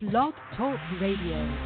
Blog 0.00 0.32
Talk 0.56 0.78
Radio. 1.00 1.58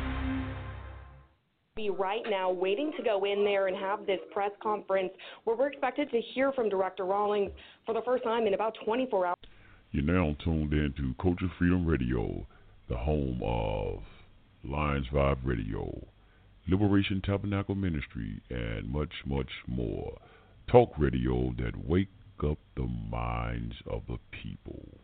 Be 1.76 1.90
right 1.90 2.22
now 2.30 2.50
waiting 2.50 2.90
to 2.96 3.02
go 3.02 3.26
in 3.26 3.44
there 3.44 3.66
and 3.66 3.76
have 3.76 4.06
this 4.06 4.20
press 4.32 4.52
conference 4.62 5.10
where 5.44 5.54
we're 5.54 5.66
expected 5.66 6.10
to 6.10 6.20
hear 6.32 6.50
from 6.52 6.70
Director 6.70 7.04
Rawlings 7.04 7.50
for 7.84 7.92
the 7.92 8.00
first 8.06 8.24
time 8.24 8.46
in 8.46 8.54
about 8.54 8.74
24 8.86 9.26
hours. 9.26 9.36
You're 9.90 10.04
now 10.04 10.34
tuned 10.42 10.72
in 10.72 10.94
to 10.96 11.14
Culture 11.20 11.52
Freedom 11.58 11.84
Radio, 11.84 12.46
the 12.88 12.96
home 12.96 13.42
of 13.44 14.00
Lions 14.64 15.08
Vibe 15.12 15.44
Radio, 15.44 16.06
Liberation 16.66 17.20
Tabernacle 17.22 17.74
Ministry, 17.74 18.40
and 18.48 18.90
much, 18.90 19.12
much 19.26 19.50
more. 19.66 20.16
Talk 20.70 20.92
radio 20.96 21.52
that 21.58 21.86
wake 21.86 22.08
up 22.42 22.56
the 22.76 22.88
minds 23.10 23.74
of 23.86 24.04
the 24.08 24.16
people. 24.30 25.01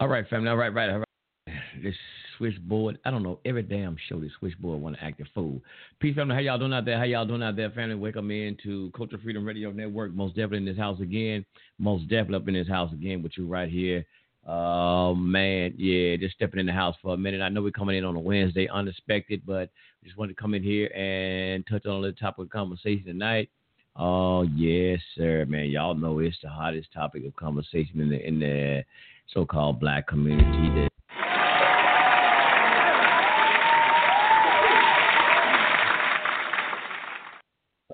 All 0.00 0.06
right, 0.06 0.28
family. 0.28 0.48
All 0.48 0.56
right, 0.56 0.72
right, 0.72 0.90
all 0.90 0.98
right. 0.98 1.54
This 1.82 1.96
switchboard, 2.36 3.00
I 3.04 3.10
don't 3.10 3.24
know. 3.24 3.40
Every 3.44 3.64
damn 3.64 3.96
show, 4.08 4.20
this 4.20 4.30
switchboard 4.38 4.80
want 4.80 4.94
to 4.94 5.02
act 5.02 5.20
a 5.20 5.24
fool. 5.34 5.60
Peace, 5.98 6.14
family. 6.14 6.36
How 6.36 6.40
y'all 6.40 6.58
doing 6.58 6.72
out 6.72 6.84
there? 6.84 6.96
How 6.96 7.02
y'all 7.02 7.26
doing 7.26 7.42
out 7.42 7.56
there, 7.56 7.70
family? 7.70 7.96
Welcome 7.96 8.30
in 8.30 8.56
to 8.62 8.92
Culture 8.96 9.18
Freedom 9.20 9.44
Radio 9.44 9.72
Network. 9.72 10.14
Most 10.14 10.36
definitely 10.36 10.58
in 10.58 10.64
this 10.66 10.78
house 10.78 11.00
again. 11.00 11.44
Most 11.80 12.02
definitely 12.02 12.36
up 12.36 12.46
in 12.46 12.54
this 12.54 12.68
house 12.68 12.92
again 12.92 13.24
with 13.24 13.32
you 13.36 13.48
right 13.48 13.68
here. 13.68 14.06
Oh 14.46 15.16
man, 15.16 15.74
yeah, 15.76 16.14
just 16.14 16.36
stepping 16.36 16.60
in 16.60 16.66
the 16.66 16.72
house 16.72 16.94
for 17.02 17.14
a 17.14 17.18
minute. 17.18 17.42
I 17.42 17.48
know 17.48 17.62
we're 17.62 17.72
coming 17.72 17.98
in 17.98 18.04
on 18.04 18.14
a 18.14 18.20
Wednesday, 18.20 18.68
unexpected, 18.72 19.42
but 19.44 19.68
just 20.04 20.16
wanted 20.16 20.36
to 20.36 20.40
come 20.40 20.54
in 20.54 20.62
here 20.62 20.92
and 20.94 21.66
touch 21.66 21.86
on 21.86 22.02
the 22.02 22.12
topic 22.12 22.44
of 22.44 22.50
conversation 22.50 23.04
tonight. 23.04 23.50
Oh 23.96 24.42
yes, 24.42 25.00
sir, 25.16 25.44
man. 25.48 25.70
Y'all 25.70 25.96
know 25.96 26.20
it's 26.20 26.36
the 26.40 26.48
hottest 26.48 26.92
topic 26.92 27.26
of 27.26 27.34
conversation 27.34 28.00
in 28.00 28.10
the 28.10 28.24
in 28.24 28.38
the 28.38 28.84
so-called 29.32 29.80
black 29.80 30.06
community. 30.06 30.88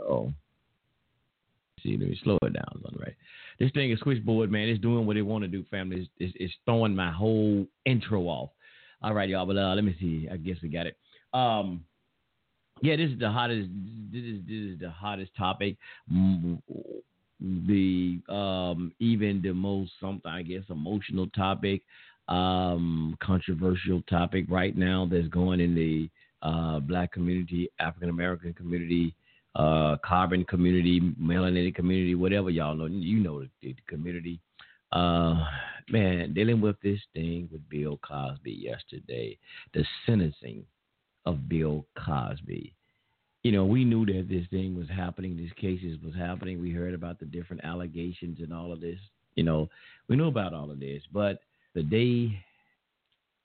oh, 0.01 0.33
see, 1.83 1.97
let 1.97 2.09
me 2.09 2.19
slow 2.23 2.39
it 2.43 2.53
down, 2.53 2.83
right? 2.99 3.15
This 3.59 3.71
thing 3.73 3.91
is 3.91 4.01
switchboard, 4.01 4.51
man. 4.51 4.69
It's 4.69 4.81
doing 4.81 5.07
what 5.07 5.17
it 5.17 5.23
want 5.23 5.43
to 5.43 5.49
do, 5.49 5.65
family. 5.71 6.01
It's, 6.01 6.11
it's, 6.19 6.35
it's, 6.39 6.55
throwing 6.65 6.95
my 6.95 7.11
whole 7.11 7.67
intro 7.85 8.23
off. 8.23 8.51
All 9.03 9.15
right, 9.15 9.29
y'all. 9.29 9.47
But 9.47 9.57
uh, 9.57 9.75
let 9.75 9.85
me 9.85 9.97
see. 10.01 10.29
I 10.33 10.37
guess 10.37 10.57
we 10.63 10.69
got 10.69 10.87
it. 10.87 10.97
Um, 11.33 11.85
yeah, 12.83 12.97
this 12.97 13.11
is 13.11 13.19
the 13.19 13.31
hottest. 13.31 13.69
This 14.13 14.23
is 14.23 14.41
this 14.47 14.75
is 14.75 14.79
the 14.81 14.91
hottest 14.91 15.31
topic. 15.37 15.77
The 17.41 18.21
um, 18.29 18.93
even 19.01 19.43
the 19.43 19.53
most 19.53 19.93
something 20.01 20.31
I 20.31 20.43
guess 20.43 20.63
emotional 20.71 21.27
topic, 21.29 21.83
um, 22.29 23.17
controversial 23.21 24.03
topic 24.09 24.47
right 24.49 24.77
now 24.77 25.07
that's 25.11 25.29
going 25.29 25.61
in 25.61 25.75
the 25.75 26.09
uh, 26.43 26.79
black 26.81 27.13
community, 27.13 27.69
African 27.81 28.09
American 28.09 28.53
community, 28.55 29.15
uh, 29.57 29.97
carbon 30.05 30.45
community, 30.45 31.01
melanated 31.21 31.75
community, 31.75 32.15
whatever 32.15 32.51
y'all 32.51 32.75
know. 32.75 32.87
You 32.87 33.19
know 33.19 33.41
the, 33.41 33.49
the 33.63 33.77
community. 33.89 34.41
Uh, 34.93 35.45
man, 35.91 36.33
dealing 36.35 36.61
with 36.61 36.77
this 36.83 37.01
thing 37.15 37.49
with 37.51 37.69
Bill 37.69 37.99
Cosby 38.07 38.53
yesterday, 38.53 39.37
the 39.73 39.85
sentencing 40.07 40.65
of 41.27 41.49
Bill 41.49 41.85
Cosby. 41.99 42.75
You 43.45 43.53
know, 43.53 43.65
we 43.65 43.85
knew 43.85 44.05
that 44.07 44.27
this 44.29 44.47
thing 44.51 44.77
was 44.77 44.89
happening, 44.89 45.37
these 45.37 45.53
cases 45.53 45.99
was 46.03 46.15
happening. 46.15 46.61
We 46.61 46.73
heard 46.73 46.95
about 46.95 47.21
the 47.21 47.27
different 47.27 47.65
allegations 47.65 48.41
and 48.41 48.53
all 48.53 48.73
of 48.73 48.81
this. 48.81 48.99
You 49.37 49.45
know, 49.45 49.69
we 50.09 50.17
knew 50.17 50.29
about 50.29 50.55
all 50.55 50.71
of 50.71 50.81
this, 50.81 51.03
but 51.13 51.41
the 51.75 51.83
day 51.83 52.43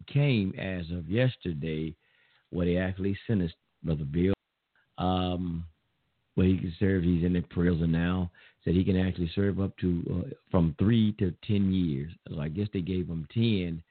came 0.07 0.53
as 0.57 0.89
of 0.91 1.09
yesterday 1.09 1.93
where 2.49 2.65
they 2.65 2.77
actually 2.77 3.17
sentenced 3.27 3.55
Brother 3.83 4.05
Bill. 4.05 4.33
Um, 4.97 5.65
where 6.39 6.47
he 6.47 6.57
can 6.57 6.73
serve. 6.79 7.03
He's 7.03 7.25
in 7.25 7.33
the 7.33 7.41
prison 7.41 7.91
now. 7.91 8.31
Said 8.63 8.73
he 8.73 8.85
can 8.85 8.97
actually 8.97 9.29
serve 9.35 9.59
up 9.59 9.75
to 9.79 10.03
uh, 10.09 10.29
from 10.49 10.73
three 10.79 11.11
to 11.19 11.33
ten 11.45 11.73
years. 11.73 12.11
So 12.29 12.39
I 12.39 12.47
guess 12.47 12.67
they 12.73 12.81
gave 12.81 13.07
him 13.07 13.27
ten, 13.33 13.83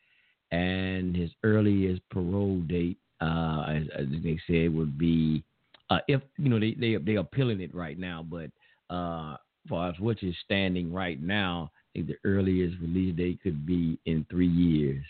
and 0.50 1.14
his 1.14 1.30
earliest 1.44 2.00
parole 2.10 2.60
date, 2.60 2.96
uh, 3.20 3.64
as, 3.68 3.82
as 3.98 4.06
they 4.22 4.38
said, 4.46 4.74
would 4.74 4.98
be 4.98 5.44
uh, 5.90 5.98
if 6.08 6.20
you 6.36 6.48
know 6.48 6.60
they 6.60 6.74
they 6.74 6.96
they 6.96 7.16
are 7.16 7.20
appealing 7.20 7.60
it 7.60 7.74
right 7.74 7.98
now, 7.98 8.24
but 8.28 8.50
uh, 8.94 9.36
far 9.68 9.90
as 9.90 9.98
which 9.98 10.22
is 10.22 10.34
standing 10.44 10.92
right 10.92 11.22
now, 11.22 11.70
I 11.74 11.98
think 11.98 12.08
the 12.08 12.28
earliest 12.28 12.80
release 12.80 13.16
date 13.16 13.40
could 13.42 13.66
be 13.66 13.98
in 14.06 14.26
three 14.30 14.48
years. 14.48 15.04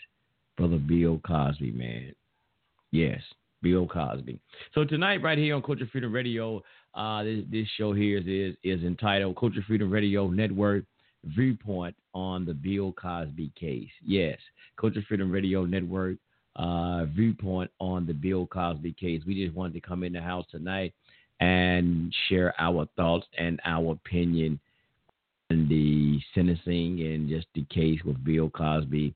Brother 0.57 0.77
Bill 0.77 1.21
Cosby, 1.25 1.71
man. 1.71 2.13
Yes, 2.91 3.21
Bill 3.61 3.87
Cosby. 3.87 4.39
So 4.73 4.83
tonight, 4.83 5.21
right 5.21 5.37
here 5.37 5.55
on 5.55 5.61
Culture 5.61 5.87
Freedom 5.91 6.11
Radio, 6.11 6.61
uh, 6.95 7.23
this, 7.23 7.43
this, 7.49 7.67
show 7.77 7.93
here 7.93 8.17
is, 8.17 8.55
is 8.63 8.83
entitled 8.83 9.37
Culture 9.37 9.63
Freedom 9.65 9.89
Radio 9.89 10.27
Network 10.27 10.83
Viewpoint 11.23 11.95
on 12.13 12.45
the 12.45 12.53
Bill 12.53 12.91
Cosby 12.91 13.51
Case. 13.57 13.89
Yes, 14.03 14.37
Culture 14.79 15.03
Freedom 15.07 15.31
Radio 15.31 15.65
Network 15.65 16.17
uh, 16.55 17.05
Viewpoint 17.05 17.71
on 17.79 18.05
the 18.05 18.13
Bill 18.13 18.45
Cosby 18.47 18.93
Case. 18.93 19.21
We 19.25 19.43
just 19.43 19.55
wanted 19.55 19.73
to 19.73 19.81
come 19.81 20.03
in 20.03 20.13
the 20.13 20.21
house 20.21 20.45
tonight 20.51 20.93
and 21.39 22.13
share 22.27 22.53
our 22.59 22.87
thoughts 22.97 23.25
and 23.37 23.59
our 23.65 23.93
opinion 23.93 24.59
on 25.51 25.67
the 25.69 26.19
sentencing 26.35 27.01
and 27.01 27.29
just 27.29 27.47
the 27.55 27.63
case 27.65 27.99
with 28.03 28.23
Bill 28.23 28.49
Cosby. 28.49 29.13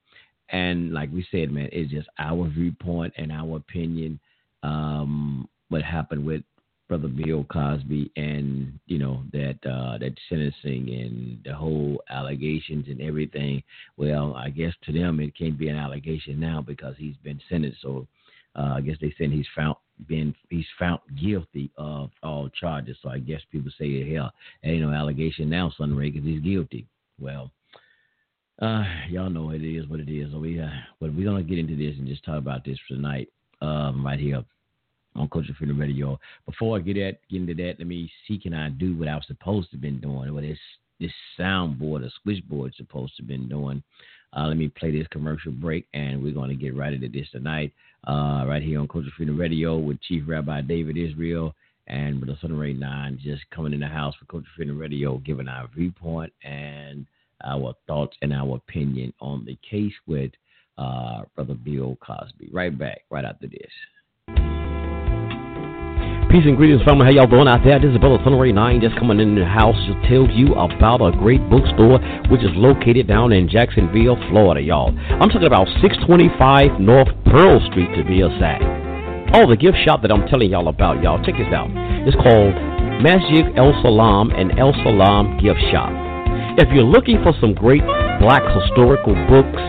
And 0.50 0.94
like 0.94 1.12
we 1.12 1.26
said, 1.32 1.52
man, 1.52 1.70
it's 1.72 1.92
just 1.92 2.08
our 2.20 2.48
viewpoint 2.48 3.14
and 3.18 3.32
our 3.32 3.58
opinion. 3.58 4.20
Um, 4.62 5.50
what 5.70 5.82
happened 5.82 6.26
with 6.26 6.44
Brother 6.94 7.08
Bill 7.08 7.44
Cosby 7.46 8.12
and 8.18 8.80
you 8.86 9.00
know 9.00 9.24
that 9.32 9.58
uh, 9.66 9.98
that 9.98 10.14
sentencing 10.30 10.94
and 10.94 11.40
the 11.44 11.52
whole 11.52 12.04
allegations 12.12 12.86
and 12.88 13.02
everything. 13.02 13.64
Well, 13.98 14.36
I 14.36 14.52
guess 14.52 14.74
to 14.86 14.92
them 14.92 15.20
it 15.20 15.36
can't 15.36 15.58
be 15.58 15.70
an 15.70 15.76
allegation 15.76 16.40
now 16.40 16.62
because 16.62 16.94
he's 17.00 17.16
been 17.24 17.42
sentenced. 17.50 17.82
So 17.82 18.06
uh, 18.56 18.76
I 18.76 18.82
guess 18.82 18.98
they 19.02 19.12
said 19.18 19.32
he's 19.32 19.48
found 19.56 19.76
been 20.08 20.36
he's 20.52 20.68
found 20.78 21.00
guilty 21.20 21.72
of 21.80 22.12
all 22.22 22.48
charges. 22.50 22.96
So 23.02 23.10
I 23.10 23.18
guess 23.18 23.42
people 23.52 23.72
say 23.80 24.14
hell, 24.14 24.32
ain't 24.64 24.82
no 24.82 24.92
allegation 24.92 25.50
now, 25.50 25.74
Son 25.76 25.96
Ray, 25.96 26.12
because 26.12 26.28
he's 26.28 26.42
guilty. 26.42 26.86
Well. 27.20 27.50
Uh, 28.62 28.84
y'all 29.10 29.32
know 29.32 29.50
it 29.50 29.64
is 29.64 29.88
what 29.88 30.00
it 30.00 30.08
is. 30.08 30.32
So 30.32 30.38
we, 30.38 30.60
uh, 30.60 30.70
but 31.02 31.12
we're 31.16 31.26
gonna 31.26 31.42
get 31.42 31.58
into 31.58 31.76
this 31.76 31.98
and 31.98 32.08
just 32.08 32.24
talk 32.24 32.38
about 32.38 32.64
this 32.64 32.78
for 32.88 32.94
tonight, 32.94 33.30
um, 33.62 34.06
right 34.06 34.20
here 34.20 34.44
on 35.16 35.30
Culture 35.30 35.54
Freedom 35.58 35.80
Radio. 35.80 36.20
Before 36.46 36.78
I 36.78 36.82
get 36.82 36.98
at 36.98 37.20
get 37.30 37.42
into 37.42 37.54
that, 37.56 37.76
let 37.80 37.88
me 37.88 38.12
see 38.28 38.38
can 38.38 38.54
I 38.54 38.70
do 38.70 38.98
what 38.98 39.08
I 39.08 39.16
was 39.16 39.26
supposed 39.28 39.70
to 39.70 39.78
have 39.78 39.82
been 39.82 40.00
doing, 40.00 40.34
what 40.34 40.44
this 40.44 40.58
this 41.00 41.12
soundboard 41.40 42.06
or 42.06 42.12
switchboard 42.22 42.74
supposed 42.76 43.16
to 43.18 43.24
have 43.24 43.28
been 43.28 43.50
doing. 43.50 43.84
Uh, 44.36 44.48
let 44.48 44.58
me 44.58 44.68
play 44.68 44.92
this 44.92 45.08
commercial 45.12 45.52
break, 45.52 45.86
and 45.94 46.24
we're 46.24 46.34
going 46.34 46.50
to 46.50 46.56
get 46.56 46.76
right 46.76 46.94
into 46.94 47.08
this 47.08 47.30
tonight, 47.32 47.72
uh, 48.08 48.44
right 48.48 48.64
here 48.64 48.80
on 48.80 48.88
Culture 48.88 49.12
Freedom 49.16 49.38
Radio 49.38 49.78
with 49.78 50.02
Chief 50.02 50.24
Rabbi 50.26 50.62
David 50.62 50.98
Israel 50.98 51.54
and 51.88 52.20
Brother 52.20 52.38
Son 52.42 52.58
Ray 52.58 52.74
Nine, 52.74 53.20
just 53.22 53.44
coming 53.52 53.74
in 53.74 53.82
the 53.82 53.88
house 53.88 54.16
for 54.20 54.26
Culture 54.26 54.48
Freedom 54.56 54.78
Radio, 54.78 55.18
giving 55.20 55.48
our 55.48 55.68
viewpoint 55.76 56.34
and 56.44 57.06
our 57.44 57.76
thoughts 57.88 58.16
and 58.22 58.34
our 58.34 58.56
opinion 58.56 59.14
on 59.20 59.46
the 59.46 59.58
case 59.70 59.94
with 60.08 60.32
uh, 60.78 61.24
Brother 61.36 61.56
Bill 61.56 61.98
Cosby. 62.02 62.50
Right 62.52 62.76
back, 62.78 63.02
right 63.10 63.26
after 63.26 63.48
this. 63.48 63.72
Peace 66.34 66.50
and 66.50 66.58
greetings, 66.58 66.82
family. 66.82 67.06
How 67.06 67.14
y'all 67.14 67.30
doing 67.30 67.46
out 67.46 67.62
there? 67.62 67.78
This 67.78 67.94
is 67.94 68.02
Brother 68.02 68.18
Sunray 68.26 68.50
9 68.50 68.82
just 68.82 68.98
coming 68.98 69.22
in 69.22 69.38
the 69.38 69.46
house 69.46 69.78
to 69.86 69.94
tell 70.10 70.26
you 70.26 70.58
about 70.58 70.98
a 70.98 71.14
great 71.14 71.38
bookstore 71.46 72.02
which 72.34 72.42
is 72.42 72.50
located 72.58 73.06
down 73.06 73.30
in 73.30 73.46
Jacksonville, 73.46 74.18
Florida, 74.34 74.58
y'all. 74.58 74.90
I'm 75.22 75.30
talking 75.30 75.46
about 75.46 75.70
625 75.78 76.82
North 76.82 77.14
Pearl 77.30 77.62
Street 77.70 77.94
to 77.94 78.02
be 78.02 78.26
exact. 78.26 78.66
Oh, 79.38 79.46
the 79.46 79.54
gift 79.54 79.78
shop 79.86 80.02
that 80.02 80.10
I'm 80.10 80.26
telling 80.26 80.50
y'all 80.50 80.74
about, 80.74 81.06
y'all. 81.06 81.22
Check 81.22 81.38
this 81.38 81.54
out. 81.54 81.70
It's 82.10 82.18
called 82.18 82.58
Masjid 82.98 83.54
El 83.54 83.70
Salam 83.86 84.34
and 84.34 84.58
El 84.58 84.74
Salam 84.82 85.38
Gift 85.38 85.62
Shop. 85.70 85.94
If 86.58 86.66
you're 86.74 86.82
looking 86.82 87.22
for 87.22 87.38
some 87.38 87.54
great 87.54 87.86
black 88.18 88.42
historical 88.58 89.14
books, 89.30 89.62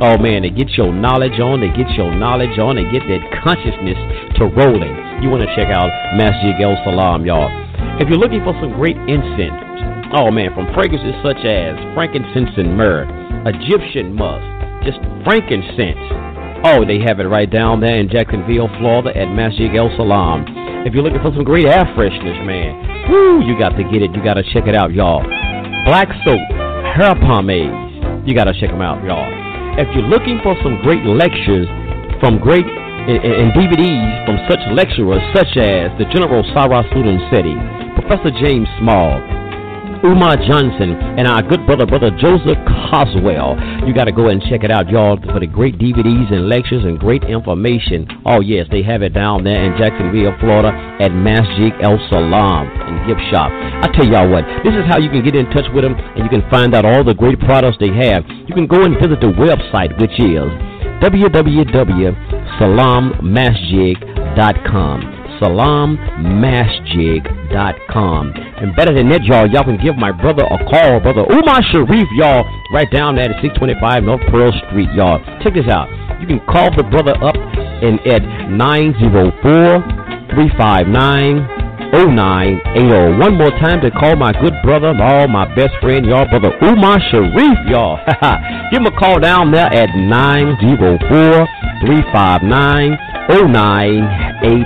Oh 0.00 0.16
man, 0.16 0.46
to 0.46 0.50
get 0.50 0.70
your 0.78 0.94
knowledge 0.94 1.42
on, 1.42 1.60
to 1.60 1.68
get 1.76 1.90
your 1.98 2.14
knowledge 2.14 2.56
on, 2.58 2.78
and 2.78 2.88
get 2.88 3.02
that 3.10 3.42
consciousness 3.44 3.98
to 4.38 4.46
rolling. 4.46 5.09
You 5.20 5.28
want 5.28 5.44
to 5.44 5.52
check 5.52 5.68
out 5.68 5.92
Masjid 6.16 6.56
El 6.60 6.76
Salam, 6.84 7.24
y'all. 7.24 7.52
If 8.00 8.08
you're 8.08 8.20
looking 8.20 8.40
for 8.40 8.56
some 8.60 8.72
great 8.72 8.96
incense, 9.04 9.60
oh 10.16 10.32
man, 10.32 10.52
from 10.56 10.72
fragrances 10.72 11.14
such 11.20 11.44
as 11.44 11.76
frankincense 11.92 12.56
and 12.56 12.76
myrrh, 12.76 13.04
Egyptian 13.44 14.16
musk, 14.16 14.44
just 14.84 14.98
frankincense, 15.24 16.00
Oh, 16.60 16.84
they 16.84 17.00
have 17.00 17.20
it 17.20 17.24
right 17.24 17.48
down 17.48 17.80
there 17.80 17.96
in 17.96 18.12
Jacksonville, 18.12 18.68
Florida 18.76 19.16
at 19.16 19.32
Masjid 19.32 19.72
El 19.72 19.88
Salam. 19.96 20.44
If 20.84 20.92
you're 20.92 21.02
looking 21.02 21.24
for 21.24 21.32
some 21.32 21.40
great 21.40 21.64
air 21.64 21.88
freshness, 21.96 22.36
man, 22.44 23.08
whoo, 23.08 23.40
you 23.40 23.56
got 23.56 23.80
to 23.80 23.84
get 23.88 24.04
it. 24.04 24.12
You 24.12 24.20
got 24.20 24.36
to 24.36 24.44
check 24.52 24.68
it 24.68 24.76
out, 24.76 24.92
y'all. 24.92 25.24
Black 25.88 26.12
soap, 26.20 26.44
hair 27.00 27.16
pomades. 27.16 28.28
You 28.28 28.36
got 28.36 28.44
to 28.44 28.52
check 28.52 28.68
them 28.68 28.84
out, 28.84 29.00
y'all. 29.08 29.24
If 29.80 29.88
you're 29.96 30.04
looking 30.04 30.36
for 30.44 30.52
some 30.60 30.76
great 30.84 31.00
lectures 31.08 31.64
from 32.20 32.36
great 32.36 32.68
and 33.08 33.52
DVDs 33.52 34.26
from 34.26 34.36
such 34.48 34.60
lecturers 34.72 35.22
such 35.32 35.56
as 35.56 35.88
the 35.96 36.04
General 36.12 36.44
Sarah 36.52 36.84
Student 36.90 37.20
Seti, 37.32 37.56
Professor 37.96 38.30
James 38.44 38.68
Small, 38.78 39.16
Umar 40.04 40.36
Johnson, 40.36 40.96
and 41.20 41.28
our 41.28 41.42
good 41.42 41.66
brother, 41.66 41.84
Brother 41.84 42.10
Joseph 42.16 42.56
Coswell. 42.64 43.56
You 43.84 43.92
got 43.92 44.04
to 44.04 44.12
go 44.12 44.28
and 44.28 44.40
check 44.48 44.64
it 44.64 44.70
out, 44.70 44.88
y'all, 44.88 45.20
for 45.28 45.40
the 45.40 45.46
great 45.46 45.76
DVDs 45.76 46.32
and 46.32 46.48
lectures 46.48 46.84
and 46.84 46.98
great 46.98 47.24
information. 47.24 48.08
Oh, 48.24 48.40
yes, 48.40 48.66
they 48.70 48.82
have 48.82 49.02
it 49.02 49.12
down 49.12 49.44
there 49.44 49.60
in 49.60 49.76
Jacksonville, 49.76 50.32
Florida 50.40 50.72
at 51.00 51.12
Masjid 51.12 51.72
El 51.84 52.00
Salam 52.08 52.64
and 52.68 53.06
Gift 53.08 53.20
Shop. 53.28 53.52
I 53.52 53.92
tell 53.92 54.08
y'all 54.08 54.28
what, 54.28 54.44
this 54.64 54.72
is 54.72 54.88
how 54.88 54.98
you 54.98 55.10
can 55.10 55.24
get 55.24 55.36
in 55.36 55.44
touch 55.52 55.68
with 55.74 55.84
them 55.84 55.94
and 55.94 56.24
you 56.24 56.30
can 56.32 56.48
find 56.48 56.74
out 56.74 56.84
all 56.84 57.04
the 57.04 57.14
great 57.14 57.38
products 57.40 57.76
they 57.80 57.92
have. 57.92 58.24
You 58.48 58.54
can 58.54 58.66
go 58.66 58.84
and 58.84 58.96
visit 58.96 59.20
the 59.20 59.32
website, 59.36 59.92
which 60.00 60.16
is 60.16 60.48
www.salammasjid.com 62.60 65.20
salammasjid.com. 65.40 68.22
And 68.60 68.76
better 68.76 68.92
than 68.92 69.08
that, 69.08 69.24
y'all, 69.24 69.48
y'all 69.48 69.64
can 69.64 69.80
give 69.82 69.96
my 69.96 70.12
brother 70.12 70.44
a 70.44 70.58
call, 70.68 71.00
brother 71.00 71.24
Umar 71.32 71.64
Sharif, 71.72 72.04
y'all, 72.12 72.44
right 72.74 72.90
down 72.92 73.16
there 73.16 73.32
at 73.32 73.40
625 73.40 74.04
North 74.04 74.20
Pearl 74.30 74.52
Street, 74.68 74.90
y'all. 74.92 75.18
Check 75.42 75.54
this 75.54 75.64
out. 75.72 75.88
You 76.20 76.26
can 76.26 76.40
call 76.44 76.68
the 76.76 76.82
brother 76.84 77.16
up 77.24 77.36
and 77.36 77.98
at 78.04 78.20
904 78.52 79.80
359 80.36 81.69
0980. 81.92 83.18
One 83.18 83.34
more 83.36 83.50
time 83.58 83.80
to 83.82 83.90
call 83.90 84.16
my 84.16 84.32
good 84.32 84.54
brother, 84.62 84.94
all 85.00 85.28
my 85.28 85.46
best 85.54 85.74
friend, 85.80 86.06
y'all, 86.06 86.28
brother 86.28 86.52
Umar 86.62 87.00
Sharif, 87.10 87.58
y'all. 87.66 87.98
Give 88.70 88.80
him 88.80 88.86
a 88.86 88.96
call 88.98 89.20
down 89.20 89.50
there 89.50 89.66
at 89.66 89.94
904 89.94 91.00
359 91.86 92.98
0980. 93.30 94.64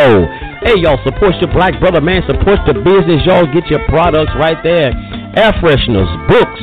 Oh, 0.00 0.26
hey, 0.64 0.80
y'all, 0.80 0.98
support 1.04 1.34
your 1.40 1.52
black 1.52 1.78
brother, 1.78 2.00
man. 2.00 2.22
Support 2.26 2.60
the 2.66 2.74
business. 2.74 3.22
Y'all 3.26 3.46
get 3.52 3.66
your 3.68 3.84
products 3.88 4.32
right 4.38 4.58
there. 4.62 4.90
Air 5.36 5.52
fresheners, 5.60 6.10
books, 6.28 6.60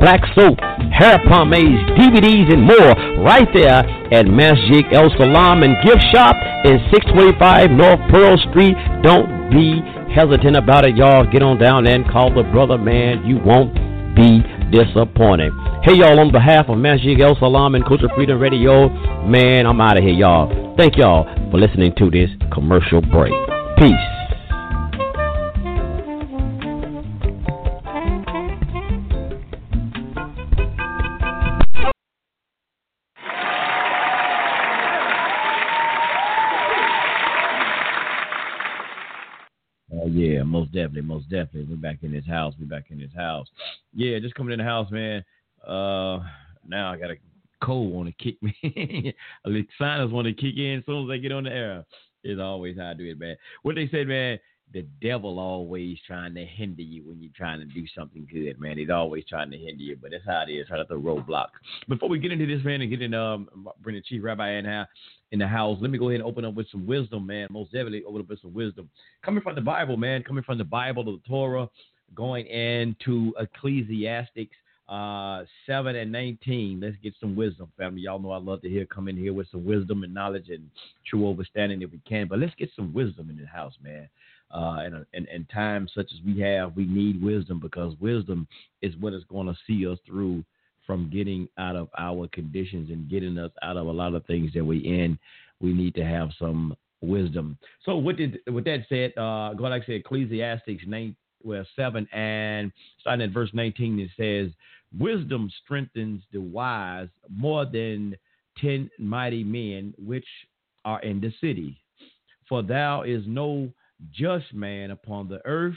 black 0.00 0.20
soap, 0.34 0.58
hair 0.90 1.20
pomades, 1.28 1.84
DVDs, 1.94 2.52
and 2.52 2.64
more 2.64 3.22
right 3.22 3.46
there 3.54 3.84
at 4.12 4.26
Masjid 4.26 4.84
El 4.92 5.12
Salam 5.20 5.62
and 5.62 5.76
Gift 5.84 6.02
Shop 6.10 6.34
in 6.64 6.80
625 6.90 7.70
North 7.70 8.00
Pearl 8.10 8.36
Street. 8.50 8.74
Don't 9.04 9.52
be 9.52 9.80
hesitant 10.14 10.56
about 10.56 10.84
it, 10.88 10.96
y'all. 10.96 11.24
Get 11.30 11.42
on 11.42 11.58
down 11.58 11.86
and 11.86 12.08
call 12.10 12.32
the 12.32 12.42
brother, 12.50 12.78
man. 12.78 13.24
You 13.24 13.38
won't 13.44 13.74
be 14.16 14.42
disappointed. 14.72 15.52
Hey, 15.82 15.94
y'all, 15.94 16.18
on 16.18 16.32
behalf 16.32 16.68
of 16.68 16.78
Masjid 16.78 17.20
El 17.20 17.36
Salam 17.38 17.74
and 17.74 17.84
Culture 17.84 18.08
Freedom 18.14 18.38
Radio, 18.38 18.88
man, 19.24 19.66
I'm 19.66 19.80
out 19.80 19.96
of 19.96 20.02
here, 20.02 20.12
y'all. 20.12 20.74
Thank 20.76 20.96
y'all 20.96 21.24
for 21.50 21.58
listening 21.58 21.94
to 21.96 22.10
this 22.10 22.30
commercial 22.52 23.00
break. 23.00 23.32
Peace. 23.78 24.19
Most 40.70 40.72
definitely, 40.72 41.02
most 41.02 41.30
definitely. 41.30 41.66
We're 41.68 41.76
back 41.76 41.98
in 42.02 42.12
his 42.12 42.26
house. 42.26 42.54
We're 42.58 42.66
back 42.66 42.90
in 42.90 42.98
his 42.98 43.12
house. 43.14 43.48
Yeah, 43.94 44.18
just 44.18 44.34
coming 44.34 44.52
in 44.52 44.58
the 44.58 44.64
house, 44.64 44.90
man. 44.90 45.24
Uh, 45.66 46.20
now 46.66 46.92
I 46.92 46.96
got 46.96 47.10
a 47.10 47.16
cold 47.62 47.92
want 47.92 48.08
to 48.08 48.24
kick 48.24 48.42
me. 48.42 48.54
the 49.44 49.66
sinus 49.78 50.10
want 50.10 50.26
to 50.26 50.32
kick 50.32 50.56
in 50.56 50.78
as 50.78 50.86
soon 50.86 51.10
as 51.10 51.14
I 51.14 51.18
get 51.18 51.32
on 51.32 51.44
the 51.44 51.50
air. 51.50 51.84
It's 52.22 52.40
always 52.40 52.76
how 52.78 52.90
I 52.90 52.94
do 52.94 53.10
it, 53.10 53.18
man. 53.18 53.36
What 53.62 53.76
they 53.76 53.88
said, 53.90 54.06
man, 54.06 54.38
the 54.72 54.86
devil 55.02 55.38
always 55.38 55.98
trying 56.06 56.34
to 56.34 56.44
hinder 56.44 56.82
you 56.82 57.02
when 57.08 57.20
you're 57.20 57.32
trying 57.36 57.58
to 57.58 57.66
do 57.66 57.84
something 57.96 58.26
good, 58.32 58.60
man. 58.60 58.78
He's 58.78 58.90
always 58.90 59.24
trying 59.28 59.50
to 59.50 59.58
hinder 59.58 59.82
you, 59.82 59.96
but 60.00 60.12
that's 60.12 60.24
how 60.26 60.44
it 60.46 60.52
is. 60.52 60.68
Try 60.68 60.78
to 60.78 60.84
throw 60.84 61.00
roadblocks. 61.00 61.58
Before 61.88 62.08
we 62.08 62.18
get 62.18 62.32
into 62.32 62.46
this, 62.46 62.64
man, 62.64 62.80
and 62.80 62.90
get 62.90 63.02
in, 63.02 63.14
um, 63.14 63.48
bring 63.82 63.96
the 63.96 64.02
chief 64.02 64.22
rabbi 64.22 64.52
in 64.52 64.64
here 64.64 64.86
in 65.32 65.38
the 65.38 65.46
house. 65.46 65.78
Let 65.80 65.90
me 65.90 65.98
go 65.98 66.08
ahead 66.08 66.20
and 66.20 66.28
open 66.28 66.44
up 66.44 66.54
with 66.54 66.70
some 66.70 66.86
wisdom, 66.86 67.26
man. 67.26 67.48
Most 67.50 67.72
definitely 67.72 68.04
open 68.04 68.22
up 68.22 68.28
with 68.28 68.42
some 68.42 68.54
wisdom 68.54 68.88
coming 69.24 69.42
from 69.42 69.54
the 69.54 69.60
Bible, 69.60 69.96
man. 69.96 70.22
Coming 70.22 70.44
from 70.44 70.58
the 70.58 70.64
Bible, 70.64 71.04
to 71.04 71.12
the 71.12 71.28
Torah, 71.28 71.68
going 72.14 72.46
into 72.46 73.32
Ecclesiastics 73.38 74.56
uh, 74.90 75.44
7 75.66 75.94
and 75.94 76.10
19. 76.10 76.80
Let's 76.80 76.96
get 77.02 77.14
some 77.20 77.36
wisdom, 77.36 77.70
family. 77.78 78.02
Y'all 78.02 78.18
know 78.18 78.32
I 78.32 78.38
love 78.38 78.60
to 78.62 78.68
hear 78.68 78.84
come 78.86 79.06
in 79.06 79.16
here 79.16 79.32
with 79.32 79.48
some 79.50 79.64
wisdom 79.64 80.02
and 80.02 80.12
knowledge 80.12 80.48
and 80.48 80.68
true 81.08 81.30
understanding 81.30 81.82
if 81.82 81.92
we 81.92 82.00
can. 82.06 82.26
But 82.26 82.40
let's 82.40 82.54
get 82.56 82.70
some 82.74 82.92
wisdom 82.92 83.30
in 83.30 83.36
the 83.36 83.46
house, 83.46 83.74
man. 83.82 84.08
Uh, 84.52 84.80
and, 84.80 85.06
and, 85.14 85.28
and 85.28 85.48
times 85.48 85.92
such 85.94 86.10
as 86.12 86.18
we 86.26 86.40
have, 86.40 86.74
we 86.74 86.84
need 86.84 87.22
wisdom 87.22 87.60
because 87.60 87.94
wisdom 88.00 88.48
is 88.82 88.96
what 88.96 89.14
is 89.14 89.22
going 89.24 89.46
to 89.46 89.56
see 89.64 89.86
us 89.86 89.98
through 90.04 90.44
from 90.86 91.10
getting 91.10 91.48
out 91.58 91.76
of 91.76 91.88
our 91.98 92.28
conditions 92.28 92.90
and 92.90 93.08
getting 93.08 93.38
us 93.38 93.52
out 93.62 93.76
of 93.76 93.86
a 93.86 93.90
lot 93.90 94.14
of 94.14 94.24
things 94.26 94.52
that 94.54 94.64
we're 94.64 94.84
in. 94.84 95.18
We 95.60 95.72
need 95.72 95.94
to 95.96 96.04
have 96.04 96.30
some 96.38 96.76
wisdom. 97.00 97.58
So 97.84 97.96
with, 97.96 98.18
it, 98.18 98.40
with 98.50 98.64
that 98.64 98.86
said, 98.88 99.12
uh, 99.16 99.54
go 99.54 99.64
like 99.64 99.82
I 99.82 99.86
said, 99.86 99.94
Ecclesiastics 99.96 100.84
9, 100.86 101.16
well, 101.42 101.64
7 101.76 102.06
and 102.12 102.72
starting 103.00 103.24
at 103.24 103.32
verse 103.32 103.50
19, 103.52 103.98
it 104.00 104.10
says, 104.16 104.52
Wisdom 104.98 105.50
strengthens 105.64 106.22
the 106.32 106.40
wise 106.40 107.08
more 107.28 107.64
than 107.64 108.16
ten 108.60 108.90
mighty 108.98 109.44
men 109.44 109.94
which 109.98 110.26
are 110.84 111.00
in 111.02 111.20
the 111.20 111.32
city. 111.40 111.80
For 112.48 112.62
thou 112.62 113.02
is 113.02 113.22
no 113.26 113.72
just 114.12 114.52
man 114.52 114.90
upon 114.90 115.28
the 115.28 115.40
earth 115.46 115.76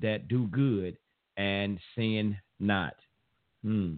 that 0.00 0.28
do 0.28 0.46
good 0.46 0.96
and 1.36 1.78
sin 1.94 2.36
not. 2.60 2.94
Hmm. 3.62 3.94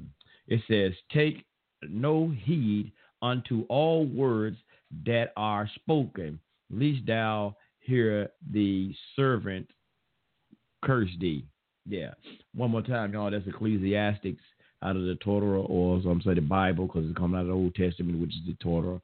It 0.48 0.60
says, 0.68 0.92
Take 1.12 1.44
no 1.88 2.34
heed 2.44 2.92
unto 3.22 3.64
all 3.68 4.06
words 4.06 4.56
that 5.04 5.32
are 5.36 5.68
spoken, 5.74 6.38
lest 6.70 7.06
thou 7.06 7.56
hear 7.80 8.30
the 8.52 8.94
servant 9.14 9.68
curse 10.84 11.10
thee. 11.20 11.44
Yeah. 11.88 12.12
One 12.54 12.70
more 12.70 12.82
time, 12.82 13.12
y'all. 13.12 13.30
That's 13.30 13.46
Ecclesiastics 13.46 14.42
out 14.82 14.96
of 14.96 15.02
the 15.02 15.16
Torah, 15.16 15.62
or 15.62 16.00
some 16.02 16.20
say 16.24 16.34
the 16.34 16.40
Bible, 16.40 16.86
because 16.86 17.08
it's 17.08 17.16
coming 17.16 17.38
out 17.38 17.42
of 17.42 17.48
the 17.48 17.52
Old 17.54 17.74
Testament, 17.74 18.20
which 18.20 18.30
is 18.30 18.46
the 18.46 18.54
Torah, 18.62 19.00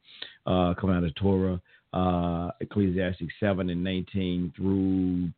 uh, 0.46 0.74
coming 0.74 0.96
out 0.96 1.04
of 1.04 1.14
Torah, 1.14 1.60
uh, 1.92 2.50
Ecclesiastes 2.60 3.24
7 3.40 3.70
and 3.70 3.82
19 3.82 4.52
through 4.56 5.30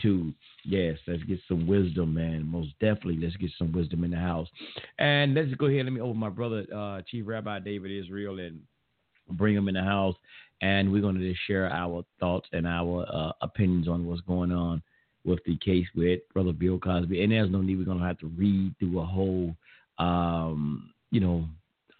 22. 0.00 0.32
Yes, 0.64 0.98
let's 1.06 1.22
get 1.24 1.38
some 1.48 1.66
wisdom, 1.66 2.14
man. 2.14 2.46
Most 2.50 2.70
definitely, 2.80 3.18
let's 3.22 3.36
get 3.36 3.50
some 3.58 3.72
wisdom 3.72 4.04
in 4.04 4.10
the 4.10 4.18
house. 4.18 4.48
And 4.98 5.34
let's 5.34 5.52
go 5.54 5.66
ahead. 5.66 5.84
Let 5.84 5.92
me 5.92 6.00
open 6.00 6.18
my 6.18 6.28
brother, 6.28 6.64
uh, 6.74 7.02
Chief 7.08 7.24
Rabbi 7.26 7.60
David 7.60 7.90
Israel, 7.90 8.38
and 8.38 8.60
bring 9.30 9.54
him 9.54 9.68
in 9.68 9.74
the 9.74 9.82
house. 9.82 10.16
And 10.60 10.92
we're 10.92 11.02
going 11.02 11.18
to 11.18 11.28
just 11.28 11.40
share 11.46 11.70
our 11.72 12.04
thoughts 12.18 12.48
and 12.52 12.66
our 12.66 13.06
uh, 13.12 13.32
opinions 13.42 13.86
on 13.88 14.06
what's 14.06 14.20
going 14.22 14.50
on 14.50 14.82
with 15.24 15.38
the 15.46 15.56
case 15.58 15.86
with 15.94 16.20
Brother 16.32 16.52
Bill 16.52 16.78
Cosby. 16.78 17.22
And 17.22 17.32
there's 17.32 17.50
no 17.50 17.60
need 17.60 17.78
we're 17.78 17.84
gonna 17.84 18.06
have 18.06 18.18
to 18.18 18.28
read 18.28 18.74
through 18.78 19.00
a 19.00 19.04
whole 19.04 19.54
um, 19.98 20.92
you 21.10 21.20
know, 21.20 21.44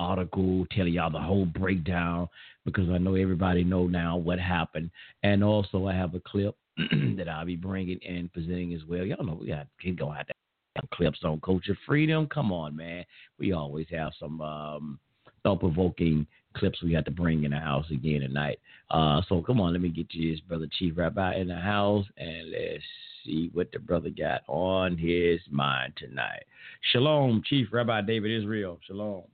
article 0.01 0.67
telling 0.71 0.93
y'all 0.93 1.11
the 1.11 1.19
whole 1.19 1.45
breakdown 1.45 2.29
because 2.65 2.89
I 2.89 2.99
know 2.99 3.15
everybody 3.15 3.65
know 3.65 3.87
now 3.87 4.17
what 4.17 4.39
happened. 4.39 4.91
And 5.23 5.43
also 5.43 5.87
I 5.87 5.95
have 5.95 6.15
a 6.15 6.21
clip 6.21 6.57
that 7.17 7.29
I'll 7.29 7.45
be 7.45 7.57
bringing 7.57 7.99
and 8.07 8.33
presenting 8.33 8.75
as 8.75 8.85
well. 8.85 9.05
Y'all 9.05 9.25
know 9.25 9.39
we 9.41 9.49
got 9.49 9.67
gonna 9.97 10.17
have 10.17 10.27
to 10.27 10.33
have 10.77 10.91
clips 10.91 11.21
on 11.25 11.41
culture 11.41 11.77
freedom. 11.87 12.27
Come 12.29 12.53
on, 12.53 12.77
man. 12.77 13.05
We 13.39 13.53
always 13.53 13.87
have 13.91 14.13
some 14.19 14.41
um, 14.41 15.01
thought 15.43 15.61
provoking 15.61 16.27
clips 16.57 16.83
we 16.83 16.93
have 16.93 17.05
to 17.05 17.11
bring 17.11 17.45
in 17.45 17.51
the 17.51 17.59
house 17.59 17.87
again 17.91 18.21
tonight. 18.21 18.61
Uh, 18.91 19.21
so 19.29 19.43
come 19.43 19.61
on, 19.61 19.73
let 19.73 19.83
me 19.83 19.89
get 19.89 20.13
you 20.13 20.33
this 20.33 20.41
brother 20.41 20.69
Chief 20.79 20.95
Rabbi 20.97 21.37
in 21.37 21.49
the 21.49 21.57
house 21.57 22.07
and 22.17 22.51
let's 22.51 22.83
see 23.25 23.51
what 23.53 23.71
the 23.73 23.79
brother 23.79 24.11
got 24.11 24.43
on 24.47 24.97
his 24.97 25.41
mind 25.51 25.95
tonight. 25.97 26.45
Shalom, 26.93 27.43
Chief 27.45 27.69
Rabbi 27.73 28.01
David 28.03 28.31
Israel. 28.31 28.79
Shalom. 28.87 29.25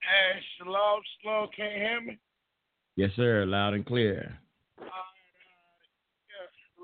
Hey, 0.00 0.40
shalom, 0.56 1.00
shalom. 1.22 1.48
Can 1.54 1.66
you 1.66 1.76
hear 1.76 2.00
me? 2.00 2.18
Yes, 2.96 3.10
sir. 3.16 3.44
Loud 3.46 3.74
and 3.74 3.86
clear. 3.86 4.38
Uh, 4.80 4.84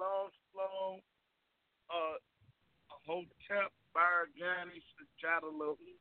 shalom, 0.04 0.28
shalom. 0.52 1.00
Uh, 1.88 2.16
Hotep 3.08 3.72
alaikum. 3.96 4.04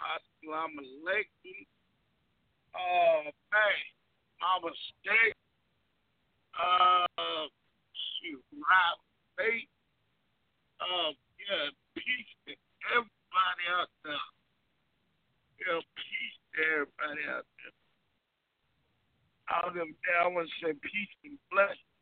hey, 0.04 0.20
my 0.44 0.76
mistake. 0.76 1.64
Uh, 2.76 3.32
babe, 3.48 3.88
I 4.42 4.60
was 4.60 4.76
state, 5.00 5.38
uh 6.58 7.48
shoot, 8.20 8.44
right, 8.52 9.00
fate. 9.38 9.70
Um, 10.82 11.14
yeah, 11.40 11.70
peace 11.96 12.34
to 12.48 12.52
everybody 12.92 13.66
out 13.72 13.92
there. 14.04 14.28
Yeah, 15.64 15.80
peace 15.96 16.38
to 16.56 16.60
everybody 16.76 17.24
out 17.30 17.46
there. 17.56 17.76
All 19.54 19.72
them 19.72 19.96
there, 20.04 20.24
I 20.24 20.28
want 20.28 20.50
to 20.50 20.56
say 20.60 20.74
peace 20.82 21.16
and 21.24 21.38
blessings. 21.52 21.93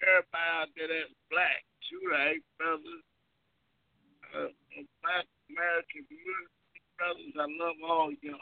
Everybody 0.00 0.48
out 0.56 0.72
there 0.76 0.88
that's 0.88 1.12
black, 1.28 1.60
right, 2.08 2.40
brothers? 2.56 3.04
Uh, 4.32 4.48
black 5.04 5.26
American 5.52 6.08
community 6.08 6.48
brothers, 6.96 7.34
I 7.36 7.46
love 7.60 7.76
all 7.84 8.12
y'all. 8.22 8.40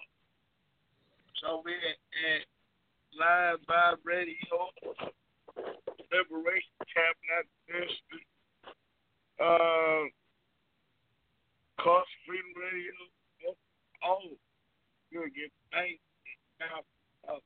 So 1.43 1.63
we 1.65 1.73
at 1.75 2.47
Live 3.19 3.59
Vibe 3.67 4.03
Radio, 4.05 4.71
Liberation 6.15 6.79
Tabernacle 6.95 7.59
Ministry, 7.67 8.23
uh, 9.43 10.07
Cost 11.83 12.11
Freedom 12.27 12.55
Radio, 12.55 12.95
oh, 14.05 14.31
you'll 15.11 15.31
get 15.35 15.51
thanks 15.73 16.03
now. 16.61 16.87
Uh, 17.27 17.41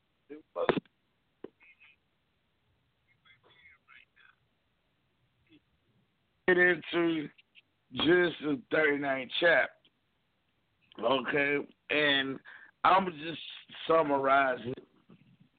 get 6.49 6.59
into 6.59 7.29
Genesis 7.95 8.59
39 8.71 9.31
chapter. 9.41 9.69
Okay, 11.03 11.59
and 11.91 12.39
I'm 12.85 13.07
just 13.07 13.41
summarize 13.87 14.59
it 14.67 14.85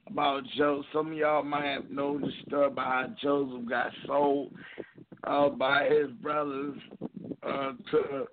about 0.08 0.44
Joseph. 0.56 0.86
Some 0.94 1.12
of 1.12 1.18
y'all 1.18 1.44
might 1.44 1.66
have 1.66 1.90
known 1.90 2.22
the 2.22 2.32
story 2.46 2.68
about 2.68 2.86
how 2.86 3.16
Joseph 3.22 3.68
got 3.68 3.92
sold 4.06 4.54
uh, 5.24 5.50
by 5.50 5.86
his 5.86 6.12
brothers 6.22 6.78
uh, 7.42 7.72
to 7.92 8.28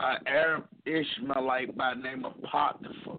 an 0.00 0.18
Arab 0.26 0.64
Ishmaelite 0.86 1.76
by 1.76 1.94
the 1.94 2.02
name 2.02 2.24
of 2.24 2.34
Potiphar. 2.42 3.18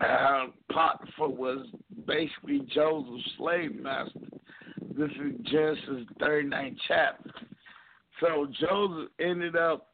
Uh, 0.00 0.46
Potiphar 0.72 1.28
was 1.28 1.66
basically 2.06 2.62
Joseph's 2.74 3.22
slave 3.36 3.76
master. 3.80 4.21
This 4.96 5.10
is 5.12 5.32
Genesis 5.50 6.06
39 6.20 6.76
chapter. 6.86 7.30
So 8.20 8.46
Joseph 8.60 9.08
ended 9.18 9.56
up 9.56 9.88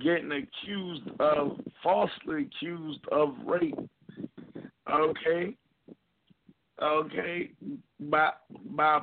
getting 0.00 0.30
accused 0.30 1.08
of 1.18 1.58
falsely 1.82 2.42
accused 2.42 3.00
of 3.10 3.34
rape. 3.44 3.74
Okay, 4.88 5.56
okay, 6.80 7.50
by 7.98 8.30
by 8.70 9.00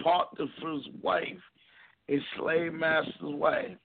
Potiphar's 0.00 0.88
wife, 1.02 1.26
his 2.06 2.20
slave 2.38 2.72
master's 2.72 3.14
wife. 3.20 3.76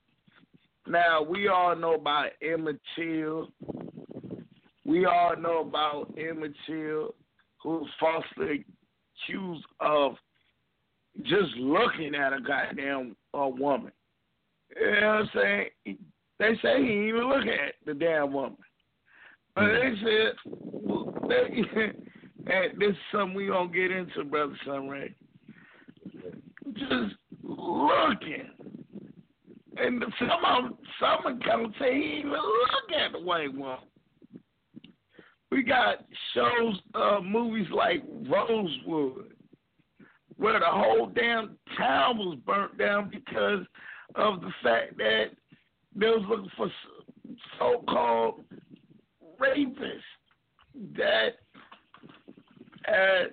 Now 0.87 1.23
we 1.23 1.47
all 1.47 1.75
know 1.75 1.95
about 1.95 2.27
Emmett 2.43 2.79
Till. 2.95 3.49
We 4.85 5.05
all 5.05 5.35
know 5.35 5.61
about 5.61 6.13
Emmett 6.19 6.53
Till, 6.67 7.15
who 7.63 7.87
falsely 7.99 8.63
accused 9.25 9.65
of 9.79 10.13
just 11.23 11.55
looking 11.57 12.15
at 12.15 12.33
a 12.33 12.39
goddamn 12.41 13.15
uh, 13.33 13.47
woman. 13.47 13.91
You 14.75 15.01
know 15.01 15.07
what 15.07 15.39
I'm 15.41 15.69
saying? 15.85 15.97
They 16.39 16.53
say 16.61 16.83
he 16.83 16.91
ain't 16.91 17.07
even 17.09 17.29
look 17.29 17.45
at 17.45 17.75
the 17.85 17.93
damn 17.93 18.33
woman. 18.33 18.57
But 19.55 19.67
they 19.67 19.93
said, 20.03 20.33
well, 20.45 21.13
they, 21.29 21.61
this 22.77 22.89
is 22.89 22.95
something 23.11 23.35
we 23.35 23.47
gonna 23.47 23.71
get 23.71 23.91
into, 23.91 24.25
brother 24.25 24.57
Sunray. 24.65 25.15
Just 26.73 27.15
looking, 27.41 28.49
and 29.77 30.03
some 30.19 30.45
of 30.45 30.77
some 30.99 31.39
come 31.41 31.65
and 31.65 31.75
say 31.79 31.93
he 31.93 32.17
even 32.19 32.31
look 32.31 32.99
at 32.99 33.13
the 33.13 33.19
white 33.19 33.53
woman. 33.53 33.77
We 35.55 35.63
got 35.63 36.03
shows, 36.33 36.81
uh, 36.95 37.21
movies 37.23 37.67
like 37.73 38.03
Rosewood, 38.29 39.31
where 40.35 40.59
the 40.59 40.65
whole 40.65 41.07
damn 41.07 41.57
town 41.77 42.17
was 42.17 42.37
burnt 42.45 42.77
down 42.77 43.09
because 43.09 43.65
of 44.15 44.41
the 44.41 44.51
fact 44.61 44.97
that 44.97 45.27
they 45.95 46.07
was 46.07 46.25
looking 46.27 46.51
for 46.57 46.69
so-called 47.57 48.43
rapists 49.39 50.01
that 50.97 51.37
had, 52.83 53.27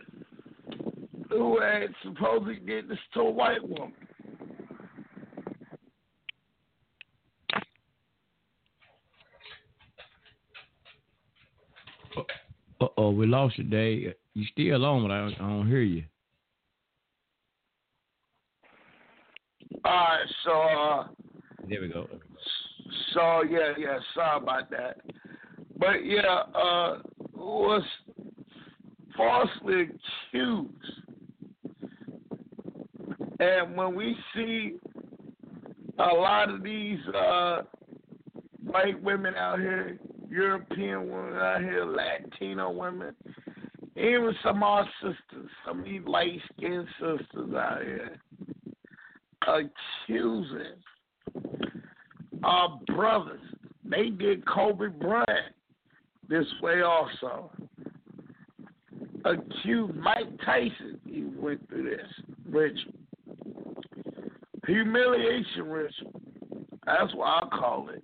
who 1.29 1.61
had 1.61 1.93
supposedly 2.05 2.61
did 2.64 2.88
this 2.88 2.99
to 3.14 3.21
a 3.23 3.31
white 3.33 3.69
woman. 3.69 3.95
Uh 12.83 12.89
oh, 12.97 13.11
we 13.11 13.27
lost 13.27 13.59
you, 13.59 13.65
Dave. 13.65 14.12
You 14.35 14.45
still 14.51 14.85
on, 14.85 15.03
but 15.03 15.12
I 15.12 15.21
don't, 15.21 15.35
I 15.35 15.49
don't 15.51 15.69
hear 15.69 15.83
you. 15.83 16.03
All 19.85 19.93
right, 19.93 20.27
so 20.45 20.51
uh, 20.51 21.07
there 21.69 21.81
we 21.81 21.89
go. 21.89 22.09
So 23.15 23.43
yeah, 23.49 23.73
yeah, 23.79 23.99
sorry 24.15 24.43
about 24.43 24.69
that. 24.71 25.01
But 25.79 26.05
yeah, 26.05 26.43
uh, 26.55 26.99
was 27.37 27.85
falsely 29.17 29.91
accused, 30.33 30.73
and 33.39 33.77
when 33.77 33.95
we 33.95 34.17
see 34.35 34.73
a 36.01 36.15
lot 36.15 36.51
of 36.51 36.65
these 36.65 36.99
uh, 37.17 37.62
white 38.65 39.01
women 39.01 39.37
out 39.37 39.61
here, 39.61 39.99
European 40.33 41.11
women 41.11 41.35
out 41.35 41.61
here, 41.61 41.85
Latino 41.85 42.71
women, 42.71 43.15
even 43.97 44.35
some 44.43 44.57
of 44.57 44.62
our 44.62 44.89
sisters, 45.03 45.51
some 45.67 45.81
of 45.81 45.85
these 45.85 46.01
light 46.07 46.41
skinned 46.57 46.89
sisters 46.99 47.55
out 47.55 47.83
here 47.83 48.19
accusing 49.47 50.77
our 52.43 52.81
brothers. 52.87 53.41
They 53.85 54.09
did 54.09 54.47
Kobe 54.47 54.89
Bryant 54.89 55.55
this 56.29 56.47
way 56.62 56.81
also. 56.81 57.51
Accused 59.25 59.95
Mike 59.97 60.31
Tyson, 60.45 60.99
he 61.07 61.25
went 61.37 61.69
through 61.69 61.91
this 61.91 62.27
ritual. 62.49 62.93
Humiliation 64.67 65.65
ritual. 65.67 66.21
That's 66.87 67.15
what 67.15 67.27
I 67.27 67.49
call 67.57 67.91
it. 67.91 68.03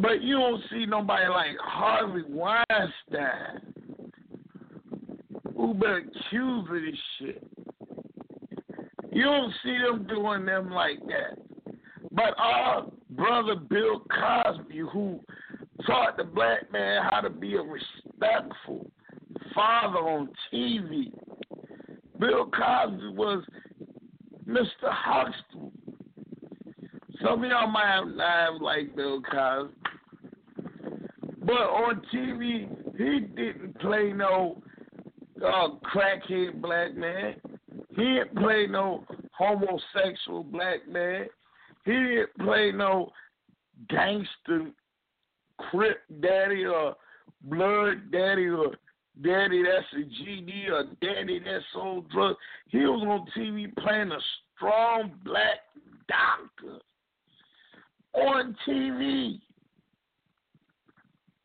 But 0.00 0.22
you 0.22 0.36
don't 0.36 0.62
see 0.70 0.86
nobody 0.86 1.28
like 1.28 1.56
Harvey 1.60 2.22
Weinstein 2.28 3.74
who 5.56 5.74
been 5.74 6.08
accused 6.08 6.70
of 6.70 6.74
this 6.74 7.00
shit. 7.18 7.42
You 9.10 9.24
don't 9.24 9.52
see 9.64 9.76
them 9.78 10.06
doing 10.06 10.46
them 10.46 10.70
like 10.70 11.00
that. 11.06 11.38
But 12.12 12.38
our 12.38 12.86
brother 13.10 13.56
Bill 13.56 14.04
Cosby, 14.08 14.82
who 14.92 15.18
taught 15.84 16.16
the 16.16 16.24
black 16.24 16.70
man 16.72 17.02
how 17.10 17.20
to 17.20 17.30
be 17.30 17.56
a 17.56 17.62
respectful 17.62 18.88
father 19.52 19.98
on 19.98 20.28
TV, 20.54 21.12
Bill 22.20 22.48
Cosby 22.56 23.08
was 23.16 23.44
Mr. 24.46 24.64
Huxtable. 24.84 25.72
Some 27.20 27.42
of 27.42 27.50
y'all 27.50 27.66
might 27.66 27.88
have 27.88 28.06
lives 28.06 28.58
like 28.60 28.94
Bill 28.94 29.20
Cosby. 29.22 29.74
But 31.48 31.54
on 31.54 32.02
TV, 32.14 32.68
he 32.98 33.20
didn't 33.20 33.80
play 33.80 34.12
no 34.12 34.62
uh, 35.42 35.68
crackhead 35.82 36.60
black 36.60 36.94
man. 36.94 37.36
He 37.88 38.02
didn't 38.02 38.36
play 38.36 38.66
no 38.68 39.02
homosexual 39.32 40.44
black 40.44 40.86
man. 40.86 41.24
He 41.86 41.92
didn't 41.92 42.36
play 42.40 42.70
no 42.70 43.08
gangster 43.88 44.72
crip 45.70 46.00
daddy 46.20 46.66
or 46.66 46.94
blood 47.44 48.12
daddy 48.12 48.48
or 48.48 48.74
daddy 49.24 49.62
that's 49.62 49.86
a 49.94 50.04
GD 50.04 50.68
or 50.68 50.84
daddy 51.00 51.40
that's 51.42 51.64
sold 51.72 52.10
drugs. 52.10 52.36
He 52.66 52.80
was 52.80 53.02
on 53.08 53.26
TV 53.34 53.74
playing 53.78 54.12
a 54.12 54.18
strong 54.54 55.12
black 55.24 55.60
doctor 56.10 56.78
on 58.12 58.54
TV. 58.68 59.40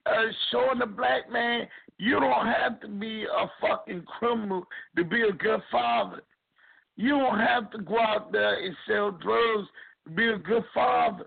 Uh, 0.06 0.26
showing 0.52 0.80
the 0.80 0.86
black 0.86 1.32
man 1.32 1.68
you 1.98 2.20
don't 2.20 2.48
have 2.48 2.82
to 2.82 2.88
be 2.88 3.24
a 3.24 3.50
fucking 3.62 4.04
criminal 4.04 4.66
to 4.98 5.04
be 5.04 5.22
a 5.22 5.32
good 5.32 5.62
father. 5.72 6.22
You 6.96 7.12
don't 7.12 7.40
have 7.40 7.72
to 7.72 7.80
go 7.80 8.00
out 8.00 8.32
there 8.32 8.64
and 8.64 8.76
sell 8.88 9.12
drugs 9.12 9.68
to 10.06 10.10
be 10.12 10.28
a 10.28 10.38
good 10.38 10.64
father. 10.74 11.26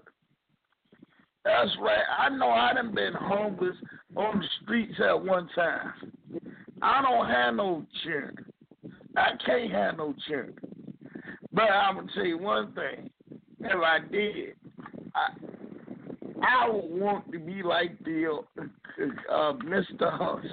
That's 1.45 1.71
right. 1.81 2.03
I 2.19 2.29
know 2.29 2.51
I 2.51 2.75
done 2.75 2.95
been 2.95 3.15
homeless 3.15 3.77
on 4.17 4.41
the 4.41 4.47
streets 4.63 4.95
at 4.99 5.25
one 5.25 5.49
time. 5.55 5.93
I 6.83 7.01
don't 7.03 7.27
have 7.27 7.55
no 7.55 7.87
children. 8.03 8.53
I 9.17 9.31
can't 9.45 9.71
have 9.71 9.97
no 9.97 10.15
children. 10.29 10.57
But 11.53 11.71
I'm 11.71 11.97
gonna 11.97 12.09
tell 12.15 12.27
you 12.27 12.39
one 12.39 12.73
thing. 12.75 13.11
If 13.61 13.83
I 13.83 13.99
did, 14.11 14.55
I 15.15 15.29
I 16.43 16.69
would 16.69 16.91
want 16.91 17.33
to 17.33 17.39
be 17.39 17.63
like 17.63 17.99
the 18.05 18.41
uh, 19.31 19.53
Mr. 19.65 19.87
Huxley. 20.01 20.51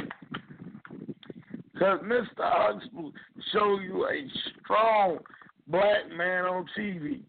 Because 1.74 2.00
Mr. 2.02 2.26
Huxley 2.38 3.12
show 3.52 3.80
you 3.80 4.06
a 4.06 4.28
strong 4.62 5.20
black 5.68 6.10
man 6.16 6.46
on 6.46 6.66
TV. 6.78 7.22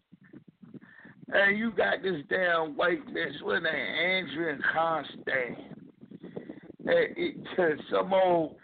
And 1.33 1.57
you 1.57 1.71
got 1.71 2.03
this 2.03 2.21
damn 2.29 2.77
white 2.77 3.05
bitch 3.07 3.41
with 3.41 3.63
an 3.63 3.65
Andrea 3.65 4.57
Constand. 4.73 5.57
And 6.85 7.07
it, 7.17 7.79
some 7.91 8.13
old 8.13 8.55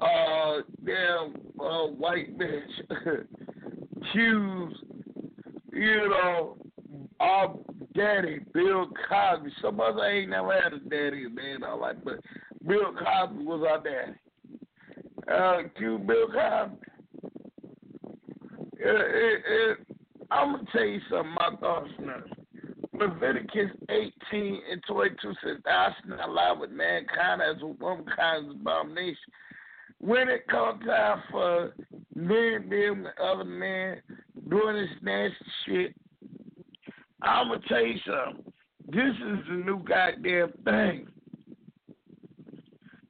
uh 0.00 0.62
damn 0.84 1.34
uh, 1.60 1.88
white 1.88 2.36
bitch 2.38 3.26
Hughes, 4.12 4.74
you 5.72 6.08
know, 6.08 6.56
daddy, 7.94 8.40
Bill 8.52 8.88
Cosby. 9.08 9.50
Some 9.62 9.80
other 9.80 10.04
ain't 10.04 10.30
never 10.30 10.60
had 10.60 10.72
a 10.72 10.78
daddy, 10.78 11.28
man, 11.28 11.64
all 11.64 11.80
like, 11.80 12.02
but 12.04 12.20
Bill 12.66 12.92
Cosby 12.92 13.44
was 13.44 13.66
our 13.68 13.82
daddy. 13.82 14.18
Uh, 15.30 15.68
Q 15.76 15.98
Bill 15.98 16.26
Cosby. 16.28 16.76
It, 18.82 18.86
it, 18.86 19.42
it, 19.46 19.78
I'm 20.30 20.52
gonna 20.52 20.68
tell 20.72 20.84
you 20.84 21.00
something. 21.10 21.34
My 21.34 21.50
thoughts 21.60 21.90
now. 22.00 22.22
Leviticus 22.92 23.70
18 23.88 24.60
and 24.70 24.82
22 24.86 25.34
says, 25.42 25.56
"Thou 25.64 25.94
shalt 25.94 26.18
not 26.18 26.30
lie 26.30 26.52
with 26.52 26.70
mankind 26.70 27.40
as 27.40 27.62
with 27.62 27.78
womankind's 27.78 28.54
abomination." 28.54 29.32
When 29.98 30.28
it 30.28 30.46
comes 30.48 30.84
time 30.84 31.22
for 31.30 31.74
men 32.14 32.68
being 32.68 33.02
with 33.02 33.18
other 33.18 33.44
men 33.44 34.02
doing 34.48 34.76
this 34.76 35.02
nasty 35.02 35.36
shit, 35.64 35.94
I'm 37.22 37.48
gonna 37.48 37.60
tell 37.68 37.84
you 37.84 37.98
something. 38.06 38.52
This 38.88 39.14
is 39.14 39.38
the 39.48 39.56
new 39.64 39.82
goddamn 39.84 40.52
thing. 40.64 41.06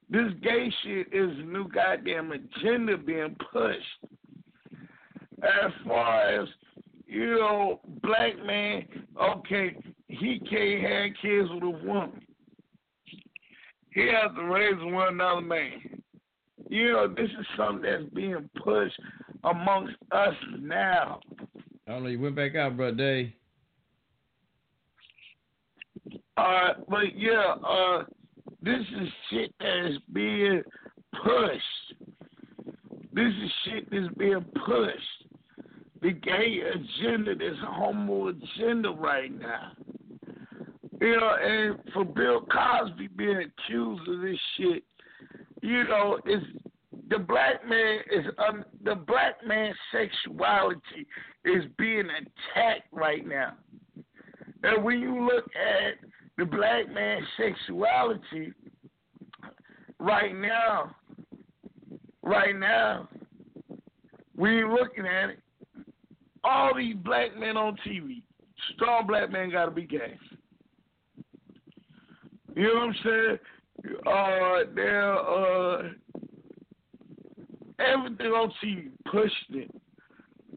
This 0.09 0.33
gay 0.43 0.71
shit 0.83 1.07
is 1.13 1.37
the 1.37 1.43
new 1.43 1.67
goddamn 1.69 2.31
agenda 2.31 2.97
being 2.97 3.35
pushed. 3.51 3.79
As 5.41 5.71
far 5.87 6.21
as 6.29 6.47
you 7.07 7.35
know, 7.39 7.79
black 8.01 8.37
man, 8.45 8.85
okay, 9.21 9.75
he 10.07 10.39
can't 10.49 10.81
have 10.81 11.21
kids 11.21 11.49
with 11.53 11.63
a 11.63 11.85
woman. 11.85 12.21
He 13.93 14.01
has 14.07 14.35
to 14.35 14.43
raise 14.43 14.75
one 14.79 15.15
another 15.15 15.41
man. 15.41 16.03
You 16.69 16.93
know, 16.93 17.07
this 17.07 17.29
is 17.29 17.45
something 17.57 17.81
that's 17.81 18.13
being 18.13 18.49
pushed 18.63 18.99
amongst 19.43 19.95
us 20.11 20.35
now. 20.59 21.19
I 21.87 21.91
don't 21.91 22.03
know. 22.03 22.09
You 22.09 22.19
went 22.19 22.35
back 22.35 22.55
out, 22.55 22.77
brother 22.77 22.95
Dave. 22.95 23.31
Uh, 26.41 26.73
but 26.89 27.15
yeah, 27.15 27.55
uh, 27.67 28.03
this 28.63 28.79
is 28.79 29.07
shit 29.29 29.53
that 29.59 29.89
is 29.91 29.97
being 30.11 30.63
pushed. 31.23 32.09
This 33.13 33.31
is 33.43 33.51
shit 33.65 33.91
that's 33.91 34.13
being 34.17 34.43
pushed. 34.65 35.65
The 36.01 36.13
gay 36.13 36.61
agenda, 36.73 37.35
this 37.35 37.57
homo 37.63 38.29
agenda 38.29 38.89
right 38.89 39.31
now. 39.39 39.73
You 40.99 41.19
know, 41.19 41.35
and 41.39 41.79
for 41.93 42.05
Bill 42.05 42.41
Cosby 42.41 43.07
being 43.15 43.37
accused 43.37 44.07
of 44.07 44.21
this 44.21 44.39
shit, 44.57 44.83
you 45.61 45.83
know, 45.83 46.19
it's 46.25 46.45
the 47.09 47.19
black 47.19 47.67
man 47.67 47.99
is 48.11 48.25
um, 48.49 48.65
the 48.83 48.95
black 48.95 49.45
man's 49.45 49.75
sexuality 49.91 51.05
is 51.45 51.65
being 51.77 52.07
attacked 52.07 52.87
right 52.91 53.27
now. 53.27 53.53
And 54.63 54.83
when 54.83 54.99
you 54.99 55.23
look 55.23 55.45
at 55.55 56.09
the 56.41 56.45
black 56.47 56.91
man's 56.91 57.27
sexuality 57.37 58.51
right 59.99 60.35
now, 60.35 60.95
right 62.23 62.57
now, 62.57 63.07
you're 64.35 64.73
looking 64.73 65.05
at 65.05 65.29
it, 65.29 65.39
all 66.43 66.75
these 66.75 66.95
black 66.95 67.37
men 67.37 67.57
on 67.57 67.77
TV, 67.87 68.23
strong 68.73 69.05
black 69.05 69.31
men 69.31 69.51
got 69.51 69.65
to 69.65 69.71
be 69.71 69.83
gay. 69.83 70.17
You 72.55 72.63
know 72.63 72.73
what 72.73 72.83
I'm 72.87 72.95
saying? 73.03 73.37
Uh, 74.07 74.71
they're 74.73 75.19
uh, 75.19 75.83
everything 77.77 78.27
on 78.27 78.51
TV 78.65 78.89
pushing 79.11 79.61
it. 79.61 79.81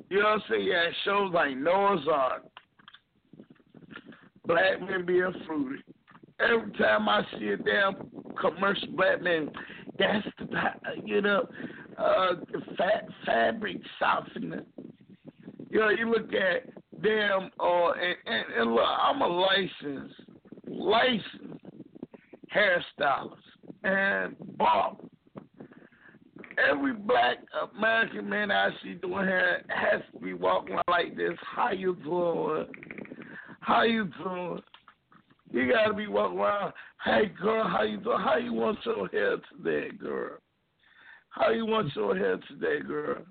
You 0.08 0.20
know 0.20 0.24
what 0.24 0.32
I'm 0.32 0.42
saying? 0.48 0.66
Yeah, 0.66 0.86
shows 1.04 1.30
like 1.34 1.58
Noah's 1.58 2.08
Ark, 2.10 2.42
black 4.46 4.80
men 4.80 5.07
being 5.07 5.33
fruity. 5.46 5.83
Every 6.40 6.72
time 6.72 7.09
I 7.09 7.22
see 7.38 7.48
a 7.48 7.57
damn 7.57 7.94
commercial 8.40 8.88
black 8.96 9.22
man, 9.22 9.50
that's 9.98 10.26
the 10.38 10.46
you 11.04 11.20
know, 11.20 11.48
uh, 11.96 12.35
the 12.52 12.61
fat 12.76 13.07
fabric 13.24 13.78
softener. 13.98 14.64
You 15.70 15.80
know, 15.80 15.88
you 15.90 16.11
look 16.11 16.33
at 16.33 16.68
them, 17.02 17.50
uh, 17.61 17.90
and, 17.92 18.16
and, 18.26 18.44
and 18.59 18.74
look, 18.74 18.85
I'm 18.85 19.20
a 19.20 19.26
licensed, 19.26 20.14
licensed 20.66 21.64
hairstylist 22.54 23.37
and 23.83 24.37
barber. 24.57 25.04
Every 26.70 26.92
black 26.92 27.38
American 27.76 28.28
man 28.28 28.50
I 28.50 28.70
see 28.83 28.94
doing 28.94 29.26
hair 29.26 29.62
has 29.68 30.02
to 30.12 30.20
be 30.20 30.35
walking 30.35 30.78
like 30.88 31.16
this. 31.16 31.33
How 31.42 31.72
you 31.72 31.96
doing? 31.96 32.66
How 33.64 33.85
you 33.85 34.11
doing? 34.22 34.61
You 35.50 35.72
gotta 35.72 35.94
be 35.94 36.07
walking 36.07 36.38
around. 36.38 36.74
Hey 37.03 37.33
girl, 37.40 37.66
how 37.66 37.83
you 37.83 37.96
doing? 37.96 38.18
How 38.18 38.37
you 38.37 38.53
want 38.53 38.79
your 38.85 39.09
hair 39.09 39.37
today, 39.57 39.88
girl? 39.96 40.37
How 41.31 41.48
you 41.48 41.64
want 41.64 41.94
your 41.96 42.14
hair 42.14 42.38
today, 42.46 42.87
girl? 42.87 43.22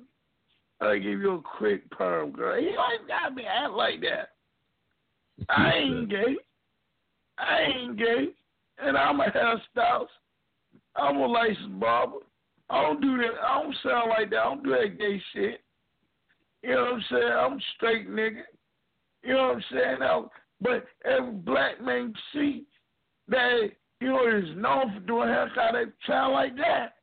I'll 0.81 0.95
give 0.95 1.03
you 1.21 1.35
a 1.35 1.57
quick 1.57 1.87
perm, 1.91 2.31
girl. 2.31 2.59
You 2.59 2.69
ain't 2.69 3.07
got 3.07 3.35
me 3.35 3.43
act 3.43 3.73
like 3.73 4.01
that. 4.01 4.29
I 5.49 5.73
ain't 5.75 6.09
gay. 6.09 6.35
I 7.37 7.59
ain't 7.61 7.97
gay. 7.97 8.29
And 8.79 8.97
I'm 8.97 9.19
a 9.19 9.25
hairstylist. 9.25 10.07
I'm 10.95 11.17
a 11.17 11.27
licensed 11.27 11.79
barber. 11.79 12.17
I 12.71 12.81
don't 12.81 13.01
do 13.01 13.17
that. 13.17 13.33
I 13.47 13.61
don't 13.61 13.75
sound 13.83 14.09
like 14.09 14.31
that. 14.31 14.39
I 14.39 14.43
don't 14.45 14.63
do 14.63 14.71
that 14.71 14.97
gay 14.97 15.21
shit. 15.31 15.61
You 16.63 16.71
know 16.71 16.81
what 16.81 16.93
I'm 16.93 17.03
saying? 17.11 17.33
I'm 17.33 17.59
straight 17.75 18.09
nigga. 18.09 18.41
You 19.23 19.33
know 19.33 19.47
what 19.47 19.55
I'm 19.55 19.63
saying? 19.71 19.97
Now, 19.99 20.29
but 20.61 20.85
every 21.05 21.31
black 21.31 21.81
man 21.81 22.13
see 22.33 22.65
that 23.29 23.69
you 24.01 24.07
know 24.07 24.27
is 24.27 24.55
known 24.55 24.93
for 24.93 24.99
doing 25.05 25.29
haircut, 25.29 25.73
they 25.73 25.83
sound 26.07 26.33
like 26.33 26.55
that. 26.57 26.95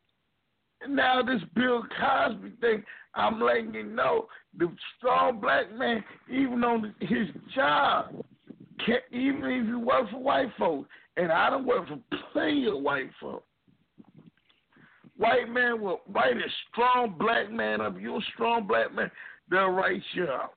And 0.82 0.96
now 0.96 1.22
this 1.22 1.42
Bill 1.54 1.82
Cosby 1.98 2.52
thing, 2.60 2.82
I'm 3.14 3.40
letting 3.40 3.74
you 3.74 3.84
know 3.84 4.26
the 4.56 4.70
strong 4.96 5.40
black 5.40 5.74
man, 5.76 6.04
even 6.30 6.64
on 6.64 6.94
his 7.00 7.28
job, 7.54 8.14
can, 8.84 8.98
even 9.12 9.44
if 9.44 9.66
you 9.66 9.80
work 9.80 10.10
for 10.10 10.22
white 10.22 10.50
folks, 10.58 10.88
and 11.16 11.30
I 11.30 11.50
don't 11.50 11.66
work 11.66 11.88
for 11.88 11.98
plenty 12.32 12.66
of 12.66 12.80
white 12.80 13.10
folks. 13.20 13.44
White 15.16 15.50
man 15.50 15.82
will 15.82 16.00
write 16.08 16.36
a 16.36 16.48
strong 16.70 17.14
black 17.18 17.50
man 17.50 17.82
up. 17.82 18.00
You're 18.00 18.18
a 18.18 18.24
strong 18.32 18.66
black 18.66 18.94
man, 18.94 19.10
they'll 19.50 19.68
write 19.68 20.02
you 20.14 20.24
up. 20.24 20.54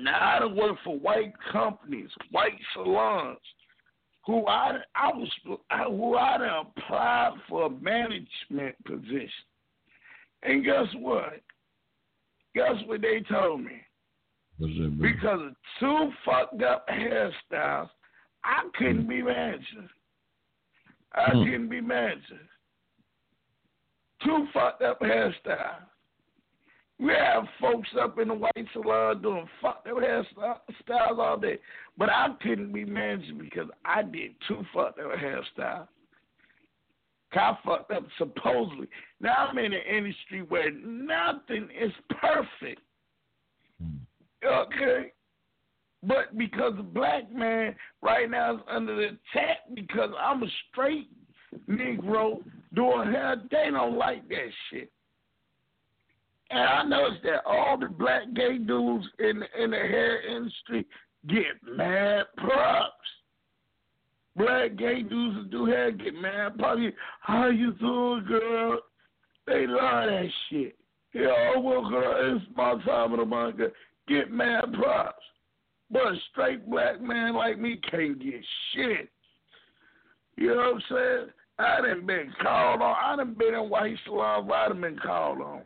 Now 0.00 0.36
I 0.36 0.38
don't 0.38 0.56
work 0.56 0.76
for 0.84 0.98
white 0.98 1.32
companies, 1.50 2.10
white 2.30 2.58
salons, 2.74 3.38
who 4.26 4.46
I 4.46 4.78
I 4.94 5.08
was 5.12 5.30
who 5.44 6.16
I 6.16 6.38
done 6.38 6.66
applied 6.76 7.32
for 7.48 7.66
a 7.66 7.70
management 7.70 8.76
position. 8.84 9.28
And 10.42 10.64
guess 10.64 10.86
what? 10.96 11.40
Guess 12.54 12.74
what 12.86 13.00
they 13.02 13.20
told 13.20 13.62
me? 13.62 13.80
Because 15.00 15.40
of 15.40 15.54
two 15.80 16.10
fucked 16.24 16.62
up 16.62 16.86
hairstyles, 16.88 17.88
I 18.44 18.62
couldn't 18.76 19.08
be 19.08 19.22
manager. 19.22 19.88
I 21.14 21.30
Hmm. 21.30 21.44
couldn't 21.44 21.68
be 21.68 21.80
manager. 21.80 22.40
Two 24.24 24.46
fucked 24.52 24.82
up 24.82 25.00
hairstyles. 25.00 25.84
We 27.02 27.08
have 27.08 27.44
folks 27.60 27.88
up 28.00 28.16
in 28.20 28.28
the 28.28 28.34
white 28.34 28.52
salon 28.72 29.22
doing 29.22 29.48
fucked 29.60 29.88
up 29.88 29.96
hairstyles 29.96 31.18
all 31.18 31.36
day, 31.36 31.58
but 31.98 32.08
I 32.08 32.28
couldn't 32.40 32.72
be 32.72 32.84
manager 32.84 33.34
because 33.36 33.68
I 33.84 34.02
did 34.02 34.36
two 34.46 34.62
fucked 34.72 35.00
up 35.00 35.10
hairstyles. 35.18 35.88
I 37.32 37.58
fucked 37.64 37.90
up 37.90 38.04
supposedly. 38.18 38.86
Now 39.20 39.48
I'm 39.48 39.58
in 39.58 39.72
an 39.72 39.80
industry 39.90 40.42
where 40.42 40.70
nothing 40.70 41.68
is 41.76 41.90
perfect. 42.20 42.80
Hmm. 43.82 43.96
Okay. 44.46 45.12
But 46.04 46.38
because 46.38 46.74
a 46.78 46.84
black 46.84 47.32
man 47.32 47.74
right 48.00 48.30
now 48.30 48.56
is 48.56 48.60
under 48.70 48.94
the 48.94 49.04
attack 49.06 49.58
because 49.74 50.10
I'm 50.20 50.42
a 50.44 50.48
straight 50.70 51.08
Negro 51.68 52.42
doing 52.74 53.10
hair, 53.10 53.42
they 53.50 53.70
don't 53.72 53.96
like 53.98 54.28
that 54.28 54.50
shit. 54.70 54.90
And 56.52 56.60
I 56.60 56.82
noticed 56.84 57.22
that 57.22 57.46
all 57.46 57.78
the 57.78 57.88
black 57.88 58.34
gay 58.34 58.58
dudes 58.58 59.06
in 59.18 59.42
in 59.58 59.70
the 59.70 59.76
hair 59.76 60.20
industry 60.36 60.86
get 61.26 61.46
mad 61.66 62.26
props. 62.36 62.92
Black 64.36 64.76
gay 64.76 65.02
dudes 65.02 65.36
who 65.36 65.44
do 65.50 65.64
hair 65.64 65.90
get 65.92 66.14
mad 66.14 66.58
props. 66.58 66.82
How 67.20 67.48
you 67.48 67.72
doing, 67.72 68.24
girl? 68.28 68.80
They 69.46 69.66
love 69.66 70.08
that 70.10 70.28
shit. 70.50 70.76
Yeah, 71.14 71.52
oh 71.56 71.60
well, 71.60 71.88
girl, 71.88 72.36
it's 72.36 72.44
my 72.54 72.74
time 72.84 73.12
of 73.12 73.18
the 73.18 73.24
month. 73.24 73.56
Get 74.06 74.30
mad 74.30 74.74
props. 74.74 75.24
But 75.90 76.02
a 76.02 76.16
straight 76.30 76.68
black 76.68 77.00
man 77.00 77.34
like 77.34 77.58
me 77.58 77.80
can't 77.90 78.22
get 78.22 78.44
shit. 78.74 79.10
You 80.36 80.48
know 80.48 80.56
what 80.56 80.74
I'm 80.74 80.82
saying? 80.90 81.28
I 81.58 81.80
done 81.80 82.06
been 82.06 82.32
called 82.42 82.82
on. 82.82 82.96
I 83.02 83.16
done 83.16 83.36
been 83.38 83.54
in 83.54 83.70
white 83.70 83.96
salons. 84.04 84.50
I 84.54 84.68
done 84.68 84.80
been 84.82 84.98
called 84.98 85.40
on 85.40 85.62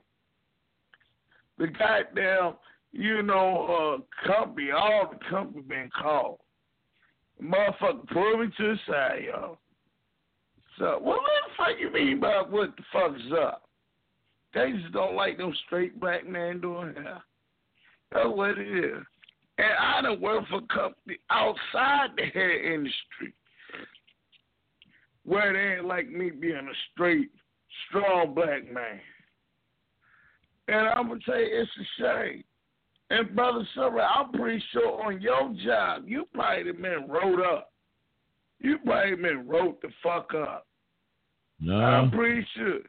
the 1.58 1.66
goddamn, 1.68 2.54
you 2.92 3.22
know, 3.22 4.00
uh, 4.00 4.26
company, 4.26 4.70
all 4.70 5.10
the 5.12 5.18
company 5.30 5.62
been 5.62 5.90
called. 5.90 6.38
Motherfucker, 7.42 8.08
pull 8.12 8.38
me 8.38 8.46
to 8.56 8.62
the 8.62 8.76
side, 8.88 9.24
y'all. 9.26 9.58
So, 10.78 10.98
what 11.00 11.20
the 11.20 11.54
fuck 11.56 11.80
you 11.80 11.90
mean 11.92 12.20
by 12.20 12.42
what 12.48 12.74
the 12.76 12.82
fuck's 12.92 13.22
up? 13.38 13.62
They 14.54 14.72
just 14.72 14.92
don't 14.92 15.14
like 15.14 15.38
them 15.38 15.54
straight 15.66 15.98
black 16.00 16.26
men 16.26 16.60
doing 16.60 16.94
that. 16.94 17.22
That's 18.12 18.28
what 18.28 18.58
it 18.58 18.84
is. 18.84 19.02
And 19.58 19.66
I 19.78 20.02
done 20.02 20.20
work 20.20 20.44
for 20.48 20.60
company 20.62 21.18
outside 21.30 22.10
the 22.16 22.24
hair 22.32 22.74
industry 22.74 23.34
where 25.24 25.52
they 25.52 25.76
ain't 25.76 25.86
like 25.86 26.08
me 26.08 26.30
being 26.30 26.56
a 26.56 26.76
straight, 26.92 27.30
strong 27.88 28.34
black 28.34 28.70
man. 28.72 29.00
And 30.68 30.88
I'm 30.88 31.09
gonna 31.09 31.20
tell 31.24 31.38
you, 31.38 31.48
it's 31.50 31.70
a 31.81 31.85
shame. 32.02 32.44
And 33.11 33.35
brother 33.37 33.66
Sunray, 33.74 34.02
I'm 34.02 34.33
pretty 34.33 34.62
sure 34.72 35.05
on 35.05 35.20
your 35.20 35.55
job, 35.64 36.05
you 36.07 36.26
probably 36.35 36.72
been 36.72 37.07
wrote 37.09 37.40
up. 37.44 37.72
You 38.59 38.79
probably 38.85 39.14
been 39.16 39.46
wrote 39.46 39.81
the 39.81 39.88
fuck 40.02 40.33
up. 40.35 40.66
No, 41.61 41.76
I'm 41.76 42.11
pretty 42.11 42.44
sure. 42.57 42.81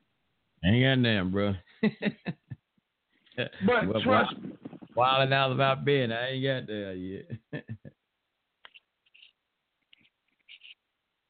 Ain't 0.66 0.84
got 0.84 1.04
damn, 1.08 1.32
bro. 1.32 1.54
But 3.38 3.88
Well, 3.88 4.02
trust 4.02 4.38
me, 4.42 4.54
Wilding 4.96 5.32
out 5.34 5.52
about 5.52 5.86
Ben, 5.86 6.12
I 6.12 6.30
ain't 6.32 6.44
got 6.44 6.66
there 6.66 6.94
yet. 6.96 7.26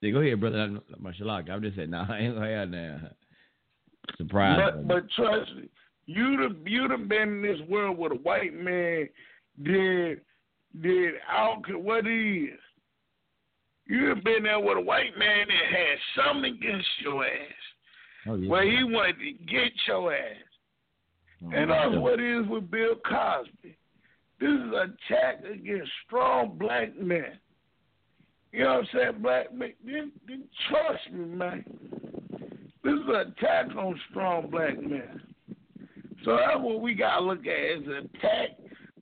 yeah, 0.02 0.12
go 0.12 0.20
ahead, 0.22 0.40
brother. 0.40 0.60
I'm- 0.60 0.82
My. 1.00 1.12
I'm 1.52 1.62
just 1.62 1.76
saying, 1.76 1.90
no, 1.90 2.06
I 2.08 2.20
ain't 2.20 2.36
gonna 2.36 2.50
have 2.50 2.70
now. 2.70 3.00
Surprise. 4.16 4.58
but 4.64 4.88
but 4.88 5.10
trust 5.12 5.54
me, 5.58 5.68
you'd 6.08 6.40
have 6.42 6.56
you'd 6.66 6.92
have 6.92 7.08
been 7.08 7.30
in 7.30 7.42
this 7.44 7.60
world 7.70 7.98
with 7.98 8.12
a 8.14 8.16
white 8.16 8.54
man 8.54 9.08
did 9.62 10.22
did 10.82 11.14
don't 11.36 11.84
what 11.84 12.06
it 12.08 12.44
is. 12.52 12.60
You'd 13.86 14.10
have 14.16 14.24
been 14.24 14.44
there 14.44 14.60
with 14.60 14.78
a 14.78 14.82
white 14.82 15.18
man 15.18 15.48
that 15.48 15.78
had 15.78 15.98
something 16.26 16.54
against 16.56 16.88
your 17.02 17.24
ass. 17.26 17.32
oh, 18.28 18.36
yeah. 18.36 18.50
Where 18.50 18.66
he 18.70 18.84
wanted 18.84 19.18
to 19.20 19.32
get 19.46 19.72
your 19.88 20.14
ass. 20.14 20.22
Oh, 21.46 21.52
And 21.54 21.70
yeah. 21.70 21.76
Uh, 21.86 21.90
that's 21.92 22.02
what 22.02 22.20
it 22.20 22.42
is 22.42 22.48
with 22.48 22.70
Bill 22.70 22.96
Cosby. 23.06 23.78
This 24.40 24.50
is 24.50 24.60
an 24.74 24.98
attack 25.10 25.44
against 25.46 25.90
strong 26.06 26.58
black 26.58 26.98
men. 27.00 27.40
You 28.52 28.64
know 28.66 28.74
what 28.76 28.80
I'm 28.80 28.88
saying? 28.94 29.22
Black 29.22 29.54
men, 29.54 29.74
then- 29.86 30.12
then 30.28 30.44
trust 30.70 31.12
me, 31.12 31.26
man. 31.26 31.64
This 32.84 32.94
is 32.94 33.08
an 33.08 33.34
attack 33.38 33.76
on 33.76 34.00
strong 34.10 34.50
black 34.50 34.78
men. 34.82 35.22
So 36.28 36.36
that's 36.36 36.60
what 36.60 36.82
we 36.82 36.94
gotta 36.94 37.24
look 37.24 37.48
at 37.48 37.80
is 37.80 37.88
an 37.88 38.10
attack 38.14 38.50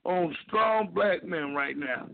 on 0.04 0.32
strong 0.46 0.90
black 0.94 1.24
men 1.24 1.56
right 1.56 1.76
now. 1.76 2.06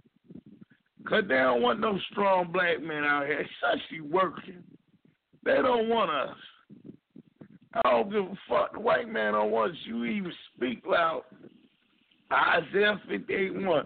Cause 1.07 1.25
they 1.29 1.35
don't 1.35 1.61
want 1.61 1.81
no 1.81 1.99
strong 2.11 2.51
black 2.51 2.81
men 2.81 3.05
out 3.05 3.27
here, 3.27 3.45
especially 3.63 4.01
working. 4.01 4.63
They 5.45 5.57
don't 5.57 5.91
want 5.91 6.11
us. 6.11 6.37
I 7.75 7.91
don't 7.91 8.11
give 8.11 8.25
a 8.25 8.39
fuck. 8.49 8.73
The 8.73 8.81
white 8.81 9.07
man 9.07 9.35
don't 9.35 9.51
want 9.51 9.75
you 9.85 10.07
even 10.07 10.33
speak 10.57 10.83
loud. 10.87 11.25
Isaiah 12.33 12.99
58 13.07 13.67
1. 13.67 13.85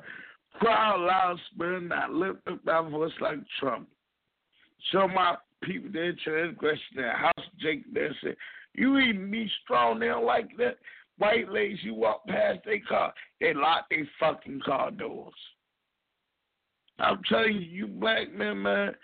Cry 0.61 0.97
loud, 0.97 1.39
spirit, 1.53 1.83
not 1.83 2.13
lift 2.13 2.47
up 2.47 2.65
thy 2.65 2.89
voice 2.89 3.11
like 3.21 3.39
Trump. 3.59 3.89
Show 4.93 5.09
my 5.09 5.35
people 5.65 5.91
their 5.93 6.15
transgression, 6.23 6.95
their 6.95 7.17
house, 7.17 7.47
Jacob, 7.61 7.93
they 7.93 8.11
say, 8.23 8.37
You 8.75 8.99
even 8.99 9.29
be 9.29 9.51
strong, 9.65 9.99
they 9.99 10.07
don't 10.07 10.25
like 10.25 10.57
that. 10.59 10.77
White 11.19 11.51
ladies, 11.51 11.79
you 11.83 11.95
walk 11.95 12.27
past 12.27 12.61
their 12.65 12.81
car, 12.87 13.13
they 13.41 13.55
lock 13.55 13.87
their 13.91 14.09
fucking 14.21 14.61
car 14.65 14.91
doors. 14.91 15.33
I'm 16.99 17.21
telling 17.29 17.57
you, 17.57 17.61
you 17.61 17.87
black 17.87 18.33
men, 18.33 18.63
man, 18.63 18.95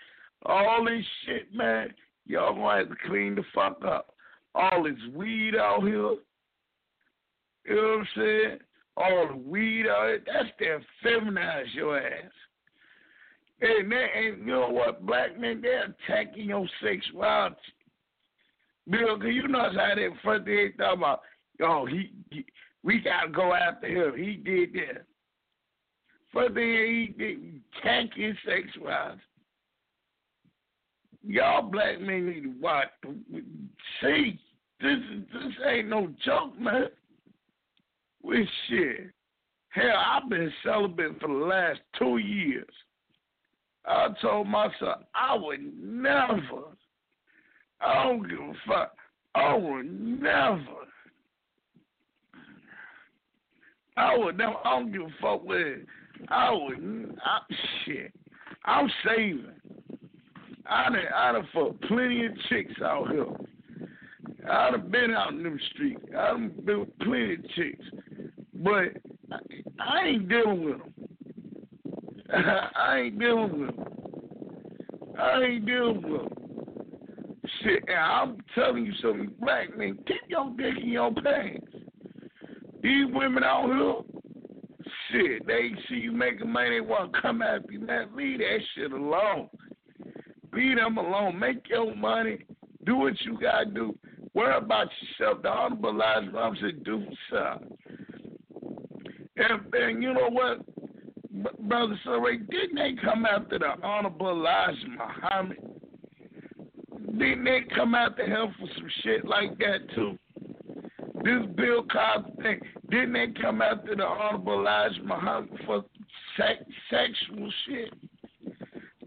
all 0.45 0.85
this 0.85 1.05
shit, 1.25 1.53
man, 1.53 1.93
y'all 2.25 2.55
gonna 2.55 2.77
have 2.77 2.89
to 2.89 2.95
clean 3.07 3.35
the 3.35 3.43
fuck 3.53 3.83
up 3.85 4.13
all 4.55 4.83
this 4.83 4.99
weed 5.13 5.55
out 5.55 5.81
here. 5.81 6.15
You 7.65 7.75
know 7.75 7.81
what 7.81 7.99
I'm 7.99 8.07
saying? 8.15 8.59
All 8.97 9.27
the 9.29 9.37
weed 9.37 9.85
out 9.87 10.07
here. 10.07 10.23
That's 10.25 10.49
to 10.59 10.79
feminize 11.07 11.73
your 11.73 11.97
ass. 11.97 12.31
And, 13.61 13.91
that, 13.91 14.07
and 14.15 14.39
you 14.39 14.45
know 14.45 14.69
what, 14.69 15.05
black 15.05 15.39
men, 15.39 15.61
they're 15.61 15.95
attacking 16.07 16.49
your 16.49 16.67
sexuality. 16.83 17.55
Bill, 18.89 19.17
cause 19.17 19.27
you 19.31 19.47
know 19.47 19.71
how 19.73 19.95
they 19.95 20.09
front 20.21 20.45
they 20.45 20.71
talking 20.77 20.99
about, 20.99 21.21
yo, 21.59 21.85
he, 21.85 22.11
he 22.29 22.45
we 22.83 22.99
gotta 23.01 23.29
go 23.29 23.53
after 23.53 23.87
him. 23.87 24.17
He 24.17 24.35
did 24.35 24.73
that. 24.73 25.05
First 26.33 26.55
thing 26.55 26.65
he 26.65 27.13
did, 27.17 27.61
attack 27.77 28.15
his 28.15 28.35
sexuality 28.45 29.21
y'all 31.23 31.63
black 31.63 31.99
men 32.01 32.27
need 32.27 32.43
to 32.43 32.53
watch. 32.61 32.89
See, 34.01 34.39
this 34.81 34.97
is 34.97 35.23
this 35.31 35.53
ain't 35.65 35.89
no 35.89 36.09
joke, 36.23 36.59
man. 36.59 36.87
We 38.21 38.47
shit. 38.67 39.11
Hell, 39.69 39.97
I've 39.97 40.29
been 40.29 40.51
celibate 40.63 41.19
for 41.19 41.27
the 41.27 41.45
last 41.45 41.79
two 41.97 42.17
years. 42.17 42.69
I 43.85 44.09
told 44.21 44.47
myself 44.47 45.03
I 45.15 45.35
would 45.35 45.61
never. 45.81 46.77
I 47.81 48.03
don't 48.03 48.29
give 48.29 48.39
a 48.39 48.53
fuck. 48.67 48.95
I 49.35 49.55
would 49.55 50.21
never. 50.21 50.87
I 53.97 54.17
would 54.17 54.37
never. 54.37 54.55
I 54.65 54.79
don't 54.79 54.91
give 54.91 55.01
a 55.01 55.09
fuck 55.21 55.43
with. 55.43 55.59
it. 55.59 55.85
I 56.29 56.51
would. 56.51 57.17
I, 57.23 57.39
shit. 57.85 58.13
I'm 58.65 58.89
saving. 59.05 59.45
I 60.65 60.83
done, 60.85 60.97
I 61.13 61.31
done 61.33 61.47
fucked 61.53 61.81
plenty 61.83 62.25
of 62.25 62.31
chicks 62.49 62.81
out 62.81 63.11
here. 63.11 63.25
I 64.49 64.71
done 64.71 64.89
been 64.89 65.11
out 65.11 65.33
in 65.33 65.43
them 65.43 65.59
streets. 65.73 66.01
I 66.11 66.27
done 66.27 66.51
been 66.63 66.81
with 66.81 66.99
plenty 66.99 67.33
of 67.35 67.49
chicks. 67.55 67.85
But 68.55 68.97
I, 69.31 69.37
I 69.79 70.07
ain't 70.07 70.29
dealing 70.29 70.63
with 70.63 70.77
them. 70.79 70.93
I 72.33 72.99
ain't 72.99 73.19
dealing 73.19 73.59
with 73.59 73.75
them. 73.75 73.85
I 75.19 75.41
ain't 75.41 75.65
dealing 75.65 76.01
with 76.01 76.21
them. 76.21 76.29
Shit, 77.61 77.83
and 77.87 77.97
I'm 77.97 78.37
telling 78.55 78.85
you 78.85 78.93
something, 79.01 79.31
black 79.39 79.77
men, 79.77 79.97
keep 80.07 80.21
your 80.27 80.49
dick 80.57 80.81
in 80.81 80.89
your 80.89 81.13
pants. 81.13 81.72
These 82.83 83.05
women 83.13 83.43
out 83.45 83.67
here, 83.67 84.91
shit, 85.11 85.47
they 85.47 85.71
see 85.87 85.95
you 85.95 86.11
making 86.11 86.51
money, 86.51 86.71
they 86.71 86.81
want 86.81 87.13
to 87.13 87.21
come 87.21 87.41
after 87.41 87.71
you, 87.71 87.79
man. 87.79 88.09
Leave 88.13 88.39
that 88.39 88.59
shit 88.75 88.91
alone. 88.91 89.49
Leave 90.51 90.75
them 90.75 90.97
alone. 90.97 91.39
Make 91.39 91.69
your 91.69 91.95
money. 91.95 92.39
Do 92.85 92.97
what 92.97 93.19
you 93.21 93.39
gotta 93.39 93.65
do. 93.65 93.97
Worry 94.33 94.57
about 94.57 94.89
yourself. 95.01 95.41
The 95.43 95.49
Honorable 95.49 95.91
Elijah 95.91 96.55
said, 96.59 96.83
do 96.83 97.05
self. 97.31 97.61
And, 99.37 99.73
and 99.73 100.03
you 100.03 100.13
know 100.13 100.29
what, 100.29 100.59
Brother 101.67 101.99
Sunray, 102.03 102.37
didn't 102.37 102.75
they 102.75 102.95
come 103.01 103.25
after 103.25 103.59
the 103.59 103.75
Honorable 103.81 104.29
Elijah 104.29 104.87
Muhammad? 104.89 105.57
Didn't 107.17 107.45
they 107.45 107.61
come 107.73 107.95
after 107.95 108.25
him 108.25 108.53
for 108.59 108.67
some 108.75 108.89
shit 109.03 109.25
like 109.25 109.57
that 109.59 109.89
too? 109.95 110.17
This 111.23 111.45
Bill 111.55 111.83
Cosby 111.83 112.41
thing, 112.41 112.59
didn't 112.89 113.13
they 113.13 113.27
come 113.41 113.61
after 113.61 113.95
the 113.95 114.03
Honorable 114.03 114.59
Elijah 114.59 115.01
Muhammad 115.03 115.49
for 115.65 115.83
sex, 116.37 116.63
sexual 116.89 117.51
shit? 117.65 117.93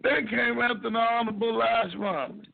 They 0.02 0.22
came 0.30 0.58
after 0.60 0.88
the 0.90 0.96
Honorable 0.98 1.50
Elijah 1.50 1.98
Muhammad. 1.98 2.48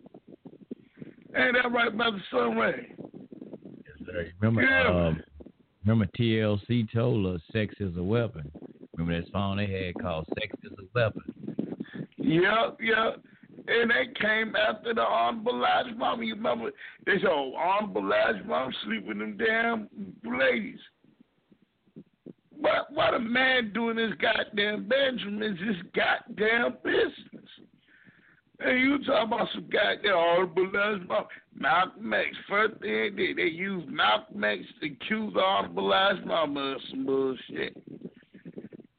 Ain't 1.37 1.55
that 1.55 1.73
right, 1.73 1.97
Brother 1.97 2.23
Sunray? 2.31 2.89
Remember, 4.41 4.63
Yeah. 4.63 4.89
um, 5.07 5.23
remember 5.85 6.07
TLC 6.19 6.87
told 6.93 7.25
us 7.27 7.41
sex 7.53 7.75
is 7.81 7.97
a 7.97 8.03
weapon. 8.03 8.51
Remember 8.97 9.21
that 9.21 9.31
song 9.31 9.57
they 9.57 9.67
had 9.67 9.95
called 9.95 10.27
"Sex 10.39 10.55
Is 10.65 10.73
a 10.73 10.85
Weapon." 10.95 11.23
Yep, 12.19 12.79
yep. 12.81 13.21
And 13.69 13.91
they 13.91 14.13
came 14.21 14.55
after 14.57 14.93
the 14.93 15.03
Honorable 15.03 15.57
Elijah. 15.57 15.95
You 16.25 16.35
remember? 16.35 16.71
They 17.07 17.19
said, 17.21 17.31
oh, 17.31 17.55
Honorable 17.55 18.03
Elijah 18.03 18.71
sleep 18.85 19.07
with 19.07 19.19
them 19.19 19.39
damn 19.39 19.89
ladies. 20.39 20.81
What, 22.51 22.93
what 22.93 23.15
a 23.15 23.19
man 23.19 23.73
doing 23.73 23.97
his 23.97 24.13
goddamn 24.21 24.89
bedroom 24.89 25.43
is 25.43 25.59
his 25.59 25.77
goddamn 25.95 26.77
business. 26.85 27.49
And 28.61 28.81
you 28.81 29.05
talk 29.05 29.27
about 29.27 29.49
some 29.55 29.69
goddamn 29.73 30.17
Honorable 30.17 30.69
Elijah 30.69 31.05
Mama. 31.07 31.27
Malcolm 31.55 32.15
X, 32.15 32.29
first 32.49 32.81
thing 32.81 32.91
they 32.91 33.11
did, 33.11 33.37
they 33.37 33.43
used 33.43 33.89
Malcolm 33.89 34.43
X 34.43 34.63
to 34.81 34.87
accuse 34.87 35.35
Honorable 35.37 35.85
Elijah 35.85 36.27
Mama 36.27 36.61
of 36.61 36.81
some 36.91 37.07
bullshit. 37.07 37.77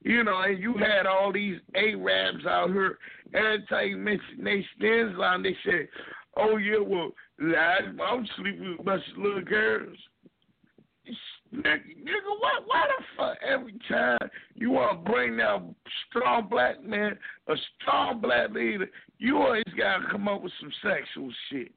You 0.04 0.24
know, 0.24 0.42
and 0.42 0.62
you 0.62 0.76
had 0.78 1.06
all 1.06 1.32
these 1.32 1.60
Arabs 1.76 2.46
out 2.46 2.72
here. 2.72 2.98
Every 3.34 3.66
time 3.70 4.06
they 4.44 4.66
stands 4.78 5.18
line, 5.18 5.44
they 5.44 5.56
say, 5.66 5.88
"Oh 6.38 6.58
yeah, 6.58 6.80
well, 6.80 7.12
I'm 7.40 8.28
sleeping 8.38 8.72
with 8.72 8.80
a 8.80 8.84
bunch 8.84 9.04
of 9.12 9.18
little 9.18 9.42
girls." 9.42 9.98
Nigga, 11.54 11.76
what? 12.40 12.66
Why 12.66 12.88
the 12.88 13.04
fuck? 13.16 13.38
Every 13.48 13.76
time 13.88 14.18
you 14.56 14.72
want 14.72 15.06
to 15.06 15.12
bring 15.12 15.38
down 15.38 15.76
strong 16.10 16.48
black 16.50 16.84
man, 16.84 17.18
a 17.48 17.54
strong 17.80 18.22
black 18.22 18.52
leader, 18.52 18.90
you 19.20 19.38
always 19.38 19.64
gotta 19.78 20.06
come 20.10 20.28
up 20.28 20.42
with 20.42 20.54
some 20.60 20.72
sexual 20.82 21.32
shit. 21.50 21.72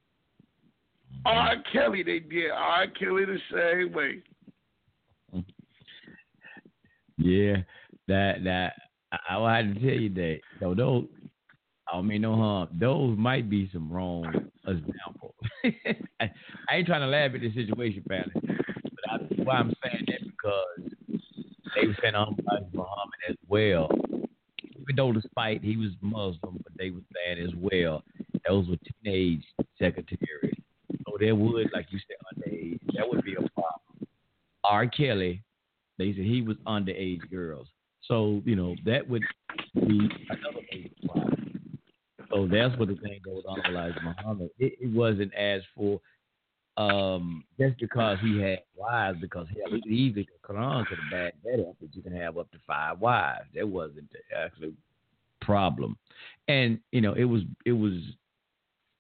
R. 1.25 1.57
Kelly, 1.73 2.03
they 2.03 2.21
did 2.21 2.51
R. 2.51 2.87
Kelly 2.89 3.25
the 3.25 3.39
same 3.53 3.93
way. 3.93 4.23
Yeah, 7.19 7.57
that 8.09 8.45
that 8.45 8.75
I, 9.13 9.37
I 9.37 9.57
had 9.57 9.75
to 9.75 9.81
tell 9.81 10.01
you 10.01 10.15
that 10.15 10.41
though 10.61 10.75
those 10.75 11.07
I 11.89 11.97
don't 11.97 12.07
mean 12.07 12.23
no 12.23 12.35
harm. 12.35 12.69
Those 12.73 13.17
might 13.17 13.49
be 13.49 13.71
some 13.73 13.91
wrong 13.93 14.27
examples. 14.67 15.35
I, 16.21 16.31
I, 16.69 16.77
ain't 16.77 16.87
trying 16.87 17.03
to 17.03 17.07
laugh 17.07 17.33
at 17.35 17.41
the 17.41 17.53
situation, 17.55 18.03
family, 18.09 18.33
but 18.35 19.11
I, 19.11 19.17
why 19.43 19.57
I'm 19.57 19.73
saying 19.85 20.05
that 20.09 20.21
because 20.25 20.93
they 21.75 21.87
were 21.87 21.97
saying 22.03 22.15
Muhammad 22.15 23.21
as 23.29 23.37
well. 23.49 23.89
Even 24.63 24.97
though 24.97 25.13
despite 25.13 25.63
he 25.63 25.77
was 25.77 25.91
Muslim, 26.01 26.61
but 26.63 26.73
they 26.79 26.91
were 26.91 27.01
saying 27.15 27.47
as 27.47 27.55
well 27.57 28.03
those 28.47 28.69
were 28.69 28.77
teenage 29.05 29.45
secretaries. 29.79 30.55
So 31.05 31.17
there 31.19 31.35
would, 31.35 31.71
like 31.73 31.87
you 31.91 31.99
said, 32.07 32.17
underage. 32.33 32.81
That 32.95 33.09
would 33.09 33.25
be 33.25 33.35
a 33.35 33.37
problem. 33.37 34.09
R. 34.65 34.87
Kelly, 34.87 35.43
they 35.99 36.13
said 36.13 36.25
he 36.25 36.43
was 36.43 36.57
underage 36.67 37.29
girls. 37.31 37.69
So, 38.03 38.43
you 38.45 38.57
know, 38.57 38.77
that 38.85 39.09
would 39.09 39.23
be 39.75 40.09
another 40.31 40.61
major 40.73 40.91
problem. 41.07 41.46
So 42.37 42.47
that's 42.47 42.79
what 42.79 42.89
the 42.89 42.97
thing 42.97 43.21
goes 43.25 43.45
on 43.49 43.57
with 43.57 43.67
Elijah 43.67 44.01
Muhammad. 44.03 44.51
It, 44.59 44.75
it, 44.81 44.93
wasn't 44.93 45.33
as 45.35 45.63
for 45.75 46.01
um, 46.77 47.45
just 47.59 47.79
because 47.79 48.19
he 48.21 48.39
had 48.39 48.61
wives, 48.77 49.19
because 49.23 49.47
hell, 49.49 49.79
he 49.85 49.91
easily 49.91 50.29
Quran 50.45 50.87
could 50.87 50.99
have 50.99 51.11
backed 51.11 51.43
that 51.45 51.67
up 51.67 51.77
that 51.81 51.95
you 51.95 52.03
can 52.03 52.15
have 52.15 52.37
up 52.37 52.51
to 52.53 52.59
five 52.67 53.01
wives. 53.01 53.47
That 53.55 53.67
wasn't 53.67 54.11
the 54.13 54.37
actual 54.37 54.73
problem. 55.41 55.97
And, 56.49 56.79
you 56.93 57.01
know, 57.01 57.15
it 57.15 57.25
was 57.25 57.43
it 57.65 57.73
was 57.73 57.95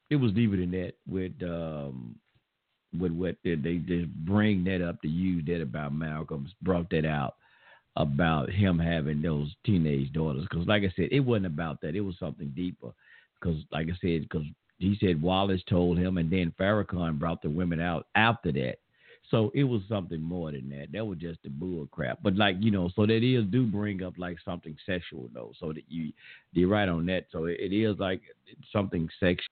it 0.09 0.17
was 0.17 0.33
deeper 0.33 0.57
than 0.57 0.71
that 0.71 0.95
with 1.07 1.35
um 1.43 2.17
with 2.99 3.13
what 3.13 3.37
they, 3.45 3.57
they 3.57 3.77
just 3.77 4.09
bring 4.25 4.65
that 4.65 4.81
up 4.81 5.03
to 5.03 5.09
use 5.09 5.45
that 5.47 5.61
about 5.61 5.93
Malcolm 5.93 6.49
brought 6.63 6.89
that 6.91 7.05
out 7.05 7.35
about 7.97 8.51
him 8.51 8.79
having 8.79 9.21
those 9.21 9.55
teenage 9.65 10.13
daughters. 10.13 10.47
Because, 10.49 10.67
like 10.67 10.85
I 10.85 10.93
said, 10.97 11.09
it 11.11 11.21
wasn't 11.21 11.47
about 11.47 11.83
that. 11.83 11.95
It 11.95 12.01
was 12.01 12.15
something 12.19 12.53
deeper. 12.57 12.93
Because, 13.41 13.59
like 13.73 13.87
I 13.89 13.97
said, 14.01 14.23
because 14.23 14.45
he 14.79 14.97
said 15.01 15.23
Wallace 15.23 15.63
told 15.69 15.99
him, 15.99 16.19
and 16.19 16.31
then 16.31 16.53
Farrakhan 16.59 17.19
brought 17.19 17.43
the 17.43 17.51
women 17.51 17.81
out 17.81 18.07
after 18.15 18.53
that. 18.53 18.77
So 19.31 19.51
it 19.55 19.65
was 19.65 19.83
something 19.89 20.21
more 20.21 20.53
than 20.53 20.69
that. 20.71 20.93
That 20.93 21.05
was 21.05 21.19
just 21.19 21.43
the 21.43 21.49
bull 21.49 21.89
crap. 21.91 22.19
But 22.23 22.37
like 22.37 22.57
you 22.61 22.71
know, 22.71 22.91
so 22.95 23.07
that 23.07 23.25
is 23.25 23.45
do 23.47 23.67
bring 23.67 24.03
up 24.03 24.15
like 24.19 24.37
something 24.45 24.77
sexual 24.87 25.29
though. 25.35 25.53
So 25.59 25.73
that 25.73 25.83
you 25.89 26.13
you're 26.53 26.69
right 26.69 26.89
on 26.89 27.07
that. 27.07 27.27
So 27.33 27.47
it, 27.47 27.57
it 27.59 27.75
is 27.75 27.99
like 27.99 28.21
something 28.73 29.09
sexual. 29.19 29.47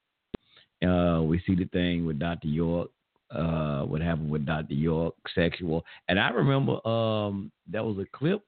Uh, 0.84 1.22
we 1.22 1.42
see 1.46 1.54
the 1.54 1.64
thing 1.72 2.04
with 2.06 2.18
Dr. 2.18 2.48
York 2.48 2.90
uh, 3.34 3.82
what 3.82 4.00
happened 4.00 4.30
with 4.30 4.46
Dr. 4.46 4.74
York, 4.74 5.14
sexual. 5.34 5.84
And 6.08 6.18
I 6.20 6.30
remember 6.30 6.86
um, 6.86 7.50
that 7.70 7.84
was 7.84 7.98
a 7.98 8.16
clip, 8.16 8.42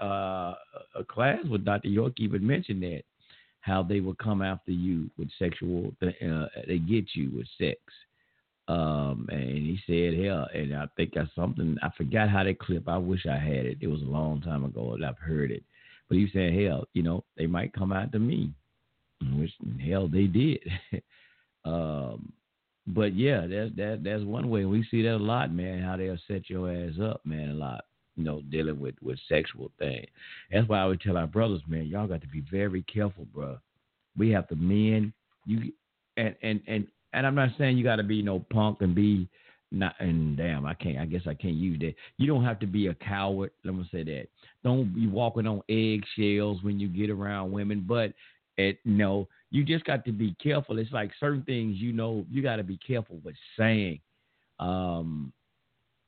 uh, 0.00 0.54
a 0.94 1.04
class 1.06 1.44
with 1.48 1.64
Dr. 1.64 1.88
York 1.88 2.14
even 2.18 2.46
mentioned 2.46 2.82
that 2.82 3.02
how 3.64 3.82
they 3.82 4.00
will 4.00 4.14
come 4.16 4.42
after 4.42 4.72
you 4.72 5.10
with 5.16 5.30
sexual, 5.38 5.90
uh, 6.02 6.46
they 6.66 6.78
get 6.78 7.06
you 7.14 7.30
with 7.34 7.46
sex. 7.58 7.78
Um, 8.68 9.26
and 9.30 9.40
he 9.40 9.78
said, 9.86 10.22
hell, 10.22 10.46
and 10.52 10.76
I 10.76 10.86
think 10.96 11.12
that's 11.14 11.34
something, 11.34 11.76
I 11.82 11.88
forgot 11.96 12.28
how 12.28 12.44
that 12.44 12.58
clip, 12.58 12.86
I 12.88 12.98
wish 12.98 13.24
I 13.26 13.38
had 13.38 13.64
it. 13.64 13.78
It 13.80 13.86
was 13.86 14.02
a 14.02 14.06
long 14.06 14.42
time 14.42 14.64
ago 14.64 14.94
that 14.98 15.06
I've 15.06 15.18
heard 15.18 15.50
it. 15.50 15.62
But 16.10 16.18
he 16.18 16.28
said, 16.30 16.52
hell, 16.52 16.84
you 16.92 17.02
know, 17.02 17.24
they 17.38 17.46
might 17.46 17.72
come 17.72 17.92
after 17.92 18.18
me, 18.18 18.52
which 19.32 19.52
hell 19.82 20.08
they 20.08 20.24
did. 20.24 20.60
um, 21.64 22.30
but 22.86 23.16
yeah, 23.16 23.46
that's 23.46 23.74
that 23.76 24.00
that's 24.04 24.24
one 24.24 24.50
way. 24.50 24.66
We 24.66 24.86
see 24.90 25.00
that 25.04 25.16
a 25.16 25.16
lot, 25.16 25.50
man. 25.50 25.82
How 25.82 25.96
they'll 25.96 26.18
set 26.28 26.50
your 26.50 26.70
ass 26.70 27.00
up, 27.02 27.22
man, 27.24 27.48
a 27.48 27.54
lot. 27.54 27.86
You 28.16 28.24
know, 28.24 28.42
dealing 28.50 28.78
with 28.78 28.94
with 29.02 29.18
sexual 29.28 29.70
things. 29.78 30.06
That's 30.52 30.68
why 30.68 30.80
I 30.80 30.86
would 30.86 31.00
tell 31.00 31.16
our 31.16 31.26
brothers, 31.26 31.62
man, 31.66 31.86
y'all 31.86 32.06
got 32.06 32.20
to 32.22 32.28
be 32.28 32.44
very 32.50 32.82
careful, 32.82 33.26
bro. 33.34 33.58
We 34.16 34.30
have 34.30 34.46
the 34.48 34.56
men. 34.56 35.12
You 35.46 35.72
and 36.16 36.34
and 36.42 36.60
and 36.66 36.86
and 37.12 37.26
I'm 37.26 37.34
not 37.34 37.50
saying 37.58 37.76
you 37.76 37.84
got 37.84 37.96
to 37.96 38.02
be 38.04 38.22
no 38.22 38.44
punk 38.50 38.78
and 38.80 38.94
be 38.94 39.28
not 39.70 39.94
and 39.98 40.36
damn, 40.36 40.64
I 40.66 40.74
can't. 40.74 40.98
I 40.98 41.04
guess 41.04 41.22
I 41.26 41.34
can't 41.34 41.54
use 41.54 41.78
that. 41.80 41.94
You 42.16 42.26
don't 42.26 42.44
have 42.44 42.60
to 42.60 42.66
be 42.66 42.86
a 42.86 42.94
coward. 42.94 43.50
Let 43.64 43.74
me 43.74 43.88
say 43.90 44.04
that. 44.04 44.28
Don't 44.62 44.94
be 44.94 45.06
walking 45.06 45.46
on 45.46 45.62
eggshells 45.68 46.62
when 46.62 46.78
you 46.78 46.88
get 46.88 47.10
around 47.10 47.50
women. 47.50 47.84
But 47.86 48.12
it 48.56 48.78
no, 48.84 49.28
you 49.50 49.64
just 49.64 49.84
got 49.84 50.04
to 50.04 50.12
be 50.12 50.36
careful. 50.42 50.78
It's 50.78 50.92
like 50.92 51.10
certain 51.18 51.42
things, 51.42 51.76
you 51.78 51.92
know, 51.92 52.24
you 52.30 52.42
got 52.42 52.56
to 52.56 52.64
be 52.64 52.78
careful 52.78 53.18
with 53.24 53.34
saying. 53.58 54.00
Um, 54.60 55.32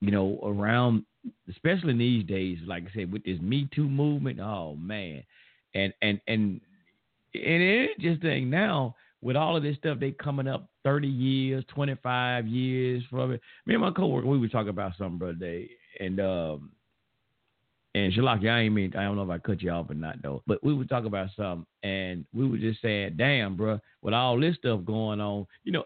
you 0.00 0.10
know, 0.10 0.38
around, 0.42 1.04
especially 1.50 1.90
in 1.90 1.98
these 1.98 2.24
days, 2.24 2.58
like 2.66 2.84
I 2.84 2.94
said, 2.94 3.12
with 3.12 3.24
this 3.24 3.40
Me 3.40 3.68
Too 3.74 3.88
movement, 3.88 4.40
oh 4.40 4.76
man, 4.76 5.22
and 5.74 5.92
and 6.02 6.20
and 6.28 6.60
and 7.34 7.62
it 7.62 7.98
just 8.00 8.22
thing 8.22 8.50
now 8.50 8.94
with 9.22 9.36
all 9.36 9.56
of 9.56 9.62
this 9.62 9.76
stuff, 9.76 9.98
they 9.98 10.12
coming 10.12 10.46
up 10.46 10.68
thirty 10.84 11.08
years, 11.08 11.64
twenty 11.68 11.96
five 12.02 12.46
years 12.46 13.02
from 13.10 13.32
it. 13.32 13.40
Me 13.66 13.74
and 13.74 13.82
my 13.82 13.90
coworker, 13.90 14.26
we 14.26 14.38
were 14.38 14.48
talking 14.48 14.68
about 14.68 14.92
something 14.96 15.18
brother 15.18 15.34
day, 15.34 15.70
and 16.00 16.20
um, 16.20 16.70
and 17.96 18.12
Shalaki, 18.12 18.50
I 18.50 18.60
ain't 18.60 18.74
mean, 18.74 18.92
I 18.94 19.04
don't 19.04 19.16
know 19.16 19.22
if 19.22 19.30
I 19.30 19.38
cut 19.38 19.62
you 19.62 19.70
off 19.70 19.88
or 19.88 19.94
not 19.94 20.20
though, 20.22 20.42
but 20.46 20.62
we 20.62 20.74
were 20.74 20.84
talking 20.84 21.06
about 21.06 21.30
something 21.34 21.64
and 21.82 22.26
we 22.34 22.46
were 22.46 22.58
just 22.58 22.82
saying, 22.82 23.14
damn, 23.16 23.56
bro, 23.56 23.80
with 24.02 24.12
all 24.12 24.38
this 24.38 24.56
stuff 24.56 24.84
going 24.84 25.18
on, 25.18 25.46
you 25.64 25.72
know, 25.72 25.84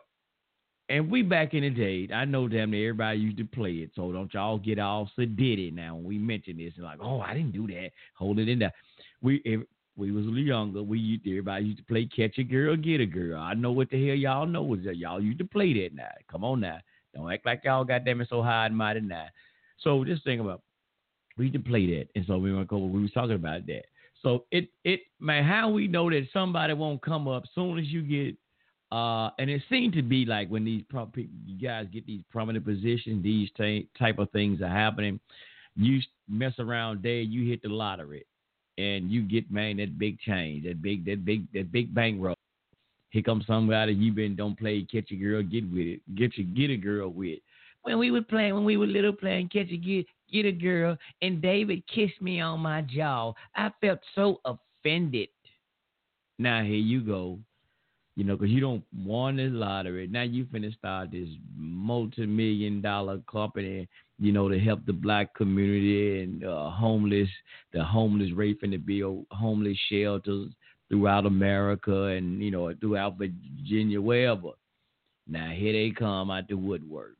and 0.90 1.10
we 1.10 1.22
back 1.22 1.54
in 1.54 1.62
the 1.62 1.70
day, 1.70 2.08
I 2.12 2.24
know 2.24 2.48
damn 2.48 2.72
near 2.72 2.90
everybody 2.90 3.18
used 3.18 3.38
to 3.38 3.44
play 3.44 3.74
it, 3.74 3.92
so 3.94 4.12
don't 4.12 4.32
y'all 4.34 4.58
get 4.58 4.78
all 4.78 5.10
sedity 5.16 5.72
now 5.72 5.94
when 5.94 6.04
we 6.04 6.18
mention 6.18 6.58
this 6.58 6.74
and 6.76 6.84
like, 6.84 6.98
oh, 7.00 7.20
I 7.20 7.32
didn't 7.32 7.52
do 7.52 7.66
that, 7.68 7.90
hold 8.14 8.40
it 8.40 8.48
in 8.48 8.58
there. 8.58 8.72
We 9.22 9.40
if 9.44 9.60
we 9.96 10.10
was 10.10 10.26
a 10.26 10.28
little 10.28 10.42
younger, 10.42 10.82
we 10.82 10.98
used 10.98 11.24
to, 11.24 11.30
everybody 11.30 11.66
used 11.66 11.78
to 11.78 11.84
play 11.84 12.06
catch 12.06 12.38
a 12.38 12.42
girl, 12.42 12.76
get 12.76 13.00
a 13.00 13.06
girl. 13.06 13.40
I 13.40 13.54
know 13.54 13.70
what 13.70 13.90
the 13.90 14.06
hell 14.06 14.16
y'all 14.16 14.46
know 14.46 14.62
was 14.62 14.80
that 14.84 14.96
y'all 14.96 15.22
used 15.22 15.38
to 15.38 15.44
play 15.44 15.72
that 15.82 15.94
now. 15.94 16.08
Come 16.30 16.44
on 16.44 16.60
now, 16.60 16.78
don't 17.14 17.32
act 17.32 17.46
like 17.46 17.62
y'all 17.64 17.84
got 17.84 18.04
damn 18.04 18.20
it 18.20 18.28
so 18.28 18.42
high 18.42 18.66
and 18.66 18.76
mighty 18.76 19.00
now. 19.00 19.26
So 19.78 20.04
just 20.04 20.24
think 20.24 20.40
about 20.40 20.62
we 21.38 21.46
used 21.46 21.54
to 21.54 21.70
play 21.70 21.86
that, 21.98 22.08
and 22.16 22.24
so 22.26 22.36
we 22.36 22.52
went 22.52 22.68
go. 22.68 22.78
We 22.78 23.02
was 23.02 23.12
talking 23.12 23.36
about 23.36 23.66
that. 23.66 23.84
So 24.22 24.44
it 24.50 24.68
it 24.84 25.00
man, 25.20 25.44
how 25.44 25.70
we 25.70 25.86
know 25.86 26.10
that 26.10 26.26
somebody 26.32 26.74
won't 26.74 27.00
come 27.00 27.28
up 27.28 27.44
soon 27.54 27.78
as 27.78 27.86
you 27.86 28.02
get. 28.02 28.36
Uh, 28.92 29.30
and 29.38 29.48
it 29.48 29.62
seemed 29.70 29.92
to 29.94 30.02
be 30.02 30.24
like 30.24 30.48
when 30.48 30.64
these 30.64 30.82
pro- 30.88 31.10
you 31.14 31.56
guys 31.60 31.86
get 31.92 32.06
these 32.06 32.22
prominent 32.30 32.64
positions, 32.64 33.22
these 33.22 33.48
t- 33.56 33.88
type 33.96 34.18
of 34.18 34.30
things 34.30 34.60
are 34.60 34.68
happening. 34.68 35.20
You 35.76 36.00
mess 36.28 36.54
around 36.58 37.02
there, 37.02 37.20
you 37.20 37.48
hit 37.48 37.62
the 37.62 37.68
lottery, 37.68 38.26
and 38.78 39.10
you 39.10 39.22
get 39.22 39.50
man 39.50 39.76
that 39.76 39.96
big 39.98 40.18
change, 40.18 40.64
that 40.64 40.82
big 40.82 41.04
that 41.04 41.24
big 41.24 41.50
that 41.52 41.70
big 41.70 41.94
bankroll. 41.94 42.34
Here 43.10 43.22
comes 43.22 43.46
somebody 43.46 43.92
you 43.92 44.12
been 44.12 44.34
don't 44.34 44.58
play 44.58 44.86
catch 44.90 45.10
a 45.12 45.16
girl, 45.16 45.42
get 45.42 45.70
with 45.70 45.86
it, 45.86 46.14
get 46.16 46.36
you 46.36 46.44
get 46.44 46.70
a 46.70 46.76
girl 46.76 47.10
with. 47.10 47.38
When 47.82 47.98
we 47.98 48.10
were 48.10 48.22
playing, 48.22 48.54
when 48.54 48.64
we 48.64 48.76
were 48.76 48.86
little 48.86 49.12
playing 49.12 49.50
catch 49.50 49.70
a 49.70 49.76
get 49.76 50.06
get 50.32 50.46
a 50.46 50.52
girl, 50.52 50.96
and 51.22 51.40
David 51.40 51.84
kissed 51.86 52.20
me 52.20 52.40
on 52.40 52.58
my 52.58 52.82
jaw. 52.82 53.34
I 53.54 53.70
felt 53.80 54.00
so 54.16 54.40
offended. 54.44 55.28
Now 56.40 56.64
here 56.64 56.74
you 56.74 57.02
go. 57.02 57.38
You 58.16 58.24
know, 58.24 58.36
because 58.36 58.50
you 58.50 58.60
don't 58.60 58.84
want 58.94 59.38
this 59.38 59.50
lottery. 59.52 60.06
Now 60.06 60.22
you 60.22 60.44
finna 60.46 60.74
start 60.76 61.10
this 61.12 61.28
multi-million 61.56 62.82
dollar 62.82 63.20
company. 63.30 63.88
you 64.18 64.32
know, 64.32 64.48
to 64.48 64.58
help 64.58 64.84
the 64.84 64.92
black 64.92 65.34
community 65.34 66.22
and 66.22 66.44
uh, 66.44 66.70
homeless, 66.70 67.28
the 67.72 67.82
homeless 67.82 68.32
rate 68.32 68.60
to 68.60 68.78
build 68.78 69.24
homeless 69.30 69.78
shelters 69.88 70.50
throughout 70.88 71.24
America 71.24 72.04
and 72.06 72.42
you 72.42 72.50
know 72.50 72.74
throughout 72.80 73.16
Virginia, 73.16 74.00
wherever. 74.00 74.50
Now 75.26 75.50
here 75.50 75.72
they 75.72 75.90
come 75.96 76.30
out 76.30 76.48
the 76.48 76.54
woodworks. 76.54 77.14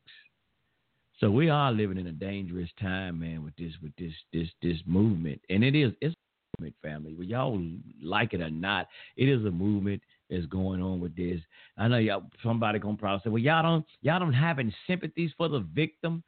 So 1.21 1.31
we 1.31 1.51
are 1.51 1.71
living 1.71 1.99
in 1.99 2.07
a 2.09 2.13
dangerous 2.13 2.71
time, 2.81 3.21
man, 3.21 3.45
with 3.45 3.55
this 3.57 3.73
with 3.83 3.93
this 3.97 4.13
this 4.33 4.49
this 4.63 4.79
movement, 4.87 5.41
and 5.49 5.63
it 5.63 5.75
is 5.75 5.93
it's 6.01 6.15
a 6.15 6.63
movement, 6.63 6.77
family. 6.83 7.13
Whether 7.15 7.31
y'all 7.31 7.63
like 8.03 8.35
it 8.35 8.41
or 8.41 8.51
not, 8.51 8.89
it 9.17 9.29
is 9.29 9.45
a 9.45 9.51
movement 9.51 10.03
that's 10.31 10.47
going 10.47 10.81
on 10.81 11.01
with 11.01 11.17
this. 11.17 11.41
I 11.77 11.89
know 11.89 11.99
y'all 11.99 12.25
somebody 12.43 12.79
gonna 12.79 12.97
probably 12.97 13.21
say, 13.25 13.31
well, 13.31 13.43
y'all 13.43 13.63
don't 13.63 13.87
y'all 14.03 14.21
don't 14.21 14.33
have 14.33 14.59
any 14.59 14.75
sympathies 14.87 15.33
for 15.37 15.49
the 15.49 15.61
victim. 15.61 16.23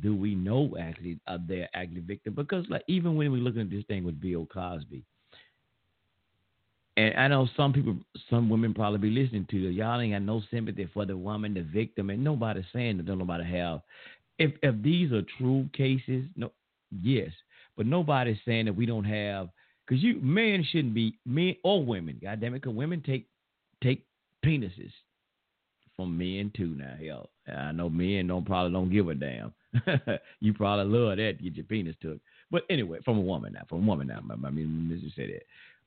Do 0.00 0.14
we 0.14 0.34
know 0.34 0.76
actually 0.78 1.18
uh, 1.26 1.32
are 1.32 1.38
they 1.46 1.66
actually 1.74 2.00
victim? 2.00 2.34
Because 2.34 2.66
like 2.68 2.82
even 2.88 3.16
when 3.16 3.32
we 3.32 3.40
looking 3.40 3.62
at 3.62 3.70
this 3.70 3.84
thing 3.86 4.04
with 4.04 4.20
Bill 4.20 4.46
Cosby, 4.46 5.02
and 6.98 7.14
I 7.16 7.28
know 7.28 7.48
some 7.56 7.72
people, 7.72 7.96
some 8.28 8.50
women 8.50 8.74
probably 8.74 8.98
be 8.98 9.10
listening 9.10 9.46
to 9.50 9.56
you. 9.56 9.68
Y'all 9.68 10.00
ain't 10.00 10.12
got 10.12 10.22
no 10.22 10.42
sympathy 10.50 10.88
for 10.92 11.06
the 11.06 11.16
woman, 11.16 11.54
the 11.54 11.62
victim, 11.62 12.10
and 12.10 12.24
nobody's 12.24 12.64
saying 12.72 12.96
that 12.96 13.06
don't 13.06 13.18
nobody 13.18 13.44
have. 13.44 13.80
If 14.38 14.52
if 14.62 14.82
these 14.82 15.12
are 15.12 15.22
true 15.38 15.68
cases, 15.72 16.24
no, 16.36 16.50
yes, 16.90 17.30
but 17.76 17.86
nobody's 17.86 18.38
saying 18.44 18.66
that 18.66 18.74
we 18.74 18.84
don't 18.84 19.04
have 19.04 19.48
because 19.88 20.02
you 20.02 20.20
men 20.20 20.64
shouldn't 20.70 20.94
be 20.94 21.16
men 21.24 21.56
or 21.64 21.84
women. 21.84 22.18
God 22.22 22.40
damn 22.40 22.54
it, 22.54 22.62
because 22.62 22.76
women 22.76 23.02
take 23.04 23.26
take 23.82 24.04
penises 24.44 24.92
from 25.96 26.16
men 26.16 26.52
too. 26.56 26.74
Now, 26.76 26.94
hell, 27.04 27.30
I 27.56 27.72
know 27.72 27.88
men 27.88 28.26
don't 28.26 28.44
probably 28.44 28.72
don't 28.72 28.90
give 28.90 29.08
a 29.08 29.14
damn. 29.14 29.52
you 30.40 30.52
probably 30.54 30.84
love 30.98 31.16
that 31.16 31.42
get 31.42 31.56
your 31.56 31.64
penis 31.64 31.96
took. 32.00 32.18
But 32.50 32.62
anyway, 32.70 32.98
from 33.04 33.18
a 33.18 33.22
woman 33.22 33.54
now, 33.54 33.62
from 33.68 33.84
a 33.84 33.86
woman 33.86 34.08
now. 34.08 34.20
I 34.44 34.50
mean, 34.50 34.98
just 35.02 35.16
say 35.16 35.26
that. 35.32 35.42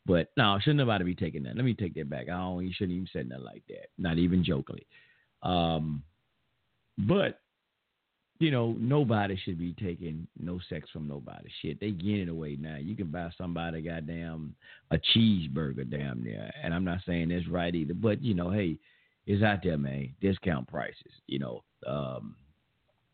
But 0.06 0.32
no, 0.36 0.58
shouldn't 0.60 0.80
nobody 0.80 1.04
be 1.04 1.16
taking 1.16 1.44
that. 1.44 1.56
Let 1.56 1.66
me 1.66 1.74
take 1.74 1.94
that 1.96 2.10
back. 2.10 2.28
I 2.28 2.38
don't. 2.38 2.66
You 2.66 2.74
shouldn't 2.74 2.96
even 2.96 3.10
say 3.14 3.24
that 3.24 3.44
like 3.44 3.64
that. 3.70 3.90
Not 3.98 4.18
even 4.18 4.44
jokingly. 4.44 4.88
Um, 5.44 6.04
but 6.98 7.40
you 8.41 8.49
know, 8.49 8.75
nobody 8.80 9.38
should 9.38 9.60
be 9.60 9.73
taking 9.73 10.27
no 10.39 10.60
sex 10.67 10.89
from 10.91 11.08
nobody. 11.08 11.47
Shit, 11.62 11.80
they 11.80 11.91
getting 11.91 12.21
it 12.21 12.30
away 12.30 12.58
now. 12.60 12.77
You 12.77 12.95
can 12.95 13.08
buy 13.08 13.30
somebody 13.38 13.82
goddamn 13.82 14.56
a 14.89 14.97
cheeseburger 14.97 15.89
damn 15.89 16.23
near, 16.23 16.51
and 16.63 16.73
I'm 16.73 16.84
not 16.84 16.99
saying 17.06 17.30
that's 17.30 17.47
right 17.47 17.73
either. 17.73 17.93
But 17.93 18.23
you 18.23 18.34
know, 18.34 18.49
hey, 18.49 18.77
it's 19.27 19.43
out 19.43 19.60
there, 19.63 19.77
man. 19.77 20.15
Discount 20.21 20.67
prices. 20.67 21.13
You 21.27 21.39
know, 21.39 21.63
um, 21.86 22.36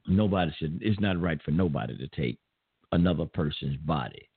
nobody 0.08 0.54
should. 0.58 0.80
It's 0.82 1.00
not 1.02 1.22
right 1.22 1.42
for 1.44 1.52
nobody 1.52 1.98
to 1.98 2.08
take 2.08 2.40
another 2.94 3.26
person's 3.26 3.78
body. 3.78 4.30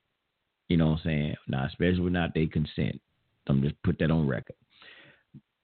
You 0.67 0.75
know 0.75 0.87
what 0.87 0.99
I'm 0.99 1.05
saying? 1.05 1.35
Now, 1.47 1.65
especially 1.67 2.01
without 2.01 2.33
their 2.33 2.47
consent. 2.47 2.99
I'm 3.47 3.61
just 3.61 3.81
put 3.83 3.97
that 3.99 4.11
on 4.11 4.27
record. 4.27 4.55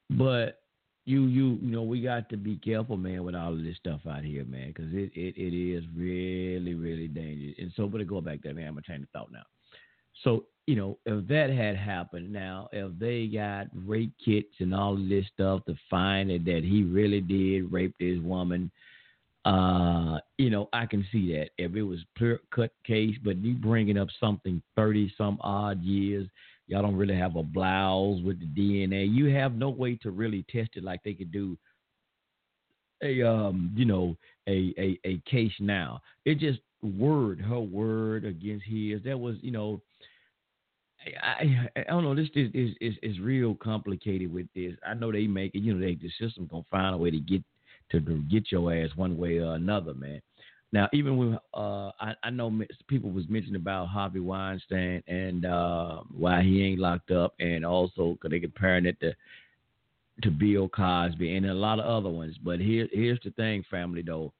But 0.09 0.61
you 1.07 1.23
you 1.27 1.57
you 1.61 1.71
know 1.71 1.83
we 1.83 2.01
got 2.01 2.27
to 2.29 2.37
be 2.37 2.57
careful, 2.57 2.97
man, 2.97 3.23
with 3.23 3.33
all 3.33 3.53
of 3.53 3.63
this 3.63 3.77
stuff 3.77 4.01
out 4.09 4.25
here, 4.25 4.43
man, 4.43 4.67
because 4.67 4.93
it, 4.93 5.09
it 5.15 5.35
it 5.37 5.57
is 5.57 5.85
really 5.95 6.73
really 6.73 7.07
dangerous. 7.07 7.55
And 7.59 7.71
so, 7.77 7.87
but 7.87 7.99
to 7.99 8.05
go 8.05 8.19
back 8.19 8.39
there, 8.43 8.53
man, 8.53 8.67
I'm 8.67 8.73
gonna 8.73 8.83
change 8.85 9.01
the 9.01 9.17
thought 9.17 9.31
now. 9.31 9.43
So 10.23 10.45
you 10.65 10.75
know, 10.75 10.97
if 11.05 11.25
that 11.29 11.49
had 11.49 11.77
happened, 11.77 12.33
now 12.33 12.67
if 12.73 12.91
they 12.99 13.27
got 13.27 13.67
rape 13.73 14.11
kits 14.23 14.53
and 14.59 14.75
all 14.75 14.93
of 14.93 15.07
this 15.07 15.25
stuff 15.33 15.63
to 15.65 15.75
find 15.89 16.29
it 16.29 16.43
that 16.43 16.63
he 16.65 16.83
really 16.83 17.21
did 17.21 17.71
rape 17.71 17.95
this 18.01 18.19
woman, 18.19 18.69
uh, 19.45 20.17
you 20.37 20.49
know, 20.49 20.67
I 20.73 20.87
can 20.87 21.07
see 21.09 21.31
that 21.37 21.51
if 21.57 21.73
it 21.73 21.83
was 21.83 21.99
clear 22.17 22.41
cut 22.53 22.71
case, 22.85 23.15
but 23.23 23.37
you 23.37 23.53
bringing 23.53 23.97
up 23.97 24.09
something 24.19 24.61
thirty 24.75 25.13
some 25.17 25.37
odd 25.39 25.81
years, 25.81 26.27
y'all 26.67 26.81
don't 26.81 26.95
really 26.95 27.15
have 27.15 27.35
a 27.35 27.43
blouse 27.43 28.21
with 28.21 28.39
the 28.39 28.45
DNA. 28.45 29.07
You 29.13 29.33
have 29.33 29.55
no 29.55 29.69
way 29.69 29.95
to 30.03 30.11
really 30.11 30.45
test 30.51 30.71
it 30.75 30.83
like 30.83 31.01
they 31.03 31.13
could 31.13 31.31
do 31.31 31.57
a 33.03 33.21
um, 33.23 33.71
you 33.75 33.85
know, 33.85 34.15
a 34.47 34.73
a, 34.77 34.99
a 35.05 35.21
case 35.29 35.53
now. 35.59 36.01
It 36.25 36.39
just 36.39 36.59
word 36.81 37.39
her 37.41 37.59
word 37.59 38.25
against 38.25 38.65
his. 38.65 39.03
That 39.03 39.19
was, 39.19 39.35
you 39.41 39.51
know. 39.51 39.81
I, 41.23 41.69
I, 41.77 41.83
don't 41.83 42.03
know. 42.03 42.15
This 42.15 42.27
is, 42.35 42.49
is 42.53 42.75
is 42.81 42.95
is 43.03 43.19
real 43.19 43.55
complicated 43.55 44.33
with 44.33 44.47
this. 44.55 44.73
I 44.85 44.93
know 44.93 45.11
they 45.11 45.27
make 45.27 45.53
it. 45.55 45.59
You 45.59 45.73
know, 45.73 45.79
they 45.79 45.95
the 45.95 46.09
system 46.19 46.47
gonna 46.51 46.63
find 46.69 46.95
a 46.95 46.97
way 46.97 47.11
to 47.11 47.19
get 47.19 47.43
to, 47.91 48.01
to, 48.01 48.23
get 48.29 48.51
your 48.51 48.73
ass 48.73 48.89
one 48.95 49.15
way 49.15 49.37
or 49.37 49.53
another, 49.53 49.93
man. 49.93 50.21
Now, 50.73 50.89
even 50.91 51.17
when 51.17 51.39
uh, 51.53 51.91
I, 51.99 52.13
I, 52.23 52.29
know 52.29 52.51
people 52.87 53.09
was 53.09 53.23
mentioning 53.29 53.55
about 53.55 53.87
Harvey 53.87 54.19
Weinstein 54.19 55.01
and 55.07 55.45
uh, 55.45 56.01
why 56.11 56.43
he 56.43 56.61
ain't 56.63 56.79
locked 56.79 57.09
up, 57.09 57.35
and 57.39 57.65
also 57.65 58.13
because 58.13 58.31
they 58.31 58.39
comparing 58.39 58.85
it 58.85 58.99
to 58.99 59.13
to 60.23 60.31
Bill 60.31 60.67
Cosby 60.67 61.35
and 61.35 61.45
a 61.45 61.53
lot 61.53 61.79
of 61.79 61.85
other 61.85 62.09
ones. 62.09 62.35
But 62.43 62.59
here, 62.59 62.87
here's 62.91 63.19
the 63.23 63.31
thing, 63.31 63.63
family 63.69 64.01
though. 64.01 64.33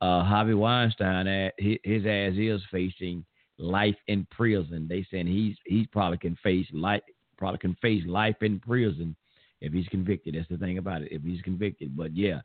Uh, 0.00 0.24
Harvey 0.24 0.54
Weinstein, 0.54 1.50
his 1.58 2.06
ass 2.06 2.32
is 2.36 2.62
facing 2.70 3.24
life 3.58 3.96
in 4.06 4.26
prison. 4.30 4.86
They 4.88 5.06
saying 5.10 5.26
he's 5.26 5.56
he's 5.64 5.86
probably 5.88 6.18
can 6.18 6.36
face 6.42 6.66
life 6.72 7.02
probably 7.36 7.58
can 7.58 7.76
face 7.80 8.02
life 8.06 8.36
in 8.42 8.58
prison 8.60 9.14
if 9.60 9.72
he's 9.72 9.88
convicted. 9.88 10.34
That's 10.34 10.48
the 10.48 10.56
thing 10.56 10.78
about 10.78 11.02
it. 11.02 11.12
If 11.12 11.22
he's 11.22 11.42
convicted, 11.42 11.96
but 11.96 12.16
yeah, 12.16 12.40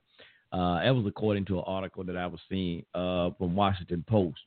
uh, 0.53 0.83
that 0.83 0.95
was 0.95 1.05
according 1.07 1.45
to 1.45 1.57
an 1.57 1.63
article 1.65 2.03
that 2.03 2.15
I 2.15 2.27
was 2.27 2.39
seeing 2.47 2.85
uh, 2.93 3.31
from 3.37 3.55
Washington 3.55 4.05
Post. 4.07 4.39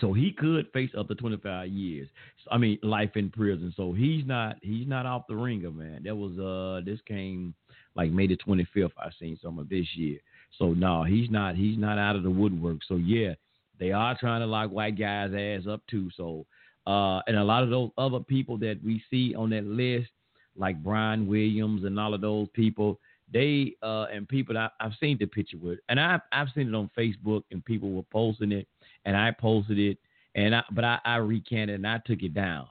So 0.00 0.12
he 0.12 0.32
could 0.32 0.66
face 0.72 0.90
up 0.98 1.08
to 1.08 1.14
25 1.14 1.68
years. 1.68 2.08
I 2.50 2.58
mean, 2.58 2.78
life 2.82 3.12
in 3.14 3.30
prison. 3.30 3.72
So 3.76 3.92
he's 3.92 4.26
not 4.26 4.56
he's 4.60 4.88
not 4.88 5.06
off 5.06 5.26
the 5.28 5.36
ringer, 5.36 5.70
man. 5.70 6.02
That 6.04 6.16
was 6.16 6.38
uh 6.38 6.84
this 6.84 7.00
came 7.06 7.54
like 7.94 8.10
May 8.10 8.26
the 8.26 8.36
25th. 8.36 8.90
I 8.98 9.10
seen 9.18 9.38
some 9.42 9.58
of 9.58 9.68
this 9.68 9.86
year. 9.94 10.18
So 10.58 10.74
no, 10.74 11.04
he's 11.04 11.30
not 11.30 11.54
he's 11.54 11.78
not 11.78 11.98
out 11.98 12.16
of 12.16 12.24
the 12.24 12.30
woodwork. 12.30 12.78
So 12.88 12.96
yeah, 12.96 13.34
they 13.78 13.92
are 13.92 14.18
trying 14.18 14.40
to 14.40 14.46
lock 14.46 14.70
white 14.70 14.98
guys' 14.98 15.32
ass 15.32 15.68
up 15.70 15.80
too. 15.88 16.10
So 16.16 16.44
uh, 16.86 17.20
and 17.26 17.36
a 17.36 17.44
lot 17.44 17.62
of 17.62 17.70
those 17.70 17.90
other 17.96 18.20
people 18.20 18.58
that 18.58 18.78
we 18.84 19.02
see 19.10 19.34
on 19.34 19.50
that 19.50 19.64
list, 19.64 20.10
like 20.56 20.82
Brian 20.82 21.26
Williams 21.26 21.84
and 21.84 21.98
all 21.98 22.14
of 22.14 22.20
those 22.20 22.48
people, 22.52 22.98
they 23.34 23.74
uh, 23.82 24.06
and 24.12 24.26
people 24.28 24.56
I, 24.56 24.70
have 24.80 24.92
seen 25.00 25.18
the 25.18 25.26
picture 25.26 25.58
with, 25.60 25.80
and 25.90 26.00
I've 26.00 26.20
I've 26.32 26.48
seen 26.54 26.68
it 26.68 26.74
on 26.74 26.88
Facebook, 26.96 27.42
and 27.50 27.62
people 27.64 27.90
were 27.90 28.04
posting 28.04 28.52
it, 28.52 28.66
and 29.04 29.16
I 29.16 29.32
posted 29.32 29.78
it, 29.78 29.98
and 30.36 30.54
I 30.54 30.62
but 30.70 30.84
I, 30.84 31.00
I 31.04 31.16
recanted 31.16 31.74
and 31.74 31.86
I 31.86 31.98
took 32.06 32.22
it 32.22 32.32
down 32.32 32.68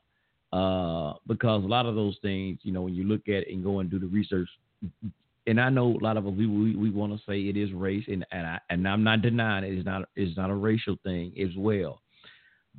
uh, 0.53 1.13
because 1.27 1.65
a 1.65 1.67
lot 1.67 1.85
of 1.85 1.95
those 1.95 2.17
things, 2.21 2.59
you 2.63 2.71
know, 2.71 2.81
when 2.81 2.95
you 2.95 3.03
look 3.03 3.27
at 3.27 3.43
it 3.43 3.49
and 3.49 3.61
go 3.63 3.79
and 3.79 3.91
do 3.91 3.99
the 3.99 4.07
research, 4.07 4.47
and 5.45 5.59
I 5.59 5.69
know 5.69 5.97
a 6.01 6.03
lot 6.03 6.15
of 6.15 6.25
us 6.25 6.33
we 6.35 6.47
we, 6.47 6.75
we 6.77 6.89
want 6.89 7.11
to 7.11 7.19
say 7.29 7.41
it 7.41 7.57
is 7.57 7.73
race, 7.73 8.05
and 8.07 8.25
and 8.31 8.47
I 8.47 8.59
and 8.69 8.87
I'm 8.87 9.03
not 9.03 9.21
denying. 9.21 9.65
It's 9.65 9.85
not 9.85 10.07
it's 10.15 10.37
not 10.37 10.49
a 10.49 10.55
racial 10.55 10.95
thing 11.03 11.33
as 11.39 11.55
well. 11.57 12.01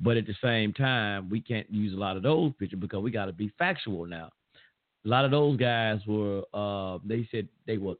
But 0.01 0.17
at 0.17 0.25
the 0.25 0.35
same 0.43 0.73
time, 0.73 1.29
we 1.29 1.39
can't 1.39 1.71
use 1.71 1.93
a 1.93 1.97
lot 1.97 2.17
of 2.17 2.23
those 2.23 2.51
pictures 2.59 2.79
because 2.79 3.01
we 3.01 3.11
got 3.11 3.25
to 3.27 3.31
be 3.31 3.53
factual 3.57 4.07
now 4.07 4.31
a 5.05 5.07
lot 5.07 5.25
of 5.25 5.31
those 5.31 5.57
guys 5.57 5.99
were 6.07 6.43
uh, 6.53 6.99
they 7.05 7.27
said 7.31 7.47
they 7.67 7.77
were 7.77 7.95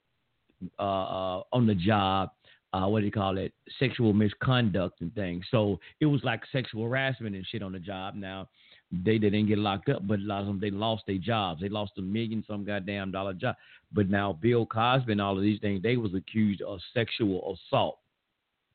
uh, 0.79 0.81
uh, 0.81 1.43
on 1.53 1.67
the 1.67 1.75
job 1.75 2.31
uh, 2.73 2.87
what 2.87 2.99
do 2.99 3.05
you 3.05 3.11
call 3.11 3.37
it 3.37 3.53
sexual 3.79 4.11
misconduct 4.11 4.99
and 4.99 5.13
things. 5.15 5.45
So 5.49 5.79
it 6.01 6.07
was 6.07 6.21
like 6.25 6.41
sexual 6.51 6.83
harassment 6.83 7.35
and 7.35 7.45
shit 7.45 7.63
on 7.63 7.71
the 7.71 7.79
job. 7.79 8.15
Now 8.15 8.49
they, 8.91 9.13
they 9.17 9.29
didn't 9.29 9.47
get 9.47 9.59
locked 9.59 9.87
up 9.87 10.05
but 10.05 10.19
a 10.19 10.23
lot 10.23 10.41
of 10.41 10.47
them 10.47 10.59
they 10.59 10.71
lost 10.71 11.03
their 11.07 11.17
jobs. 11.17 11.61
They 11.61 11.69
lost 11.69 11.93
a 11.97 12.01
million 12.01 12.43
some 12.47 12.65
goddamn 12.65 13.11
dollar 13.11 13.33
job. 13.33 13.55
But 13.93 14.09
now 14.09 14.33
bill 14.41 14.65
cosby 14.65 15.13
and 15.13 15.21
all 15.21 15.37
of 15.37 15.43
these 15.43 15.59
things 15.61 15.81
they 15.81 15.97
was 15.97 16.13
accused 16.13 16.61
of 16.61 16.79
sexual 16.93 17.57
assault 17.69 17.99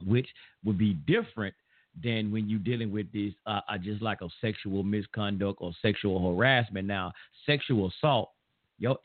which 0.06 0.28
would 0.64 0.78
be 0.78 0.94
different 0.94 1.54
than 2.02 2.30
when 2.30 2.48
you're 2.48 2.58
dealing 2.60 2.92
with 2.92 3.12
this, 3.12 3.32
uh, 3.46 3.60
uh, 3.68 3.78
just 3.78 4.02
like 4.02 4.20
a 4.22 4.28
sexual 4.40 4.82
misconduct 4.82 5.58
or 5.60 5.72
sexual 5.82 6.34
harassment. 6.34 6.86
Now, 6.86 7.12
sexual 7.46 7.90
assault, 7.90 8.30
yo, 8.78 8.96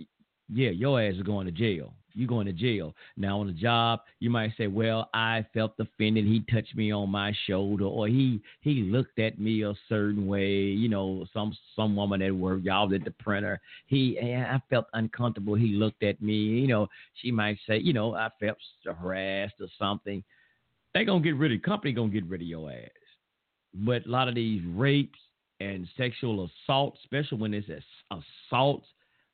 yeah, 0.53 0.69
your 0.69 1.01
ass 1.01 1.15
is 1.15 1.23
going 1.23 1.45
to 1.47 1.51
jail. 1.51 1.93
You're 2.13 2.29
going 2.29 2.45
to 2.45 2.53
jail. 2.53 2.95
Now, 3.17 3.41
on 3.41 3.47
the 3.47 3.53
job, 3.53 3.99
you 4.21 4.29
might 4.29 4.53
say, 4.57 4.67
"Well, 4.67 5.09
I 5.13 5.45
felt 5.53 5.73
offended. 5.79 6.23
He 6.23 6.45
touched 6.49 6.73
me 6.73 6.91
on 6.91 7.09
my 7.09 7.33
shoulder, 7.45 7.83
or 7.83 8.07
he 8.07 8.41
he 8.61 8.83
looked 8.83 9.19
at 9.19 9.37
me 9.37 9.63
a 9.63 9.73
certain 9.89 10.25
way. 10.25 10.49
You 10.49 10.87
know, 10.87 11.25
some 11.33 11.57
some 11.75 11.93
woman 11.93 12.21
at 12.21 12.33
work, 12.33 12.61
y'all 12.63 12.93
at 12.93 13.03
the 13.03 13.11
printer. 13.11 13.59
He, 13.87 14.17
I 14.17 14.61
felt 14.69 14.85
uncomfortable. 14.93 15.55
He 15.55 15.73
looked 15.73 16.03
at 16.03 16.21
me. 16.21 16.35
You 16.35 16.67
know, 16.67 16.87
she 17.21 17.31
might 17.31 17.57
say, 17.67 17.79
you 17.79 17.91
know, 17.91 18.15
I 18.15 18.29
felt 18.39 18.57
harassed 18.85 19.55
or 19.59 19.67
something 19.77 20.23
they 20.95 21.03
gonna 21.03 21.21
get 21.21 21.35
rid 21.35 21.51
of 21.51 21.61
company 21.61 21.91
gonna 21.93 22.09
get 22.09 22.25
rid 22.25 22.41
of 22.41 22.47
your 22.47 22.71
ass. 22.71 22.89
But 23.75 24.05
a 24.07 24.09
lot 24.09 24.29
of 24.29 24.33
these 24.35 24.63
rapes 24.65 25.19
and 25.59 25.87
sexual 25.97 26.49
assault, 26.49 26.97
especially 27.03 27.37
when 27.37 27.53
it's 27.53 27.67
assault, 28.09 28.83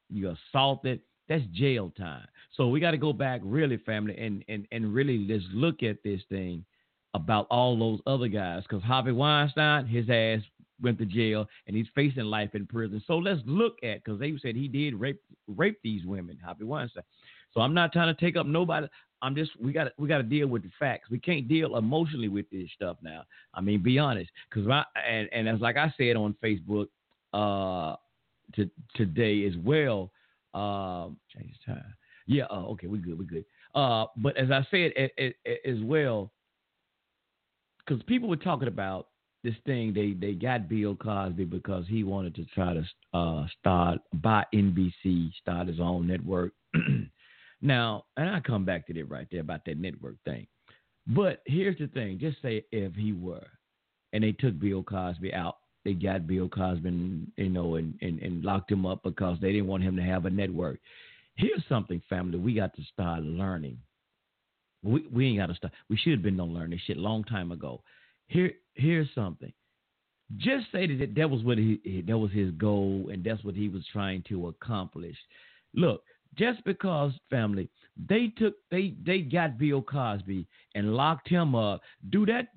you 0.10 0.36
assaulted, 0.54 1.00
that's 1.30 1.44
jail 1.54 1.94
time. 1.98 2.28
So 2.58 2.68
we 2.68 2.80
got 2.80 2.92
to 2.92 2.98
go 2.98 3.14
back 3.14 3.42
really, 3.44 3.78
family, 3.78 4.18
and 4.18 4.44
and 4.50 4.68
and 4.72 4.94
really 4.94 5.26
let's 5.30 5.46
look 5.54 5.84
at 5.84 6.04
this 6.04 6.22
thing 6.30 6.66
about 7.14 7.46
all 7.52 7.78
those 7.78 8.00
other 8.08 8.28
guys 8.28 8.64
because 8.64 8.84
Harvey 8.84 9.12
Weinstein, 9.12 9.86
his 9.86 10.10
ass 10.10 10.42
went 10.82 10.98
to 10.98 11.06
jail 11.06 11.46
and 11.68 11.76
he's 11.76 11.88
facing 11.94 12.24
life 12.24 12.56
in 12.56 12.66
prison. 12.66 13.04
So 13.06 13.18
let's 13.18 13.42
look 13.46 13.76
at 13.84 14.04
because 14.04 14.20
they 14.20 14.34
said 14.42 14.56
he 14.56 14.68
did 14.68 14.96
rape 14.96 15.22
rape 15.48 15.78
these 15.84 16.06
women, 16.06 16.40
Harvey 16.44 16.64
Weinstein. 16.64 17.04
So 17.54 17.62
I'm 17.62 17.74
not 17.74 17.94
trying 17.94 18.14
to 18.14 18.20
take 18.20 18.36
up 18.36 18.48
nobody. 18.48 18.88
I'm 19.22 19.36
just 19.36 19.52
we 19.62 19.72
got 19.72 19.88
we 19.98 20.08
got 20.08 20.18
to 20.18 20.24
deal 20.24 20.48
with 20.48 20.64
the 20.64 20.72
facts. 20.80 21.10
We 21.10 21.20
can't 21.20 21.48
deal 21.48 21.78
emotionally 21.78 22.28
with 22.28 22.50
this 22.50 22.70
stuff 22.76 22.98
now. 23.02 23.24
I 23.54 23.62
mean, 23.62 23.84
be 23.84 24.00
honest, 24.00 24.30
because 24.50 24.70
and 25.08 25.30
and 25.32 25.48
as 25.48 25.60
like 25.60 25.78
I 25.78 25.94
said 25.98 26.16
on 26.16 26.36
Facebook 26.44 26.88
uh 27.34 27.96
to, 28.56 28.70
today 28.96 29.46
as 29.46 29.54
well. 29.64 30.12
Um, 30.54 31.18
change 31.34 31.54
time. 31.66 31.94
Yeah. 32.28 32.46
Uh, 32.52 32.66
okay, 32.72 32.88
we 32.88 32.98
good. 33.00 33.18
We 33.18 33.26
good. 33.26 33.46
Uh, 33.74 34.06
but 34.18 34.36
as 34.38 34.52
I 34.52 34.66
said 34.70 34.92
as 35.66 35.78
well, 35.84 36.32
because 37.80 38.04
people 38.04 38.30
were 38.30 38.36
talking 38.36 38.68
about 38.68 39.08
this 39.44 39.56
thing, 39.66 39.94
they 39.94 40.14
they 40.14 40.34
got 40.34 40.70
Bill 40.70 40.96
Cosby 40.96 41.46
because 41.46 41.86
he 41.88 42.04
wanted 42.04 42.36
to 42.36 42.46
try 42.54 42.74
to 42.74 42.84
uh, 43.14 43.48
start 43.60 44.00
buy 44.14 44.46
NBC, 44.54 45.32
start 45.42 45.68
his 45.68 45.80
own 45.80 46.08
network. 46.08 46.54
now, 47.62 48.06
and 48.18 48.30
I 48.30 48.40
come 48.40 48.66
back 48.66 48.88
to 48.88 48.94
that 48.94 49.10
right 49.10 49.28
there 49.32 49.42
about 49.42 49.66
that 49.66 49.78
network 49.78 50.16
thing. 50.26 50.48
But 51.08 51.42
here's 51.46 51.78
the 51.78 51.88
thing: 51.88 52.20
just 52.20 52.42
say 52.42 52.64
if 52.72 52.94
he 52.96 53.14
were, 53.14 53.48
and 54.14 54.24
they 54.24 54.32
took 54.34 54.60
Bill 54.60 54.84
Cosby 54.84 55.34
out, 55.34 55.58
they 55.84 55.94
got 55.94 56.28
Bill 56.28 56.48
Cosby, 56.48 57.28
you 57.38 57.50
know, 57.50 57.76
and, 57.76 57.96
and, 58.02 58.20
and 58.20 58.44
locked 58.44 58.72
him 58.72 58.86
up 58.86 59.04
because 59.04 59.38
they 59.42 59.52
didn't 59.52 59.68
want 59.68 59.84
him 59.84 59.96
to 59.96 60.04
have 60.04 60.26
a 60.26 60.30
network. 60.30 60.80
Here's 61.36 61.64
something, 61.68 62.02
family, 62.10 62.38
we 62.38 62.54
got 62.54 62.76
to 62.76 62.84
start 62.94 63.24
learning. 63.24 63.78
We, 64.84 65.08
we 65.12 65.28
ain't 65.28 65.40
got 65.40 65.48
to 65.48 65.56
start. 65.56 65.74
We 65.90 65.98
should 65.98 66.14
have 66.14 66.24
been 66.24 66.40
on 66.40 66.54
learning 66.54 66.80
shit 66.86 66.98
long 66.98 67.24
time 67.24 67.52
ago. 67.52 67.82
Here, 68.28 68.52
here's 68.76 69.08
something. 69.16 69.52
Just 70.38 70.68
say 70.72 70.88
that 70.96 71.16
that 71.16 71.30
was 71.30 71.44
what 71.44 71.58
he 71.58 72.04
that 72.08 72.18
was 72.18 72.32
his 72.32 72.52
goal 72.52 73.10
and 73.12 73.22
that's 73.22 73.44
what 73.44 73.54
he 73.54 73.68
was 73.68 73.84
trying 73.92 74.24
to 74.30 74.48
accomplish. 74.48 75.18
Look, 75.74 76.04
just 76.38 76.64
because 76.64 77.12
family 77.30 77.70
they 78.08 78.28
took 78.38 78.56
they 78.70 78.94
they 79.06 79.20
got 79.20 79.58
Bill 79.58 79.82
Cosby 79.82 80.48
and 80.76 80.96
locked 80.96 81.28
him 81.28 81.56
up, 81.56 81.82
do 82.10 82.26
that 82.26 82.48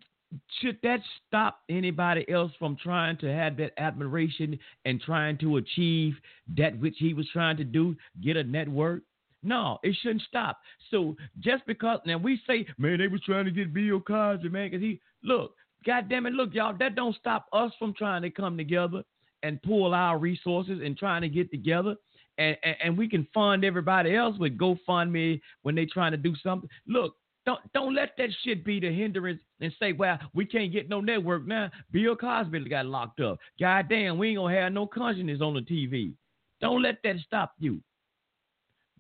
should 0.61 0.79
that 0.83 1.01
stop 1.27 1.61
anybody 1.69 2.29
else 2.29 2.53
from 2.59 2.77
trying 2.77 3.17
to 3.19 3.27
have 3.27 3.57
that 3.59 3.73
admiration 3.79 4.59
and 4.85 5.01
trying 5.01 5.39
to 5.39 5.57
achieve 5.59 6.15
that 6.57 6.79
which 6.81 6.97
he 6.99 7.15
was 7.15 7.29
trying 7.33 7.57
to 7.57 7.65
do, 7.65 7.97
get 8.23 8.37
a 8.37 8.45
network? 8.45 9.03
No, 9.43 9.79
it 9.83 9.95
shouldn't 10.01 10.23
stop. 10.23 10.59
So 10.91 11.17
just 11.41 11.67
because 11.67 12.01
now 12.07 12.19
we 12.19 12.41
say, 12.47 12.67
man, 12.79 12.99
they 12.99 13.09
was 13.09 13.21
trying 13.21 13.45
to 13.45 13.51
get 13.51 13.75
Bill 13.75 14.01
Cosby, 14.01 14.49
man, 14.49 14.71
because 14.71 14.83
he 14.83 15.01
look, 15.23 15.55
God 15.85 16.09
damn 16.09 16.27
it, 16.27 16.33
look, 16.33 16.55
y'all, 16.55 16.77
that 16.79 16.95
don't 16.95 17.17
stop 17.17 17.47
us 17.53 17.73
from 17.79 17.95
trying 17.95 18.23
to 18.23 18.31
come 18.31 18.57
together 18.57 19.03
and 19.43 19.63
pull 19.63 19.93
our 19.93 20.19
resources 20.19 20.81
and 20.83 20.97
trying 20.97 21.21
to 21.21 21.29
get 21.29 21.51
together. 21.51 21.95
And, 22.39 22.57
and, 22.65 22.77
and 22.83 22.99
we 22.99 23.09
can 23.09 23.27
fund 23.33 23.65
everybody 23.65 24.17
else 24.17 24.37
with 24.39 24.59
GoFundMe 24.59 25.41
when 25.63 25.75
they 25.75 25.87
trying 25.87 26.13
to 26.13 26.17
do 26.17 26.35
something. 26.43 26.69
Look, 26.87 27.15
don't 27.47 27.61
don't 27.73 27.95
let 27.95 28.17
that 28.17 28.31
shit 28.43 28.65
be 28.65 28.81
the 28.81 28.93
hindrance 28.93 29.41
and 29.61 29.73
say, 29.79 29.93
well, 29.93 30.19
we 30.33 30.47
can't 30.47 30.73
get 30.73 30.89
no 30.89 31.01
network 31.01 31.47
now. 31.47 31.71
Bill 31.93 32.17
Cosby 32.17 32.69
got 32.69 32.87
locked 32.87 33.21
up. 33.21 33.39
God 33.61 33.89
damn, 33.89 34.19
we 34.19 34.31
ain't 34.31 34.39
gonna 34.39 34.55
have 34.55 34.73
no 34.73 34.87
consciousness 34.87 35.41
on 35.41 35.55
the 35.55 35.61
TV. 35.61 36.13
Don't 36.61 36.83
let 36.83 36.97
that 37.05 37.17
stop 37.27 37.53
you. 37.59 37.81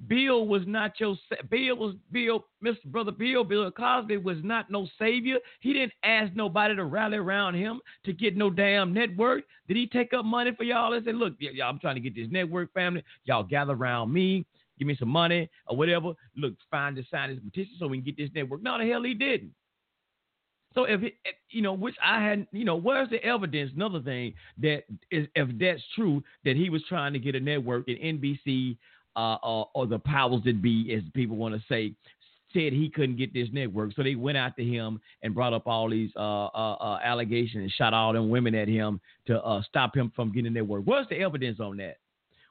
Bill 0.08 0.46
was 0.46 0.62
not 0.66 0.98
your 0.98 1.16
Bill 1.50 1.76
was 1.76 1.94
Bill, 2.10 2.44
Mr. 2.64 2.84
Brother 2.86 3.12
Bill, 3.12 3.44
Bill 3.44 3.70
Cosby 3.70 4.16
was 4.16 4.38
not 4.42 4.70
no 4.70 4.88
savior. 4.98 5.38
He 5.60 5.72
didn't 5.72 5.92
ask 6.02 6.34
nobody 6.34 6.74
to 6.74 6.84
rally 6.84 7.16
around 7.16 7.54
him 7.54 7.80
to 8.04 8.12
get 8.12 8.36
no 8.36 8.50
damn 8.50 8.92
network. 8.92 9.44
Did 9.68 9.76
he 9.76 9.86
take 9.86 10.12
up 10.12 10.24
money 10.24 10.52
for 10.56 10.64
y'all 10.64 10.92
and 10.92 11.04
say, 11.04 11.12
look, 11.12 11.34
y'all, 11.38 11.68
I'm 11.68 11.78
trying 11.78 11.94
to 11.94 12.00
get 12.00 12.14
this 12.14 12.30
network 12.30 12.72
family. 12.72 13.04
Y'all 13.24 13.44
gather 13.44 13.72
around 13.72 14.12
me 14.12 14.44
give 14.78 14.88
me 14.88 14.96
some 14.98 15.08
money 15.08 15.48
or 15.66 15.76
whatever. 15.76 16.12
Look, 16.36 16.54
find 16.70 16.96
the 16.96 17.04
sign 17.10 17.30
this 17.30 17.38
petition 17.44 17.74
so 17.78 17.86
we 17.86 17.98
can 17.98 18.04
get 18.04 18.16
this 18.16 18.30
network. 18.34 18.62
No, 18.62 18.78
the 18.78 18.88
hell 18.88 19.02
he 19.02 19.14
didn't. 19.14 19.52
So 20.74 20.84
if 20.84 21.00
you 21.50 21.62
know, 21.62 21.72
which 21.72 21.94
I 22.04 22.20
had, 22.20 22.48
you 22.50 22.64
know, 22.64 22.74
where's 22.74 23.08
the 23.08 23.22
evidence? 23.24 23.70
Another 23.76 24.00
thing 24.00 24.34
that 24.58 24.82
is, 25.12 25.28
if 25.36 25.48
that's 25.60 25.82
true, 25.94 26.22
that 26.44 26.56
he 26.56 26.68
was 26.68 26.82
trying 26.88 27.12
to 27.12 27.20
get 27.20 27.36
a 27.36 27.40
network 27.40 27.86
and 27.86 27.96
NBC 27.98 28.76
uh, 29.16 29.36
or, 29.42 29.68
or 29.74 29.86
the 29.86 29.98
powers 29.98 30.42
that 30.44 30.62
be, 30.62 30.94
as 30.94 31.02
people 31.14 31.36
want 31.36 31.54
to 31.54 31.62
say, 31.68 31.94
said 32.52 32.72
he 32.72 32.88
couldn't 32.88 33.16
get 33.16 33.34
this 33.34 33.48
network. 33.52 33.92
So 33.94 34.02
they 34.02 34.14
went 34.14 34.38
after 34.38 34.62
him 34.62 35.00
and 35.22 35.34
brought 35.34 35.52
up 35.52 35.66
all 35.66 35.90
these 35.90 36.10
uh, 36.16 36.46
uh, 36.46 36.74
uh, 36.74 36.98
allegations 37.02 37.62
and 37.62 37.72
shot 37.72 37.92
all 37.92 38.12
them 38.12 38.30
women 38.30 38.54
at 38.54 38.68
him 38.68 39.00
to 39.26 39.42
uh, 39.42 39.62
stop 39.68 39.94
him 39.96 40.12
from 40.14 40.32
getting 40.32 40.46
a 40.46 40.50
network. 40.50 40.84
Where's 40.84 41.08
the 41.08 41.18
evidence 41.18 41.60
on 41.60 41.76
that? 41.78 41.96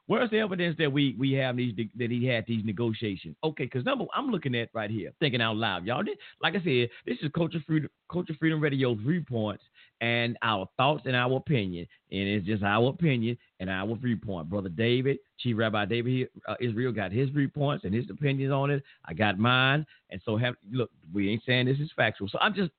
Where's 0.06 0.28
the 0.28 0.38
evidence 0.38 0.76
that 0.78 0.92
we 0.92 1.16
we 1.18 1.32
have 1.32 1.56
these 1.56 1.74
that 1.96 2.10
he 2.10 2.26
had 2.26 2.44
these 2.46 2.62
negotiations? 2.62 3.36
Okay, 3.42 3.64
because 3.64 3.86
number 3.86 4.04
I'm 4.14 4.26
looking 4.26 4.54
at 4.54 4.68
right 4.74 4.90
here, 4.90 5.12
thinking 5.18 5.40
out 5.40 5.56
loud, 5.56 5.86
y'all. 5.86 6.04
Like 6.42 6.54
I 6.54 6.58
said, 6.58 6.90
this 7.06 7.16
is 7.22 7.30
Culture 7.34 7.60
Freedom 7.66 7.88
Culture 8.12 8.34
Freedom 8.38 8.60
Radio 8.60 8.94
viewpoints 8.94 9.64
and 10.00 10.36
our 10.42 10.68
thoughts 10.76 11.02
and 11.06 11.16
our 11.16 11.36
opinion, 11.36 11.86
and 12.10 12.20
it's 12.20 12.46
just 12.46 12.62
our 12.62 12.88
opinion 12.88 13.38
and 13.60 13.70
our 13.70 13.96
viewpoint. 13.96 14.50
Brother 14.50 14.68
David, 14.68 15.18
Chief 15.38 15.56
Rabbi 15.56 15.84
David 15.86 16.28
uh, 16.46 16.54
Israel 16.60 16.92
got 16.92 17.12
his 17.12 17.28
viewpoints 17.30 17.84
and 17.84 17.94
his 17.94 18.08
opinions 18.10 18.52
on 18.52 18.70
it. 18.70 18.82
I 19.04 19.14
got 19.14 19.38
mine, 19.38 19.86
and 20.10 20.20
so 20.24 20.36
have 20.36 20.54
look. 20.70 20.90
We 21.12 21.30
ain't 21.30 21.42
saying 21.46 21.66
this 21.66 21.78
is 21.78 21.90
factual, 21.96 22.28
so 22.28 22.38
I'm 22.40 22.54
just 22.54 22.70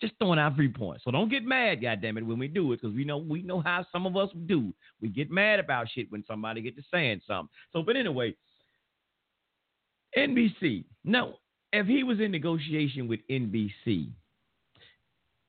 just 0.00 0.14
throwing 0.18 0.38
out 0.38 0.56
three 0.56 0.68
points. 0.68 1.04
So 1.04 1.10
don't 1.10 1.30
get 1.30 1.44
mad, 1.44 1.80
goddamn 1.80 2.18
it, 2.18 2.26
when 2.26 2.38
we 2.38 2.48
do 2.48 2.72
it, 2.72 2.80
because 2.80 2.94
we 2.94 3.04
know 3.04 3.18
we 3.18 3.42
know 3.42 3.60
how 3.60 3.86
some 3.92 4.06
of 4.06 4.16
us 4.16 4.30
do. 4.46 4.72
We 5.00 5.08
get 5.08 5.30
mad 5.30 5.60
about 5.60 5.88
shit 5.94 6.10
when 6.10 6.24
somebody 6.26 6.60
get 6.60 6.76
to 6.76 6.82
saying 6.92 7.22
something. 7.26 7.50
So, 7.72 7.82
but 7.82 7.96
anyway, 7.96 8.34
NBC. 10.16 10.84
Now, 11.04 11.34
if 11.72 11.86
he 11.86 12.02
was 12.02 12.20
in 12.20 12.30
negotiation 12.30 13.08
with 13.08 13.20
NBC, 13.30 14.10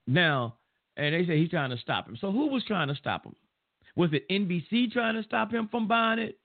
now, 0.08 0.56
and 0.98 1.14
they 1.14 1.26
say 1.26 1.38
he's 1.38 1.50
trying 1.50 1.70
to 1.70 1.78
stop 1.78 2.08
him. 2.08 2.18
So 2.20 2.32
who 2.32 2.48
was 2.48 2.64
trying 2.66 2.88
to 2.88 2.96
stop 2.96 3.26
him? 3.26 3.36
Was 3.96 4.12
it 4.14 4.28
NBC 4.30 4.92
trying 4.92 5.16
to 5.16 5.24
stop 5.24 5.52
him 5.52 5.68
from 5.70 5.88
buying 5.88 6.20
it? 6.20 6.38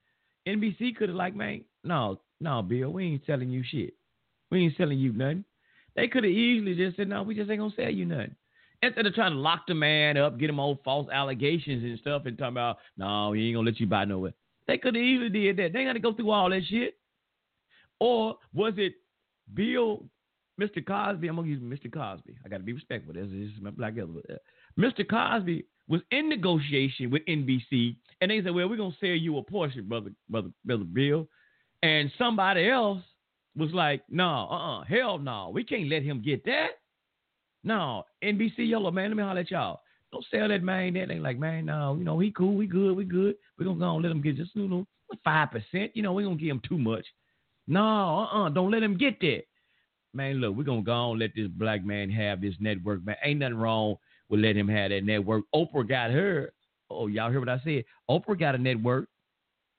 NBC 0.46 0.96
could 0.96 1.08
have 1.08 1.16
like, 1.16 1.34
man, 1.34 1.64
no, 1.84 2.20
no, 2.40 2.62
Bill, 2.62 2.92
we 2.92 3.06
ain't 3.06 3.26
selling 3.26 3.50
you 3.50 3.62
shit. 3.62 3.94
We 4.50 4.64
ain't 4.64 4.76
selling 4.76 4.98
you 4.98 5.12
nothing. 5.12 5.44
They 5.96 6.08
could 6.08 6.24
have 6.24 6.32
easily 6.32 6.74
just 6.74 6.96
said, 6.96 7.08
no, 7.08 7.22
we 7.22 7.34
just 7.34 7.50
ain't 7.50 7.60
gonna 7.60 7.72
sell 7.76 7.90
you 7.90 8.04
nothing. 8.04 8.34
Instead 8.82 9.06
of 9.06 9.14
trying 9.14 9.32
to 9.32 9.38
lock 9.38 9.66
the 9.68 9.74
man 9.74 10.16
up, 10.16 10.38
get 10.38 10.48
him 10.48 10.58
all 10.58 10.80
false 10.84 11.08
allegations 11.12 11.84
and 11.84 11.98
stuff, 11.98 12.22
and 12.24 12.38
talking 12.38 12.54
about, 12.54 12.78
no, 12.96 13.32
he 13.32 13.48
ain't 13.48 13.56
gonna 13.56 13.66
let 13.68 13.80
you 13.80 13.86
buy 13.86 14.04
nowhere. 14.04 14.32
They 14.66 14.78
could 14.78 14.94
have 14.94 15.04
easily 15.04 15.28
did 15.28 15.56
that. 15.58 15.72
They 15.72 15.84
got 15.84 15.94
to 15.94 15.98
go 15.98 16.14
through 16.14 16.30
all 16.30 16.48
that 16.50 16.62
shit. 16.68 16.94
Or 17.98 18.38
was 18.54 18.74
it 18.76 18.94
Bill, 19.52 20.04
Mr. 20.60 20.84
Cosby? 20.84 21.28
I'm 21.28 21.36
gonna 21.36 21.48
use 21.48 21.62
Mr. 21.62 21.92
Cosby. 21.92 22.36
I 22.44 22.48
got 22.48 22.58
to 22.58 22.62
be 22.62 22.72
respectful. 22.72 23.14
This 23.14 23.26
is 23.26 23.50
my 23.60 23.70
black 23.70 23.94
brother. 23.94 24.38
Mr. 24.78 25.08
Cosby 25.08 25.64
was 25.88 26.00
in 26.10 26.28
negotiation 26.28 27.10
with 27.10 27.22
NBC, 27.26 27.96
and 28.20 28.30
they 28.30 28.42
said, 28.42 28.54
"Well, 28.54 28.68
we're 28.68 28.76
gonna 28.76 28.94
sell 29.00 29.10
you 29.10 29.38
a 29.38 29.42
portion, 29.42 29.88
brother, 29.88 30.10
brother, 30.28 30.50
brother 30.64 30.84
Bill." 30.84 31.26
And 31.82 32.12
somebody 32.18 32.68
else 32.68 33.02
was 33.56 33.72
like, 33.72 34.02
no, 34.08 34.48
uh 34.50 34.80
uh 34.80 34.84
hell 34.84 35.18
no. 35.18 35.50
We 35.52 35.64
can't 35.64 35.88
let 35.88 36.02
him 36.02 36.22
get 36.22 36.44
that. 36.44 36.68
No, 37.64 38.04
NBC 38.24 38.68
Yellow, 38.68 38.90
man, 38.90 39.10
let 39.10 39.16
me 39.16 39.22
holler 39.22 39.40
at 39.40 39.50
y'all. 39.50 39.80
Don't 40.12 40.24
sell 40.30 40.48
that 40.48 40.62
man 40.62 40.94
that. 40.94 41.08
They 41.08 41.18
like, 41.18 41.38
man, 41.38 41.66
no, 41.66 41.94
you 41.96 42.04
know, 42.04 42.18
he 42.18 42.30
cool, 42.30 42.54
we 42.54 42.66
good, 42.66 42.96
we 42.96 43.04
good. 43.04 43.34
We're 43.58 43.66
gonna 43.66 43.78
go 43.78 43.94
and 43.94 44.02
let 44.02 44.12
him 44.12 44.22
get 44.22 44.36
just, 44.36 44.54
you 44.54 44.68
know, 44.68 44.86
five 45.24 45.50
percent. 45.50 45.92
You 45.94 46.02
know, 46.02 46.12
we 46.12 46.24
gonna 46.24 46.36
give 46.36 46.50
him 46.50 46.62
too 46.66 46.78
much. 46.78 47.06
No, 47.66 47.80
uh 47.82 48.24
uh-uh, 48.24 48.46
uh, 48.46 48.48
do 48.48 48.62
not 48.62 48.70
let 48.70 48.82
him 48.82 48.96
get 48.96 49.20
that. 49.20 49.42
Man, 50.12 50.36
look, 50.40 50.56
we're 50.56 50.64
gonna 50.64 50.82
go 50.82 50.92
on 50.92 51.18
let 51.18 51.34
this 51.36 51.48
black 51.48 51.84
man 51.84 52.10
have 52.10 52.40
this 52.40 52.54
network, 52.58 53.04
man. 53.04 53.16
Ain't 53.24 53.40
nothing 53.40 53.56
wrong 53.56 53.96
with 54.28 54.40
letting 54.40 54.60
him 54.60 54.68
have 54.68 54.90
that 54.90 55.04
network. 55.04 55.44
Oprah 55.54 55.88
got 55.88 56.10
her. 56.10 56.52
Oh, 56.90 57.06
y'all 57.06 57.30
hear 57.30 57.40
what 57.40 57.48
I 57.48 57.60
said? 57.62 57.84
Oprah 58.10 58.38
got 58.38 58.54
a 58.54 58.58
network. 58.58 59.08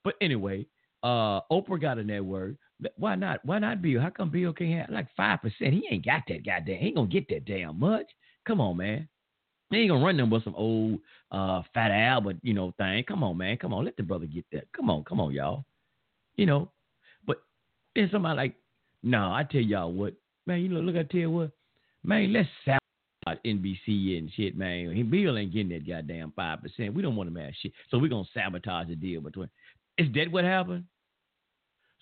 But 0.03 0.15
anyway, 0.21 0.65
uh, 1.03 1.41
Oprah 1.51 1.81
got 1.81 1.97
a 1.97 2.03
network. 2.03 2.55
Why 2.95 3.15
not? 3.15 3.43
Why 3.45 3.59
not 3.59 3.81
Bill? 3.81 4.01
How 4.01 4.09
come 4.09 4.31
Bill 4.31 4.53
can't 4.53 4.79
have 4.81 4.89
like 4.89 5.07
five 5.15 5.41
percent? 5.41 5.73
He 5.73 5.87
ain't 5.91 6.05
got 6.05 6.23
that 6.27 6.45
goddamn. 6.45 6.79
He 6.79 6.87
ain't 6.87 6.95
gonna 6.95 7.07
get 7.07 7.27
that 7.29 7.45
damn 7.45 7.79
much. 7.79 8.05
Come 8.47 8.61
on, 8.61 8.77
man. 8.77 9.07
He 9.69 9.77
ain't 9.77 9.89
gonna 9.89 10.03
run 10.03 10.17
them 10.17 10.29
with 10.29 10.43
some 10.43 10.55
old 10.55 10.99
uh, 11.31 11.61
Fat 11.73 11.91
Albert, 11.91 12.37
you 12.41 12.53
know, 12.53 12.73
thing. 12.77 13.03
Come 13.03 13.23
on, 13.23 13.37
man. 13.37 13.57
Come 13.57 13.73
on, 13.73 13.85
let 13.85 13.97
the 13.97 14.03
brother 14.03 14.25
get 14.25 14.45
that. 14.51 14.65
Come 14.75 14.89
on, 14.89 15.03
come 15.03 15.19
on, 15.19 15.31
y'all. 15.31 15.65
You 16.35 16.45
know, 16.45 16.71
but 17.25 17.37
then 17.95 18.09
somebody 18.11 18.37
like, 18.37 18.55
no, 19.03 19.31
I 19.31 19.45
tell 19.49 19.61
y'all 19.61 19.91
what, 19.91 20.13
man. 20.51 20.61
You 20.61 20.69
know, 20.69 20.79
look, 20.79 20.95
I 20.95 21.03
tell 21.03 21.21
you 21.21 21.31
what, 21.31 21.51
man. 22.03 22.33
Let's 22.33 22.49
sabotage 22.65 23.41
NBC 23.45 24.17
and 24.17 24.31
shit, 24.33 24.57
man. 24.57 24.91
He 24.93 25.03
Bill 25.03 25.37
ain't 25.37 25.53
getting 25.53 25.69
that 25.69 25.87
goddamn 25.87 26.33
five 26.35 26.61
percent. 26.61 26.93
We 26.93 27.01
don't 27.01 27.15
want 27.15 27.33
to 27.33 27.41
have 27.41 27.53
shit, 27.61 27.73
so 27.89 27.97
we're 27.97 28.09
gonna 28.09 28.27
sabotage 28.33 28.87
the 28.87 28.95
deal 28.95 29.21
between. 29.21 29.49
Is 29.97 30.07
that 30.15 30.31
what 30.31 30.43
happened? 30.43 30.85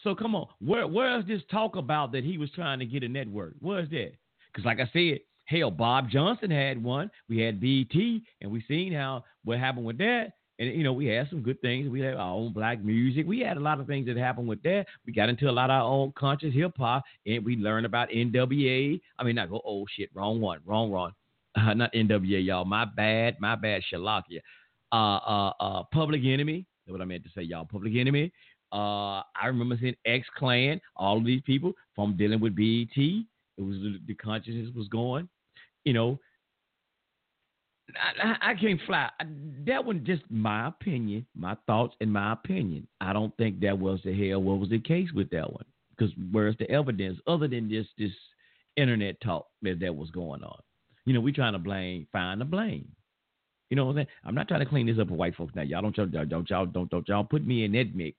So 0.04 0.16
come 0.16 0.36
on, 0.36 0.48
where 0.60 0.88
where's 0.88 1.26
this 1.26 1.42
talk 1.52 1.76
about 1.76 2.12
that 2.14 2.24
he 2.24 2.38
was 2.38 2.50
trying 2.52 2.80
to 2.80 2.86
get 2.86 3.04
a 3.04 3.10
network? 3.10 3.56
Where's 3.60 3.90
that? 3.90 4.12
Because 4.52 4.66
like 4.66 4.80
I 4.80 4.90
said, 4.94 5.20
Hell, 5.50 5.72
Bob 5.72 6.12
Johnson 6.12 6.52
had 6.52 6.82
one. 6.82 7.10
We 7.28 7.40
had 7.40 7.60
BT, 7.60 8.24
and 8.40 8.52
we 8.52 8.64
seen 8.68 8.94
how 8.94 9.24
what 9.44 9.58
happened 9.58 9.86
with 9.86 9.98
that. 9.98 10.34
And 10.60 10.76
you 10.76 10.84
know, 10.84 10.92
we 10.92 11.06
had 11.06 11.30
some 11.30 11.42
good 11.42 11.60
things. 11.62 11.90
We 11.90 12.02
had 12.02 12.16
our 12.16 12.34
own 12.34 12.52
black 12.52 12.84
music. 12.84 13.26
We 13.26 13.40
had 13.40 13.56
a 13.56 13.62
lot 13.62 13.80
of 13.80 13.88
things 13.88 14.06
that 14.08 14.18
happened 14.18 14.48
with 14.48 14.62
that. 14.64 14.86
We 15.06 15.14
got 15.14 15.30
into 15.30 15.50
a 15.50 15.52
lot 15.52 15.70
of 15.70 15.82
our 15.82 15.90
own 15.90 16.12
conscious 16.18 16.54
hip 16.54 16.74
hop, 16.78 17.04
and 17.26 17.46
we 17.46 17.56
learned 17.56 17.86
about 17.86 18.10
NWA. 18.10 19.00
I 19.18 19.24
mean, 19.24 19.36
not 19.36 19.50
go 19.50 19.62
oh 19.66 19.86
shit, 19.96 20.10
wrong 20.14 20.42
one, 20.42 20.60
wrong 20.66 20.92
one, 20.92 21.14
Uh, 21.56 21.74
not 21.74 21.94
NWA, 21.94 22.46
y'all. 22.46 22.66
My 22.66 22.86
bad, 22.86 23.38
my 23.40 23.56
bad. 23.56 23.82
Shalakia. 23.92 24.42
Uh, 24.92 24.96
uh, 24.96 25.54
uh, 25.60 25.84
Public 25.94 26.22
Enemy. 26.26 26.66
That's 26.86 26.92
what 26.92 27.02
I 27.02 27.06
meant 27.06 27.24
to 27.24 27.30
say, 27.36 27.44
y'all. 27.44 27.66
Public 27.66 27.96
Enemy. 27.96 28.32
Uh, 28.72 29.24
I 29.42 29.46
remember 29.46 29.78
seeing 29.80 29.96
X 30.06 30.28
Clan. 30.38 30.82
All 30.96 31.18
of 31.18 31.26
these 31.26 31.42
people 31.46 31.74
from 31.96 32.18
dealing 32.18 32.40
with 32.42 32.56
BET. 32.56 32.98
It 32.98 33.62
was 33.62 33.78
the 34.06 34.14
consciousness 34.16 34.70
was 34.76 34.88
going. 34.90 35.30
You 35.86 35.94
know, 35.94 36.20
I, 38.22 38.52
I, 38.52 38.54
can't 38.56 38.80
fly. 38.86 39.10
That 39.66 39.84
was 39.84 39.98
just 40.04 40.24
my 40.30 40.68
opinion, 40.68 41.26
my 41.36 41.56
thoughts, 41.68 41.96
and 42.02 42.12
my 42.12 42.34
opinion. 42.34 42.88
I 43.02 43.14
don't 43.14 43.36
think 43.38 43.60
that 43.62 43.78
was 43.78 44.00
the 44.04 44.30
hell 44.30 44.42
what 44.42 44.60
was 44.60 44.70
the 44.70 44.80
case 44.80 45.10
with 45.14 45.30
that 45.32 45.52
one. 45.52 45.66
Because 45.98 46.14
where's 46.32 46.58
the 46.58 46.70
evidence 46.70 47.20
other 47.28 47.48
than 47.48 47.70
just 47.70 47.90
this 47.98 48.12
internet 48.78 49.20
talk 49.22 49.48
that 49.62 49.80
that 49.82 49.96
was 49.96 50.10
going 50.12 50.44
on? 50.44 50.60
You 51.06 51.14
know, 51.14 51.22
we 51.22 51.32
trying 51.32 51.54
to 51.54 51.60
blame, 51.60 52.08
find 52.12 52.40
the 52.40 52.46
blame. 52.46 52.88
You 53.70 53.76
know 53.76 53.86
what 53.86 53.92
I'm 53.92 53.98
saying? 53.98 54.08
I'm 54.26 54.36
not 54.36 54.48
trying 54.48 54.62
to 54.62 54.66
clean 54.66 54.88
this 54.88 54.98
up 55.00 55.10
for 55.10 55.16
white 55.16 55.36
folks 55.36 55.56
now. 55.56 55.62
Y'all 55.62 55.82
don't 55.82 55.96
y'all 55.98 56.08
don't 56.08 56.50
y'all 56.50 56.66
don't 56.66 56.90
don't 56.90 57.08
y'all 57.08 57.24
put 57.24 57.46
me 57.46 57.66
in 57.66 57.72
that 57.74 57.96
mix. 57.96 58.18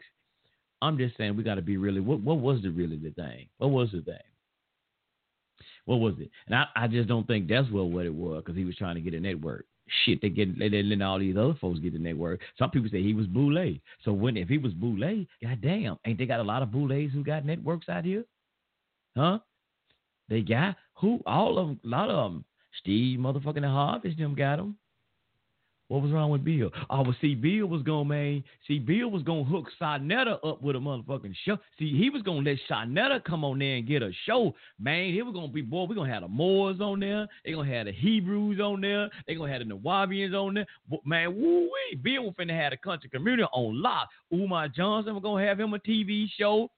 I'm 0.82 0.96
just 0.96 1.16
saying 1.16 1.36
we 1.36 1.42
got 1.42 1.56
to 1.56 1.62
be 1.62 1.76
really. 1.76 2.00
What 2.00 2.20
what 2.20 2.38
was 2.38 2.62
the 2.62 2.70
really 2.70 2.96
the 2.96 3.10
thing? 3.10 3.48
What 3.58 3.70
was 3.70 3.90
the 3.92 4.02
thing? 4.02 4.16
What 5.84 6.00
was 6.00 6.14
it? 6.18 6.30
And 6.46 6.54
I, 6.54 6.66
I 6.76 6.86
just 6.86 7.08
don't 7.08 7.26
think 7.26 7.48
that's 7.48 7.70
what 7.70 7.86
what 7.86 8.06
it 8.06 8.14
was 8.14 8.42
because 8.44 8.56
he 8.56 8.64
was 8.64 8.76
trying 8.76 8.94
to 8.96 9.00
get 9.00 9.14
a 9.14 9.20
network. 9.20 9.66
Shit, 10.04 10.22
they 10.22 10.28
get 10.28 10.58
they 10.58 10.68
letting 10.68 11.02
all 11.02 11.18
these 11.18 11.36
other 11.36 11.54
folks 11.60 11.80
get 11.80 11.92
the 11.92 11.98
network. 11.98 12.40
Some 12.58 12.70
people 12.70 12.88
say 12.90 13.02
he 13.02 13.14
was 13.14 13.26
boule. 13.26 13.74
So 14.04 14.12
when 14.12 14.36
if 14.36 14.48
he 14.48 14.58
was 14.58 14.72
boule, 14.72 15.24
goddamn, 15.42 15.98
ain't 16.06 16.18
they 16.18 16.26
got 16.26 16.40
a 16.40 16.44
lot 16.44 16.62
of 16.62 16.70
boules 16.70 17.10
who 17.12 17.24
got 17.24 17.44
networks 17.44 17.88
out 17.88 18.04
here? 18.04 18.24
Huh? 19.16 19.40
They 20.28 20.42
got 20.42 20.76
who? 20.94 21.20
All 21.26 21.58
of 21.58 21.66
them, 21.66 21.80
a 21.84 21.88
lot 21.88 22.10
of 22.10 22.32
them. 22.32 22.44
Steve 22.78 23.18
motherfucking 23.18 23.64
Harvest 23.64 24.16
them 24.18 24.34
got 24.34 24.56
them. 24.56 24.76
What 25.90 26.02
was 26.02 26.12
wrong 26.12 26.30
with 26.30 26.44
Bill? 26.44 26.70
Oh, 26.88 27.02
well, 27.02 27.16
see, 27.20 27.34
Bill 27.34 27.66
was 27.66 27.82
to 27.82 28.04
man. 28.04 28.44
See, 28.68 28.78
Bill 28.78 29.10
was 29.10 29.24
to 29.24 29.42
hook 29.42 29.66
Sonetta 29.82 30.38
up 30.48 30.62
with 30.62 30.76
a 30.76 30.78
motherfucking 30.78 31.34
show. 31.44 31.58
See, 31.80 31.98
he 31.98 32.08
was 32.10 32.22
to 32.22 32.30
let 32.30 32.58
Sonetta 32.70 33.24
come 33.24 33.44
on 33.44 33.58
there 33.58 33.74
and 33.74 33.88
get 33.88 34.00
a 34.00 34.12
show, 34.24 34.54
man. 34.78 35.12
He 35.12 35.20
was 35.20 35.34
to 35.34 35.52
be, 35.52 35.62
boy, 35.62 35.86
going 35.86 36.06
to 36.06 36.14
have 36.14 36.22
the 36.22 36.28
Moors 36.28 36.80
on 36.80 37.00
there. 37.00 37.26
They're 37.44 37.54
going 37.54 37.68
to 37.68 37.74
have 37.74 37.86
the 37.86 37.92
Hebrews 37.92 38.60
on 38.60 38.80
there. 38.82 39.10
They're 39.26 39.34
going 39.34 39.50
to 39.50 39.58
have 39.58 39.66
the 39.66 39.74
Nuwaubians 39.74 40.32
on 40.32 40.54
there. 40.54 40.66
Man, 41.04 41.34
woo-wee. 41.34 41.96
Bill 42.00 42.22
was 42.22 42.34
finna 42.38 42.56
have 42.56 42.70
the 42.70 42.76
country 42.76 43.10
community 43.10 43.42
on 43.52 43.82
lock. 43.82 44.10
Umar 44.32 44.68
Johnson 44.68 45.14
was 45.14 45.24
to 45.24 45.44
have 45.44 45.58
him 45.58 45.74
a 45.74 45.78
TV 45.80 46.28
show. 46.38 46.70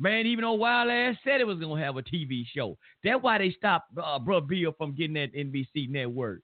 Man, 0.00 0.26
even 0.26 0.42
though 0.42 0.54
Wild 0.54 0.90
Ass 0.90 1.14
said 1.22 1.40
it 1.40 1.46
was 1.46 1.60
to 1.60 1.74
have 1.76 1.96
a 1.96 2.02
TV 2.02 2.42
show. 2.52 2.76
That's 3.04 3.22
why 3.22 3.38
they 3.38 3.52
stopped 3.52 3.96
uh, 3.96 4.18
Bro 4.18 4.40
Bill 4.40 4.74
from 4.76 4.96
getting 4.96 5.14
that 5.14 5.32
NBC 5.32 5.88
network. 5.88 6.40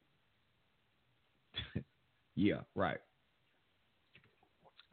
Yeah, 2.37 2.61
right. 2.75 2.99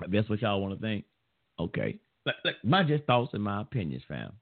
If 0.03 0.11
that's 0.11 0.29
what 0.29 0.41
y'all 0.41 0.61
want 0.61 0.75
to 0.75 0.81
think, 0.81 1.05
okay. 1.59 1.99
But, 2.25 2.35
look, 2.45 2.55
my 2.63 2.83
just 2.83 3.03
thoughts 3.05 3.33
and 3.33 3.43
my 3.43 3.61
opinions, 3.61 4.03
fam. 4.07 4.33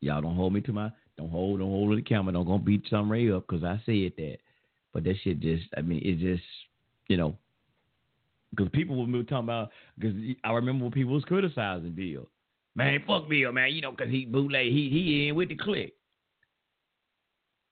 Y'all 0.00 0.22
don't 0.22 0.36
hold 0.36 0.52
me 0.52 0.60
to 0.62 0.72
my 0.72 0.90
don't 1.16 1.30
hold 1.30 1.58
don't 1.58 1.70
hold 1.70 1.96
the 1.98 2.02
camera. 2.02 2.32
Don't 2.32 2.46
go 2.46 2.58
beat 2.58 2.84
Sunray 2.88 3.30
up 3.32 3.46
because 3.48 3.64
I 3.64 3.80
said 3.84 4.12
that. 4.16 4.36
But 4.92 5.04
that 5.04 5.16
shit 5.22 5.40
just 5.40 5.64
I 5.76 5.82
mean 5.82 6.00
it 6.04 6.18
just 6.18 6.46
you 7.08 7.16
know 7.16 7.36
because 8.50 8.68
people 8.72 8.96
were 8.96 9.22
talking 9.24 9.38
about 9.38 9.70
because 9.98 10.16
I 10.44 10.52
remember 10.52 10.84
when 10.84 10.92
people 10.92 11.14
was 11.14 11.24
criticizing 11.24 11.90
Bill. 11.90 12.28
Man, 12.76 13.02
fuck 13.06 13.28
Bill, 13.28 13.52
man. 13.52 13.72
You 13.72 13.80
know 13.80 13.90
because 13.90 14.10
he 14.10 14.24
bootleg 14.24 14.66
he 14.66 14.88
he 14.88 15.28
in 15.28 15.34
with 15.34 15.48
the 15.48 15.56
click. 15.56 15.94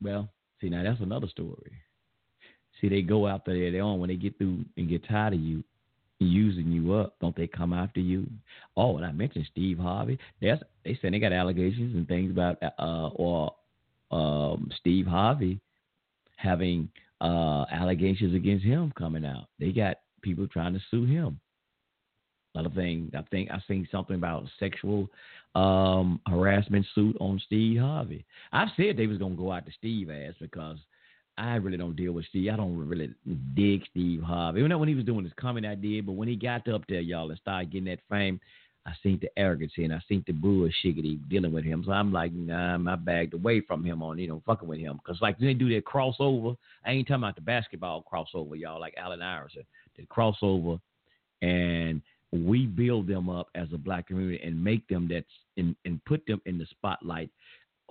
Well, 0.02 0.28
see 0.60 0.68
now 0.68 0.82
that's 0.82 1.00
another 1.00 1.28
story. 1.28 1.72
See, 2.80 2.88
they 2.88 3.02
go 3.02 3.26
after 3.26 3.52
their 3.52 3.82
own 3.82 4.00
when 4.00 4.08
they 4.08 4.16
get 4.16 4.36
through 4.38 4.64
and 4.76 4.88
get 4.88 5.06
tired 5.08 5.34
of 5.34 5.40
you 5.40 5.64
using 6.18 6.70
you 6.70 6.94
up. 6.94 7.14
Don't 7.20 7.36
they 7.36 7.46
come 7.46 7.72
after 7.72 8.00
you? 8.00 8.26
Oh, 8.76 8.96
and 8.96 9.06
I 9.06 9.12
mentioned 9.12 9.46
Steve 9.50 9.78
Harvey. 9.78 10.18
There's, 10.40 10.58
they 10.84 10.98
said 11.00 11.12
they 11.12 11.18
got 11.18 11.32
allegations 11.32 11.94
and 11.94 12.06
things 12.08 12.30
about 12.30 12.62
uh, 12.62 13.08
or 13.14 13.54
um, 14.10 14.70
Steve 14.80 15.06
Harvey 15.06 15.60
having 16.36 16.88
uh, 17.20 17.64
allegations 17.70 18.34
against 18.34 18.64
him 18.64 18.92
coming 18.96 19.24
out. 19.24 19.46
They 19.58 19.72
got 19.72 19.98
people 20.22 20.46
trying 20.46 20.74
to 20.74 20.80
sue 20.90 21.04
him. 21.04 21.40
Another 22.54 22.74
thing, 22.74 23.10
I 23.14 23.22
think 23.30 23.50
I 23.50 23.60
seen 23.68 23.86
something 23.92 24.16
about 24.16 24.44
sexual 24.58 25.10
um, 25.54 26.20
harassment 26.26 26.86
suit 26.94 27.16
on 27.20 27.40
Steve 27.44 27.80
Harvey. 27.80 28.24
I've 28.52 28.68
said 28.76 28.96
they 28.96 29.06
was 29.06 29.18
gonna 29.18 29.34
go 29.34 29.52
out 29.52 29.66
to 29.66 29.72
Steve 29.72 30.10
ass 30.10 30.34
because 30.40 30.78
I 31.38 31.56
really 31.56 31.76
don't 31.76 31.96
deal 31.96 32.12
with 32.12 32.26
Steve. 32.26 32.50
I 32.52 32.56
don't 32.56 32.76
really 32.76 33.10
dig 33.54 33.82
Steve 33.90 34.22
Harvey. 34.22 34.60
Even 34.60 34.70
though 34.70 34.78
when 34.78 34.88
he 34.88 34.94
was 34.94 35.04
doing 35.04 35.24
his 35.24 35.34
comedy, 35.38 35.68
I 35.68 35.74
did. 35.74 36.06
But 36.06 36.12
when 36.12 36.28
he 36.28 36.36
got 36.36 36.66
up 36.68 36.82
there, 36.88 37.00
y'all, 37.00 37.30
and 37.30 37.38
started 37.38 37.70
getting 37.70 37.86
that 37.86 38.00
fame, 38.08 38.40
I 38.86 38.92
seen 39.02 39.18
the 39.20 39.28
arrogance 39.36 39.72
and 39.76 39.92
I 39.92 40.00
seen 40.08 40.24
the 40.26 40.32
bullshit 40.32 41.28
dealing 41.28 41.52
with 41.52 41.64
him. 41.64 41.82
So 41.84 41.92
I'm 41.92 42.12
like, 42.12 42.32
nah, 42.32 42.76
I 42.76 42.96
bagged 42.96 43.34
away 43.34 43.60
from 43.60 43.84
him 43.84 44.02
on, 44.02 44.18
you 44.18 44.28
know, 44.28 44.42
fucking 44.46 44.68
with 44.68 44.78
him. 44.78 44.98
Because, 45.04 45.20
like, 45.20 45.38
they 45.38 45.54
do 45.54 45.68
that 45.74 45.84
crossover, 45.84 46.56
I 46.84 46.92
ain't 46.92 47.08
talking 47.08 47.22
about 47.22 47.34
the 47.34 47.42
basketball 47.42 48.04
crossover, 48.10 48.58
y'all, 48.58 48.80
like 48.80 48.94
Allen 48.96 49.22
Iverson. 49.22 49.64
The 49.96 50.04
crossover, 50.04 50.78
and 51.42 52.00
we 52.32 52.66
build 52.66 53.06
them 53.06 53.28
up 53.28 53.48
as 53.54 53.68
a 53.72 53.78
black 53.78 54.08
community 54.08 54.42
and 54.44 54.62
make 54.62 54.86
them 54.88 55.08
that's 55.10 55.26
and, 55.56 55.74
and 55.84 56.04
put 56.04 56.24
them 56.26 56.40
in 56.46 56.58
the 56.58 56.66
spotlight 56.66 57.30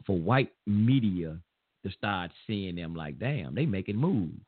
for 0.06 0.18
white 0.18 0.52
media 0.68 1.38
to 1.86 1.91
start 1.91 2.31
seeing 2.47 2.75
them 2.75 2.95
like, 2.95 3.19
damn, 3.19 3.55
they 3.55 3.65
making 3.65 3.95
moves. 3.95 4.41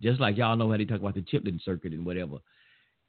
Just 0.00 0.20
like 0.20 0.36
y'all 0.36 0.56
know 0.56 0.70
how 0.70 0.76
they 0.76 0.84
talk 0.84 1.00
about 1.00 1.14
the 1.14 1.20
Chitlin 1.20 1.62
circuit 1.62 1.92
and 1.92 2.04
whatever. 2.04 2.38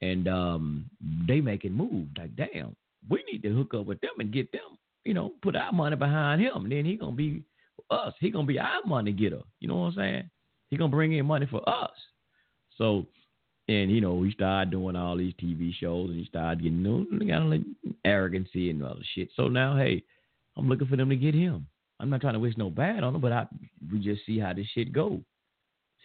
And 0.00 0.28
um, 0.28 0.90
they 1.26 1.40
making 1.40 1.72
moves. 1.72 2.10
Like, 2.16 2.36
damn, 2.36 2.76
we 3.08 3.24
need 3.30 3.42
to 3.42 3.54
hook 3.54 3.74
up 3.74 3.86
with 3.86 4.00
them 4.00 4.12
and 4.20 4.32
get 4.32 4.52
them, 4.52 4.78
you 5.04 5.14
know, 5.14 5.32
put 5.42 5.56
our 5.56 5.72
money 5.72 5.96
behind 5.96 6.40
him. 6.40 6.64
And 6.64 6.72
then 6.72 6.84
he 6.84 6.96
gonna 6.96 7.12
be 7.12 7.42
us. 7.90 8.14
He 8.20 8.30
gonna 8.30 8.46
be 8.46 8.58
our 8.58 8.84
money 8.86 9.12
getter. 9.12 9.42
You 9.60 9.68
know 9.68 9.76
what 9.76 9.86
I'm 9.86 9.94
saying? 9.94 10.30
He 10.68 10.76
gonna 10.76 10.90
bring 10.90 11.12
in 11.12 11.26
money 11.26 11.46
for 11.50 11.68
us. 11.68 11.92
So 12.78 13.06
and 13.66 13.90
you 13.90 14.00
know, 14.00 14.22
he 14.22 14.30
started 14.32 14.70
doing 14.70 14.94
all 14.94 15.16
these 15.16 15.34
TV 15.34 15.72
shows 15.74 16.10
and 16.10 16.18
he 16.18 16.26
started 16.26 16.62
getting 16.62 16.84
you 16.84 17.24
know, 17.24 17.38
like 17.46 17.62
arrogancy 18.04 18.70
and 18.70 18.84
all 18.84 18.94
the 18.94 19.04
shit. 19.14 19.30
So 19.34 19.48
now 19.48 19.76
hey, 19.76 20.02
I'm 20.56 20.68
looking 20.68 20.86
for 20.86 20.96
them 20.96 21.08
to 21.08 21.16
get 21.16 21.34
him. 21.34 21.66
I'm 22.04 22.10
not 22.10 22.20
trying 22.20 22.34
to 22.34 22.40
wish 22.40 22.54
no 22.58 22.68
bad 22.68 23.02
on 23.02 23.14
them, 23.14 23.22
but 23.22 23.32
I 23.32 23.46
we 23.90 23.98
just 23.98 24.26
see 24.26 24.38
how 24.38 24.52
this 24.52 24.66
shit 24.74 24.92
goes, 24.92 25.20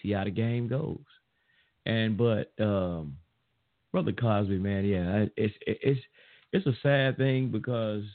see 0.02 0.14
how 0.14 0.24
the 0.24 0.32
game 0.32 0.70
goes, 0.70 1.04
and 1.86 2.18
but 2.18 2.54
um, 2.58 3.18
brother 3.92 4.14
Cosby, 4.14 4.60
man, 4.60 4.86
yeah, 4.86 5.26
it's 5.36 5.54
it's 5.68 6.00
it's 6.54 6.66
a 6.66 6.74
sad 6.82 7.18
thing 7.18 7.50
because 7.52 8.06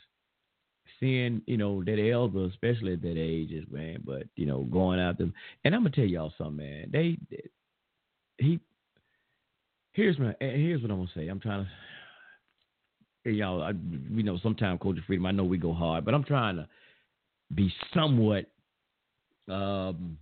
seeing 0.99 1.43
you 1.45 1.59
know 1.59 1.85
that 1.85 2.11
elder, 2.11 2.47
especially 2.47 2.95
at 2.95 3.03
that 3.03 3.18
age, 3.18 3.53
is 3.53 3.66
man, 3.70 4.03
but 4.03 4.22
you 4.35 4.47
know 4.47 4.62
going 4.62 4.99
out 4.99 5.18
them, 5.18 5.35
and 5.66 5.74
I'm 5.74 5.82
gonna 5.82 5.95
tell 5.95 6.07
y'all 6.07 6.32
something, 6.39 6.57
man. 6.57 6.89
They, 6.91 7.18
they 7.30 7.43
he 8.39 8.61
here's 9.93 10.18
my 10.18 10.35
here's 10.41 10.80
what 10.80 10.91
I'm 10.91 10.97
gonna 10.97 11.11
say. 11.14 11.28
I'm 11.28 11.39
trying 11.39 11.66
to 13.24 13.30
y'all, 13.30 13.62
I, 13.62 13.72
you 14.11 14.22
know, 14.22 14.39
sometimes 14.43 14.80
culture 14.82 15.05
freedom. 15.07 15.26
I 15.26 15.32
know 15.32 15.45
we 15.45 15.59
go 15.59 15.74
hard, 15.74 16.07
but 16.07 16.14
I'm 16.14 16.24
trying 16.24 16.57
to 16.57 16.66
be 17.53 17.72
somewhat 17.92 18.47
um, 19.49 20.16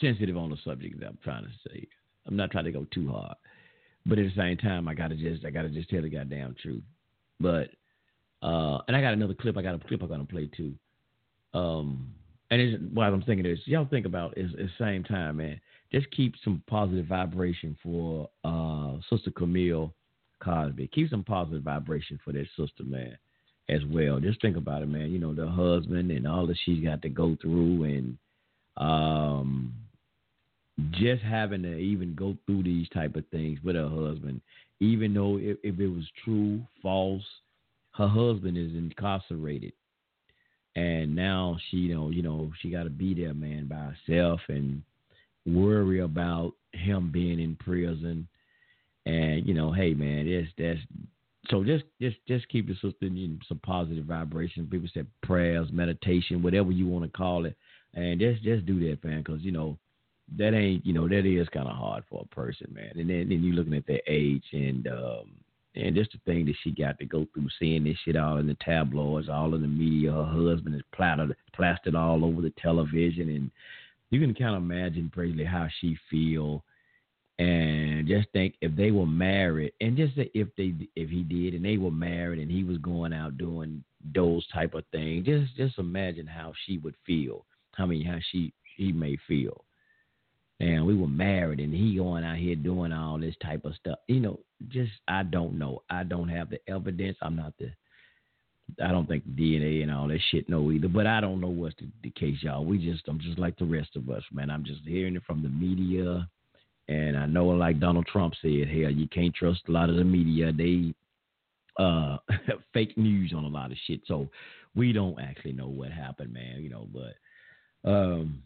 sensitive 0.00 0.36
on 0.36 0.50
the 0.50 0.56
subject 0.64 1.00
that 1.00 1.06
I'm 1.06 1.18
trying 1.22 1.44
to 1.44 1.50
say. 1.68 1.86
I'm 2.26 2.36
not 2.36 2.50
trying 2.50 2.64
to 2.64 2.72
go 2.72 2.86
too 2.92 3.10
hard, 3.10 3.36
but 4.06 4.18
at 4.18 4.24
the 4.24 4.40
same 4.40 4.56
time, 4.56 4.88
I 4.88 4.94
gotta 4.94 5.16
just 5.16 5.44
I 5.44 5.50
gotta 5.50 5.68
just 5.68 5.90
tell 5.90 6.02
the 6.02 6.08
goddamn 6.08 6.54
truth. 6.60 6.82
But 7.40 7.70
uh, 8.42 8.78
and 8.88 8.96
I 8.96 9.00
got 9.00 9.14
another 9.14 9.34
clip. 9.34 9.56
I 9.56 9.62
got 9.62 9.74
a 9.74 9.78
clip 9.78 10.02
I'm 10.02 10.08
gonna 10.08 10.24
play 10.24 10.48
too. 10.56 10.74
Um, 11.52 12.12
and 12.50 12.60
it's, 12.60 12.82
while 12.92 13.12
I'm 13.12 13.22
thinking 13.22 13.44
this, 13.44 13.60
y'all 13.66 13.86
think 13.86 14.06
about 14.06 14.38
is 14.38 14.52
at 14.52 14.58
the 14.58 14.70
same 14.78 15.04
time, 15.04 15.36
man. 15.36 15.60
Just 15.92 16.10
keep 16.10 16.34
some 16.42 16.62
positive 16.66 17.06
vibration 17.06 17.76
for 17.82 18.28
uh, 18.44 18.96
Sister 19.10 19.30
Camille 19.30 19.94
Cosby. 20.42 20.88
Keep 20.88 21.10
some 21.10 21.22
positive 21.22 21.62
vibration 21.62 22.18
for 22.24 22.32
that 22.32 22.46
sister, 22.56 22.84
man 22.84 23.16
as 23.68 23.80
well. 23.90 24.20
Just 24.20 24.40
think 24.42 24.56
about 24.56 24.82
it, 24.82 24.88
man. 24.88 25.10
You 25.10 25.18
know, 25.18 25.34
the 25.34 25.46
husband 25.48 26.10
and 26.10 26.26
all 26.26 26.46
that 26.46 26.58
she's 26.64 26.84
got 26.84 27.02
to 27.02 27.08
go 27.08 27.36
through 27.40 27.84
and 27.84 28.18
um 28.76 29.72
just 30.90 31.22
having 31.22 31.62
to 31.62 31.76
even 31.76 32.14
go 32.14 32.36
through 32.46 32.64
these 32.64 32.88
type 32.88 33.16
of 33.16 33.24
things 33.28 33.58
with 33.64 33.76
her 33.76 33.88
husband, 33.88 34.40
even 34.80 35.14
though 35.14 35.38
if, 35.38 35.56
if 35.62 35.78
it 35.78 35.88
was 35.88 36.04
true, 36.24 36.60
false, 36.82 37.22
her 37.92 38.08
husband 38.08 38.58
is 38.58 38.72
incarcerated. 38.74 39.72
and 40.76 41.14
now 41.14 41.56
she 41.70 41.76
you 41.76 41.94
know 41.94 42.10
you 42.10 42.22
know 42.22 42.52
she 42.60 42.70
got 42.70 42.84
to 42.84 42.90
be 42.90 43.14
there, 43.14 43.34
man, 43.34 43.66
by 43.68 43.92
herself 43.94 44.40
and 44.48 44.82
worry 45.46 46.00
about 46.00 46.52
him 46.72 47.10
being 47.12 47.38
in 47.38 47.56
prison. 47.56 48.26
And 49.06 49.46
you 49.46 49.54
know, 49.54 49.70
hey, 49.72 49.94
man, 49.94 50.26
that's 50.30 50.52
that's 50.58 50.80
so 51.50 51.64
just 51.64 51.84
just 52.00 52.16
just 52.26 52.48
keep 52.48 52.66
the 52.68 52.74
sister 52.74 52.94
in 53.02 53.40
some 53.48 53.60
positive 53.60 54.04
vibrations. 54.04 54.68
People 54.70 54.88
said 54.92 55.06
prayers, 55.22 55.68
meditation, 55.72 56.42
whatever 56.42 56.70
you 56.70 56.86
want 56.86 57.04
to 57.04 57.16
call 57.16 57.46
it, 57.46 57.56
and 57.94 58.20
just 58.20 58.42
just 58.42 58.66
do 58.66 58.80
that, 58.88 59.04
man, 59.04 59.22
because 59.22 59.42
you 59.42 59.52
know 59.52 59.78
that 60.36 60.54
ain't 60.54 60.84
you 60.86 60.92
know 60.92 61.08
that 61.08 61.26
is 61.26 61.48
kind 61.50 61.68
of 61.68 61.76
hard 61.76 62.04
for 62.08 62.22
a 62.24 62.34
person, 62.34 62.66
man. 62.72 62.92
And 62.94 63.08
then 63.08 63.28
then 63.28 63.42
you 63.42 63.52
looking 63.52 63.74
at 63.74 63.86
their 63.86 64.00
age 64.06 64.44
and 64.52 64.86
um 64.88 65.30
and 65.76 65.94
just 65.94 66.12
the 66.12 66.18
thing 66.24 66.46
that 66.46 66.54
she 66.62 66.70
got 66.70 66.98
to 66.98 67.04
go 67.04 67.26
through, 67.34 67.48
seeing 67.58 67.84
this 67.84 67.96
shit 68.04 68.16
all 68.16 68.38
in 68.38 68.46
the 68.46 68.56
tabloids, 68.64 69.28
all 69.28 69.54
in 69.54 69.62
the 69.62 69.68
media. 69.68 70.12
Her 70.12 70.50
husband 70.50 70.76
is 70.76 70.82
plastered 70.94 71.34
plastered 71.54 71.94
all 71.94 72.24
over 72.24 72.40
the 72.40 72.52
television, 72.62 73.28
and 73.30 73.50
you 74.10 74.20
can 74.20 74.34
kind 74.34 74.54
of 74.54 74.62
imagine 74.62 75.10
basically 75.14 75.44
how 75.44 75.68
she 75.80 75.96
feel. 76.10 76.64
And 77.38 78.06
just 78.06 78.28
think 78.32 78.54
if 78.60 78.76
they 78.76 78.92
were 78.92 79.06
married, 79.06 79.72
and 79.80 79.96
just 79.96 80.12
if 80.16 80.48
they 80.56 80.72
if 80.94 81.10
he 81.10 81.22
did, 81.24 81.54
and 81.54 81.64
they 81.64 81.78
were 81.78 81.90
married, 81.90 82.38
and 82.38 82.50
he 82.50 82.62
was 82.62 82.78
going 82.78 83.12
out 83.12 83.38
doing 83.38 83.82
those 84.14 84.46
type 84.48 84.74
of 84.74 84.84
things, 84.92 85.26
just 85.26 85.56
just 85.56 85.78
imagine 85.78 86.26
how 86.26 86.52
she 86.64 86.78
would 86.78 86.94
feel. 87.04 87.44
I 87.76 87.86
mean, 87.86 88.04
how 88.04 88.18
she 88.30 88.52
he 88.76 88.92
may 88.92 89.18
feel 89.26 89.64
and 90.60 90.86
we 90.86 90.96
were 90.96 91.08
married 91.08 91.60
and 91.60 91.74
he 91.74 91.96
going 91.96 92.24
out 92.24 92.36
here 92.36 92.54
doing 92.54 92.92
all 92.92 93.18
this 93.18 93.34
type 93.42 93.64
of 93.64 93.74
stuff. 93.74 93.98
You 94.08 94.20
know, 94.20 94.40
just 94.68 94.92
I 95.08 95.22
don't 95.22 95.58
know. 95.58 95.82
I 95.90 96.04
don't 96.04 96.28
have 96.28 96.50
the 96.50 96.58
evidence. 96.68 97.16
I'm 97.20 97.36
not 97.36 97.54
the 97.58 97.70
I 98.82 98.88
don't 98.88 99.06
think 99.06 99.26
DNA 99.28 99.82
and 99.82 99.92
all 99.92 100.08
that 100.08 100.20
shit 100.30 100.48
no 100.48 100.70
either. 100.70 100.88
But 100.88 101.06
I 101.06 101.20
don't 101.20 101.40
know 101.40 101.48
what's 101.48 101.76
the, 101.76 101.88
the 102.02 102.10
case, 102.10 102.38
y'all. 102.40 102.64
We 102.64 102.78
just 102.78 103.06
I'm 103.08 103.20
just 103.20 103.38
like 103.38 103.58
the 103.58 103.64
rest 103.64 103.96
of 103.96 104.08
us, 104.10 104.22
man. 104.32 104.50
I'm 104.50 104.64
just 104.64 104.80
hearing 104.86 105.16
it 105.16 105.22
from 105.26 105.42
the 105.42 105.48
media 105.48 106.28
and 106.88 107.16
I 107.16 107.26
know 107.26 107.46
like 107.46 107.80
Donald 107.80 108.06
Trump 108.06 108.34
said, 108.40 108.68
hell, 108.68 108.90
you 108.90 109.08
can't 109.08 109.34
trust 109.34 109.62
a 109.68 109.72
lot 109.72 109.90
of 109.90 109.96
the 109.96 110.04
media. 110.04 110.52
They 110.52 110.94
uh 111.78 112.18
fake 112.74 112.96
news 112.96 113.32
on 113.34 113.44
a 113.44 113.48
lot 113.48 113.70
of 113.70 113.78
shit. 113.86 114.00
So 114.06 114.28
we 114.74 114.92
don't 114.92 115.18
actually 115.20 115.52
know 115.52 115.68
what 115.68 115.90
happened, 115.90 116.32
man, 116.32 116.62
you 116.62 116.70
know, 116.70 116.86
but 116.92 117.88
um 117.90 118.42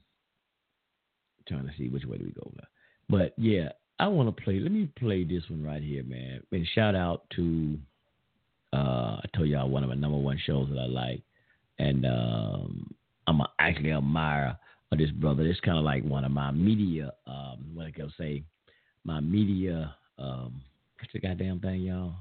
trying 1.48 1.66
to 1.66 1.72
see 1.78 1.88
which 1.88 2.04
way 2.04 2.18
do 2.18 2.24
we 2.24 2.30
go 2.30 2.50
now. 2.56 2.68
But 3.08 3.34
yeah, 3.38 3.70
I 3.98 4.06
want 4.08 4.34
to 4.34 4.42
play. 4.42 4.60
Let 4.60 4.70
me 4.70 4.88
play 4.98 5.24
this 5.24 5.42
one 5.48 5.64
right 5.64 5.82
here, 5.82 6.04
man. 6.04 6.42
And 6.52 6.66
shout 6.74 6.94
out 6.94 7.22
to 7.36 7.78
uh, 8.72 9.20
I 9.22 9.24
told 9.34 9.48
y'all 9.48 9.68
one 9.68 9.82
of 9.82 9.88
my 9.88 9.96
number 9.96 10.18
one 10.18 10.38
shows 10.44 10.68
that 10.70 10.78
I 10.78 10.86
like, 10.86 11.22
and 11.78 12.04
um, 12.04 12.94
I'm 13.26 13.40
a, 13.40 13.50
actually 13.58 13.92
admire 13.92 14.58
this 14.96 15.10
brother. 15.10 15.44
It's 15.44 15.60
kind 15.60 15.78
of 15.78 15.84
like 15.84 16.04
one 16.04 16.24
of 16.24 16.30
my 16.30 16.50
media. 16.50 17.12
Um, 17.26 17.72
what 17.74 17.86
I 17.86 17.90
can 17.90 18.12
say, 18.18 18.42
my 19.04 19.20
media. 19.20 19.94
Um, 20.18 20.62
what's 20.98 21.12
the 21.12 21.20
goddamn 21.20 21.60
thing, 21.60 21.82
y'all? 21.82 22.14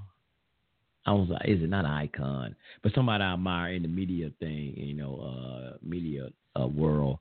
I 1.05 1.13
was 1.13 1.29
like, 1.29 1.47
is 1.47 1.61
it 1.61 1.69
not 1.69 1.85
an 1.85 1.91
icon, 1.91 2.55
but 2.83 2.93
somebody 2.93 3.23
I 3.23 3.33
admire 3.33 3.73
in 3.73 3.83
the 3.83 3.87
media 3.87 4.29
thing, 4.41 4.73
you 4.75 4.93
know, 4.93 5.21
uh, 5.21 5.77
media 5.81 6.27
uh, 6.59 6.67
world 6.67 7.19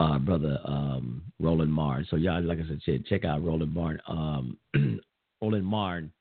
uh, 0.00 0.18
brother 0.18 0.60
um, 0.64 1.22
Roland 1.40 1.72
Martin. 1.72 2.06
So 2.08 2.16
y'all, 2.16 2.42
like 2.42 2.58
I 2.58 2.78
said, 2.84 3.04
check 3.06 3.24
out 3.24 3.44
Roland 3.44 3.74
Martin. 3.74 4.00
Um, 4.06 4.58
Roland 5.42 5.66
Martin 5.66 6.12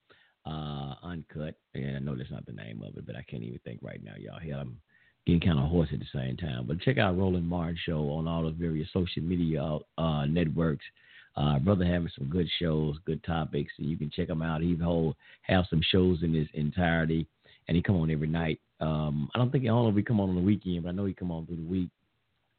uh, 0.45 0.95
Uncut. 1.03 1.55
And 1.76 1.97
I 1.97 1.99
know 1.99 2.15
that's 2.15 2.32
not 2.32 2.45
the 2.45 2.53
name 2.53 2.82
of 2.84 2.97
it, 2.97 3.05
but 3.05 3.15
I 3.15 3.24
can't 3.24 3.43
even 3.43 3.59
think 3.63 3.80
right 3.82 4.03
now, 4.03 4.13
y'all. 4.18 4.39
Hell, 4.39 4.59
I'm 4.59 4.78
getting 5.28 5.41
kind 5.41 5.59
of 5.59 5.69
hoarse 5.69 5.89
at 5.91 5.99
the 5.99 6.05
same 6.13 6.38
time. 6.38 6.65
But 6.65 6.80
check 6.80 6.97
out 6.97 7.17
Roland 7.17 7.47
Martin 7.47 7.78
show 7.86 8.09
on 8.11 8.28
all 8.28 8.43
the 8.43 8.51
various 8.51 8.88
social 8.93 9.21
media 9.21 9.80
uh, 9.97 10.25
networks. 10.25 10.86
Uh, 11.36 11.59
brother 11.59 11.86
having 11.86 12.09
some 12.17 12.30
good 12.30 12.47
shows, 12.59 12.95
good 13.05 13.23
topics, 13.23 13.71
and 13.78 13.88
you 13.88 13.95
can 13.95 14.09
check 14.09 14.30
him 14.30 14.41
out. 14.41 14.61
He 14.61 14.75
whole 14.75 15.15
have 15.43 15.65
some 15.69 15.82
shows 15.91 16.23
in 16.23 16.34
his 16.34 16.47
entirety, 16.55 17.28
and 17.67 17.75
he 17.75 17.84
come 17.84 17.97
on 17.97 18.09
every 18.09 18.28
night. 18.28 18.59
Um, 18.80 19.30
I 19.36 19.38
don't 19.38 19.51
think 19.51 19.65
I 19.65 19.67
don't 19.67 19.84
know 19.84 19.89
if 19.89 19.95
he 19.95 20.01
come 20.01 20.19
on 20.19 20.30
on 20.30 20.36
the 20.36 20.41
weekend, 20.41 20.84
but 20.84 20.89
I 20.89 20.91
know 20.93 21.05
he 21.05 21.13
come 21.13 21.32
on 21.32 21.45
through 21.45 21.57
the 21.57 21.69
week 21.69 21.89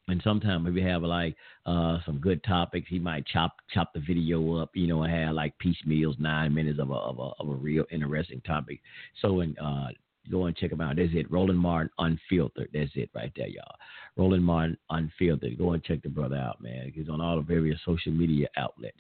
and 0.09 0.23
sometimes 0.25 0.67
if 0.67 0.75
we 0.75 0.83
have 0.83 1.03
like 1.03 1.37
uh, 1.67 1.99
some 2.07 2.19
good 2.19 2.43
topics, 2.43 2.87
he 2.89 2.99
might 2.99 3.27
chop 3.27 3.57
chop 3.73 3.93
the 3.93 4.01
video 4.01 4.57
up, 4.57 4.71
you 4.75 4.87
know, 4.87 5.03
and 5.03 5.13
have 5.13 5.35
like 5.35 5.59
piecemeals, 5.59 6.17
nine 6.19 6.55
minutes 6.55 6.81
of 6.81 6.91
a 6.91 6.95
of 6.95 7.19
a, 7.19 7.31
of 7.41 7.49
a 7.49 7.55
real 7.55 7.85
interesting 7.91 8.41
topic. 8.41 8.81
So 9.21 9.41
in 9.41 9.57
uh, 9.59 9.89
go 10.31 10.47
and 10.47 10.57
check 10.57 10.73
him 10.73 10.81
out. 10.81 10.97
That's 10.97 11.11
it, 11.13 11.31
Roland 11.31 11.59
Martin 11.59 11.91
Unfiltered. 11.99 12.71
That's 12.73 12.91
it 12.95 13.11
right 13.15 13.33
there, 13.37 13.49
y'all. 13.49 13.77
Roland 14.17 14.45
Martin 14.45 14.77
Unfiltered. 14.91 15.59
Go 15.59 15.73
and 15.73 15.85
check 15.85 16.03
the 16.03 16.09
brother 16.09 16.37
out, 16.37 16.61
man. 16.61 16.93
He's 16.95 17.09
on 17.09 17.21
all 17.21 17.37
the 17.37 17.43
various 17.43 17.79
social 17.85 18.13
media 18.13 18.49
outlets. 18.57 18.99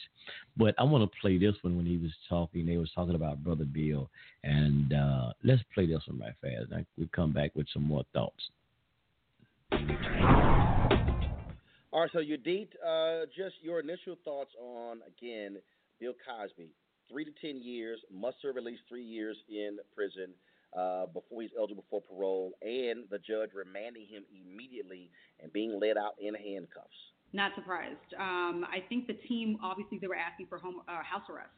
But 0.56 0.74
I 0.78 0.84
want 0.84 1.10
to 1.10 1.18
play 1.20 1.38
this 1.38 1.54
one 1.62 1.76
when 1.76 1.86
he 1.86 1.96
was 1.96 2.12
talking. 2.28 2.66
They 2.66 2.76
was 2.76 2.90
talking 2.94 3.14
about 3.14 3.42
Brother 3.42 3.64
Bill, 3.64 4.08
and 4.44 4.92
uh, 4.92 5.32
let's 5.44 5.62
play 5.74 5.86
this 5.86 6.02
one 6.06 6.20
right 6.20 6.34
fast. 6.40 6.70
Now 6.70 6.84
we 6.96 7.08
come 7.14 7.32
back 7.32 7.50
with 7.54 7.66
some 7.72 7.84
more 7.84 8.04
thoughts. 8.12 8.50
All 11.90 12.02
right, 12.02 12.10
so 12.12 12.18
Yodit, 12.18 12.68
uh, 12.86 13.26
just 13.36 13.56
your 13.60 13.80
initial 13.80 14.16
thoughts 14.24 14.50
on 14.60 14.98
again 15.06 15.56
Bill 15.98 16.12
Cosby, 16.26 16.70
three 17.10 17.24
to 17.24 17.30
ten 17.40 17.60
years, 17.60 17.98
must 18.12 18.36
serve 18.40 18.56
at 18.56 18.62
least 18.62 18.82
three 18.88 19.04
years 19.04 19.36
in 19.48 19.78
prison 19.94 20.32
uh, 20.76 21.06
before 21.06 21.42
he's 21.42 21.50
eligible 21.58 21.84
for 21.90 22.00
parole, 22.02 22.52
and 22.62 23.04
the 23.10 23.18
judge 23.18 23.50
remanding 23.54 24.06
him 24.06 24.24
immediately 24.30 25.10
and 25.40 25.52
being 25.52 25.78
led 25.80 25.96
out 25.96 26.14
in 26.20 26.34
handcuffs. 26.34 26.88
Not 27.32 27.52
surprised. 27.54 28.14
Um, 28.18 28.64
I 28.64 28.82
think 28.88 29.06
the 29.06 29.18
team 29.28 29.58
obviously 29.62 29.98
they 29.98 30.06
were 30.06 30.16
asking 30.16 30.46
for 30.46 30.58
home 30.58 30.80
uh, 30.88 31.02
house 31.02 31.28
arrest. 31.28 31.52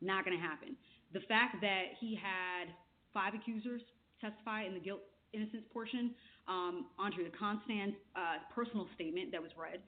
Not 0.00 0.24
going 0.24 0.36
to 0.36 0.42
happen. 0.42 0.76
The 1.12 1.20
fact 1.26 1.56
that 1.60 1.98
he 1.98 2.14
had 2.14 2.70
five 3.12 3.34
accusers 3.34 3.82
testify 4.20 4.62
in 4.64 4.74
the 4.74 4.80
guilt 4.80 5.00
innocence 5.32 5.64
portion 5.72 6.14
um, 6.48 6.86
Andrea 6.98 7.28
Constand's 7.38 7.96
uh, 8.16 8.40
personal 8.54 8.88
statement 8.94 9.30
that 9.32 9.42
was 9.42 9.50
read, 9.56 9.80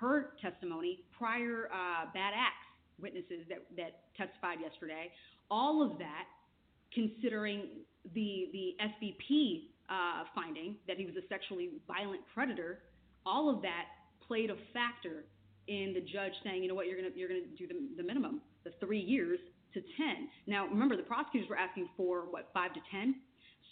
her 0.00 0.34
testimony, 0.42 1.04
prior 1.16 1.68
uh, 1.72 2.06
bad 2.12 2.34
acts 2.34 2.66
witnesses 3.00 3.46
that, 3.48 3.62
that 3.76 4.10
testified 4.16 4.58
yesterday, 4.60 5.10
all 5.50 5.82
of 5.82 5.98
that, 5.98 6.26
considering 6.92 7.86
the 8.14 8.48
the 8.52 8.76
SVP 8.80 9.68
uh, 9.88 10.24
finding 10.34 10.76
that 10.86 10.96
he 10.96 11.06
was 11.06 11.14
a 11.16 11.26
sexually 11.28 11.70
violent 11.86 12.20
predator, 12.34 12.80
all 13.24 13.48
of 13.48 13.62
that 13.62 13.84
played 14.26 14.50
a 14.50 14.56
factor 14.72 15.24
in 15.66 15.92
the 15.94 16.00
judge 16.00 16.32
saying, 16.44 16.62
you 16.62 16.68
know 16.68 16.74
what, 16.74 16.86
you're 16.86 16.96
gonna 16.96 17.14
you're 17.14 17.28
gonna 17.28 17.40
do 17.56 17.66
the, 17.66 17.74
the 17.96 18.02
minimum, 18.02 18.40
the 18.64 18.72
three 18.80 19.00
years 19.00 19.38
to 19.74 19.80
ten. 19.96 20.28
Now 20.46 20.66
remember, 20.66 20.96
the 20.96 21.02
prosecutors 21.02 21.48
were 21.48 21.56
asking 21.56 21.88
for 21.96 22.22
what 22.30 22.48
five 22.52 22.74
to 22.74 22.80
ten. 22.90 23.16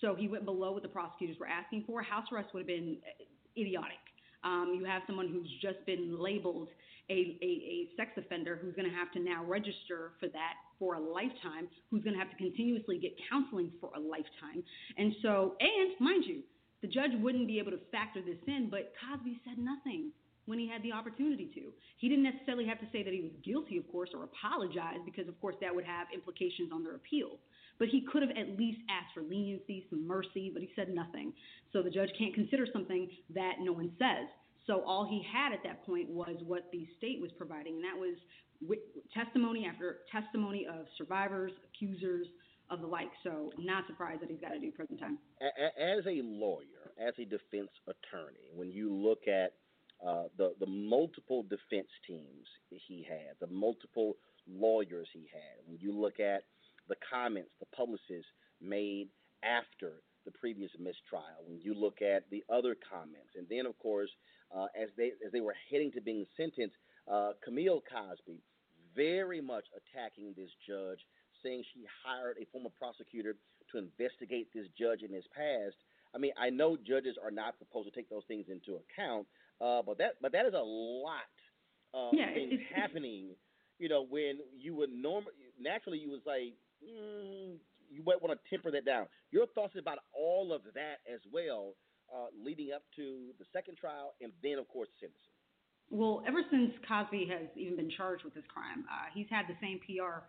So 0.00 0.14
he 0.14 0.28
went 0.28 0.44
below 0.44 0.72
what 0.72 0.82
the 0.82 0.88
prosecutors 0.88 1.36
were 1.40 1.46
asking 1.46 1.84
for. 1.86 2.02
House 2.02 2.26
arrest 2.32 2.48
would 2.52 2.60
have 2.60 2.66
been 2.66 2.98
uh, 3.02 3.60
idiotic. 3.60 4.02
Um, 4.44 4.74
you 4.78 4.84
have 4.84 5.02
someone 5.06 5.28
who's 5.28 5.50
just 5.62 5.84
been 5.86 6.20
labeled 6.20 6.68
a, 7.08 7.38
a, 7.40 7.46
a 7.46 7.88
sex 7.96 8.10
offender 8.16 8.58
who's 8.60 8.74
going 8.74 8.88
to 8.88 8.94
have 8.94 9.10
to 9.12 9.20
now 9.20 9.44
register 9.44 10.12
for 10.20 10.28
that 10.28 10.54
for 10.78 10.94
a 10.94 11.00
lifetime, 11.00 11.68
who's 11.90 12.02
going 12.02 12.14
to 12.14 12.18
have 12.18 12.30
to 12.30 12.36
continuously 12.36 12.98
get 12.98 13.12
counseling 13.30 13.70
for 13.80 13.90
a 13.96 14.00
lifetime. 14.00 14.62
And 14.96 15.14
so, 15.22 15.56
and 15.60 15.90
mind 16.00 16.24
you, 16.26 16.42
the 16.82 16.88
judge 16.88 17.12
wouldn't 17.20 17.46
be 17.46 17.58
able 17.58 17.72
to 17.72 17.80
factor 17.90 18.20
this 18.20 18.38
in, 18.46 18.68
but 18.70 18.92
Cosby 19.00 19.40
said 19.44 19.58
nothing 19.58 20.12
when 20.44 20.58
he 20.58 20.68
had 20.68 20.82
the 20.82 20.92
opportunity 20.92 21.50
to. 21.54 21.72
He 21.98 22.08
didn't 22.08 22.24
necessarily 22.24 22.66
have 22.66 22.78
to 22.80 22.86
say 22.92 23.02
that 23.02 23.12
he 23.12 23.22
was 23.22 23.32
guilty, 23.44 23.78
of 23.78 23.90
course, 23.90 24.10
or 24.14 24.24
apologize, 24.24 25.00
because, 25.04 25.26
of 25.26 25.40
course, 25.40 25.56
that 25.60 25.74
would 25.74 25.84
have 25.84 26.06
implications 26.14 26.70
on 26.72 26.84
their 26.84 26.94
appeal. 26.94 27.38
But 27.78 27.88
he 27.88 28.06
could 28.10 28.22
have 28.22 28.30
at 28.30 28.56
least 28.56 28.78
asked 28.88 29.12
for 29.12 29.22
leniency, 29.22 29.84
some 29.90 30.06
mercy, 30.06 30.50
but 30.52 30.62
he 30.62 30.70
said 30.76 30.94
nothing. 30.94 31.32
So 31.72 31.82
the 31.82 31.90
judge 31.90 32.10
can't 32.18 32.34
consider 32.34 32.66
something 32.72 33.08
that 33.34 33.54
no 33.60 33.72
one 33.72 33.90
says. 33.98 34.28
So 34.66 34.82
all 34.86 35.06
he 35.08 35.22
had 35.32 35.52
at 35.52 35.62
that 35.64 35.84
point 35.86 36.08
was 36.08 36.36
what 36.44 36.68
the 36.72 36.86
state 36.98 37.20
was 37.20 37.30
providing, 37.36 37.76
and 37.76 37.84
that 37.84 37.98
was 37.98 38.16
testimony 39.14 39.66
after 39.66 39.98
testimony 40.10 40.66
of 40.66 40.86
survivors, 40.96 41.52
accusers, 41.72 42.26
of 42.70 42.80
the 42.80 42.86
like. 42.86 43.10
So 43.22 43.50
not 43.58 43.86
surprised 43.86 44.22
that 44.22 44.30
he's 44.30 44.40
got 44.40 44.50
to 44.50 44.58
do 44.58 44.70
prison 44.70 44.98
time. 44.98 45.18
As 45.40 46.04
a 46.06 46.20
lawyer, 46.22 46.92
as 46.98 47.14
a 47.18 47.24
defense 47.24 47.70
attorney, 47.86 48.50
when 48.54 48.70
you 48.70 48.92
look 48.92 49.28
at 49.28 49.54
uh, 50.06 50.24
the 50.36 50.54
the 50.60 50.66
multiple 50.66 51.42
defense 51.42 51.88
teams 52.06 52.46
he 52.68 53.06
had, 53.08 53.36
the 53.40 53.46
multiple 53.46 54.16
lawyers 54.48 55.08
he 55.12 55.28
had, 55.32 55.66
when 55.66 55.78
you 55.80 55.92
look 55.92 56.20
at 56.20 56.44
the 56.88 56.96
comments 57.10 57.50
the 57.60 57.66
publicists 57.74 58.30
made 58.60 59.08
after 59.42 60.02
the 60.24 60.30
previous 60.32 60.70
mistrial. 60.78 61.46
When 61.46 61.60
you 61.60 61.72
look 61.72 62.02
at 62.02 62.28
the 62.30 62.44
other 62.50 62.76
comments, 62.76 63.32
and 63.36 63.46
then 63.48 63.64
of 63.64 63.78
course, 63.78 64.10
uh, 64.54 64.66
as 64.80 64.88
they 64.96 65.12
as 65.24 65.32
they 65.32 65.40
were 65.40 65.54
heading 65.70 65.92
to 65.92 66.00
being 66.00 66.26
sentenced, 66.36 66.76
uh, 67.10 67.32
Camille 67.44 67.82
Cosby 67.90 68.40
very 68.94 69.40
much 69.40 69.64
attacking 69.76 70.34
this 70.36 70.50
judge, 70.66 70.98
saying 71.42 71.62
she 71.74 71.84
hired 72.04 72.36
a 72.40 72.46
former 72.52 72.70
prosecutor 72.78 73.36
to 73.72 73.78
investigate 73.78 74.48
this 74.54 74.66
judge 74.78 75.02
in 75.02 75.12
his 75.12 75.24
past. 75.34 75.76
I 76.14 76.18
mean, 76.18 76.32
I 76.38 76.50
know 76.50 76.76
judges 76.76 77.16
are 77.22 77.30
not 77.30 77.54
supposed 77.58 77.88
to 77.88 77.94
take 77.94 78.08
those 78.08 78.24
things 78.26 78.46
into 78.48 78.80
account, 78.80 79.26
uh, 79.60 79.82
but 79.82 79.98
that 79.98 80.16
but 80.22 80.32
that 80.32 80.46
is 80.46 80.54
a 80.54 80.62
lot 80.62 81.28
of 81.94 82.14
Yeah, 82.14 82.32
things 82.32 82.52
it's- 82.52 82.60
it's- 82.70 82.80
happening. 82.80 83.36
You 83.78 83.88
know, 83.90 84.02
when 84.02 84.40
you 84.56 84.74
would 84.76 84.90
normally 84.90 85.32
naturally 85.58 85.98
you 85.98 86.10
would 86.10 86.24
say. 86.24 86.54
Mm, 86.84 87.58
you 87.88 88.02
might 88.02 88.20
want 88.20 88.36
to 88.36 88.50
temper 88.50 88.70
that 88.72 88.84
down. 88.84 89.06
Your 89.30 89.46
thoughts 89.54 89.76
about 89.76 89.98
all 90.12 90.52
of 90.52 90.62
that 90.74 90.98
as 91.06 91.20
well, 91.32 91.74
uh, 92.12 92.26
leading 92.36 92.72
up 92.72 92.82
to 92.96 93.32
the 93.38 93.46
second 93.52 93.78
trial, 93.78 94.12
and 94.20 94.32
then 94.42 94.58
of 94.58 94.68
course 94.68 94.88
the 94.90 95.06
sentencing. 95.06 95.35
Well, 95.90 96.22
ever 96.26 96.42
since 96.50 96.72
Cosby 96.88 97.28
has 97.30 97.46
even 97.54 97.76
been 97.76 97.90
charged 97.96 98.24
with 98.24 98.34
this 98.34 98.44
crime, 98.48 98.84
uh, 98.90 99.06
he's 99.14 99.26
had 99.30 99.46
the 99.46 99.54
same 99.60 99.78
PR 99.86 100.26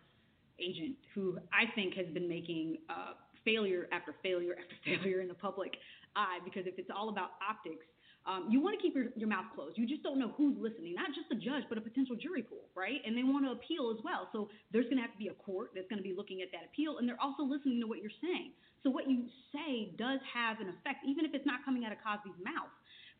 agent 0.60 0.96
who 1.14 1.38
I 1.52 1.70
think 1.74 1.94
has 1.94 2.06
been 2.14 2.28
making 2.28 2.78
uh, 2.88 3.14
failure 3.44 3.88
after 3.92 4.14
failure 4.22 4.54
after 4.54 4.76
failure 4.84 5.20
in 5.20 5.28
the 5.28 5.34
public 5.34 5.74
eye. 6.14 6.38
Because 6.44 6.66
if 6.66 6.78
it's 6.78 6.90
all 6.94 7.08
about 7.08 7.30
optics, 7.42 7.84
um, 8.28 8.46
you 8.52 8.60
want 8.60 8.76
to 8.76 8.82
keep 8.82 8.94
your, 8.94 9.08
your 9.16 9.28
mouth 9.28 9.48
closed. 9.56 9.78
You 9.80 9.88
just 9.88 10.02
don't 10.04 10.20
know 10.20 10.36
who's 10.36 10.52
listening, 10.60 10.92
not 10.94 11.16
just 11.16 11.32
the 11.32 11.38
judge, 11.40 11.64
but 11.68 11.78
a 11.78 11.80
potential 11.80 12.14
jury 12.14 12.44
pool, 12.44 12.68
right? 12.76 13.00
And 13.08 13.16
they 13.16 13.24
want 13.24 13.48
to 13.48 13.56
appeal 13.56 13.88
as 13.88 14.04
well. 14.04 14.28
So 14.36 14.52
there's 14.68 14.84
going 14.84 15.00
to 15.00 15.06
have 15.06 15.16
to 15.16 15.18
be 15.18 15.32
a 15.32 15.38
court 15.40 15.72
that's 15.72 15.88
going 15.88 15.96
to 15.96 16.04
be 16.04 16.12
looking 16.12 16.44
at 16.44 16.52
that 16.52 16.68
appeal, 16.68 17.00
and 17.00 17.08
they're 17.08 17.20
also 17.24 17.42
listening 17.42 17.80
to 17.80 17.88
what 17.88 18.04
you're 18.04 18.14
saying. 18.20 18.52
So 18.84 18.92
what 18.92 19.08
you 19.08 19.26
say 19.48 19.96
does 19.96 20.20
have 20.28 20.60
an 20.60 20.68
effect, 20.68 21.08
even 21.08 21.24
if 21.24 21.32
it's 21.32 21.48
not 21.48 21.64
coming 21.64 21.88
out 21.88 21.92
of 21.92 21.98
Cosby's 22.04 22.36
mouth. 22.44 22.68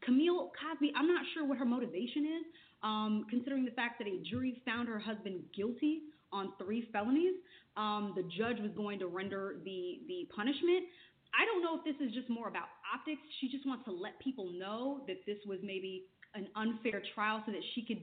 Camille 0.05 0.53
Cosby, 0.55 0.92
I'm 0.96 1.09
not 1.09 1.22
sure 1.34 1.46
what 1.46 1.59
her 1.59 1.64
motivation 1.64 2.24
is, 2.24 2.44
um, 2.82 3.26
considering 3.30 3.64
the 3.64 3.72
fact 3.72 3.99
that 3.99 4.09
a 4.09 4.22
jury 4.30 4.62
found 4.64 4.88
her 4.88 4.99
husband 4.99 5.42
guilty 5.57 6.03
on 6.32 6.53
three 6.59 6.88
felonies. 6.92 7.34
Um, 7.76 8.12
the 8.16 8.22
judge 8.36 8.59
was 8.61 8.70
going 8.76 8.99
to 8.99 9.07
render 9.07 9.57
the 9.64 10.01
the 10.09 10.28
punishment. 10.34 10.84
I 11.34 11.44
don't 11.44 11.62
know 11.62 11.78
if 11.78 11.84
this 11.84 11.99
is 12.07 12.14
just 12.14 12.28
more 12.30 12.49
about 12.49 12.66
optics. 12.82 13.20
She 13.40 13.49
just 13.49 13.66
wants 13.66 13.84
to 13.84 13.92
let 13.92 14.18
people 14.18 14.51
know 14.53 15.05
that 15.07 15.24
this 15.26 15.38
was 15.46 15.59
maybe 15.62 16.07
an 16.34 16.49
unfair 16.57 17.03
trial 17.14 17.42
so 17.46 17.53
that 17.53 17.62
she 17.74 17.84
could 17.84 18.01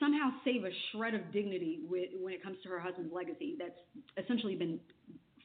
somehow 0.00 0.30
save 0.44 0.64
a 0.64 0.70
shred 0.90 1.14
of 1.14 1.32
dignity 1.32 1.80
with, 1.88 2.10
when 2.20 2.34
it 2.34 2.42
comes 2.42 2.56
to 2.62 2.68
her 2.68 2.78
husband's 2.80 3.12
legacy 3.12 3.56
that's 3.58 3.78
essentially 4.16 4.54
been 4.54 4.78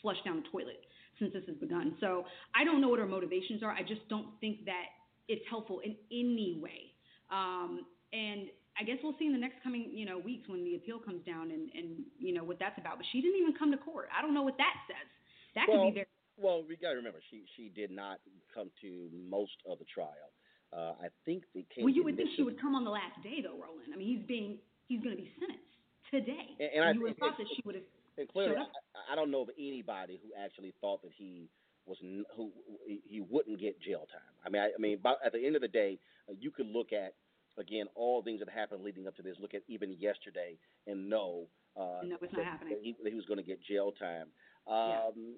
flushed 0.02 0.24
down 0.26 0.44
the 0.44 0.50
toilet 0.52 0.82
since 1.20 1.34
this 1.34 1.44
has 1.48 1.56
begun. 1.58 1.96
So 2.00 2.26
I 2.56 2.64
don't 2.64 2.82
know 2.82 2.90
what 2.90 3.00
her 3.00 3.08
motivations 3.08 3.64
are. 3.64 3.72
I 3.72 3.82
just 3.82 4.08
don't 4.10 4.28
think 4.42 4.66
that 4.66 4.94
it's 5.28 5.44
helpful 5.50 5.80
in 5.80 5.96
any 6.12 6.60
way. 6.62 6.94
Um, 7.32 7.86
and 8.12 8.48
I 8.80 8.84
guess 8.84 8.98
we'll 9.04 9.16
see 9.18 9.26
in 9.26 9.34
the 9.34 9.40
next 9.40 9.62
coming, 9.64 9.90
you 9.94 10.06
know, 10.06 10.18
weeks 10.18 10.50
when 10.50 10.64
the 10.64 10.76
appeal 10.76 11.00
comes 11.00 11.24
down 11.26 11.52
and, 11.52 11.70
and 11.74 12.04
you 12.20 12.34
know 12.34 12.44
what 12.44 12.60
that's 12.60 12.78
about. 12.78 12.98
But 12.98 13.06
she 13.12 13.22
didn't 13.22 13.40
even 13.40 13.54
come 13.54 13.72
to 13.72 13.78
court. 13.78 14.10
I 14.10 14.22
don't 14.22 14.34
know 14.34 14.44
what 14.44 14.58
that 14.58 14.74
says. 14.88 15.10
That 15.56 15.66
well, 15.70 15.86
could 15.86 15.94
be 15.94 16.06
very 16.06 16.08
well, 16.38 16.64
we 16.68 16.76
got 16.76 16.92
to 16.92 16.96
remember 16.98 17.20
she 17.30 17.46
she 17.56 17.70
did 17.70 17.92
not 17.92 18.20
come 18.54 18.70
to 18.82 19.10
most 19.14 19.58
of 19.70 19.78
the 19.80 19.86
trial. 19.86 20.34
Uh, 20.74 20.98
I 20.98 21.08
think 21.26 21.44
the 21.54 21.62
case. 21.70 21.84
Well, 21.86 21.94
you 21.94 22.04
would 22.04 22.18
think 22.18 22.30
she 22.36 22.42
would 22.42 22.60
come 22.60 22.74
on 22.74 22.84
the 22.84 22.90
last 22.90 23.22
day, 23.22 23.42
though, 23.44 23.62
Roland. 23.62 23.94
I 23.94 23.98
mean, 23.98 24.18
he's 24.18 24.26
being 24.28 24.58
he's 24.88 25.02
going 25.02 25.16
to 25.16 25.22
be 25.22 25.30
sentenced 25.38 25.74
today. 26.10 26.58
And, 26.60 26.70
and 26.74 26.84
I 26.84 26.92
you 26.94 27.02
would 27.02 27.10
have 27.14 27.18
thought 27.18 27.38
that 27.38 27.48
she 27.56 27.62
would 27.66 27.76
have. 27.76 27.86
And 28.18 28.30
clearly. 28.30 28.58
I, 28.58 29.14
I 29.14 29.16
don't 29.16 29.30
know 29.30 29.42
of 29.42 29.50
anybody 29.58 30.20
who 30.22 30.30
actually 30.38 30.74
thought 30.82 31.02
that 31.02 31.12
he 31.16 31.50
was 31.86 31.98
n- 32.04 32.24
who 32.36 32.52
he 32.86 33.22
wouldn't 33.22 33.60
get 33.60 33.80
jail 33.82 34.08
time. 34.12 34.22
I 34.46 34.50
mean, 34.50 34.62
I, 34.62 34.68
I 34.68 34.80
mean, 34.80 34.98
about, 35.00 35.18
at 35.26 35.34
the 35.34 35.46
end 35.46 35.56
of 35.56 35.62
the 35.62 35.68
day, 35.68 36.00
uh, 36.30 36.34
you 36.40 36.52
could 36.52 36.68
look 36.68 36.94
at 36.94 37.14
again 37.58 37.86
all 37.96 38.22
things 38.24 38.40
that 38.40 38.50
happened 38.50 38.84
leading 38.84 39.08
up 39.08 39.16
to 39.18 39.22
this. 39.22 39.36
Look 39.40 39.54
at 39.54 39.62
even 39.68 39.96
yesterday 40.00 40.58
and 40.88 41.10
know 41.10 41.48
uh, 41.78 42.02
No, 42.04 42.18
it's 42.22 42.34
not 42.34 42.46
happening. 42.46 42.78
he, 42.82 42.96
that 43.04 43.10
he 43.10 43.16
was 43.16 43.26
going 43.26 43.38
to 43.38 43.44
get 43.44 43.60
jail 43.64 43.92
time. 43.92 44.28
Um, 44.68 45.36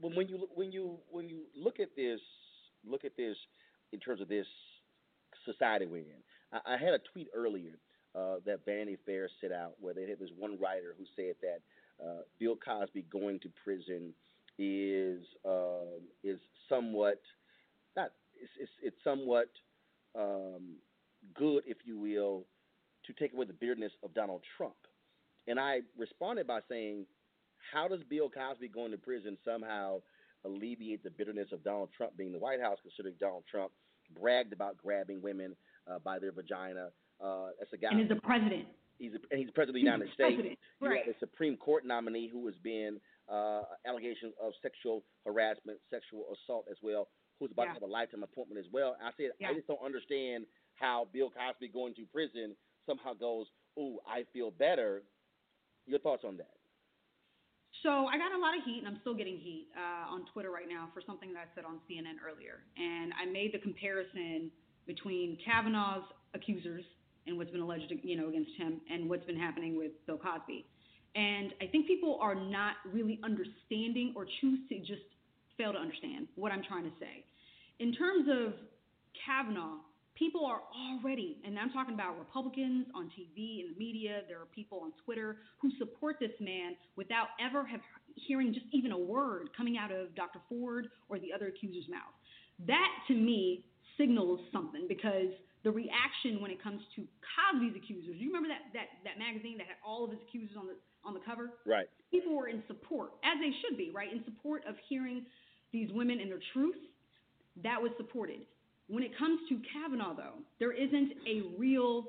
when, 0.00 0.14
when 0.14 0.28
you 0.28 0.48
when 0.54 0.70
you 0.72 0.98
when 1.10 1.28
you 1.28 1.42
look 1.56 1.80
at 1.80 1.88
this, 1.96 2.20
look 2.86 3.04
at 3.04 3.16
this 3.16 3.36
in 3.92 3.98
terms 3.98 4.20
of 4.20 4.28
this 4.28 4.46
society 5.44 5.86
we're 5.86 5.98
in. 5.98 6.22
I, 6.52 6.74
I 6.74 6.76
had 6.76 6.94
a 6.94 6.98
tweet 7.12 7.28
earlier 7.34 7.78
uh, 8.14 8.36
that 8.46 8.64
Vanity 8.64 8.96
Fair 9.04 9.28
set 9.40 9.52
out 9.52 9.72
where 9.80 9.94
they 9.94 10.08
had 10.08 10.18
this 10.18 10.30
one 10.38 10.58
writer 10.60 10.94
who 10.96 11.04
said 11.16 11.34
that 11.42 11.60
uh, 12.04 12.22
Bill 12.38 12.56
Cosby 12.56 13.06
going 13.10 13.40
to 13.40 13.48
prison 13.64 14.12
is 14.58 15.22
uh, 15.44 15.98
is 16.24 16.38
somewhat 16.68 17.20
not 17.96 18.10
it's 18.40 18.52
it's, 18.60 18.72
it's 18.82 18.96
somewhat 19.04 19.48
um, 20.18 20.76
good, 21.34 21.62
if 21.66 21.78
you 21.84 21.98
will, 21.98 22.44
to 23.06 23.12
take 23.12 23.32
away 23.32 23.46
the 23.46 23.52
bitterness 23.52 23.92
of 24.02 24.14
Donald 24.14 24.42
Trump. 24.56 24.76
And 25.46 25.58
I 25.58 25.80
responded 25.96 26.46
by 26.46 26.60
saying, 26.68 27.06
how 27.72 27.88
does 27.88 28.00
Bill 28.08 28.30
Cosby 28.30 28.68
going 28.68 28.90
to 28.92 28.98
prison 28.98 29.38
somehow 29.44 30.00
alleviate 30.44 31.02
the 31.02 31.10
bitterness 31.10 31.48
of 31.52 31.64
Donald 31.64 31.90
Trump 31.96 32.16
being 32.16 32.28
in 32.28 32.32
the 32.32 32.38
White 32.38 32.60
House, 32.60 32.78
considering 32.82 33.14
Donald 33.18 33.44
Trump 33.50 33.72
bragged 34.18 34.52
about 34.52 34.76
grabbing 34.78 35.22
women 35.22 35.56
uh, 35.90 35.98
by 35.98 36.18
their 36.18 36.32
vagina? 36.32 36.88
Uh, 37.22 37.48
that's 37.58 37.72
a 37.72 37.76
guy. 37.76 37.88
And 37.90 38.00
is 38.00 38.08
the 38.08 38.16
president. 38.16 38.66
He's 38.98 39.12
a, 39.12 39.18
and 39.30 39.40
he's 39.40 39.50
president 39.50 39.68
of 39.70 39.74
the 39.74 39.80
United 39.80 40.08
States. 40.14 40.34
president, 40.36 40.58
You 40.80 40.88
right. 40.88 41.04
have 41.06 41.14
a 41.14 41.18
Supreme 41.18 41.56
Court 41.56 41.86
nominee 41.86 42.28
who 42.28 42.46
has 42.46 42.56
been 42.62 43.00
uh, 43.30 43.62
allegations 43.86 44.34
of 44.42 44.52
sexual 44.62 45.04
harassment, 45.26 45.78
sexual 45.90 46.24
assault 46.32 46.66
as 46.70 46.76
well, 46.82 47.08
who's 47.38 47.50
about 47.52 47.64
Yeah. 47.64 47.74
to 47.74 47.80
have 47.80 47.82
a 47.88 47.92
lifetime 47.92 48.22
appointment 48.22 48.58
as 48.64 48.70
well. 48.72 48.96
I 49.02 49.12
said 49.16 49.30
Yeah. 49.38 49.50
I 49.50 49.54
just 49.54 49.66
don't 49.66 49.82
understand 49.84 50.46
how 50.74 51.06
Bill 51.12 51.30
Cosby 51.30 51.68
going 51.68 51.94
to 51.94 52.06
prison 52.06 52.56
somehow 52.86 53.12
goes, 53.14 53.46
"Ooh, 53.78 54.00
I 54.06 54.24
feel 54.32 54.50
better." 54.50 55.04
Your 55.86 55.98
thoughts 56.00 56.24
on 56.24 56.36
that? 56.38 56.54
So 57.82 58.06
I 58.06 58.18
got 58.18 58.32
a 58.32 58.38
lot 58.38 58.56
of 58.56 58.64
heat, 58.64 58.78
and 58.78 58.88
I'm 58.88 58.98
still 59.00 59.14
getting 59.14 59.38
heat 59.38 59.68
uh, 59.76 60.10
on 60.12 60.24
Twitter 60.32 60.50
right 60.50 60.68
now 60.68 60.88
for 60.92 61.00
something 61.00 61.32
that 61.32 61.40
I 61.40 61.54
said 61.54 61.64
on 61.64 61.78
CNN 61.88 62.16
earlier. 62.26 62.64
And 62.76 63.12
I 63.14 63.24
made 63.26 63.52
the 63.52 63.58
comparison 63.58 64.50
between 64.86 65.36
Kavanaugh's 65.44 66.04
accusers 66.34 66.84
and 67.26 67.36
what's 67.36 67.50
been 67.50 67.60
alleged, 67.60 67.92
you 68.02 68.16
know, 68.16 68.28
against 68.28 68.52
him, 68.56 68.80
and 68.90 69.08
what's 69.08 69.24
been 69.26 69.38
happening 69.38 69.76
with 69.76 69.92
Bill 70.06 70.18
Cosby. 70.18 70.66
And 71.14 71.52
I 71.60 71.66
think 71.66 71.86
people 71.86 72.18
are 72.20 72.34
not 72.34 72.74
really 72.92 73.18
understanding 73.24 74.12
or 74.14 74.26
choose 74.40 74.60
to 74.68 74.78
just 74.80 75.02
fail 75.56 75.72
to 75.72 75.78
understand 75.78 76.28
what 76.36 76.52
I'm 76.52 76.62
trying 76.62 76.84
to 76.84 76.92
say. 77.00 77.24
In 77.80 77.92
terms 77.92 78.28
of 78.30 78.54
Kavanaugh, 79.26 79.78
people 80.14 80.44
are 80.44 80.60
already, 80.74 81.38
and 81.44 81.58
I'm 81.58 81.70
talking 81.70 81.94
about 81.94 82.18
Republicans 82.18 82.86
on 82.94 83.06
TV 83.06 83.60
in 83.60 83.72
the 83.72 83.78
media. 83.78 84.22
There 84.28 84.38
are 84.38 84.46
people 84.54 84.80
on 84.82 84.92
Twitter 85.04 85.36
who 85.60 85.70
support 85.78 86.16
this 86.20 86.34
man 86.40 86.74
without 86.96 87.28
ever 87.40 87.64
have 87.66 87.80
hearing 88.16 88.52
just 88.52 88.66
even 88.72 88.90
a 88.90 88.98
word 88.98 89.50
coming 89.56 89.78
out 89.78 89.92
of 89.92 90.14
Dr. 90.14 90.40
Ford 90.48 90.88
or 91.08 91.18
the 91.18 91.32
other 91.32 91.48
accuser's 91.48 91.88
mouth. 91.88 92.14
That 92.66 92.90
to 93.06 93.14
me 93.14 93.64
signals 93.96 94.40
something 94.52 94.86
because 94.88 95.30
the 95.64 95.70
reaction 95.70 96.40
when 96.40 96.50
it 96.50 96.62
comes 96.62 96.82
to 96.96 97.06
Cosby's 97.22 97.74
accusers. 97.76 98.14
You 98.18 98.28
remember 98.30 98.48
that 98.48 98.70
that 98.74 98.88
that 99.04 99.18
magazine 99.18 99.58
that 99.58 99.66
had 99.66 99.78
all 99.86 100.04
of 100.04 100.10
his 100.10 100.20
accusers 100.26 100.56
on 100.58 100.66
the 100.66 100.78
on 101.04 101.14
the 101.14 101.20
cover? 101.20 101.50
Right. 101.66 101.88
people 102.10 102.34
were 102.34 102.48
in 102.48 102.62
support, 102.66 103.12
as 103.24 103.38
they 103.40 103.50
should 103.60 103.76
be, 103.76 103.90
right? 103.94 104.10
In 104.12 104.24
support 104.24 104.62
of 104.68 104.74
hearing 104.88 105.26
these 105.72 105.90
women 105.92 106.20
and 106.20 106.30
their 106.30 106.40
truth. 106.52 106.76
That 107.62 107.80
was 107.82 107.90
supported. 107.96 108.40
When 108.88 109.02
it 109.02 109.16
comes 109.18 109.40
to 109.50 109.60
Kavanaugh, 109.72 110.14
though, 110.16 110.38
there 110.58 110.72
isn't 110.72 111.12
a 111.28 111.42
real 111.58 112.04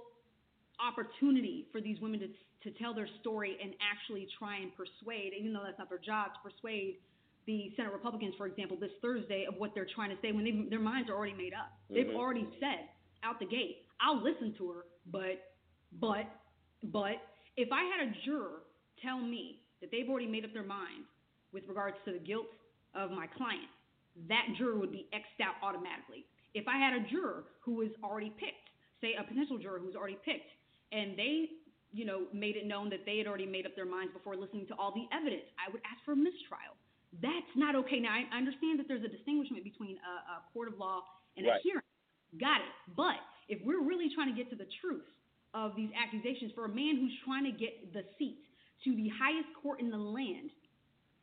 opportunity 0.80 1.68
for 1.72 1.82
these 1.82 2.00
women 2.00 2.20
to, 2.22 2.28
to 2.72 2.78
tell 2.80 2.94
their 2.94 3.08
story 3.22 3.58
and 3.62 3.74
actually 3.84 4.28
try 4.38 4.58
and 4.58 4.72
persuade, 4.76 5.34
even 5.38 5.54
though 5.54 5.64
that's 5.66 5.78
not 5.80 5.90
their 5.90 5.98
job, 6.00 6.32
to 6.36 6.50
persuade 6.50 6.98
the 7.48 7.72
Senate 7.76 7.92
Republicans, 7.92 8.34
for 8.38 8.46
example, 8.48 8.78
this 8.80 8.92
Thursday 9.02 9.46
of 9.48 9.56
what 9.58 9.74
they're 9.74 9.88
trying 9.96 10.10
to 10.12 10.18
say 10.22 10.32
when 10.32 10.44
they, 10.46 10.70
their 10.70 10.80
minds 10.80 11.10
are 11.10 11.16
already 11.16 11.34
made 11.34 11.54
up. 11.54 11.72
They've 11.90 12.06
Mhm. 12.06 12.16
already 12.16 12.48
said 12.60 12.88
out 13.24 13.40
the 13.40 13.46
gate, 13.46 13.86
I'll 14.00 14.22
listen 14.22 14.54
to 14.60 14.72
her, 14.72 14.86
but, 15.12 15.52
but, 16.00 16.26
but 16.84 17.18
if 17.58 17.70
I 17.74 17.84
had 17.84 18.08
a 18.08 18.12
juror 18.24 18.62
tell 19.02 19.20
me 19.20 19.62
that 19.82 19.92
they've 19.92 20.10
already 20.10 20.28
made 20.28 20.46
up 20.46 20.54
their 20.54 20.64
mind 20.64 21.06
with 21.54 21.64
regards 21.68 21.98
to 22.06 22.14
the 22.14 22.20
guilt 22.20 22.48
of 22.96 23.12
my 23.12 23.28
client, 23.28 23.70
that 24.28 24.46
juror 24.58 24.78
would 24.78 24.92
be 24.92 25.08
X'd 25.14 25.42
out 25.42 25.56
automatically. 25.64 26.26
If 26.54 26.68
I 26.68 26.78
had 26.78 26.94
a 26.94 27.08
juror 27.10 27.44
who 27.62 27.76
was 27.76 27.90
already 28.04 28.34
picked, 28.40 28.68
say 29.02 29.16
a 29.20 29.24
potential 29.24 29.58
juror 29.58 29.80
who 29.80 29.88
was 29.88 29.96
already 29.96 30.18
picked, 30.26 30.50
and 30.92 31.16
they, 31.18 31.50
you 31.94 32.06
know, 32.06 32.26
made 32.34 32.58
it 32.58 32.66
known 32.66 32.90
that 32.90 33.06
they 33.06 33.18
had 33.18 33.28
already 33.28 33.46
made 33.46 33.66
up 33.66 33.76
their 33.76 33.86
minds 33.86 34.12
before 34.14 34.36
listening 34.36 34.66
to 34.68 34.76
all 34.76 34.92
the 34.92 35.06
evidence, 35.16 35.46
I 35.62 35.72
would 35.72 35.82
ask 35.86 36.04
for 36.04 36.14
a 36.14 36.20
mistrial. 36.20 36.76
That's 37.22 37.54
not 37.56 37.76
okay. 37.86 38.00
Now, 38.00 38.14
I 38.14 38.26
I 38.34 38.38
understand 38.38 38.78
that 38.80 38.88
there's 38.88 39.06
a 39.06 39.10
distinguishment 39.10 39.64
between 39.64 39.98
a, 40.02 40.42
a 40.42 40.54
court 40.54 40.68
of 40.68 40.78
law 40.78 41.02
and 41.38 41.46
Right. 41.46 41.58
a 41.58 41.64
hearing. 41.64 41.86
Got 42.40 42.62
it. 42.62 42.74
But 42.98 43.18
if 43.48 43.58
we're 43.66 43.82
really 43.82 44.10
trying 44.14 44.30
to 44.30 44.38
get 44.38 44.50
to 44.52 44.58
the 44.58 44.70
truth 44.82 45.06
of 45.54 45.76
these 45.76 45.90
accusations 45.98 46.52
for 46.54 46.66
a 46.66 46.70
man 46.70 46.98
who's 47.02 47.14
trying 47.26 47.46
to 47.46 47.52
get 47.52 47.94
the 47.94 48.06
seat 48.20 48.38
to 48.84 48.96
the 48.96 49.10
highest 49.10 49.50
court 49.62 49.80
in 49.80 49.90
the 49.90 49.98
land, 49.98 50.52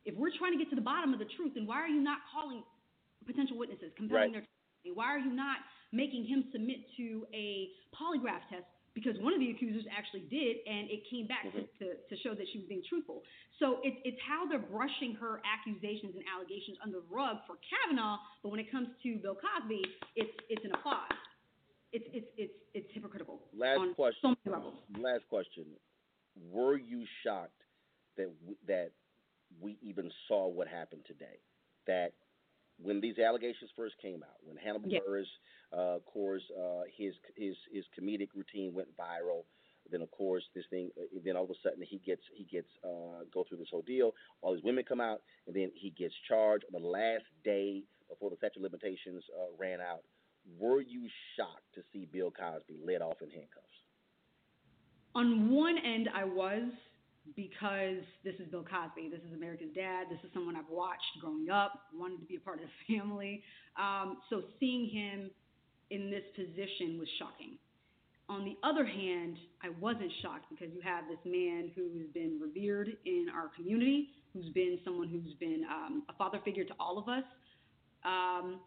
if 0.05 0.15
we're 0.15 0.31
trying 0.37 0.53
to 0.53 0.57
get 0.57 0.69
to 0.69 0.75
the 0.75 0.81
bottom 0.85 1.13
of 1.13 1.19
the 1.19 1.27
truth, 1.35 1.53
then 1.55 1.65
why 1.65 1.81
are 1.81 1.87
you 1.89 1.99
not 2.01 2.19
calling 2.31 2.63
potential 3.25 3.57
witnesses, 3.57 3.91
compelling 3.97 4.31
Right. 4.31 4.31
their 4.33 4.41
testimony? 4.41 4.95
Why 4.95 5.07
are 5.15 5.19
you 5.19 5.31
not 5.31 5.57
making 5.91 6.25
him 6.25 6.45
submit 6.51 6.79
to 6.97 7.27
a 7.33 7.71
polygraph 7.93 8.47
test 8.49 8.65
because 8.93 9.13
one 9.19 9.31
of 9.31 9.39
the 9.39 9.51
accusers 9.51 9.85
actually 9.95 10.21
did, 10.21 10.57
and 10.65 10.89
it 10.89 11.05
came 11.05 11.27
back 11.27 11.45
Mhm. 11.45 11.51
to, 11.53 11.85
to, 11.85 11.95
to 12.09 12.15
show 12.17 12.33
that 12.33 12.47
she 12.49 12.57
was 12.57 12.67
being 12.67 12.81
truthful. 12.89 13.23
So 13.59 13.79
it's 13.83 13.97
it's 14.05 14.19
how 14.21 14.47
they're 14.47 14.57
brushing 14.57 15.13
her 15.15 15.39
accusations 15.45 16.15
and 16.15 16.23
allegations 16.27 16.77
under 16.81 16.99
the 17.01 17.05
rug 17.07 17.37
for 17.45 17.57
Kavanaugh, 17.69 18.17
but 18.41 18.49
when 18.49 18.59
it 18.59 18.71
comes 18.71 18.89
to 19.03 19.17
Bill 19.17 19.35
Cosby, 19.35 19.83
it's 20.15 20.33
it's 20.49 20.65
an 20.65 20.71
applause. 20.73 21.11
It's 21.93 22.07
it's 22.11 22.27
it's 22.37 22.53
it's 22.73 22.91
hypocritical 22.91 23.39
Last 23.53 23.77
on 23.79 23.93
question. 23.93 24.35
so. 24.43 24.73
Last 24.97 25.27
question. 25.29 25.65
Were 26.51 26.77
you 26.77 27.05
shocked 27.23 27.63
that 28.17 28.29
w- 28.41 28.57
that 28.67 28.91
we 29.59 29.77
even 29.81 30.11
saw 30.27 30.47
what 30.47 30.67
happened 30.67 31.05
today? 31.05 31.39
That 31.87 32.13
when 32.81 33.01
these 33.01 33.17
allegations 33.19 33.71
first 33.75 33.97
came 34.01 34.23
out, 34.23 34.37
when 34.43 34.57
Hannibal 34.57 34.89
Yeah. 34.89 34.99
Buress, 34.99 35.27
uh, 35.73 35.95
of 35.95 36.05
course, 36.05 36.43
uh, 36.51 36.83
his 36.95 37.15
his 37.35 37.55
his 37.71 37.85
comedic 37.97 38.33
routine 38.35 38.73
went 38.73 38.95
viral. 38.95 39.45
Then 39.89 40.01
of 40.01 40.11
course 40.11 40.43
this 40.53 40.65
thing. 40.69 40.91
uh, 40.99 41.19
Then 41.23 41.37
all 41.37 41.45
of 41.45 41.49
a 41.51 41.55
sudden 41.63 41.81
he 41.81 41.97
gets 41.99 42.21
he 42.33 42.43
gets 42.43 42.69
uh, 42.83 43.23
go 43.33 43.43
through 43.43 43.57
this 43.59 43.69
whole 43.71 43.81
deal. 43.83 44.13
All 44.41 44.53
these 44.53 44.63
women 44.63 44.83
come 44.83 45.01
out, 45.01 45.21
and 45.47 45.55
then 45.55 45.71
he 45.73 45.89
gets 45.91 46.13
charged 46.27 46.65
on 46.73 46.81
the 46.81 46.87
last 46.87 47.25
day 47.43 47.83
before 48.09 48.29
the 48.29 48.37
statute 48.37 48.57
of 48.57 48.63
limitations 48.63 49.23
uh, 49.37 49.47
ran 49.57 49.81
out. 49.81 50.03
Were 50.59 50.81
you 50.81 51.09
shocked 51.35 51.73
to 51.75 51.81
see 51.91 52.05
Bill 52.05 52.31
Cosby 52.31 52.77
led 52.85 53.01
off 53.01 53.21
in 53.21 53.29
handcuffs? 53.29 53.76
On 55.17 55.49
one 55.49 55.79
end, 55.79 56.09
I 56.13 56.23
was 56.23 56.69
because 57.35 58.05
this 58.23 58.35
is 58.35 58.47
Bill 58.51 58.63
Cosby. 58.63 59.09
This 59.09 59.19
is 59.27 59.33
America's 59.33 59.73
dad. 59.73 60.05
This 60.11 60.19
is 60.23 60.29
someone 60.31 60.55
I've 60.55 60.69
watched 60.69 61.17
growing 61.19 61.49
up, 61.49 61.89
wanted 61.91 62.19
to 62.19 62.25
be 62.25 62.35
a 62.35 62.39
part 62.39 62.59
of 62.61 62.69
the 62.69 62.95
family. 62.99 63.41
Um, 63.81 64.17
so 64.29 64.43
seeing 64.59 64.87
him 64.87 65.31
in 65.89 66.11
this 66.11 66.21
position 66.35 66.99
was 66.99 67.07
shocking. 67.17 67.57
On 68.29 68.45
the 68.45 68.55
other 68.61 68.85
hand, 68.85 69.37
I 69.63 69.69
wasn't 69.81 70.11
shocked 70.21 70.45
because 70.51 70.71
you 70.71 70.81
have 70.83 71.05
this 71.09 71.17
man 71.25 71.71
who's 71.73 72.05
been 72.13 72.39
revered 72.39 72.95
in 73.05 73.25
our 73.33 73.49
community, 73.55 74.09
who's 74.33 74.53
been 74.53 74.77
someone 74.85 75.09
who's 75.09 75.33
been 75.39 75.63
um, 75.65 76.03
a 76.09 76.13
father 76.13 76.39
figure 76.45 76.63
to 76.63 76.73
all 76.79 76.99
of 76.99 77.09
us, 77.09 77.23
um, 78.05 78.59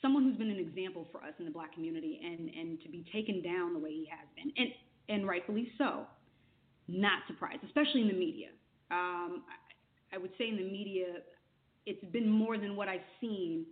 someone 0.00 0.24
who's 0.24 0.38
been 0.38 0.50
an 0.50 0.58
example 0.58 1.06
for 1.12 1.18
us 1.18 1.34
in 1.38 1.44
the 1.44 1.50
black 1.50 1.74
community, 1.74 2.18
and, 2.24 2.48
and 2.48 2.80
to 2.80 2.88
be 2.88 3.04
taken 3.12 3.42
down 3.42 3.74
the 3.74 3.78
way 3.78 3.90
he 3.90 4.08
has 4.08 4.26
been, 4.34 4.50
and, 4.56 4.72
and 5.08 5.26
rightfully 5.26 5.68
so. 5.78 6.06
Not 6.88 7.20
surprised, 7.26 7.62
especially 7.64 8.02
in 8.02 8.08
the 8.08 8.14
media. 8.14 8.48
Um, 8.90 9.44
I, 10.12 10.16
I 10.16 10.18
would 10.18 10.30
say 10.36 10.48
in 10.48 10.56
the 10.56 10.64
media, 10.64 11.06
it's 11.86 12.04
been 12.12 12.28
more 12.28 12.58
than 12.58 12.76
what 12.76 12.88
I've 12.88 13.00
seen 13.20 13.64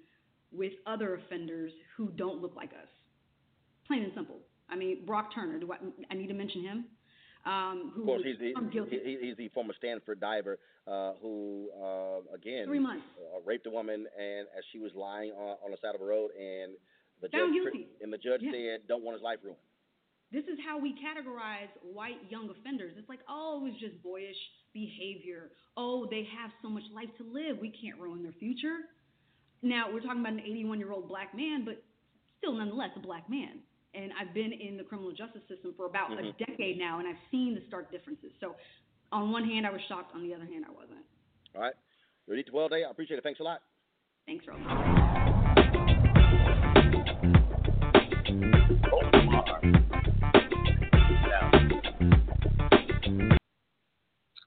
with 0.53 0.72
other 0.87 1.14
offenders 1.16 1.72
who 1.97 2.09
don't 2.16 2.41
look 2.41 2.57
like 2.57 2.70
us. 2.70 2.89
Plain 3.87 4.05
and 4.05 4.12
simple. 4.14 4.37
I 4.68 4.76
mean, 4.76 5.05
Brock 5.05 5.35
Turner. 5.35 5.59
Do 5.59 5.72
I, 5.72 5.76
I 6.11 6.14
need 6.14 6.28
to 6.28 6.35
mention 6.35 6.62
him? 6.62 6.85
Um, 7.45 7.93
who 7.95 8.03
Of 8.03 8.07
course, 8.07 8.22
he's 8.24 8.39
the, 8.39 8.53
he, 8.91 9.18
he's 9.20 9.37
the 9.37 9.49
former 9.49 9.72
Stanford 9.76 10.20
diver 10.20 10.59
uh, 10.87 11.12
who, 11.22 11.68
uh, 11.83 12.35
again, 12.35 12.66
Three 12.66 12.78
months. 12.78 13.03
Uh, 13.18 13.41
raped 13.45 13.66
a 13.66 13.70
woman, 13.70 14.07
and 14.18 14.47
as 14.57 14.62
she 14.72 14.78
was 14.78 14.93
lying 14.95 15.31
on, 15.33 15.57
on 15.64 15.70
the 15.70 15.76
side 15.83 15.95
of 15.95 16.01
a 16.01 16.05
road, 16.05 16.31
and 16.39 16.72
the 17.22 17.28
Found 17.31 17.55
judge 17.55 17.72
guilty. 17.72 17.89
and 18.03 18.12
the 18.12 18.18
judge 18.18 18.41
Yeah. 18.43 18.53
said, 18.53 18.89
"Don't 18.89 19.03
want 19.03 19.14
his 19.16 19.22
life 19.22 19.39
ruined." 19.43 19.59
This 20.33 20.45
is 20.45 20.59
how 20.64 20.78
we 20.78 20.95
categorize 20.95 21.70
white 21.83 22.18
young 22.28 22.51
offenders. 22.51 22.95
It's 22.97 23.09
like, 23.09 23.20
oh, 23.28 23.61
it 23.61 23.64
was 23.64 23.81
just 23.81 24.01
boyish 24.03 24.37
behavior. 24.72 25.51
Oh, 25.76 26.07
they 26.09 26.26
have 26.39 26.51
so 26.62 26.68
much 26.68 26.85
life 26.95 27.09
to 27.18 27.24
live. 27.24 27.59
We 27.61 27.70
can't 27.70 27.99
ruin 28.01 28.22
their 28.22 28.35
future. 28.39 28.87
Now, 29.62 29.93
we're 29.93 30.01
talking 30.01 30.20
about 30.20 30.35
an 30.35 30.41
81 30.41 30.78
year 30.78 30.93
old 30.93 31.09
black 31.09 31.35
man, 31.35 31.64
but 31.64 31.83
still, 32.39 32.53
nonetheless, 32.53 32.91
a 32.97 33.01
black 33.01 33.28
man. 33.28 33.61
And 33.93 34.12
I've 34.18 34.33
been 34.33 34.53
in 34.53 34.76
the 34.76 34.85
criminal 34.85 35.11
justice 35.11 35.43
system 35.49 35.74
for 35.76 35.87
about 35.87 36.11
Mhm. 36.11 36.28
a 36.28 36.33
decade 36.45 36.78
now, 36.78 37.01
and 37.01 37.09
I've 37.09 37.18
seen 37.31 37.57
the 37.57 37.62
stark 37.66 37.91
differences. 37.91 38.33
So, 38.39 38.55
on 39.11 39.33
one 39.33 39.45
hand, 39.45 39.66
I 39.66 39.70
was 39.70 39.83
shocked. 39.89 40.14
On 40.14 40.22
the 40.22 40.33
other 40.33 40.45
hand, 40.47 40.64
I 40.64 40.70
wasn't. 40.70 41.05
All 41.57 41.61
right, 41.62 41.74
ready 42.28 42.45
to 42.45 42.53
well 42.53 42.68
day. 42.68 42.85
I 42.85 42.91
appreciate 42.91 43.18
it. 43.18 43.24
Thanks 43.24 43.41
a 43.41 43.43
lot. 43.43 43.62
Thanks, 44.26 44.47
Rose. 44.47 44.61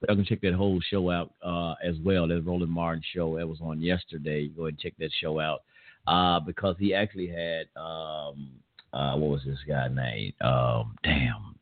Y'all 0.08 0.16
can 0.16 0.24
check 0.24 0.40
that 0.42 0.54
whole 0.54 0.80
show 0.90 1.10
out 1.10 1.32
uh, 1.42 1.74
as 1.82 1.96
well. 2.04 2.26
That 2.26 2.42
Roland 2.42 2.70
Martin 2.70 3.02
show 3.14 3.36
that 3.36 3.48
was 3.48 3.60
on 3.60 3.80
yesterday. 3.80 4.48
Go 4.48 4.62
ahead 4.62 4.74
and 4.74 4.78
check 4.78 4.94
that 4.98 5.10
show 5.20 5.40
out 5.40 5.62
uh, 6.06 6.40
because 6.40 6.76
he 6.78 6.94
actually 6.94 7.28
had 7.28 7.66
um, 7.76 8.50
uh, 8.92 9.16
what 9.16 9.30
was 9.30 9.42
this 9.46 9.58
guy 9.66 9.88
name? 9.88 10.32
Um, 10.40 10.96
damn, 11.02 11.56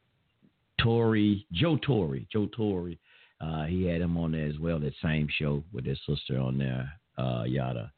Torry 0.81 1.47
Joe 1.53 1.77
Torry 1.77 2.27
Joe 2.33 2.49
Torry. 2.57 2.99
Uh, 3.41 3.65
he 3.65 3.85
had 3.85 4.01
him 4.01 4.17
on 4.17 4.33
there 4.33 4.47
as 4.47 4.59
well. 4.59 4.79
That 4.79 4.95
same 5.03 5.29
show 5.39 5.63
with 5.73 5.85
his 5.85 5.99
sister 6.07 6.39
on 6.39 6.59
there, 6.59 6.93
uh, 7.19 7.45
Yada. 7.45 7.93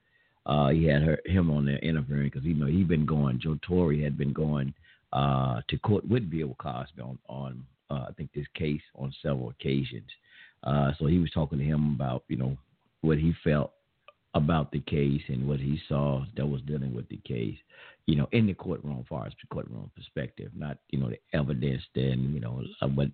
Uh, 0.47 0.69
he 0.69 0.85
had 0.85 1.03
her 1.03 1.19
him 1.25 1.51
on 1.51 1.65
there 1.65 1.79
interviewing 1.79 2.25
because 2.25 2.45
you 2.45 2.55
know 2.55 2.67
he'd 2.67 2.89
been 2.89 3.07
going. 3.07 3.41
Joe 3.41 3.59
Torry 3.63 4.03
had 4.03 4.19
been 4.19 4.33
going 4.33 4.75
to 5.13 5.79
court 5.83 6.07
with 6.09 6.31
Bill 6.31 6.55
Cosby 6.59 7.01
on 7.03 7.19
on 7.29 7.65
I 7.91 8.11
think 8.17 8.31
this 8.35 8.47
case 8.55 8.83
on 8.97 9.15
several 9.23 9.51
occasions. 9.51 10.11
Uh, 10.65 10.93
so 10.99 11.07
he 11.07 11.19
was 11.19 11.31
talking 11.31 11.59
to 11.59 11.65
him 11.65 11.95
about, 11.95 12.25
you 12.29 12.37
know, 12.37 12.57
what 13.03 13.19
he 13.19 13.35
felt 13.45 13.73
about 14.35 14.73
the 14.73 14.81
case 14.81 15.23
and 15.29 15.47
what 15.47 15.61
he 15.61 15.79
saw 15.89 16.25
that 16.37 16.47
was 16.47 16.61
dealing 16.63 16.95
with 16.95 17.09
the 17.09 17.19
case, 17.19 17.57
you 18.07 18.17
know, 18.17 18.29
in 18.33 18.47
the 18.47 18.55
courtroom, 18.55 18.99
as 18.99 19.07
far 19.09 19.27
as 19.27 19.33
the 19.41 19.55
courtroom 19.55 19.91
perspective, 19.95 20.51
not, 20.57 20.79
you 20.91 20.99
know, 20.99 21.09
the 21.09 21.19
evidence 21.33 21.83
then, 21.95 22.33
you 22.35 22.41
know, 22.41 22.63
uh, 22.81 22.89
but 22.89 23.09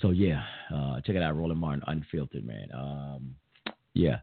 so 0.00 0.10
yeah, 0.10 0.42
uh, 0.74 1.00
check 1.02 1.16
it 1.16 1.22
out, 1.22 1.36
Roland 1.36 1.60
Martin, 1.60 1.82
Unfiltered, 1.86 2.46
man. 2.46 2.68
Um, 2.72 3.34
yeah. 3.94 4.18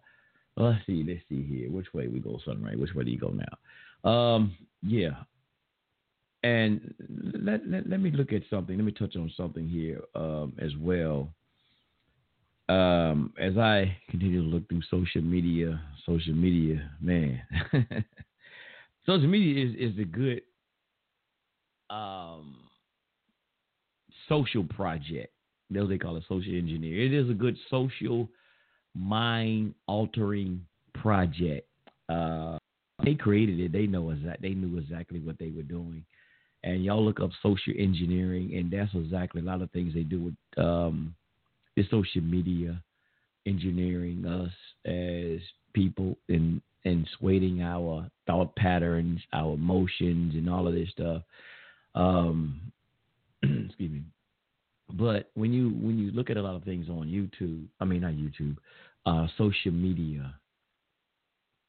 Well, 0.55 0.71
let's 0.71 0.85
see, 0.85 1.03
let's 1.07 1.21
see 1.29 1.43
here. 1.43 1.69
Which 1.69 1.93
way 1.93 2.07
we 2.07 2.19
go, 2.19 2.39
Sunray? 2.45 2.75
Which 2.75 2.93
way 2.93 3.03
do 3.03 3.11
you 3.11 3.19
go 3.19 3.33
now? 3.33 4.09
Um, 4.09 4.55
yeah. 4.81 5.15
And 6.43 6.93
let, 7.33 7.67
let, 7.67 7.89
let 7.89 7.99
me 8.01 8.11
look 8.11 8.33
at 8.33 8.43
something. 8.49 8.75
Let 8.75 8.85
me 8.85 8.91
touch 8.91 9.15
on 9.15 9.31
something 9.35 9.67
here 9.67 10.01
um, 10.15 10.53
as 10.59 10.71
well 10.79 11.29
um, 12.69 13.33
as 13.39 13.57
I 13.57 13.97
continue 14.09 14.41
to 14.41 14.47
look 14.47 14.67
through 14.69 14.81
social 14.89 15.21
media, 15.21 15.81
social 16.05 16.33
media, 16.33 16.89
man, 17.01 17.41
social 19.05 19.27
media 19.27 19.65
is 19.65 19.91
is 19.91 19.99
a 19.99 20.05
good 20.05 20.41
um, 21.89 22.55
social 24.29 24.63
project. 24.63 25.33
That's 25.69 25.81
what 25.81 25.89
they 25.89 25.97
call 25.97 26.17
it, 26.17 26.23
social 26.29 26.55
engineer. 26.55 27.05
It 27.05 27.13
is 27.13 27.29
a 27.29 27.33
good 27.33 27.57
social 27.69 28.29
mind 28.95 29.73
altering 29.87 30.65
project. 30.93 31.67
Uh, 32.09 32.57
they 33.03 33.15
created 33.15 33.59
it. 33.59 33.71
They 33.71 33.87
know 33.87 34.11
exact. 34.11 34.41
They 34.41 34.49
knew 34.53 34.77
exactly 34.77 35.19
what 35.19 35.37
they 35.39 35.49
were 35.49 35.63
doing. 35.63 36.05
And 36.63 36.83
y'all 36.85 37.03
look 37.03 37.19
up 37.19 37.31
social 37.41 37.73
engineering, 37.77 38.53
and 38.55 38.71
that's 38.71 38.93
exactly 38.95 39.41
a 39.41 39.43
lot 39.43 39.61
of 39.61 39.71
things 39.71 39.93
they 39.93 40.03
do 40.03 40.21
with 40.21 40.65
um, 40.65 41.13
the 41.75 41.83
social 41.89 42.21
media 42.21 42.81
engineering 43.45 44.25
us 44.25 44.51
as 44.85 45.39
people 45.73 46.17
and 46.29 46.61
and 46.85 47.07
swaying 47.17 47.61
our 47.61 48.09
thought 48.27 48.53
patterns, 48.55 49.21
our 49.31 49.53
emotions, 49.53 50.35
and 50.35 50.49
all 50.49 50.67
of 50.67 50.73
this 50.73 50.89
stuff. 50.89 51.21
Um, 51.95 52.59
excuse 53.43 53.91
me. 53.91 54.01
But 54.93 55.31
when 55.33 55.53
you 55.53 55.69
when 55.69 55.97
you 55.97 56.11
look 56.11 56.29
at 56.29 56.37
a 56.37 56.41
lot 56.41 56.55
of 56.55 56.63
things 56.63 56.89
on 56.89 57.07
YouTube, 57.07 57.65
I 57.79 57.85
mean 57.85 58.01
not 58.01 58.13
YouTube, 58.13 58.57
uh, 59.05 59.27
social 59.37 59.71
media, 59.71 60.33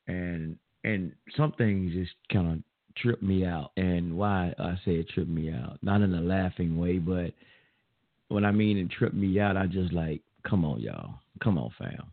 and 0.07 0.59
and 0.83 1.13
some 1.37 1.53
things 1.53 1.93
just 1.95 2.13
kind 2.33 2.53
of 2.53 2.59
trip 2.97 3.23
me 3.23 3.45
out. 3.47 3.71
And 3.77 4.17
why 4.17 4.53
I 4.59 4.75
say 4.85 4.97
it 4.97 5.09
tripped 5.09 5.31
me 5.31 5.53
out, 5.53 5.79
not 5.83 6.03
in 6.03 6.15
a 6.15 6.21
laughing 6.21 6.77
way, 6.77 6.99
but 6.99 7.33
when 8.29 8.45
I 8.45 8.51
mean 8.51 8.79
it 8.79 8.91
tripped 8.91 9.15
me 9.15 9.39
out, 9.41 9.57
I 9.57 9.67
just 9.67 9.93
like, 9.93 10.23
come 10.49 10.65
on, 10.65 10.81
y'all. 10.81 11.15
Come 11.43 11.59
on, 11.59 11.71
fam. 11.79 12.11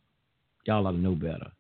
Y'all 0.65 0.85
ought 0.85 0.91
to 0.91 0.97
know 0.97 1.15
better. 1.15 1.51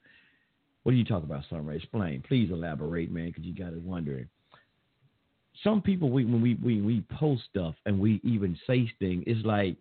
What 0.83 0.93
are 0.93 0.97
you 0.97 1.05
talking 1.05 1.29
about, 1.29 1.43
Summer? 1.49 1.73
Explain. 1.73 2.23
Please 2.27 2.49
elaborate, 2.51 3.11
man, 3.11 3.27
because 3.27 3.43
you 3.43 3.53
got 3.53 3.73
it 3.73 3.81
wondering. 3.81 4.27
Some 5.63 5.81
people, 5.81 6.09
we, 6.09 6.25
when 6.25 6.41
we, 6.41 6.55
we, 6.55 6.81
we 6.81 7.03
post 7.19 7.43
stuff 7.49 7.75
and 7.85 7.99
we 7.99 8.19
even 8.23 8.57
say 8.65 8.91
things, 8.99 9.23
it's 9.27 9.45
like, 9.45 9.75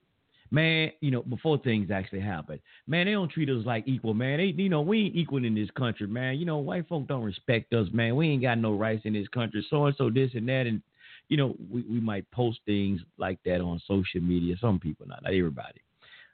man, 0.50 0.90
you 1.00 1.10
know, 1.10 1.22
before 1.22 1.56
things 1.58 1.90
actually 1.90 2.20
happen, 2.20 2.60
man, 2.86 3.06
they 3.06 3.12
don't 3.12 3.30
treat 3.30 3.48
us 3.48 3.64
like 3.64 3.86
equal, 3.86 4.12
man. 4.12 4.38
They, 4.38 4.62
you 4.62 4.68
know, 4.68 4.82
we 4.82 5.06
ain't 5.06 5.16
equal 5.16 5.44
in 5.44 5.54
this 5.54 5.70
country, 5.70 6.06
man. 6.06 6.38
You 6.38 6.44
know, 6.44 6.58
white 6.58 6.86
folk 6.88 7.06
don't 7.06 7.22
respect 7.22 7.72
us, 7.72 7.88
man. 7.92 8.16
We 8.16 8.28
ain't 8.28 8.42
got 8.42 8.58
no 8.58 8.74
rights 8.74 9.02
in 9.04 9.14
this 9.14 9.28
country, 9.28 9.64
so 9.70 9.86
and 9.86 9.96
so, 9.96 10.10
this 10.10 10.32
and 10.34 10.48
that, 10.48 10.66
and 10.66 10.82
you 11.30 11.36
know, 11.36 11.54
we, 11.70 11.82
we 11.82 12.00
might 12.00 12.30
post 12.32 12.58
things 12.66 13.00
like 13.16 13.38
that 13.46 13.60
on 13.60 13.80
social 13.86 14.20
media. 14.20 14.56
Some 14.60 14.78
people, 14.78 15.06
not, 15.06 15.22
not 15.22 15.32
everybody. 15.32 15.80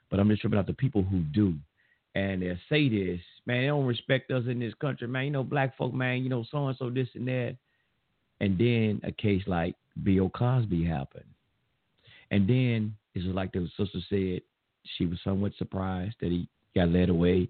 But 0.09 0.19
I'm 0.19 0.27
just 0.27 0.41
tripping 0.41 0.59
out 0.59 0.67
the 0.67 0.73
people 0.73 1.03
who 1.03 1.19
do. 1.19 1.53
And 2.15 2.41
they 2.41 2.59
say 2.67 2.89
this, 2.89 3.21
man, 3.45 3.61
they 3.61 3.67
don't 3.67 3.85
respect 3.85 4.31
us 4.31 4.45
in 4.47 4.59
this 4.59 4.73
country, 4.81 5.07
man. 5.07 5.25
You 5.25 5.31
know, 5.31 5.43
black 5.43 5.77
folk, 5.77 5.93
man, 5.93 6.23
you 6.23 6.29
know, 6.29 6.43
so 6.49 6.67
and 6.67 6.75
so, 6.77 6.89
this 6.89 7.07
and 7.13 7.27
that. 7.27 7.55
And 8.41 8.57
then 8.57 8.99
a 9.03 9.11
case 9.11 9.43
like 9.45 9.75
Bill 10.03 10.29
Cosby 10.29 10.83
happened. 10.83 11.25
And 12.31 12.49
then 12.49 12.95
it's 13.13 13.25
like 13.25 13.51
the 13.51 13.69
sister 13.77 13.99
said, 14.09 14.41
she 14.97 15.05
was 15.05 15.19
somewhat 15.23 15.51
surprised 15.59 16.15
that 16.21 16.31
he 16.31 16.49
got 16.75 16.89
led 16.89 17.09
away. 17.09 17.47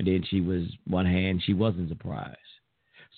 And 0.00 0.08
then 0.08 0.24
she 0.28 0.40
was 0.40 0.64
one 0.88 1.06
hand, 1.06 1.42
she 1.44 1.54
wasn't 1.54 1.90
surprised. 1.90 2.36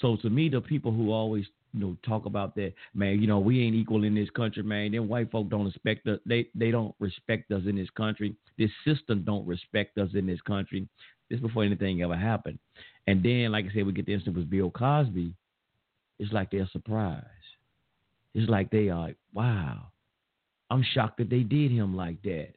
So 0.02 0.16
to 0.16 0.28
me, 0.28 0.50
the 0.50 0.60
people 0.60 0.92
who 0.92 1.12
always 1.12 1.46
you 1.72 1.80
know 1.80 1.96
talk 2.04 2.26
about 2.26 2.54
that, 2.56 2.72
man, 2.94 3.20
you 3.20 3.26
know, 3.26 3.38
we 3.38 3.62
ain't 3.62 3.76
equal 3.76 4.04
in 4.04 4.14
this 4.14 4.30
country, 4.30 4.62
man. 4.62 4.92
Then 4.92 5.08
white 5.08 5.30
folk 5.30 5.48
don't 5.48 5.66
respect 5.66 6.06
us. 6.06 6.18
They 6.26 6.48
they 6.54 6.70
don't 6.70 6.94
respect 6.98 7.50
us 7.52 7.62
in 7.66 7.76
this 7.76 7.90
country. 7.90 8.34
This 8.58 8.70
system 8.84 9.22
don't 9.24 9.46
respect 9.46 9.98
us 9.98 10.10
in 10.14 10.26
this 10.26 10.40
country. 10.42 10.88
This 11.28 11.40
before 11.40 11.64
anything 11.64 12.02
ever 12.02 12.16
happened. 12.16 12.58
And 13.06 13.22
then, 13.22 13.52
like 13.52 13.66
I 13.66 13.74
said, 13.74 13.86
we 13.86 13.92
get 13.92 14.06
the 14.06 14.14
instance 14.14 14.36
with 14.36 14.50
Bill 14.50 14.70
Cosby. 14.70 15.32
It's 16.18 16.32
like 16.32 16.50
they're 16.50 16.68
surprised. 16.72 17.26
It's 18.34 18.48
like 18.48 18.70
they 18.70 18.88
are, 18.88 19.10
wow, 19.32 19.86
I'm 20.70 20.84
shocked 20.94 21.18
that 21.18 21.30
they 21.30 21.40
did 21.40 21.70
him 21.70 21.96
like 21.96 22.22
that. 22.22 22.48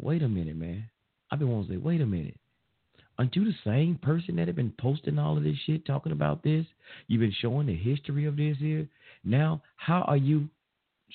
Wait 0.00 0.22
a 0.22 0.28
minute, 0.28 0.56
man. 0.56 0.88
I've 1.30 1.38
been 1.38 1.48
wanting 1.48 1.68
to 1.68 1.74
say, 1.74 1.78
wait 1.78 2.00
a 2.00 2.06
minute. 2.06 2.36
Aren't 3.22 3.36
you 3.36 3.44
the 3.44 3.54
same 3.64 4.00
person 4.02 4.34
that 4.34 4.48
have 4.48 4.56
been 4.56 4.74
posting 4.80 5.16
all 5.16 5.36
of 5.36 5.44
this 5.44 5.54
shit, 5.64 5.86
talking 5.86 6.10
about 6.10 6.42
this? 6.42 6.66
You've 7.06 7.20
been 7.20 7.32
showing 7.40 7.68
the 7.68 7.76
history 7.76 8.24
of 8.24 8.36
this 8.36 8.56
here. 8.58 8.88
Now, 9.22 9.62
how 9.76 10.00
are 10.08 10.16
you 10.16 10.48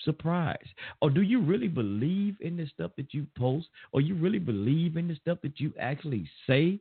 surprised? 0.06 0.70
Or 1.02 1.10
do 1.10 1.22
you 1.22 1.42
really 1.42 1.68
believe 1.68 2.38
in 2.40 2.56
the 2.56 2.66
stuff 2.74 2.92
that 2.96 3.14
you 3.14 3.28
post? 3.38 3.68
Or 3.92 4.00
you 4.00 4.16
really 4.16 4.40
believe 4.40 4.96
in 4.96 5.10
the 5.10 5.16
stuff 5.16 5.40
that 5.44 5.60
you 5.60 5.74
actually 5.78 6.30
say? 6.48 6.80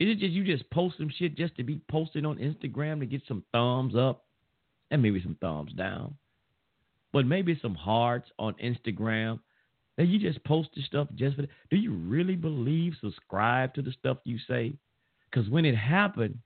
Is 0.00 0.08
it 0.08 0.18
just 0.20 0.32
you 0.32 0.44
just 0.44 0.70
post 0.70 0.96
some 0.96 1.10
shit 1.14 1.36
just 1.36 1.54
to 1.58 1.62
be 1.62 1.82
posted 1.90 2.24
on 2.24 2.38
Instagram 2.38 3.00
to 3.00 3.06
get 3.06 3.20
some 3.28 3.44
thumbs 3.52 3.94
up 3.94 4.24
and 4.90 5.02
maybe 5.02 5.22
some 5.22 5.36
thumbs 5.42 5.74
down? 5.74 6.14
But 7.12 7.26
maybe 7.26 7.58
some 7.60 7.74
hearts 7.74 8.30
on 8.38 8.54
Instagram 8.54 9.40
and 9.98 10.08
you 10.08 10.18
just 10.18 10.42
post 10.44 10.70
the 10.74 10.82
stuff 10.82 11.08
just 11.14 11.36
for 11.36 11.42
that. 11.42 11.50
Do 11.70 11.76
you 11.76 11.92
really 11.92 12.36
believe, 12.36 12.94
subscribe 13.00 13.74
to 13.74 13.82
the 13.82 13.92
stuff 13.92 14.18
you 14.24 14.38
say? 14.48 14.74
Because 15.30 15.48
when 15.48 15.64
it 15.64 15.76
happened, 15.76 16.38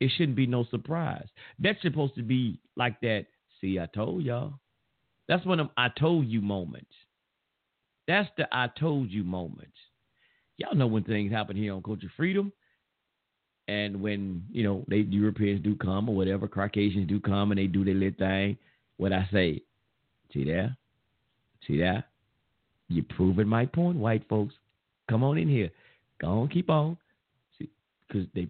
it 0.00 0.10
shouldn't 0.16 0.36
be 0.36 0.46
no 0.46 0.64
surprise. 0.70 1.26
That's 1.58 1.80
supposed 1.82 2.14
to 2.16 2.22
be 2.22 2.58
like 2.76 3.00
that. 3.00 3.26
See, 3.60 3.78
I 3.78 3.86
told 3.86 4.24
y'all. 4.24 4.54
That's 5.28 5.44
one 5.44 5.60
of 5.60 5.66
them 5.66 5.74
I 5.76 5.88
told 5.98 6.26
you 6.26 6.40
moments. 6.40 6.92
That's 8.08 8.28
the 8.36 8.48
I 8.50 8.68
told 8.78 9.10
you 9.10 9.22
moments. 9.22 9.76
Y'all 10.56 10.74
know 10.74 10.86
when 10.86 11.04
things 11.04 11.30
happen 11.30 11.56
here 11.56 11.74
on 11.74 11.82
Culture 11.82 12.10
Freedom. 12.16 12.52
And 13.68 14.00
when, 14.00 14.44
you 14.50 14.64
know, 14.64 14.84
they 14.88 14.96
Europeans 14.96 15.62
do 15.62 15.76
come 15.76 16.08
or 16.08 16.16
whatever, 16.16 16.48
Caucasians 16.48 17.08
do 17.08 17.20
come 17.20 17.52
and 17.52 17.58
they 17.58 17.68
do 17.68 17.84
their 17.84 17.94
little 17.94 18.18
thing, 18.18 18.58
what 18.96 19.12
I 19.12 19.28
say, 19.32 19.62
see 20.32 20.44
there? 20.44 20.76
See 21.66 21.78
that? 21.78 22.09
You're 22.90 23.04
proving 23.08 23.46
my 23.46 23.66
point, 23.66 23.96
white 23.96 24.28
folks. 24.28 24.54
Come 25.08 25.22
on 25.22 25.38
in 25.38 25.48
here. 25.48 25.70
Go 26.20 26.26
on, 26.28 26.48
keep 26.48 26.68
on. 26.68 26.98
See, 27.56 27.70
because 28.06 28.26
they 28.34 28.48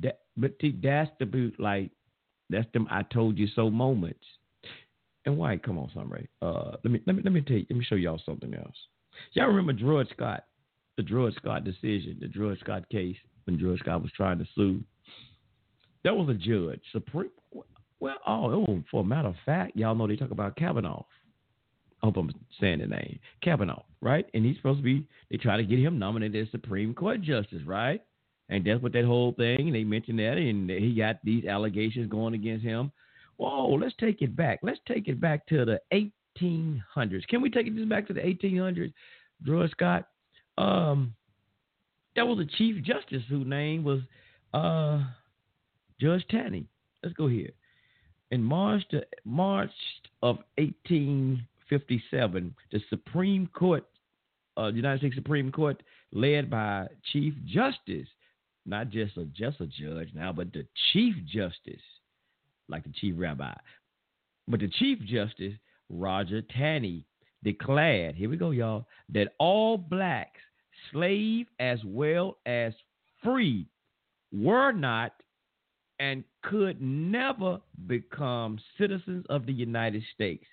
that, 0.00 0.20
but 0.36 0.52
see, 0.60 0.76
that's 0.82 1.10
the 1.20 1.26
boot. 1.26 1.54
Like 1.60 1.90
that's 2.48 2.66
them. 2.72 2.88
I 2.90 3.02
told 3.02 3.38
you 3.38 3.46
so 3.54 3.70
moments. 3.70 4.24
And 5.24 5.38
white, 5.38 5.62
come 5.62 5.78
on, 5.78 5.88
Sunray. 5.94 6.26
Uh, 6.40 6.72
let 6.82 6.90
me 6.90 7.00
let 7.06 7.14
me 7.14 7.22
let 7.22 7.32
me 7.32 7.42
tell 7.42 7.56
you. 7.56 7.66
Let 7.70 7.78
me 7.78 7.84
show 7.84 7.94
y'all 7.94 8.20
something 8.24 8.54
else. 8.54 8.74
Y'all 9.34 9.46
remember 9.46 9.74
Dred 9.74 10.08
Scott, 10.14 10.46
the 10.96 11.02
Dred 11.02 11.34
Scott 11.34 11.64
decision, 11.64 12.16
the 12.18 12.28
Dred 12.28 12.58
Scott 12.60 12.88
case 12.88 13.16
when 13.44 13.58
Dred 13.58 13.78
Scott 13.78 14.02
was 14.02 14.10
trying 14.16 14.38
to 14.38 14.46
sue. 14.54 14.82
There 16.02 16.14
was 16.14 16.30
a 16.30 16.34
judge, 16.34 16.80
Supreme. 16.92 17.30
Well, 18.00 18.16
oh, 18.26 18.82
for 18.90 19.02
a 19.02 19.04
matter 19.04 19.28
of 19.28 19.36
fact, 19.46 19.76
y'all 19.76 19.94
know 19.94 20.08
they 20.08 20.16
talk 20.16 20.32
about 20.32 20.56
Kavanaugh. 20.56 21.04
I 22.02 22.06
hope 22.06 22.16
I'm 22.16 22.30
saying 22.60 22.80
the 22.80 22.86
name, 22.86 23.20
Kavanaugh, 23.42 23.82
right? 24.00 24.26
And 24.34 24.44
he's 24.44 24.56
supposed 24.56 24.80
to 24.80 24.82
be, 24.82 25.06
they 25.30 25.36
try 25.36 25.56
to 25.56 25.62
get 25.62 25.78
him 25.78 25.98
nominated 25.98 26.46
as 26.46 26.50
Supreme 26.50 26.94
Court 26.94 27.22
Justice, 27.22 27.62
right? 27.64 28.02
And 28.48 28.66
that's 28.66 28.82
what 28.82 28.92
that 28.92 29.04
whole 29.04 29.32
thing, 29.32 29.72
they 29.72 29.84
mentioned 29.84 30.18
that, 30.18 30.36
and 30.36 30.68
he 30.68 30.94
got 30.94 31.24
these 31.24 31.44
allegations 31.44 32.10
going 32.10 32.34
against 32.34 32.64
him. 32.64 32.90
Whoa, 33.36 33.68
let's 33.74 33.94
take 33.98 34.20
it 34.20 34.34
back. 34.34 34.58
Let's 34.62 34.80
take 34.86 35.06
it 35.08 35.20
back 35.20 35.46
to 35.46 35.64
the 35.64 35.80
1800s. 36.40 37.26
Can 37.28 37.40
we 37.40 37.50
take 37.50 37.68
it 37.68 37.76
just 37.76 37.88
back 37.88 38.08
to 38.08 38.12
the 38.12 38.20
1800s? 38.20 38.92
Dred 39.44 39.70
Scott, 39.70 40.08
um, 40.58 41.14
that 42.16 42.26
was 42.26 42.38
a 42.40 42.56
Chief 42.56 42.82
Justice 42.84 43.22
whose 43.28 43.46
name 43.46 43.84
was 43.84 44.00
uh, 44.52 45.04
Judge 46.00 46.24
Taney. 46.30 46.66
Let's 47.02 47.14
go 47.14 47.28
here. 47.28 47.50
In 48.30 48.42
March, 48.42 48.82
to, 48.90 49.02
March 49.24 49.70
of 50.22 50.38
18 50.58 51.46
57, 51.68 52.54
the 52.70 52.80
Supreme 52.90 53.48
Court, 53.48 53.84
uh, 54.56 54.70
the 54.70 54.76
United 54.76 54.98
States 54.98 55.14
Supreme 55.14 55.50
Court, 55.50 55.82
led 56.12 56.50
by 56.50 56.88
Chief 57.12 57.34
Justice, 57.44 58.08
not 58.66 58.90
just 58.90 59.16
a 59.16 59.24
just 59.24 59.60
a 59.60 59.66
judge 59.66 60.08
now, 60.14 60.32
but 60.32 60.52
the 60.52 60.66
Chief 60.92 61.14
Justice, 61.26 61.82
like 62.68 62.84
the 62.84 62.92
Chief 62.92 63.14
Rabbi, 63.16 63.54
but 64.48 64.60
the 64.60 64.68
Chief 64.68 64.98
Justice 65.00 65.54
Roger 65.88 66.42
Taney 66.42 67.04
declared, 67.42 68.14
here 68.14 68.30
we 68.30 68.36
go, 68.36 68.50
y'all, 68.50 68.86
that 69.10 69.34
all 69.38 69.76
blacks, 69.76 70.40
slave 70.90 71.46
as 71.58 71.78
well 71.84 72.38
as 72.46 72.72
free, 73.22 73.66
were 74.32 74.72
not 74.72 75.12
and 75.98 76.24
could 76.42 76.80
never 76.80 77.60
become 77.86 78.58
citizens 78.78 79.24
of 79.28 79.46
the 79.46 79.52
United 79.52 80.02
States. 80.14 80.44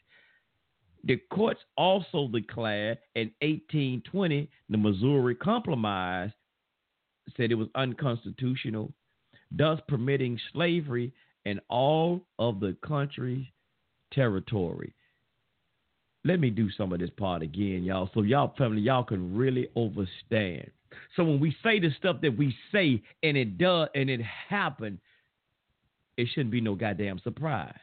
The 1.04 1.18
courts 1.32 1.62
also 1.78 2.28
declared 2.28 3.00
in 3.16 3.32
1820 3.42 4.50
the 4.70 4.78
Missouri 4.78 5.36
Compromise 5.36 6.32
said 7.38 7.52
it 7.52 7.56
was 7.56 7.70
unconstitutional, 7.76 8.92
thus 9.52 9.80
permitting 9.88 10.40
slavery 10.52 11.14
in 11.46 11.60
all 11.70 12.22
of 12.38 12.60
the 12.60 12.76
country's 12.86 13.46
territory. 14.12 14.94
Let 16.26 16.40
me 16.40 16.50
do 16.50 16.70
some 16.72 16.92
of 16.92 17.00
this 17.00 17.10
part 17.18 17.42
again, 17.42 17.84
y'all, 17.84 18.10
so 18.14 18.24
y'all 18.24 18.54
family, 18.58 18.82
y'all 18.82 19.04
can 19.04 19.36
really 19.36 19.70
understand. 19.76 20.70
So 21.16 21.24
when 21.24 21.40
we 21.40 21.56
say 21.64 21.80
the 21.80 21.92
stuff 21.98 22.18
that 22.22 22.38
we 22.38 22.56
say 22.72 23.02
and 23.24 23.38
it 23.38 23.58
does 23.58 23.88
and 23.96 24.10
it 24.10 24.22
happened, 24.22 25.00
it 26.18 26.28
shouldn't 26.34 26.52
be 26.52 26.62
no 26.62 26.76
goddamn 26.76 27.20
surprise. 27.20 27.74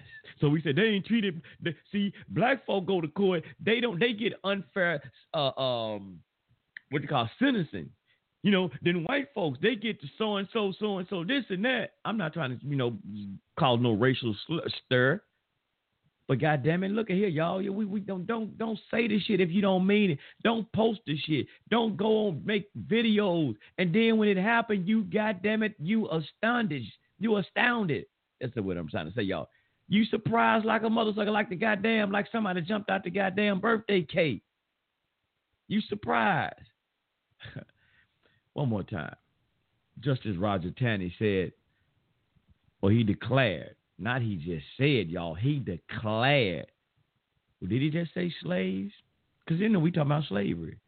So 0.40 0.48
we 0.48 0.62
said 0.62 0.76
they 0.76 0.82
ain't 0.82 1.06
treated. 1.06 1.40
They, 1.62 1.74
see, 1.90 2.12
black 2.28 2.66
folk 2.66 2.86
go 2.86 3.00
to 3.00 3.08
court. 3.08 3.44
They 3.64 3.80
don't. 3.80 3.98
They 3.98 4.12
get 4.12 4.34
unfair. 4.44 5.02
Uh, 5.32 5.58
um, 5.58 6.20
what 6.90 7.02
you 7.02 7.08
call 7.08 7.28
sentencing. 7.38 7.90
You 8.42 8.52
know, 8.52 8.70
then 8.82 9.04
white 9.04 9.28
folks 9.34 9.58
they 9.60 9.74
get 9.74 10.00
to 10.00 10.06
so 10.18 10.36
and 10.36 10.46
so, 10.52 10.72
so 10.78 10.98
and 10.98 11.06
so, 11.10 11.24
this 11.24 11.44
and 11.48 11.64
that. 11.64 11.94
I'm 12.04 12.16
not 12.16 12.32
trying 12.32 12.56
to, 12.56 12.64
you 12.64 12.76
know, 12.76 12.96
cause 13.58 13.80
no 13.80 13.92
racial 13.94 14.36
stir. 14.86 15.20
But 16.28 16.40
goddamn 16.40 16.82
it, 16.82 16.90
look 16.90 17.10
at 17.10 17.16
here, 17.16 17.28
y'all. 17.28 17.58
We, 17.58 17.84
we 17.84 18.00
don't 18.00 18.26
don't 18.26 18.56
don't 18.58 18.78
say 18.90 19.08
this 19.08 19.22
shit 19.22 19.40
if 19.40 19.50
you 19.50 19.62
don't 19.62 19.86
mean 19.86 20.12
it. 20.12 20.18
Don't 20.42 20.70
post 20.72 21.00
this 21.06 21.18
shit. 21.20 21.46
Don't 21.70 21.96
go 21.96 22.28
on 22.28 22.42
make 22.44 22.68
videos. 22.88 23.54
And 23.78 23.94
then 23.94 24.16
when 24.16 24.28
it 24.28 24.36
happened, 24.36 24.88
you 24.88 25.04
goddamn 25.04 25.62
it, 25.62 25.74
you 25.78 26.08
astounded. 26.10 26.82
You 27.18 27.36
astounded. 27.38 28.06
That's 28.40 28.54
what 28.56 28.76
I'm 28.76 28.88
trying 28.88 29.06
to 29.06 29.14
say, 29.14 29.22
y'all. 29.22 29.48
You 29.88 30.04
surprised 30.04 30.64
like 30.64 30.82
a 30.82 30.86
motherfucker, 30.86 31.32
like 31.32 31.48
the 31.48 31.56
goddamn, 31.56 32.10
like 32.10 32.26
somebody 32.32 32.60
jumped 32.60 32.90
out 32.90 33.04
the 33.04 33.10
goddamn 33.10 33.60
birthday 33.60 34.02
cake. 34.02 34.42
You 35.68 35.80
surprised. 35.82 36.54
One 38.54 38.68
more 38.68 38.82
time. 38.82 39.14
Justice 40.00 40.36
Roger 40.38 40.70
Taney 40.72 41.14
said, 41.18 41.52
or 42.82 42.90
he 42.90 43.02
declared, 43.02 43.76
not 43.98 44.22
he 44.22 44.36
just 44.36 44.66
said, 44.76 45.08
y'all, 45.08 45.34
he 45.34 45.58
declared. 45.58 46.66
Well, 47.60 47.68
did 47.68 47.80
he 47.80 47.90
just 47.90 48.12
say 48.12 48.32
slaves? 48.42 48.92
Because 49.44 49.60
then 49.60 49.80
we 49.80 49.90
talking 49.90 50.10
about 50.10 50.24
slavery. 50.28 50.78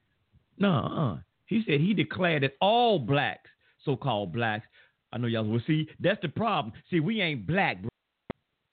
No, 0.59 0.71
uh 0.71 1.23
He 1.47 1.63
said 1.67 1.81
he 1.81 1.95
declared 1.95 2.43
that 2.43 2.55
all 2.61 2.99
blacks, 2.99 3.49
so 3.85 3.97
called 3.97 4.33
blacks, 4.33 4.67
I 5.13 5.19
know 5.19 5.29
y'all 5.29 5.45
will 5.45 5.63
see, 5.67 5.89
that's 6.01 6.21
the 6.21 6.29
problem. 6.29 6.75
See, 6.91 7.01
we 7.01 7.21
ain't 7.23 7.47
black, 7.47 7.81
bro. 7.81 7.89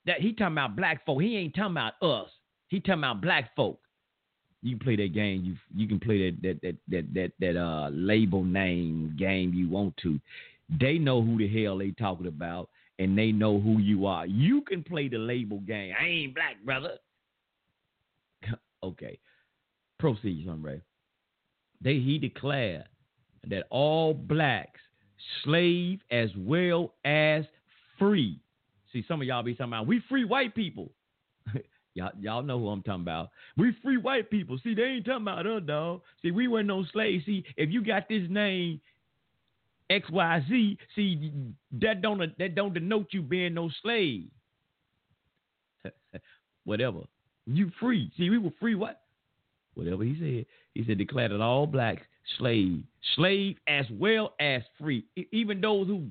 That 0.06 0.20
he 0.20 0.32
talking 0.32 0.54
about 0.54 0.76
black 0.76 1.04
folk. 1.04 1.20
He 1.20 1.36
ain't 1.36 1.54
talking 1.54 1.72
about 1.72 1.94
us. 2.02 2.30
He 2.68 2.80
talking 2.80 3.00
about 3.00 3.20
black 3.20 3.54
folk. 3.56 3.80
You 4.62 4.76
play 4.76 4.96
that 4.96 5.12
game. 5.14 5.44
You 5.44 5.56
you 5.74 5.88
can 5.88 6.00
play 6.00 6.30
that 6.30 6.42
that 6.42 6.62
that 6.62 6.76
that 6.88 7.14
that, 7.14 7.32
that 7.40 7.60
uh 7.60 7.88
label 7.90 8.44
name 8.44 9.14
game 9.18 9.52
you 9.52 9.68
want 9.68 9.96
to. 9.98 10.18
They 10.80 10.98
know 10.98 11.22
who 11.22 11.38
the 11.38 11.48
hell 11.48 11.78
they 11.78 11.92
talking 11.92 12.26
about, 12.26 12.68
and 12.98 13.16
they 13.16 13.30
know 13.32 13.60
who 13.60 13.78
you 13.78 14.06
are. 14.06 14.26
You 14.26 14.62
can 14.62 14.82
play 14.82 15.08
the 15.08 15.18
label 15.18 15.60
game. 15.60 15.94
I 16.00 16.06
ain't 16.06 16.34
black, 16.34 16.56
brother. 16.64 16.98
okay, 18.82 19.18
proceed, 19.98 20.44
Sunray. 20.46 20.80
They 21.80 21.94
he 21.94 22.18
declared 22.18 22.84
that 23.48 23.66
all 23.70 24.14
blacks, 24.14 24.80
slave 25.44 26.00
as 26.10 26.30
well 26.36 26.94
as 27.04 27.44
free, 27.98 28.40
See, 28.96 29.04
some 29.06 29.20
of 29.20 29.26
y'all 29.26 29.42
be 29.42 29.52
talking 29.52 29.74
about 29.74 29.86
we 29.86 30.00
free 30.08 30.24
white 30.24 30.54
people. 30.54 30.90
Y'all, 31.94 32.12
y'all 32.18 32.42
know 32.42 32.58
who 32.58 32.68
I'm 32.68 32.82
talking 32.82 33.00
about. 33.00 33.30
We 33.56 33.74
free 33.82 33.96
white 33.96 34.28
people. 34.28 34.58
See, 34.62 34.74
they 34.74 34.82
ain't 34.82 35.06
talking 35.06 35.22
about 35.22 35.46
us, 35.46 35.62
dog. 35.66 36.02
See, 36.20 36.30
we 36.30 36.46
weren't 36.46 36.66
no 36.66 36.84
slaves. 36.92 37.24
See, 37.24 37.42
if 37.56 37.70
you 37.70 37.82
got 37.82 38.06
this 38.06 38.22
name 38.28 38.82
X 39.88 40.10
Y 40.10 40.44
Z, 40.46 40.78
see 40.94 41.32
that 41.80 42.02
don't 42.02 42.18
that 42.38 42.54
don't 42.54 42.74
denote 42.74 43.08
you 43.12 43.22
being 43.22 43.54
no 43.54 43.70
slave. 43.82 44.28
Whatever. 46.64 47.00
You 47.46 47.70
free. 47.80 48.12
See, 48.18 48.28
we 48.28 48.36
were 48.36 48.52
free. 48.60 48.74
What? 48.74 49.00
Whatever 49.74 50.04
he 50.04 50.16
said. 50.18 50.46
He 50.74 50.84
said 50.86 50.98
declared 50.98 51.32
that 51.32 51.40
all 51.40 51.66
blacks 51.66 52.02
slave, 52.38 52.82
slave 53.14 53.56
as 53.68 53.86
well 53.90 54.34
as 54.38 54.62
free. 54.78 55.06
Even 55.32 55.62
those 55.62 55.86
who 55.86 56.08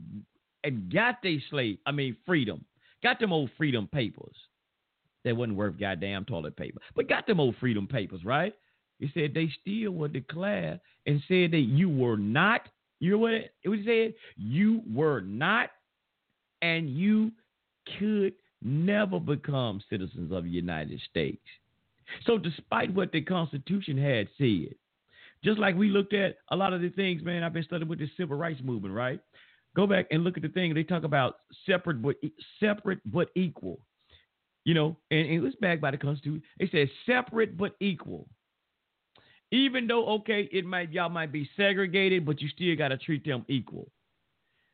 and 0.66 0.92
got 0.92 1.22
their 1.22 1.38
slave, 1.50 1.78
I 1.86 1.92
mean 1.92 2.18
freedom, 2.26 2.66
got 3.06 3.20
them 3.20 3.32
old 3.32 3.52
freedom 3.56 3.88
papers. 3.88 4.36
That 5.24 5.38
wasn't 5.38 5.58
worth 5.58 5.80
goddamn 5.80 6.26
toilet 6.26 6.58
paper, 6.58 6.80
but 6.96 7.08
got 7.08 7.28
them 7.28 7.40
old 7.40 7.56
freedom 7.60 7.86
papers, 7.86 8.26
right? 8.26 8.54
He 9.00 9.12
said 9.14 9.34
they 9.34 9.50
still 9.62 9.92
were 9.92 10.08
declared 10.08 10.80
and 11.06 11.22
said 11.28 11.52
that 11.52 11.68
you 11.68 11.88
were 11.88 12.18
not. 12.18 12.62
You 13.00 13.12
know 13.12 13.18
what 13.20 13.34
it, 13.34 13.54
he 13.62 13.84
said? 13.86 14.14
You 14.38 14.82
were 14.92 15.22
not, 15.22 15.70
and 16.64 16.90
you 16.90 17.32
could 18.00 18.34
never 18.64 19.20
become 19.20 19.82
citizens 19.88 20.32
of 20.32 20.46
the 20.46 20.50
United 20.50 21.00
States. 21.08 21.46
So, 22.26 22.40
despite 22.40 22.94
what 22.94 23.12
the 23.12 23.22
Constitution 23.22 23.98
had 23.98 24.28
said, 24.38 24.76
just 25.44 25.60
like 25.60 25.76
we 25.76 25.90
looked 25.90 26.14
at 26.14 26.38
a 26.50 26.56
lot 26.56 26.74
of 26.74 26.82
the 26.82 26.90
things, 26.90 27.24
man, 27.24 27.44
I've 27.44 27.54
been 27.54 27.64
studying 27.64 27.90
with 27.90 28.00
the 28.00 28.10
civil 28.18 28.38
rights 28.38 28.62
movement, 28.64 28.96
right? 28.96 29.20
Go 29.76 29.86
back 29.86 30.08
and 30.12 30.24
look 30.24 30.38
at 30.38 30.44
the 30.44 30.50
thing 30.50 30.74
they 30.74 30.84
talk 30.84 31.04
about 31.04 31.36
separate 31.66 32.02
but 32.02 32.16
separate 32.60 33.00
but 33.06 33.30
equal. 33.36 33.80
You 34.64 34.74
know, 34.74 34.98
and, 35.12 35.20
and 35.20 35.32
it 35.32 35.42
was 35.42 35.54
backed 35.62 35.82
by 35.82 35.92
the 35.92 35.98
Constitution. 35.98 36.42
It 36.60 36.72
says 36.72 36.88
separate 37.06 37.58
but 37.58 37.76
equal. 37.80 38.28
Even 39.52 39.86
though, 39.86 40.08
okay, 40.08 40.50
it 40.52 40.66
might 40.66 40.92
y'all 40.92 41.10
might 41.10 41.32
be 41.32 41.48
segregated, 41.56 42.26
but 42.26 42.42
you 42.42 42.50
still 42.50 42.76
got 42.76 42.88
to 42.88 42.98
treat 42.98 43.26
them 43.26 43.46
equal. 43.48 43.92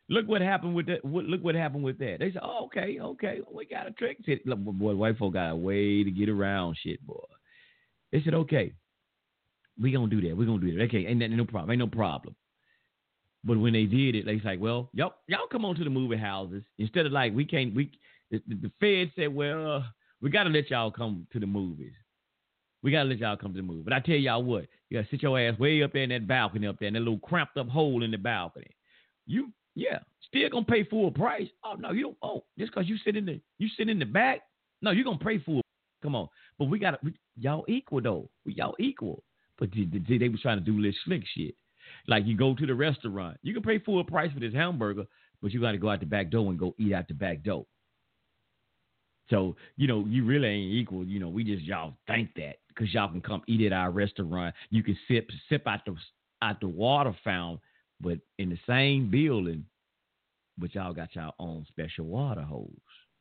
Look 0.08 0.28
what 0.28 0.42
happened 0.42 0.76
with 0.76 0.88
that. 0.88 1.04
Look 1.04 1.44
what 1.44 1.56
happened 1.56 1.84
with 1.84 1.98
that. 2.00 2.18
They 2.20 2.32
said, 2.32 2.42
oh, 2.44 2.66
okay, 2.66 3.00
okay, 3.00 3.40
we 3.52 3.66
got 3.66 3.88
a 3.88 3.92
trick. 3.92 4.18
Look, 4.46 4.60
boy, 4.60 4.96
white 4.96 5.18
folk 5.18 5.34
got 5.34 5.52
a 5.52 5.56
way 5.56 6.04
to 6.04 6.12
get 6.12 6.30
around 6.30 6.78
shit, 6.82 7.06
boy. 7.06 7.24
They 8.12 8.22
said, 8.24 8.34
okay, 8.34 8.74
we 9.80 9.92
gonna 9.92 10.08
do 10.10 10.22
that. 10.28 10.36
We 10.36 10.46
gonna 10.46 10.60
do 10.60 10.76
that. 10.78 10.84
Okay, 10.84 11.06
ain't 11.06 11.20
that 11.20 11.32
no 11.32 11.46
problem. 11.46 11.72
Ain't 11.72 11.80
no 11.80 11.88
problem. 11.88 12.36
But 13.44 13.60
when 13.60 13.74
they 13.74 13.86
did 13.86 14.16
it, 14.16 14.26
they 14.26 14.36
was 14.36 14.44
like, 14.44 14.60
well, 14.60 14.90
y'all, 14.94 15.16
y'all 15.28 15.48
come 15.52 15.66
on 15.66 15.76
to 15.76 15.84
the 15.84 15.90
movie 15.90 16.18
houses 16.18 16.64
instead 16.78 17.06
of 17.06 17.12
like 17.12 17.34
we 17.34 17.46
can't. 17.46 17.74
We 17.74 17.92
the, 18.30 18.42
the 18.48 18.72
Fed 18.80 19.12
said, 19.16 19.34
well, 19.34 19.78
uh, 19.78 19.84
we 20.22 20.30
got 20.30 20.44
to 20.44 20.50
let 20.50 20.70
y'all 20.70 20.92
come 20.92 21.28
to 21.34 21.40
the 21.40 21.48
movies. 21.48 21.94
We 22.84 22.92
got 22.92 23.04
to 23.04 23.10
let 23.10 23.20
y'all 23.20 23.38
come 23.38 23.54
to 23.54 23.58
the 23.58 23.68
movie. 23.68 23.84
But 23.84 23.94
I 23.94 24.00
tell 24.00 24.16
y'all 24.16 24.44
what, 24.44 24.68
you 24.90 24.98
got 24.98 25.06
to 25.06 25.10
sit 25.10 25.24
your 25.24 25.40
ass 25.40 25.58
way 25.60 25.84
up 25.84 25.94
there 25.94 26.04
in 26.04 26.10
that 26.10 26.28
balcony 26.28 26.68
up 26.68 26.78
there, 26.80 26.88
in 26.88 26.94
that 26.94 27.00
little 27.00 27.20
cramped 27.20 27.58
up 27.58 27.68
hole 27.68 28.04
in 28.04 28.12
the 28.12 28.18
balcony. 28.18 28.72
You 29.26 29.52
yeah, 29.76 30.00
still 30.28 30.50
gonna 30.50 30.66
pay 30.66 30.84
full 30.84 31.12
price. 31.12 31.48
Oh 31.64 31.74
no, 31.74 31.92
you 31.92 32.04
don't. 32.04 32.18
Oh, 32.22 32.44
just 32.58 32.74
cause 32.74 32.86
you 32.88 32.98
sit 33.04 33.16
in 33.16 33.26
the 33.26 33.40
you 33.58 33.70
sit 33.78 33.90
in 33.90 34.00
the 34.00 34.06
back. 34.06 34.42
No, 34.82 34.92
you're 34.92 35.06
gonna 35.06 35.18
pay 35.18 35.40
full. 35.40 35.62
Come 36.04 36.16
on, 36.16 36.28
but 36.58 36.66
we 36.66 36.80
got 36.80 37.02
to 37.02 37.14
y'all 37.38 37.66
equal 37.68 38.02
though. 38.02 38.30
We 38.46 38.54
y'all 38.54 38.76
equal. 38.80 39.24
But 39.58 39.70
they, 39.72 40.18
they 40.18 40.30
was 40.30 40.42
trying 40.42 40.58
to 40.58 40.66
do 40.66 40.82
this 40.82 40.96
slick 41.06 41.24
shit. 41.36 41.56
Like 42.08 42.26
you 42.26 42.36
go 42.36 42.56
to 42.56 42.66
the 42.66 42.76
restaurant, 42.76 43.38
you 43.44 43.54
can 43.54 43.64
pay 43.64 43.80
full 43.80 44.04
price 44.04 44.32
for 44.34 44.40
this 44.40 44.54
hamburger, 44.54 45.06
but 45.42 45.52
you 45.52 45.62
got 45.62 45.72
to 45.72 45.78
go 45.78 45.90
out 45.90 46.00
the 46.00 46.06
back 46.06 46.30
door 46.30 46.50
and 46.50 46.60
go 46.60 46.76
eat 46.78 46.94
out 46.94 47.08
the 47.08 47.14
back 47.14 47.44
door. 47.44 47.66
So 49.30 49.56
you 49.78 49.88
know 49.88 50.06
you 50.08 50.26
really 50.26 50.48
ain't 50.48 50.74
equal. 50.74 51.06
You 51.06 51.20
know 51.20 51.30
we 51.30 51.44
just 51.44 51.64
y'all 51.64 51.94
think 52.08 52.32
that 52.36 52.56
because 52.68 52.94
y'all 52.94 53.10
can 53.10 53.22
come 53.22 53.42
eat 53.48 53.66
at 53.66 53.74
our 53.74 53.92
restaurant. 53.92 54.54
You 54.70 54.84
can 54.84 54.98
sip 55.08 55.30
sip 55.50 55.68
out 55.68 55.86
the 55.86 55.96
out 56.42 56.60
the 56.60 56.68
water 56.68 57.16
fountain 57.24 57.62
but 58.02 58.20
in 58.40 58.50
the 58.50 58.58
same 58.68 59.10
building, 59.10 59.66
but 60.58 60.74
y'all 60.74 60.94
got 60.94 61.16
y'all 61.16 61.36
own 61.40 61.66
special 61.70 62.06
water 62.06 62.42
hose. 62.42 62.70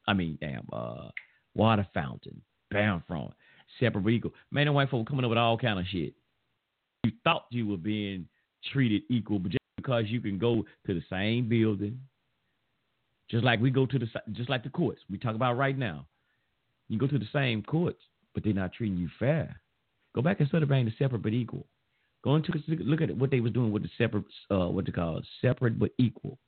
I 0.08 0.14
mean, 0.14 0.38
damn, 0.40 0.66
uh, 0.72 1.08
water 1.54 1.86
fountain, 1.92 2.40
bound 2.70 3.02
from 3.06 3.30
separate 3.78 4.08
equal. 4.08 4.32
Man 4.50 4.66
and 4.66 4.74
white 4.74 4.90
folk 4.90 5.06
coming 5.06 5.24
up 5.24 5.28
with 5.28 5.38
all 5.38 5.58
kind 5.58 5.78
of 5.78 5.86
shit. 5.86 6.14
You 7.04 7.12
thought 7.24 7.46
you 7.50 7.66
were 7.66 7.76
being 7.76 8.26
treated 8.72 9.02
equal, 9.08 9.38
but 9.38 9.52
just 9.52 9.60
because 9.76 10.04
you 10.08 10.20
can 10.20 10.38
go 10.38 10.64
to 10.86 10.94
the 10.94 11.02
same 11.10 11.48
building, 11.48 12.00
just 13.30 13.44
like 13.44 13.60
we 13.60 13.70
go 13.70 13.86
to 13.86 13.98
the 13.98 14.06
just 14.32 14.50
like 14.50 14.64
the 14.64 14.70
courts 14.70 15.00
we 15.10 15.18
talk 15.18 15.34
about 15.34 15.56
right 15.56 15.78
now, 15.78 16.06
you 16.88 16.98
go 16.98 17.06
to 17.06 17.18
the 17.18 17.28
same 17.32 17.62
courts, 17.62 18.00
but 18.34 18.44
they're 18.44 18.52
not 18.52 18.72
treating 18.72 18.98
you 18.98 19.08
fair. 19.18 19.60
Go 20.14 20.22
back 20.22 20.40
and 20.40 20.48
study 20.48 20.66
being 20.66 20.86
the 20.86 20.92
separate 20.98 21.22
but 21.22 21.32
equal. 21.32 21.66
Go 22.22 22.36
into 22.36 22.52
look 22.68 23.00
at 23.00 23.16
what 23.16 23.30
they 23.30 23.40
was 23.40 23.52
doing 23.52 23.72
with 23.72 23.82
the 23.82 23.90
separate, 23.96 24.24
uh, 24.50 24.66
what 24.68 24.84
they 24.84 24.92
call 24.92 25.22
separate 25.40 25.78
but 25.78 25.90
equal. 25.98 26.38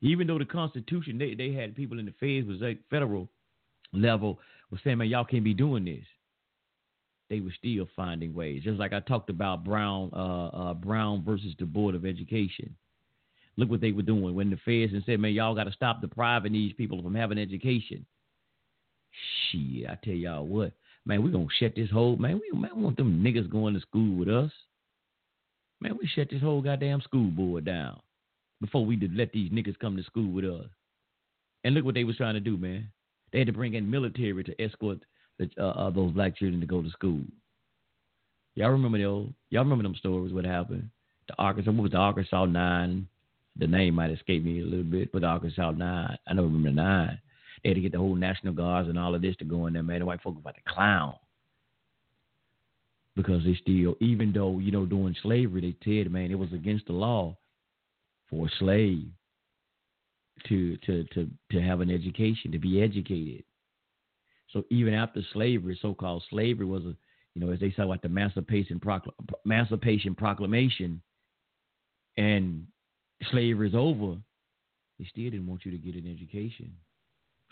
Even 0.00 0.26
though 0.26 0.38
the 0.38 0.44
Constitution, 0.44 1.18
they, 1.18 1.34
they 1.34 1.52
had 1.52 1.74
people 1.74 1.98
in 1.98 2.06
the 2.06 2.14
feds 2.20 2.46
was 2.46 2.60
like 2.60 2.78
federal 2.88 3.28
level 3.92 4.38
was 4.70 4.80
saying, 4.84 4.98
man, 4.98 5.08
y'all 5.08 5.24
can't 5.24 5.44
be 5.44 5.54
doing 5.54 5.84
this. 5.84 6.04
They 7.28 7.40
were 7.40 7.54
still 7.58 7.88
finding 7.96 8.34
ways. 8.34 8.62
Just 8.62 8.78
like 8.78 8.92
I 8.92 9.00
talked 9.00 9.30
about 9.30 9.64
Brown, 9.64 10.10
uh, 10.12 10.46
uh, 10.48 10.74
Brown 10.74 11.24
versus 11.24 11.54
the 11.58 11.66
Board 11.66 11.94
of 11.94 12.06
Education. 12.06 12.74
Look 13.56 13.70
what 13.70 13.80
they 13.80 13.92
were 13.92 14.02
doing 14.02 14.34
when 14.34 14.50
the 14.50 14.56
feds 14.64 14.92
and 14.92 15.02
said, 15.06 15.18
man, 15.18 15.32
y'all 15.32 15.54
got 15.54 15.64
to 15.64 15.72
stop 15.72 16.00
depriving 16.00 16.52
these 16.52 16.72
people 16.74 17.02
from 17.02 17.14
having 17.14 17.38
education. 17.38 18.06
Shit, 19.50 19.88
I 19.88 19.98
tell 20.04 20.14
y'all 20.14 20.46
what, 20.46 20.72
Man, 21.06 21.22
we 21.22 21.30
gonna 21.30 21.46
shut 21.60 21.74
this 21.76 21.88
whole 21.88 22.16
man. 22.16 22.40
We 22.40 22.58
man, 22.58 22.82
want 22.82 22.96
them 22.96 23.22
niggas 23.22 23.48
going 23.48 23.74
to 23.74 23.80
school 23.80 24.16
with 24.18 24.28
us. 24.28 24.50
Man, 25.80 25.96
we 26.00 26.08
shut 26.08 26.28
this 26.30 26.42
whole 26.42 26.60
goddamn 26.60 27.00
school 27.00 27.30
board 27.30 27.64
down 27.64 28.00
before 28.60 28.84
we 28.84 28.96
did 28.96 29.14
let 29.14 29.32
these 29.32 29.52
niggas 29.52 29.78
come 29.78 29.96
to 29.96 30.02
school 30.02 30.32
with 30.32 30.44
us. 30.44 30.66
And 31.62 31.74
look 31.74 31.84
what 31.84 31.94
they 31.94 32.02
was 32.02 32.16
trying 32.16 32.34
to 32.34 32.40
do, 32.40 32.56
man. 32.56 32.88
They 33.32 33.38
had 33.38 33.46
to 33.46 33.52
bring 33.52 33.74
in 33.74 33.88
military 33.88 34.42
to 34.42 34.60
escort 34.60 34.98
the, 35.38 35.50
uh, 35.58 35.70
uh, 35.70 35.90
those 35.90 36.12
black 36.12 36.36
children 36.36 36.60
to 36.60 36.66
go 36.66 36.82
to 36.82 36.90
school. 36.90 37.20
Y'all 38.54 38.70
remember 38.70 38.98
those? 38.98 39.28
Y'all 39.50 39.64
remember 39.64 39.82
them 39.82 39.94
stories? 39.96 40.32
What 40.32 40.44
happened? 40.44 40.88
The 41.28 41.34
Arkansas, 41.38 41.70
what 41.72 41.82
was 41.82 41.92
the 41.92 41.98
Arkansas 41.98 42.46
Nine? 42.46 43.06
The 43.58 43.66
name 43.66 43.94
might 43.94 44.10
escape 44.10 44.44
me 44.44 44.60
a 44.60 44.64
little 44.64 44.84
bit, 44.84 45.12
but 45.12 45.22
the 45.22 45.26
Arkansas 45.26 45.72
Nine. 45.72 46.16
I 46.26 46.34
know 46.34 46.44
remember 46.44 46.70
the 46.70 46.76
Nine. 46.76 47.18
They 47.62 47.70
had 47.70 47.74
to 47.76 47.80
get 47.80 47.92
the 47.92 47.98
whole 47.98 48.14
National 48.14 48.52
Guards 48.52 48.88
and 48.88 48.98
all 48.98 49.14
of 49.14 49.22
this 49.22 49.36
to 49.36 49.44
go 49.44 49.66
in 49.66 49.74
there, 49.74 49.82
man. 49.82 50.00
The 50.00 50.06
white 50.06 50.22
folks 50.22 50.38
about 50.40 50.54
to 50.54 50.60
clown. 50.72 51.14
Because 53.14 53.44
they 53.44 53.58
still, 53.60 53.96
even 54.00 54.32
though, 54.32 54.58
you 54.58 54.70
know, 54.70 54.84
during 54.84 55.16
slavery, 55.22 55.60
they 55.60 56.02
said, 56.02 56.12
man, 56.12 56.30
it 56.30 56.38
was 56.38 56.52
against 56.52 56.86
the 56.86 56.92
law 56.92 57.36
for 58.30 58.46
a 58.46 58.50
slave 58.58 59.08
to 60.48 60.76
to 60.78 61.04
to 61.14 61.30
to 61.50 61.60
have 61.60 61.80
an 61.80 61.90
education, 61.90 62.52
to 62.52 62.58
be 62.58 62.82
educated. 62.82 63.42
So 64.56 64.64
even 64.70 64.94
after 64.94 65.20
slavery, 65.34 65.78
so-called 65.82 66.24
slavery 66.30 66.64
was 66.64 66.82
a, 66.84 66.96
you 67.34 67.44
know, 67.44 67.52
as 67.52 67.60
they 67.60 67.72
say, 67.72 67.82
like 67.82 68.00
the 68.00 68.08
Emancipation, 68.08 68.80
Procl- 68.80 69.12
Emancipation 69.44 70.14
Proclamation, 70.14 71.02
and 72.16 72.66
slavery 73.30 73.68
is 73.68 73.74
over, 73.74 74.16
they 74.98 75.04
still 75.10 75.24
didn't 75.24 75.46
want 75.46 75.66
you 75.66 75.72
to 75.72 75.76
get 75.76 75.94
an 75.94 76.10
education. 76.10 76.72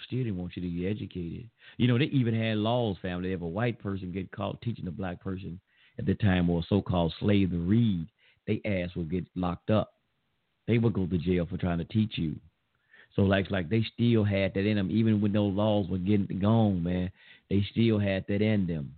Still 0.07 0.21
didn't 0.21 0.39
want 0.39 0.57
you 0.57 0.63
to 0.63 0.69
get 0.71 0.93
educated. 0.93 1.51
You 1.77 1.89
know, 1.89 1.99
they 1.99 2.07
even 2.07 2.35
had 2.35 2.57
laws, 2.57 2.97
family. 3.03 3.33
If 3.33 3.43
a 3.43 3.47
white 3.47 3.79
person 3.79 4.11
get 4.11 4.33
caught 4.33 4.63
teaching 4.63 4.89
a 4.89 4.91
black 4.91 5.21
person 5.21 5.61
at 5.99 6.07
the 6.07 6.15
time 6.15 6.49
or 6.49 6.61
a 6.61 6.67
so-called 6.71 7.13
slave 7.21 7.51
to 7.51 7.59
read, 7.59 8.07
they 8.47 8.63
ass 8.65 8.97
would 8.97 9.11
get 9.11 9.27
locked 9.37 9.69
up. 9.69 9.93
They 10.67 10.79
would 10.79 10.95
go 10.95 11.05
to 11.05 11.19
jail 11.19 11.45
for 11.45 11.59
trying 11.59 11.79
to 11.81 11.85
teach 11.85 12.17
you. 12.17 12.37
So 13.17 13.23
like 13.23 13.51
like 13.51 13.69
they 13.69 13.85
still 13.95 14.25
had 14.25 14.55
that 14.55 14.67
in 14.67 14.77
them, 14.77 14.91
even 14.91 15.21
when 15.21 15.33
those 15.33 15.55
laws 15.55 15.89
were 15.89 15.99
getting 15.99 16.39
gone, 16.41 16.83
man. 16.83 17.11
They 17.49 17.65
still 17.71 17.99
had 17.99 18.25
that 18.29 18.43
in 18.43 18.67
them. 18.67 18.95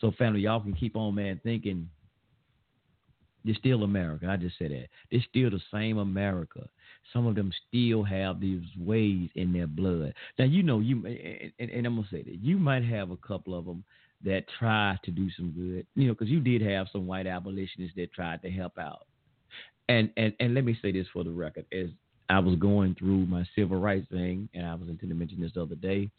So 0.00 0.12
family, 0.12 0.40
y'all 0.40 0.60
can 0.60 0.74
keep 0.74 0.96
on, 0.96 1.14
man, 1.14 1.40
thinking 1.42 1.88
they're 3.44 3.54
still 3.54 3.82
America. 3.82 4.26
I 4.28 4.36
just 4.36 4.58
said 4.58 4.70
that. 4.70 4.86
They're 5.10 5.24
still 5.28 5.50
the 5.50 5.60
same 5.72 5.98
America. 5.98 6.66
Some 7.12 7.26
of 7.26 7.34
them 7.34 7.52
still 7.68 8.02
have 8.02 8.40
these 8.40 8.62
ways 8.78 9.28
in 9.34 9.52
their 9.52 9.66
blood. 9.66 10.14
Now 10.38 10.46
you 10.46 10.62
know 10.62 10.80
you, 10.80 11.04
and, 11.58 11.70
and 11.70 11.86
I'm 11.86 11.96
gonna 11.96 12.08
say 12.10 12.22
that 12.22 12.36
you 12.42 12.58
might 12.58 12.84
have 12.84 13.10
a 13.10 13.16
couple 13.18 13.56
of 13.56 13.66
them 13.66 13.84
that 14.24 14.44
try 14.58 14.98
to 15.04 15.10
do 15.10 15.28
some 15.36 15.50
good. 15.50 15.86
You 15.94 16.08
know, 16.08 16.14
because 16.14 16.28
you 16.28 16.40
did 16.40 16.62
have 16.62 16.86
some 16.90 17.06
white 17.06 17.26
abolitionists 17.26 17.96
that 17.96 18.12
tried 18.14 18.40
to 18.42 18.50
help 18.50 18.78
out. 18.78 19.06
And 19.90 20.10
and 20.16 20.32
and 20.40 20.54
let 20.54 20.64
me 20.64 20.78
say 20.80 20.92
this 20.92 21.06
for 21.12 21.24
the 21.24 21.30
record: 21.30 21.66
as 21.70 21.90
I 22.28 22.38
was 22.38 22.56
going 22.56 22.94
through 22.98 23.26
my 23.26 23.44
civil 23.54 23.78
rights 23.78 24.06
thing, 24.10 24.48
and 24.54 24.66
I 24.66 24.74
was 24.74 24.88
intending 24.88 25.10
to 25.10 25.14
mention 25.14 25.40
this 25.40 25.52
the 25.54 25.62
other 25.62 25.74
day. 25.74 26.10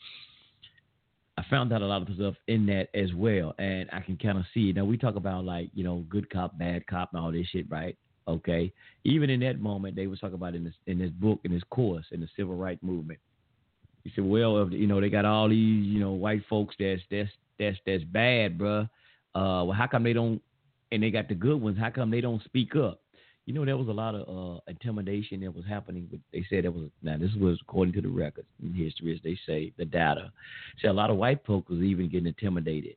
I 1.37 1.43
found 1.49 1.73
out 1.73 1.81
a 1.81 1.85
lot 1.85 2.07
of 2.07 2.15
stuff 2.15 2.35
in 2.47 2.65
that 2.67 2.87
as 2.93 3.13
well, 3.13 3.53
and 3.57 3.89
I 3.91 3.99
can 3.99 4.15
kind 4.17 4.37
of 4.37 4.45
see. 4.53 4.71
Now 4.71 4.85
we 4.85 4.97
talk 4.97 5.15
about 5.15 5.43
like 5.43 5.69
you 5.73 5.83
know 5.83 6.05
good 6.09 6.29
cop, 6.29 6.57
bad 6.57 6.87
cop, 6.87 7.09
and 7.13 7.21
all 7.21 7.31
this 7.31 7.47
shit, 7.47 7.69
right? 7.69 7.97
Okay, 8.27 8.71
even 9.03 9.29
in 9.29 9.39
that 9.41 9.59
moment, 9.59 9.95
they 9.95 10.07
was 10.07 10.19
talking 10.19 10.35
about 10.35 10.55
in 10.55 10.63
this 10.63 10.73
in 10.87 10.97
this 10.97 11.11
book, 11.11 11.39
in 11.43 11.51
this 11.51 11.63
course, 11.69 12.05
in 12.11 12.21
the 12.21 12.29
civil 12.37 12.55
rights 12.55 12.81
movement. 12.81 13.19
He 14.03 14.11
said, 14.15 14.23
"Well, 14.23 14.69
you 14.71 14.87
know, 14.87 15.01
they 15.01 15.09
got 15.09 15.25
all 15.25 15.49
these, 15.49 15.85
you 15.85 15.99
know, 15.99 16.11
white 16.11 16.43
folks 16.49 16.75
that's 16.79 17.01
that's 17.11 17.29
that's 17.59 17.77
that's 17.85 18.03
bad, 18.03 18.57
bruh. 18.57 18.83
Uh, 19.33 19.65
well, 19.65 19.73
how 19.73 19.87
come 19.87 20.03
they 20.03 20.13
don't? 20.13 20.41
And 20.91 21.03
they 21.03 21.11
got 21.11 21.27
the 21.27 21.35
good 21.35 21.59
ones. 21.59 21.77
How 21.77 21.89
come 21.89 22.11
they 22.11 22.21
don't 22.21 22.43
speak 22.43 22.75
up? 22.75 23.01
You 23.45 23.53
know, 23.53 23.63
there 23.63 23.77
was 23.77 23.87
a 23.87 23.91
lot 23.91 24.15
of 24.15 24.57
uh, 24.57 24.59
intimidation 24.67 25.41
that 25.41 25.55
was 25.55 25.65
happening. 25.65 26.07
But 26.09 26.19
they 26.33 26.45
said 26.49 26.63
there 26.63 26.71
was 26.71 26.89
now 27.03 27.17
this 27.17 27.33
was 27.39 27.59
according 27.61 27.93
to 27.93 28.01
the 28.01 28.09
records 28.09 28.47
in 28.63 28.73
history, 28.73 29.13
as 29.13 29.21
they 29.23 29.37
say, 29.45 29.71
the 29.77 29.85
data. 29.85 30.31
Said 30.81 30.89
a 30.89 30.93
lot 30.93 31.11
of 31.11 31.17
white 31.17 31.45
folks 31.45 31.69
was 31.69 31.81
even 31.81 32.09
getting 32.09 32.27
intimidated 32.27 32.95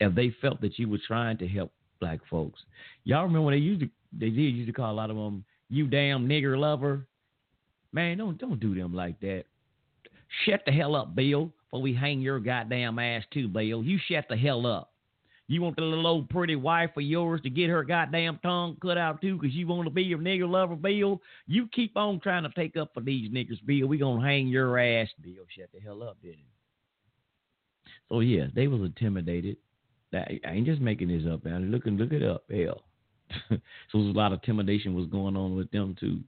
if 0.00 0.14
they 0.14 0.34
felt 0.40 0.60
that 0.60 0.78
you 0.78 0.88
were 0.88 0.98
trying 1.06 1.38
to 1.38 1.46
help 1.46 1.72
black 2.00 2.18
folks. 2.28 2.60
Y'all 3.04 3.22
remember 3.22 3.42
when 3.42 3.54
they 3.54 3.60
used 3.60 3.80
to 3.80 3.88
they 4.12 4.30
did 4.30 4.54
used 4.54 4.66
to 4.66 4.72
call 4.72 4.90
a 4.90 4.94
lot 4.94 5.10
of 5.10 5.16
them 5.16 5.44
you 5.70 5.86
damn 5.86 6.28
nigger 6.28 6.58
lover. 6.58 7.06
Man, 7.92 8.18
don't 8.18 8.38
don't 8.38 8.60
do 8.60 8.74
them 8.74 8.94
like 8.94 9.20
that. 9.20 9.44
Shut 10.44 10.62
the 10.66 10.72
hell 10.72 10.96
up, 10.96 11.14
Bill, 11.14 11.52
before 11.64 11.82
we 11.82 11.94
hang 11.94 12.20
your 12.20 12.40
goddamn 12.40 12.98
ass 12.98 13.22
too, 13.32 13.48
Bill. 13.48 13.82
You 13.82 13.98
shut 14.08 14.26
the 14.28 14.36
hell 14.36 14.66
up. 14.66 14.91
You 15.48 15.60
want 15.60 15.76
the 15.76 15.82
little 15.82 16.06
old 16.06 16.28
pretty 16.30 16.56
wife 16.56 16.90
of 16.96 17.02
yours 17.02 17.40
to 17.42 17.50
get 17.50 17.68
her 17.68 17.82
goddamn 17.82 18.38
tongue 18.42 18.76
cut 18.80 18.96
out 18.96 19.20
too 19.20 19.36
because 19.36 19.54
you 19.54 19.66
want 19.66 19.84
to 19.84 19.90
be 19.90 20.12
a 20.12 20.16
nigger 20.16 20.48
lover, 20.48 20.76
Bill? 20.76 21.20
You 21.46 21.68
keep 21.72 21.96
on 21.96 22.20
trying 22.20 22.44
to 22.44 22.50
take 22.50 22.76
up 22.76 22.92
for 22.94 23.00
these 23.00 23.30
niggers, 23.30 23.64
Bill. 23.66 23.86
We 23.86 23.98
gonna 23.98 24.24
hang 24.24 24.48
your 24.48 24.78
ass, 24.78 25.08
Bill. 25.20 25.44
Shut 25.48 25.68
the 25.74 25.80
hell 25.80 26.02
up, 26.02 26.16
did 26.22 26.36
he? 26.36 26.46
So 28.08 28.20
yeah, 28.20 28.46
they 28.54 28.68
was 28.68 28.82
intimidated. 28.82 29.56
That 30.12 30.30
I 30.46 30.52
ain't 30.52 30.66
just 30.66 30.80
making 30.80 31.08
this 31.08 31.30
up, 31.30 31.44
man. 31.44 31.70
Look 31.70 31.86
and 31.86 31.98
look 31.98 32.12
it 32.12 32.22
up. 32.22 32.44
Hell. 32.50 32.84
so 33.48 33.58
there's 33.94 34.14
a 34.14 34.18
lot 34.18 34.32
of 34.32 34.40
intimidation 34.42 34.94
was 34.94 35.06
going 35.06 35.36
on 35.36 35.56
with 35.56 35.70
them 35.70 35.96
too. 35.98 36.20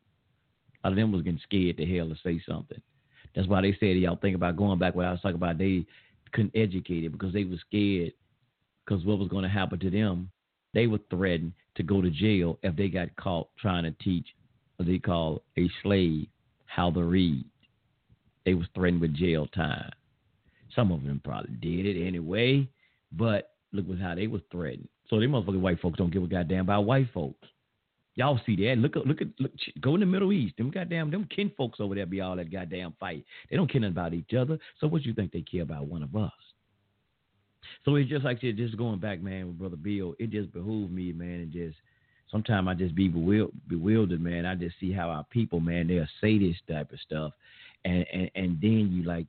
A 0.82 0.88
lot 0.88 0.92
of 0.92 0.96
them 0.96 1.12
was 1.12 1.22
getting 1.22 1.40
scared 1.42 1.76
to 1.76 1.86
hell 1.86 2.08
to 2.08 2.16
say 2.22 2.42
something. 2.46 2.80
That's 3.34 3.48
why 3.48 3.62
they 3.62 3.76
said 3.78 3.96
y'all 3.96 4.16
think 4.16 4.36
about 4.36 4.56
going 4.56 4.78
back 4.78 4.94
what 4.94 5.06
I 5.06 5.12
was 5.12 5.20
talking 5.20 5.36
about. 5.36 5.58
They 5.58 5.86
couldn't 6.32 6.56
educate 6.56 7.04
it 7.04 7.12
because 7.12 7.32
they 7.32 7.44
were 7.44 7.56
scared 7.68 8.12
because 8.84 9.04
what 9.04 9.18
was 9.18 9.28
going 9.28 9.44
to 9.44 9.48
happen 9.48 9.78
to 9.80 9.90
them. 9.90 10.30
They 10.72 10.86
were 10.86 10.98
threatened 11.08 11.52
to 11.76 11.82
go 11.82 12.02
to 12.02 12.10
jail 12.10 12.58
if 12.62 12.76
they 12.76 12.88
got 12.88 13.14
caught 13.16 13.48
trying 13.58 13.84
to 13.84 13.92
teach 14.02 14.26
what 14.76 14.88
they 14.88 14.98
call 14.98 15.42
a 15.56 15.68
slave 15.82 16.26
how 16.66 16.90
to 16.90 17.02
read. 17.02 17.44
They 18.44 18.54
was 18.54 18.66
threatened 18.74 19.00
with 19.00 19.14
jail 19.14 19.46
time. 19.46 19.90
Some 20.74 20.90
of 20.90 21.04
them 21.04 21.20
probably 21.24 21.54
did 21.54 21.86
it 21.86 22.06
anyway, 22.06 22.68
but 23.12 23.52
look 23.72 23.88
at 23.88 24.00
how 24.02 24.16
they 24.16 24.26
was 24.26 24.42
threatened. 24.50 24.88
So 25.08 25.20
they 25.20 25.26
motherfucking 25.26 25.60
white 25.60 25.80
folks 25.80 25.98
don't 25.98 26.12
give 26.12 26.24
a 26.24 26.26
goddamn 26.26 26.60
about 26.62 26.84
white 26.84 27.08
folks. 27.14 27.48
Y'all 28.16 28.40
see 28.46 28.56
that? 28.56 28.78
Look, 28.78 28.94
look 29.06 29.22
at, 29.22 29.28
look, 29.40 29.52
go 29.80 29.94
in 29.94 30.00
the 30.00 30.06
Middle 30.06 30.32
East. 30.32 30.56
Them 30.56 30.70
goddamn, 30.70 31.10
them 31.10 31.28
kin 31.34 31.50
folks 31.56 31.80
over 31.80 31.94
there 31.94 32.06
be 32.06 32.20
all 32.20 32.36
that 32.36 32.50
goddamn 32.50 32.94
fight. 33.00 33.24
They 33.50 33.56
don't 33.56 33.70
care 33.70 33.80
nothing 33.80 33.92
about 33.92 34.14
each 34.14 34.34
other. 34.34 34.58
So 34.80 34.86
what 34.86 35.04
you 35.04 35.14
think 35.14 35.32
they 35.32 35.42
care 35.42 35.62
about 35.62 35.86
one 35.86 36.02
of 36.02 36.14
us? 36.14 36.32
So 37.84 37.96
it's 37.96 38.08
just 38.08 38.24
like 38.24 38.40
said, 38.40 38.56
just 38.56 38.76
going 38.76 39.00
back, 39.00 39.22
man, 39.22 39.48
with 39.48 39.58
Brother 39.58 39.76
Bill, 39.76 40.14
it 40.18 40.30
just 40.30 40.52
behooved 40.52 40.92
me, 40.92 41.12
man, 41.12 41.40
and 41.40 41.52
just 41.52 41.76
sometimes 42.30 42.68
I 42.68 42.74
just 42.74 42.94
be 42.94 43.08
bewildered, 43.08 44.20
man. 44.20 44.46
I 44.46 44.54
just 44.54 44.76
see 44.80 44.92
how 44.92 45.08
our 45.10 45.24
people, 45.30 45.60
man, 45.60 45.86
they'll 45.86 46.06
say 46.20 46.38
this 46.38 46.56
type 46.68 46.92
of 46.92 47.00
stuff, 47.00 47.32
and 47.84 48.04
and, 48.12 48.30
and 48.34 48.58
then 48.60 48.90
you 48.92 49.02
like, 49.04 49.26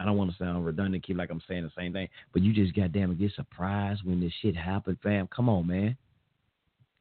I 0.00 0.04
don't 0.04 0.16
want 0.16 0.30
to 0.30 0.36
sound 0.36 0.64
redundant, 0.64 1.04
keep 1.04 1.16
like 1.16 1.30
I'm 1.30 1.42
saying 1.48 1.62
the 1.62 1.70
same 1.76 1.92
thing, 1.92 2.08
but 2.32 2.42
you 2.42 2.52
just 2.52 2.74
goddamn 2.74 3.16
get 3.16 3.32
surprised 3.34 4.04
when 4.04 4.20
this 4.20 4.32
shit 4.42 4.56
happens, 4.56 4.98
fam. 5.02 5.28
Come 5.34 5.48
on, 5.48 5.66
man. 5.66 5.96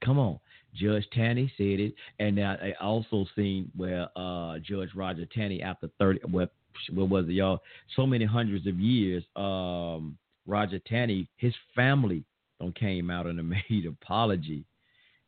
Come 0.03 0.19
on. 0.19 0.39
Judge 0.75 1.05
Taney 1.13 1.51
said 1.55 1.79
it, 1.79 1.93
and 2.19 2.39
I 2.39 2.73
also 2.81 3.25
seen 3.35 3.71
where 3.75 4.09
uh, 4.15 4.57
Judge 4.59 4.89
Roger 4.95 5.25
Taney, 5.25 5.61
after 5.61 5.87
thirty, 5.99 6.19
what, 6.29 6.51
what 6.91 7.09
was 7.09 7.25
it, 7.25 7.33
y'all? 7.33 7.61
So 7.95 8.07
many 8.07 8.25
hundreds 8.25 8.65
of 8.65 8.79
years, 8.79 9.23
um, 9.35 10.17
Roger 10.45 10.79
Taney, 10.79 11.27
his 11.37 11.53
family 11.75 12.23
don't 12.59 12.75
came 12.75 13.09
out 13.09 13.25
and 13.25 13.49
made 13.69 13.85
apology. 13.85 14.63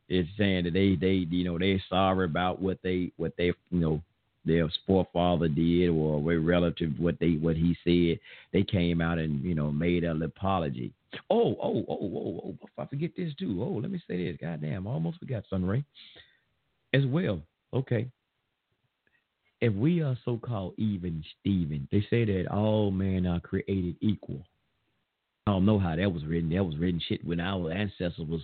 It's 0.08 0.28
saying 0.38 0.64
that 0.64 0.72
they 0.72 0.94
they 0.94 1.26
you 1.28 1.44
know 1.44 1.58
they're 1.58 1.82
sorry 1.88 2.26
about 2.26 2.60
what 2.60 2.78
they 2.82 3.10
what 3.16 3.32
they 3.36 3.46
you 3.70 3.80
know 3.80 4.02
their 4.44 4.70
forefather 4.86 5.48
did 5.48 5.88
or 5.88 6.18
a 6.32 6.38
relative 6.38 6.92
what 6.98 7.18
they 7.18 7.32
what 7.32 7.56
he 7.56 7.76
said. 7.84 8.20
They 8.52 8.62
came 8.62 9.00
out 9.00 9.18
and 9.18 9.42
you 9.42 9.54
know 9.54 9.72
made 9.72 10.04
an 10.04 10.22
apology. 10.22 10.92
Oh 11.28 11.56
oh 11.60 11.84
oh 11.88 11.98
oh 12.00 12.42
oh! 12.44 12.56
oh 12.62 12.82
I 12.82 12.86
forget 12.86 13.10
this 13.16 13.34
too. 13.38 13.62
Oh, 13.62 13.80
let 13.80 13.90
me 13.90 14.00
say 14.08 14.30
this. 14.30 14.38
Goddamn, 14.40 14.86
I 14.86 14.90
almost 14.90 15.18
forgot 15.18 15.44
Sunray 15.50 15.84
as 16.94 17.04
well. 17.06 17.40
Okay. 17.74 18.08
If 19.60 19.72
we 19.72 20.02
are 20.02 20.16
so 20.24 20.36
called 20.36 20.74
even 20.76 21.24
Steven, 21.40 21.88
they 21.90 22.06
say 22.10 22.24
that 22.26 22.46
all 22.52 22.90
men 22.90 23.26
are 23.26 23.40
created 23.40 23.96
equal. 24.00 24.44
I 25.46 25.52
don't 25.52 25.64
know 25.64 25.78
how 25.78 25.94
that 25.94 26.12
was 26.12 26.24
written. 26.24 26.50
That 26.50 26.64
was 26.64 26.76
written 26.76 27.00
shit 27.06 27.24
when 27.24 27.38
our 27.38 27.70
ancestors 27.70 28.26
was 28.28 28.40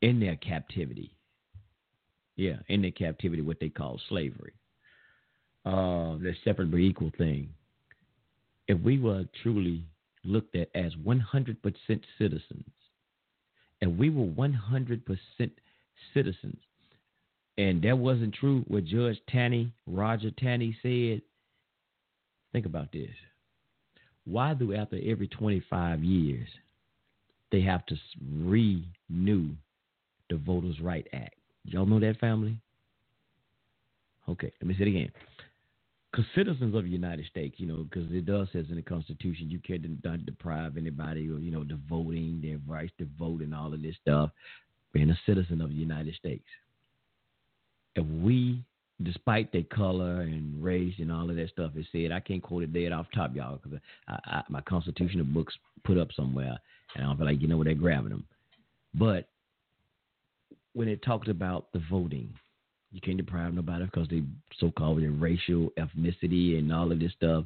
in 0.00 0.20
their 0.20 0.36
captivity. 0.36 1.10
Yeah, 2.36 2.56
in 2.68 2.82
their 2.82 2.92
captivity, 2.92 3.42
what 3.42 3.58
they 3.60 3.68
call 3.68 4.00
slavery. 4.08 4.52
Uh, 5.66 6.16
the 6.18 6.34
separate 6.44 6.70
but 6.70 6.78
equal 6.78 7.10
thing. 7.18 7.50
If 8.68 8.80
we 8.80 8.98
were 8.98 9.24
truly 9.42 9.84
looked 10.24 10.54
at 10.54 10.68
as 10.74 10.94
100% 10.94 11.56
citizens, 12.18 12.70
and 13.80 13.98
we 13.98 14.10
were 14.10 14.26
100% 14.26 15.20
citizens, 16.14 16.60
and 17.58 17.82
that 17.82 17.98
wasn't 17.98 18.34
true 18.34 18.64
what 18.68 18.84
Judge 18.84 19.20
Taney, 19.28 19.72
Roger 19.86 20.30
Taney 20.30 20.76
said, 20.82 21.22
think 22.52 22.66
about 22.66 22.92
this 22.92 23.10
why 24.24 24.54
do 24.54 24.74
after 24.74 24.98
every 25.04 25.28
25 25.28 26.02
years 26.02 26.48
they 27.50 27.60
have 27.60 27.84
to 27.86 27.96
renew 28.30 29.50
the 30.30 30.36
Voters' 30.36 30.80
Right 30.80 31.06
Act? 31.12 31.34
Y'all 31.64 31.86
know 31.86 32.00
that 32.00 32.18
family? 32.18 32.56
Okay, 34.28 34.52
let 34.60 34.68
me 34.68 34.74
say 34.74 34.82
it 34.82 34.88
again. 34.88 35.12
Because 36.10 36.26
citizens 36.34 36.74
of 36.74 36.84
the 36.84 36.90
United 36.90 37.24
States, 37.26 37.54
you 37.58 37.66
know, 37.66 37.84
because 37.84 38.10
it 38.12 38.26
does 38.26 38.46
says 38.52 38.66
in 38.68 38.76
the 38.76 38.82
Constitution 38.82 39.48
you 39.50 39.58
can't 39.58 39.82
deprive 40.26 40.76
anybody 40.76 41.28
of, 41.30 41.42
you 41.42 41.50
know, 41.50 41.64
the 41.64 41.78
voting, 41.88 42.40
their 42.42 42.58
rights 42.66 42.92
to 42.98 43.08
vote, 43.18 43.40
and 43.40 43.54
all 43.54 43.72
of 43.72 43.80
this 43.82 43.96
stuff, 44.02 44.30
being 44.92 45.10
a 45.10 45.18
citizen 45.24 45.62
of 45.62 45.70
the 45.70 45.74
United 45.74 46.14
States. 46.14 46.44
If 47.94 48.06
we 48.06 48.62
despite 49.02 49.52
their 49.52 49.62
color 49.64 50.22
and 50.22 50.62
race 50.62 50.94
and 50.98 51.10
all 51.10 51.30
of 51.30 51.36
that 51.36 51.50
stuff, 51.50 51.72
it 51.76 51.86
said 51.92 52.12
I 52.12 52.20
can't 52.20 52.42
quote 52.42 52.64
it 52.64 52.72
dead 52.72 52.92
off 52.92 53.06
top, 53.14 53.34
y'all, 53.34 53.60
because 53.62 53.78
my 54.48 54.60
constitutional 54.62 55.24
books 55.24 55.54
put 55.84 55.98
up 55.98 56.08
somewhere, 56.14 56.58
and 56.94 57.04
I 57.04 57.06
don't 57.06 57.16
feel 57.16 57.26
like 57.26 57.40
you 57.40 57.48
know 57.48 57.56
where 57.56 57.64
they're 57.64 57.74
grabbing 57.74 58.10
them. 58.10 58.24
But 58.94 59.28
when 60.74 60.88
it 60.88 61.02
talks 61.02 61.28
about 61.28 61.72
the 61.72 61.82
voting, 61.90 62.32
you 62.92 63.00
can't 63.00 63.16
deprive 63.16 63.54
nobody 63.54 63.84
because 63.86 64.08
they 64.08 64.22
so-called 64.58 65.02
their 65.02 65.10
racial 65.10 65.72
ethnicity 65.78 66.58
and 66.58 66.72
all 66.72 66.92
of 66.92 66.98
this 66.98 67.12
stuff. 67.12 67.44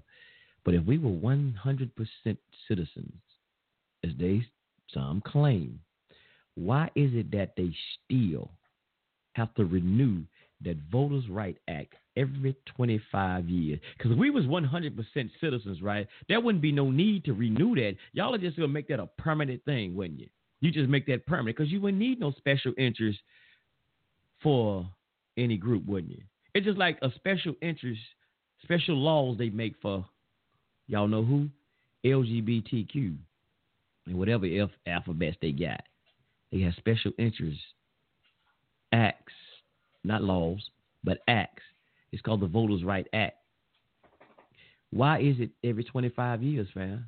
But 0.64 0.74
if 0.74 0.84
we 0.84 0.98
were 0.98 1.10
100% 1.10 1.90
citizens, 2.66 3.12
as 4.04 4.10
they 4.18 4.44
some 4.92 5.22
claim, 5.24 5.80
why 6.54 6.90
is 6.94 7.12
it 7.14 7.30
that 7.32 7.54
they 7.56 7.72
still 8.04 8.50
have 9.34 9.54
to 9.54 9.64
renew 9.64 10.22
that 10.64 10.76
Voters' 10.90 11.28
Right 11.28 11.56
Act 11.68 11.94
every 12.16 12.56
25 12.76 13.48
years. 13.48 13.78
Because 13.96 14.12
if 14.12 14.18
we 14.18 14.30
was 14.30 14.44
100% 14.44 15.30
citizens, 15.40 15.82
right, 15.82 16.06
there 16.28 16.40
wouldn't 16.40 16.62
be 16.62 16.72
no 16.72 16.90
need 16.90 17.24
to 17.24 17.32
renew 17.34 17.74
that. 17.74 17.96
Y'all 18.12 18.34
are 18.34 18.38
just 18.38 18.56
going 18.56 18.68
to 18.68 18.72
make 18.72 18.88
that 18.88 19.00
a 19.00 19.06
permanent 19.18 19.64
thing, 19.64 19.94
wouldn't 19.94 20.20
you? 20.20 20.28
You 20.60 20.70
just 20.70 20.88
make 20.88 21.06
that 21.06 21.26
permanent 21.26 21.56
because 21.56 21.70
you 21.70 21.80
wouldn't 21.80 22.00
need 22.00 22.18
no 22.18 22.32
special 22.32 22.72
interest 22.78 23.18
for 24.42 24.88
any 25.36 25.56
group, 25.56 25.86
wouldn't 25.86 26.12
you? 26.12 26.22
It's 26.54 26.64
just 26.64 26.78
like 26.78 26.98
a 27.02 27.12
special 27.14 27.54
interest, 27.60 28.00
special 28.62 28.96
laws 28.96 29.36
they 29.36 29.50
make 29.50 29.74
for, 29.82 30.06
y'all 30.86 31.08
know 31.08 31.22
who? 31.22 31.48
LGBTQ 32.04 33.16
and 34.06 34.18
whatever 34.18 34.46
F 34.46 34.70
alphabets 34.86 35.36
they 35.42 35.52
got. 35.52 35.82
They 36.50 36.60
have 36.60 36.74
special 36.74 37.12
interest 37.18 37.60
acts 38.92 39.32
not 40.06 40.22
laws, 40.22 40.70
but 41.04 41.18
acts. 41.28 41.62
It's 42.12 42.22
called 42.22 42.40
the 42.40 42.46
Voters' 42.46 42.84
Right 42.84 43.06
Act. 43.12 43.36
Why 44.90 45.18
is 45.20 45.36
it 45.38 45.50
every 45.64 45.84
25 45.84 46.42
years, 46.42 46.68
fam? 46.72 47.06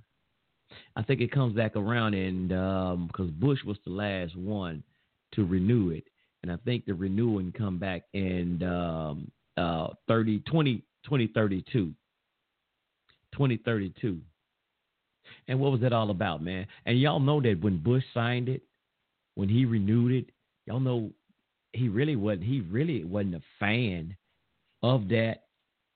I 0.97 1.03
think 1.03 1.21
it 1.21 1.33
comes 1.33 1.55
back 1.55 1.77
around, 1.77 2.15
and 2.15 2.49
because 2.49 3.29
um, 3.29 3.37
Bush 3.39 3.61
was 3.65 3.79
the 3.85 3.93
last 3.93 4.37
one 4.37 4.83
to 5.33 5.47
renew 5.47 5.91
it, 5.91 6.05
and 6.43 6.53
I 6.53 6.57
think 6.65 6.85
the 6.85 6.95
renewing 6.95 7.53
come 7.57 7.79
back 7.79 8.03
in 8.13 8.63
um, 8.63 9.31
uh, 9.57 9.89
30, 10.09 10.41
20, 10.41 10.83
2032. 11.05 11.95
2032. 13.33 14.21
And 15.47 15.61
what 15.61 15.73
was 15.73 15.81
that 15.83 15.93
all 15.93 16.11
about, 16.11 16.43
man? 16.43 16.67
And 16.87 17.01
y'all 17.01 17.21
know 17.21 17.41
that 17.41 17.61
when 17.61 17.83
Bush 17.83 18.05
signed 18.13 18.49
it, 18.49 18.63
when 19.35 19.49
he 19.49 19.65
renewed 19.65 20.13
it, 20.13 20.31
y'all 20.67 20.81
know 20.81 21.13
he 21.73 21.89
really 21.89 22.17
wasn't 22.17 22.45
he 22.45 22.61
really 22.61 23.05
wasn't 23.05 23.37
a 23.37 23.43
fan 23.59 24.17
of 24.83 25.09
that 25.09 25.45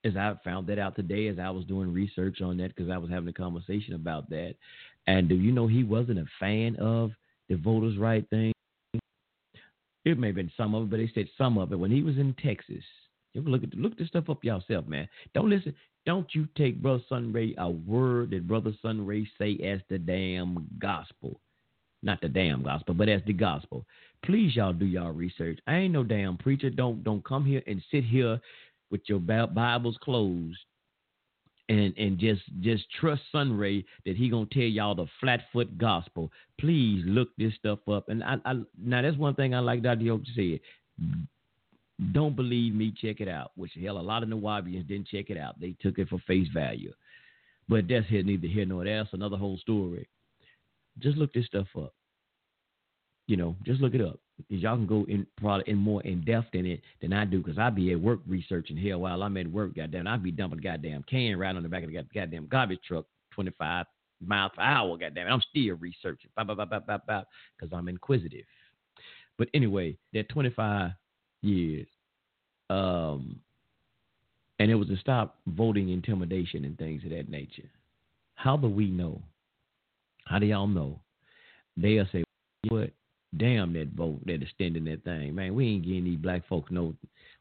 as 0.05 0.17
I 0.17 0.33
found 0.43 0.67
that 0.67 0.79
out 0.79 0.95
today 0.95 1.27
as 1.27 1.39
I 1.39 1.49
was 1.49 1.65
doing 1.65 1.93
research 1.93 2.41
on 2.41 2.57
that 2.57 2.75
because 2.75 2.91
I 2.91 2.97
was 2.97 3.09
having 3.09 3.29
a 3.29 3.33
conversation 3.33 3.93
about 3.95 4.29
that. 4.29 4.55
And 5.07 5.29
do 5.29 5.35
you 5.35 5.51
know 5.51 5.67
he 5.67 5.83
wasn't 5.83 6.19
a 6.19 6.25
fan 6.39 6.75
of 6.77 7.11
the 7.49 7.55
voters' 7.55 7.97
right 7.97 8.27
thing? 8.29 8.51
It 10.05 10.19
may 10.19 10.27
have 10.27 10.35
been 10.35 10.51
some 10.57 10.75
of 10.75 10.83
it, 10.83 10.89
but 10.89 10.97
they 10.97 11.11
said 11.13 11.29
some 11.37 11.57
of 11.57 11.71
it. 11.71 11.79
When 11.79 11.91
he 11.91 12.03
was 12.03 12.17
in 12.17 12.35
Texas, 12.43 12.83
you 13.33 13.41
look 13.41 13.63
at 13.63 13.73
look 13.73 13.97
this 13.97 14.09
stuff 14.09 14.29
up 14.29 14.43
yourself, 14.43 14.85
man. 14.87 15.07
Don't 15.33 15.49
listen. 15.49 15.73
Don't 16.05 16.27
you 16.35 16.47
take 16.57 16.81
Brother 16.81 17.01
Sunray 17.07 17.55
a 17.57 17.69
word 17.69 18.31
that 18.31 18.47
Brother 18.47 18.73
Sunray 18.81 19.25
say 19.37 19.57
as 19.63 19.79
the 19.89 19.97
damn 19.97 20.67
gospel. 20.77 21.39
Not 22.03 22.21
the 22.21 22.27
damn 22.27 22.63
gospel, 22.63 22.93
but 22.93 23.09
as 23.09 23.21
the 23.25 23.33
gospel. 23.33 23.85
Please 24.23 24.55
y'all 24.55 24.73
do 24.73 24.85
y'all 24.85 25.11
research. 25.11 25.59
I 25.67 25.75
ain't 25.75 25.93
no 25.93 26.03
damn 26.03 26.37
preacher. 26.37 26.69
Don't 26.69 27.03
don't 27.03 27.23
come 27.25 27.45
here 27.45 27.63
and 27.65 27.81
sit 27.91 28.03
here 28.03 28.39
with 28.91 29.01
your 29.07 29.19
Bibles 29.19 29.97
closed 30.01 30.57
and 31.69 31.93
and 31.97 32.19
just 32.19 32.41
just 32.61 32.83
trust 32.99 33.21
Sunray 33.31 33.85
that 34.05 34.17
he 34.17 34.29
gonna 34.29 34.47
tell 34.51 34.63
y'all 34.63 34.95
the 34.95 35.07
flat 35.19 35.41
foot 35.51 35.77
gospel. 35.77 36.31
Please 36.59 37.03
look 37.05 37.29
this 37.37 37.53
stuff 37.55 37.79
up. 37.87 38.09
And 38.09 38.23
I, 38.23 38.35
I 38.45 38.53
now 38.81 39.01
that's 39.01 39.17
one 39.17 39.35
thing 39.35 39.55
I 39.55 39.59
like 39.59 39.81
Dr. 39.81 40.03
York 40.03 40.21
said. 40.35 40.59
Don't 42.11 42.35
believe 42.35 42.73
me, 42.73 42.93
check 42.99 43.21
it 43.21 43.27
out. 43.27 43.51
Which 43.55 43.71
hell, 43.81 43.97
a 43.97 44.01
lot 44.01 44.23
of 44.23 44.29
the 44.29 44.35
Nuwaubians 44.35 44.87
didn't 44.87 45.07
check 45.07 45.29
it 45.29 45.37
out. 45.37 45.59
They 45.59 45.75
took 45.79 45.99
it 45.99 46.09
for 46.09 46.19
face 46.27 46.47
value. 46.53 46.91
But 47.69 47.87
that's 47.87 48.07
here 48.07 48.23
neither 48.23 48.47
here 48.47 48.65
nor 48.65 48.83
there. 48.83 49.03
That's 49.03 49.13
another 49.13 49.37
whole 49.37 49.57
story. 49.57 50.07
Just 50.99 51.17
look 51.17 51.33
this 51.33 51.45
stuff 51.45 51.67
up. 51.77 51.93
You 53.27 53.37
know, 53.37 53.55
just 53.65 53.81
look 53.81 53.93
it 53.93 54.01
up 54.01 54.19
because 54.37 54.61
y'all 54.61 54.75
can 54.75 54.85
go 54.85 55.05
in 55.07 55.25
probably 55.37 55.63
in 55.67 55.77
more 55.77 56.01
in 56.03 56.21
depth 56.21 56.53
in 56.53 56.65
it 56.65 56.81
than 57.01 57.13
I 57.13 57.25
do 57.25 57.41
because 57.41 57.57
I 57.57 57.69
be 57.69 57.91
at 57.93 57.99
work 57.99 58.19
researching 58.27 58.77
here 58.77 58.97
while 58.97 59.23
I'm 59.23 59.37
at 59.37 59.47
work. 59.47 59.75
Goddamn, 59.75 60.07
I 60.07 60.17
be 60.17 60.31
dumping 60.31 60.59
a 60.59 60.61
goddamn 60.61 61.03
can 61.03 61.37
right 61.37 61.55
on 61.55 61.63
the 61.63 61.69
back 61.69 61.83
of 61.83 61.89
the 61.89 62.03
goddamn 62.13 62.47
garbage 62.47 62.79
truck, 62.85 63.05
25 63.31 63.85
miles 64.25 64.51
per 64.55 64.61
hour. 64.61 64.97
Goddamn, 64.97 65.27
I'm 65.27 65.41
still 65.49 65.75
researching, 65.75 66.29
because 66.35 67.69
I'm 67.71 67.87
inquisitive. 67.87 68.45
But 69.37 69.49
anyway, 69.53 69.97
that 70.13 70.29
25 70.29 70.91
years, 71.41 71.87
um, 72.69 73.39
and 74.59 74.69
it 74.69 74.75
was 74.75 74.87
to 74.89 74.97
stop 74.97 75.39
voting 75.47 75.89
intimidation 75.89 76.65
and 76.65 76.77
things 76.77 77.03
of 77.03 77.09
that 77.11 77.29
nature. 77.29 77.69
How 78.35 78.57
do 78.57 78.67
we 78.67 78.87
know? 78.87 79.21
How 80.25 80.39
do 80.39 80.45
y'all 80.45 80.67
know? 80.67 80.99
They'll 81.77 82.07
say, 82.11 82.23
what? 82.69 82.91
Damn 83.35 83.73
that 83.73 83.87
vote 83.89 84.19
that 84.27 84.43
extending 84.43 84.85
that 84.85 85.03
thing, 85.03 85.33
man. 85.33 85.55
We 85.55 85.67
ain't 85.67 85.85
getting 85.85 86.03
these 86.03 86.19
black 86.19 86.47
folks 86.47 86.69
no. 86.69 86.93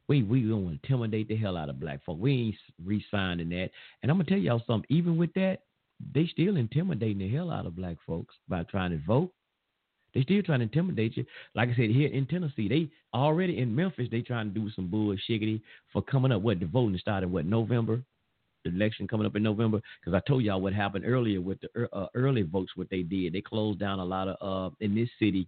We 0.09 0.23
we 0.23 0.41
gonna 0.41 0.71
intimidate 0.71 1.29
the 1.29 1.37
hell 1.37 1.57
out 1.57 1.69
of 1.69 1.81
black 1.81 2.03
folks. 2.05 2.19
We 2.19 2.33
ain't 2.33 2.55
re-signing 2.83 3.51
that. 3.51 3.71
And 4.03 4.11
I'm 4.11 4.17
gonna 4.17 4.25
tell 4.25 4.39
y'all 4.39 4.63
something. 4.67 4.87
Even 4.89 5.19
with 5.19 5.35
that, 5.35 5.59
they 6.15 6.27
still 6.27 6.57
intimidating 6.57 7.19
the 7.19 7.29
hell 7.29 7.51
out 7.51 7.67
of 7.67 7.77
black 7.77 7.99
folks 8.07 8.35
by 8.49 8.63
trying 8.65 8.93
to 8.93 9.05
vote. 9.07 9.33
They 10.15 10.23
still 10.23 10.43
trying 10.43 10.61
to 10.61 10.65
intimidate 10.65 11.17
you. 11.17 11.27
Like 11.55 11.69
I 11.69 11.75
said, 11.75 11.91
here 11.91 12.09
in 12.09 12.27
Tennessee, 12.27 12.69
they 12.69 12.91
already 13.15 13.59
in 13.59 13.75
Memphis, 13.75 14.09
they 14.11 14.21
trying 14.23 14.53
to 14.53 14.61
do 14.61 14.71
some 14.71 14.89
bullshiggity 14.89 15.61
for 15.93 16.03
coming 16.03 16.33
up. 16.33 16.43
What 16.43 16.61
the 16.61 16.67
voting 16.67 16.99
started? 16.99 17.31
What 17.31 17.47
November? 17.47 18.03
The 18.65 18.71
election 18.71 19.09
coming 19.09 19.27
up 19.27 19.37
in 19.37 19.43
November. 19.43 19.81
Because 20.01 20.15
I 20.15 20.29
told 20.29 20.43
y'all 20.43 20.61
what 20.61 20.73
happened 20.73 21.05
earlier 21.07 21.41
with 21.41 21.59
the 21.61 21.89
uh, 21.93 22.07
early 22.15 22.43
votes. 22.43 22.73
What 22.77 22.91
they 22.91 23.03
did, 23.03 23.33
they 23.33 23.41
closed 23.41 23.79
down 23.79 23.99
a 23.99 24.05
lot 24.05 24.29
of 24.29 24.73
uh, 24.73 24.75
in 24.81 24.95
this 24.95 25.09
city. 25.19 25.47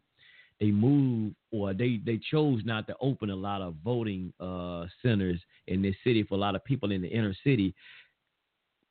They 0.60 0.70
moved 0.70 1.34
or 1.50 1.74
they 1.74 2.00
they 2.04 2.20
chose 2.30 2.62
not 2.64 2.86
to 2.86 2.96
open 3.00 3.30
a 3.30 3.36
lot 3.36 3.60
of 3.60 3.74
voting 3.84 4.32
uh, 4.38 4.86
centers 5.02 5.40
in 5.66 5.82
this 5.82 5.96
city 6.04 6.22
for 6.22 6.34
a 6.34 6.38
lot 6.38 6.54
of 6.54 6.64
people 6.64 6.92
in 6.92 7.02
the 7.02 7.08
inner 7.08 7.34
city 7.42 7.74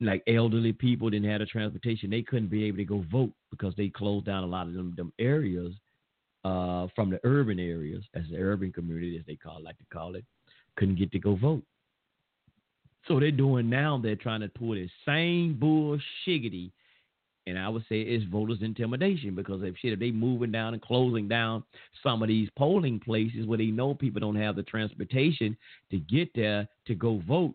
like 0.00 0.22
elderly 0.26 0.72
people 0.72 1.10
didn't 1.10 1.30
have 1.30 1.40
a 1.40 1.46
transportation. 1.46 2.10
They 2.10 2.22
couldn't 2.22 2.48
be 2.48 2.64
able 2.64 2.78
to 2.78 2.84
go 2.84 3.04
vote 3.10 3.32
because 3.50 3.74
they 3.76 3.88
closed 3.88 4.26
down 4.26 4.44
a 4.44 4.46
lot 4.46 4.66
of 4.66 4.74
them, 4.74 4.94
them 4.96 5.12
areas 5.18 5.72
uh, 6.44 6.88
from 6.94 7.10
the 7.10 7.20
urban 7.24 7.58
areas, 7.58 8.04
as 8.14 8.24
the 8.30 8.38
urban 8.38 8.72
community, 8.72 9.16
as 9.16 9.24
they 9.26 9.36
call 9.36 9.62
like 9.62 9.78
to 9.78 9.84
call 9.92 10.14
it, 10.14 10.24
couldn't 10.76 10.96
get 10.96 11.12
to 11.12 11.18
go 11.18 11.36
vote. 11.36 11.62
So 13.06 13.20
they're 13.20 13.30
doing 13.30 13.68
now. 13.68 14.00
They're 14.02 14.16
trying 14.16 14.40
to 14.40 14.48
pull 14.48 14.74
this 14.74 14.90
same 15.06 15.58
bullshiggity, 15.60 16.70
and 17.46 17.58
I 17.58 17.68
would 17.68 17.82
say 17.88 18.00
it's 18.00 18.24
voters 18.24 18.58
intimidation 18.62 19.34
because 19.34 19.62
if 19.62 19.76
shit, 19.76 19.92
if 19.92 19.98
they 19.98 20.10
moving 20.10 20.52
down 20.52 20.72
and 20.72 20.82
closing 20.82 21.28
down 21.28 21.64
some 22.02 22.22
of 22.22 22.28
these 22.28 22.48
polling 22.56 23.00
places 23.00 23.46
where 23.46 23.58
they 23.58 23.66
know 23.66 23.94
people 23.94 24.20
don't 24.20 24.36
have 24.36 24.56
the 24.56 24.62
transportation 24.62 25.56
to 25.90 25.98
get 25.98 26.30
there 26.34 26.66
to 26.86 26.94
go 26.94 27.22
vote, 27.26 27.54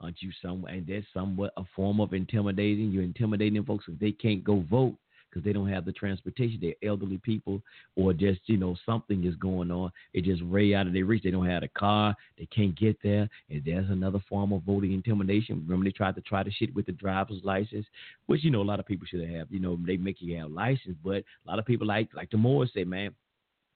Aren't 0.00 0.22
you 0.22 0.30
some? 0.40 0.64
And 0.66 0.86
that's 0.86 1.06
somewhat 1.12 1.52
a 1.56 1.64
form 1.74 2.00
of 2.00 2.12
intimidating. 2.12 2.92
You're 2.92 3.02
intimidating 3.02 3.64
folks 3.64 3.86
if 3.88 3.98
they 3.98 4.12
can't 4.12 4.44
go 4.44 4.64
vote 4.70 4.94
because 5.38 5.44
they 5.48 5.52
don't 5.52 5.68
have 5.68 5.84
the 5.84 5.92
transportation. 5.92 6.58
They're 6.60 6.88
elderly 6.88 7.18
people, 7.18 7.62
or 7.96 8.12
just 8.12 8.40
you 8.46 8.56
know 8.56 8.76
something 8.84 9.24
is 9.24 9.36
going 9.36 9.70
on. 9.70 9.92
It 10.12 10.24
just 10.24 10.42
way 10.44 10.74
out 10.74 10.86
of 10.86 10.92
their 10.92 11.04
reach. 11.04 11.22
They 11.22 11.30
don't 11.30 11.46
have 11.46 11.62
a 11.62 11.68
car. 11.68 12.16
They 12.38 12.46
can't 12.46 12.78
get 12.78 12.98
there. 13.02 13.28
And 13.50 13.62
there's 13.64 13.88
another 13.90 14.18
form 14.28 14.52
of 14.52 14.62
voting 14.62 14.92
intimidation. 14.92 15.62
Remember 15.64 15.84
they 15.84 15.92
tried 15.92 16.16
to 16.16 16.20
try 16.22 16.42
to 16.42 16.50
shit 16.50 16.74
with 16.74 16.86
the 16.86 16.92
driver's 16.92 17.42
license, 17.44 17.86
which 18.26 18.42
you 18.42 18.50
know 18.50 18.62
a 18.62 18.64
lot 18.64 18.80
of 18.80 18.86
people 18.86 19.06
should 19.08 19.28
have. 19.28 19.46
You 19.50 19.60
know 19.60 19.78
they 19.86 19.96
make 19.96 20.20
you 20.20 20.36
have 20.38 20.50
license, 20.50 20.96
but 21.04 21.16
a 21.16 21.24
lot 21.46 21.58
of 21.58 21.66
people 21.66 21.86
like 21.86 22.08
like 22.14 22.30
the 22.30 22.36
Moors 22.36 22.70
say, 22.74 22.84
man, 22.84 23.14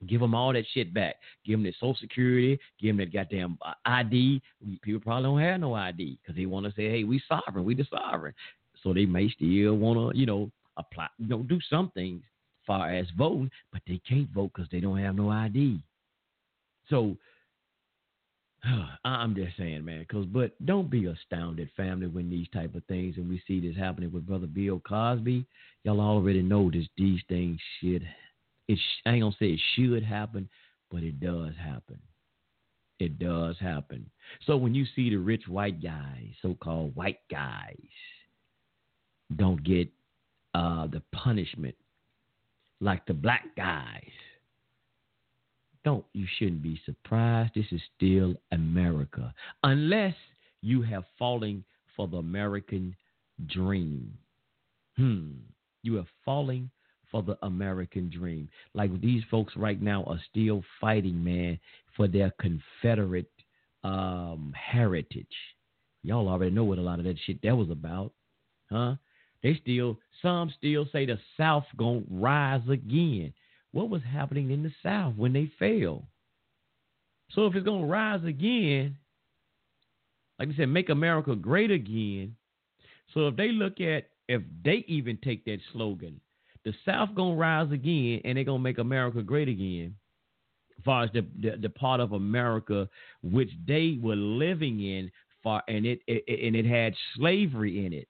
Give 0.08 0.20
them 0.20 0.34
all 0.34 0.52
that 0.52 0.64
shit 0.74 0.92
back. 0.92 1.14
Give 1.46 1.52
them 1.52 1.62
their 1.62 1.72
social 1.74 1.94
security. 1.94 2.58
Give 2.80 2.96
them 2.96 2.96
that 2.96 3.12
goddamn 3.12 3.56
uh, 3.64 3.74
ID. 3.84 4.42
People 4.82 5.00
probably 5.00 5.22
don't 5.22 5.40
have 5.40 5.60
no 5.60 5.74
ID 5.74 6.18
because 6.20 6.34
they 6.34 6.44
want 6.44 6.66
to 6.66 6.72
say, 6.72 6.90
"Hey, 6.90 7.04
we 7.04 7.22
sovereign. 7.28 7.64
We 7.64 7.76
the 7.76 7.86
sovereign." 7.88 8.34
So 8.82 8.92
they 8.92 9.06
may 9.06 9.28
still 9.28 9.76
want 9.76 10.12
to, 10.12 10.18
you 10.18 10.26
know, 10.26 10.50
apply, 10.76 11.08
you 11.18 11.28
know, 11.28 11.42
do 11.42 11.58
some 11.68 11.90
things 11.94 12.22
far 12.66 12.90
as 12.90 13.06
voting, 13.16 13.50
but 13.72 13.82
they 13.86 14.00
can't 14.08 14.30
vote 14.30 14.52
because 14.54 14.70
they 14.70 14.80
don't 14.80 14.98
have 14.98 15.16
no 15.16 15.30
ID. 15.30 15.80
So 16.88 17.16
I'm 19.04 19.34
just 19.34 19.56
saying, 19.56 19.84
man. 19.84 20.06
Cause, 20.10 20.26
but 20.26 20.52
don't 20.64 20.90
be 20.90 21.06
astounded, 21.06 21.70
family, 21.76 22.06
when 22.06 22.30
these 22.30 22.48
type 22.52 22.74
of 22.74 22.84
things 22.84 23.16
and 23.16 23.28
we 23.28 23.42
see 23.46 23.60
this 23.60 23.76
happening 23.76 24.12
with 24.12 24.26
Brother 24.26 24.46
Bill 24.46 24.80
Cosby. 24.80 25.44
Y'all 25.84 26.00
already 26.00 26.42
know 26.42 26.70
this. 26.70 26.86
These 26.96 27.20
things 27.28 27.58
shit 27.80 28.02
it 28.68 28.78
I 29.06 29.12
ain't 29.12 29.22
gonna 29.22 29.36
say 29.38 29.46
it 29.46 29.60
should 29.74 30.02
happen, 30.02 30.48
but 30.90 31.02
it 31.02 31.20
does 31.20 31.54
happen. 31.56 31.98
It 32.98 33.18
does 33.18 33.56
happen. 33.58 34.08
So 34.46 34.56
when 34.56 34.74
you 34.74 34.84
see 34.94 35.10
the 35.10 35.16
rich 35.16 35.48
white 35.48 35.82
guys, 35.82 36.28
so-called 36.40 36.94
white 36.94 37.18
guys, 37.30 37.76
don't 39.34 39.62
get 39.64 39.88
uh, 40.54 40.86
the 40.86 41.02
punishment 41.12 41.74
like 42.82 43.06
the 43.06 43.14
black 43.14 43.44
guys, 43.56 44.10
don't 45.84 46.04
you 46.12 46.26
shouldn't 46.38 46.62
be 46.62 46.80
surprised. 46.84 47.52
This 47.54 47.66
is 47.70 47.80
still 47.96 48.34
America, 48.50 49.32
unless 49.62 50.14
you 50.60 50.82
have 50.82 51.04
fallen 51.18 51.64
for 51.96 52.08
the 52.08 52.18
American 52.18 52.94
dream. 53.46 54.12
Hmm, 54.96 55.30
you 55.82 55.98
are 55.98 56.06
falling 56.24 56.70
for 57.10 57.22
the 57.22 57.38
American 57.42 58.10
dream. 58.10 58.48
Like 58.74 59.00
these 59.00 59.22
folks 59.30 59.54
right 59.56 59.80
now 59.80 60.04
are 60.04 60.20
still 60.30 60.62
fighting, 60.80 61.22
man, 61.22 61.58
for 61.96 62.08
their 62.08 62.32
Confederate 62.40 63.30
um, 63.84 64.52
heritage. 64.56 65.26
Y'all 66.02 66.28
already 66.28 66.50
know 66.50 66.64
what 66.64 66.78
a 66.78 66.82
lot 66.82 66.98
of 66.98 67.04
that 67.04 67.16
shit 67.26 67.40
that 67.42 67.56
was 67.56 67.70
about, 67.70 68.12
huh? 68.70 68.96
They 69.42 69.58
still, 69.60 69.98
some 70.20 70.52
still 70.56 70.86
say 70.92 71.06
the 71.06 71.18
South 71.36 71.64
gonna 71.76 72.02
rise 72.10 72.62
again. 72.68 73.32
What 73.72 73.90
was 73.90 74.02
happening 74.02 74.50
in 74.50 74.62
the 74.62 74.72
South 74.82 75.16
when 75.16 75.32
they 75.32 75.50
fell? 75.58 76.06
So 77.32 77.46
if 77.46 77.54
it's 77.54 77.64
gonna 77.64 77.86
rise 77.86 78.24
again, 78.24 78.96
like 80.38 80.50
I 80.50 80.56
said, 80.56 80.68
make 80.68 80.90
America 80.90 81.34
great 81.34 81.70
again. 81.70 82.36
So 83.14 83.28
if 83.28 83.36
they 83.36 83.50
look 83.50 83.80
at, 83.80 84.10
if 84.28 84.42
they 84.64 84.84
even 84.86 85.18
take 85.18 85.44
that 85.46 85.58
slogan, 85.72 86.20
the 86.64 86.72
South 86.84 87.14
gonna 87.14 87.34
rise 87.34 87.72
again, 87.72 88.20
and 88.24 88.36
they're 88.36 88.44
gonna 88.44 88.60
make 88.60 88.78
America 88.78 89.22
great 89.22 89.48
again. 89.48 89.96
As 90.78 90.84
far 90.84 91.04
as 91.04 91.10
the, 91.12 91.26
the, 91.40 91.56
the 91.60 91.68
part 91.70 92.00
of 92.00 92.12
America 92.12 92.88
which 93.22 93.50
they 93.66 93.98
were 94.00 94.16
living 94.16 94.80
in, 94.80 95.10
far 95.42 95.62
and 95.66 95.84
it, 95.84 96.00
it 96.06 96.24
and 96.46 96.54
it 96.54 96.64
had 96.64 96.94
slavery 97.16 97.84
in 97.84 97.92
it 97.92 98.06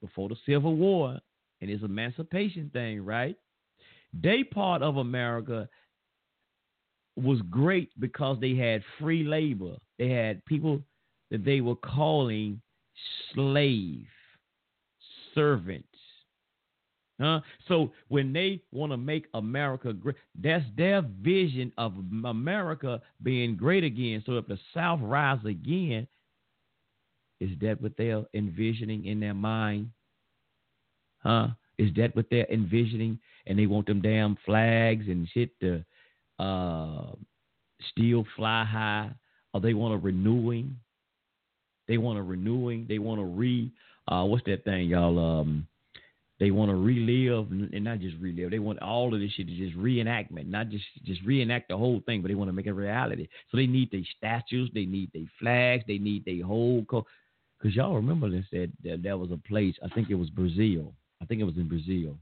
before 0.00 0.28
the 0.28 0.36
Civil 0.46 0.76
War, 0.76 1.18
and 1.60 1.70
it's 1.70 1.82
emancipation 1.82 2.70
thing, 2.72 3.04
right? 3.04 3.36
They 4.12 4.44
part 4.44 4.82
of 4.82 4.96
America 4.96 5.68
was 7.16 7.40
great 7.50 7.90
because 7.98 8.38
they 8.40 8.54
had 8.54 8.82
free 8.98 9.24
labor. 9.24 9.76
They 9.98 10.10
had 10.10 10.44
people 10.44 10.82
that 11.30 11.44
they 11.44 11.60
were 11.60 11.76
calling 11.76 12.60
slave 13.32 14.06
servants. 15.34 15.88
Huh? 17.18 17.40
So 17.66 17.92
when 18.08 18.32
they 18.34 18.60
want 18.72 18.92
to 18.92 18.98
make 18.98 19.26
America 19.32 19.94
great, 19.94 20.16
that's 20.38 20.64
their 20.76 21.02
vision 21.22 21.72
of 21.78 21.94
America 22.24 23.00
being 23.22 23.56
great 23.56 23.84
again. 23.84 24.22
So 24.26 24.36
if 24.36 24.46
the 24.46 24.58
South 24.74 25.00
rise 25.02 25.42
again, 25.46 26.06
Is 27.40 27.50
that 27.60 27.80
what 27.80 27.92
they're 27.98 28.24
envisioning 28.34 29.06
in 29.06 29.20
their 29.20 29.34
mind? 29.34 29.90
Huh? 31.18 31.48
Is 31.78 31.90
that 31.96 32.16
what 32.16 32.26
they're 32.30 32.50
envisioning? 32.50 33.18
And 33.46 33.58
they 33.58 33.66
want 33.66 33.86
them 33.86 34.00
damn 34.00 34.36
flags 34.44 35.06
and 35.08 35.28
shit 35.32 35.50
to 35.60 35.84
uh, 36.38 37.12
still 37.90 38.24
fly 38.36 38.64
high? 38.64 39.10
Or 39.52 39.60
they 39.60 39.74
want 39.74 39.94
a 39.94 39.98
renewing? 39.98 40.76
They 41.88 41.98
want 41.98 42.18
a 42.18 42.22
renewing. 42.22 42.86
They 42.88 42.98
want 42.98 43.20
to 43.20 43.24
re. 43.24 43.70
Uh, 44.08 44.24
what's 44.24 44.44
that 44.46 44.64
thing, 44.64 44.88
y'all? 44.88 45.18
Um, 45.18 45.66
they 46.38 46.50
want 46.50 46.70
to 46.70 46.76
relive 46.76 47.50
and 47.50 47.84
not 47.84 48.00
just 48.00 48.16
relive. 48.20 48.50
They 48.50 48.58
want 48.58 48.82
all 48.82 49.14
of 49.14 49.20
this 49.20 49.30
shit 49.32 49.48
to 49.48 49.56
just 49.56 49.76
reenactment, 49.76 50.48
not 50.48 50.68
just 50.68 50.84
just 51.04 51.22
reenact 51.22 51.68
the 51.68 51.78
whole 51.78 52.02
thing, 52.04 52.20
but 52.20 52.28
they 52.28 52.34
want 52.34 52.48
to 52.48 52.52
make 52.52 52.66
it 52.66 52.72
reality. 52.72 53.26
So 53.50 53.56
they 53.56 53.66
need 53.66 53.90
their 53.90 54.02
statues, 54.16 54.70
they 54.74 54.84
need 54.84 55.10
their 55.14 55.30
flags, 55.40 55.84
they 55.88 55.98
need 55.98 56.24
their 56.26 56.44
whole. 56.44 56.84
Co- 56.84 57.06
Cause 57.62 57.74
y'all 57.74 57.96
remember 57.96 58.30
this 58.30 58.44
that, 58.52 58.70
that 58.84 59.02
there 59.02 59.16
was 59.16 59.30
a 59.30 59.48
place. 59.48 59.74
I 59.82 59.88
think 59.88 60.10
it 60.10 60.14
was 60.14 60.30
Brazil. 60.30 60.92
I 61.22 61.24
think 61.24 61.40
it 61.40 61.44
was 61.44 61.56
in 61.56 61.68
Brazil. 61.68 62.16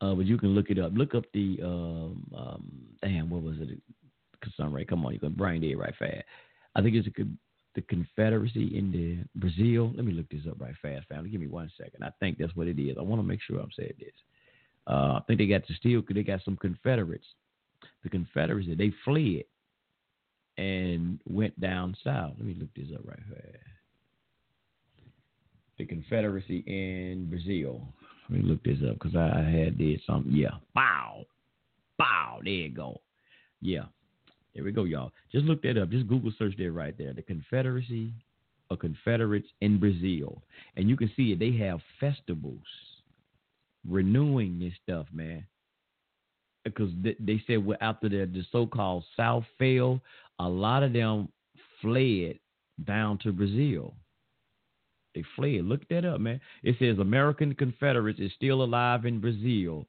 Uh, 0.00 0.14
but 0.14 0.24
you 0.24 0.38
can 0.38 0.50
look 0.50 0.70
it 0.70 0.78
up. 0.78 0.92
Look 0.94 1.14
up 1.14 1.24
the 1.34 1.58
um, 1.62 2.32
um 2.36 2.72
damn 3.02 3.28
what 3.28 3.42
was 3.42 3.56
it? 3.60 3.80
Cause 4.42 4.52
right, 4.72 4.88
come 4.88 5.04
on, 5.04 5.12
you 5.12 5.18
can 5.18 5.32
brain 5.32 5.60
dead 5.60 5.78
right 5.78 5.94
fast. 5.98 6.24
I 6.74 6.80
think 6.80 6.94
it's 6.94 7.08
a 7.08 7.24
the 7.74 7.82
Confederacy 7.82 8.76
in 8.76 8.90
the 8.90 9.38
Brazil. 9.38 9.92
Let 9.94 10.04
me 10.04 10.12
look 10.12 10.28
this 10.28 10.46
up 10.48 10.60
right 10.60 10.74
fast, 10.82 11.06
family. 11.08 11.30
Give 11.30 11.40
me 11.40 11.46
one 11.46 11.70
second. 11.78 12.02
I 12.02 12.10
think 12.18 12.38
that's 12.38 12.54
what 12.56 12.66
it 12.66 12.80
is. 12.80 12.96
I 12.98 13.02
want 13.02 13.22
to 13.22 13.26
make 13.26 13.40
sure 13.42 13.60
I'm 13.60 13.70
saying 13.76 13.94
this. 13.98 14.12
Uh, 14.86 15.18
I 15.18 15.20
think 15.26 15.38
they 15.38 15.46
got 15.46 15.66
the 15.68 15.74
steel. 15.74 16.02
They 16.08 16.22
got 16.22 16.40
some 16.44 16.56
Confederates. 16.56 17.26
The 18.02 18.10
Confederacy 18.10 18.74
they 18.74 18.92
fled 19.04 19.44
and 20.58 21.20
went 21.28 21.58
down 21.60 21.96
south. 22.04 22.34
Let 22.36 22.46
me 22.46 22.56
look 22.58 22.72
this 22.74 22.88
up 22.94 23.02
right 23.04 23.18
here. 23.28 23.60
The 25.78 25.86
Confederacy 25.86 26.62
in 26.66 27.28
Brazil. 27.30 27.80
Let 28.28 28.42
me 28.42 28.48
look 28.48 28.62
this 28.62 28.78
up 28.88 28.98
because 28.98 29.16
I 29.16 29.42
had 29.42 29.78
did 29.78 30.00
something. 30.06 30.32
Yeah, 30.32 30.56
bow, 30.74 31.24
bow. 31.98 32.40
There 32.44 32.52
you 32.52 32.70
go. 32.70 33.00
Yeah, 33.60 33.84
there 34.54 34.64
we 34.64 34.72
go, 34.72 34.84
y'all. 34.84 35.12
Just 35.32 35.46
look 35.46 35.62
that 35.62 35.78
up. 35.78 35.90
Just 35.90 36.08
Google 36.08 36.32
search 36.38 36.54
there 36.58 36.72
right 36.72 36.96
there. 36.98 37.12
The 37.12 37.22
Confederacy 37.22 38.12
of 38.70 38.78
Confederates 38.78 39.48
in 39.60 39.78
Brazil. 39.78 40.42
And 40.76 40.88
you 40.88 40.96
can 40.96 41.10
see 41.16 41.32
it. 41.32 41.38
They 41.38 41.52
have 41.64 41.80
festivals 41.98 42.58
renewing 43.88 44.58
this 44.58 44.72
stuff, 44.82 45.06
man. 45.12 45.44
Because 46.64 46.90
they 47.02 47.42
said 47.46 47.64
well, 47.64 47.78
after 47.80 48.08
the, 48.08 48.26
the 48.26 48.44
so 48.52 48.66
called 48.66 49.04
South 49.16 49.44
fell, 49.58 50.00
a 50.40 50.48
lot 50.48 50.82
of 50.82 50.92
them 50.92 51.28
fled 51.82 52.38
down 52.84 53.18
to 53.18 53.32
Brazil. 53.32 53.94
They 55.14 55.22
fled. 55.36 55.64
Look 55.64 55.86
that 55.88 56.04
up, 56.04 56.20
man. 56.20 56.40
It 56.62 56.76
says 56.78 56.98
American 56.98 57.54
Confederates 57.54 58.20
is 58.20 58.32
still 58.36 58.62
alive 58.62 59.04
in 59.04 59.20
Brazil, 59.20 59.86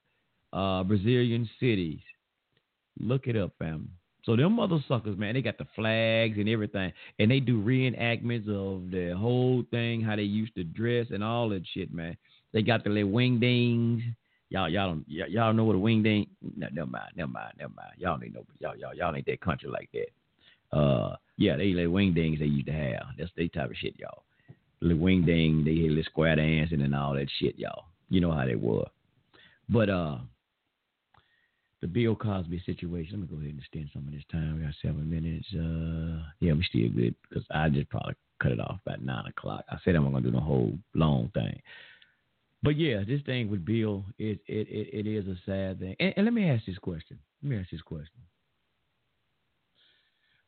uh, 0.52 0.84
Brazilian 0.84 1.50
cities. 1.60 2.00
Look 3.00 3.28
it 3.28 3.38
up, 3.38 3.54
fam. 3.60 3.90
So 4.24 4.36
them 4.36 4.54
mother 4.54 4.84
suckers, 4.88 5.18
man, 5.18 5.34
they 5.34 5.42
got 5.42 5.58
the 5.58 5.68
flags 5.76 6.38
and 6.38 6.50
everything, 6.50 6.92
and 7.18 7.32
they 7.32 7.40
do 7.40 7.62
reenactments 7.62 8.48
of 8.48 8.92
the 8.92 9.16
whole 9.18 9.64
thing, 9.72 10.02
how 10.02 10.16
they 10.16 10.24
used 10.24 10.54
to 10.56 10.64
dress 10.64 11.08
and 11.12 11.24
all 11.24 11.50
that 11.50 11.64
shit, 11.74 11.94
man. 11.94 12.18
They 12.52 12.62
got 12.62 12.84
the 12.84 12.90
little 12.90 13.10
wingdings. 13.10 14.04
Y'all, 14.50 14.70
y'all 14.70 14.90
don't, 14.90 15.06
y'all 15.08 15.54
know 15.54 15.64
what 15.64 15.78
a 15.78 15.80
wingding? 15.80 16.28
No, 16.58 16.68
never 16.72 16.90
mind, 16.90 17.12
never 17.16 17.32
mind, 17.32 17.54
never 17.58 17.74
mind. 17.74 17.94
Y'all 17.98 18.20
ain't 18.22 18.34
know, 18.34 18.46
y'all, 18.60 18.76
y'all, 18.76 18.94
y'all 18.94 19.16
ain't 19.16 19.26
that 19.26 19.42
country 19.42 19.70
like 19.70 19.90
that. 19.94 20.10
Uh, 20.72 21.16
yeah, 21.38 21.58
they 21.58 21.74
little 21.74 21.94
wingdings 21.94 22.40
they 22.40 22.46
used 22.46 22.68
to 22.68 22.74
have. 22.74 23.08
That's 23.18 23.32
they 23.36 23.48
type 23.48 23.70
of 23.70 23.76
shit, 23.78 23.96
y'all. 23.98 24.24
The 24.82 24.94
wingding, 24.94 25.64
they 25.64 25.82
had 25.84 25.92
little 25.92 26.04
square 26.06 26.36
dancing 26.36 26.82
and 26.82 26.96
all 26.96 27.14
that 27.14 27.28
shit, 27.40 27.58
y'all. 27.58 27.86
You 28.10 28.22
know 28.22 28.32
how 28.32 28.46
they 28.46 28.56
were. 28.56 28.86
But 29.70 29.90
uh, 29.90 30.18
the 31.82 31.88
Bill 31.88 32.16
Cosby 32.16 32.62
situation. 32.66 33.20
Let 33.20 33.22
me 33.22 33.28
go 33.28 33.36
ahead 33.38 33.52
and 33.52 33.60
extend 33.60 33.90
some 33.94 34.08
of 34.08 34.14
this 34.14 34.24
time. 34.32 34.58
We 34.58 34.66
got 34.66 34.74
seven 34.82 35.10
minutes. 35.10 35.48
Uh, 35.54 36.30
yeah, 36.40 36.54
we 36.54 36.64
still 36.64 36.90
good 36.90 37.16
because 37.28 37.44
I 37.52 37.70
just 37.70 37.90
probably 37.90 38.16
cut 38.42 38.52
it 38.52 38.60
off 38.60 38.80
about 38.86 39.02
nine 39.04 39.26
o'clock. 39.28 39.66
I 39.70 39.78
said 39.84 39.96
I'm 39.96 40.04
gonna 40.04 40.22
do 40.22 40.32
the 40.32 40.40
whole 40.40 40.78
long 40.94 41.32
thing. 41.34 41.62
But 42.64 42.78
yeah, 42.78 43.04
this 43.06 43.22
thing 43.26 43.50
with 43.50 43.66
Bill, 43.66 44.06
it 44.20 44.40
it 44.48 44.68
it, 44.70 45.06
it 45.06 45.08
is 45.08 45.28
a 45.28 45.36
sad 45.46 45.80
thing. 45.80 45.96
And, 46.00 46.14
and 46.18 46.26
let 46.26 46.34
me 46.34 46.50
ask 46.50 46.66
this 46.66 46.78
question. 46.78 47.18
Let 47.44 47.50
me 47.50 47.58
ask 47.58 47.72
this 47.72 47.82
question. 47.82 48.22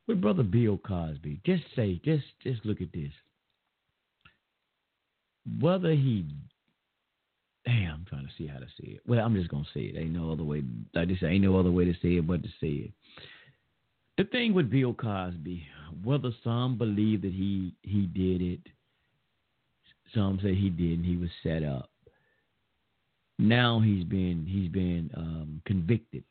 With 0.07 0.21
brother 0.21 0.43
Bill 0.43 0.77
Cosby, 0.77 1.39
just 1.45 1.63
say, 1.75 2.01
just 2.03 2.25
just 2.41 2.65
look 2.65 2.81
at 2.81 2.91
this. 2.91 3.11
Whether 5.59 5.91
he 5.91 6.25
Damn, 7.65 7.93
I'm 7.93 8.05
trying 8.09 8.25
to 8.25 8.33
see 8.37 8.45
how 8.45 8.59
to 8.59 8.65
say 8.65 8.89
it. 8.89 9.01
Well, 9.07 9.25
I'm 9.25 9.35
just 9.35 9.49
gonna 9.49 9.63
say 9.73 9.81
it. 9.81 9.97
Ain't 9.97 10.11
no 10.11 10.31
other 10.31 10.43
way. 10.43 10.63
I 10.95 11.05
said, 11.05 11.31
ain't 11.31 11.43
no 11.43 11.57
other 11.57 11.71
way 11.71 11.85
to 11.85 11.93
say 11.93 12.17
it 12.17 12.27
but 12.27 12.43
to 12.43 12.49
say 12.59 12.67
it. 12.67 12.91
The 14.17 14.25
thing 14.25 14.53
with 14.53 14.69
Bill 14.69 14.93
Cosby, 14.93 15.65
whether 16.03 16.31
some 16.43 16.77
believe 16.77 17.21
that 17.21 17.31
he 17.31 17.73
he 17.81 18.05
did 18.05 18.41
it, 18.41 18.59
some 20.13 20.39
say 20.43 20.53
he 20.53 20.69
didn't. 20.69 21.05
He 21.05 21.15
was 21.15 21.29
set 21.41 21.63
up. 21.63 21.89
Now 23.39 23.79
he's 23.79 24.03
been 24.03 24.45
he's 24.45 24.69
been 24.69 25.09
um, 25.15 25.61
convicted. 25.65 26.23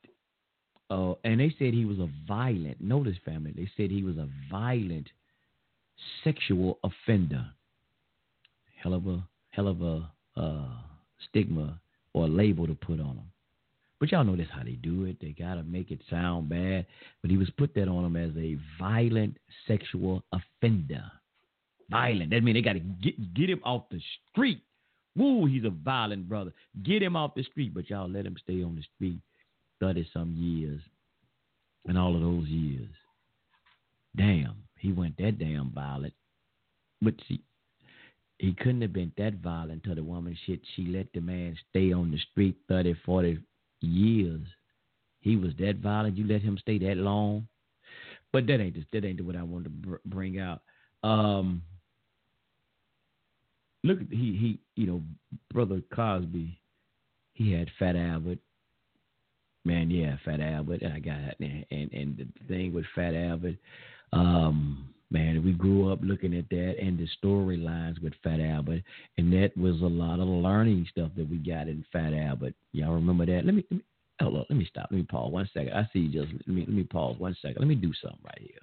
Uh, 0.93 1.15
and 1.25 1.41
they 1.41 1.55
said 1.59 1.73
he 1.73 1.85
was 1.85 1.99
a 1.99 2.09
violent. 2.29 2.81
Notice, 2.81 3.17
family. 3.25 3.53
They 3.57 3.71
said 3.77 3.91
he 3.91 4.03
was 4.03 4.17
a 4.17 4.29
violent 4.51 5.09
sexual 6.23 6.79
offender. 6.85 7.47
Hell 8.83 8.95
of 8.95 9.07
a 9.07 9.27
hell 9.51 9.69
of 9.69 9.83
a. 9.83 10.11
Uh, 10.37 10.67
stigma 11.29 11.79
or 12.15 12.29
label 12.29 12.67
to 12.67 12.75
put 12.75 13.01
on 13.01 13.17
him. 13.17 13.31
But 14.01 14.11
y'all 14.11 14.25
know 14.25 14.37
that's 14.37 14.51
how 14.51 14.65
they 14.65 14.73
do 14.73 15.05
it. 15.05 15.19
They 15.21 15.35
gotta 15.39 15.63
make 15.63 15.91
it 15.91 16.01
sound 16.11 16.49
bad. 16.49 16.87
But 17.21 17.31
he 17.31 17.37
was 17.37 17.51
put 17.57 17.75
that 17.75 17.89
on 17.89 18.05
him 18.05 18.17
as 18.17 18.37
a 18.37 18.59
violent 18.79 19.37
sexual 19.69 20.25
offender. 20.33 21.05
Violent. 21.89 22.31
That 22.31 22.43
means 22.43 22.57
they 22.57 22.63
gotta 22.63 22.81
get 22.81 23.35
get 23.35 23.49
him 23.49 23.61
off 23.65 23.85
the 23.91 24.01
street. 24.31 24.63
Woo, 25.15 25.47
he's 25.47 25.65
a 25.65 25.71
violent 25.71 26.29
brother. 26.29 26.53
Get 26.83 27.03
him 27.03 27.17
off 27.17 27.35
the 27.35 27.45
street. 27.45 27.75
But 27.75 27.91
y'all 27.91 28.09
let 28.09 28.27
him 28.27 28.37
stay 28.43 28.63
on 28.63 28.75
the 28.75 28.83
street 28.97 29.21
thirty 29.83 30.09
some 30.13 30.35
years. 30.37 30.81
And 31.87 31.99
all 31.99 32.15
of 32.15 32.23
those 32.23 32.47
years. 32.47 32.89
Damn, 34.17 34.55
he 34.79 34.93
went 34.93 35.17
that 35.19 35.39
damn 35.39 35.73
violent. 35.73 36.15
But 37.01 37.15
see, 37.29 37.43
he 38.39 38.55
couldn't 38.55 38.83
have 38.83 38.93
been 38.93 39.13
that 39.19 39.35
violent 39.35 39.83
to 39.85 39.95
the 39.95 40.05
woman. 40.05 40.39
Shit, 40.47 40.61
she 40.77 40.87
let 40.87 41.13
the 41.13 41.21
man 41.21 41.57
stay 41.71 41.93
on 41.93 42.13
the 42.13 42.19
street 42.31 42.57
30, 42.69 42.95
40 43.05 43.39
years. 43.81 44.43
He 45.21 45.37
was 45.37 45.53
that 45.59 45.77
violent. 45.83 46.17
You 46.17 46.27
let 46.27 46.43
him 46.43 46.57
stay 46.59 46.79
that 46.79 46.97
long. 46.97 47.49
But 48.33 48.47
that 48.47 48.61
ain't 48.61 48.77
that 48.93 49.05
ain't 49.05 49.25
what 49.25 49.37
I 49.37 49.43
wanted 49.43 49.65
to 49.65 49.89
br- 49.89 49.97
bring 50.07 50.39
out. 50.39 50.63
Um, 51.03 51.63
look, 53.83 53.99
he 54.11 54.17
he 54.17 54.61
you 54.77 54.87
know, 54.87 55.03
brother 55.53 55.83
Cosby, 55.95 56.59
he 57.35 57.53
had 57.53 57.71
Fat 57.79 57.97
Albert. 57.97 58.39
Man, 59.65 59.91
yeah, 59.91 60.17
Fat 60.25 60.41
Albert. 60.41 60.83
I 60.83 60.99
got. 60.99 61.39
And 61.41 61.65
and, 61.71 62.17
the 62.17 62.27
thing 62.49 62.73
with 62.73 62.85
Fat 62.95 63.15
Albert, 63.15 63.57
um, 64.13 64.89
man, 65.11 65.45
we 65.45 65.53
grew 65.53 65.93
up 65.93 66.01
looking 66.03 66.37
at 66.37 66.49
that 66.51 66.77
and 66.81 66.99
the 66.99 67.07
storylines 67.23 68.03
with 68.03 68.15
Fat 68.25 68.41
Albert, 68.41 68.83
and 69.19 69.33
that 69.33 69.57
was 69.57 69.81
a 69.81 69.87
lot 69.87 70.21
of 70.21 70.27
learning 70.27 70.87
stuff 70.91 71.11
that 71.17 71.29
we 71.29 71.37
got 71.37 71.69
in 71.69 71.85
Fat 71.93 72.13
Albert. 72.13 72.55
Y'all 72.73 72.95
remember 72.95 73.27
that? 73.27 73.45
Let 73.45 73.55
me, 73.55 73.65
let 73.71 73.79
me 73.79 73.85
hold 74.21 74.37
on, 74.37 74.47
let 74.51 74.59
me 74.59 74.67
stop. 74.69 74.89
Let 74.91 74.99
me 74.99 75.05
pause 75.05 75.33
one 75.33 75.49
second. 75.55 75.73
I 75.75 75.89
see 75.93 76.01
you 76.01 76.23
just 76.23 76.33
let 76.33 76.49
me 76.49 76.63
let 76.63 76.75
me 76.75 76.85
pause 76.85 77.17
one 77.19 77.37
second. 77.41 77.59
Let 77.59 77.69
me 77.69 77.77
do 77.77 77.93
something 78.03 78.21
right 78.25 78.41
here. 78.41 78.61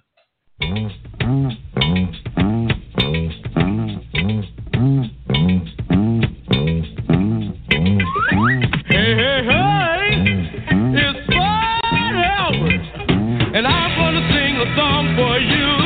Song 14.76 15.14
for 15.16 15.38
you. 15.38 15.79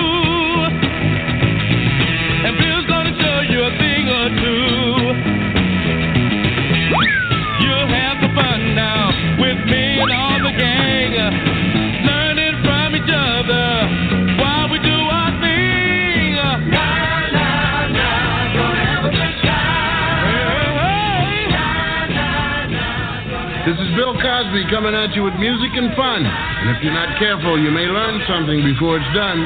be 24.55 24.71
coming 24.71 24.95
at 24.95 25.13
you 25.17 25.25
with 25.25 25.35
music 25.35 25.71
and 25.75 25.91
fun. 25.97 26.25
And 26.25 26.77
if 26.77 26.83
you're 26.85 26.95
not 26.95 27.19
careful, 27.19 27.59
you 27.59 27.73
may 27.73 27.91
learn 27.91 28.23
something 28.29 28.63
before 28.63 28.99
it's 28.99 29.13
done. 29.13 29.43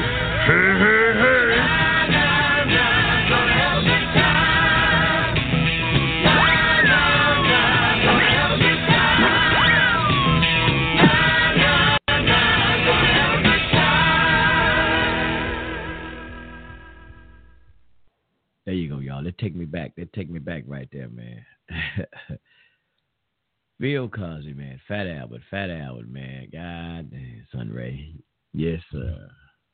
There 18.65 18.75
you 18.75 18.89
go, 18.89 18.99
y'all. 18.99 19.23
They 19.23 19.31
take 19.31 19.55
me 19.55 19.65
back. 19.65 19.95
They 19.95 20.05
take 20.13 20.29
me 20.29 20.37
back 20.37 20.65
right 20.67 20.87
there, 20.91 21.09
man. 21.09 21.43
Bill 23.79 24.09
Cosby, 24.09 24.53
man. 24.53 24.79
Fat 24.87 25.07
Albert, 25.07 25.41
Fat 25.49 25.69
Albert, 25.69 26.09
man. 26.09 26.49
God 26.51 27.11
damn, 27.11 27.47
Sunray. 27.51 28.13
Yes, 28.53 28.81
sir. 28.91 29.29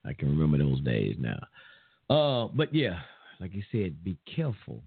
I 0.05 0.13
can 0.13 0.29
remember 0.29 0.57
those 0.57 0.81
days 0.81 1.15
now. 1.19 1.39
Uh, 2.09 2.47
but 2.53 2.73
yeah, 2.73 2.99
like 3.39 3.53
you 3.53 3.63
said, 3.71 4.03
be 4.03 4.17
careful. 4.35 4.83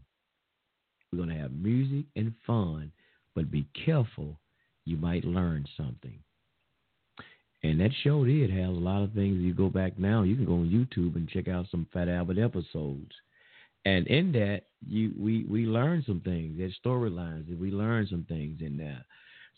We're 1.13 1.19
gonna 1.19 1.39
have 1.39 1.53
music 1.53 2.07
and 2.17 2.33
fun, 2.47 2.93
but 3.35 3.51
be 3.51 3.67
careful. 3.85 4.39
You 4.85 4.97
might 4.97 5.25
learn 5.25 5.67
something. 5.77 6.19
And 7.65 7.81
that 7.81 7.91
show 8.05 8.25
did 8.25 8.51
have 8.51 8.69
a 8.69 8.73
lot 8.73 9.03
of 9.03 9.13
things. 9.15 9.43
You 9.43 9.53
go 9.53 9.69
back 9.69 9.99
now, 9.99 10.23
you 10.23 10.37
can 10.37 10.45
go 10.45 10.55
on 10.55 10.69
YouTube 10.69 11.17
and 11.17 11.29
check 11.29 11.49
out 11.49 11.67
some 11.71 11.89
Fat 11.93 12.09
Albert 12.09 12.39
episodes. 12.39 13.13
And 13.89 14.07
in 14.09 14.33
that, 14.33 14.63
you 14.87 15.13
we 15.19 15.45
we 15.45 15.65
learn 15.65 16.05
some 16.07 16.21
things. 16.21 16.57
There's 16.59 16.77
storylines 16.85 17.49
that 17.49 17.59
we 17.59 17.71
learn 17.71 18.07
some 18.11 18.27
things 18.29 18.61
in 18.61 18.77
there. 18.77 19.05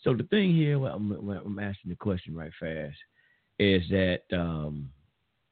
So 0.03 0.15
the 0.15 0.23
thing 0.23 0.55
here, 0.55 0.79
well, 0.79 0.95
I'm, 0.95 1.11
I'm 1.11 1.59
asking 1.59 1.89
the 1.89 1.95
question 1.95 2.35
right 2.35 2.51
fast, 2.59 2.97
is 3.59 3.83
that 3.89 4.21
um, 4.33 4.89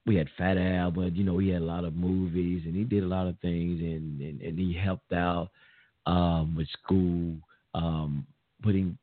we 0.06 0.15
had 0.15 0.27
Fat 0.38 0.57
Albert. 0.57 1.14
You 1.14 1.26
know, 1.26 1.38
he 1.38 1.49
had 1.49 1.61
a 1.61 1.65
lot 1.65 1.84
of 1.84 1.93
movies 1.93 2.64
and 2.65 2.76
he 2.76 2.84
did 2.84 3.03
a 3.03 3.07
lot 3.07 3.27
of 3.27 3.38
things, 3.39 3.81
and 3.81 4.22
and, 4.22 4.41
and 4.41 4.57
he 4.57 4.73
helped 4.73 5.11
out 5.11 5.49
um, 6.06 6.56
with 6.56 6.68
school, 6.81 7.35
um, 7.73 8.26
putting 8.64 8.97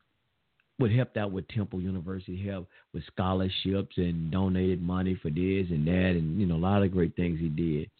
what 0.79 0.91
helped 0.91 1.19
out 1.19 1.33
with 1.33 1.49
Temple 1.49 1.81
University, 1.81 2.43
helped 2.45 2.71
with 2.95 3.05
scholarships 3.13 3.97
and 3.99 4.31
donated 4.31 4.83
money 4.83 5.19
for 5.21 5.29
this 5.29 5.67
and 5.71 5.87
that, 5.87 6.13
and 6.17 6.41
you 6.41 6.47
know 6.47 6.57
a 6.57 6.67
lot 6.71 6.83
of 6.83 6.93
great 6.93 7.15
things 7.15 7.39
he 7.39 7.49
did. 7.49 7.91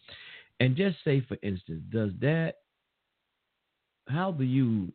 And 0.59 0.75
just 0.75 0.97
say, 1.03 1.21
for 1.21 1.37
instance, 1.43 1.83
does 1.91 2.11
that? 2.21 2.55
How 4.07 4.31
do 4.31 4.43
you? 4.43 4.91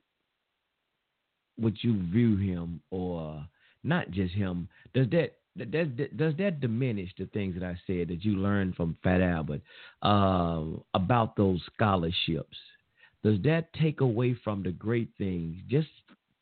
Would 1.60 1.76
you 1.82 2.02
view 2.10 2.36
him, 2.36 2.80
or 2.90 3.46
not 3.84 4.10
just 4.10 4.34
him? 4.34 4.68
Does 4.94 5.08
that 5.10 5.36
does, 5.56 5.88
does 6.16 6.34
that 6.38 6.60
diminish 6.60 7.10
the 7.18 7.26
things 7.26 7.54
that 7.54 7.64
I 7.64 7.78
said 7.86 8.08
that 8.08 8.24
you 8.24 8.36
learned 8.36 8.74
from 8.74 8.96
Fat 9.02 9.20
Albert 9.20 9.60
uh, 10.02 10.62
about 10.94 11.36
those 11.36 11.60
scholarships? 11.74 12.56
Does 13.22 13.38
that 13.44 13.72
take 13.74 14.00
away 14.00 14.34
from 14.42 14.62
the 14.62 14.72
great 14.72 15.10
things? 15.18 15.56
Just 15.68 15.88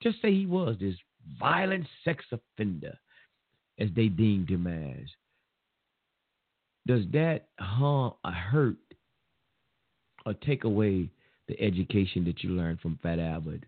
just 0.01 0.23
say 0.23 0.33
he 0.33 0.47
was 0.47 0.77
this 0.81 0.95
violent 1.39 1.87
sex 2.05 2.25
offender, 2.33 2.97
as 3.79 3.89
they 3.95 4.07
deemed 4.07 4.49
him 4.49 4.67
as. 4.67 5.07
Does 6.87 7.05
that 7.13 7.49
harm 7.59 8.15
or 8.25 8.33
hurt 8.33 8.77
or 10.27 10.35
take 10.35 10.65
away 10.65 11.09
the 11.49 11.61
education 11.61 12.25
that 12.25 12.43
you 12.43 12.51
learned 12.51 12.81
from 12.81 12.99
Fat 13.03 13.19
Albert? 13.19 13.65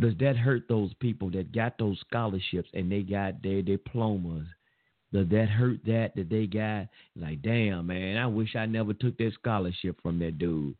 Does 0.00 0.14
that 0.20 0.36
hurt 0.36 0.64
those 0.68 0.92
people 0.94 1.30
that 1.30 1.52
got 1.52 1.78
those 1.78 1.98
scholarships 2.00 2.68
and 2.74 2.90
they 2.90 3.02
got 3.02 3.42
their 3.42 3.62
diplomas? 3.62 4.46
Does 5.12 5.28
that 5.28 5.48
hurt 5.48 5.84
that 5.86 6.16
that 6.16 6.30
they 6.30 6.46
got? 6.46 6.88
Like, 7.14 7.42
damn, 7.42 7.86
man, 7.86 8.16
I 8.16 8.26
wish 8.26 8.56
I 8.56 8.66
never 8.66 8.94
took 8.94 9.16
that 9.18 9.32
scholarship 9.34 10.00
from 10.02 10.18
that 10.20 10.38
dude. 10.38 10.74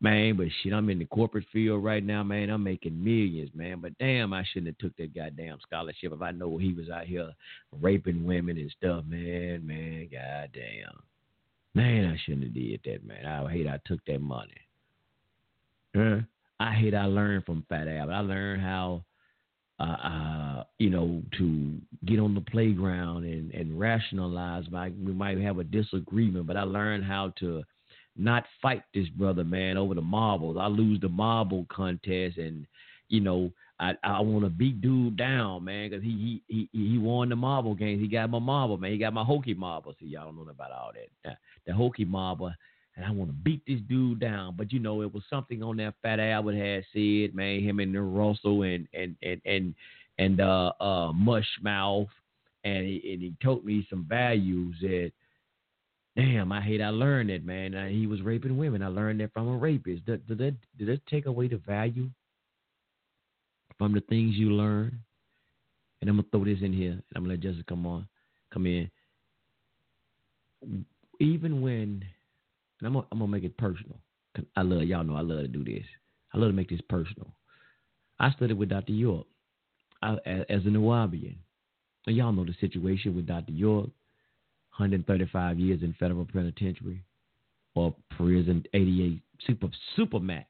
Man, 0.00 0.36
but 0.36 0.48
shit, 0.62 0.72
I'm 0.72 0.90
in 0.90 0.98
the 0.98 1.04
corporate 1.06 1.46
field 1.52 1.84
right 1.84 2.04
now, 2.04 2.22
man. 2.22 2.50
I'm 2.50 2.62
making 2.62 3.02
millions, 3.02 3.50
man. 3.54 3.80
But 3.80 3.96
damn, 3.98 4.32
I 4.32 4.44
shouldn't 4.44 4.66
have 4.66 4.78
took 4.78 4.96
that 4.96 5.14
goddamn 5.14 5.58
scholarship 5.62 6.12
if 6.12 6.20
I 6.20 6.30
know 6.30 6.58
he 6.58 6.72
was 6.72 6.90
out 6.90 7.06
here 7.06 7.32
raping 7.80 8.24
women 8.24 8.58
and 8.58 8.70
stuff, 8.76 9.04
man. 9.06 9.66
Man, 9.66 10.08
goddamn. 10.10 11.00
Man, 11.74 12.06
I 12.06 12.16
shouldn't 12.24 12.44
have 12.44 12.54
did 12.54 12.80
that, 12.84 13.04
man. 13.04 13.26
I 13.26 13.50
hate 13.50 13.66
I 13.66 13.80
took 13.84 14.00
that 14.06 14.20
money. 14.20 14.52
Huh? 15.94 16.18
I 16.60 16.72
hate 16.72 16.94
I 16.94 17.06
learned 17.06 17.44
from 17.44 17.64
Fat 17.68 17.88
Albert. 17.88 18.12
I 18.12 18.20
learned 18.20 18.62
how, 18.62 19.04
uh, 19.80 19.82
uh, 19.82 20.64
you 20.78 20.90
know, 20.90 21.22
to 21.38 21.78
get 22.06 22.20
on 22.20 22.34
the 22.34 22.40
playground 22.40 23.24
and, 23.24 23.50
and 23.52 23.78
rationalize. 23.78 24.64
My, 24.70 24.92
we 25.04 25.12
might 25.12 25.38
have 25.38 25.58
a 25.58 25.64
disagreement, 25.64 26.46
but 26.46 26.56
I 26.56 26.62
learned 26.62 27.04
how 27.04 27.32
to 27.40 27.64
not 28.16 28.44
fight 28.62 28.82
this 28.94 29.08
brother, 29.08 29.42
man, 29.42 29.76
over 29.76 29.94
the 29.94 30.00
marbles. 30.00 30.56
I 30.58 30.68
lose 30.68 31.00
the 31.00 31.08
marble 31.08 31.66
contest, 31.70 32.38
and 32.38 32.66
you 33.08 33.20
know, 33.20 33.50
I 33.80 33.94
I 34.04 34.20
want 34.20 34.44
to 34.44 34.50
beat 34.50 34.80
dude 34.80 35.16
down, 35.16 35.64
man, 35.64 35.90
because 35.90 36.04
he, 36.04 36.42
he 36.46 36.68
he 36.72 36.90
he 36.90 36.98
won 36.98 37.28
the 37.28 37.36
marble 37.36 37.74
games. 37.74 38.00
He 38.00 38.08
got 38.08 38.30
my 38.30 38.38
marble, 38.38 38.78
man. 38.78 38.92
He 38.92 38.98
got 38.98 39.12
my 39.12 39.24
hokey 39.24 39.54
marble. 39.54 39.94
See, 39.98 40.06
y'all 40.06 40.26
don't 40.26 40.36
know 40.36 40.48
about 40.48 40.70
all 40.70 40.92
that. 40.94 41.38
The 41.66 41.72
hokey 41.72 42.04
marble, 42.04 42.52
and 42.96 43.04
I 43.04 43.10
want 43.10 43.30
to 43.30 43.34
beat 43.34 43.62
this 43.66 43.80
dude 43.88 44.20
down. 44.20 44.54
But 44.56 44.72
you 44.72 44.78
know, 44.78 45.02
it 45.02 45.12
was 45.12 45.24
something 45.28 45.62
on 45.62 45.78
that 45.78 45.94
Fat 46.02 46.20
Albert 46.20 46.54
had 46.54 46.84
said, 46.92 47.34
man. 47.34 47.62
Him 47.62 47.80
and 47.80 48.16
Russell 48.16 48.62
and 48.62 48.86
and 48.94 49.16
and 49.22 49.40
and 49.44 49.74
and 50.18 50.40
uh 50.40 50.72
uh 50.80 51.12
Mushmouth, 51.12 52.08
and 52.62 52.86
he, 52.86 53.12
and 53.12 53.22
he 53.22 53.34
told 53.42 53.64
me 53.64 53.86
some 53.90 54.06
values 54.08 54.76
that 54.82 55.12
Damn, 56.16 56.52
I 56.52 56.60
hate 56.60 56.80
I 56.80 56.90
learned 56.90 57.30
that, 57.30 57.44
man. 57.44 57.74
Uh, 57.74 57.88
he 57.88 58.06
was 58.06 58.22
raping 58.22 58.56
women. 58.56 58.84
I 58.84 58.86
learned 58.86 59.18
that 59.18 59.32
from 59.32 59.48
a 59.48 59.56
rapist. 59.56 60.06
Did, 60.06 60.24
did, 60.28 60.38
that, 60.38 60.54
did 60.78 60.86
that 60.86 61.04
take 61.08 61.26
away 61.26 61.48
the 61.48 61.56
value 61.56 62.08
from 63.84 63.92
the 63.92 64.00
things 64.00 64.34
you 64.34 64.50
learn? 64.50 64.98
And 66.00 66.08
I'm 66.08 66.16
gonna 66.16 66.28
throw 66.30 66.44
this 66.44 66.62
in 66.62 66.72
here, 66.72 66.92
and 66.92 67.02
I'm 67.14 67.24
gonna 67.24 67.34
let 67.34 67.40
Jessica 67.40 67.64
come 67.68 67.86
on, 67.86 68.08
come 68.50 68.66
in. 68.66 68.90
Even 71.20 71.60
when, 71.60 72.02
I'm 72.82 72.94
gonna, 72.94 73.06
I'm 73.12 73.18
gonna 73.18 73.30
make 73.30 73.44
it 73.44 73.58
personal. 73.58 73.98
I 74.56 74.62
love 74.62 74.84
y'all 74.84 75.04
know 75.04 75.16
I 75.16 75.20
love 75.20 75.42
to 75.42 75.48
do 75.48 75.64
this. 75.64 75.84
I 76.32 76.38
love 76.38 76.48
to 76.48 76.56
make 76.56 76.70
this 76.70 76.80
personal. 76.88 77.28
I 78.18 78.30
studied 78.32 78.58
with 78.58 78.70
Dr. 78.70 78.92
York 78.92 79.26
I, 80.02 80.14
as 80.24 80.62
a 80.64 80.68
Nuwaubian. 80.68 81.36
And 82.06 82.16
y'all 82.16 82.32
know 82.32 82.44
the 82.44 82.54
situation 82.60 83.14
with 83.14 83.26
Dr. 83.26 83.52
York 83.52 83.86
135 84.76 85.58
years 85.58 85.82
in 85.82 85.94
federal 86.00 86.24
penitentiary 86.24 87.02
or 87.74 87.94
prison 88.16 88.64
88 88.72 89.20
super 89.46 89.68
super 89.94 90.20
max 90.20 90.48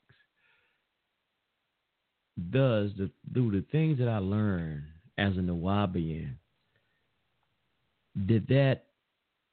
does 2.50 2.90
the 2.98 3.10
do 3.32 3.50
the 3.50 3.64
things 3.70 3.98
that 3.98 4.08
I 4.08 4.18
learned 4.18 4.82
as 5.18 5.36
a 5.36 5.40
Nuwaubian 5.40 6.34
did 8.26 8.46
that 8.48 8.86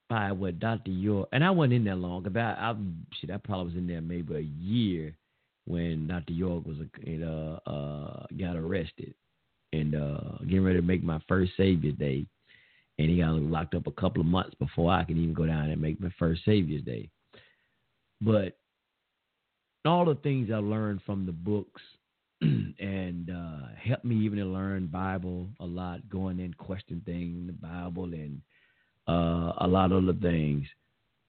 by 0.10 0.32
what 0.32 0.60
Dr. 0.60 0.92
York 0.92 1.30
and 1.32 1.44
I 1.44 1.52
wasn't 1.52 1.74
in 1.74 1.84
there 1.84 1.96
long 1.96 2.26
about 2.26 2.58
I, 2.58 2.72
I 2.72 2.76
shit 3.20 3.30
I 3.30 3.38
probably 3.38 3.66
was 3.66 3.76
in 3.76 3.88
there 3.88 4.02
maybe 4.02 4.36
a 4.36 4.40
year 4.40 5.16
when 5.66 6.08
Dr. 6.08 6.34
York 6.34 6.66
was 6.66 6.78
uh, 6.80 7.70
uh, 7.70 8.26
got 8.38 8.56
arrested 8.56 9.14
and 9.74 9.96
uh, 9.96 10.38
getting 10.42 10.64
ready 10.64 10.80
to 10.80 10.86
make 10.86 11.04
my 11.04 11.20
first 11.28 11.52
Savior's 11.56 11.96
Day 11.96 12.26
and 12.98 13.10
he 13.10 13.18
got 13.20 13.34
locked 13.34 13.76
up 13.76 13.88
a 13.88 13.92
couple 13.92 14.22
of 14.22 14.28
months 14.28 14.56
before 14.60 14.92
I 14.92 15.04
could 15.04 15.18
even 15.18 15.34
go 15.34 15.46
down 15.46 15.70
and 15.70 15.82
make 15.82 16.02
my 16.02 16.12
first 16.20 16.42
Savior's 16.46 16.84
Day. 16.84 17.10
But 18.22 18.58
all 19.86 20.06
the 20.06 20.16
things 20.16 20.50
I 20.52 20.58
learned 20.58 21.02
from 21.06 21.26
the 21.26 21.32
books 21.32 21.82
and 22.80 23.30
uh, 23.30 23.68
helped 23.78 24.06
me 24.06 24.16
even 24.16 24.40
to 24.40 24.46
learn 24.46 24.88
Bible 24.88 25.50
a 25.60 25.66
lot, 25.66 26.08
going 26.10 26.40
in 26.40 26.54
question 26.56 27.02
things 27.06 27.38
in 27.38 27.48
the 27.48 27.54
Bible 27.54 28.06
and 28.06 28.42
uh, 29.08 29.54
a 29.60 29.68
lot 29.68 29.92
of 29.92 30.04
other 30.04 30.18
things. 30.20 30.66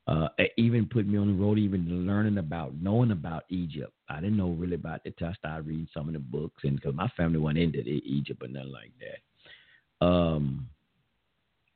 Uh, 0.08 0.28
even 0.56 0.86
put 0.86 1.06
me 1.06 1.16
on 1.16 1.28
the 1.28 1.44
road, 1.44 1.58
even 1.58 2.06
learning 2.06 2.38
about, 2.38 2.74
knowing 2.80 3.12
about 3.12 3.44
Egypt. 3.50 3.92
I 4.08 4.16
didn't 4.20 4.36
know 4.36 4.50
really 4.50 4.74
about 4.74 5.00
it 5.04 5.14
until 5.16 5.28
I 5.28 5.34
started 5.34 5.66
reading 5.66 5.88
some 5.94 6.08
of 6.08 6.14
the 6.14 6.18
books, 6.18 6.64
and 6.64 6.76
because 6.76 6.94
my 6.94 7.08
family 7.16 7.38
went 7.38 7.58
into 7.58 7.78
Egypt 7.78 8.42
or 8.42 8.48
nothing 8.48 8.72
like 8.72 8.92
that. 9.00 10.06
Um, 10.06 10.68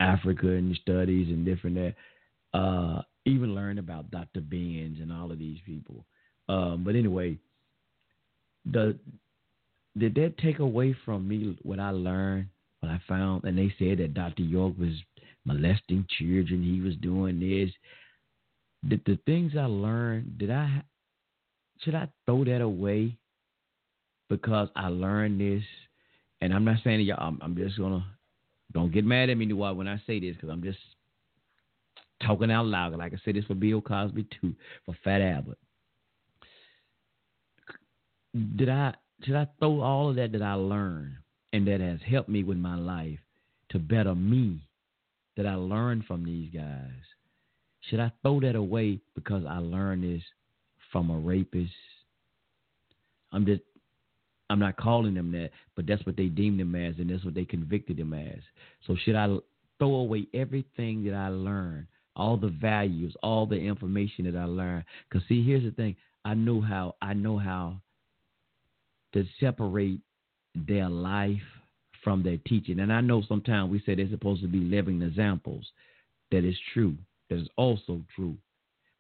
Africa 0.01 0.49
and 0.49 0.77
studies 0.83 1.29
and 1.29 1.45
different 1.45 1.77
that. 1.77 1.95
Uh, 2.59 3.03
even 3.27 3.55
learn 3.55 3.79
about 3.79 4.11
Dr. 4.11 4.41
Benz 4.41 4.99
and 5.01 5.13
all 5.13 5.31
of 5.31 5.39
these 5.39 5.59
people. 5.67 6.05
Um, 6.49 6.83
but 6.85 6.95
anyway, 6.95 7.37
the 8.65 8.99
did 9.99 10.15
that 10.17 10.39
take 10.39 10.59
away 10.59 10.95
from 11.05 11.27
me 11.27 11.57
what 11.63 11.81
I 11.81 11.91
learned, 11.91 12.49
what 12.81 12.91
I 12.91 13.01
found? 13.09 13.45
And 13.45 13.57
they 13.57 13.73
said 13.79 13.99
that 13.99 14.15
Dr. 14.15 14.43
York 14.43 14.75
was 14.79 14.93
molesting 15.45 16.07
children. 16.19 16.63
He 16.63 16.81
was 16.81 16.97
doing 16.97 17.41
this. 17.41 17.71
Did 18.89 19.03
the 19.07 19.19
things 19.27 19.53
I 19.59 19.65
learned, 19.65 20.39
did 20.39 20.51
I 20.51 20.83
should 21.81 21.95
I 21.95 22.09
throw 22.25 22.45
that 22.45 22.61
away 22.61 23.17
because 24.29 24.69
I 24.77 24.89
learned 24.89 25.41
this? 25.41 25.63
And 26.41 26.53
I'm 26.53 26.65
not 26.65 26.79
saying 26.85 27.01
y'all. 27.01 27.17
I'm, 27.21 27.39
I'm 27.43 27.57
just 27.57 27.79
gonna 27.79 28.05
don't 28.73 28.93
get 28.93 29.05
mad 29.05 29.31
at 29.31 29.39
me 29.39 29.51
when 29.53 29.89
I 29.89 30.01
say 30.07 30.21
this 30.21 30.35
because 30.35 30.51
I'm 30.51 30.63
just 30.63 30.79
talking 32.23 32.51
out 32.51 32.67
loud. 32.67 32.95
Like 32.97 33.15
I 33.15 33.17
said 33.25 33.37
this 33.37 33.45
for 33.45 33.55
Bill 33.55 33.81
Cosby 33.81 34.27
too, 34.41 34.55
for 34.85 34.95
Fat 35.03 35.23
Albert. 35.23 35.59
Did 38.57 38.69
I 38.69 38.95
should 39.23 39.37
I 39.37 39.47
throw 39.59 39.81
all 39.81 40.11
of 40.11 40.17
that 40.17 40.33
that 40.33 40.43
I 40.43 40.55
learned 40.55 41.15
and 41.53 41.67
that 41.69 41.81
has 41.81 42.01
helped 42.09 42.29
me 42.29 42.45
with 42.45 42.59
my 42.59 42.77
life 42.77 43.19
to 43.71 43.79
better 43.79 44.15
me 44.15 44.61
that 45.37 45.47
I 45.47 45.55
learned 45.55 46.05
from 46.05 46.25
these 46.25 46.51
guys? 46.53 46.91
Should 47.89 48.01
I 48.01 48.13
throw 48.23 48.41
that 48.41 48.57
away 48.57 49.01
because 49.15 49.45
I 49.49 49.59
learned 49.59 50.05
this 50.05 50.23
from 50.93 51.11
a 51.11 51.19
rapist 51.19 51.73
I'm 53.33 53.45
just 53.45 53.63
I'm 54.49 54.61
not 54.61 54.77
calling 54.77 55.15
them 55.15 55.33
that, 55.33 55.51
but 55.75 55.87
that's 55.87 56.07
what 56.07 56.17
they 56.17 56.27
deemed 56.27 56.61
them 56.61 56.75
as, 56.77 56.95
and 56.99 57.11
that's 57.11 57.25
what 57.25 57.35
they 57.35 57.45
convicted 57.45 57.97
them 57.97 58.15
as. 58.15 58.39
So 58.87 58.97
should 59.05 59.17
I 59.17 59.27
throw 59.79 59.95
away 59.97 60.29
everything 60.33 61.05
that 61.05 61.15
I 61.15 61.29
learned, 61.29 61.89
all 62.15 62.37
the 62.37 62.49
values, 62.49 63.15
all 63.23 63.45
the 63.45 63.57
information 63.57 64.25
that 64.31 64.39
I 64.39 64.45
learned? 64.45 64.85
Because 65.09 65.27
see, 65.29 65.45
here's 65.45 65.65
the 65.65 65.73
thing: 65.73 65.97
I 66.25 66.35
know 66.35 66.61
how 66.61 66.95
I 67.03 67.13
know 67.13 67.39
how 67.39 67.81
to 69.13 69.25
separate 69.41 70.01
their 70.55 70.89
life 70.89 71.43
from 72.03 72.23
their 72.23 72.39
teaching, 72.47 72.81
and 72.81 72.93
I 72.93 73.01
know 73.01 73.23
sometimes 73.29 73.71
we 73.71 73.81
say 73.81 73.95
they're 73.95 74.09
supposed 74.11 74.43
to 74.43 74.49
be 74.49 74.61
living 74.61 75.03
examples. 75.03 75.67
That 76.31 76.45
is 76.45 76.57
true. 76.73 76.95
That 77.31 77.39
is 77.39 77.49
also 77.57 78.01
true. 78.15 78.37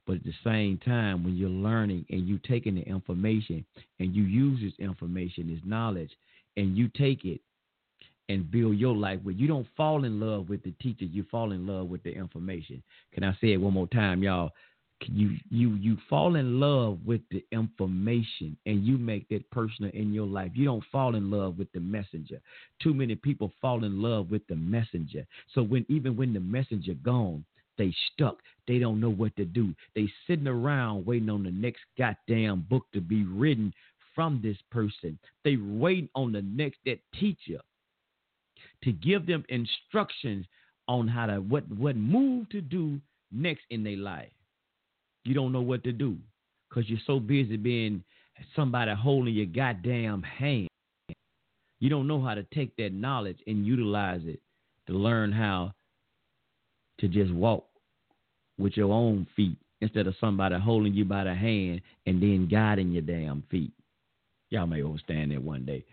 But 0.07 0.16
at 0.16 0.24
the 0.24 0.35
same 0.45 0.78
time, 0.78 1.24
when 1.24 1.37
you're 1.37 1.49
learning 1.49 2.07
and 2.11 2.28
you're 2.28 2.39
taking 2.39 2.77
the 2.77 2.83
information 2.83 3.65
and 3.99 4.15
you 4.15 4.23
use 4.23 4.61
this 4.61 4.78
information, 4.78 5.53
this 5.53 5.65
knowledge, 5.65 6.11
and 6.57 6.77
you 6.77 6.89
take 6.89 7.24
it 7.24 7.41
and 8.28 8.51
build 8.51 8.77
your 8.77 8.95
life 8.95 9.20
with, 9.24 9.37
you 9.37 9.49
don't 9.49 9.66
fall 9.77 10.05
in 10.05 10.20
love 10.20 10.49
with 10.49 10.62
the 10.62 10.73
teacher. 10.81 11.05
You 11.05 11.24
fall 11.31 11.53
in 11.53 11.66
love 11.66 11.89
with 11.89 12.03
the 12.03 12.11
information. 12.12 12.83
Can 13.12 13.24
I 13.24 13.33
say 13.41 13.53
it 13.53 13.61
one 13.61 13.73
more 13.73 13.89
time, 13.89 14.23
y'all? 14.23 14.53
You 15.05 15.36
you 15.51 15.74
you 15.74 15.98
fall 16.09 16.36
in 16.36 16.59
love 16.59 16.98
with 17.05 17.20
the 17.31 17.44
information 17.52 18.56
and 18.66 18.85
you 18.85 18.97
make 18.97 19.28
that 19.28 19.48
personal 19.51 19.90
in 19.93 20.12
your 20.12 20.27
life. 20.27 20.52
You 20.55 20.64
don't 20.64 20.85
fall 20.90 21.14
in 21.14 21.31
love 21.31 21.59
with 21.59 21.70
the 21.73 21.81
messenger. 21.81 22.40
Too 22.82 22.94
many 22.94 23.14
people 23.14 23.52
fall 23.60 23.85
in 23.85 24.01
love 24.01 24.31
with 24.31 24.47
the 24.48 24.56
messenger. 24.56 25.27
So 25.55 25.62
when 25.62 25.85
even 25.89 26.16
when 26.16 26.32
the 26.32 26.40
messenger 26.40 26.94
gone, 26.94 27.44
they 27.77 27.94
stuck. 28.12 28.39
They 28.66 28.78
don't 28.78 29.01
know 29.01 29.10
what 29.10 29.36
to 29.36 29.44
do. 29.44 29.74
They 29.94 30.10
sitting 30.27 30.48
around 30.48 31.05
waiting 31.05 31.31
on 31.31 31.44
the 31.44 31.51
next 31.51 31.82
goddamn 31.98 32.66
book 32.68 32.85
to 32.94 33.01
be 33.01 33.24
written 33.24 33.73
from 34.14 34.40
this 34.43 34.56
person. 34.70 35.18
They 35.44 35.56
waiting 35.56 36.09
on 36.14 36.32
the 36.32 36.43
next 36.43 36.78
that 36.86 37.01
teacher 37.18 37.60
to 38.82 38.93
give 38.93 39.27
them 39.27 39.44
instructions 39.48 40.47
on 40.89 41.06
how 41.06 41.27
to 41.27 41.36
what 41.40 41.70
what 41.70 41.97
move 41.97 42.48
to 42.51 42.60
do 42.60 42.98
next 43.31 43.62
in 43.70 43.85
their 43.85 43.97
life. 43.97 44.31
You 45.27 45.35
don't 45.35 45.51
know 45.51 45.61
what 45.61 45.82
to 45.85 45.93
do 45.93 46.16
because 46.69 46.89
you're 46.89 47.01
so 47.05 47.19
busy 47.19 47.57
being 47.57 48.05
somebody 48.55 48.93
holding 48.94 49.35
your 49.35 49.47
goddamn 49.47 50.23
hand. 50.23 50.69
You 51.81 51.90
don't 51.90 52.07
know 52.07 52.23
how 52.23 52.35
to 52.35 52.44
take 52.55 52.77
that 52.77 52.93
knowledge 52.93 53.39
and 53.47 53.66
utilize 53.66 54.20
it 54.24 54.40
to 54.86 54.93
learn 54.93 55.32
how 55.32 55.73
to 57.01 57.09
just 57.09 57.32
walk 57.32 57.66
with 58.57 58.77
your 58.77 58.93
own 58.93 59.27
feet 59.35 59.57
instead 59.81 60.07
of 60.07 60.15
somebody 60.20 60.57
holding 60.59 60.94
you 60.94 61.05
by 61.05 61.24
the 61.24 61.35
hand 61.35 61.82
and 62.07 62.23
then 62.23 62.48
guiding 62.48 62.93
your 62.93 63.03
damn 63.03 63.43
feet. 63.51 63.73
Y'all 64.51 64.66
may 64.66 64.82
understand 64.82 65.32
that 65.32 65.43
one 65.43 65.66
day. 65.66 65.85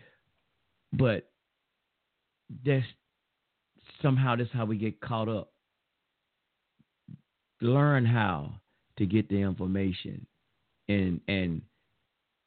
But 0.92 1.28
that's 2.64 2.86
somehow 4.00 4.36
that's 4.36 4.52
how 4.52 4.64
we 4.64 4.76
get 4.76 5.00
caught 5.00 5.28
up. 5.28 5.50
Learn 7.60 8.06
how 8.06 8.60
to 8.98 9.06
get 9.06 9.28
the 9.28 9.36
information 9.36 10.26
and 10.88 11.20
and 11.28 11.62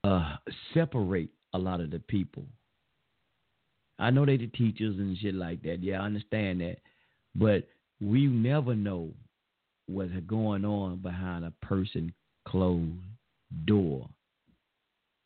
uh, 0.03 0.35
separate 0.73 1.29
a 1.53 1.57
lot 1.57 1.81
of 1.81 1.91
the 1.91 1.99
people. 1.99 2.45
I 3.99 4.11
know 4.11 4.25
they 4.25 4.37
the 4.37 4.47
teachers 4.47 4.97
and 4.97 5.17
shit 5.17 5.33
like 5.33 5.63
that. 5.63 5.81
Yeah, 5.81 6.01
I 6.01 6.05
understand 6.05 6.61
that. 6.61 6.77
But 7.35 7.67
we 7.99 8.27
never 8.27 8.75
know 8.75 9.09
what's 9.87 10.11
going 10.27 10.65
on 10.65 10.97
behind 10.97 11.45
a 11.45 11.65
person 11.65 12.13
closed 12.45 12.93
door. 13.65 14.07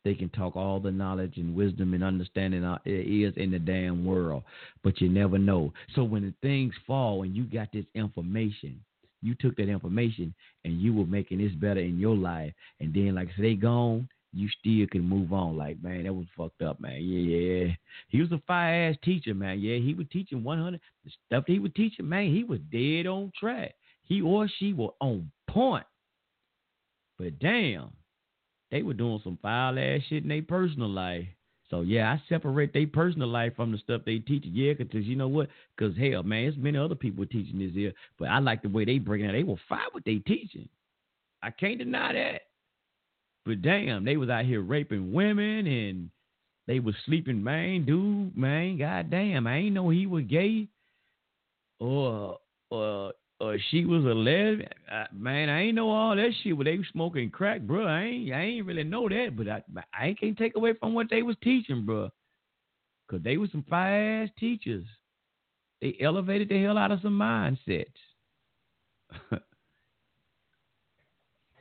They 0.04 0.14
can 0.14 0.30
talk 0.30 0.56
all 0.56 0.80
the 0.80 0.90
knowledge 0.90 1.36
and 1.36 1.54
wisdom 1.54 1.94
and 1.94 2.02
understanding 2.02 2.62
there 2.62 2.80
is 2.86 3.34
in 3.36 3.52
the 3.52 3.58
damn 3.58 4.04
world, 4.04 4.42
but 4.82 5.00
you 5.00 5.08
never 5.08 5.38
know. 5.38 5.72
So 5.94 6.02
when 6.02 6.22
the 6.22 6.34
things 6.42 6.74
fall 6.86 7.22
and 7.22 7.36
you 7.36 7.44
got 7.44 7.68
this 7.72 7.84
information, 7.94 8.80
you 9.22 9.34
took 9.34 9.56
that 9.56 9.68
information 9.68 10.34
and 10.64 10.80
you 10.80 10.92
were 10.92 11.06
making 11.06 11.38
this 11.38 11.52
better 11.52 11.80
in 11.80 11.98
your 11.98 12.16
life, 12.16 12.52
and 12.80 12.92
then 12.92 13.14
like 13.14 13.28
I 13.38 13.42
they 13.42 13.54
gone, 13.54 14.08
you 14.32 14.48
still 14.60 14.86
can 14.90 15.08
move 15.08 15.32
on. 15.32 15.56
Like, 15.56 15.82
man, 15.82 16.04
that 16.04 16.14
was 16.14 16.26
fucked 16.36 16.62
up, 16.62 16.80
man. 16.80 17.02
Yeah, 17.02 17.36
yeah. 17.36 17.74
He 18.08 18.20
was 18.20 18.32
a 18.32 18.42
fire 18.46 18.90
ass 18.90 18.96
teacher, 19.04 19.34
man. 19.34 19.60
Yeah, 19.60 19.76
he 19.76 19.94
was 19.94 20.06
teaching 20.10 20.42
100. 20.42 20.80
The 21.04 21.10
stuff 21.26 21.44
he 21.46 21.58
was 21.58 21.72
teaching, 21.76 22.08
man, 22.08 22.34
he 22.34 22.44
was 22.44 22.60
dead 22.70 23.06
on 23.06 23.32
track. 23.38 23.74
He 24.02 24.20
or 24.22 24.48
she 24.58 24.72
were 24.72 24.92
on 25.00 25.30
point. 25.48 25.86
But 27.18 27.38
damn, 27.38 27.90
they 28.70 28.82
were 28.82 28.94
doing 28.94 29.20
some 29.22 29.38
foul 29.42 29.78
ass 29.78 30.00
shit 30.08 30.22
in 30.22 30.28
their 30.30 30.42
personal 30.42 30.88
life. 30.88 31.26
So 31.72 31.80
yeah, 31.80 32.12
I 32.12 32.22
separate 32.28 32.74
their 32.74 32.86
personal 32.86 33.28
life 33.28 33.56
from 33.56 33.72
the 33.72 33.78
stuff 33.78 34.02
they 34.04 34.18
teach. 34.18 34.44
Yeah, 34.44 34.74
because 34.74 35.06
you 35.06 35.16
know 35.16 35.28
what? 35.28 35.48
Because 35.74 35.96
hell, 35.96 36.22
man, 36.22 36.44
there's 36.44 36.56
many 36.58 36.76
other 36.76 36.94
people 36.94 37.24
teaching 37.24 37.58
this 37.58 37.72
here. 37.72 37.94
But 38.18 38.28
I 38.28 38.40
like 38.40 38.60
the 38.60 38.68
way 38.68 38.84
they 38.84 38.98
bring 38.98 39.24
it. 39.24 39.32
They 39.32 39.42
will 39.42 39.58
fight 39.70 39.88
what 39.92 40.04
they 40.04 40.16
teaching. 40.16 40.68
I 41.42 41.50
can't 41.50 41.78
deny 41.78 42.12
that. 42.12 42.42
But 43.46 43.62
damn, 43.62 44.04
they 44.04 44.18
was 44.18 44.28
out 44.28 44.44
here 44.44 44.60
raping 44.60 45.14
women 45.14 45.66
and 45.66 46.10
they 46.66 46.78
was 46.78 46.94
sleeping, 47.06 47.42
man, 47.42 47.86
dude, 47.86 48.36
man, 48.36 48.76
goddamn, 48.76 49.46
I 49.46 49.56
ain't 49.56 49.74
know 49.74 49.88
he 49.88 50.06
was 50.06 50.24
gay. 50.24 50.68
Or 51.80 52.38
or 52.70 53.14
or 53.42 53.58
she 53.70 53.84
was 53.84 54.04
a 54.04 54.14
lesbian. 54.14 54.68
Uh, 54.90 55.06
man, 55.12 55.48
I 55.48 55.62
ain't 55.62 55.74
know 55.74 55.90
all 55.90 56.14
that 56.14 56.30
shit. 56.42 56.56
Where 56.56 56.64
they 56.64 56.78
was 56.78 56.86
smoking 56.92 57.28
crack, 57.28 57.60
bro. 57.60 57.86
I 57.86 58.02
ain't, 58.02 58.32
I 58.32 58.40
ain't 58.42 58.66
really 58.66 58.84
know 58.84 59.08
that, 59.08 59.36
but 59.36 59.48
I, 59.48 59.62
I 59.92 60.14
can't 60.18 60.38
take 60.38 60.54
away 60.56 60.74
from 60.78 60.94
what 60.94 61.10
they 61.10 61.22
was 61.22 61.34
teaching, 61.42 61.84
bro. 61.84 62.08
Cause 63.10 63.20
they 63.24 63.36
was 63.36 63.50
some 63.50 63.64
fire 63.68 64.22
ass 64.22 64.30
teachers. 64.38 64.84
They 65.82 65.96
elevated 66.00 66.48
the 66.48 66.62
hell 66.62 66.78
out 66.78 66.92
of 66.92 67.00
some 67.02 67.18
mindsets. 67.18 67.86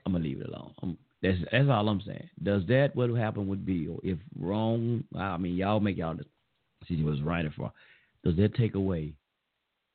I'm 0.06 0.14
gonna 0.14 0.20
leave 0.20 0.40
it 0.40 0.48
alone. 0.48 0.74
I'm, 0.82 0.98
that's 1.22 1.40
that's 1.52 1.68
all 1.70 1.90
I'm 1.90 2.02
saying. 2.06 2.30
Does 2.42 2.64
that 2.68 2.96
what 2.96 3.10
happened 3.10 3.50
with 3.50 3.66
Bill? 3.66 4.00
If 4.04 4.20
wrong, 4.40 5.04
I 5.18 5.36
mean 5.38 5.56
y'all 5.56 5.80
make 5.80 5.98
y'all 5.98 6.16
see 6.88 7.04
was 7.04 7.22
right 7.22 7.44
or 7.44 7.52
for. 7.52 7.72
Does 8.24 8.38
that 8.38 8.56
take 8.56 8.76
away 8.76 9.14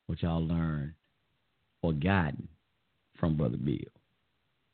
what 0.08 0.20
y'all 0.22 0.44
learned 0.44 0.92
or 1.86 1.92
gotten 1.92 2.48
from 3.18 3.36
Brother 3.36 3.56
Bill? 3.56 3.76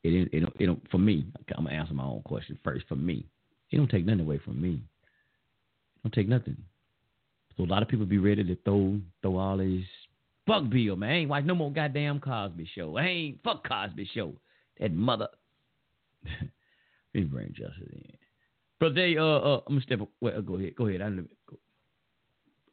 It 0.03 0.13
it 0.13 0.29
it, 0.33 0.49
it 0.59 0.77
for 0.91 0.97
me. 0.97 1.25
I'm 1.57 1.65
gonna 1.65 1.75
answer 1.75 1.93
my 1.93 2.03
own 2.03 2.21
question 2.23 2.57
first. 2.63 2.85
For 2.87 2.95
me, 2.95 3.25
it 3.71 3.77
don't 3.77 3.89
take 3.89 4.05
nothing 4.05 4.21
away 4.21 4.39
from 4.43 4.61
me. 4.61 4.73
It 4.73 6.03
don't 6.03 6.13
take 6.13 6.27
nothing. 6.27 6.57
So 7.55 7.63
a 7.63 7.65
lot 7.65 7.83
of 7.83 7.87
people 7.87 8.05
be 8.05 8.17
ready 8.17 8.43
to 8.43 8.55
throw 8.63 8.99
throw 9.21 9.37
all 9.37 9.57
these 9.57 9.85
fuck 10.47 10.69
Bill, 10.69 10.95
man. 10.95 11.09
I 11.09 11.13
ain't 11.13 11.29
watch 11.29 11.45
no 11.45 11.55
more 11.55 11.71
goddamn 11.71 12.19
Cosby 12.19 12.67
show. 12.75 12.97
I 12.97 13.05
ain't 13.05 13.43
fuck 13.43 13.67
Cosby 13.67 14.09
show. 14.13 14.33
That 14.79 14.91
mother. 14.91 15.27
Let 16.25 16.49
me 17.13 17.23
bring 17.23 17.49
justice 17.49 17.89
in. 17.91 18.17
But 18.79 18.95
they 18.95 19.17
uh 19.17 19.23
uh 19.23 19.61
I'm 19.67 19.75
gonna 19.75 19.81
step. 19.81 19.99
Well, 20.19 20.41
go 20.41 20.55
ahead, 20.55 20.75
go 20.75 20.87
ahead. 20.87 21.01
I. 21.01 21.09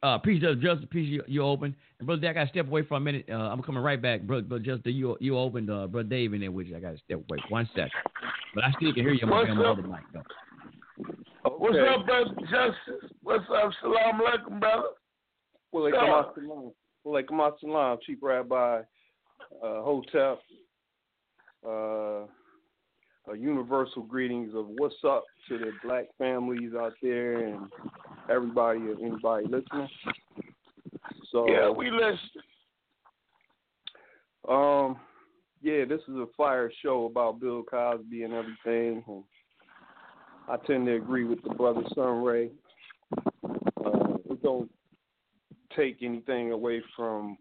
Uh, 0.03 0.17
peace, 0.17 0.41
Justice, 0.41 0.87
peace, 0.89 1.07
you, 1.07 1.23
you 1.27 1.43
open. 1.43 1.75
And 1.99 2.07
brother, 2.07 2.21
Dave, 2.21 2.31
I 2.31 2.33
got 2.33 2.43
to 2.45 2.49
step 2.49 2.67
away 2.67 2.83
for 2.83 2.97
a 2.97 2.99
minute. 2.99 3.25
Uh, 3.29 3.35
I'm 3.35 3.61
coming 3.61 3.83
right 3.83 4.01
back, 4.01 4.21
brother. 4.21 4.41
But 4.41 4.63
just 4.63 4.83
you, 4.85 5.15
you 5.19 5.37
opened, 5.37 5.69
uh, 5.69 5.85
brother 5.87 6.09
Dave 6.09 6.33
in 6.33 6.41
there 6.41 6.51
with 6.51 6.67
you. 6.67 6.75
I 6.75 6.79
got 6.79 6.91
to 6.91 6.97
step 6.97 7.23
away 7.29 7.37
one 7.49 7.69
second. 7.75 7.91
But 8.55 8.63
I 8.63 8.71
still 8.77 8.93
can 8.93 9.03
hear 9.03 9.13
you 9.13 9.27
on 9.27 9.57
my 9.57 9.69
other 9.69 9.83
mic 9.83 9.99
though. 10.13 10.23
Okay. 11.45 11.55
What's 11.57 11.77
up, 11.77 12.05
brother 12.05 12.35
Justice? 12.41 13.11
What's 13.21 13.45
up? 13.55 13.71
Salam 13.81 14.21
alaikum, 14.21 14.59
brother. 14.59 14.83
Well, 15.71 15.83
Walaikum 15.83 16.35
assalam. 16.37 16.71
Walaikum 17.05 17.51
assalam, 17.63 18.01
Chief 18.01 18.17
Rabbi 18.21 18.79
uh, 18.79 18.81
Hotep. 19.61 20.39
Uh, 21.65 22.25
uh, 23.29 23.33
universal 23.33 24.01
greetings 24.01 24.53
of 24.55 24.65
what's 24.77 24.95
up 25.07 25.23
to 25.47 25.59
the 25.59 25.71
black 25.83 26.05
families 26.17 26.71
out 26.77 26.93
there 27.01 27.45
and 27.45 27.67
everybody, 28.29 28.79
and 28.79 28.99
anybody 29.01 29.45
listening. 29.45 29.89
So 31.31 31.47
yeah, 31.47 31.69
we 31.69 31.89
listen. 31.89 32.17
Um, 34.47 34.97
yeah, 35.61 35.85
this 35.85 36.01
is 36.07 36.15
a 36.15 36.25
fire 36.35 36.71
show 36.83 37.05
about 37.05 37.39
Bill 37.39 37.63
Cosby 37.63 38.23
and 38.23 38.33
everything. 38.33 39.03
And 39.07 39.23
I 40.49 40.57
tend 40.65 40.87
to 40.87 40.95
agree 40.95 41.23
with 41.23 41.41
the 41.43 41.51
brother 41.51 41.83
Sunray. 41.95 42.49
Uh, 43.85 44.17
we 44.27 44.35
don't 44.37 44.69
take 45.75 45.97
anything 46.01 46.51
away 46.51 46.81
from 46.95 47.37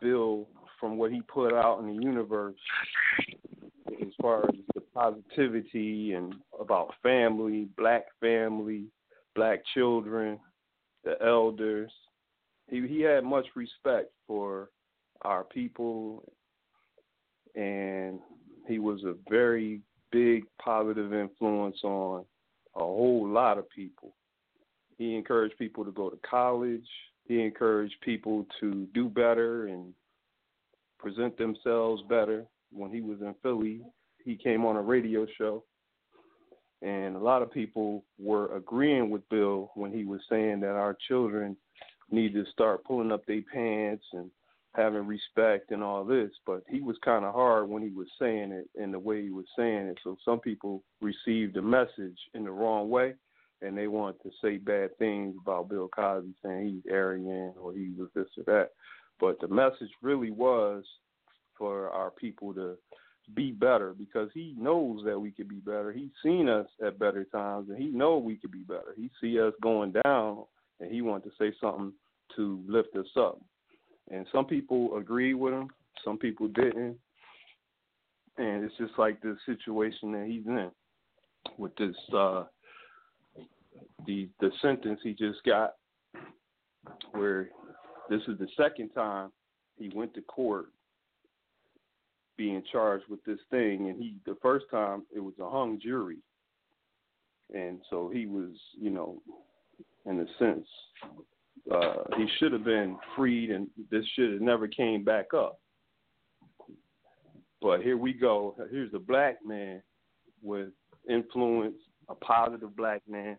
Bill 0.00 0.48
from 0.80 0.96
what 0.96 1.12
he 1.12 1.20
put 1.22 1.54
out 1.54 1.80
in 1.80 1.86
the 1.86 2.02
universe 2.02 2.56
as 4.00 4.08
far 4.20 4.44
as 4.48 4.54
the 4.74 4.80
positivity 4.94 6.12
and 6.14 6.34
about 6.60 6.92
family, 7.02 7.68
black 7.76 8.04
family, 8.20 8.86
black 9.36 9.60
children, 9.74 10.40
the 11.04 11.14
elders. 11.24 11.92
He 12.68 12.84
he 12.88 13.02
had 13.02 13.22
much 13.22 13.46
respect 13.54 14.10
for 14.26 14.70
our 15.22 15.44
people 15.44 16.24
and 17.54 18.18
he 18.68 18.78
was 18.78 19.02
a 19.04 19.14
very 19.30 19.80
big 20.12 20.44
positive 20.62 21.12
influence 21.14 21.78
on 21.82 22.24
a 22.74 22.80
whole 22.80 23.26
lot 23.26 23.58
of 23.58 23.68
people. 23.70 24.14
He 24.98 25.14
encouraged 25.14 25.58
people 25.58 25.84
to 25.84 25.92
go 25.92 26.10
to 26.10 26.18
college. 26.28 26.86
He 27.24 27.42
encouraged 27.42 27.94
people 28.02 28.46
to 28.60 28.86
do 28.94 29.08
better 29.08 29.66
and 29.66 29.92
present 30.98 31.36
themselves 31.38 32.02
better. 32.08 32.44
When 32.72 32.90
he 32.90 33.00
was 33.00 33.20
in 33.20 33.34
Philly, 33.42 33.80
he 34.24 34.36
came 34.36 34.64
on 34.64 34.76
a 34.76 34.82
radio 34.82 35.26
show, 35.38 35.64
and 36.82 37.16
a 37.16 37.20
lot 37.20 37.42
of 37.42 37.52
people 37.52 38.04
were 38.18 38.54
agreeing 38.54 39.10
with 39.10 39.28
Bill 39.28 39.70
when 39.74 39.92
he 39.92 40.04
was 40.04 40.20
saying 40.28 40.60
that 40.60 40.76
our 40.76 40.96
children 41.08 41.56
need 42.10 42.34
to 42.34 42.44
start 42.52 42.84
pulling 42.84 43.12
up 43.12 43.24
their 43.26 43.42
pants 43.52 44.04
and 44.12 44.30
having 44.74 45.06
respect 45.06 45.70
and 45.70 45.82
all 45.82 46.04
this. 46.04 46.30
But 46.44 46.62
he 46.68 46.80
was 46.80 46.96
kind 47.04 47.24
of 47.24 47.34
hard 47.34 47.68
when 47.68 47.82
he 47.82 47.88
was 47.88 48.08
saying 48.20 48.52
it 48.52 48.68
and 48.80 48.92
the 48.92 48.98
way 48.98 49.22
he 49.22 49.30
was 49.30 49.46
saying 49.56 49.86
it. 49.86 49.98
So 50.04 50.16
some 50.24 50.38
people 50.38 50.82
received 51.00 51.54
the 51.54 51.62
message 51.62 52.18
in 52.34 52.44
the 52.44 52.50
wrong 52.50 52.90
way 52.90 53.14
and 53.62 53.76
they 53.76 53.86
wanted 53.86 54.22
to 54.22 54.30
say 54.42 54.58
bad 54.58 54.96
things 54.98 55.34
about 55.40 55.70
Bill 55.70 55.88
Cosby, 55.88 56.34
saying 56.44 56.66
he's 56.66 56.92
arrogant 56.92 57.54
or 57.58 57.72
he 57.72 57.90
was 57.96 58.08
this 58.14 58.26
or 58.36 58.44
that. 58.44 58.70
But 59.18 59.40
the 59.40 59.48
message 59.48 59.90
really 60.02 60.30
was 60.30 60.84
for 61.56 61.88
our 61.90 62.10
people 62.10 62.52
to 62.52 62.76
be 63.34 63.50
better 63.50 63.94
because 63.98 64.30
he 64.32 64.54
knows 64.56 65.02
that 65.04 65.18
we 65.18 65.30
could 65.30 65.48
be 65.48 65.56
better. 65.56 65.92
He's 65.92 66.10
seen 66.22 66.48
us 66.48 66.66
at 66.84 66.98
better 66.98 67.24
times 67.24 67.68
and 67.68 67.78
he 67.78 67.86
know 67.86 68.18
we 68.18 68.36
could 68.36 68.52
be 68.52 68.62
better. 68.62 68.94
He 68.96 69.10
see 69.20 69.40
us 69.40 69.52
going 69.62 69.92
down 70.04 70.44
and 70.80 70.90
he 70.90 71.02
wanted 71.02 71.24
to 71.24 71.36
say 71.38 71.56
something 71.60 71.92
to 72.36 72.62
lift 72.68 72.94
us 72.96 73.06
up. 73.16 73.40
And 74.10 74.26
some 74.32 74.44
people 74.44 74.96
agreed 74.96 75.34
with 75.34 75.52
him, 75.52 75.68
some 76.04 76.18
people 76.18 76.48
didn't. 76.48 76.96
And 78.38 78.64
it's 78.64 78.76
just 78.78 78.92
like 78.98 79.20
the 79.22 79.36
situation 79.46 80.12
that 80.12 80.26
he's 80.26 80.46
in 80.46 80.70
with 81.58 81.74
this 81.76 81.96
uh 82.14 82.44
the 84.06 84.28
the 84.40 84.50
sentence 84.60 85.00
he 85.02 85.12
just 85.12 85.38
got 85.44 85.74
where 87.12 87.50
this 88.10 88.20
is 88.28 88.38
the 88.38 88.48
second 88.56 88.90
time 88.90 89.30
he 89.78 89.90
went 89.94 90.12
to 90.14 90.22
court 90.22 90.66
being 92.36 92.62
charged 92.70 93.04
with 93.08 93.24
this 93.24 93.38
thing 93.50 93.88
and 93.88 94.00
he 94.00 94.16
the 94.26 94.36
first 94.42 94.66
time 94.70 95.02
it 95.14 95.20
was 95.20 95.34
a 95.40 95.48
hung 95.48 95.78
jury. 95.80 96.18
And 97.54 97.80
so 97.90 98.10
he 98.12 98.26
was 98.26 98.50
you 98.78 98.90
know 98.90 99.22
in 100.04 100.20
a 100.20 100.26
sense 100.38 100.66
uh 101.72 102.04
he 102.16 102.26
should 102.38 102.52
have 102.52 102.64
been 102.64 102.96
freed 103.16 103.50
and 103.50 103.68
this 103.90 104.04
should 104.14 104.32
have 104.32 104.42
never 104.42 104.68
came 104.68 105.04
back 105.04 105.34
up. 105.34 105.60
But 107.62 107.82
here 107.82 107.96
we 107.96 108.12
go. 108.12 108.54
Here's 108.70 108.92
a 108.94 108.98
black 108.98 109.38
man 109.44 109.82
with 110.42 110.68
influence 111.08 111.76
a 112.08 112.14
positive 112.14 112.76
black 112.76 113.02
man 113.08 113.36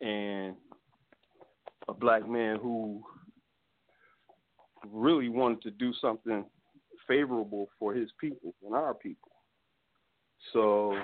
and 0.00 0.54
a 1.88 1.94
black 1.94 2.28
man 2.28 2.58
who 2.60 3.02
really 4.90 5.28
wanted 5.28 5.62
to 5.62 5.70
do 5.70 5.92
something 6.00 6.44
favorable 7.08 7.68
for 7.78 7.94
his 7.94 8.10
people 8.20 8.54
and 8.64 8.74
our 8.74 8.94
people. 8.94 9.32
So 10.52 10.98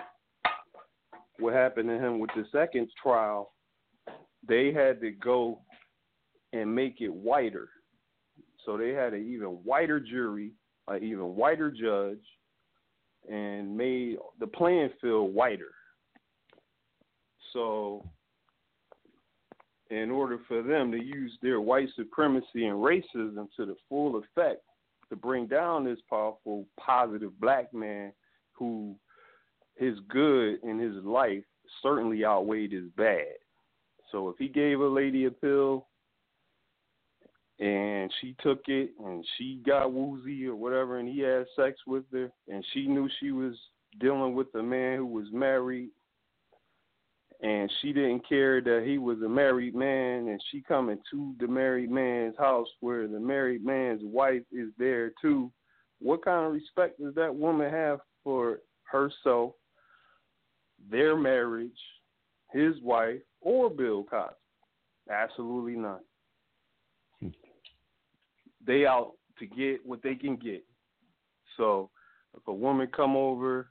what 1.39 1.55
happened 1.55 1.89
to 1.89 1.99
him 1.99 2.19
with 2.19 2.31
the 2.37 2.45
second 2.53 2.89
trial, 3.03 3.53
they 4.47 4.73
had 4.73 5.01
to 5.01 5.11
go 5.11 5.61
and 6.53 6.75
make 6.75 7.01
it 7.01 7.13
whiter. 7.13 7.69
So 8.65 8.77
they 8.77 8.91
had 8.91 9.13
an 9.15 9.27
even 9.27 9.49
whiter 9.65 9.99
jury, 9.99 10.53
an 10.89 11.03
even 11.03 11.35
whiter 11.37 11.71
judge, 11.71 12.23
and 13.31 13.77
made 13.77 14.17
the 14.41 14.47
playing 14.47 14.91
field 15.01 15.35
whiter. 15.35 15.73
So 17.53 18.05
in 19.91 20.11
order 20.11 20.39
for 20.49 20.63
them 20.63 20.91
to 20.91 21.03
use 21.03 21.37
their 21.43 21.61
white 21.61 21.89
supremacy 21.97 22.67
and 22.67 22.79
racism 22.79 23.49
to 23.57 23.67
the 23.67 23.77
full 23.89 24.17
effect 24.17 24.63
to 25.13 25.17
bring 25.17 25.47
down 25.47 25.85
this 25.85 25.99
powerful, 26.09 26.65
positive 26.81 27.39
black 27.39 27.75
man 27.75 28.15
who 28.55 28.97
his 29.75 29.99
good 30.09 30.59
in 30.63 30.79
his 30.79 31.05
life 31.05 31.45
certainly 31.83 32.25
outweighed 32.25 32.73
his 32.73 32.89
bad. 32.97 33.35
So 34.11 34.31
if 34.31 34.37
he 34.39 34.49
gave 34.49 34.81
a 34.81 34.87
lady 34.87 35.27
a 35.27 35.31
pill 35.31 35.87
and 37.61 38.11
she 38.23 38.35
took 38.43 38.63
it 38.69 38.93
and 39.05 39.23
she 39.37 39.61
got 39.67 39.93
woozy 39.93 40.47
or 40.47 40.57
whatever 40.57 40.99
and 40.99 41.07
he 41.07 41.21
had 41.21 41.45
sex 41.57 41.79
with 41.87 42.05
her 42.13 42.31
and 42.49 42.65
she 42.73 42.87
knew 42.87 43.07
she 43.21 43.33
was 43.33 43.55
dealing 44.01 44.35
with 44.35 44.47
a 44.55 44.63
man 44.63 44.97
who 44.97 45.07
was 45.07 45.27
married 45.31 45.91
and 47.43 47.71
she 47.81 47.93
didn't 47.93 48.27
care 48.29 48.61
that 48.61 48.85
he 48.87 48.99
was 48.99 49.21
a 49.21 49.29
married 49.29 49.75
man 49.75 50.29
and 50.29 50.41
she 50.51 50.63
coming 50.63 50.99
to 51.11 51.35
the 51.41 51.47
married 51.47 51.91
man's 51.91 52.37
house 52.39 52.69
where 52.81 53.09
the 53.09 53.19
married 53.19 53.65
man's 53.65 54.01
wife 54.05 54.43
is 54.53 54.69
there 54.79 55.13
too. 55.21 55.51
What 55.99 56.25
kind 56.25 56.47
of 56.47 56.53
respect 56.53 57.01
does 57.01 57.15
that 57.17 57.35
woman 57.35 57.71
have 57.71 57.99
for 58.23 58.61
herself 58.85 59.55
their 60.91 61.17
marriage 61.17 61.71
his 62.53 62.75
wife 62.81 63.21
or 63.41 63.69
bill 63.69 64.05
cosby? 64.05 64.37
Absolutely 65.11 65.75
none 65.75 66.01
hmm. 67.21 67.29
they 68.65 68.87
out 68.87 69.15
to 69.41 69.47
get 69.47 69.85
what 69.85 70.01
they 70.05 70.15
can 70.15 70.37
get. 70.37 70.65
So 71.57 71.91
if 72.37 72.47
a 72.47 72.53
woman 72.53 72.87
come 72.95 73.17
over 73.17 73.71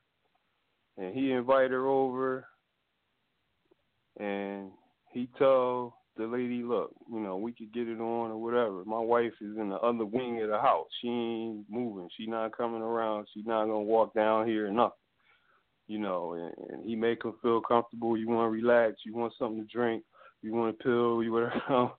and 0.97 1.15
he 1.15 1.31
invite 1.31 1.71
her 1.71 1.87
over 1.87 2.47
and 4.19 4.71
he 5.11 5.29
told 5.37 5.93
the 6.17 6.25
lady, 6.25 6.63
look, 6.63 6.91
you 7.11 7.19
know, 7.19 7.37
we 7.37 7.51
could 7.53 7.73
get 7.73 7.87
it 7.87 7.99
on 7.99 8.31
or 8.31 8.37
whatever. 8.37 8.83
My 8.85 8.99
wife 8.99 9.33
is 9.41 9.57
in 9.57 9.69
the 9.69 9.77
other 9.77 10.05
wing 10.05 10.41
of 10.41 10.49
the 10.49 10.59
house. 10.59 10.87
She 11.01 11.07
ain't 11.07 11.65
moving. 11.69 12.09
She 12.17 12.27
not 12.27 12.55
coming 12.55 12.81
around. 12.81 13.27
She's 13.33 13.45
not 13.45 13.65
gonna 13.65 13.81
walk 13.81 14.13
down 14.13 14.47
here 14.47 14.67
or 14.67 14.71
nothing. 14.71 14.91
You 15.87 15.99
know, 15.99 16.33
and, 16.33 16.71
and 16.71 16.85
he 16.89 16.95
make 16.95 17.23
her 17.23 17.31
feel 17.41 17.61
comfortable. 17.61 18.17
You 18.17 18.27
want 18.27 18.45
to 18.45 18.49
relax. 18.49 18.97
You 19.05 19.15
want 19.15 19.33
something 19.37 19.65
to 19.65 19.71
drink. 19.71 20.03
You 20.41 20.53
want 20.53 20.75
a 20.79 20.83
pill. 20.83 21.23
You 21.23 21.31
whatever. 21.31 21.91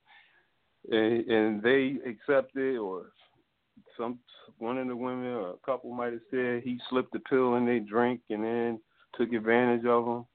and 0.90 1.26
and 1.28 1.62
they 1.62 1.96
accepted, 2.06 2.76
or 2.78 3.06
some 3.96 4.18
one 4.58 4.78
of 4.78 4.88
the 4.88 4.96
women 4.96 5.26
or 5.26 5.50
a 5.50 5.66
couple 5.66 5.92
might 5.92 6.12
have 6.12 6.22
said 6.30 6.62
he 6.62 6.78
slipped 6.88 7.12
the 7.12 7.18
pill 7.20 7.56
in 7.56 7.66
their 7.66 7.80
drink 7.80 8.20
and 8.30 8.44
then 8.44 8.80
took 9.16 9.32
advantage 9.32 9.84
of 9.84 10.04
them 10.04 10.26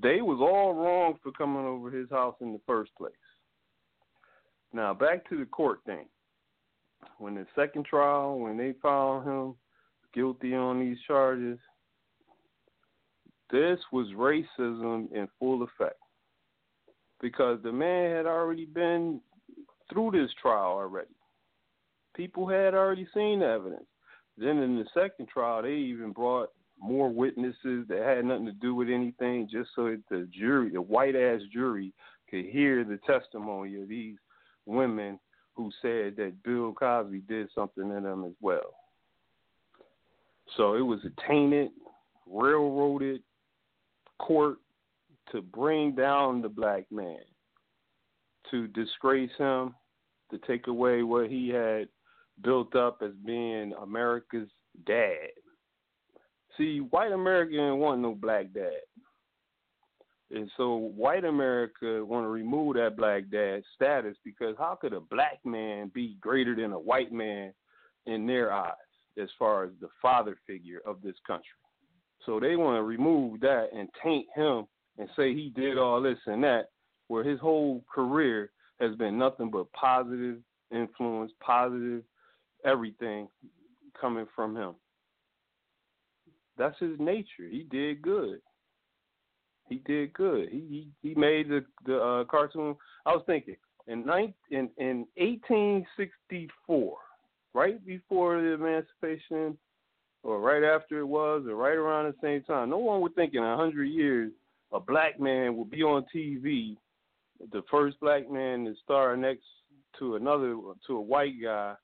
they 0.00 0.22
was 0.22 0.38
all 0.40 0.74
wrong 0.74 1.18
for 1.22 1.32
coming 1.32 1.64
over 1.64 1.90
his 1.90 2.08
house 2.10 2.36
in 2.40 2.52
the 2.52 2.60
first 2.66 2.94
place. 2.96 3.12
Now 4.72 4.94
back 4.94 5.28
to 5.28 5.38
the 5.38 5.46
court 5.46 5.80
thing. 5.84 6.06
When 7.18 7.34
the 7.34 7.46
second 7.54 7.84
trial, 7.84 8.38
when 8.38 8.56
they 8.56 8.74
found 8.82 9.26
him 9.26 9.54
guilty 10.14 10.54
on 10.54 10.80
these 10.80 10.98
charges, 11.06 11.58
this 13.50 13.78
was 13.92 14.06
racism 14.16 15.12
in 15.12 15.28
full 15.38 15.62
effect. 15.62 15.98
Because 17.20 17.60
the 17.62 17.72
man 17.72 18.16
had 18.16 18.26
already 18.26 18.64
been 18.64 19.20
through 19.92 20.12
this 20.12 20.30
trial 20.40 20.72
already. 20.72 21.14
People 22.16 22.48
had 22.48 22.74
already 22.74 23.06
seen 23.14 23.40
the 23.40 23.46
evidence. 23.46 23.86
Then 24.38 24.58
in 24.58 24.76
the 24.76 24.86
second 24.94 25.28
trial, 25.28 25.62
they 25.62 25.74
even 25.74 26.12
brought 26.12 26.50
more 26.82 27.08
witnesses 27.10 27.86
that 27.88 28.02
had 28.04 28.24
nothing 28.24 28.46
to 28.46 28.52
do 28.52 28.74
with 28.74 28.88
anything, 28.88 29.48
just 29.50 29.70
so 29.76 29.84
that 29.84 30.02
the 30.10 30.28
jury, 30.36 30.70
the 30.70 30.82
white 30.82 31.14
ass 31.14 31.40
jury, 31.52 31.92
could 32.28 32.44
hear 32.46 32.82
the 32.82 32.98
testimony 33.06 33.80
of 33.80 33.88
these 33.88 34.16
women 34.66 35.18
who 35.54 35.70
said 35.80 36.16
that 36.16 36.42
Bill 36.42 36.72
Cosby 36.72 37.20
did 37.28 37.48
something 37.54 37.88
to 37.88 38.00
them 38.00 38.24
as 38.24 38.32
well. 38.40 38.74
So 40.56 40.74
it 40.74 40.80
was 40.82 41.00
a 41.04 41.28
tainted, 41.28 41.70
railroaded 42.26 43.22
court 44.18 44.58
to 45.30 45.40
bring 45.40 45.94
down 45.94 46.42
the 46.42 46.48
black 46.48 46.90
man, 46.90 47.20
to 48.50 48.66
disgrace 48.68 49.30
him, 49.38 49.74
to 50.30 50.38
take 50.46 50.66
away 50.66 51.02
what 51.02 51.30
he 51.30 51.48
had 51.48 51.88
built 52.42 52.74
up 52.74 53.02
as 53.02 53.12
being 53.24 53.72
America's 53.80 54.48
dad. 54.86 55.28
See, 56.56 56.78
white 56.78 57.12
America 57.12 57.74
want 57.74 58.00
no 58.00 58.14
black 58.14 58.52
dad. 58.52 58.80
And 60.30 60.50
so 60.56 60.76
white 60.76 61.24
America 61.24 62.04
want 62.04 62.24
to 62.24 62.28
remove 62.28 62.76
that 62.76 62.96
black 62.96 63.24
dad 63.30 63.62
status 63.74 64.16
because 64.24 64.54
how 64.58 64.78
could 64.80 64.94
a 64.94 65.00
black 65.00 65.38
man 65.44 65.90
be 65.94 66.16
greater 66.20 66.54
than 66.54 66.72
a 66.72 66.78
white 66.78 67.12
man 67.12 67.52
in 68.06 68.26
their 68.26 68.52
eyes 68.52 68.72
as 69.20 69.28
far 69.38 69.64
as 69.64 69.70
the 69.80 69.88
father 70.00 70.38
figure 70.46 70.80
of 70.86 71.02
this 71.02 71.16
country? 71.26 71.48
So 72.24 72.40
they 72.40 72.56
want 72.56 72.78
to 72.78 72.82
remove 72.82 73.40
that 73.40 73.68
and 73.76 73.88
taint 74.02 74.26
him 74.34 74.66
and 74.98 75.08
say 75.16 75.34
he 75.34 75.52
did 75.54 75.76
all 75.76 76.00
this 76.00 76.18
and 76.26 76.42
that, 76.44 76.70
where 77.08 77.24
his 77.24 77.40
whole 77.40 77.84
career 77.92 78.50
has 78.80 78.94
been 78.96 79.18
nothing 79.18 79.50
but 79.50 79.70
positive 79.72 80.38
influence, 80.70 81.32
positive 81.40 82.02
everything 82.64 83.28
coming 84.00 84.26
from 84.34 84.56
him. 84.56 84.74
That's 86.56 86.78
his 86.78 86.98
nature. 86.98 87.48
He 87.50 87.66
did 87.70 88.02
good. 88.02 88.40
He 89.68 89.76
did 89.86 90.12
good. 90.12 90.48
He 90.50 90.88
he, 91.02 91.08
he 91.08 91.14
made 91.14 91.48
the 91.48 91.64
the 91.86 91.98
uh, 91.98 92.24
cartoon. 92.24 92.76
I 93.06 93.12
was 93.12 93.22
thinking 93.26 93.56
in 93.86 94.04
nine 94.04 94.34
in 94.50 94.68
in 94.76 95.06
1864, 95.16 96.96
right 97.54 97.86
before 97.86 98.40
the 98.40 98.52
emancipation, 98.52 99.56
or 100.22 100.40
right 100.40 100.62
after 100.62 100.98
it 100.98 101.06
was, 101.06 101.44
or 101.48 101.54
right 101.54 101.76
around 101.76 102.06
the 102.06 102.14
same 102.20 102.42
time. 102.42 102.70
No 102.70 102.78
one 102.78 103.00
would 103.00 103.14
think 103.14 103.34
in 103.34 103.42
a 103.42 103.56
hundred 103.56 103.86
years 103.86 104.32
a 104.72 104.80
black 104.80 105.20
man 105.20 105.56
would 105.56 105.70
be 105.70 105.82
on 105.82 106.04
TV, 106.14 106.76
the 107.52 107.62
first 107.70 107.98
black 108.00 108.30
man 108.30 108.64
to 108.64 108.74
star 108.84 109.16
next 109.16 109.44
to 109.98 110.16
another 110.16 110.56
to 110.86 110.96
a 110.96 111.00
white 111.00 111.40
guy 111.42 111.74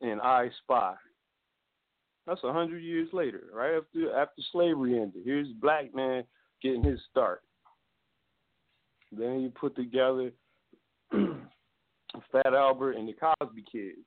in 0.00 0.20
I 0.20 0.50
Spy. 0.62 0.94
That's 2.26 2.42
a 2.42 2.52
hundred 2.52 2.82
years 2.82 3.08
later, 3.12 3.44
right 3.52 3.74
after 3.76 4.16
after 4.16 4.42
slavery 4.50 4.98
ended. 4.98 5.22
Here's 5.24 5.48
black 5.60 5.94
man 5.94 6.24
getting 6.62 6.82
his 6.82 7.00
start. 7.10 7.42
Then 9.12 9.40
you 9.40 9.50
put 9.50 9.76
together 9.76 10.32
Fat 11.12 12.54
Albert 12.54 12.92
and 12.92 13.08
the 13.08 13.12
Cosby 13.12 13.64
Kids, 13.70 13.98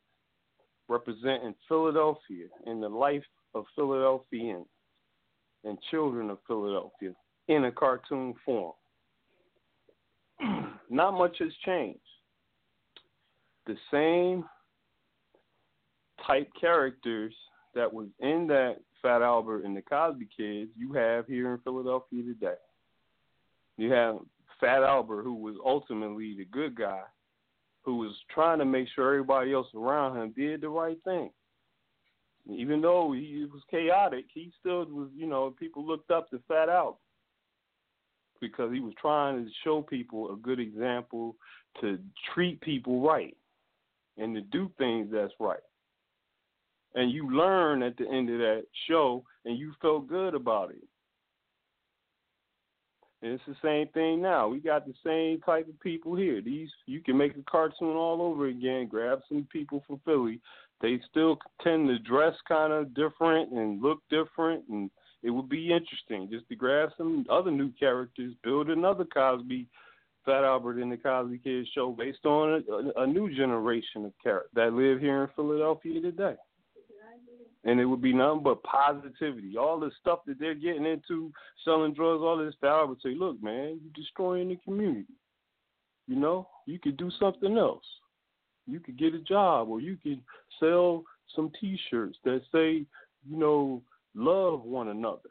representing 0.90 1.54
Philadelphia 1.68 2.48
and 2.66 2.82
the 2.82 2.90
life 2.90 3.24
of 3.54 3.66
Philadelphians 3.76 4.66
and 5.64 5.78
children 5.92 6.30
of 6.30 6.40
Philadelphia 6.48 7.14
in 7.48 7.66
a 7.66 7.72
cartoon 7.72 8.34
form. 8.44 8.74
Not 10.90 11.12
much 11.12 11.38
has 11.40 11.52
changed. 11.66 12.00
The 13.66 13.76
same 13.92 14.46
type 16.26 16.50
characters 16.60 17.34
that 17.78 17.94
was 17.94 18.08
in 18.20 18.48
that 18.48 18.78
Fat 19.02 19.22
Albert 19.22 19.64
and 19.64 19.78
the 19.78 19.82
Cosby 19.82 20.28
Kids 20.36 20.72
you 20.76 20.94
have 20.94 21.28
here 21.28 21.54
in 21.54 21.60
Philadelphia 21.60 22.24
today. 22.24 22.56
You 23.78 23.92
have 23.92 24.18
Fat 24.60 24.84
Albert, 24.84 25.24
who 25.24 25.36
was 25.36 25.56
ultimately 25.64 26.36
the 26.36 26.46
good 26.46 26.76
guy, 26.76 27.04
who 27.84 27.98
was 27.98 28.12
trying 28.34 28.60
to 28.60 28.66
make 28.66 28.88
sure 28.94 29.14
everybody 29.14 29.54
else 29.54 29.68
around 29.76 30.18
him 30.18 30.34
did 30.36 30.62
the 30.62 30.70
right 30.70 30.98
thing. 31.04 31.30
Even 32.50 32.82
though 32.82 33.12
he 33.12 33.46
was 33.52 33.62
chaotic, 33.70 34.26
he 34.34 34.52
still 34.60 34.86
was, 34.86 35.10
you 35.16 35.28
know, 35.28 35.54
people 35.60 35.86
looked 35.86 36.12
up 36.12 36.30
to 36.30 36.40
Fat 36.48 36.70
Albert 36.70 36.98
because 38.40 38.72
he 38.72 38.80
was 38.80 38.94
trying 39.00 39.46
to 39.46 39.52
show 39.64 39.82
people 39.82 40.34
a 40.34 40.38
good 40.38 40.60
example 40.60 41.36
to 41.82 42.00
treat 42.34 42.60
people 42.62 43.02
right 43.02 43.36
and 44.18 44.34
to 44.36 44.42
do 44.42 44.72
things 44.78 45.10
that's 45.12 45.34
right. 45.40 45.60
And 46.98 47.12
you 47.12 47.32
learn 47.32 47.84
at 47.84 47.96
the 47.96 48.10
end 48.10 48.28
of 48.32 48.40
that 48.40 48.64
show 48.90 49.24
and 49.46 49.56
you 49.56 49.72
felt 49.84 50.10
good 50.10 50.34
about 50.34 50.72
it. 50.72 50.84
And 53.22 53.34
it's 53.34 53.44
the 53.48 53.56
same 53.64 53.88
thing 53.94 54.20
now. 54.20 54.48
We 54.48 54.60
got 54.60 54.88
the 54.88 54.96
same 55.06 55.40
type 55.42 55.70
of 55.70 55.80
people 55.80 56.16
here. 56.16 56.42
These 56.42 56.70
you 56.88 57.02
can 57.02 57.16
make 57.16 57.38
a 57.38 57.44
cartoon 57.50 57.96
all 57.96 58.24
over 58.24 58.48
again. 58.48 58.88
Grab 58.88 59.20
some 59.30 59.48
people 59.52 59.84
from 59.86 60.02
Philly. 60.06 60.42
They 60.82 61.00
still 61.08 61.38
tend 61.64 61.88
to 61.88 62.00
dress 62.00 62.34
kind 62.48 62.74
of 62.74 62.96
different 62.96 63.52
and 63.52 63.80
look 63.82 64.00
different, 64.10 64.64
and 64.70 64.90
it 65.22 65.30
would 65.30 65.50
be 65.50 65.72
interesting 65.72 66.30
just 66.32 66.48
to 66.50 66.56
grab 66.56 66.90
some 66.98 67.26
other 67.30 67.52
new 67.52 67.72
characters, 67.80 68.34
build 68.44 68.70
another 68.70 69.06
Cosby, 69.06 69.68
Fat 70.26 70.44
Albert 70.44 70.80
and 70.80 70.92
the 70.92 70.98
Cosby 70.98 71.40
Kids 71.44 71.68
show 71.76 71.92
based 71.92 72.26
on 72.26 72.64
a, 72.70 73.02
a 73.02 73.08
new 73.08 73.36
generation 73.36 74.04
of 74.06 74.14
characters 74.22 74.52
that 74.56 74.74
live 74.74 75.00
here 75.00 75.24
in 75.24 75.30
Philadelphia 75.36 76.02
today 76.02 76.36
and 77.64 77.80
it 77.80 77.86
would 77.86 78.02
be 78.02 78.14
nothing 78.14 78.44
but 78.44 78.64
positivity. 78.64 79.58
All 79.58 79.80
the 79.80 79.92
stuff 80.00 80.20
that 80.28 80.40
they're 80.40 80.56
getting 80.56 80.86
into, 80.86 81.32
selling 81.66 81.94
drugs, 81.94 82.22
all 82.22 82.38
this 82.38 82.56
stuff, 82.56 82.82
I 82.82 82.84
would 82.84 83.02
say, 83.02 83.16
look, 83.16 83.42
man, 83.42 83.80
you're 83.82 83.94
destroying 83.96 84.50
the 84.50 84.58
community. 84.58 85.14
You 86.08 86.16
know, 86.16 86.48
you 86.66 86.80
could 86.80 86.98
do 86.98 87.12
something 87.20 87.58
else. 87.58 87.84
You 88.66 88.80
could 88.80 88.98
get 88.98 89.14
a 89.14 89.20
job, 89.20 89.70
or 89.70 89.82
you 89.82 89.98
could 90.02 90.22
sell 90.60 91.04
some 91.36 91.52
T-shirts 91.60 92.18
that 92.24 92.42
say, 92.52 92.86
you 93.30 93.38
know, 93.38 93.82
love 94.16 94.64
one 94.64 94.90
another. 94.90 95.30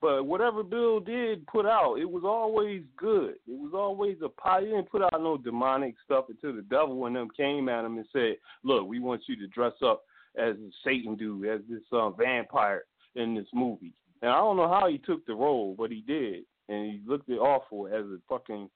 But 0.00 0.26
whatever 0.26 0.64
Bill 0.64 0.98
did 0.98 1.46
put 1.46 1.64
out, 1.64 1.96
it 2.00 2.10
was 2.10 2.24
always 2.24 2.82
good. 2.96 3.34
It 3.46 3.58
was 3.60 3.72
always 3.72 4.16
a 4.24 4.28
pie. 4.28 4.62
He 4.62 4.66
didn't 4.66 4.90
put 4.90 5.02
out 5.02 5.12
no 5.20 5.36
demonic 5.36 5.94
stuff 6.04 6.24
until 6.28 6.56
the 6.56 6.62
devil 6.62 7.06
and 7.06 7.14
them 7.14 7.28
came 7.36 7.68
at 7.68 7.84
him 7.84 7.98
and 7.98 8.06
said, 8.12 8.36
"Look, 8.64 8.88
we 8.88 8.98
want 8.98 9.22
you 9.28 9.36
to 9.36 9.46
dress 9.46 9.74
up 9.80 10.02
as 10.36 10.56
Satan 10.84 11.16
do, 11.16 11.44
as 11.50 11.60
this 11.68 11.82
uh, 11.92 12.10
vampire 12.10 12.84
in 13.14 13.34
this 13.34 13.46
movie. 13.52 13.92
And 14.22 14.30
I 14.30 14.36
don't 14.36 14.56
know 14.56 14.68
how 14.68 14.88
he 14.88 14.98
took 14.98 15.26
the 15.26 15.34
role, 15.34 15.74
but 15.76 15.90
he 15.90 16.00
did, 16.00 16.44
and 16.68 16.92
he 16.92 17.00
looked 17.06 17.28
it 17.28 17.38
awful 17.38 17.86
as 17.86 18.04
a 18.04 18.18
fucking 18.28 18.70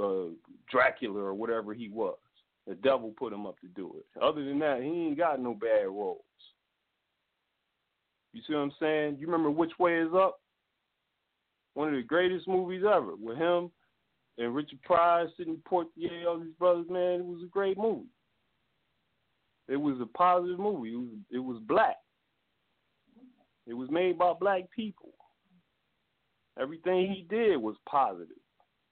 uh, 0.00 0.32
Dracula 0.70 1.20
or 1.20 1.34
whatever 1.34 1.74
he 1.74 1.88
was. 1.88 2.16
The 2.66 2.74
devil 2.74 3.14
put 3.18 3.32
him 3.32 3.46
up 3.46 3.58
to 3.60 3.68
do 3.68 3.94
it. 3.98 4.22
Other 4.22 4.44
than 4.44 4.58
that, 4.58 4.82
he 4.82 4.88
ain't 4.88 5.18
got 5.18 5.40
no 5.40 5.54
bad 5.54 5.86
roles. 5.86 6.20
You 8.32 8.42
see 8.46 8.54
what 8.54 8.60
I'm 8.60 8.72
saying? 8.78 9.16
You 9.18 9.26
remember 9.26 9.50
Which 9.50 9.72
Way 9.78 10.00
Is 10.00 10.12
Up? 10.14 10.40
One 11.74 11.88
of 11.88 11.94
the 11.94 12.02
greatest 12.02 12.46
movies 12.46 12.82
ever 12.84 13.16
with 13.16 13.38
him 13.38 13.70
and 14.38 14.54
Richard 14.54 14.80
Pryor, 14.82 15.28
Sidney 15.36 15.58
Poitier, 15.70 16.26
all 16.26 16.38
these 16.38 16.52
brothers. 16.58 16.86
Man, 16.88 17.20
it 17.20 17.24
was 17.24 17.42
a 17.42 17.48
great 17.48 17.76
movie. 17.76 18.06
It 19.68 19.76
was 19.76 20.00
a 20.00 20.06
positive 20.06 20.58
movie. 20.58 20.92
It 20.92 20.96
was 20.96 21.18
it 21.30 21.38
was 21.38 21.62
black. 21.66 21.96
It 23.66 23.74
was 23.74 23.90
made 23.90 24.18
by 24.18 24.32
black 24.32 24.62
people. 24.74 25.10
Everything 26.58 27.12
he 27.12 27.26
did 27.28 27.56
was 27.58 27.76
positive. 27.88 28.36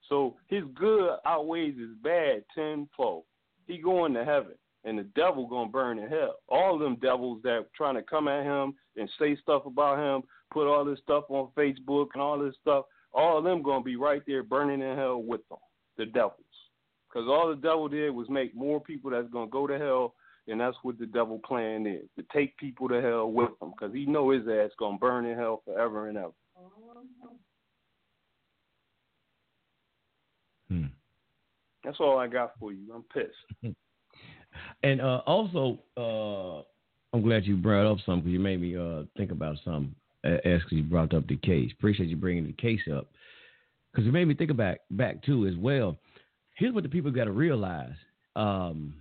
So 0.07 0.35
his 0.47 0.63
good 0.75 1.17
outweighs 1.25 1.77
his 1.77 1.89
bad 2.01 2.43
tenfold. 2.55 3.23
He 3.65 3.79
going 3.79 4.13
to 4.13 4.23
heaven, 4.23 4.53
and 4.85 4.97
the 4.97 5.03
devil 5.15 5.47
gonna 5.47 5.69
burn 5.69 5.99
in 5.99 6.07
hell. 6.07 6.35
All 6.47 6.77
them 6.77 6.97
devils 7.01 7.41
that 7.43 7.65
trying 7.75 7.95
to 7.95 8.03
come 8.03 8.27
at 8.27 8.43
him 8.43 8.75
and 8.95 9.09
say 9.19 9.35
stuff 9.41 9.65
about 9.65 9.97
him, 9.97 10.23
put 10.53 10.67
all 10.67 10.85
this 10.85 10.99
stuff 10.99 11.25
on 11.29 11.49
Facebook 11.57 12.07
and 12.13 12.21
all 12.21 12.39
this 12.39 12.55
stuff. 12.61 12.85
All 13.13 13.37
of 13.37 13.43
them 13.43 13.63
gonna 13.63 13.83
be 13.83 13.95
right 13.97 14.21
there 14.25 14.43
burning 14.43 14.81
in 14.81 14.95
hell 14.95 15.21
with 15.21 15.41
them, 15.49 15.57
the 15.97 16.05
devils. 16.05 16.33
Because 17.09 17.27
all 17.27 17.49
the 17.49 17.55
devil 17.55 17.87
did 17.87 18.11
was 18.11 18.29
make 18.29 18.55
more 18.55 18.79
people 18.79 19.11
that's 19.11 19.29
gonna 19.29 19.49
go 19.49 19.67
to 19.67 19.77
hell 19.77 20.13
and 20.47 20.59
that's 20.59 20.77
what 20.83 20.97
the 20.97 21.05
devil 21.05 21.39
plan 21.39 21.85
is 21.85 22.05
to 22.17 22.25
take 22.33 22.57
people 22.57 22.87
to 22.89 23.01
hell 23.01 23.31
with 23.31 23.49
him 23.61 23.71
because 23.77 23.93
he 23.93 24.05
know 24.05 24.31
his 24.31 24.47
ass 24.47 24.71
gonna 24.79 24.97
burn 24.97 25.25
in 25.25 25.37
hell 25.37 25.61
forever 25.65 26.07
and 26.07 26.17
ever. 26.17 26.31
Hmm. 30.69 30.85
That's 31.83 31.97
all 31.99 32.17
I 32.17 32.27
got 32.27 32.53
for 32.59 32.73
you. 32.73 32.93
I'm 32.93 33.03
pissed. 33.13 33.75
and 34.83 35.01
uh, 35.01 35.21
also, 35.25 35.79
uh, 35.95 36.63
I'm 37.15 37.23
glad 37.23 37.45
you 37.45 37.55
brought 37.55 37.89
up 37.89 37.99
something 38.05 38.21
because 38.21 38.33
you 38.33 38.39
made 38.39 38.61
me 38.61 38.75
uh, 38.75 39.03
think 39.15 39.31
about 39.31 39.57
something 39.63 39.95
as 40.23 40.61
you 40.69 40.83
brought 40.83 41.13
up 41.13 41.27
the 41.27 41.37
case. 41.37 41.71
Appreciate 41.77 42.09
you 42.09 42.17
bringing 42.17 42.45
the 42.45 42.53
case 42.53 42.81
up 42.93 43.07
because 43.91 44.07
it 44.07 44.11
made 44.11 44.27
me 44.27 44.35
think 44.35 44.51
about 44.51 44.77
back 44.91 45.23
too 45.23 45.47
as 45.47 45.55
well. 45.55 45.97
Here's 46.55 46.73
what 46.73 46.83
the 46.83 46.89
people 46.89 47.11
got 47.11 47.25
to 47.25 47.31
realize. 47.31 47.93
Um, 48.35 48.93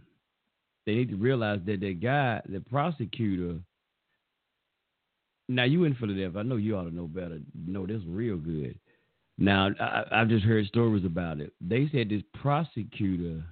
they 0.87 0.95
need 0.95 1.11
to 1.11 1.17
realize 1.17 1.61
that 1.67 1.81
the 1.81 1.93
guy, 1.93 2.41
the 2.49 2.61
prosecutor. 2.61 3.59
Now 5.49 5.65
you 5.65 5.85
in 5.85 5.95
Philadelphia, 5.95 6.41
I 6.41 6.43
know 6.43 6.57
you 6.57 6.77
ought 6.77 6.85
to 6.85 6.95
know 6.95 7.07
better. 7.07 7.41
Know 7.67 7.87
this 7.87 8.03
real 8.07 8.37
good. 8.37 8.79
Now 9.39 9.71
I, 9.81 10.05
I've 10.13 10.29
just 10.29 10.45
heard 10.45 10.67
stories 10.67 11.05
about 11.05 11.41
it. 11.41 11.53
They 11.61 11.89
said 11.93 12.09
this 12.09 12.23
prosecutor 12.41 13.43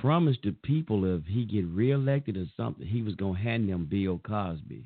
promised 0.00 0.40
the 0.44 0.52
people 0.62 1.04
if 1.16 1.24
he 1.26 1.44
get 1.44 1.66
reelected 1.66 2.36
or 2.36 2.44
something, 2.56 2.86
he 2.86 3.02
was 3.02 3.14
gonna 3.14 3.38
hand 3.38 3.68
them 3.68 3.86
Bill 3.90 4.20
Cosby. 4.24 4.84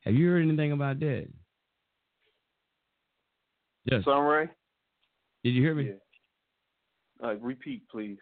Have 0.00 0.14
you 0.14 0.28
heard 0.28 0.42
anything 0.42 0.72
about 0.72 1.00
that? 1.00 1.28
Yes. 3.90 4.04
Sunray? 4.04 4.48
Did 5.44 5.50
you 5.50 5.62
hear 5.62 5.74
me? 5.74 5.90
Yeah. 5.90 7.28
Uh, 7.28 7.34
repeat, 7.36 7.88
please. 7.88 8.18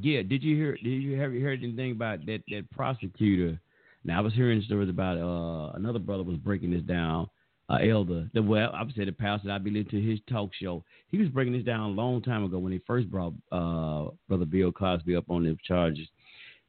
Yeah, 0.00 0.22
did 0.22 0.42
you 0.42 0.56
hear? 0.56 0.76
Did 0.76 0.88
you 0.88 1.18
have 1.20 1.32
you 1.32 1.44
heard 1.44 1.62
anything 1.62 1.92
about 1.92 2.26
that 2.26 2.42
that 2.48 2.70
prosecutor? 2.70 3.58
Now 4.04 4.18
I 4.18 4.20
was 4.20 4.34
hearing 4.34 4.62
stories 4.62 4.90
about 4.90 5.18
uh, 5.18 5.72
another 5.76 5.98
brother 5.98 6.22
was 6.22 6.36
breaking 6.36 6.72
this 6.72 6.82
down. 6.82 7.28
Uh, 7.70 7.76
elder, 7.76 8.28
the 8.34 8.42
well, 8.42 8.70
I 8.74 8.84
said 8.94 9.08
the 9.08 9.12
pastor. 9.12 9.50
I 9.50 9.58
believe 9.58 9.88
to 9.90 10.00
his 10.00 10.18
talk 10.28 10.50
show. 10.60 10.84
He 11.08 11.16
was 11.16 11.28
breaking 11.28 11.54
this 11.54 11.64
down 11.64 11.80
a 11.80 11.88
long 11.88 12.20
time 12.20 12.44
ago 12.44 12.58
when 12.58 12.72
he 12.72 12.80
first 12.86 13.10
brought 13.10 13.32
uh, 13.52 14.10
brother 14.28 14.44
Bill 14.44 14.70
Cosby 14.70 15.16
up 15.16 15.30
on 15.30 15.44
the 15.44 15.56
charges. 15.66 16.06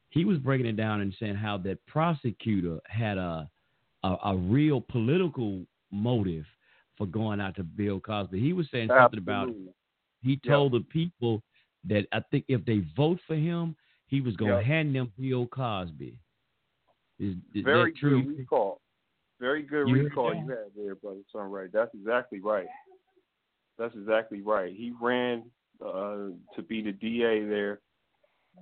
He 0.08 0.24
was 0.24 0.38
breaking 0.38 0.66
it 0.66 0.76
down 0.76 1.02
and 1.02 1.14
saying 1.20 1.34
how 1.34 1.58
that 1.58 1.84
prosecutor 1.86 2.78
had 2.88 3.18
a 3.18 3.50
a, 4.04 4.16
a 4.24 4.36
real 4.36 4.80
political 4.80 5.66
motive 5.90 6.44
for 6.96 7.06
going 7.06 7.40
out 7.40 7.56
to 7.56 7.62
Bill 7.64 8.00
Cosby. 8.00 8.40
He 8.40 8.52
was 8.52 8.66
saying 8.70 8.88
something 8.88 9.18
about 9.18 9.50
he 10.22 10.40
told 10.46 10.72
yep. 10.72 10.82
the 10.82 10.88
people 10.88 11.42
that 11.88 12.06
I 12.12 12.20
think 12.30 12.44
if 12.48 12.64
they 12.64 12.82
vote 12.96 13.18
for 13.26 13.36
him, 13.36 13.76
he 14.06 14.20
was 14.20 14.36
going 14.36 14.52
to 14.52 14.58
yep. 14.58 14.66
hand 14.66 14.94
them 14.94 15.12
Bill 15.18 15.46
Cosby. 15.46 16.18
Is, 17.18 17.34
is 17.54 17.64
Very 17.64 17.92
that 17.92 17.98
true? 17.98 18.22
good 18.22 18.38
recall. 18.38 18.80
Very 19.40 19.62
good 19.62 19.88
you 19.88 20.04
recall 20.04 20.34
you 20.34 20.48
had 20.48 20.70
there, 20.76 20.94
brother. 20.94 21.20
Son, 21.32 21.50
right? 21.50 21.70
That's 21.72 21.94
exactly 21.94 22.40
right. 22.40 22.66
That's 23.78 23.94
exactly 23.94 24.40
right. 24.40 24.72
He 24.74 24.92
ran 25.00 25.44
uh, 25.84 26.28
to 26.54 26.62
be 26.66 26.80
the 26.80 26.92
DA 26.92 27.44
there, 27.44 27.80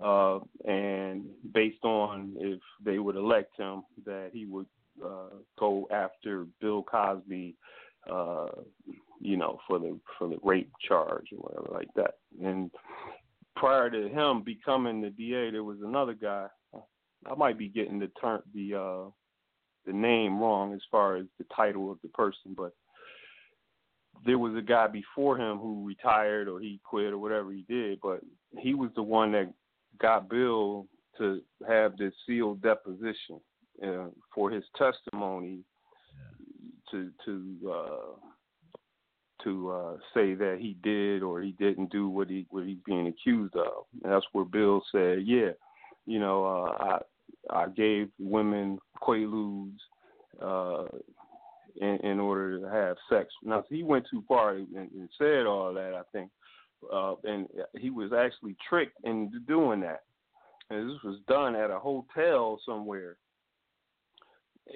uh, 0.03 0.41
and 0.65 1.27
based 1.53 1.85
on 1.85 2.35
if 2.39 2.61
they 2.85 2.99
would 2.99 3.15
elect 3.15 3.57
him, 3.57 3.83
that 4.05 4.31
he 4.33 4.47
would 4.47 4.67
uh, 5.05 5.37
go 5.59 5.87
after 5.93 6.47
Bill 6.61 6.83
Cosby, 6.83 7.55
uh, 8.11 8.47
you 9.21 9.37
know, 9.37 9.61
for 9.69 9.79
the 9.79 9.97
for 10.19 10.29
the 10.29 10.39
rape 10.43 10.73
charge 10.89 11.27
or 11.37 11.39
whatever 11.39 11.69
like 11.73 11.95
that. 11.95 12.15
And 12.43 12.71
prior 13.57 13.91
to 13.91 14.09
him 14.09 14.43
becoming 14.43 15.01
the 15.01 15.11
DA, 15.11 15.51
there 15.51 15.65
was 15.65 15.79
another 15.83 16.15
guy. 16.15 16.47
I 17.27 17.35
might 17.37 17.59
be 17.59 17.69
getting 17.69 17.99
the 17.99 18.11
term 18.21 18.43
the 18.55 18.75
uh, 18.75 19.11
the 19.87 19.93
name 19.93 20.39
wrong 20.41 20.73
as 20.75 20.81
far 20.91 21.17
as 21.17 21.27
the 21.39 21.45
title 21.55 21.91
of 21.91 21.99
the 22.03 22.09
person, 22.09 22.55
but 22.57 22.73
there 24.25 24.39
was 24.39 24.55
a 24.57 24.63
guy 24.63 24.87
before 24.87 25.39
him 25.39 25.59
who 25.59 25.87
retired 25.87 26.49
or 26.49 26.61
he 26.61 26.81
quit 26.85 27.13
or 27.13 27.19
whatever 27.19 27.53
he 27.53 27.65
did, 27.69 27.99
but 28.03 28.21
he 28.59 28.75
was 28.75 28.91
the 28.95 29.03
one 29.03 29.33
that 29.33 29.53
got 30.01 30.29
Bill 30.29 30.87
to 31.19 31.41
have 31.67 31.97
this 31.97 32.13
sealed 32.27 32.63
deposition 32.63 33.41
uh, 33.87 34.07
for 34.35 34.51
his 34.51 34.65
testimony 34.77 35.61
to 36.91 37.11
to 37.25 37.57
uh, 37.71 38.29
to 39.45 39.71
uh, 39.71 39.97
say 40.13 40.35
that 40.35 40.59
he 40.61 40.77
did 40.83 41.23
or 41.23 41.41
he 41.41 41.53
didn't 41.53 41.91
do 41.91 42.09
what 42.09 42.29
he 42.29 42.47
what 42.51 42.65
he's 42.65 42.79
being 42.85 43.07
accused 43.07 43.55
of. 43.57 43.85
And 44.03 44.13
that's 44.13 44.27
where 44.33 44.45
Bill 44.45 44.83
said, 44.91 45.23
"Yeah, 45.25 45.51
you 46.07 46.19
know, 46.19 46.45
uh, 46.45 46.99
I 47.51 47.65
I 47.65 47.69
gave 47.69 48.09
women 48.19 48.79
quaaludes 49.01 49.79
uh, 50.43 50.85
in, 51.81 51.99
in 52.03 52.21
order 52.21 52.59
to 52.59 52.69
have 52.69 52.97
sex." 53.09 53.33
Now 53.43 53.65
he 53.69 53.83
went 53.83 54.07
too 54.11 54.25
far 54.27 54.57
and, 54.57 54.69
and 54.75 55.09
said 55.19 55.47
all 55.47 55.73
that. 55.75 55.95
I 55.95 56.03
think, 56.13 56.31
uh, 56.93 57.15
and 57.25 57.49
he 57.79 57.91
was 57.91 58.13
actually 58.13 58.57
tricked 58.69 58.99
into 59.05 59.39
doing 59.41 59.81
that. 59.81 60.01
And 60.71 60.89
this 60.89 61.03
was 61.05 61.21
done 61.29 61.55
at 61.55 61.71
a 61.71 61.79
hotel 61.79 62.59
somewhere 62.67 63.17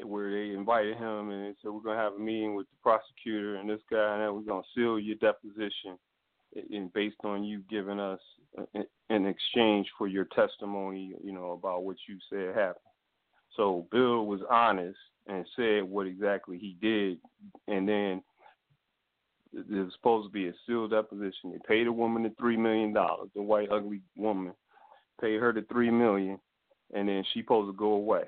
where 0.05 0.31
they 0.31 0.55
invited 0.55 0.97
him 0.97 1.31
and 1.31 1.47
they 1.47 1.55
said 1.61 1.71
we're 1.71 1.81
gonna 1.81 1.97
have 1.97 2.15
a 2.15 2.19
meeting 2.19 2.55
with 2.55 2.67
the 2.71 2.77
prosecutor 2.83 3.57
and 3.57 3.69
this 3.69 3.81
guy 3.91 4.15
and 4.15 4.23
that 4.23 4.33
we're 4.33 4.41
gonna 4.41 4.63
seal 4.75 4.99
your 4.99 5.17
deposition 5.17 5.99
eh, 6.57 6.61
and 6.71 6.93
based 6.93 7.17
on 7.25 7.43
you 7.43 7.63
giving 7.71 7.99
us 7.99 8.21
eh, 8.59 8.63
eh, 8.75 9.15
in 9.15 9.27
exchange 9.27 9.89
for 9.97 10.07
your 10.07 10.27
testimony, 10.27 11.15
you 11.23 11.33
know, 11.33 11.53
about 11.53 11.85
what 11.85 11.97
you 12.07 12.19
said 12.31 12.55
happened. 12.55 12.85
So 13.57 13.87
Bill 13.91 14.27
was 14.27 14.41
honest 14.51 14.99
and 15.27 15.47
said 15.57 15.83
what 15.83 16.07
exactly 16.07 16.59
he 16.59 16.77
did, 16.81 17.19
and 17.67 17.89
then 17.89 18.23
was 19.53 19.93
supposed 19.95 20.29
to 20.29 20.33
be 20.33 20.49
a 20.49 20.53
sealed 20.67 20.91
deposition. 20.91 21.53
They 21.53 21.59
paid 21.67 21.87
a 21.87 21.93
woman 21.93 22.23
the 22.23 22.33
three 22.39 22.57
million 22.57 22.93
dollars, 22.93 23.31
the 23.35 23.43
white 23.43 23.71
ugly 23.71 24.01
woman, 24.17 24.53
paid 25.21 25.41
her 25.41 25.53
the 25.53 25.65
three 25.71 25.91
million, 25.91 26.39
and 26.95 27.09
then 27.09 27.25
she 27.33 27.41
supposed 27.41 27.73
to 27.73 27.77
go 27.77 27.93
away. 27.93 28.25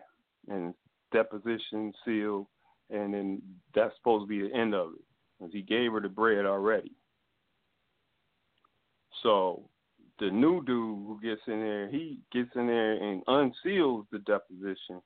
And 0.48 0.74
deposition 1.12 1.92
sealed, 2.04 2.46
and 2.90 3.14
then 3.14 3.42
that's 3.74 3.94
supposed 3.96 4.24
to 4.24 4.28
be 4.28 4.40
the 4.40 4.54
end 4.54 4.74
of 4.74 4.90
it. 4.94 5.04
Because 5.38 5.52
he 5.52 5.62
gave 5.62 5.92
her 5.92 6.00
the 6.00 6.08
bread 6.08 6.44
already. 6.44 6.92
So 9.22 9.68
the 10.18 10.30
new 10.30 10.62
dude 10.64 11.06
who 11.06 11.18
gets 11.22 11.40
in 11.46 11.60
there, 11.60 11.88
he 11.88 12.18
gets 12.32 12.50
in 12.54 12.66
there 12.66 12.92
and 12.92 13.24
unseals 13.26 14.06
the 14.12 14.18
deposition, 14.20 15.00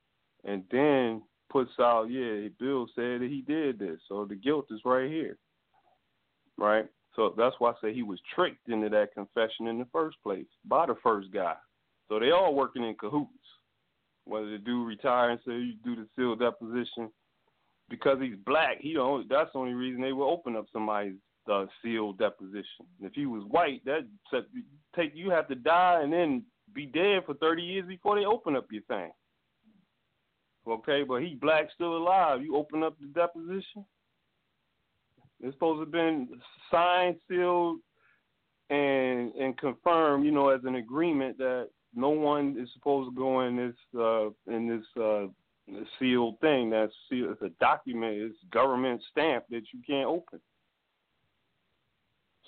and 0.44 0.64
then 0.70 1.22
puts 1.50 1.70
out, 1.78 2.10
yeah, 2.10 2.48
Bill 2.58 2.86
said 2.94 3.20
that 3.20 3.28
he 3.30 3.44
did 3.46 3.78
this, 3.78 4.00
so 4.08 4.24
the 4.24 4.34
guilt 4.34 4.66
is 4.70 4.80
right 4.84 5.08
here, 5.08 5.38
right? 6.58 6.86
So 7.14 7.32
that's 7.36 7.54
why 7.60 7.70
I 7.70 7.74
say 7.80 7.94
he 7.94 8.02
was 8.02 8.18
tricked 8.34 8.68
into 8.68 8.88
that 8.88 9.14
confession 9.14 9.68
in 9.68 9.78
the 9.78 9.86
first 9.92 10.16
place 10.22 10.46
by 10.64 10.86
the 10.86 10.96
first 11.00 11.30
guy. 11.32 11.54
So 12.08 12.18
they 12.18 12.32
all 12.32 12.54
working 12.54 12.82
in 12.82 12.96
cahoots 12.96 13.30
whether 14.24 14.50
the 14.50 14.58
dude 14.58 14.86
retire 14.86 15.30
and 15.30 15.40
say 15.46 15.52
you 15.52 15.74
do 15.84 15.96
the 15.96 16.06
sealed 16.16 16.40
deposition 16.40 17.10
because 17.88 18.18
he's 18.20 18.36
black. 18.46 18.78
He 18.80 18.94
don't. 18.94 19.28
That's 19.28 19.50
the 19.52 19.58
only 19.58 19.74
reason 19.74 20.00
they 20.00 20.12
will 20.12 20.30
open 20.30 20.56
up 20.56 20.66
somebody's 20.72 21.14
uh, 21.50 21.66
sealed 21.82 22.18
deposition. 22.18 22.86
If 23.00 23.12
he 23.14 23.26
was 23.26 23.44
white, 23.48 23.84
that 23.84 24.06
take 24.96 25.12
you 25.14 25.30
have 25.30 25.48
to 25.48 25.54
die 25.54 26.00
and 26.02 26.12
then 26.12 26.44
be 26.74 26.86
dead 26.86 27.24
for 27.26 27.34
thirty 27.34 27.62
years 27.62 27.86
before 27.86 28.18
they 28.18 28.24
open 28.24 28.56
up 28.56 28.66
your 28.70 28.82
thing. 28.82 29.10
Okay, 30.66 31.02
but 31.02 31.22
he 31.22 31.34
black 31.34 31.68
still 31.74 31.96
alive. 31.96 32.42
You 32.42 32.56
open 32.56 32.82
up 32.82 32.96
the 32.98 33.06
deposition. 33.08 33.84
It's 35.42 35.54
supposed 35.54 35.76
to 35.76 35.80
have 35.80 35.92
been 35.92 36.28
signed, 36.70 37.16
sealed, 37.28 37.80
and 38.70 39.34
and 39.34 39.58
confirmed. 39.58 40.24
You 40.24 40.30
know, 40.30 40.48
as 40.48 40.62
an 40.64 40.76
agreement 40.76 41.36
that 41.36 41.68
no 41.94 42.10
one 42.10 42.56
is 42.58 42.68
supposed 42.74 43.10
to 43.10 43.16
go 43.16 43.42
in 43.42 43.56
this 43.56 43.76
uh, 43.98 44.26
in 44.52 44.68
this 44.68 45.02
uh, 45.02 45.26
sealed 45.98 46.38
thing. 46.40 46.70
That's 46.70 46.92
sealed. 47.08 47.32
It's 47.32 47.42
a 47.42 47.50
document. 47.60 48.14
It's 48.16 48.36
government 48.52 49.02
stamp 49.10 49.44
that 49.50 49.62
you 49.72 49.80
can't 49.86 50.06
open. 50.06 50.40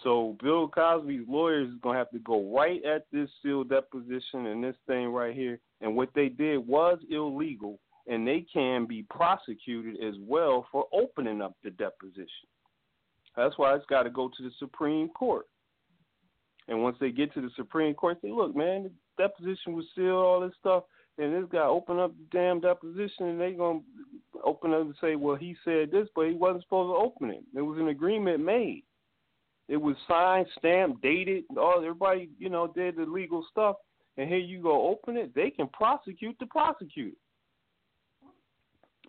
So 0.02 0.36
Bill 0.42 0.68
Cosby's 0.68 1.26
lawyers 1.28 1.68
is 1.68 1.80
gonna 1.82 1.98
have 1.98 2.10
to 2.10 2.18
go 2.18 2.54
right 2.54 2.84
at 2.84 3.06
this 3.12 3.30
sealed 3.42 3.70
deposition 3.70 4.46
and 4.46 4.62
this 4.62 4.76
thing 4.86 5.08
right 5.08 5.34
here. 5.34 5.58
And 5.80 5.96
what 5.96 6.10
they 6.14 6.28
did 6.28 6.66
was 6.66 6.98
illegal, 7.10 7.78
and 8.06 8.26
they 8.26 8.46
can 8.52 8.86
be 8.86 9.04
prosecuted 9.10 10.02
as 10.02 10.14
well 10.20 10.66
for 10.70 10.86
opening 10.92 11.40
up 11.40 11.56
the 11.64 11.70
deposition. 11.70 12.48
That's 13.36 13.56
why 13.58 13.74
it's 13.74 13.86
got 13.86 14.04
to 14.04 14.10
go 14.10 14.28
to 14.28 14.42
the 14.42 14.50
Supreme 14.58 15.08
Court. 15.10 15.46
And 16.68 16.82
once 16.82 16.96
they 17.00 17.10
get 17.10 17.32
to 17.34 17.40
the 17.40 17.50
Supreme 17.56 17.94
Court, 17.94 18.18
say, 18.22 18.30
look, 18.30 18.56
man, 18.56 18.90
deposition 19.16 19.74
was 19.74 19.84
sealed, 19.94 20.24
all 20.24 20.40
this 20.40 20.52
stuff, 20.58 20.84
and 21.18 21.32
this 21.32 21.50
guy 21.50 21.64
opened 21.64 22.00
up 22.00 22.12
the 22.16 22.38
damn 22.38 22.60
deposition, 22.60 23.26
and 23.26 23.40
they 23.40 23.52
gonna 23.52 23.80
open 24.44 24.72
up 24.72 24.82
and 24.82 24.94
say, 25.00 25.16
well, 25.16 25.36
he 25.36 25.56
said 25.64 25.90
this, 25.90 26.08
but 26.14 26.28
he 26.28 26.34
wasn't 26.34 26.62
supposed 26.64 26.90
to 26.90 27.04
open 27.04 27.30
it. 27.30 27.42
There 27.54 27.64
was 27.64 27.78
an 27.78 27.88
agreement 27.88 28.44
made. 28.44 28.84
It 29.68 29.78
was 29.78 29.96
signed, 30.06 30.46
stamped, 30.58 31.02
dated. 31.02 31.44
All 31.56 31.78
everybody, 31.78 32.28
you 32.38 32.48
know, 32.48 32.68
did 32.68 32.96
the 32.96 33.04
legal 33.04 33.44
stuff, 33.50 33.76
and 34.16 34.28
here 34.28 34.38
you 34.38 34.62
go, 34.62 34.88
open 34.88 35.16
it. 35.16 35.34
They 35.34 35.50
can 35.50 35.68
prosecute 35.68 36.36
the 36.38 36.46
prosecutor, 36.46 37.16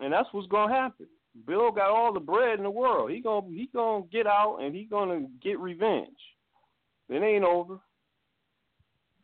and 0.00 0.12
that's 0.12 0.28
what's 0.32 0.48
gonna 0.48 0.74
happen. 0.74 1.06
Bill 1.46 1.70
got 1.70 1.90
all 1.90 2.12
the 2.12 2.20
bread 2.20 2.58
in 2.58 2.64
the 2.64 2.70
world. 2.70 3.10
He 3.10 3.20
gonna 3.20 3.46
he 3.48 3.68
gonna 3.72 4.04
get 4.10 4.26
out 4.26 4.58
and 4.60 4.74
he 4.74 4.84
gonna 4.84 5.26
get 5.42 5.58
revenge. 5.58 6.08
It 7.08 7.22
ain't 7.22 7.44
over. 7.44 7.78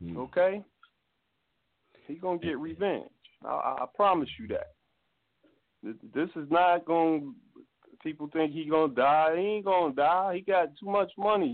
Hmm. 0.03 0.17
Okay. 0.19 0.63
He 2.07 2.15
gonna 2.15 2.39
get 2.39 2.59
revenge. 2.59 3.09
I, 3.45 3.77
I 3.81 3.87
promise 3.95 4.29
you 4.39 4.49
that. 4.49 4.73
This 6.15 6.31
is 6.37 6.51
not 6.51 6.85
gonna. 6.87 7.33
People 8.03 8.29
think 8.33 8.53
he 8.53 8.67
gonna 8.69 8.95
die. 8.95 9.35
He 9.37 9.43
ain't 9.43 9.65
gonna 9.65 9.95
die. 9.95 10.35
He 10.37 10.41
got 10.41 10.69
too 10.79 10.87
much 10.87 11.13
money. 11.19 11.49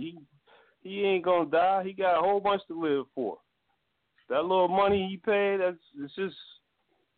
He 0.82 0.88
he 0.88 1.04
ain't 1.04 1.24
gonna 1.24 1.50
die. 1.50 1.82
He 1.84 1.92
got 1.92 2.18
a 2.18 2.22
whole 2.22 2.40
bunch 2.40 2.62
to 2.68 2.80
live 2.80 3.06
for. 3.14 3.38
That 4.28 4.42
little 4.42 4.68
money 4.68 5.08
he 5.10 5.16
paid, 5.16 5.60
that's 5.60 5.76
it's 5.98 6.14
just 6.14 6.36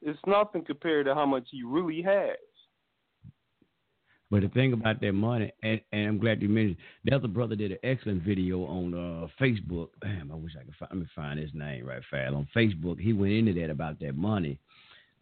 it's 0.00 0.18
nothing 0.26 0.64
compared 0.64 1.06
to 1.06 1.14
how 1.14 1.26
much 1.26 1.46
he 1.50 1.62
really 1.62 2.02
has. 2.02 2.36
But 4.32 4.40
the 4.40 4.48
thing 4.48 4.72
about 4.72 4.98
that 5.02 5.12
money, 5.12 5.52
and, 5.62 5.78
and 5.92 6.08
I'm 6.08 6.18
glad 6.18 6.40
you 6.40 6.48
mentioned, 6.48 6.78
the 7.04 7.14
other 7.14 7.28
brother 7.28 7.54
did 7.54 7.72
an 7.72 7.78
excellent 7.84 8.22
video 8.22 8.64
on 8.64 8.94
uh, 8.94 9.26
Facebook. 9.38 9.88
Damn, 10.00 10.32
I 10.32 10.34
wish 10.34 10.54
I 10.58 10.64
could 10.64 10.74
find, 10.78 10.90
let 10.90 11.00
me 11.00 11.06
find 11.14 11.38
his 11.38 11.50
name 11.52 11.84
right 11.84 12.00
fast. 12.10 12.32
On 12.32 12.48
Facebook, 12.56 12.98
he 12.98 13.12
went 13.12 13.34
into 13.34 13.52
that 13.60 13.68
about 13.68 14.00
that 14.00 14.16
money 14.16 14.58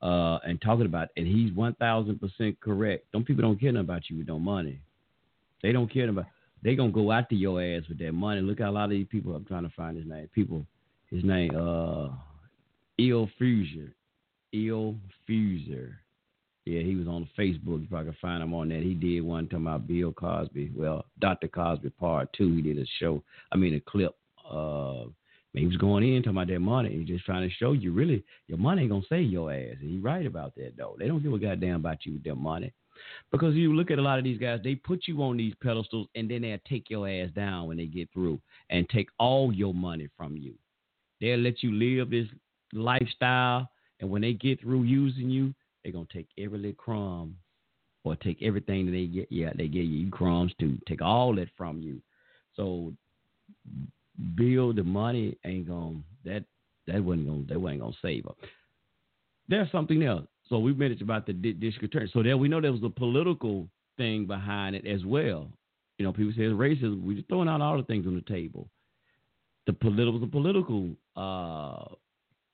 uh, 0.01 0.39
and 0.47 0.62
talking 0.62 0.87
about, 0.87 1.09
and 1.16 1.27
he's 1.27 1.51
1,000% 1.51 2.61
correct. 2.61 3.05
Don't 3.12 3.27
people 3.27 3.43
don't 3.43 3.61
care 3.61 3.77
about 3.77 4.09
you 4.09 4.19
with 4.19 4.28
no 4.28 4.39
money. 4.39 4.81
They 5.61 5.73
don't 5.73 5.93
care 5.93 6.09
about, 6.09 6.27
they 6.62 6.77
going 6.77 6.93
to 6.93 6.95
go 6.95 7.11
after 7.11 7.35
your 7.35 7.61
ass 7.61 7.82
with 7.89 7.99
that 7.99 8.12
money. 8.12 8.41
Look 8.43 8.61
how 8.61 8.70
a 8.70 8.73
lot 8.73 8.85
of 8.85 8.91
these 8.91 9.09
people, 9.11 9.35
I'm 9.35 9.45
trying 9.45 9.65
to 9.65 9.74
find 9.77 9.97
his 9.97 10.07
name. 10.07 10.31
People, 10.32 10.65
his 11.11 11.24
name, 11.24 11.51
uh, 11.57 12.11
Eel 13.01 13.28
Fuser. 13.41 13.91
Eel 14.55 14.95
Fuser 15.28 15.95
yeah, 16.65 16.82
he 16.82 16.95
was 16.95 17.09
on 17.09 17.28
Facebook. 17.39 17.85
If 17.87 17.93
I 17.93 18.05
can 18.05 18.16
find 18.20 18.43
him 18.43 18.55
on 18.55 18.69
that, 18.69 18.82
he 18.82 18.95
did 18.95 19.23
one 19.23 19.47
talking 19.47 19.66
about 19.66 19.87
Bill 19.89 20.12
Cosby. 20.12 20.73
Well, 20.77 21.05
Dr. 21.19 21.49
Cosby 21.49 21.91
Part 21.91 22.32
Two. 22.32 22.55
He 22.57 22.62
did 22.62 22.78
a 22.78 22.87
show. 22.99 23.23
I 23.53 23.57
mean, 23.57 23.74
a 23.74 23.81
clip. 23.81 24.15
Uh, 24.49 25.05
he 25.53 25.66
was 25.66 25.77
going 25.77 26.05
in 26.05 26.23
talking 26.23 26.37
about 26.37 26.49
that 26.49 26.61
money. 26.61 26.97
He's 26.97 27.09
just 27.09 27.24
trying 27.24 27.49
to 27.49 27.55
show 27.55 27.73
you, 27.73 27.93
really, 27.93 28.23
your 28.47 28.59
money 28.59 28.82
ain't 28.82 28.91
gonna 28.91 29.03
save 29.09 29.31
your 29.31 29.53
ass. 29.53 29.77
And 29.81 29.91
he's 29.91 30.03
right 30.03 30.24
about 30.24 30.55
that, 30.57 30.77
though. 30.77 30.97
They 30.99 31.09
don't 31.09 31.23
give 31.23 31.32
a 31.32 31.39
goddamn 31.39 31.77
about 31.77 32.07
you 32.07 32.15
with 32.15 32.24
their 32.24 32.37
money. 32.37 32.73
Because 33.32 33.55
you 33.55 33.74
look 33.74 33.91
at 33.91 33.99
a 33.99 34.03
lot 34.03 34.19
of 34.19 34.24
these 34.24 34.39
guys, 34.39 34.61
they 34.62 34.74
put 34.74 35.09
you 35.09 35.23
on 35.23 35.39
these 35.39 35.55
pedestals 35.62 36.09
and 36.15 36.31
then 36.31 36.43
they'll 36.43 36.59
take 36.69 36.91
your 36.91 37.09
ass 37.09 37.31
down 37.35 37.66
when 37.66 37.78
they 37.78 37.87
get 37.87 38.12
through 38.12 38.39
and 38.69 38.89
take 38.91 39.09
all 39.19 39.53
your 39.53 39.73
money 39.74 40.09
from 40.16 40.37
you. 40.37 40.55
They'll 41.20 41.39
let 41.39 41.62
you 41.62 41.73
live 41.73 42.11
this 42.11 42.28
lifestyle, 42.73 43.70
and 44.01 44.11
when 44.11 44.23
they 44.23 44.32
get 44.32 44.61
through 44.61 44.85
using 44.85 45.31
you, 45.31 45.55
they're 45.82 45.93
gonna 45.93 46.07
take 46.12 46.28
every 46.39 46.59
little 46.59 46.74
crumb 46.74 47.36
or 48.05 48.16
take 48.16 48.43
everything 48.43 48.86
that 48.86 48.93
they 48.93 49.07
get. 49.07 49.31
Yeah, 49.31 49.52
they 49.57 49.69
give 49.69 49.85
you 49.85 50.11
crumbs 50.11 50.52
to 50.61 50.78
Take 50.89 51.02
all 51.02 51.35
that 51.36 51.48
from 51.57 51.81
you. 51.81 52.01
So 52.57 52.93
Bill, 54.35 54.73
the 54.73 54.85
money 54.85 55.36
ain't 55.44 55.69
gonna 55.69 56.01
that 56.24 56.44
that 56.86 57.02
wasn't 57.02 57.28
gonna 57.28 57.44
that 57.48 57.61
wasn't 57.61 57.81
gonna 57.81 57.97
save 58.02 58.24
her. 58.24 58.48
There's 59.48 59.70
something 59.73 60.02
else. 60.02 60.27
So 60.48 60.59
we 60.59 60.74
mentioned 60.74 61.02
about 61.02 61.27
the 61.27 61.32
di- 61.32 61.52
district 61.52 61.94
attorney. 61.94 62.11
So 62.12 62.23
there 62.23 62.36
we 62.36 62.48
know 62.48 62.61
there 62.61 62.73
was 62.73 62.82
a 62.85 62.90
political 62.90 63.69
thing 63.97 64.27
behind 64.27 64.77
it 64.77 64.86
as 64.86 65.05
well. 65.05 65.48
You 65.98 66.05
know, 66.05 66.12
people 66.12 66.32
say 66.36 66.44
it's 66.44 66.55
racism. 66.55 67.02
We're 67.02 67.16
just 67.16 67.28
throwing 67.28 67.48
out 67.48 67.61
all 67.61 67.77
the 67.77 67.82
things 67.85 68.07
on 68.07 68.15
the 68.15 68.32
table. 68.32 68.69
The 69.66 69.73
political, 69.74 70.19
the 70.19 70.27
political 70.27 70.90
uh, 71.16 71.85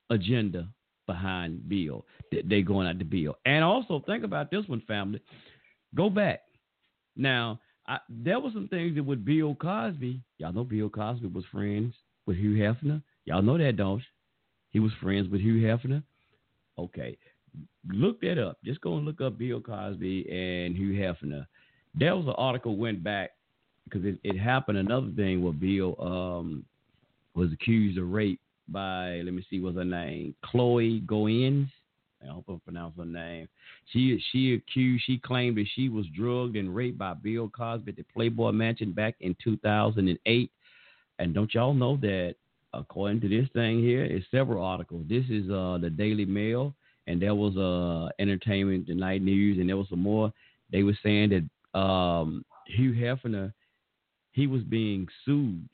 agenda 0.09 0.67
behind 1.07 1.67
Bill. 1.67 2.05
They- 2.31 2.61
going 2.61 2.87
at 2.87 2.99
the 2.99 3.05
bill, 3.05 3.37
and 3.45 3.63
also 3.63 4.03
think 4.05 4.23
about 4.23 4.51
this 4.51 4.67
one, 4.67 4.81
family. 4.81 5.21
Go 5.95 6.09
back 6.09 6.41
now. 7.15 7.59
I, 7.89 7.99
there 8.09 8.39
were 8.39 8.51
some 8.53 8.67
things 8.67 8.95
that 8.95 9.03
with 9.03 9.23
Bill 9.23 9.55
Cosby. 9.55 10.21
Y'all 10.39 10.51
know 10.51 10.65
Bill 10.65 10.89
Cosby 10.89 11.27
was 11.27 11.45
friends 11.45 11.95
with 12.25 12.35
Hugh 12.35 12.55
Hefner. 12.55 13.01
Y'all 13.23 13.41
know 13.41 13.57
that, 13.57 13.77
don't 13.77 13.99
you? 13.99 14.05
He 14.71 14.79
was 14.79 14.91
friends 15.01 15.29
with 15.29 15.39
Hugh 15.39 15.65
Hefner. 15.65 16.03
Okay, 16.77 17.17
look 17.89 18.19
that 18.21 18.37
up. 18.37 18.57
Just 18.63 18.81
go 18.81 18.97
and 18.97 19.05
look 19.05 19.21
up 19.21 19.37
Bill 19.37 19.61
Cosby 19.61 20.29
and 20.29 20.75
Hugh 20.75 20.93
Hefner. 20.93 21.47
There 21.95 22.15
was 22.15 22.25
an 22.25 22.35
article 22.37 22.75
went 22.75 23.03
back 23.03 23.31
because 23.85 24.05
it, 24.05 24.19
it 24.23 24.37
happened. 24.37 24.77
Another 24.77 25.09
thing 25.15 25.41
where 25.41 25.53
Bill 25.53 25.95
um, 25.99 26.65
was 27.33 27.51
accused 27.53 27.97
of 27.97 28.09
rape 28.11 28.41
by 28.71 29.21
let 29.23 29.33
me 29.33 29.45
see 29.49 29.59
what's 29.59 29.77
her 29.77 29.85
name, 29.85 30.35
Chloe 30.43 31.01
Goins. 31.05 31.69
I 32.23 32.31
hope 32.31 32.45
I 32.49 32.55
pronounce 32.65 32.97
her 32.97 33.05
name. 33.05 33.47
She 33.91 34.21
she 34.31 34.55
accused 34.55 35.03
she 35.05 35.17
claimed 35.19 35.57
that 35.57 35.67
she 35.75 35.89
was 35.89 36.05
drugged 36.15 36.55
and 36.55 36.75
raped 36.75 36.97
by 36.97 37.13
Bill 37.13 37.49
Cosby 37.49 37.91
at 37.91 37.97
the 37.97 38.05
Playboy 38.13 38.51
Mansion 38.51 38.91
back 38.91 39.15
in 39.19 39.35
2008. 39.43 40.51
And 41.19 41.33
don't 41.33 41.53
y'all 41.53 41.73
know 41.73 41.97
that 41.97 42.35
according 42.73 43.21
to 43.21 43.29
this 43.29 43.47
thing 43.53 43.79
here, 43.79 44.03
it's 44.03 44.25
several 44.31 44.63
articles. 44.63 45.05
This 45.07 45.25
is 45.29 45.49
uh 45.49 45.77
the 45.79 45.89
Daily 45.89 46.25
Mail, 46.25 46.73
and 47.07 47.21
there 47.21 47.35
was 47.35 47.55
uh 47.57 48.09
Entertainment 48.19 48.87
Tonight 48.87 49.21
News, 49.21 49.59
and 49.59 49.69
there 49.69 49.77
was 49.77 49.89
some 49.89 50.01
more. 50.01 50.33
They 50.71 50.83
were 50.83 50.97
saying 51.03 51.29
that 51.29 51.79
um 51.79 52.43
Hugh 52.65 52.93
Hefner 52.93 53.53
he 54.37 54.45
was 54.45 54.61
being 54.63 55.07
sued 55.25 55.67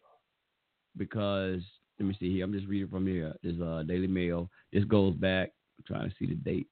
because 0.98 1.62
let 2.00 2.08
me 2.08 2.18
see 2.20 2.34
here. 2.34 2.44
I'm 2.44 2.54
just 2.54 2.68
reading 2.68 2.90
from 2.90 3.08
here. 3.08 3.34
This 3.44 3.56
uh 3.62 3.84
Daily 3.84 4.08
Mail. 4.08 4.50
This 4.72 4.84
goes 4.86 5.14
back. 5.16 5.52
I'm 5.78 5.86
trying 5.88 6.10
to 6.10 6.16
see 6.18 6.26
the 6.26 6.36
date. 6.36 6.68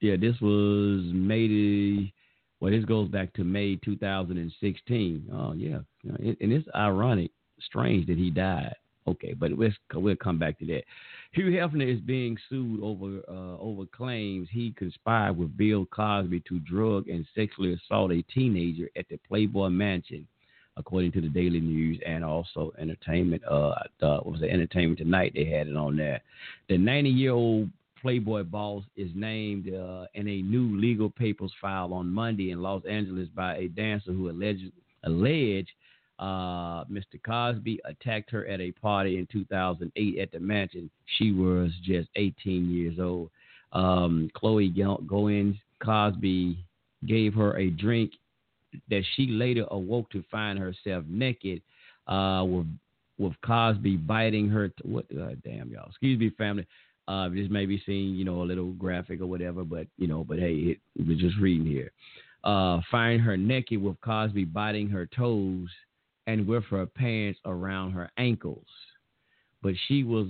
Yeah, 0.00 0.16
this 0.16 0.34
was 0.40 1.02
May. 1.12 1.46
The, 1.48 2.12
well, 2.60 2.72
this 2.72 2.84
goes 2.84 3.08
back 3.08 3.32
to 3.34 3.44
May 3.44 3.76
2016. 3.76 5.30
Oh 5.32 5.52
yeah, 5.52 5.78
and 6.04 6.36
it's 6.52 6.68
ironic, 6.74 7.30
strange 7.60 8.06
that 8.06 8.18
he 8.18 8.30
died. 8.30 8.74
Okay, 9.06 9.32
but 9.32 9.56
we'll, 9.56 9.70
we'll 9.94 10.16
come 10.16 10.38
back 10.38 10.58
to 10.58 10.66
that. 10.66 10.82
Hugh 11.32 11.50
Hefner 11.50 11.92
is 11.92 12.00
being 12.00 12.36
sued 12.48 12.82
over 12.82 13.20
uh, 13.28 13.58
over 13.58 13.84
claims 13.86 14.48
he 14.50 14.72
conspired 14.76 15.36
with 15.36 15.56
Bill 15.56 15.86
Cosby 15.86 16.40
to 16.48 16.58
drug 16.60 17.08
and 17.08 17.26
sexually 17.34 17.74
assault 17.74 18.12
a 18.12 18.22
teenager 18.22 18.88
at 18.96 19.08
the 19.08 19.18
Playboy 19.28 19.68
Mansion, 19.68 20.26
according 20.80 21.12
to 21.12 21.20
the 21.20 21.28
Daily 21.28 21.60
News 21.60 22.00
and 22.04 22.24
also 22.24 22.72
Entertainment. 22.78 23.42
Uh, 23.44 23.74
what 24.00 24.26
was 24.26 24.42
it 24.42 24.50
Entertainment 24.50 24.98
Tonight? 24.98 25.32
They 25.34 25.44
had 25.44 25.68
it 25.68 25.76
on 25.76 25.96
there. 25.96 26.20
The 26.68 26.76
90 26.78 27.10
year 27.10 27.32
old 27.32 27.70
Playboy 28.02 28.44
boss 28.44 28.82
is 28.96 29.10
named 29.14 29.72
uh, 29.72 30.06
in 30.14 30.26
a 30.26 30.42
new 30.42 30.78
legal 30.80 31.10
papers 31.10 31.52
filed 31.60 31.92
on 31.92 32.08
Monday 32.10 32.50
in 32.50 32.62
Los 32.62 32.82
Angeles 32.86 33.28
by 33.36 33.56
a 33.56 33.68
dancer 33.68 34.12
who 34.12 34.30
alleged 34.30 34.72
alleged 35.04 35.70
uh, 36.18 36.84
Mr. 36.84 37.22
Cosby 37.24 37.80
attacked 37.86 38.30
her 38.30 38.46
at 38.46 38.60
a 38.60 38.72
party 38.72 39.16
in 39.16 39.26
2008 39.32 40.18
at 40.18 40.32
the 40.32 40.40
mansion. 40.40 40.90
She 41.18 41.32
was 41.32 41.70
just 41.82 42.08
18 42.16 42.70
years 42.70 42.98
old. 42.98 43.30
Um, 43.72 44.30
Chloe 44.34 44.68
Go- 44.68 45.02
Goins 45.06 45.58
Cosby 45.82 46.58
gave 47.06 47.32
her 47.34 47.56
a 47.56 47.70
drink 47.70 48.12
that 48.88 49.02
she 49.14 49.26
later 49.26 49.66
awoke 49.70 50.10
to 50.10 50.24
find 50.30 50.58
herself 50.58 51.04
naked, 51.08 51.62
uh, 52.06 52.44
with 52.46 52.66
with 53.18 53.34
Cosby 53.44 53.96
biting 53.96 54.48
her. 54.48 54.68
T- 54.68 54.74
what? 54.84 55.04
Uh, 55.12 55.34
damn 55.44 55.70
y'all. 55.70 55.88
Excuse 55.88 56.18
me, 56.18 56.30
family. 56.38 56.66
Uh, 57.08 57.28
this 57.28 57.50
may 57.50 57.66
be 57.66 57.82
seen, 57.86 58.14
you 58.14 58.24
know, 58.24 58.42
a 58.42 58.44
little 58.44 58.72
graphic 58.72 59.20
or 59.20 59.26
whatever, 59.26 59.64
but 59.64 59.86
you 59.98 60.06
know, 60.06 60.24
but 60.24 60.38
hey, 60.38 60.54
it, 60.54 60.78
we're 60.96 61.18
just 61.18 61.36
reading 61.38 61.66
here. 61.66 61.90
Uh, 62.44 62.80
find 62.90 63.20
her 63.20 63.36
naked 63.36 63.82
with 63.82 64.00
Cosby 64.00 64.44
biting 64.44 64.88
her 64.88 65.06
toes 65.06 65.68
and 66.26 66.46
with 66.46 66.64
her 66.64 66.86
pants 66.86 67.38
around 67.44 67.92
her 67.92 68.10
ankles. 68.16 68.66
But 69.62 69.74
she 69.88 70.04
was, 70.04 70.28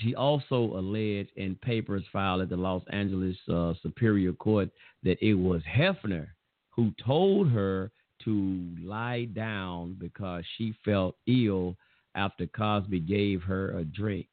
she 0.00 0.14
also 0.14 0.76
alleged 0.76 1.30
in 1.36 1.54
papers 1.62 2.04
filed 2.12 2.42
at 2.42 2.50
the 2.50 2.56
Los 2.56 2.82
Angeles 2.90 3.36
uh, 3.50 3.72
Superior 3.82 4.32
Court 4.32 4.68
that 5.04 5.22
it 5.24 5.34
was 5.34 5.62
Hefner 5.62 6.28
who 6.72 6.92
told 7.04 7.50
her 7.50 7.90
to 8.24 8.74
lie 8.82 9.24
down 9.26 9.96
because 9.98 10.44
she 10.56 10.74
felt 10.84 11.16
ill 11.26 11.76
after 12.14 12.46
Cosby 12.46 13.00
gave 13.00 13.42
her 13.42 13.78
a 13.78 13.84
drink. 13.84 14.26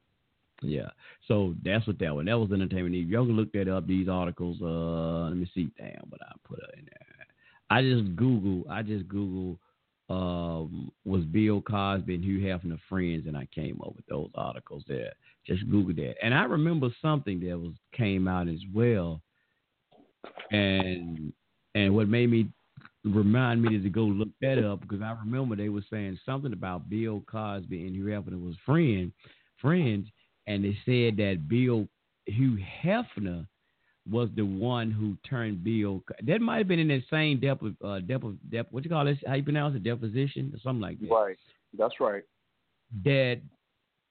Yeah, 0.62 0.90
so 1.28 1.56
that's 1.64 1.88
what 1.88 2.00
that 2.00 2.14
was. 2.14 2.26
That 2.26 2.38
was 2.38 2.52
entertainment. 2.52 2.96
Y'all 3.08 3.26
can 3.26 3.36
look 3.38 3.52
that 3.54 3.70
up. 3.70 3.88
These 3.88 4.10
articles. 4.10 4.58
Uh, 4.62 5.30
let 5.30 5.38
me 5.38 5.50
see. 5.54 5.70
Damn, 5.78 6.04
what 6.10 6.22
I 6.22 6.34
put 6.46 6.60
in 6.78 6.86
there. 6.86 7.28
I 7.70 7.82
just 7.82 8.16
Google. 8.16 8.70
I 8.70 8.82
just 8.82 9.08
Google. 9.08 9.58
Um, 10.10 10.92
was 11.06 11.24
Bill 11.26 11.62
Cosby 11.62 12.16
and 12.16 12.24
Hugh 12.24 12.40
Hefner 12.40 12.80
friends, 12.90 13.28
and 13.28 13.38
I 13.38 13.48
came 13.54 13.80
up 13.80 13.96
with 13.96 14.08
those 14.08 14.32
articles 14.34 14.84
there. 14.88 15.14
Just 15.46 15.70
Google 15.70 15.94
that, 16.04 16.16
and 16.24 16.34
I 16.34 16.46
remember 16.46 16.90
something 17.00 17.40
that 17.42 17.58
was 17.60 17.74
came 17.96 18.28
out 18.28 18.48
as 18.48 18.60
well, 18.74 19.22
and 20.50 21.32
and 21.80 21.96
what 21.96 22.08
made 22.08 22.30
me 22.30 22.48
remind 23.04 23.62
me 23.62 23.80
to 23.80 23.90
go 23.90 24.02
look 24.02 24.30
that 24.42 24.64
up 24.64 24.82
because 24.82 25.02
I 25.02 25.16
remember 25.24 25.56
they 25.56 25.70
were 25.70 25.84
saying 25.90 26.20
something 26.26 26.54
about 26.54 26.90
Bill 26.90 27.24
Cosby 27.32 27.86
and 27.86 27.96
Hugh 27.96 28.06
Hefner 28.06 28.44
was 28.44 28.56
friend 28.66 29.12
friends, 29.62 30.08
and 30.48 30.64
they 30.64 30.78
said 30.86 31.18
that 31.18 31.48
Bill 31.48 31.88
Hugh 32.26 32.58
Hefner 32.84 33.46
was 34.10 34.30
the 34.36 34.46
one 34.46 34.92
who 34.92 35.18
turned 35.30 35.64
Bill. 35.64 36.04
That 36.26 36.42
might 36.42 36.58
have 36.60 36.68
been 36.68 36.80
in 36.80 36.88
that 36.88 37.04
same 37.10 37.40
depth 37.40 37.64
of 37.64 37.76
uh, 37.84 38.00
depth 38.00 38.24
of 38.24 38.52
depth. 38.52 38.72
What 38.72 38.84
you 38.84 38.90
call 38.90 39.06
this? 39.06 39.18
How 39.26 39.36
you 39.36 39.44
pronounce 39.44 39.76
it? 39.76 39.84
Deposition 39.84 40.52
or 40.54 40.60
something 40.64 40.82
like 40.82 41.00
that. 41.00 41.10
Right. 41.10 41.38
That's 41.78 42.00
right. 42.00 42.24
That 43.04 43.42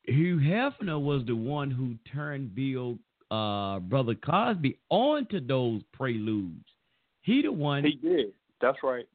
Hugh 0.05 0.39
Hefner 0.39 1.01
was 1.01 1.25
the 1.27 1.35
one 1.35 1.71
who 1.71 1.95
turned 2.13 2.55
Bill, 2.55 2.99
uh, 3.31 3.81
brother 3.81 4.15
Cosby, 4.15 4.79
onto 4.89 5.45
those 5.45 5.83
preludes. 5.93 6.65
He 7.29 7.43
the 7.43 7.53
one. 7.53 7.85
He 7.85 7.93
did. 7.93 8.33
That's 8.63 8.79
right. 8.83 9.07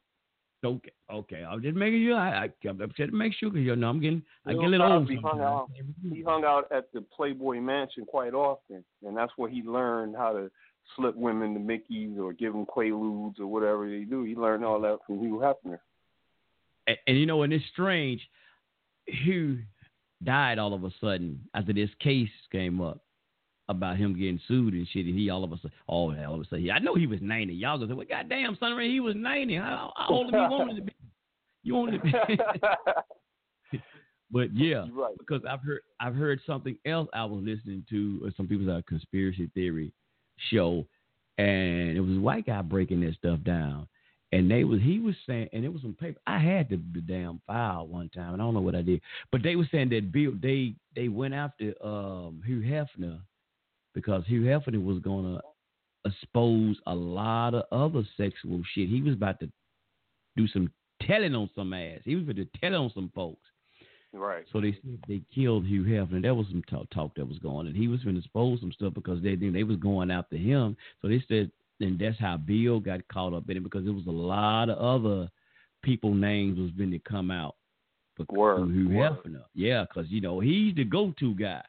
Okay, 0.64 0.92
okay. 1.12 1.44
I'm 1.44 1.64
just 1.64 1.76
making 1.76 2.02
you. 2.02 2.14
I, 2.14 2.44
I 2.44 2.70
I'm 2.70 2.78
to 2.78 3.08
make 3.08 3.34
sure 3.34 3.50
because 3.50 3.66
you 3.66 3.76
know 3.76 3.90
I'm 3.90 4.00
getting. 4.00 4.22
I 4.46 4.54
get 4.54 4.62
a 4.62 4.68
little 4.68 4.94
old. 4.94 5.08
Cosby 5.08 5.20
hung 5.24 5.42
out, 5.42 5.70
he 6.14 6.22
hung 6.22 6.46
out 6.46 6.72
at 6.72 6.94
the 6.94 7.02
Playboy 7.02 7.60
Mansion 7.60 8.06
quite 8.06 8.36
often, 8.36 8.86
and 9.04 9.18
that's 9.18 9.32
where 9.36 9.50
he 9.50 9.64
learned 9.64 10.16
how 10.16 10.32
to 10.32 10.52
slip 10.96 11.16
women 11.16 11.56
the 11.56 11.60
Mickeys 11.60 12.20
or 12.20 12.34
give 12.34 12.54
them 12.54 12.68
Quaaludes 12.68 13.40
or 13.40 13.48
whatever 13.48 13.90
they 13.90 14.04
do. 14.04 14.24
He 14.24 14.36
learned 14.36 14.64
all 14.64 14.80
that 14.82 15.00
from 15.08 15.20
Hugh 15.20 15.42
Hefner. 15.42 15.80
and, 16.86 16.98
and 17.08 17.18
you 17.18 17.26
know, 17.26 17.42
and 17.42 17.52
it's 17.52 17.66
strange. 17.74 18.22
Hugh 19.08 19.58
died 20.24 20.60
all 20.60 20.76
of 20.76 20.84
a 20.84 20.92
sudden 21.02 21.42
after 21.56 21.74
this 21.74 21.90
case 22.00 22.30
came 22.52 22.80
up 22.80 23.03
about 23.76 23.98
him 23.98 24.18
getting 24.18 24.40
sued 24.48 24.74
and 24.74 24.88
shit. 24.92 25.06
And 25.06 25.18
he 25.18 25.30
all 25.30 25.44
of 25.44 25.52
a 25.52 25.58
sudden, 25.58 25.72
oh, 25.88 26.16
all 26.26 26.36
of 26.36 26.42
a 26.42 26.46
sudden, 26.46 26.70
I 26.72 26.80
know 26.80 26.96
he 26.96 27.08
was 27.08 27.20
ninety. 27.22 27.54
Y'all 27.54 27.78
gonna 27.78 27.92
say, 27.92 27.96
well, 27.96 28.08
goddamn, 28.10 28.58
son, 28.60 28.80
he 28.82 29.00
was 29.00 29.16
ninety. 29.16 29.56
How, 29.56 29.94
how 29.96 30.08
old 30.10 30.32
did 30.32 30.38
you 30.38 30.50
want 30.50 30.70
him 30.72 30.76
to 30.78 30.82
be? 30.84 30.94
You 31.64 31.76
wanted 31.76 32.04
to 32.04 32.26
be. 32.28 32.38
but 34.32 34.54
yeah, 34.54 34.86
right. 34.92 35.18
because 35.18 35.42
I've 35.50 35.62
heard 35.62 35.82
I've 36.00 36.16
heard 36.16 36.42
something 36.46 36.78
else 36.86 37.08
I 37.14 37.26
was 37.26 37.44
listening 37.44 37.86
to 37.90 38.22
or 38.24 38.32
some 38.36 38.48
people's 38.48 38.70
uh, 38.70 38.82
conspiracy 38.88 39.50
theory 39.54 39.94
show, 40.52 40.86
and 41.38 41.96
it 41.96 42.02
was 42.02 42.18
a 42.18 42.22
white 42.22 42.46
guy 42.46 42.62
breaking 42.62 43.02
this 43.02 43.16
stuff 43.16 43.40
down. 43.46 43.88
And 44.32 44.50
they 44.50 44.64
was 44.64 44.82
he 44.82 45.00
was 45.00 45.16
saying, 45.28 45.50
and 45.54 45.64
it 45.64 45.72
was 45.72 45.84
some 45.84 45.94
paper. 45.94 46.20
I 46.26 46.40
had 46.40 46.68
the, 46.68 46.82
the 46.94 47.02
damn 47.02 47.40
file 47.46 47.86
one 47.86 48.10
time, 48.10 48.34
and 48.34 48.42
I 48.42 48.46
don't 48.46 48.56
know 48.56 48.62
what 48.62 48.76
I 48.76 48.82
did, 48.82 49.00
but 49.32 49.44
they 49.44 49.56
were 49.56 49.70
saying 49.72 49.90
that 49.90 50.12
Bill 50.12 50.34
they 50.42 50.74
they 50.96 51.08
went 51.08 51.36
after 51.36 51.74
um, 51.86 52.42
Hugh 52.44 52.62
Hefner 52.62 53.20
because 53.94 54.24
Hugh 54.26 54.42
Hefner 54.42 54.84
was 54.84 55.00
gonna 55.00 55.42
expose 56.06 56.78
a 56.88 56.96
lot 56.96 57.54
of 57.54 57.64
other 57.72 58.04
sexual 58.18 58.62
shit. 58.74 58.90
He 58.90 59.02
was 59.02 59.14
about 59.14 59.40
to 59.40 59.50
do 60.36 60.48
some 60.48 60.72
telling 61.02 61.36
on 61.36 61.50
some 61.56 61.74
ass. 61.74 62.00
He 62.04 62.16
was 62.16 62.24
about 62.24 62.38
to 62.38 62.48
tell 62.60 62.76
on 62.76 62.92
some 62.94 63.12
folks. 63.14 63.42
Right. 64.14 64.46
So 64.52 64.62
they 64.62 64.78
they 65.08 65.22
killed 65.34 65.66
Hugh 65.66 65.84
Hefner. 65.84 66.22
There 66.22 66.36
was 66.36 66.48
some 66.48 66.64
talk, 66.70 66.90
talk 66.92 67.16
that 67.16 67.28
was 67.28 67.40
going, 67.40 67.68
and 67.68 67.76
he 67.76 67.88
was 67.88 68.02
going 68.04 68.16
to 68.16 68.22
expose 68.22 68.60
some 68.60 68.72
stuff 68.72 68.94
because 68.94 69.24
they 69.24 69.36
they 69.36 69.64
was 69.64 69.78
going 69.78 70.12
after 70.12 70.38
him. 70.38 70.78
So 71.02 71.08
they 71.08 71.24
said, 71.28 71.52
and 71.80 71.98
that's 71.98 72.20
how 72.20 72.38
Bill 72.38 72.80
got 72.80 73.08
caught 73.08 73.34
up 73.34 73.50
in 73.50 73.58
it 73.58 73.64
because 73.64 73.84
there 73.84 73.94
was 73.94 74.06
a 74.06 74.12
lot 74.12 74.70
of 74.70 74.78
other 74.78 75.30
people 75.82 76.14
names 76.14 76.60
was 76.60 76.72
going 76.72 76.92
to 76.92 77.00
come 77.00 77.32
out 77.32 77.56
Word, 78.30 78.70
Hugh. 78.72 78.90
Hefner. 78.90 79.44
Yeah, 79.56 79.86
because 79.88 80.10
you 80.12 80.22
know 80.22 80.40
he's 80.40 80.76
the 80.76 80.84
go-to 80.84 81.34
guy. 81.34 81.64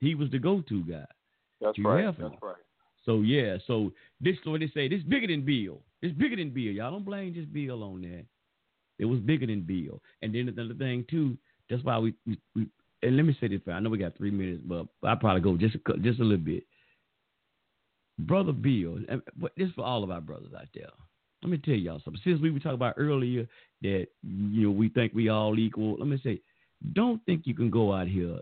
He 0.00 0.14
was 0.14 0.30
the 0.30 0.38
go-to 0.38 0.82
guy. 0.82 1.06
That's 1.62 1.76
right. 1.84 2.04
That's 2.30 2.42
right. 2.42 2.56
So 3.04 3.20
yeah, 3.22 3.56
so 3.66 3.92
this 4.20 4.36
what 4.44 4.60
they 4.60 4.68
say. 4.74 4.88
This 4.88 5.02
bigger 5.02 5.26
than 5.26 5.44
Bill. 5.44 5.80
It's 6.02 6.16
bigger 6.16 6.36
than 6.36 6.50
Bill. 6.50 6.72
Y'all 6.72 6.90
don't 6.90 7.04
blame 7.04 7.34
just 7.34 7.52
Bill 7.52 7.82
on 7.82 8.02
that. 8.02 8.24
It 8.98 9.04
was 9.06 9.18
bigger 9.20 9.46
than 9.46 9.62
Bill. 9.62 10.00
And 10.22 10.34
then 10.34 10.48
another 10.48 10.74
thing 10.74 11.04
too. 11.10 11.36
That's 11.68 11.82
why 11.82 11.98
we 11.98 12.14
we, 12.26 12.38
we 12.54 12.66
and 13.02 13.16
let 13.16 13.24
me 13.26 13.36
say 13.40 13.48
this. 13.48 13.60
I 13.66 13.80
know 13.80 13.90
we 13.90 13.98
got 13.98 14.16
three 14.16 14.30
minutes, 14.30 14.62
but 14.64 14.86
I 15.02 15.14
probably 15.16 15.40
go 15.40 15.56
just 15.56 15.74
a, 15.74 15.98
just 15.98 16.20
a 16.20 16.24
little 16.24 16.44
bit. 16.44 16.64
Brother 18.20 18.52
Bill, 18.52 18.98
and- 19.08 19.22
but 19.36 19.52
this 19.56 19.70
for 19.72 19.84
all 19.84 20.04
of 20.04 20.10
our 20.10 20.20
brothers 20.20 20.52
out 20.54 20.68
there. 20.74 20.90
Let 21.42 21.50
me 21.50 21.58
tell 21.58 21.74
y'all 21.74 22.00
something. 22.04 22.20
Since 22.22 22.40
we 22.40 22.52
were 22.52 22.60
talking 22.60 22.74
about 22.74 22.94
earlier 22.96 23.48
that 23.82 24.06
you 24.22 24.62
know 24.62 24.70
we 24.70 24.88
think 24.90 25.12
we 25.12 25.28
all 25.28 25.58
equal, 25.58 25.96
let 25.98 26.06
me 26.06 26.20
say, 26.22 26.40
don't 26.92 27.24
think 27.26 27.46
you 27.46 27.54
can 27.54 27.68
go 27.68 27.92
out 27.92 28.06
here 28.06 28.38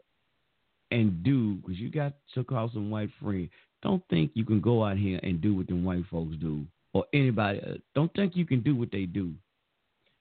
and 0.91 1.23
do 1.23 1.55
because 1.57 1.79
you 1.79 1.91
got 1.91 2.15
so-called 2.35 2.73
some 2.73 2.91
white 2.91 3.11
friends. 3.23 3.51
Don't 3.83 4.03
think 4.11 4.33
you 4.35 4.45
can 4.45 4.61
go 4.61 4.85
out 4.85 4.99
here 4.99 5.21
and 5.23 5.41
do 5.41 5.55
what 5.55 5.67
them 5.67 5.85
white 5.85 6.05
folks 6.11 6.37
do 6.41 6.65
or 6.93 7.07
anybody. 7.15 7.61
uh, 7.61 7.75
Don't 7.95 8.13
think 8.15 8.37
you 8.37 8.45
can 8.45 8.61
do 8.61 8.77
what 8.77 8.91
they 8.91 9.07
do. 9.07 9.33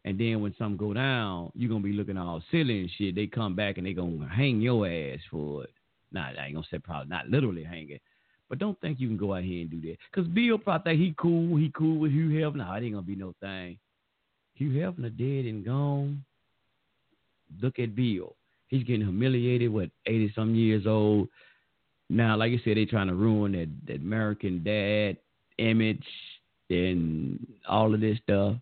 And 0.05 0.17
then 0.17 0.41
when 0.41 0.55
something 0.57 0.77
go 0.77 0.93
down, 0.93 1.51
you're 1.55 1.69
gonna 1.69 1.83
be 1.83 1.91
looking 1.93 2.17
all 2.17 2.41
silly 2.51 2.81
and 2.81 2.89
shit. 2.97 3.15
They 3.15 3.27
come 3.27 3.55
back 3.55 3.77
and 3.77 3.85
they 3.85 3.93
gonna 3.93 4.27
hang 4.29 4.61
your 4.61 4.87
ass 4.87 5.19
for 5.29 5.63
it. 5.65 5.71
Nah, 6.11 6.29
I 6.29 6.45
ain't 6.45 6.55
gonna 6.55 6.65
say 6.71 6.79
probably 6.79 7.09
not 7.09 7.29
literally 7.29 7.63
hang 7.63 7.89
it, 7.89 8.01
but 8.47 8.59
don't 8.59 8.79
think 8.79 8.99
you 8.99 9.07
can 9.07 9.17
go 9.17 9.33
out 9.33 9.43
here 9.43 9.61
and 9.61 9.69
do 9.69 9.81
that. 9.81 9.97
Cause 10.13 10.25
Bill 10.27 10.57
probably 10.57 10.93
think 10.93 11.01
he 11.01 11.13
cool, 11.17 11.57
he 11.57 11.71
cool 11.75 11.99
with 11.99 12.11
Hugh 12.11 12.29
Hefner. 12.29 12.55
Nah, 12.57 12.75
it 12.75 12.83
ain't 12.83 12.93
gonna 12.93 13.05
be 13.05 13.15
no 13.15 13.33
thing. 13.41 13.77
Hugh 14.55 14.71
Hefner 14.71 15.15
dead 15.15 15.45
and 15.45 15.65
gone. 15.65 16.23
Look 17.61 17.77
at 17.79 17.95
Bill. 17.95 18.35
He's 18.69 18.83
getting 18.83 19.01
humiliated. 19.01 19.71
What 19.71 19.89
eighty 20.05 20.31
some 20.33 20.55
years 20.55 20.87
old 20.87 21.27
now? 22.09 22.37
Like 22.37 22.53
I 22.53 22.61
said, 22.63 22.77
they 22.77 22.85
trying 22.85 23.07
to 23.07 23.15
ruin 23.15 23.51
that, 23.51 23.69
that 23.87 24.01
American 24.01 24.63
dad 24.63 25.17
image 25.57 26.05
and 26.69 27.45
all 27.67 27.93
of 27.93 27.99
this 27.99 28.17
stuff. 28.23 28.55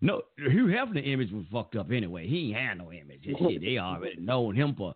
No, 0.00 0.22
Hugh 0.36 0.66
Hefner 0.66 1.06
image 1.06 1.30
was 1.32 1.44
fucked 1.50 1.76
up 1.76 1.90
anyway. 1.90 2.26
He 2.26 2.48
ain't 2.48 2.56
had 2.56 2.78
no 2.78 2.92
image. 2.92 3.22
Shit, 3.24 3.60
they 3.62 3.78
already 3.78 4.20
known 4.20 4.54
him 4.54 4.74
for 4.76 4.94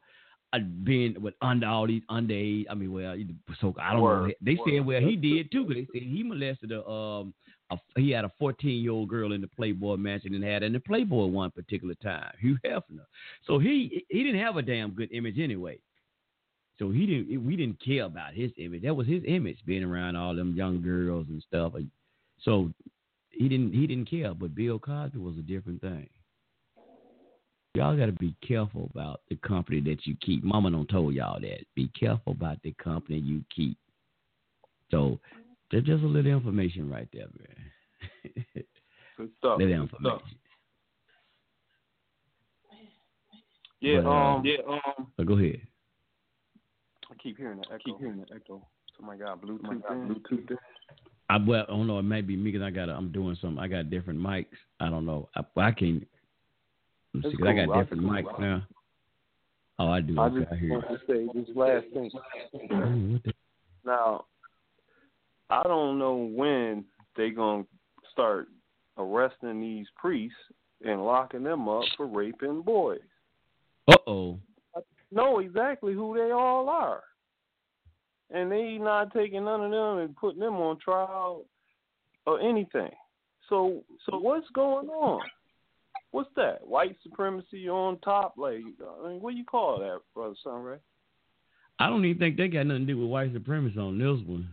being 0.84 1.20
with 1.20 1.34
under 1.42 1.66
all 1.66 1.86
these 1.86 2.02
underage. 2.10 2.64
I 2.70 2.74
mean, 2.74 2.92
well, 2.92 3.16
so 3.60 3.74
I 3.80 3.92
don't 3.92 4.02
know. 4.02 4.32
They 4.40 4.54
word. 4.54 4.70
said 4.70 4.86
well 4.86 5.00
he 5.00 5.16
did 5.16 5.52
too. 5.52 5.66
They 5.68 5.86
said 5.92 6.06
he 6.08 6.22
molested 6.22 6.72
a 6.72 6.86
um 6.88 7.34
a, 7.70 7.76
he 7.96 8.10
had 8.10 8.24
a 8.24 8.32
14 8.38 8.82
year 8.82 8.92
old 8.92 9.08
girl 9.08 9.32
in 9.32 9.40
the 9.40 9.48
Playboy 9.48 9.96
Mansion 9.96 10.34
and 10.34 10.42
had 10.42 10.62
in 10.62 10.72
the 10.72 10.80
Playboy 10.80 11.26
one 11.26 11.50
particular 11.50 11.94
time. 11.96 12.32
Hugh 12.40 12.58
Hefner. 12.64 13.04
So 13.46 13.58
he 13.58 14.04
he 14.08 14.22
didn't 14.22 14.40
have 14.40 14.56
a 14.56 14.62
damn 14.62 14.90
good 14.92 15.12
image 15.12 15.38
anyway. 15.38 15.78
So 16.78 16.90
he 16.90 17.06
didn't. 17.06 17.44
We 17.44 17.56
didn't 17.56 17.82
care 17.84 18.04
about 18.04 18.34
his 18.34 18.50
image. 18.56 18.82
That 18.82 18.94
was 18.94 19.06
his 19.06 19.22
image, 19.26 19.58
being 19.66 19.82
around 19.82 20.16
all 20.16 20.34
them 20.34 20.54
young 20.56 20.80
girls 20.80 21.26
and 21.28 21.42
stuff. 21.42 21.72
So 22.40 22.70
he 23.30 23.48
didn't. 23.48 23.72
He 23.72 23.86
didn't 23.86 24.08
care. 24.08 24.32
But 24.32 24.54
Bill 24.54 24.78
Cosby 24.78 25.18
was 25.18 25.36
a 25.36 25.42
different 25.42 25.80
thing. 25.80 26.08
Y'all 27.78 27.96
got 27.96 28.06
to 28.06 28.12
be 28.12 28.34
careful 28.44 28.90
about 28.92 29.20
the 29.28 29.36
company 29.36 29.80
that 29.80 30.04
you 30.04 30.16
keep. 30.20 30.42
Mama 30.42 30.68
don't 30.68 30.88
told 30.88 31.14
y'all 31.14 31.40
that. 31.40 31.60
Be 31.76 31.88
careful 31.98 32.32
about 32.32 32.60
the 32.64 32.72
company 32.72 33.20
you 33.20 33.44
keep. 33.54 33.78
So 34.90 35.20
there's 35.70 35.84
just 35.84 36.02
a 36.02 36.06
little 36.08 36.32
information 36.32 36.90
right 36.90 37.06
there, 37.12 37.26
man. 37.38 38.64
Good 39.16 39.30
stuff. 39.38 39.60
little 39.60 39.68
Good 39.68 39.82
information. 39.82 40.18
stuff. 40.18 40.22
Yeah. 43.80 44.00
But, 44.00 44.06
uh, 44.08 44.10
um. 44.10 44.42
Yeah. 44.44 44.56
Um. 44.68 45.06
So 45.16 45.22
go 45.22 45.34
ahead. 45.34 45.60
I 47.08 47.14
keep 47.22 47.36
hearing 47.36 47.58
that 47.58 47.68
echo. 47.68 47.78
keep 47.84 47.98
hearing 48.00 48.18
that 48.18 48.32
echo. 48.34 48.66
Somebody 48.96 49.20
got 49.20 49.40
Bluetooth. 49.40 49.60
Somebody 49.60 49.80
got 49.82 49.92
Bluetooth. 49.92 50.56
I 51.30 51.36
well, 51.36 51.62
I 51.68 51.70
don't 51.70 51.86
know. 51.86 52.00
It 52.00 52.02
may 52.02 52.22
be 52.22 52.36
me 52.36 52.50
because 52.50 52.66
I 52.66 52.70
got. 52.70 52.88
I'm 52.88 53.12
doing 53.12 53.38
something. 53.40 53.60
I 53.60 53.68
got 53.68 53.88
different 53.88 54.18
mics. 54.18 54.46
I 54.80 54.90
don't 54.90 55.06
know. 55.06 55.28
I, 55.36 55.44
I 55.60 55.70
can't. 55.70 56.04
That's 57.22 57.32
see, 57.34 57.38
'cause 57.38 57.46
I 57.46 57.52
got 57.66 57.76
I- 57.76 57.82
different 57.82 58.02
mics 58.04 58.38
now. 58.38 58.62
Oh, 59.80 59.88
I 59.88 60.00
do. 60.00 60.18
I 60.18 60.26
Okay, 60.26 60.40
just 60.40 60.52
I 60.52 60.66
want 60.68 60.88
to 60.88 61.06
say 61.06 61.28
this 61.32 61.56
last 61.56 61.86
thing. 61.92 62.10
you. 62.52 63.32
Now, 63.84 64.24
I 65.50 65.62
don't 65.62 65.98
know 65.98 66.16
when 66.16 66.84
they 67.16 67.30
gonna 67.30 67.64
start 68.10 68.48
arresting 68.96 69.60
these 69.60 69.86
priests 69.96 70.36
and 70.84 71.04
locking 71.04 71.44
them 71.44 71.68
up 71.68 71.84
for 71.96 72.06
raping 72.06 72.62
boys. 72.62 73.00
Uh 73.86 73.96
oh. 74.06 74.38
I 74.76 74.80
know 75.12 75.38
exactly 75.38 75.94
who 75.94 76.14
they 76.16 76.32
all 76.32 76.68
are, 76.68 77.04
and 78.30 78.50
they 78.50 78.78
not 78.78 79.12
taking 79.12 79.44
none 79.44 79.64
of 79.64 79.70
them 79.70 79.98
and 79.98 80.16
putting 80.16 80.40
them 80.40 80.56
on 80.56 80.78
trial 80.78 81.44
or 82.26 82.40
anything. 82.40 82.90
So, 83.48 83.82
so 84.04 84.18
what's 84.18 84.48
going 84.50 84.88
on? 84.88 85.22
What's 86.10 86.30
that? 86.36 86.66
White 86.66 86.96
supremacy 87.02 87.68
on 87.68 87.98
top? 88.00 88.34
Like, 88.36 88.62
I 89.04 89.08
mean, 89.08 89.20
what 89.20 89.32
do 89.32 89.36
you 89.36 89.44
call 89.44 89.78
that, 89.80 89.98
brother 90.14 90.34
Sunray? 90.42 90.78
I 91.78 91.88
don't 91.88 92.04
even 92.04 92.18
think 92.18 92.36
they 92.36 92.48
got 92.48 92.66
nothing 92.66 92.86
to 92.86 92.92
do 92.92 93.00
with 93.00 93.10
white 93.10 93.32
supremacy 93.32 93.78
on 93.78 93.98
this 93.98 94.26
one. 94.26 94.48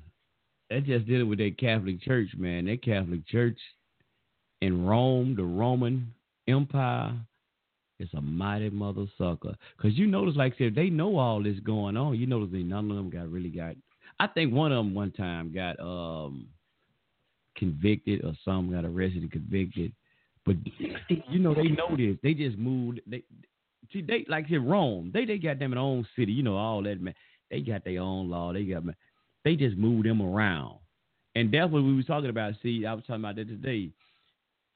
That 0.69 0.85
just 0.85 1.07
did 1.07 1.21
it 1.21 1.23
with 1.23 1.39
their 1.39 1.51
Catholic 1.51 2.01
Church, 2.01 2.29
man. 2.37 2.65
That 2.65 2.83
Catholic 2.83 3.27
Church 3.27 3.57
in 4.61 4.85
Rome, 4.85 5.35
the 5.35 5.43
Roman 5.43 6.13
Empire, 6.47 7.13
is 7.99 8.09
a 8.13 8.21
mighty 8.21 8.69
mother 8.69 9.05
sucker. 9.17 9.55
Cause 9.81 9.91
you 9.93 10.07
notice, 10.07 10.35
like 10.35 10.55
I 10.55 10.57
said, 10.57 10.75
they 10.75 10.89
know 10.89 11.17
all 11.17 11.41
this 11.41 11.59
going 11.61 11.95
on. 11.95 12.19
You 12.19 12.27
notice 12.27 12.51
that 12.51 12.63
none 12.63 12.91
of 12.91 12.97
them 12.97 13.09
got 13.09 13.31
really 13.31 13.49
got. 13.49 13.75
I 14.19 14.27
think 14.27 14.53
one 14.53 14.71
of 14.71 14.77
them 14.83 14.93
one 14.93 15.11
time 15.11 15.53
got 15.53 15.79
um 15.79 16.47
convicted, 17.57 18.23
or 18.23 18.33
some 18.43 18.71
got 18.71 18.85
arrested 18.85 19.23
and 19.23 19.31
convicted. 19.31 19.93
But 20.45 20.57
you 21.29 21.39
know 21.39 21.53
they 21.53 21.69
know 21.69 21.95
this. 21.97 22.17
They 22.21 22.33
just 22.33 22.57
moved. 22.57 23.01
They 23.07 23.23
see 23.91 24.01
they 24.01 24.25
like 24.27 24.49
in 24.51 24.65
Rome. 24.65 25.11
They 25.13 25.25
they 25.25 25.37
got 25.37 25.59
them 25.59 25.71
in 25.71 25.77
their 25.77 25.79
own 25.79 26.07
city. 26.15 26.31
You 26.31 26.43
know 26.43 26.57
all 26.57 26.83
that 26.83 27.01
man. 27.01 27.15
They 27.49 27.61
got 27.61 27.83
their 27.83 28.01
own 28.01 28.29
law. 28.29 28.53
They 28.53 28.63
got 28.63 28.85
man. 28.85 28.95
They 29.43 29.55
just 29.55 29.77
moved 29.77 30.05
them 30.05 30.21
around, 30.21 30.77
and 31.35 31.51
that's 31.51 31.71
what 31.71 31.83
we 31.83 31.95
was 31.95 32.05
talking 32.05 32.29
about. 32.29 32.53
See, 32.61 32.85
I 32.85 32.93
was 32.93 33.03
talking 33.05 33.23
about 33.23 33.35
that 33.37 33.47
today, 33.47 33.89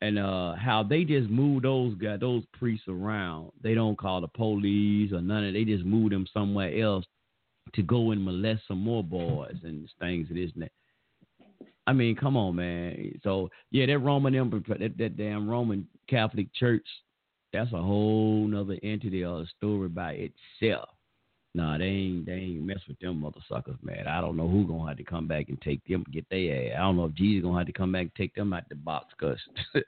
and 0.01 0.17
uh 0.17 0.55
how 0.55 0.83
they 0.83 1.03
just 1.03 1.29
move 1.29 1.63
those 1.63 1.93
guys, 1.95 2.19
those 2.19 2.43
priests 2.53 2.87
around. 2.87 3.51
They 3.61 3.75
don't 3.75 3.97
call 3.97 4.21
the 4.21 4.27
police 4.27 5.11
or 5.13 5.21
none 5.21 5.45
of. 5.45 5.53
They 5.53 5.65
just 5.65 5.85
move 5.85 6.09
them 6.09 6.25
somewhere 6.33 6.75
else 6.83 7.05
to 7.73 7.83
go 7.83 8.11
and 8.11 8.23
molest 8.23 8.63
some 8.67 8.79
more 8.79 9.03
boys 9.03 9.57
and 9.63 9.87
things 9.99 10.29
of 10.29 10.35
this 10.35 10.51
and 10.55 10.63
that. 10.63 10.71
I 11.89 11.93
mean, 11.93 12.15
come 12.15 12.37
on, 12.37 12.55
man. 12.55 13.19
So 13.23 13.49
yeah, 13.71 13.87
that 13.87 13.97
Roman 13.97 14.35
Empire, 14.35 14.61
that, 14.77 14.95
that 14.99 15.17
damn 15.17 15.49
Roman 15.49 15.87
Catholic 16.07 16.53
Church, 16.53 16.85
that's 17.51 17.73
a 17.73 17.81
whole 17.81 18.45
nother 18.47 18.77
entity 18.83 19.23
or 19.23 19.41
a 19.41 19.45
story 19.57 19.89
by 19.89 20.29
itself. 20.61 20.89
Nah, 21.55 21.79
they 21.79 21.85
ain't 21.85 22.27
they 22.27 22.33
ain't 22.33 22.63
mess 22.63 22.77
with 22.87 22.99
them 22.99 23.21
mother 23.21 23.39
suckers, 23.51 23.77
man. 23.81 24.05
I 24.07 24.21
don't 24.21 24.37
know 24.37 24.47
who 24.47 24.67
gonna 24.67 24.87
have 24.87 24.97
to 24.97 25.03
come 25.03 25.27
back 25.27 25.49
and 25.49 25.59
take 25.61 25.83
them, 25.87 26.05
get 26.11 26.29
their 26.29 26.73
ass. 26.73 26.75
I 26.77 26.81
don't 26.81 26.95
know 26.95 27.05
if 27.05 27.15
Jesus 27.15 27.41
gonna 27.41 27.57
have 27.57 27.65
to 27.65 27.73
come 27.73 27.91
back 27.91 28.01
and 28.01 28.15
take 28.15 28.35
them 28.35 28.53
out 28.53 28.69
the 28.69 28.75
box, 28.75 29.11
cause 29.19 29.39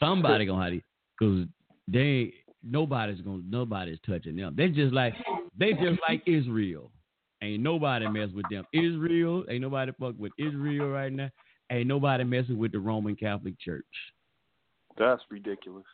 somebody 0.00 0.46
gonna 0.46 0.64
have 0.64 0.72
to, 0.72 0.80
cause 1.18 1.46
they 1.88 2.32
nobody's 2.64 3.20
gonna 3.20 3.42
nobody's 3.46 3.98
touching 4.06 4.36
them. 4.36 4.54
They 4.56 4.68
just 4.68 4.94
like 4.94 5.12
they 5.58 5.74
just 5.74 6.00
like 6.08 6.22
Israel. 6.24 6.90
Ain't 7.42 7.62
nobody 7.62 8.08
mess 8.08 8.30
with 8.34 8.46
them. 8.50 8.64
Israel, 8.72 9.44
ain't 9.48 9.62
nobody 9.62 9.92
fuck 9.98 10.14
with 10.18 10.32
Israel 10.38 10.88
right 10.88 11.12
now. 11.12 11.30
Ain't 11.70 11.86
nobody 11.86 12.24
messing 12.24 12.58
with 12.58 12.72
the 12.72 12.78
Roman 12.78 13.14
Catholic 13.14 13.58
Church. 13.60 13.84
That's 14.98 15.22
ridiculous. 15.30 15.84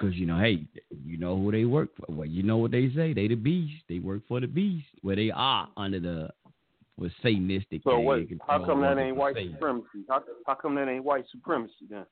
Cause 0.00 0.14
you 0.14 0.26
know, 0.26 0.40
hey, 0.40 0.66
you 1.04 1.18
know 1.18 1.36
who 1.36 1.52
they 1.52 1.64
work 1.64 1.90
for. 1.96 2.12
Well, 2.12 2.26
you 2.26 2.42
know 2.42 2.56
what 2.56 2.72
they 2.72 2.90
say. 2.96 3.12
They 3.12 3.28
the 3.28 3.36
beast. 3.36 3.84
They 3.88 4.00
work 4.00 4.22
for 4.26 4.40
the 4.40 4.48
beast. 4.48 4.86
Where 5.02 5.14
they 5.14 5.30
are 5.30 5.68
under 5.76 6.00
the 6.00 6.30
with 6.98 7.12
Satanistic. 7.22 7.82
So 7.84 8.00
what? 8.00 8.20
How 8.46 8.64
come 8.64 8.80
that 8.82 8.98
ain't 8.98 9.16
white 9.16 9.36
Satan. 9.36 9.52
supremacy? 9.52 10.04
How, 10.08 10.22
how 10.46 10.54
come 10.54 10.74
that 10.76 10.88
ain't 10.88 11.04
white 11.04 11.24
supremacy 11.30 11.86
then? 11.88 12.06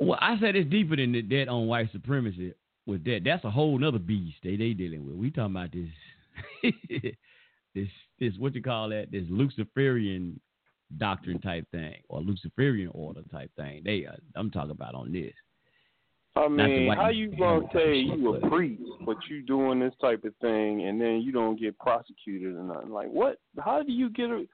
Well, 0.00 0.18
I 0.20 0.38
said 0.40 0.56
it's 0.56 0.70
deeper 0.70 0.96
than 0.96 1.12
that 1.12 1.48
on 1.48 1.66
white 1.66 1.90
supremacy. 1.92 2.54
With 2.86 3.04
that, 3.04 3.20
that's 3.24 3.44
a 3.44 3.50
whole 3.50 3.78
nother 3.78 3.98
beast 3.98 4.36
they 4.42 4.56
they 4.56 4.72
dealing 4.72 5.06
with. 5.06 5.16
We 5.16 5.30
talking 5.30 5.56
about 5.56 5.72
this, 5.72 5.88
this 7.74 7.88
this 8.18 8.32
what 8.38 8.54
you 8.54 8.62
call 8.62 8.88
that? 8.90 9.10
This 9.10 9.24
Luciferian 9.28 10.40
doctrine 10.98 11.40
type 11.40 11.66
thing 11.70 11.96
or 12.08 12.20
Luciferian 12.20 12.90
order 12.92 13.22
type 13.30 13.50
thing. 13.56 13.82
They 13.84 14.06
uh, 14.06 14.16
I'm 14.36 14.50
talking 14.50 14.70
about 14.70 14.94
on 14.94 15.12
this. 15.12 15.32
I 16.36 16.48
mean, 16.48 16.92
how 16.92 17.10
you 17.10 17.36
gonna 17.36 17.66
say 17.72 17.96
you 17.96 18.34
a 18.34 18.48
priest, 18.48 18.82
but 19.06 19.16
you 19.30 19.42
doing 19.42 19.78
this 19.78 19.94
type 20.00 20.24
of 20.24 20.34
thing, 20.40 20.86
and 20.86 21.00
then 21.00 21.20
you 21.22 21.30
don't 21.30 21.58
get 21.58 21.78
prosecuted 21.78 22.56
or 22.56 22.62
nothing? 22.64 22.90
Like, 22.90 23.08
what? 23.08 23.38
How 23.60 23.82
do 23.82 23.92
you 23.92 24.10
get? 24.10 24.30
A, 24.30 24.44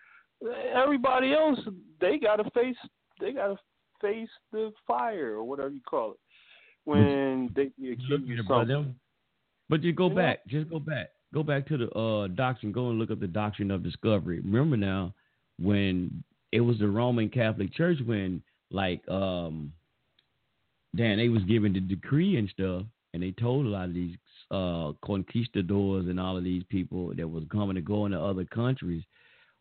everybody 0.74 1.32
else, 1.32 1.58
they 2.00 2.18
gotta 2.18 2.50
face, 2.50 2.76
they 3.18 3.32
gotta 3.32 3.56
face 4.00 4.28
the 4.52 4.72
fire 4.86 5.34
or 5.36 5.44
whatever 5.44 5.70
you 5.70 5.80
call 5.88 6.12
it 6.12 6.18
when 6.84 7.50
they 7.54 7.70
be 7.78 7.96
Look 8.08 8.20
accused 8.20 8.40
of 8.40 8.46
something. 8.46 8.94
But 9.68 9.82
you 9.82 9.92
go 9.92 10.08
You 10.08 10.10
know? 10.10 10.16
back, 10.16 10.46
just 10.48 10.68
go 10.68 10.80
back, 10.80 11.10
go 11.32 11.42
back 11.42 11.66
to 11.68 11.76
the 11.76 11.90
uh, 11.90 12.28
doctrine. 12.28 12.72
Go 12.72 12.90
and 12.90 12.98
look 12.98 13.10
up 13.10 13.20
the 13.20 13.26
doctrine 13.26 13.70
of 13.70 13.82
discovery. 13.82 14.40
Remember 14.40 14.76
now, 14.76 15.14
when 15.58 16.22
it 16.52 16.60
was 16.60 16.78
the 16.78 16.88
Roman 16.88 17.28
Catholic 17.28 17.74
Church, 17.74 17.98
when 18.04 18.42
like 18.70 19.06
um, 19.08 19.72
Dan, 20.96 21.18
they 21.18 21.28
was 21.28 21.42
given 21.44 21.72
the 21.72 21.80
decree 21.80 22.36
and 22.36 22.48
stuff, 22.48 22.84
and 23.14 23.22
they 23.22 23.32
told 23.32 23.66
a 23.66 23.68
lot 23.68 23.84
of 23.88 23.94
these 23.94 24.16
uh 24.50 24.92
conquistadors 25.04 26.06
and 26.08 26.18
all 26.18 26.36
of 26.36 26.42
these 26.42 26.64
people 26.68 27.14
that 27.14 27.28
was 27.28 27.44
coming 27.52 27.76
to 27.76 27.80
go 27.80 28.06
into 28.06 28.20
other 28.20 28.44
countries. 28.44 29.02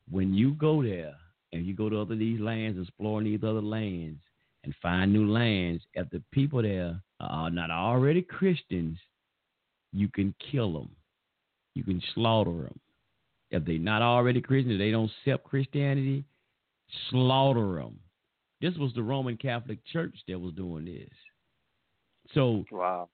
When 0.10 0.34
you 0.34 0.54
go 0.54 0.82
there 0.82 1.14
and 1.54 1.66
you 1.66 1.76
go 1.76 1.90
to 1.90 2.02
other 2.02 2.16
these 2.16 2.40
lands, 2.40 2.80
exploring 2.82 3.26
these 3.26 3.44
other 3.44 3.62
lands, 3.62 4.20
and 4.64 4.74
find 4.82 5.14
new 5.14 5.32
lands, 5.32 5.84
if 5.94 6.10
the 6.10 6.22
people 6.32 6.62
there 6.64 7.00
are 7.20 7.50
not 7.50 7.70
already 7.70 8.22
Christians, 8.22 8.98
you 9.94 10.08
can 10.08 10.34
kill 10.52 10.74
them. 10.74 10.90
You 11.76 11.84
can 11.84 12.02
slaughter 12.14 12.52
them. 12.52 12.80
If 13.52 13.66
they're 13.66 13.80
not 13.80 14.02
already 14.02 14.42
Christians, 14.42 14.74
if 14.74 14.80
they 14.80 14.92
don't 14.92 15.12
accept 15.26 15.44
Christianity, 15.44 16.24
slaughter 17.10 17.76
them. 17.76 18.00
This 18.62 18.76
was 18.76 18.94
the 18.94 19.04
Roman 19.04 19.38
Catholic 19.38 19.80
Church 19.92 20.16
that 20.28 20.40
was 20.40 20.54
doing 20.54 20.86
this. 20.86 21.10
So 22.34 22.64
wow. 22.72 23.10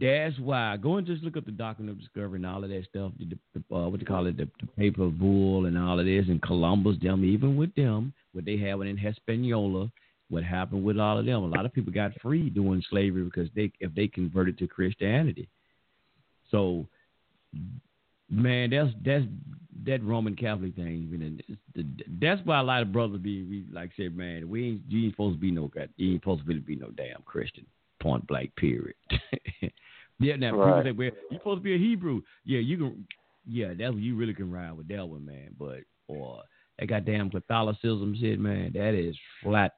that's 0.00 0.36
why 0.38 0.76
go 0.78 0.96
and 0.96 1.06
just 1.06 1.22
look 1.22 1.36
up 1.36 1.44
the 1.44 1.52
doctrine 1.52 1.88
of 1.88 2.00
discovery 2.00 2.38
and 2.38 2.46
all 2.46 2.64
of 2.64 2.70
that 2.70 2.84
stuff. 2.88 3.12
The, 3.18 3.38
the, 3.54 3.74
uh, 3.74 3.88
what 3.88 4.00
you 4.00 4.06
call 4.06 4.26
it, 4.26 4.36
the, 4.36 4.48
the 4.60 4.66
papal 4.76 5.10
bull 5.10 5.66
and 5.66 5.78
all 5.78 6.00
of 6.00 6.06
this, 6.06 6.24
and 6.28 6.42
Columbus, 6.42 6.96
them, 7.00 7.24
even 7.24 7.56
with 7.56 7.74
them, 7.74 8.12
what 8.32 8.44
they 8.44 8.56
have 8.56 8.80
in 8.80 8.96
Hispaniola, 8.96 9.90
what 10.28 10.42
happened 10.42 10.82
with 10.82 10.98
all 10.98 11.18
of 11.18 11.26
them. 11.26 11.44
A 11.44 11.46
lot 11.46 11.66
of 11.66 11.72
people 11.72 11.92
got 11.92 12.12
free 12.20 12.50
doing 12.50 12.82
slavery 12.90 13.22
because 13.22 13.48
they 13.54 13.70
if 13.80 13.94
they 13.94 14.08
converted 14.08 14.58
to 14.58 14.66
Christianity. 14.66 15.48
So, 16.50 16.86
man, 18.30 18.70
that's 18.70 18.90
that's 19.04 19.24
that 19.84 20.02
Roman 20.02 20.34
Catholic 20.34 20.74
thing. 20.74 21.08
You 21.10 21.18
know, 21.18 21.84
that's 22.20 22.40
why 22.44 22.60
a 22.60 22.62
lot 22.62 22.82
of 22.82 22.92
brothers 22.92 23.20
be 23.20 23.42
we, 23.44 23.66
like 23.72 23.90
said, 23.96 24.16
man, 24.16 24.48
we 24.48 24.68
ain't 24.68 24.82
you 24.88 25.04
ain't 25.04 25.12
supposed 25.12 25.36
to 25.36 25.40
be 25.40 25.50
no 25.50 25.68
god, 25.68 25.88
you 25.96 26.12
ain't 26.12 26.22
supposed 26.22 26.42
to 26.42 26.48
really 26.48 26.60
be 26.60 26.76
no 26.76 26.90
damn 26.90 27.22
Christian. 27.24 27.66
Point 28.00 28.26
blank. 28.26 28.54
Period. 28.56 28.94
yeah, 30.20 30.36
now 30.36 30.54
Right. 30.54 30.84
people 30.84 30.92
say, 30.92 30.92
well, 30.92 31.10
you 31.30 31.38
supposed 31.38 31.60
to 31.60 31.64
be 31.64 31.74
a 31.74 31.78
Hebrew. 31.78 32.22
Yeah, 32.44 32.60
you 32.60 32.76
can. 32.76 33.06
Yeah, 33.48 33.74
that's 33.78 33.94
you 33.96 34.16
really 34.16 34.34
can 34.34 34.50
ride 34.50 34.76
with 34.76 34.88
that 34.88 35.08
one, 35.08 35.24
man. 35.24 35.54
But 35.58 35.80
or 36.08 36.42
that 36.78 36.86
goddamn 36.88 37.30
Catholicism 37.30 38.16
shit, 38.20 38.40
man, 38.40 38.72
that 38.74 38.94
is 38.94 39.16
flat. 39.42 39.74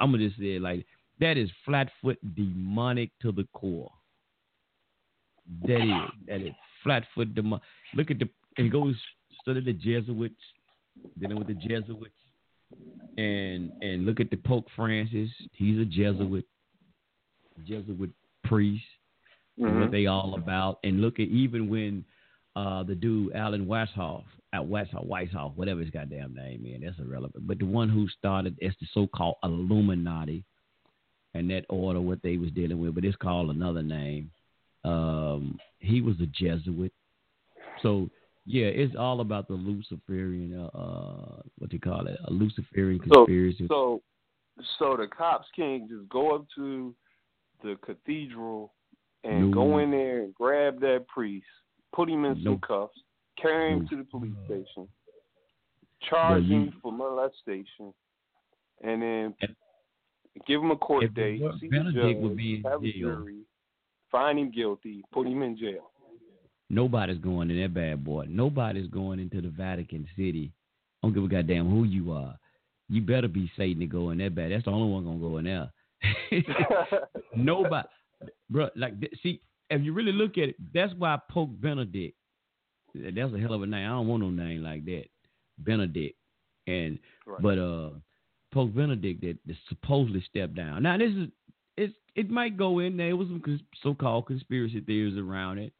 I'm 0.00 0.10
gonna 0.10 0.26
just 0.26 0.38
say 0.38 0.56
it 0.56 0.62
like 0.62 0.84
that 1.20 1.36
is 1.36 1.48
flat 1.64 1.90
foot 2.02 2.18
demonic 2.34 3.10
to 3.22 3.30
the 3.30 3.46
core. 3.52 3.92
That 5.62 5.80
is 5.80 6.10
that 6.26 6.40
is 6.40 6.52
flat 6.82 7.04
foot 7.14 7.34
demonic. 7.34 7.62
Look 7.94 8.10
at 8.10 8.18
the 8.18 8.28
and 8.58 8.70
goes 8.70 8.96
study 9.40 9.60
the 9.60 9.72
Jesuits, 9.72 10.34
dealing 11.18 11.38
with 11.38 11.48
the 11.48 11.54
Jesuits, 11.54 12.14
and 13.18 13.72
and 13.80 14.04
look 14.06 14.20
at 14.20 14.30
the 14.30 14.36
Pope 14.36 14.66
Francis. 14.76 15.30
He's 15.52 15.78
a 15.78 15.84
Jesuit, 15.84 16.46
Jesuit 17.66 18.10
priest. 18.44 18.84
Mhm. 19.60 19.80
What 19.80 19.90
they 19.90 20.06
all 20.06 20.34
about, 20.34 20.78
and 20.82 21.02
look 21.02 21.20
at 21.20 21.28
even 21.28 21.68
when 21.68 22.04
uh, 22.56 22.82
the 22.82 22.94
dude 22.94 23.34
Adam 23.34 23.66
Weishaupt, 23.66 24.24
at 24.54 24.62
Weishaupt, 24.62 25.06
Weishaupt, 25.06 25.56
whatever 25.56 25.80
his 25.80 25.90
goddamn 25.90 26.34
name 26.34 26.64
is, 26.66 26.82
that's 26.82 26.98
irrelevant. 26.98 27.46
But 27.46 27.58
the 27.58 27.66
one 27.66 27.88
who 27.88 28.08
started 28.08 28.56
it's 28.60 28.76
the 28.80 28.86
so-called 28.92 29.36
Illuminati, 29.42 30.42
and 31.34 31.50
that 31.50 31.66
order 31.68 32.00
what 32.00 32.22
they 32.22 32.36
was 32.38 32.50
dealing 32.52 32.80
with, 32.80 32.94
but 32.94 33.04
it's 33.04 33.16
called 33.16 33.50
another 33.50 33.82
name. 33.82 34.30
Um, 34.84 35.58
he 35.78 36.00
was 36.00 36.16
a 36.20 36.26
Jesuit, 36.26 36.92
so 37.82 38.10
yeah, 38.44 38.66
it's 38.66 38.96
all 38.98 39.20
about 39.20 39.46
the 39.46 39.54
Luciferian, 39.54 40.58
uh, 40.58 40.76
uh 40.76 41.42
what 41.58 41.70
do 41.70 41.76
you 41.76 41.80
call 41.80 42.06
it, 42.06 42.18
a 42.24 42.32
Luciferian 42.32 42.98
conspiracy. 42.98 43.66
so, 43.68 44.02
so 44.78 44.96
the 44.96 45.06
cops 45.06 45.46
can't 45.54 45.88
just 45.88 46.08
go 46.08 46.34
up 46.34 46.46
to 46.56 46.94
the 47.62 47.76
cathedral 47.84 48.72
and 49.24 49.50
No. 49.50 49.54
go 49.54 49.78
in 49.78 49.92
there 49.92 50.22
and 50.22 50.34
grab 50.34 50.80
that 50.80 51.06
priest, 51.06 51.46
put 51.94 52.08
him 52.08 52.24
in 52.24 52.42
some 52.42 52.58
cuffs, 52.58 52.98
carry 53.40 53.72
him 53.72 53.80
Nope. 53.80 53.90
to 53.90 53.96
the 53.98 54.04
police 54.04 54.34
station, 54.46 54.88
charge 56.10 56.42
Yeah, 56.42 56.48
you- 56.48 56.62
him 56.64 56.72
for 56.82 56.90
molestation, 56.90 57.94
and 58.82 59.00
then 59.00 59.34
give 60.46 60.60
him 60.60 60.72
a 60.72 60.76
court 60.76 61.14
date, 61.14 61.40
Benedict 61.40 61.60
see 61.60 61.68
the 61.68 61.92
judge, 61.92 62.16
would 62.16 62.36
be 62.36 62.56
in 62.56 62.62
jail. 62.92 63.28
Find 64.12 64.38
him 64.38 64.52
guilty, 64.52 65.02
put 65.12 65.26
him 65.26 65.42
in 65.42 65.58
jail. 65.58 65.90
Nobody's 66.70 67.18
going 67.18 67.50
in 67.50 67.60
that 67.60 67.74
bad 67.74 68.04
boy. 68.04 68.26
Nobody's 68.28 68.88
going 68.88 69.18
into 69.18 69.40
the 69.42 69.48
Vatican 69.48 70.06
City. 70.16 70.52
I 71.02 71.06
don't 71.06 71.14
give 71.14 71.24
a 71.24 71.28
goddamn 71.28 71.68
who 71.68 71.84
you 71.84 72.12
are. 72.12 72.38
You 72.88 73.02
better 73.02 73.28
be 73.28 73.50
Satan 73.56 73.80
to 73.80 73.86
go 73.86 74.10
in 74.10 74.18
that 74.18 74.34
bad. 74.34 74.52
That's 74.52 74.64
the 74.64 74.70
only 74.70 74.92
one 74.92 75.04
gonna 75.04 75.18
go 75.18 75.38
in 75.38 75.44
there. 75.44 75.72
Nobody, 77.36 77.88
bro. 78.50 78.68
Like, 78.76 78.94
see, 79.22 79.40
if 79.70 79.82
you 79.82 79.92
really 79.92 80.12
look 80.12 80.38
at 80.38 80.50
it, 80.50 80.56
that's 80.72 80.92
why 80.98 81.18
Pope 81.30 81.50
Benedict. 81.60 82.16
That's 82.94 83.32
a 83.34 83.38
hell 83.38 83.54
of 83.54 83.62
a 83.62 83.66
name. 83.66 83.86
I 83.86 83.90
don't 83.90 84.06
want 84.08 84.22
no 84.22 84.30
name 84.30 84.62
like 84.62 84.84
that, 84.84 85.04
Benedict. 85.58 86.16
And 86.66 86.98
Right. 87.26 87.42
but 87.42 87.58
uh, 87.58 87.90
Pope 88.52 88.74
Benedict 88.74 89.20
that, 89.22 89.38
that 89.46 89.56
supposedly 89.68 90.22
stepped 90.28 90.54
down. 90.54 90.82
Now 90.82 90.98
this 90.98 91.10
is 91.12 91.28
it's 91.76 91.94
it 92.14 92.30
might 92.30 92.56
go 92.56 92.78
in 92.80 92.96
there. 92.96 93.08
There 93.08 93.16
was 93.16 93.28
some 93.28 93.60
so-called 93.82 94.26
conspiracy 94.26 94.80
theories 94.80 95.16
around 95.16 95.58
it, 95.58 95.72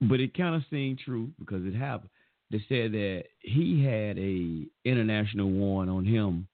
but 0.00 0.20
it 0.20 0.36
kind 0.36 0.54
of 0.54 0.62
seemed 0.70 1.00
true 1.04 1.30
because 1.38 1.64
it 1.64 1.74
happened. 1.74 2.10
They 2.50 2.64
said 2.68 2.92
that 2.92 3.24
he 3.40 3.84
had 3.84 4.18
a 4.18 4.66
international 4.88 5.50
warrant 5.50 5.90
on 5.90 6.04
him 6.04 6.46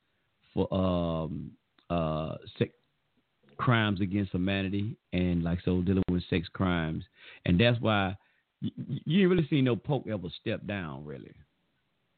for 0.55 0.73
um 0.73 1.53
uh 1.91 2.37
sex 2.59 2.71
crimes 3.59 4.01
against 4.01 4.33
humanity 4.33 4.97
and 5.13 5.43
like 5.43 5.59
so 5.65 5.83
dealing 5.83 6.03
with 6.11 6.23
sex 6.31 6.49
crimes, 6.53 7.05
and 7.45 7.61
that's 7.61 7.81
why 7.81 8.17
you, 8.61 8.71
you 9.05 9.29
really 9.29 9.47
seen 9.49 9.65
no 9.65 9.77
pope 9.77 10.07
ever 10.11 10.29
step 10.41 10.67
down 10.67 11.05
really. 11.05 11.33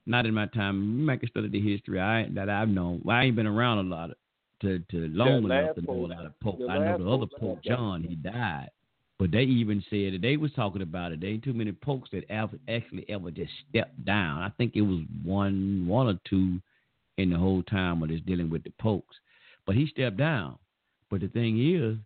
Not 0.07 0.27
in 0.27 0.35
my 0.35 0.47
time. 0.47 0.99
You 0.99 1.05
might 1.07 1.21
can 1.21 1.31
study 1.31 1.49
the 1.49 1.61
history 1.61 1.99
I 1.99 2.29
that 2.35 2.51
I've 2.51 2.69
known. 2.69 3.03
I 3.09 3.25
ain't 3.25 3.37
been 3.37 3.47
around 3.47 3.79
a 3.79 3.89
lot 3.89 4.11
of, 4.11 4.17
to 4.65 4.79
to 4.91 5.09
long 5.09 5.45
enough 5.45 5.77
to 5.77 5.83
know 5.83 5.93
a 5.93 6.09
pope- 6.09 6.11
lot 6.11 6.27
of 6.27 6.41
pope. 6.41 6.61
I 6.69 6.79
know 6.79 6.99
the 6.99 7.11
other 7.11 7.27
pope. 7.39 7.63
John, 7.63 8.03
he 8.03 8.15
died. 8.17 8.71
But 9.19 9.31
they 9.31 9.43
even 9.43 9.83
said 9.91 10.15
that 10.15 10.23
they 10.23 10.37
was 10.37 10.53
talking 10.55 10.83
about 10.83 11.13
it. 11.13 11.21
There 11.21 11.31
ain't 11.31 11.45
too 11.45 11.53
many 11.53 11.71
popes 11.71 12.11
that 12.13 12.29
ever, 12.29 12.59
actually 12.69 13.07
ever 13.09 13.31
just 13.31 13.53
stepped 13.71 14.05
down. 14.05 14.43
I 14.43 14.51
think 14.59 14.73
it 14.75 14.83
was 14.83 15.03
one, 15.23 15.87
one 15.87 16.09
or 16.09 16.19
two 16.29 16.61
in 17.17 17.31
the 17.31 17.39
whole 17.39 17.63
time 17.63 18.03
of 18.03 18.09
this 18.09 18.21
dealing 18.27 18.51
with 18.51 18.65
the 18.65 18.73
popes. 18.81 19.15
But 19.67 19.77
he 19.77 19.87
stepped 19.87 20.17
down. 20.17 20.59
But 21.11 21.21
the 21.21 21.29
thing 21.29 21.59
is, 21.75 21.97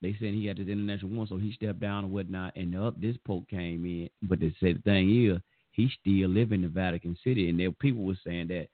they 0.00 0.16
said 0.20 0.32
he 0.32 0.46
had 0.46 0.58
this 0.58 0.68
international 0.68 1.10
one, 1.10 1.26
so 1.26 1.38
he 1.38 1.52
stepped 1.52 1.80
down 1.80 2.04
and 2.04 2.12
whatnot. 2.12 2.54
And 2.54 2.72
the, 2.72 2.94
this 2.96 3.16
pope 3.26 3.48
came 3.48 3.84
in. 3.84 4.08
But 4.22 4.38
they 4.38 4.54
said 4.60 4.76
the 4.76 4.82
thing 4.82 5.26
is, 5.26 5.38
he 5.72 5.90
still 6.00 6.28
live 6.28 6.52
in 6.52 6.62
the 6.62 6.68
Vatican 6.68 7.16
City, 7.24 7.48
and 7.48 7.58
there 7.58 7.72
people 7.72 8.04
were 8.04 8.18
saying 8.24 8.48
that 8.48 8.68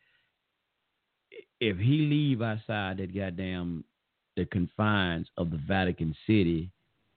if 1.61 1.79
he 1.79 1.99
leave 1.99 2.43
outside 2.43 2.99
that 2.99 3.15
goddamn 3.15 3.85
the 4.37 4.45
confines 4.47 5.27
of 5.37 5.51
the 5.51 5.61
Vatican 5.69 6.15
City, 6.27 6.71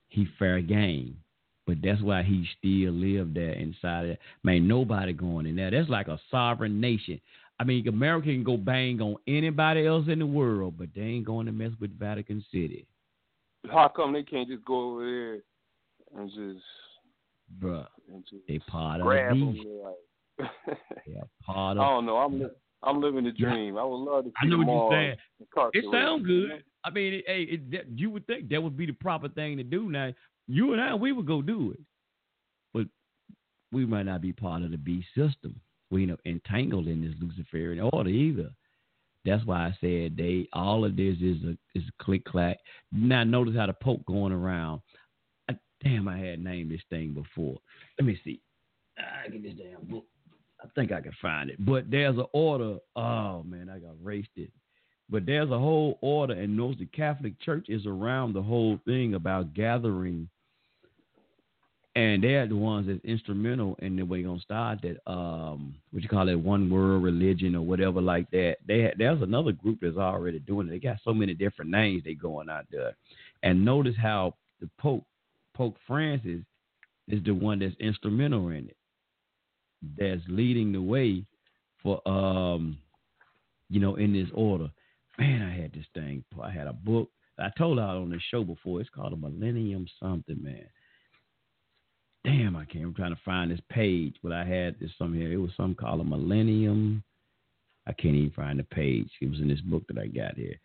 he 0.10 0.28
fair 0.38 0.62
game. 0.62 1.18
But 1.66 1.78
that's 1.84 2.02
why 2.02 2.24
he 2.24 2.48
still 2.58 2.94
live 2.94 3.34
there 3.34 3.52
inside 3.52 4.06
of 4.06 4.12
it. 4.12 4.20
Man, 4.44 4.68
nobody 4.68 5.12
going 5.12 5.46
in 5.46 5.58
there. 5.58 5.70
That's 5.70 5.90
like 5.90 6.08
a 6.08 6.20
sovereign 6.32 6.80
nation. 6.80 7.20
I 7.60 7.64
mean, 7.64 7.88
America 7.88 8.28
can 8.28 8.44
go 8.44 8.56
bang 8.56 9.02
on 9.02 9.18
anybody 9.28 9.86
else 9.86 10.06
in 10.08 10.20
the 10.20 10.26
world, 10.26 10.76
but 10.78 10.90
they 10.96 11.02
ain't 11.02 11.26
going 11.26 11.48
to 11.48 11.52
mess 11.52 11.72
with 11.82 11.98
Vatican 11.98 12.46
City. 12.52 12.86
How 13.70 13.92
come 13.94 14.14
they 14.14 14.24
can't 14.24 14.48
just 14.48 14.64
go 14.64 14.92
over 14.94 15.06
there 15.06 16.22
and 16.22 16.30
just, 16.30 16.64
Bruh, 17.60 17.88
and 18.14 18.24
just 18.30 18.44
they 18.48 18.60
part 18.60 19.02
of 19.02 19.08
the 19.08 19.34
beast. 19.34 19.68
Like, 19.84 20.50
are 20.80 21.28
part 21.46 21.78
I 21.78 21.82
of 21.82 21.88
don't 21.90 22.06
know. 22.06 22.18
I'm 22.18 22.40
I'm 22.84 23.02
living 23.02 23.24
the 23.24 23.32
dream. 23.32 23.78
I 23.78 23.84
would 23.84 23.98
love 23.98 24.26
to 24.26 24.30
see 24.30 24.34
I 24.42 24.46
know 24.46 24.58
what 24.60 24.68
you're 24.68 24.92
saying. 24.92 25.72
It 25.74 25.86
sounds 25.92 26.26
good. 26.26 26.64
I 26.84 26.90
mean, 26.90 27.16
it, 27.16 27.24
hey, 27.28 27.42
it, 27.44 27.72
that, 27.72 28.00
you 28.00 28.10
would 28.12 28.26
think 28.28 28.50
that 28.50 28.62
would 28.62 28.78
be 28.78 28.86
the 28.86 28.94
proper 28.94 29.28
thing 29.30 29.58
to 29.58 29.64
do. 29.64 29.90
Now, 29.90 30.14
you 30.48 30.74
and 30.74 30.82
I, 30.82 30.94
we 30.94 31.12
would 31.12 31.26
go 31.26 31.42
do 31.42 31.72
it, 31.72 31.80
but 32.74 32.86
we 33.72 33.86
might 33.86 34.06
not 34.06 34.22
be 34.22 34.32
part 34.32 34.62
of 34.62 34.72
the 34.72 34.78
beast 34.78 35.08
system. 35.16 35.60
We 35.90 36.02
you 36.02 36.08
know 36.08 36.18
entangled 36.26 36.88
in 36.88 37.02
this 37.02 37.16
Luciferian 37.20 37.90
order 37.92 38.10
either. 38.10 38.50
That's 39.26 39.46
why 39.46 39.66
I 39.68 39.78
said 39.82 40.16
they 40.16 40.48
all 40.54 40.86
of 40.86 40.96
this 40.96 41.18
is 41.22 41.44
a 41.44 41.58
is 41.76 41.84
a 41.88 42.04
click 42.04 42.24
clack. 42.26 42.60
Now 42.92 43.24
notice 43.24 43.56
how 43.56 43.66
the 43.66 43.74
Pope 43.74 44.06
going 44.06 44.32
around. 44.32 44.82
I, 45.50 45.58
damn, 45.84 46.08
I 46.08 46.18
had 46.18 46.44
named 46.44 46.72
this 46.72 46.82
thing 46.90 47.14
before. 47.14 47.58
Let 48.00 48.06
me 48.06 48.20
see. 48.24 48.40
I 48.98 49.30
get 49.30 49.44
this 49.44 49.54
damn 49.54 49.86
book. 49.86 50.06
I 50.62 50.68
think 50.76 50.92
I 50.92 51.02
can 51.02 51.14
find 51.22 51.50
it. 51.50 51.64
But 51.64 51.90
there's 51.90 52.18
an 52.18 52.26
order. 52.34 52.78
Oh 52.96 53.44
man, 53.44 53.70
I 53.70 53.80
got 53.80 53.96
erased 54.02 54.30
it. 54.36 54.52
But 55.10 55.26
there's 55.26 55.50
a 55.50 55.60
whole 55.60 55.98
order, 56.02 56.34
and 56.34 56.58
knows 56.58 56.76
the 56.80 56.86
Catholic 56.88 57.40
Church 57.42 57.68
is 57.70 57.86
around 57.86 58.34
the 58.34 58.42
whole 58.42 58.78
thing 58.86 59.14
about 59.14 59.54
gathering, 59.54 60.28
and 61.96 62.24
they're 62.24 62.48
the 62.48 62.56
ones 62.56 62.88
that's 62.88 63.04
instrumental 63.06 63.76
in 63.80 63.96
the 63.96 64.04
way 64.04 64.22
gonna 64.22 64.40
start 64.42 64.80
that 64.84 65.00
um 65.12 65.76
what 65.92 66.04
you 66.04 66.10
call 66.10 66.30
it 66.30 66.36
one 66.36 66.70
world 66.70 67.04
religion 67.04 67.56
or 67.56 67.62
whatever 67.62 68.02
like 68.02 68.30
that. 68.32 68.58
They 68.68 68.94
there's 68.98 69.22
another 69.22 69.52
group 69.52 69.80
that's 69.82 69.98
already 69.98 70.40
doing 70.40 70.68
it. 70.68 70.72
They 70.72 70.80
got 70.80 70.98
so 71.04 71.14
many 71.14 71.34
different 71.34 71.72
names 71.72 72.04
they 72.04 72.14
going 72.14 72.50
out 72.50 72.66
there, 72.72 72.96
and 73.44 73.66
notice 73.66 73.96
how 74.00 74.36
the 74.60 74.70
Pope 74.78 75.06
Pope 75.56 75.78
Francis 75.88 76.42
is 77.08 77.24
the 77.24 77.32
one 77.32 77.60
that's 77.60 77.76
instrumental 77.80 78.50
in 78.50 78.68
it, 78.68 78.77
that's 79.98 80.22
leading 80.28 80.72
the 80.72 80.82
way 80.82 81.24
for 81.84 82.06
um 82.08 82.78
you 83.70 83.80
know 83.80 83.96
in 83.96 84.14
this 84.14 84.30
order 84.34 84.70
man, 85.18 85.42
I 85.42 85.62
had 85.62 85.74
this 85.74 85.86
thing. 85.94 86.24
I 86.42 86.52
had 86.52 86.68
a 86.68 86.74
book. 86.74 87.10
I 87.40 87.50
told 87.58 87.80
out 87.80 87.98
on 87.98 88.10
the 88.10 88.20
show 88.32 88.44
before. 88.44 88.82
It's 88.82 88.90
called 88.90 89.14
a 89.14 89.18
Millennium 89.18 89.88
something, 90.02 90.42
man. 90.42 90.66
Damn, 92.26 92.56
I 92.56 92.66
can't. 92.66 92.86
I'm 92.86 92.94
trying 92.94 93.16
to 93.16 93.22
find 93.24 93.52
this 93.52 93.60
page, 93.70 94.16
but 94.24 94.32
I 94.32 94.44
had 94.44 94.80
this 94.80 94.92
something 94.98 95.20
here. 95.20 95.32
It 95.32 95.38
was 95.38 95.52
something 95.56 95.76
called 95.76 96.02
a 96.02 96.04
Millennium. 96.04 97.04
I 97.86 97.94
can't 97.94 98.16
even 98.16 98.32
find 98.32 98.60
the 98.60 98.64
page. 98.64 99.10
It 99.22 99.30
was 99.30 99.40
in 99.40 99.48
this 99.48 99.62
book 99.62 99.84
that 99.88 99.98
I 99.98 100.08
got 100.08 100.36
here. 100.36 100.60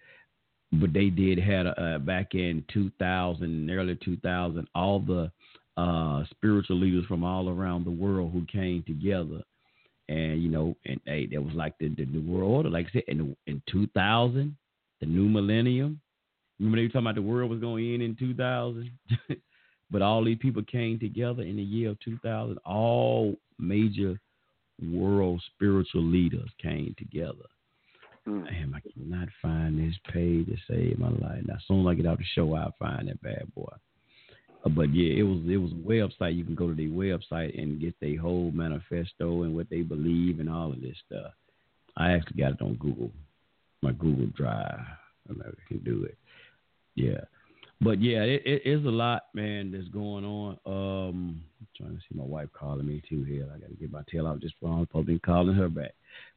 But 0.72 0.92
they 0.92 1.10
did 1.10 1.38
had 1.38 1.66
a, 1.66 1.80
uh, 1.80 1.98
back 1.98 2.34
in 2.34 2.64
2000, 2.72 3.70
early 3.70 3.98
2000, 4.02 4.66
all 4.74 4.98
the 5.00 5.30
uh, 5.76 6.24
spiritual 6.30 6.78
leaders 6.78 7.04
from 7.06 7.24
all 7.24 7.48
around 7.48 7.84
the 7.84 7.90
world 7.90 8.32
who 8.32 8.44
came 8.46 8.82
together 8.86 9.42
and 10.08 10.42
you 10.42 10.48
know, 10.48 10.76
and 10.84 11.00
hey, 11.06 11.26
that 11.26 11.42
was 11.42 11.54
like 11.54 11.78
the, 11.78 11.88
the 11.88 12.04
new 12.06 12.22
world 12.22 12.50
order. 12.50 12.70
Like 12.70 12.86
I 12.88 12.92
said, 12.92 13.04
in 13.08 13.36
in 13.46 13.62
2000, 13.70 14.56
the 15.00 15.06
new 15.06 15.28
millennium. 15.28 16.00
Remember 16.58 16.76
they 16.76 16.82
were 16.82 16.88
talking 16.88 17.06
about 17.06 17.14
the 17.14 17.22
world 17.22 17.50
was 17.50 17.60
going 17.60 17.84
to 17.84 17.94
end 17.94 18.02
in 18.02 18.16
2000, 18.16 18.90
but 19.90 20.02
all 20.02 20.24
these 20.24 20.38
people 20.38 20.62
came 20.62 20.98
together 20.98 21.42
in 21.42 21.56
the 21.56 21.62
year 21.62 21.90
of 21.90 22.00
2000. 22.00 22.58
All 22.58 23.34
major 23.58 24.20
world 24.92 25.42
spiritual 25.54 26.04
leaders 26.04 26.48
came 26.60 26.94
together. 26.98 27.48
Mm. 28.28 28.44
Damn, 28.44 28.74
I 28.74 28.80
cannot 28.80 29.28
find 29.40 29.78
this 29.78 29.96
page 30.12 30.46
to 30.46 30.56
save 30.68 30.98
my 30.98 31.08
life. 31.08 31.42
Now, 31.46 31.54
as 31.54 31.62
soon 31.66 31.80
as 31.80 31.90
I 31.90 31.94
get 31.94 32.06
out 32.06 32.18
the 32.18 32.24
show, 32.34 32.54
I'll 32.54 32.74
find 32.78 33.08
that 33.08 33.20
bad 33.22 33.52
boy. 33.54 33.72
But 34.64 34.94
yeah, 34.94 35.18
it 35.18 35.22
was 35.24 35.40
it 35.48 35.56
was 35.56 35.72
a 35.72 35.74
website. 35.74 36.36
You 36.36 36.44
can 36.44 36.54
go 36.54 36.68
to 36.68 36.74
their 36.74 36.86
website 36.86 37.60
and 37.60 37.80
get 37.80 37.98
their 38.00 38.20
whole 38.20 38.52
manifesto 38.52 39.42
and 39.42 39.56
what 39.56 39.68
they 39.68 39.82
believe 39.82 40.38
and 40.38 40.48
all 40.48 40.72
of 40.72 40.80
this 40.80 40.96
stuff. 41.06 41.32
I 41.96 42.12
actually 42.12 42.40
got 42.40 42.52
it 42.52 42.62
on 42.62 42.74
Google, 42.74 43.10
my 43.82 43.92
Google 43.92 44.28
Drive. 44.36 44.78
I 45.28 45.32
never 45.32 45.56
can 45.66 45.78
do 45.78 46.04
it. 46.04 46.16
Yeah, 46.94 47.22
but 47.80 48.00
yeah, 48.00 48.22
it, 48.22 48.42
it 48.46 48.62
is 48.64 48.84
a 48.84 48.90
lot, 48.90 49.22
man. 49.34 49.72
That's 49.72 49.88
going 49.88 50.24
on. 50.24 50.58
Um, 50.64 51.42
I'm 51.60 51.66
trying 51.76 51.96
to 51.96 52.02
see 52.02 52.16
my 52.16 52.24
wife 52.24 52.48
calling 52.52 52.86
me 52.86 53.02
too 53.08 53.24
here. 53.24 53.48
I 53.52 53.58
got 53.58 53.68
to 53.68 53.74
get 53.74 53.90
my 53.90 54.02
tail 54.12 54.28
out 54.28 54.40
just 54.40 54.54
phone. 54.60 54.86
Probably 54.86 55.18
calling 55.18 55.56
her 55.56 55.68
back. 55.68 55.94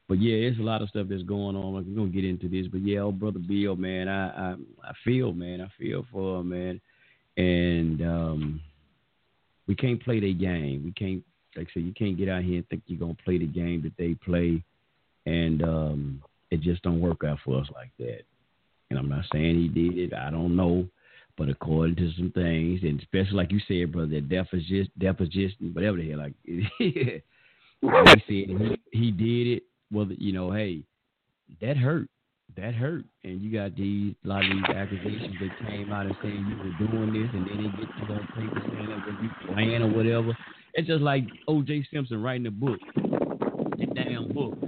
But 0.08 0.20
yeah, 0.20 0.34
it's 0.34 0.58
a 0.58 0.62
lot 0.62 0.82
of 0.82 0.88
stuff 0.88 1.06
that's 1.08 1.22
going 1.22 1.54
on. 1.54 1.74
Like, 1.74 1.84
We're 1.86 1.96
gonna 1.96 2.08
get 2.08 2.24
into 2.24 2.48
this, 2.48 2.66
but 2.66 2.80
yeah, 2.80 3.00
oh 3.00 3.12
brother 3.12 3.38
Bill, 3.38 3.76
man, 3.76 4.08
I 4.08 4.28
I, 4.30 4.54
I 4.82 4.92
feel, 5.04 5.32
man, 5.32 5.60
I 5.60 5.70
feel 5.78 6.04
for 6.10 6.40
him, 6.40 6.48
man 6.48 6.80
and 7.36 8.02
um, 8.02 8.60
we 9.66 9.74
can't 9.74 10.02
play 10.02 10.20
their 10.20 10.32
game. 10.32 10.82
We 10.84 10.92
can't, 10.92 11.22
like 11.56 11.68
I 11.68 11.74
said, 11.74 11.82
you 11.84 11.92
can't 11.92 12.16
get 12.16 12.28
out 12.28 12.42
here 12.42 12.56
and 12.56 12.68
think 12.68 12.82
you're 12.86 12.98
gonna 12.98 13.16
play 13.24 13.38
the 13.38 13.46
game 13.46 13.82
that 13.82 13.96
they 13.98 14.14
play, 14.14 14.62
and 15.26 15.62
um, 15.62 16.22
it 16.50 16.60
just 16.60 16.82
don't 16.82 17.00
work 17.00 17.24
out 17.24 17.38
for 17.44 17.60
us 17.60 17.68
like 17.74 17.90
that. 17.98 18.22
And 18.90 18.98
I'm 18.98 19.08
not 19.08 19.24
saying 19.32 19.56
he 19.56 19.68
did 19.68 19.98
it. 19.98 20.14
I 20.14 20.30
don't 20.30 20.54
know, 20.56 20.86
but 21.36 21.48
according 21.48 21.96
to 21.96 22.12
some 22.16 22.30
things, 22.32 22.80
and 22.82 23.00
especially 23.00 23.36
like 23.36 23.52
you 23.52 23.60
said, 23.66 23.92
brother, 23.92 24.08
that 24.08 24.28
deficit, 24.28 24.96
deficit, 24.98 25.52
whatever 25.72 25.96
the 25.96 26.10
hell, 26.10 26.18
like 26.18 26.34
he 27.80 27.82
said 27.82 28.22
he, 28.28 28.80
he 28.92 29.10
did 29.10 29.56
it. 29.56 29.62
Well, 29.90 30.08
you 30.10 30.32
know, 30.32 30.50
hey, 30.50 30.82
that 31.60 31.76
hurt 31.76 32.08
that 32.56 32.74
hurt. 32.74 33.04
And 33.24 33.40
you 33.40 33.52
got 33.52 33.76
these 33.76 34.14
a 34.24 34.28
lot 34.28 34.44
of 34.44 34.50
these 34.50 34.64
accusations 34.74 35.34
that 35.40 35.68
came 35.68 35.92
out 35.92 36.06
and 36.06 36.16
saying 36.22 36.46
you 36.48 36.56
were 36.56 36.86
doing 36.86 37.12
this, 37.12 37.30
and 37.32 37.46
then 37.46 37.56
they 37.62 37.84
get 37.84 38.06
to 38.06 38.12
on 38.14 38.26
paper 38.34 38.62
saying 38.72 38.88
that 38.88 39.22
you 39.22 39.30
playing 39.52 39.82
or 39.82 39.92
whatever. 39.92 40.36
It's 40.74 40.86
just 40.86 41.02
like 41.02 41.24
O.J. 41.48 41.86
Simpson 41.92 42.22
writing 42.22 42.46
a 42.46 42.50
book, 42.50 42.78
a 42.96 43.86
damn 43.94 44.32
book. 44.32 44.58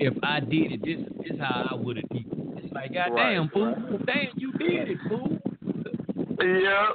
If 0.00 0.14
I 0.22 0.40
did 0.40 0.72
it, 0.72 0.80
this 0.82 1.32
is 1.32 1.38
how 1.38 1.68
I 1.70 1.74
would 1.74 1.96
have 1.96 2.08
did 2.08 2.26
it. 2.26 2.64
It's 2.64 2.74
like, 2.74 2.94
goddamn, 2.94 3.42
right, 3.42 3.52
fool, 3.52 3.74
right. 3.74 4.06
damn, 4.06 4.26
you 4.36 4.52
did 4.52 4.90
it, 4.90 4.98
fool. 5.08 5.38
Yeah, 6.40 6.88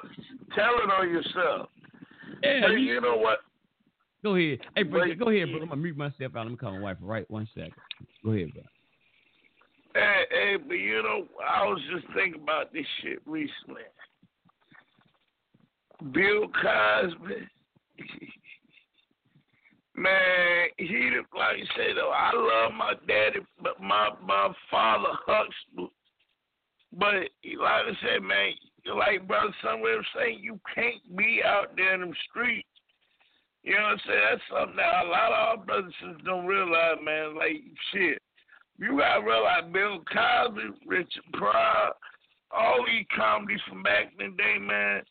tell 0.55 0.75
it 0.83 0.91
on 0.91 1.09
yourself. 1.09 1.69
Yeah, 2.43 2.61
but 2.61 2.71
you, 2.71 2.79
you 2.79 3.01
know 3.01 3.17
what? 3.17 3.39
Go 4.23 4.35
ahead. 4.35 4.59
Hey, 4.75 4.83
bro, 4.83 5.13
go 5.15 5.29
ahead, 5.29 5.49
bro. 5.51 5.61
I'm 5.61 5.69
gonna 5.69 5.77
mute 5.77 5.95
myself 5.95 6.35
out. 6.35 6.45
I'm 6.45 6.57
calling 6.57 6.81
wife 6.81 6.97
right 7.01 7.29
one 7.31 7.47
second. 7.55 7.73
Go 8.23 8.31
ahead, 8.31 8.51
bro. 8.53 8.63
Hey, 9.95 10.23
hey, 10.29 10.55
but 10.57 10.75
you 10.75 11.01
know, 11.01 11.25
I 11.45 11.65
was 11.65 11.81
just 11.91 12.05
thinking 12.13 12.41
about 12.41 12.71
this 12.71 12.85
shit 13.01 13.19
recently. 13.25 13.81
Bill 16.13 16.47
Cosby, 16.47 17.47
man, 19.95 20.67
he 20.77 21.11
like 21.35 21.57
you 21.57 21.65
say 21.75 21.93
though, 21.93 22.11
I 22.15 22.31
love 22.33 22.73
my 22.77 22.93
daddy, 23.07 23.39
but 23.61 23.81
my 23.81 24.09
my 24.25 24.53
father 24.71 25.09
Huxtable. 25.25 25.91
But 26.93 27.13
like 27.59 27.85
I 27.85 27.91
said, 28.01 28.21
man, 28.23 28.53
like 28.95 29.27
brother 29.27 29.53
somewhere 29.63 30.05
saying, 30.15 30.39
you 30.41 30.59
can't 30.73 31.17
be 31.17 31.41
out 31.45 31.75
there 31.75 31.95
in 31.95 32.01
them 32.01 32.13
streets. 32.29 32.67
You 33.63 33.75
know 33.75 33.83
what 33.83 33.91
I'm 33.91 33.99
saying? 34.07 34.21
That's 34.29 34.41
something 34.49 34.75
that 34.77 35.05
a 35.05 35.09
lot 35.09 35.31
of 35.31 35.59
our 35.59 35.65
brothers 35.65 35.93
don't 36.23 36.45
realize, 36.45 36.97
man. 37.03 37.35
Like 37.35 37.61
shit. 37.93 38.18
You 38.79 38.97
gotta 38.97 39.25
realize 39.25 39.63
Bill 39.73 39.99
Cosby, 40.11 40.87
Richard 40.87 41.23
Pryor, 41.33 41.91
all 42.51 42.85
these 42.87 43.05
comedies 43.15 43.59
from 43.67 43.83
back 43.83 44.13
in 44.17 44.31
the 44.31 44.37
day, 44.37 44.57
man. 44.57 45.01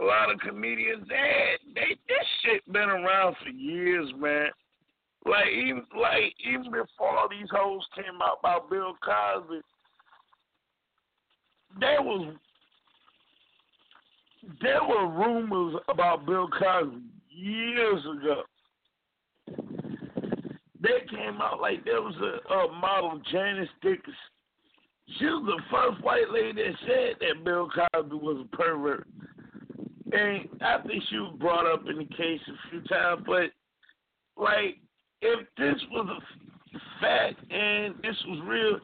A 0.00 0.02
lot 0.02 0.32
of 0.32 0.40
comedians, 0.40 1.06
they, 1.08 1.54
they 1.76 1.96
this 2.08 2.26
shit 2.42 2.72
been 2.72 2.88
around 2.90 3.36
for 3.42 3.50
years, 3.50 4.12
man. 4.18 4.48
Like 5.24 5.46
even 5.46 5.84
like 5.96 6.34
even 6.44 6.64
before 6.64 7.16
all 7.16 7.28
these 7.30 7.48
hoes 7.52 7.86
came 7.94 8.20
out 8.20 8.38
about 8.40 8.68
Bill 8.68 8.94
Cosby, 9.04 9.60
there 11.78 12.02
was 12.02 12.34
there 14.60 14.82
were 14.82 15.08
rumors 15.08 15.76
about 15.88 16.26
Bill 16.26 16.48
Cosby 16.48 17.00
years 17.30 18.02
ago 18.04 18.42
they 20.84 21.16
came 21.16 21.40
out 21.40 21.60
like 21.60 21.84
there 21.84 22.02
was 22.02 22.14
a, 22.16 22.52
a 22.52 22.72
model, 22.78 23.20
Janice 23.32 23.68
Dickinson. 23.82 24.14
She 25.18 25.24
was 25.24 25.44
the 25.46 25.62
first 25.70 26.02
white 26.02 26.30
lady 26.30 26.52
that 26.52 26.74
said 26.86 27.16
that 27.20 27.44
Bill 27.44 27.68
Cosby 27.68 28.16
was 28.16 28.44
a 28.44 28.56
pervert. 28.56 29.06
And 30.12 30.48
I 30.62 30.78
think 30.86 31.02
she 31.10 31.16
was 31.16 31.34
brought 31.40 31.66
up 31.66 31.82
in 31.88 31.98
the 31.98 32.04
case 32.04 32.40
a 32.46 32.70
few 32.70 32.80
times, 32.82 33.22
but 33.26 33.50
like 34.36 34.76
if 35.20 35.40
this 35.58 35.80
was 35.90 36.08
a 36.08 36.78
fact 37.00 37.40
and 37.50 37.94
this 38.02 38.16
was 38.28 38.40
real, 38.46 38.78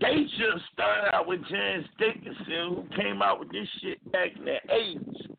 they 0.00 0.26
should 0.36 0.52
have 0.52 0.62
started 0.72 1.14
out 1.14 1.28
with 1.28 1.40
Janice 1.48 1.86
Dickinson, 1.98 2.44
who 2.48 2.84
came 2.96 3.22
out 3.22 3.40
with 3.40 3.50
this 3.52 3.68
shit 3.80 4.12
back 4.12 4.30
in 4.36 4.44
the 4.44 4.56
80s. 4.70 5.32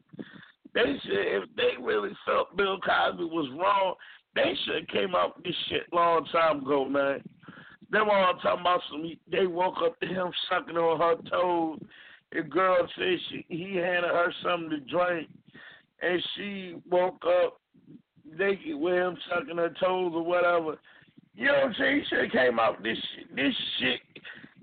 They 0.73 0.95
should, 1.03 1.43
if 1.43 1.43
they 1.55 1.81
really 1.81 2.11
felt 2.25 2.55
Bill 2.55 2.79
Cosby 2.79 3.25
was 3.25 3.49
wrong, 3.59 3.95
they 4.35 4.53
should 4.65 4.81
have 4.81 4.87
came 4.87 5.15
out 5.15 5.37
with 5.37 5.45
this 5.45 5.55
shit 5.69 5.91
long 5.91 6.25
time 6.31 6.59
ago, 6.59 6.85
man. 6.85 7.21
They 7.91 7.99
were 7.99 8.11
all 8.11 8.33
talking 8.41 8.61
about 8.61 8.81
some. 8.89 9.03
They 9.31 9.45
woke 9.45 9.75
up 9.83 9.99
to 9.99 10.07
him 10.07 10.31
sucking 10.49 10.77
on 10.77 10.99
her 10.99 11.29
toes. 11.29 11.79
The 12.31 12.41
girl 12.41 12.87
said 12.97 13.17
she, 13.29 13.45
he 13.49 13.75
handed 13.75 14.09
her 14.09 14.33
something 14.43 14.71
to 14.71 14.79
drink, 14.79 15.29
and 16.01 16.21
she 16.35 16.75
woke 16.89 17.23
up 17.25 17.59
naked 18.37 18.75
with 18.75 18.95
him 18.95 19.17
sucking 19.29 19.57
her 19.57 19.69
toes 19.79 20.11
or 20.15 20.23
whatever. 20.23 20.77
You 21.35 21.47
know 21.47 21.53
what 21.53 21.63
I'm 21.65 21.75
saying? 21.77 21.99
He 21.99 22.05
should 22.09 22.23
have 22.23 22.31
came 22.31 22.59
out 22.59 22.81
this 22.81 22.97
shit. 23.15 23.35
This 23.35 23.53
shit. 23.79 23.99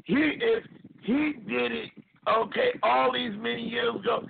He 0.04 0.14
if 0.14 0.64
he 1.02 1.34
did 1.48 1.72
it, 1.72 1.90
okay, 2.28 2.70
all 2.82 3.12
these 3.12 3.32
many 3.38 3.62
years 3.62 3.94
ago, 3.94 4.24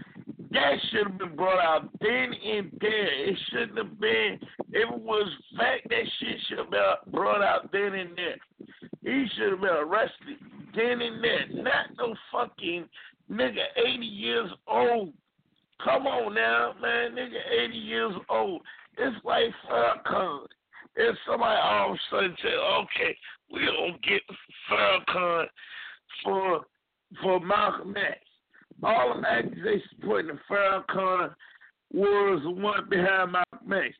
that 0.52 0.72
should 0.90 1.06
have 1.06 1.18
been 1.18 1.36
brought 1.36 1.62
out 1.62 1.88
then 2.00 2.32
and 2.32 2.70
there. 2.80 3.28
It 3.28 3.38
shouldn't 3.50 3.78
have 3.78 4.00
been. 4.00 4.38
It 4.72 5.00
was 5.00 5.30
fact, 5.56 5.88
that 5.88 6.04
shit 6.18 6.36
should 6.48 6.58
have 6.58 6.70
been 6.70 7.12
brought 7.12 7.42
out 7.42 7.70
then 7.72 7.94
and 7.94 8.16
there. 8.16 8.36
He 9.02 9.26
should 9.36 9.52
have 9.52 9.60
been 9.60 9.70
arrested 9.70 10.38
then 10.74 11.00
and 11.00 11.22
there. 11.22 11.62
Not 11.62 11.86
no 11.98 12.14
fucking 12.32 12.86
nigga 13.30 13.64
80 13.76 14.04
years 14.04 14.50
old. 14.66 15.12
Come 15.84 16.06
on 16.06 16.34
now, 16.34 16.74
man. 16.80 17.12
Nigga 17.12 17.66
80 17.68 17.76
years 17.76 18.12
old. 18.28 18.62
It's 18.98 19.24
like 19.24 19.44
Farrakhan. 19.68 20.46
If 20.96 21.16
somebody 21.26 21.60
all 21.62 21.92
of 21.92 21.94
a 21.94 21.98
sudden 22.10 22.36
say, 22.42 22.48
okay, 22.48 23.16
we 23.52 23.60
gonna 23.60 23.98
get 24.02 24.20
Farrakhan 24.68 25.46
for 26.24 26.60
for 27.22 27.40
Malcolm 27.40 27.96
X. 27.96 28.18
All 28.82 29.20
the 29.20 29.28
accusations 29.28 29.84
pointing 30.02 30.36
to 30.36 30.42
Farrakhan 30.50 31.34
was 31.92 32.40
the 32.42 32.50
one 32.50 32.88
behind 32.88 33.32
Malcolm 33.32 33.72
X. 33.72 33.94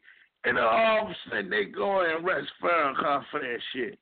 And 0.45 0.59
all 0.59 1.07
of 1.07 1.11
a 1.11 1.15
sudden 1.29 1.51
they 1.51 1.65
go 1.65 2.01
and 2.01 2.25
arrest 2.25 2.49
Farrakhan 2.63 3.25
for 3.31 3.41
that 3.41 3.59
shit. 3.75 3.99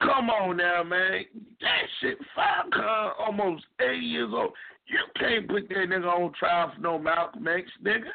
Come 0.00 0.30
on 0.30 0.56
now, 0.56 0.82
man. 0.82 1.24
That 1.60 1.82
shit, 2.00 2.18
Farrakhan 2.36 3.12
almost 3.18 3.64
80 3.80 3.96
years 3.98 4.30
old. 4.32 4.52
You 4.86 4.98
can't 5.18 5.48
put 5.48 5.68
that 5.68 5.74
nigga 5.74 6.06
on 6.06 6.32
trial 6.38 6.72
for 6.74 6.80
no 6.80 6.98
Malcolm 6.98 7.46
X, 7.46 7.68
nigga. 7.84 8.10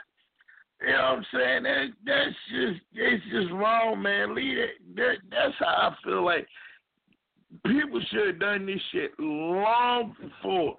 You 0.81 0.87
know 0.87 0.93
what 0.95 0.99
I'm 0.99 1.25
saying? 1.33 1.63
That 1.63 1.85
that's 2.05 2.35
just 2.51 2.81
it's 2.93 3.23
just 3.31 3.51
wrong, 3.53 4.01
man. 4.01 4.35
Leave 4.35 4.57
it. 4.57 4.95
That, 4.95 5.15
that's 5.29 5.53
how 5.59 5.65
I 5.65 5.95
feel 6.03 6.25
like 6.25 6.47
people 7.65 8.01
should 8.09 8.27
have 8.27 8.39
done 8.39 8.65
this 8.65 8.81
shit 8.91 9.11
long 9.19 10.15
before. 10.19 10.77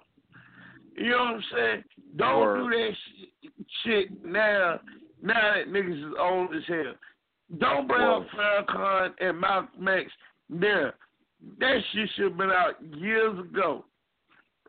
You 0.95 1.09
know 1.09 1.17
what 1.17 1.35
I'm 1.35 1.43
saying? 1.53 1.83
Don't 2.17 2.39
Word. 2.39 2.57
do 2.57 2.69
that 2.69 2.91
shit, 3.19 3.53
shit 3.83 4.25
now. 4.25 4.79
Now 5.21 5.53
that 5.55 5.67
niggas 5.67 6.07
is 6.07 6.13
old 6.19 6.55
as 6.55 6.63
hell. 6.67 6.93
Don't 7.59 7.87
bring 7.87 8.01
up 8.01 8.25
Farrakhan 8.35 9.11
and 9.19 9.39
Malcolm 9.39 9.87
X 9.87 10.11
there. 10.49 10.95
That 11.59 11.79
shit 11.93 12.09
should 12.15 12.25
have 12.25 12.37
been 12.37 12.51
out 12.51 12.75
years 12.97 13.37
ago. 13.39 13.85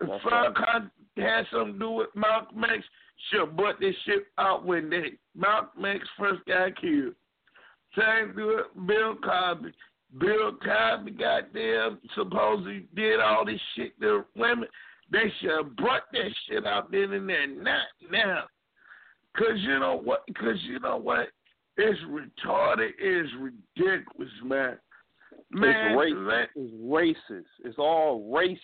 If 0.01 0.09
That's 0.09 0.25
right. 0.25 0.55
Farrakhan 0.55 0.91
had 1.17 1.47
something 1.51 1.75
to 1.75 1.79
do 1.79 1.91
with 1.91 2.09
Malcolm 2.15 2.65
X, 2.65 2.85
should 3.31 3.41
have 3.41 3.57
brought 3.57 3.81
this 3.81 3.95
shit 4.05 4.27
out 4.39 4.65
when 4.65 4.91
they 4.91 5.13
Malcolm 5.35 5.85
X 5.85 6.07
first 6.19 6.45
got 6.47 6.81
killed. 6.81 7.15
Same 7.97 8.35
thing 8.35 8.47
with 8.47 8.87
Bill 8.87 9.17
Cosby. 9.17 9.73
Bill 10.19 10.53
Cosby 10.63 11.13
goddamn 11.13 11.99
supposedly 12.15 12.87
did 12.95 13.21
all 13.21 13.45
this 13.45 13.61
shit 13.75 13.99
to 14.01 14.25
women. 14.37 14.69
They 15.11 15.33
should 15.41 15.51
have 15.51 15.77
brought 15.77 16.03
that 16.13 16.31
shit 16.49 16.67
out 16.67 16.91
then 16.91 17.13
and 17.13 17.29
there. 17.29 17.47
Not 17.47 17.87
now. 18.11 18.45
Cause 19.37 19.59
you 19.59 19.79
know 19.79 20.01
what? 20.03 20.25
Cause 20.39 20.57
you 20.63 20.81
know 20.81 20.97
what? 20.97 21.29
It's 21.77 22.01
retarded. 22.09 22.91
It's 22.99 23.31
ridiculous, 23.39 24.33
man. 24.43 24.79
Man, 25.51 25.93
it's, 25.99 26.15
man, 26.15 26.25
race, 26.25 26.49
it's 26.57 26.75
racist. 27.31 27.45
It's 27.65 27.79
all 27.79 28.31
racist. 28.33 28.59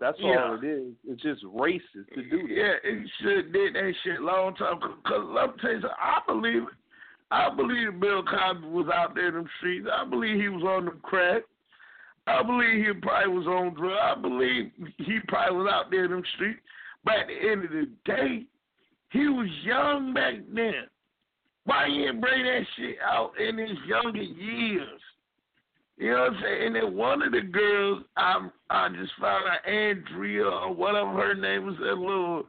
That's 0.00 0.18
Yeah. 0.18 0.44
all 0.44 0.54
it 0.58 0.64
is. 0.64 0.92
It's 1.08 1.22
just 1.22 1.44
racist 1.44 2.08
to 2.14 2.22
do 2.22 2.48
that. 2.48 2.54
Yeah, 2.54 2.74
it 2.82 3.10
should 3.22 3.52
did 3.52 3.74
that 3.74 3.94
shit 4.02 4.20
long 4.20 4.54
time. 4.56 4.80
Cause 4.80 5.24
let 5.28 5.54
me 5.54 5.62
tell 5.62 5.70
you 5.70 5.80
something. 5.80 5.96
I 6.00 6.20
believe 6.26 6.62
it. 6.64 6.68
I 7.30 7.54
believe 7.54 7.98
Bill 8.00 8.22
Cosby 8.22 8.66
was 8.68 8.86
out 8.92 9.14
there 9.14 9.28
in 9.28 9.34
them 9.34 9.48
streets. 9.58 9.88
I 9.90 10.04
believe 10.04 10.40
he 10.40 10.48
was 10.48 10.62
on 10.62 10.84
the 10.84 10.90
crack. 11.02 11.42
I 12.26 12.42
believe 12.42 12.86
he 12.86 12.92
probably 13.00 13.34
was 13.34 13.46
on 13.46 13.74
drugs. 13.74 14.00
I 14.02 14.20
believe 14.20 14.72
he 14.98 15.18
probably 15.28 15.58
was 15.58 15.70
out 15.72 15.90
there 15.90 16.06
in 16.06 16.10
them 16.10 16.22
streets. 16.34 16.60
But 17.04 17.14
at 17.14 17.26
the 17.26 17.50
end 17.50 17.64
of 17.64 17.70
the 17.70 17.88
day, 18.06 18.44
he 19.10 19.28
was 19.28 19.48
young 19.62 20.14
back 20.14 20.34
then. 20.54 20.88
Why 21.64 21.86
you 21.86 22.06
didn't 22.06 22.20
bring 22.20 22.44
that 22.44 22.62
shit 22.76 22.96
out 23.02 23.32
in 23.38 23.58
his 23.58 23.78
younger 23.86 24.22
years? 24.22 25.00
You 25.96 26.10
know 26.10 26.20
what 26.20 26.32
I'm 26.32 26.42
saying? 26.42 26.66
And 26.66 26.76
then 26.76 26.96
one 26.96 27.22
of 27.22 27.32
the 27.32 27.42
girls, 27.42 28.02
I 28.16 28.48
I 28.68 28.88
just 28.88 29.12
found 29.20 29.44
out 29.48 29.66
Andrea 29.68 30.44
or 30.44 30.74
whatever 30.74 31.12
her 31.12 31.34
name 31.34 31.66
was, 31.66 31.76
that 31.76 31.96
little, 31.96 32.44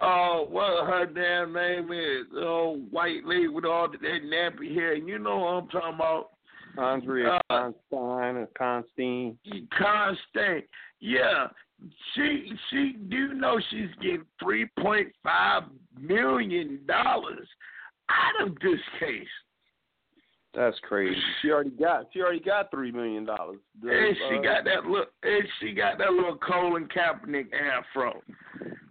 uh, 0.00 0.44
what 0.48 0.86
her 0.86 1.06
damn 1.06 1.52
name 1.52 1.90
is, 1.90 2.26
uh, 2.36 2.78
white 2.90 3.26
lady 3.26 3.48
with 3.48 3.64
all 3.64 3.88
that 3.88 4.00
nappy 4.00 4.72
hair. 4.74 4.94
And 4.94 5.08
you 5.08 5.18
know 5.18 5.38
what 5.38 5.48
I'm 5.48 5.68
talking 5.68 5.94
about? 5.94 6.30
Andrea 6.78 7.40
Uh, 7.50 7.70
Constein 7.90 8.36
or 8.36 8.48
Constein. 8.56 9.38
Constand. 9.76 10.62
Yeah. 11.00 11.48
She 12.14 12.52
she 12.70 12.96
do 13.08 13.16
you 13.16 13.34
know 13.34 13.60
she's 13.70 13.90
getting 14.00 14.24
three 14.42 14.66
point 14.80 15.08
five 15.22 15.64
million 16.00 16.80
dollars 16.86 17.46
out 18.08 18.46
of 18.46 18.54
this 18.60 18.80
case. 18.98 19.26
That's 20.54 20.78
crazy. 20.80 21.20
She 21.42 21.50
already 21.50 21.68
got 21.70 22.06
she 22.14 22.22
already 22.22 22.40
got 22.40 22.70
three 22.70 22.90
million 22.90 23.26
dollars. 23.26 23.58
And 23.82 24.16
she 24.30 24.38
uh, 24.38 24.42
got 24.42 24.64
that 24.64 24.86
look 24.86 25.12
and 25.22 25.42
she 25.60 25.72
got 25.74 25.98
that 25.98 26.12
little 26.12 26.36
Colin 26.38 26.88
Kaepernick 26.88 27.48
afro. 27.52 28.22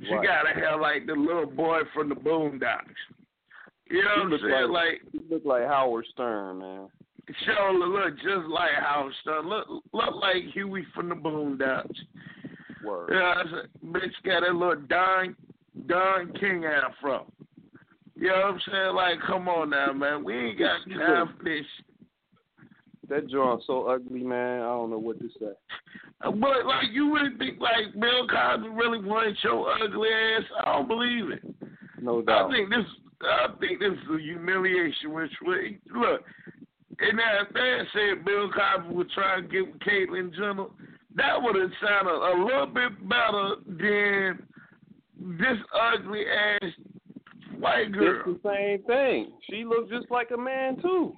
She 0.03 0.13
Right. 0.13 0.23
got 0.27 0.45
a 0.49 0.53
hair 0.53 0.77
like 0.77 1.07
the 1.07 1.13
little 1.13 1.47
boy 1.47 1.79
from 1.91 2.09
the 2.09 2.15
Boondocks. 2.15 2.83
You 3.89 4.03
know 4.03 4.11
She 4.15 4.21
what 4.21 4.33
I'm 4.33 4.39
saying? 4.41 4.71
like- 4.71 5.01
Like 5.03 5.11
She 5.11 5.19
look 5.33 5.45
like 5.45 5.63
Howard 5.65 6.05
Stern, 6.11 6.59
man. 6.59 6.87
Show 7.45 7.71
look 7.73 8.15
just 8.17 8.47
like 8.49 8.71
Stern. 9.21 9.49
Look 9.49 9.67
look 9.67 10.15
like 10.15 10.43
Huey 10.53 10.85
from 10.93 11.09
the 11.09 11.15
Boondocks. 11.15 11.89
Word. 12.83 13.09
Yeah, 13.11 13.33
I 13.37 13.43
said, 13.43 13.91
bitch 13.91 14.13
got 14.23 14.47
a 14.47 14.51
little 14.51 14.75
Don 14.87 15.35
Don 15.87 16.33
King 16.33 16.65
afro. 16.65 17.25
You 18.15 18.29
know 18.29 18.35
what 18.35 18.45
I'm 18.45 18.59
saying? 18.71 18.95
Like, 18.95 19.19
come 19.27 19.49
on 19.49 19.71
now, 19.71 19.91
man. 19.91 20.23
We 20.23 20.33
ain't 20.35 20.59
got 20.59 20.79
time 20.97 21.35
for 21.37 21.43
this. 21.43 21.65
That 23.09 23.29
joint's 23.29 23.67
so 23.67 23.87
ugly, 23.87 24.23
man. 24.23 24.61
I 24.61 24.65
don't 24.65 24.89
know 24.89 24.97
what 24.97 25.19
to 25.19 25.29
say. 25.39 25.51
But 26.21 26.65
like, 26.65 26.87
you 26.91 27.13
really 27.13 27.37
think 27.37 27.59
like 27.59 27.93
Bill 27.99 28.27
Cosby 28.27 28.69
really 28.69 28.99
wanted 28.99 29.37
your 29.43 29.71
ugly 29.83 30.09
ass? 30.09 30.43
I 30.63 30.73
don't 30.73 30.87
believe 30.87 31.29
it. 31.29 31.43
No 32.01 32.21
doubt. 32.21 32.49
I 32.49 32.53
think 32.53 32.69
this. 32.69 32.85
I 33.21 33.47
think 33.59 33.79
this 33.79 33.91
is 33.91 34.15
a 34.15 34.21
humiliation. 34.21 35.13
Which 35.13 35.31
way? 35.43 35.79
Look, 35.93 36.21
and 36.99 37.19
that 37.19 37.47
had 37.55 37.85
said 37.93 38.25
Bill 38.25 38.49
Cosby 38.51 38.93
would 38.95 39.09
try 39.11 39.37
and 39.37 39.51
get 39.51 39.65
with 39.67 39.79
Caitlyn 39.81 40.33
Jenner, 40.33 40.65
that 41.15 41.41
would 41.41 41.55
have 41.55 41.71
sounded 41.81 42.13
a 42.13 42.43
little 42.43 42.67
bit 42.67 43.09
better 43.09 43.55
than 43.67 44.47
this 45.39 45.57
ugly 45.73 46.23
ass 46.27 46.71
white 47.57 47.91
girl. 47.91 48.21
It's 48.27 48.43
the 48.43 48.49
same 48.49 48.83
thing. 48.85 49.31
She 49.49 49.63
looks 49.65 49.89
just 49.89 50.09
like 50.11 50.31
a 50.31 50.37
man 50.37 50.81
too. 50.81 51.13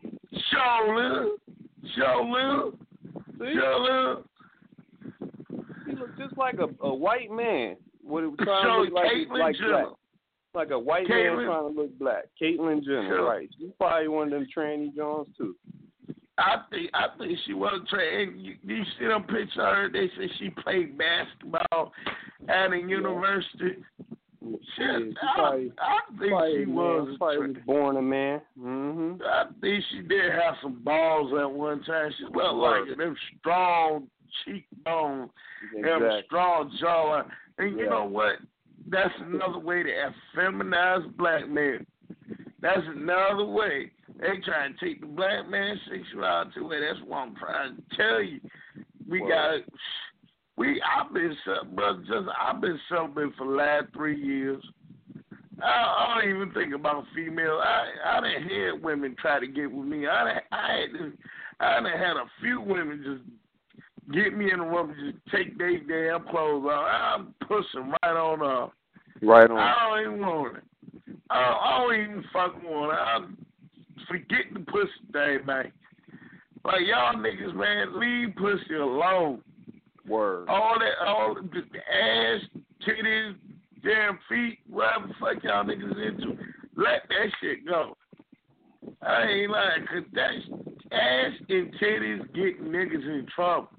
Shaolin, 0.54 1.38
See? 3.40 3.44
Shaolin. 3.44 4.24
She 5.86 5.96
looks 5.96 6.12
just 6.18 6.38
like 6.38 6.56
a, 6.56 6.68
a 6.86 6.94
white 6.94 7.32
man. 7.32 7.78
What 8.04 8.24
it 8.24 8.28
was 8.28 8.38
trying 8.42 8.64
Show 8.64 8.76
to 8.76 8.82
look 8.84 8.94
like, 8.94 9.12
Caitlyn 9.12 9.40
like 9.40 9.56
Jenner. 9.56 9.72
black. 9.72 9.88
Like 10.54 10.72
a 10.72 10.80
white 10.80 11.08
Caitlyn- 11.08 11.38
man 11.38 11.46
trying 11.46 11.74
to 11.76 11.82
look 11.82 12.00
black. 12.00 12.24
Caitlyn 12.42 12.84
Jenner, 12.84 13.24
right. 13.24 13.50
She's 13.60 13.70
probably 13.80 14.08
one 14.08 14.28
of 14.28 14.40
them 14.40 14.48
tranny 14.56 14.96
Jones 14.96 15.28
too. 15.38 15.56
I 16.38 16.58
think 16.70 16.90
I 16.94 17.08
think 17.18 17.38
she 17.46 17.54
was 17.54 17.82
trained. 17.90 18.40
You, 18.40 18.56
you 18.66 18.84
see 19.00 19.08
them 19.08 19.24
picture 19.24 19.62
of 19.66 19.76
her? 19.76 19.90
They 19.92 20.08
say 20.18 20.32
she 20.40 20.50
played 20.50 20.98
basketball 20.98 21.92
at 22.48 22.72
a 22.72 22.78
university. 22.78 23.78
Yeah, 24.40 24.56
Shit, 24.78 25.12
she 25.12 25.18
I, 25.22 25.36
probably, 25.36 25.72
I 25.80 26.00
think 26.20 26.32
probably, 26.32 26.64
she 26.64 26.72
was. 26.72 27.16
probably 27.18 27.48
was 27.48 27.58
born 27.66 27.98
a 27.98 28.02
man. 28.02 28.42
Mm-hmm. 28.58 29.22
I 29.24 29.46
think 29.60 29.84
she 29.92 30.02
did 30.04 30.32
have 30.32 30.56
some 30.62 30.82
balls 30.84 31.34
at 31.38 31.52
one 31.52 31.84
time. 31.84 32.12
She 32.18 32.24
looked 32.26 32.56
like 32.56 32.98
them 32.98 33.16
strong 33.40 34.08
cheekbones, 34.46 35.32
them 35.82 36.02
strong 36.28 36.72
jawline. 36.82 37.30
And 37.58 37.78
you 37.78 37.86
Yeah. 37.86 37.90
know 37.90 38.06
what? 38.06 38.36
That's 38.90 39.14
another 39.20 39.60
way 39.60 39.84
to 39.84 40.14
feminize 40.36 41.14
black 41.18 41.50
men. 41.50 41.86
That's 42.62 42.86
another 42.96 43.44
way. 43.46 43.92
They 44.20 44.28
trying 44.44 44.74
to 44.74 44.86
take 44.86 45.02
the 45.02 45.08
black 45.08 45.48
man's 45.50 45.80
sexuality 45.90 46.60
away. 46.60 46.80
That's 46.80 47.06
what 47.06 47.18
I'm 47.18 47.36
trying 47.36 47.76
to 47.76 47.84
tell 47.96 48.22
you. 48.22 48.40
We 49.08 49.22
Word. 49.22 49.30
got 49.30 49.74
we 50.58 50.82
I've 50.82 51.14
been 51.14 51.36
brother 51.76 52.00
just 52.02 52.28
I've 52.40 52.62
been 52.62 52.80
celibate 52.90 53.36
for 53.38 53.46
the 53.46 53.54
last 53.54 53.86
three 53.94 54.20
years. 54.20 54.64
I, 55.62 55.68
I 55.68 56.22
don't 56.22 56.36
even 56.36 56.54
think 56.54 56.74
about 56.74 57.04
female. 57.16 57.62
I 57.64 57.86
I 58.06 58.22
done 58.22 58.44
had 58.44 58.84
women 58.84 59.16
try 59.20 59.40
to 59.40 59.48
get 59.48 59.72
with 59.72 59.88
me. 59.88 60.08
I 60.08 60.24
done, 60.24 60.42
I 60.52 60.80
had 60.80 61.00
to, 61.00 61.12
I 61.60 61.80
done 61.80 61.86
had 61.86 62.18
a 62.18 62.26
few 62.42 62.62
women 62.62 63.04
just 63.06 64.16
get 64.16 64.36
me 64.36 64.52
in 64.52 64.60
the 64.60 64.66
room 64.66 64.92
and 64.98 65.14
just 65.14 65.26
take 65.36 65.58
their 65.58 65.80
damn 65.80 66.28
clothes 66.28 66.66
off. 66.66 66.88
I'm 67.20 67.34
pushing 67.48 67.94
right 68.04 68.18
on 68.18 68.42
up. 68.42 68.74
Right 69.22 69.50
on. 69.50 69.58
I 69.58 69.76
don't 69.90 70.14
even 70.14 70.26
want 70.26 70.58
it. 70.58 70.64
I 71.30 71.42
don't, 71.42 71.60
I 71.62 71.78
don't 71.78 72.12
even 72.12 72.24
fucking 72.32 72.70
want 72.70 72.94
it. 72.94 73.00
I 73.00 73.47
forget 74.08 74.46
the 74.54 74.60
pussy 74.60 74.92
thing, 75.12 75.46
man. 75.46 75.72
Like 76.64 76.82
y'all 76.86 77.16
niggas, 77.16 77.56
man, 77.56 78.00
leave 78.00 78.36
pussy 78.36 78.76
alone. 78.76 79.42
Word. 80.08 80.48
All 80.48 80.78
that, 80.80 81.06
all 81.06 81.36
the, 81.36 81.60
ass, 81.60 82.42
titties, 82.88 83.36
damn 83.84 84.18
feet, 84.30 84.60
whatever 84.70 85.08
the 85.08 85.14
fuck 85.20 85.44
y'all 85.44 85.66
niggas 85.66 86.08
into, 86.08 86.38
let 86.78 87.04
that 87.10 87.30
shit 87.42 87.66
go. 87.66 87.98
I 89.02 89.24
ain't 89.24 89.52
lying, 89.52 89.86
cause 89.86 90.04
that 90.14 90.32
ass 90.92 91.32
and 91.50 91.74
titties 91.76 92.34
get 92.34 92.64
niggas 92.64 92.94
in 92.94 93.28
trouble. 93.36 93.70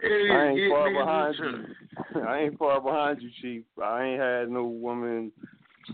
It 0.00 0.30
I 0.30 0.48
ain't 0.48 0.70
far 0.70 0.92
behind 0.92 1.34
you. 1.38 2.22
I 2.26 2.38
ain't 2.40 2.58
far 2.58 2.80
behind 2.80 3.22
you, 3.22 3.30
Chief. 3.40 3.64
I 3.82 4.04
ain't 4.04 4.20
had 4.20 4.50
no 4.50 4.64
woman 4.64 5.32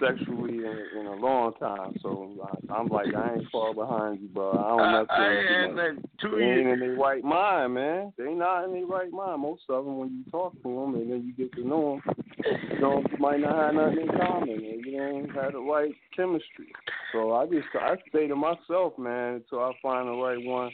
sexually 0.01 0.59
in, 0.59 1.01
in 1.01 1.07
a 1.07 1.15
long 1.15 1.53
time. 1.55 1.97
So 2.03 2.33
I, 2.43 2.73
I'm 2.73 2.89
like, 2.89 3.15
I 3.15 3.35
ain't 3.35 3.51
far 3.51 3.75
behind 3.75 4.21
you, 4.21 4.29
bro. 4.29 4.53
I 4.53 4.69
don't 4.69 4.81
I, 4.81 4.99
mess 5.01 5.07
I 5.11 5.29
with 5.29 5.37
them 5.37 5.47
had 5.47 5.67
too 5.67 5.75
much. 5.75 5.77
like 5.77 6.21
two 6.21 6.37
They 6.39 6.45
ain't 6.45 6.69
in 6.69 6.81
their 6.81 6.95
right 6.95 7.25
mind, 7.25 7.75
man. 7.75 8.13
They 8.19 8.33
not 8.33 8.65
in 8.65 8.73
their 8.73 8.87
right 8.87 9.11
mind. 9.11 9.43
Most 9.43 9.63
of 9.69 9.85
them, 9.85 9.99
when 9.99 10.11
you 10.11 10.31
talk 10.31 10.53
to 10.55 10.63
them 10.63 10.95
and 10.95 11.11
then 11.11 11.25
you 11.25 11.33
get 11.35 11.55
to 11.57 11.67
know 11.67 12.01
them, 12.05 12.25
you 12.73 12.81
know, 12.81 13.03
you 13.11 13.19
might 13.19 13.41
not 13.41 13.57
have 13.57 13.75
nothing 13.75 14.01
in 14.01 14.19
common, 14.19 14.51
and 14.51 14.85
you 14.85 14.97
don't 14.97 15.31
have 15.31 15.53
the 15.53 15.61
right 15.61 15.93
chemistry. 16.15 16.73
So 17.13 17.33
I 17.33 17.47
just, 17.47 17.67
I 17.75 17.97
stay 18.09 18.27
to 18.27 18.37
myself, 18.37 18.99
man, 18.99 19.35
until 19.35 19.61
I 19.61 19.73
find 19.83 20.09
the 20.09 20.13
right 20.13 20.45
one. 20.45 20.71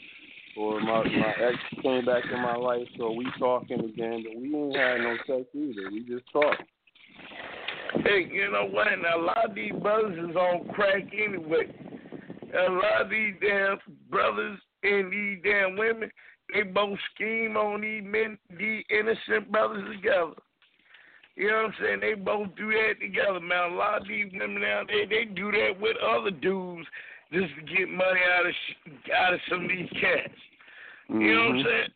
Or 0.55 0.79
my 0.81 1.03
my 1.03 1.33
ex 1.41 1.57
came 1.81 2.05
back 2.05 2.25
in 2.31 2.39
my 2.39 2.55
life, 2.55 2.87
so 2.95 3.11
we 3.11 3.25
talking 3.39 3.79
again. 3.79 4.23
But 4.23 4.39
we 4.39 4.55
ain't 4.55 4.75
had 4.75 4.99
no 4.99 5.17
sex 5.25 5.49
either. 5.55 5.89
We 5.91 6.05
just 6.07 6.31
talk. 6.31 6.59
Hey, 8.01 8.27
you 8.31 8.51
know 8.51 8.67
what? 8.69 8.91
And 8.91 9.03
a 9.05 9.17
lot 9.17 9.49
of 9.49 9.55
these 9.55 9.73
brothers 9.73 10.17
is 10.29 10.35
on 10.35 10.67
crack 10.73 11.03
anyway. 11.13 11.67
A 12.53 12.71
lot 12.71 13.01
of 13.01 13.09
these 13.09 13.33
damn 13.41 13.77
brothers 14.09 14.59
and 14.83 15.11
these 15.11 15.39
damn 15.43 15.77
women, 15.77 16.11
they 16.53 16.63
both 16.63 16.97
scheme 17.13 17.57
on 17.57 17.81
these 17.81 18.03
men, 18.03 18.37
these 18.57 18.83
innocent 18.89 19.51
brothers 19.51 19.83
together. 19.95 20.33
You 21.35 21.47
know 21.47 21.63
what 21.63 21.65
I'm 21.65 21.73
saying? 21.81 21.99
They 22.01 22.13
both 22.13 22.55
do 22.55 22.71
that 22.71 22.99
together, 23.01 23.39
man. 23.39 23.71
A 23.71 23.75
lot 23.75 24.01
of 24.01 24.07
these 24.07 24.31
women 24.33 24.63
out 24.63 24.87
there, 24.87 25.07
they 25.07 25.25
do 25.25 25.51
that 25.51 25.79
with 25.79 25.97
other 25.97 26.29
dudes 26.29 26.87
just 27.31 27.55
to 27.55 27.61
get 27.75 27.89
money 27.89 28.19
out 28.37 28.45
of 28.45 28.53
sh- 28.53 29.11
out 29.17 29.33
of 29.33 29.39
some 29.49 29.63
of 29.63 29.69
these 29.69 29.89
cats. 29.99 30.37
You 31.09 31.33
know 31.33 31.41
what 31.41 31.49
I'm 31.49 31.55
Mhm. 31.57 31.63
saying? 31.63 31.89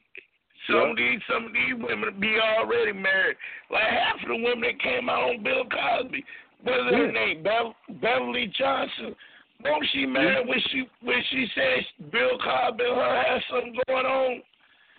Some 0.68 0.91
of 0.91 0.98
these 0.98 1.19
some 1.31 1.45
of 1.45 1.53
these 1.53 1.73
women 1.76 2.19
be 2.19 2.38
already 2.39 2.94
married. 2.94 3.38
Like 3.72 3.84
half 3.84 4.22
of 4.22 4.27
the 4.27 4.35
women 4.35 4.61
that 4.61 4.80
came 4.81 5.10
out 5.10 5.30
on 5.30 5.44
Bill 5.44 5.64
Cosby. 5.65 6.23
What 6.64 6.80
is 6.80 6.85
her 6.94 7.06
Yeah. 7.06 7.11
name? 7.11 7.44
Bev- 7.44 8.02
Beverly 8.02 8.48
Johnson. 8.57 9.15
Won't 9.64 9.85
she 9.94 10.06
married 10.06 10.48
when 10.48 10.60
she 10.72 10.89
when 11.02 11.23
she 11.30 11.48
said 11.56 12.11
Bill 12.11 12.38
Cosby 12.38 12.84
and 12.84 12.95
her 12.95 13.23
had 13.23 13.44
something 13.49 13.80
going 13.88 14.06
on? 14.06 14.41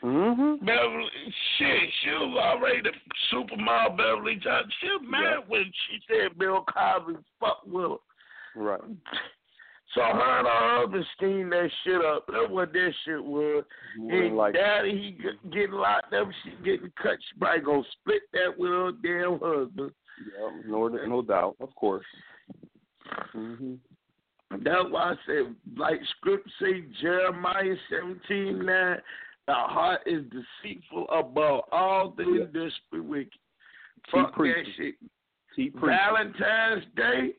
Mm-hmm. 0.03 0.65
Beverly 0.65 1.11
shit, 1.59 1.91
she 2.03 2.11
was 2.11 2.39
already 2.39 2.81
the 2.83 2.93
supermodel 3.33 3.97
Beverly 3.97 4.37
Johnson. 4.37 4.71
She 4.81 4.87
was 4.89 5.03
married 5.09 5.45
when 5.49 5.65
she 5.65 5.99
said 6.09 6.39
Bill 6.39 6.65
Cosby 6.73 7.19
fuck 7.41 7.63
with 7.67 7.91
her. 7.91 7.97
Right. 8.61 8.81
So 9.95 10.03
her 10.03 10.39
and 10.39 10.47
her 10.47 10.81
husband 10.81 11.07
steamed 11.17 11.53
that 11.53 11.71
shit 11.83 12.05
up. 12.05 12.27
That's 12.31 12.51
what 12.51 12.73
that 12.73 12.93
shit 13.05 13.25
was. 13.25 13.65
And 13.97 14.37
likely. 14.37 14.61
daddy, 14.61 14.91
he 14.91 15.11
get- 15.13 15.51
getting 15.51 15.73
locked 15.73 16.13
up. 16.13 16.29
She 16.45 16.51
getting 16.63 16.93
cut. 17.03 17.17
She 17.23 17.39
probably 17.39 17.61
gonna 17.61 17.85
split 17.93 18.23
that 18.33 18.59
with 18.59 18.71
her 18.71 18.93
damn 19.03 19.39
husband. 19.41 19.93
Yeah, 20.37 20.51
no, 20.67 20.89
no 20.89 21.23
doubt, 21.23 21.57
of 21.61 21.75
course. 21.75 22.05
Mhm. 23.35 23.79
That's 24.51 24.89
why 24.91 25.13
I 25.13 25.19
said, 25.27 25.55
like 25.77 26.01
script 26.17 26.51
say, 26.61 26.83
Jeremiah 27.01 27.77
seventeen 27.89 28.65
nine, 28.67 29.01
the 29.47 29.55
heart 29.55 30.03
is 30.07 30.25
deceitful 30.27 31.09
above 31.11 31.65
all 31.73 32.11
things 32.13 32.47
desperately 32.53 33.01
wicked. 33.01 33.39
Fuck 34.11 34.37
that 34.37 34.67
shit. 34.77 34.97
Valentine's 35.75 36.85
Day. 36.95 37.37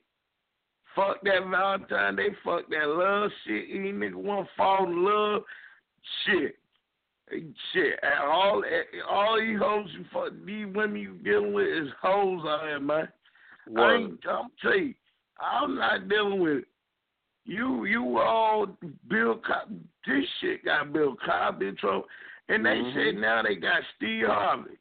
Fuck 0.95 1.21
that 1.23 1.45
Valentine's 1.49 2.17
Day. 2.17 2.29
Fuck 2.43 2.69
that 2.69 2.87
love 2.87 3.29
shit. 3.45 3.65
Any 3.73 3.91
nigga 3.91 4.15
want 4.15 4.47
to 4.47 4.53
fall 4.57 4.85
in 4.85 5.03
love. 5.05 5.43
Shit. 6.25 6.55
Shit. 7.73 7.99
All 8.23 8.63
all 9.07 9.39
these 9.39 9.59
hoes 9.59 9.87
you 9.97 10.05
fuck 10.11 10.33
these 10.45 10.65
women 10.73 10.99
you 10.99 11.13
dealing 11.23 11.53
with 11.53 11.67
is 11.67 11.89
hoes 12.01 12.41
out 12.47 12.63
here, 12.63 12.79
man. 12.79 13.07
I 13.77 13.93
ain't, 13.93 14.19
I'm 14.27 14.49
tell 14.61 14.75
you, 14.75 14.95
I'm 15.39 15.75
not 15.75 16.09
dealing 16.09 16.39
with 16.39 16.57
it. 16.59 16.65
You 17.45 17.85
you 17.85 18.17
all 18.17 18.65
Bill 19.07 19.39
Co- 19.45 19.75
this 20.07 20.25
shit 20.41 20.65
got 20.65 20.91
Bill 20.91 21.15
Cosby 21.23 21.67
in 21.67 21.75
trouble. 21.75 22.05
And 22.47 22.65
they 22.65 22.77
Mhm. 22.77 22.93
said 22.95 23.15
now 23.21 23.43
they 23.43 23.55
got 23.55 23.83
Steve 23.95 24.25
Harvey. 24.25 24.77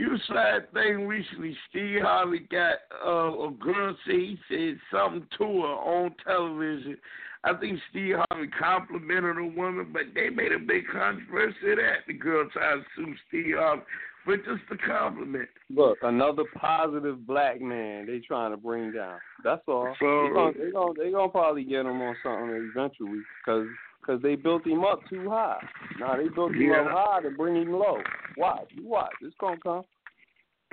You 0.00 0.16
saw 0.26 0.32
that 0.34 0.72
thing 0.72 1.06
recently. 1.06 1.54
Steve 1.68 2.00
Harvey 2.00 2.46
got 2.50 2.76
uh, 3.06 3.48
a 3.48 3.50
girl 3.50 3.94
say 4.06 4.12
he 4.12 4.38
said 4.48 4.78
something 4.90 5.26
to 5.36 5.44
her 5.44 5.50
on 5.50 6.14
television. 6.26 6.96
I 7.44 7.52
think 7.54 7.78
Steve 7.90 8.14
Harvey 8.30 8.48
complimented 8.58 9.36
a 9.36 9.44
woman, 9.44 9.90
but 9.92 10.04
they 10.14 10.30
made 10.30 10.52
a 10.52 10.58
big 10.58 10.84
controversy 10.90 11.72
of 11.72 11.76
that. 11.76 12.06
The 12.06 12.14
girl 12.14 12.48
tried 12.50 12.76
to 12.76 12.82
sue 12.96 13.14
Steve 13.28 13.56
Harvey 13.58 13.82
for 14.24 14.38
just 14.38 14.62
a 14.70 14.76
compliment. 14.78 15.50
Look, 15.68 15.98
another 16.02 16.44
positive 16.56 17.26
black 17.26 17.60
man 17.60 18.06
they 18.06 18.20
trying 18.20 18.52
to 18.52 18.56
bring 18.56 18.92
down. 18.92 19.18
That's 19.44 19.62
all. 19.68 19.94
So- 20.00 20.06
they're 20.06 20.32
gonna 20.32 20.52
they 20.52 20.70
gonna 20.70 20.92
they 20.96 21.10
gonna 21.10 21.28
probably 21.28 21.64
get 21.64 21.80
him 21.80 22.00
on 22.00 22.16
something 22.22 22.70
eventually 22.74 23.20
because 23.44 23.66
cause 24.04 24.20
they 24.22 24.34
built 24.36 24.66
him 24.66 24.84
up 24.84 25.00
too 25.08 25.28
high. 25.30 25.62
Now 25.98 26.16
they 26.16 26.28
built 26.28 26.54
him 26.54 26.72
up 26.72 26.86
high 26.90 27.22
to 27.22 27.30
bring 27.30 27.56
him 27.62 27.72
low. 27.72 27.98
Watch, 28.36 28.68
you 28.74 28.86
watch. 28.88 29.12
It's 29.22 29.34
gonna 29.40 29.56
come. 29.62 29.84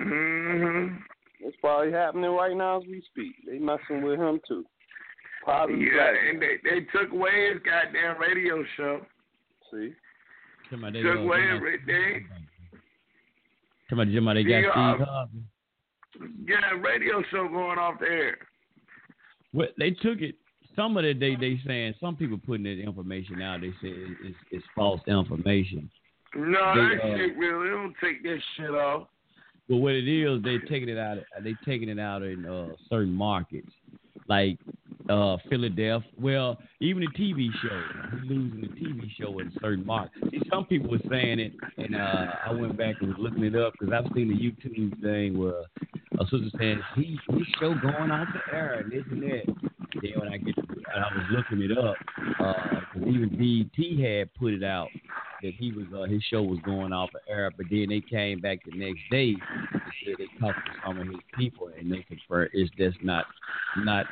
hmm 0.00 0.96
It's 1.40 1.56
probably 1.60 1.92
happening 1.92 2.30
right 2.30 2.56
now 2.56 2.78
as 2.80 2.86
we 2.86 3.02
speak. 3.10 3.32
They 3.46 3.58
messing 3.58 4.02
with 4.02 4.18
him 4.18 4.40
too. 4.46 4.64
Probably 5.44 5.76
Yeah, 5.86 6.12
and 6.30 6.38
man. 6.40 6.48
they 6.62 6.70
they 6.70 6.80
took 6.86 7.12
away 7.12 7.50
his 7.52 7.62
goddamn 7.62 8.20
radio 8.20 8.64
show. 8.76 9.00
See. 9.72 9.92
Somebody, 10.70 11.02
Took 11.02 11.16
uh, 11.16 11.20
away 11.20 11.38
somebody- 11.48 11.56
everything. 11.56 12.28
Somebody, 13.88 14.14
somebody 14.14 14.44
got 14.44 14.50
Yeah. 14.50 14.70
Steve 14.94 15.06
Harvey. 15.06 15.38
Yeah, 16.46 16.70
radio 16.82 17.22
show 17.30 17.48
going 17.48 17.78
off 17.78 17.98
the 18.00 18.06
air. 18.06 18.38
Well, 19.54 19.68
they 19.78 19.90
took 19.92 20.20
it. 20.20 20.34
Some 20.78 20.96
of 20.96 21.04
it 21.04 21.18
they 21.18 21.34
they 21.34 21.58
saying 21.66 21.94
some 22.00 22.14
people 22.14 22.38
putting 22.38 22.62
that 22.64 22.80
information 22.80 23.42
out. 23.42 23.60
They 23.60 23.70
say 23.82 23.88
it- 23.88 24.16
it's 24.22 24.36
it's 24.52 24.64
false 24.76 25.00
information. 25.08 25.90
No, 26.36 26.42
They, 26.74 26.96
that 26.96 27.04
uh, 27.04 27.16
shit 27.16 27.36
real. 27.36 27.60
They 27.62 27.70
don't 27.70 27.94
take 28.02 28.22
that 28.22 28.38
shit 28.56 28.70
off. 28.70 29.08
But 29.68 29.78
what 29.78 29.94
it 29.94 30.06
is, 30.08 30.42
they 30.42 30.58
taking 30.68 30.88
it 30.88 30.98
out. 30.98 31.18
They 31.42 31.54
taking 31.64 31.88
it 31.88 31.98
out 31.98 32.22
in 32.22 32.46
uh, 32.46 32.68
certain 32.88 33.12
markets, 33.12 33.70
like 34.28 34.58
uh, 35.08 35.36
Philadelphia. 35.48 36.10
Well, 36.20 36.58
even 36.80 37.02
the 37.02 37.18
TV 37.18 37.48
show, 37.62 37.82
losing 38.24 38.60
the 38.60 38.68
TV 38.68 39.08
show 39.18 39.38
in 39.38 39.52
certain 39.60 39.86
markets. 39.86 40.24
See, 40.30 40.40
some 40.50 40.66
people 40.66 40.90
were 40.90 41.00
saying 41.10 41.40
it, 41.40 41.52
and 41.76 41.96
uh, 41.96 42.26
I 42.46 42.52
went 42.52 42.76
back 42.76 42.96
and 43.00 43.08
was 43.08 43.16
looking 43.18 43.44
it 43.44 43.56
up 43.56 43.72
because 43.78 43.92
I've 43.92 44.12
seen 44.14 44.28
the 44.28 44.34
YouTube 44.34 45.00
thing 45.02 45.38
where 45.38 45.62
a 46.20 46.24
sister 46.24 46.50
saying 46.58 46.80
he 46.96 47.18
his 47.30 47.46
show 47.60 47.74
going 47.74 48.10
off 48.10 48.28
the 48.32 48.54
air 48.54 48.80
and 48.80 48.92
this 48.92 49.04
and 49.10 49.22
that. 49.22 49.42
Then 50.02 50.12
when 50.16 50.28
I 50.28 50.36
get, 50.36 50.54
to, 50.54 50.62
and 50.94 51.04
I 51.04 51.14
was 51.14 51.26
looking 51.30 51.62
it 51.62 51.76
up, 51.76 51.96
because 52.92 53.08
even 53.08 53.36
BT 53.36 54.02
had 54.02 54.32
put 54.34 54.52
it 54.52 54.62
out 54.62 54.88
that 55.42 55.54
he 55.54 55.72
was 55.72 55.86
uh, 55.96 56.04
his 56.04 56.22
show 56.30 56.42
was 56.42 56.58
going 56.64 56.92
off 56.92 57.10
the 57.12 57.32
air, 57.32 57.50
but 57.56 57.66
then 57.70 57.86
they 57.88 58.00
came 58.00 58.40
back 58.40 58.58
the 58.64 58.76
next 58.76 59.00
day 59.10 59.34
and 59.72 59.82
said 60.04 60.14
they 60.18 60.26
talked 60.40 60.58
to 60.66 60.72
some 60.84 60.98
of 60.98 61.06
his 61.06 61.16
people 61.36 61.70
and 61.78 61.90
they 61.90 62.04
confirmed 62.08 62.50
it's 62.52 62.70
just 62.76 63.02
not 63.02 63.24
not 63.78 64.06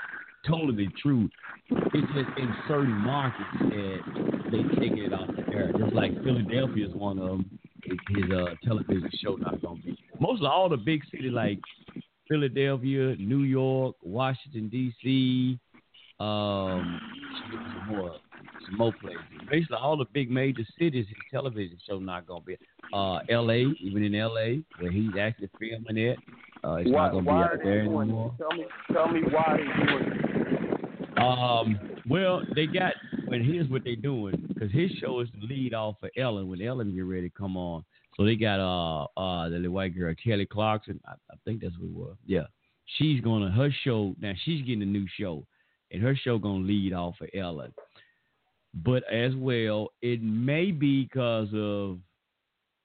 totally 0.49 0.89
true. 1.02 1.28
It's 1.70 2.12
just 2.15 2.39
in 2.39 2.55
certain 2.68 2.92
markets 2.92 3.49
that 3.60 3.99
they 4.50 4.81
taking 4.81 4.99
it 4.99 5.12
off 5.12 5.28
the 5.34 5.52
air. 5.52 5.73
Just 5.78 5.94
like 5.94 6.12
Philadelphia 6.23 6.86
is 6.86 6.94
one 6.94 7.18
of 7.18 7.28
them. 7.28 7.58
His 8.08 8.25
uh, 8.33 8.55
television 8.65 9.10
show 9.23 9.36
not 9.36 9.62
gonna 9.62 9.81
be. 9.81 9.97
Mostly 10.18 10.47
all 10.47 10.68
the 10.68 10.76
big 10.76 11.02
cities 11.10 11.33
like 11.33 11.60
Philadelphia, 12.28 13.15
New 13.16 13.42
York, 13.42 13.97
Washington 14.02 14.68
D.C. 14.68 15.58
Um, 16.18 17.00
some 17.50 17.89
more, 17.89 18.16
some 18.65 18.78
more 18.78 18.92
places. 19.00 19.20
Basically, 19.50 19.76
all 19.76 19.97
the 19.97 20.07
big 20.12 20.31
major 20.31 20.62
cities, 20.78 21.07
his 21.07 21.16
television 21.31 21.78
show 21.89 21.99
not 21.99 22.26
gonna 22.26 22.41
be. 22.41 22.57
Uh, 22.92 23.18
L.A. 23.28 23.66
Even 23.81 24.02
in 24.02 24.15
L.A. 24.15 24.62
where 24.81 24.91
he's 24.91 25.10
actually 25.20 25.50
filming 25.58 26.02
it, 26.02 26.18
uh, 26.65 26.75
it's 26.75 26.91
why 26.91 27.07
not 27.07 27.12
gonna 27.12 27.23
be 27.23 27.31
out 27.31 27.50
there 27.62 27.81
anymore. 27.81 28.34
Tell 28.39 28.57
me 28.57 28.65
tell 28.92 29.08
me 29.08 29.20
why 29.31 29.58
he's 29.58 29.89
doing 29.89 30.12
it. 30.12 30.35
Um, 31.16 31.78
well, 32.08 32.42
they 32.54 32.66
got. 32.66 32.92
and 33.28 33.44
here's 33.44 33.68
what 33.68 33.84
they're 33.84 33.96
doing, 33.96 34.44
because 34.48 34.70
his 34.72 34.90
show 34.92 35.20
is 35.20 35.28
the 35.38 35.46
lead 35.46 35.74
off 35.74 35.96
for 36.00 36.10
Ellen 36.16 36.48
when 36.48 36.62
Ellen 36.62 36.94
get 36.94 37.04
ready 37.04 37.28
to 37.28 37.34
come 37.34 37.56
on. 37.56 37.84
So 38.16 38.24
they 38.24 38.36
got 38.36 38.60
uh 38.60 39.04
uh 39.18 39.48
the 39.48 39.56
little 39.56 39.72
white 39.72 39.96
girl 39.96 40.14
Kelly 40.22 40.46
Clarkson. 40.46 41.00
I, 41.06 41.12
I 41.30 41.34
think 41.44 41.60
that's 41.60 41.76
what 41.78 41.88
it 41.88 41.94
was. 41.94 42.16
Yeah, 42.26 42.46
she's 42.98 43.20
gonna 43.20 43.50
her 43.50 43.70
show 43.84 44.14
now. 44.20 44.32
She's 44.44 44.64
getting 44.64 44.82
a 44.82 44.86
new 44.86 45.06
show, 45.18 45.46
and 45.90 46.02
her 46.02 46.16
show 46.16 46.38
gonna 46.38 46.64
lead 46.64 46.92
off 46.92 47.16
for 47.18 47.28
Ellen. 47.36 47.72
But 48.74 49.10
as 49.10 49.34
well, 49.34 49.90
it 50.02 50.22
may 50.22 50.70
be 50.70 51.04
because 51.04 51.48
of 51.54 51.98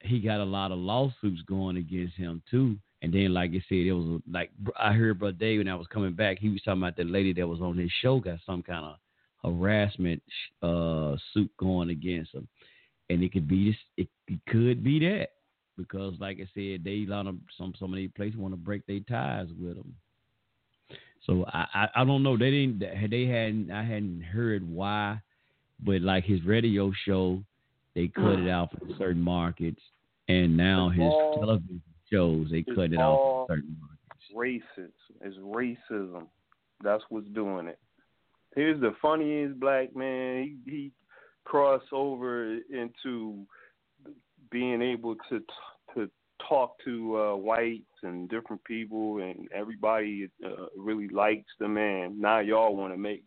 he 0.01 0.19
got 0.19 0.39
a 0.39 0.45
lot 0.45 0.71
of 0.71 0.79
lawsuits 0.79 1.41
going 1.43 1.77
against 1.77 2.15
him 2.15 2.41
too. 2.49 2.77
And 3.01 3.11
then, 3.11 3.33
like 3.33 3.51
I 3.51 3.63
said, 3.67 3.77
it 3.77 3.93
was 3.93 4.21
like 4.31 4.51
I 4.79 4.93
heard 4.93 5.19
Brother 5.19 5.37
Dave 5.37 5.59
when 5.59 5.67
I 5.67 5.75
was 5.75 5.87
coming 5.87 6.13
back. 6.13 6.37
He 6.39 6.49
was 6.49 6.61
talking 6.61 6.81
about 6.81 6.95
the 6.95 7.03
lady 7.03 7.33
that 7.33 7.47
was 7.47 7.59
on 7.59 7.77
his 7.77 7.91
show 8.01 8.19
got 8.19 8.39
some 8.45 8.61
kind 8.61 8.85
of 8.85 8.95
harassment 9.43 10.21
uh, 10.61 11.15
suit 11.33 11.49
going 11.57 11.89
against 11.89 12.33
him, 12.33 12.47
and 13.09 13.23
it 13.23 13.33
could 13.33 13.47
be 13.47 13.71
this. 13.71 13.77
It, 13.97 14.07
it 14.27 14.39
could 14.47 14.83
be 14.83 14.99
that 14.99 15.29
because, 15.77 16.13
like 16.19 16.37
I 16.37 16.47
said, 16.53 16.83
they 16.83 17.05
a 17.07 17.07
lot 17.07 17.25
of 17.25 17.37
some 17.57 17.73
some 17.79 17.91
of 17.91 17.97
these 17.97 18.11
places 18.15 18.37
want 18.37 18.53
to 18.53 18.57
break 18.57 18.85
their 18.85 18.99
ties 18.99 19.47
with 19.59 19.77
him. 19.77 19.95
So 21.25 21.45
I, 21.47 21.65
I 21.73 21.87
I 21.95 22.05
don't 22.05 22.21
know. 22.21 22.37
They 22.37 22.51
didn't. 22.51 22.79
They 23.09 23.25
hadn't. 23.25 23.71
I 23.71 23.83
hadn't 23.83 24.21
heard 24.21 24.67
why, 24.67 25.19
but 25.83 26.01
like 26.01 26.23
his 26.23 26.43
radio 26.43 26.91
show, 27.05 27.41
they 27.95 28.09
cut 28.09 28.37
it 28.37 28.49
out 28.49 28.71
for 28.71 28.85
certain 28.99 29.21
markets, 29.23 29.81
and 30.27 30.55
now 30.55 30.89
his 30.89 31.11
television 31.39 31.81
shows 32.11 32.47
they 32.51 32.59
it's 32.59 32.75
cut 32.75 32.93
it 32.93 32.99
all 32.99 33.47
out 33.49 33.55
certain 33.55 33.77
markets. 33.79 34.65
racist. 34.77 34.91
It's 35.21 35.37
racism. 35.37 36.27
That's 36.83 37.03
what's 37.09 37.27
doing 37.29 37.67
it. 37.67 37.79
Here's 38.55 38.81
the 38.81 38.93
funniest 39.01 39.59
black 39.59 39.95
man. 39.95 40.59
He, 40.65 40.71
he 40.71 40.91
crossed 41.45 41.91
over 41.93 42.57
into 42.71 43.45
being 44.49 44.81
able 44.81 45.15
to 45.29 45.41
to 45.95 46.09
talk 46.47 46.75
to 46.83 47.17
uh, 47.17 47.35
whites 47.35 47.83
and 48.03 48.29
different 48.29 48.63
people, 48.63 49.19
and 49.19 49.47
everybody 49.53 50.29
uh, 50.45 50.65
really 50.77 51.07
likes 51.07 51.49
the 51.59 51.67
man. 51.67 52.19
Now 52.19 52.39
y'all 52.39 52.75
want 52.75 52.93
to 52.93 52.97
make, 52.97 53.23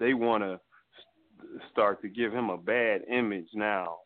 they 0.00 0.14
want 0.14 0.42
to 0.42 0.60
start 1.70 2.02
to 2.02 2.08
give 2.08 2.32
him 2.32 2.50
a 2.50 2.58
bad 2.58 3.02
image 3.10 3.48
now, 3.54 3.98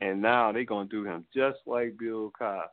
and 0.00 0.20
now 0.20 0.52
they're 0.52 0.64
gonna 0.64 0.88
do 0.88 1.04
him 1.04 1.24
just 1.34 1.58
like 1.66 1.96
Bill 1.98 2.30
Cosby. 2.38 2.68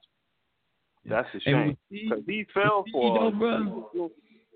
That's 1.05 1.27
a 1.35 1.39
shame 1.41 1.77
because 1.89 2.23
he 2.25 2.45
fell 2.53 2.85
for. 2.91 3.19
All- 3.19 3.31
he 3.31 3.37
was 3.37 3.89
doing- 3.93 4.09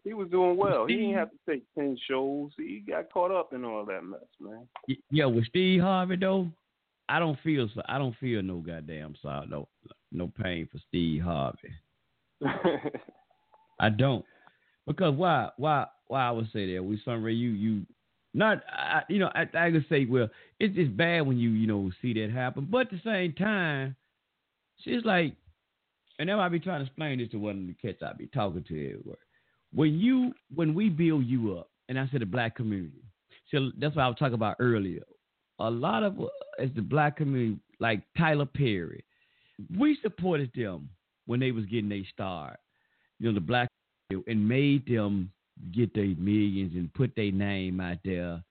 He 0.04 0.14
was 0.14 0.30
doing 0.30 0.56
well. 0.56 0.86
He 0.86 0.96
didn't 0.96 1.16
have 1.16 1.30
to 1.32 1.38
take 1.50 1.64
ten 1.76 1.98
shows. 2.10 2.52
He 2.58 2.80
got 2.88 3.12
caught 3.12 3.32
up 3.32 3.52
in 3.54 3.66
all 3.66 3.84
that 3.86 4.04
mess, 4.06 4.22
man. 4.40 4.66
Yeah, 5.12 5.26
with 5.26 5.46
Steve 5.48 5.82
Harvey 5.82 6.16
though, 6.16 6.50
I 7.10 7.20
don't 7.20 7.38
feel 7.42 7.68
so. 7.76 7.82
I 7.90 7.98
don't 7.98 8.16
feel 8.18 8.42
no 8.42 8.60
goddamn 8.60 9.16
sorrow, 9.22 9.46
no, 9.50 9.68
no 10.14 10.32
pain 10.42 10.68
for 10.72 10.78
Steve 10.88 11.24
Harvey. 11.24 11.74
I 13.80 13.90
don't, 13.90 14.24
because 14.88 15.14
why, 15.16 15.50
why, 15.58 15.86
why 16.08 16.28
I 16.28 16.32
would 16.32 16.50
say 16.52 16.74
that 16.74 16.84
we 16.84 17.00
Sunray, 17.06 17.34
you, 17.34 17.50
you, 17.50 17.86
not, 18.34 18.64
I, 18.72 19.02
you 19.10 19.20
know, 19.20 19.30
I, 19.36 19.42
I 19.58 19.72
could 19.72 19.86
say, 19.90 20.06
well, 20.06 20.30
it's 20.60 20.76
just 20.76 20.96
bad 20.98 21.22
when 21.28 21.38
you, 21.38 21.50
you 21.52 21.68
know, 21.68 21.92
see 22.02 22.14
that 22.14 22.32
happen, 22.32 22.68
but 22.72 22.88
at 22.88 22.92
the 22.92 23.02
same 23.04 23.34
time, 23.34 23.96
she's 24.84 25.04
like, 25.06 25.36
and 26.20 26.28
now 26.28 26.40
I 26.40 26.50
be 26.50 26.60
trying 26.60 26.80
to 26.80 26.86
explain 26.86 27.20
this 27.20 27.30
to 27.32 27.38
one 27.38 27.60
of 27.62 27.68
the 27.68 27.74
cats 27.74 28.04
I 28.04 28.14
be 28.14 28.28
talking 28.28 28.64
to 28.64 28.86
everywhere. 28.86 29.18
When 29.74 30.00
you, 30.00 30.34
when 30.54 30.74
we 30.74 30.90
build 30.90 31.26
you 31.26 31.58
up, 31.58 31.70
and 31.90 32.00
I 32.00 32.08
said 32.12 32.22
the 32.22 32.26
black 32.26 32.56
community, 32.56 33.04
so 33.52 33.72
that's 33.80 33.96
what 33.96 34.04
I 34.04 34.08
was 34.08 34.18
talking 34.18 34.34
about 34.34 34.58
earlier. 34.60 35.04
A 35.60 35.70
lot 35.70 36.04
of 36.04 36.20
as 36.60 36.70
the 36.76 36.82
black 36.82 37.18
community, 37.18 37.60
like 37.80 38.02
Tyler 38.18 38.46
Perry, 38.46 39.04
we 39.78 39.98
supported 40.02 40.52
them 40.54 40.90
when 41.26 41.40
they 41.40 41.52
was 41.52 41.66
getting 41.66 41.90
their 41.90 42.04
start. 42.14 42.60
You 43.20 43.30
know, 43.30 43.34
the 43.34 43.42
black 43.42 43.68
and 44.10 44.48
made 44.48 44.86
them 44.88 45.32
get 45.74 45.94
their 45.94 46.06
millions 46.18 46.74
and 46.76 46.94
put 46.94 47.16
their 47.16 47.32
name 47.32 47.80
out 47.80 47.98
there. 48.04 48.42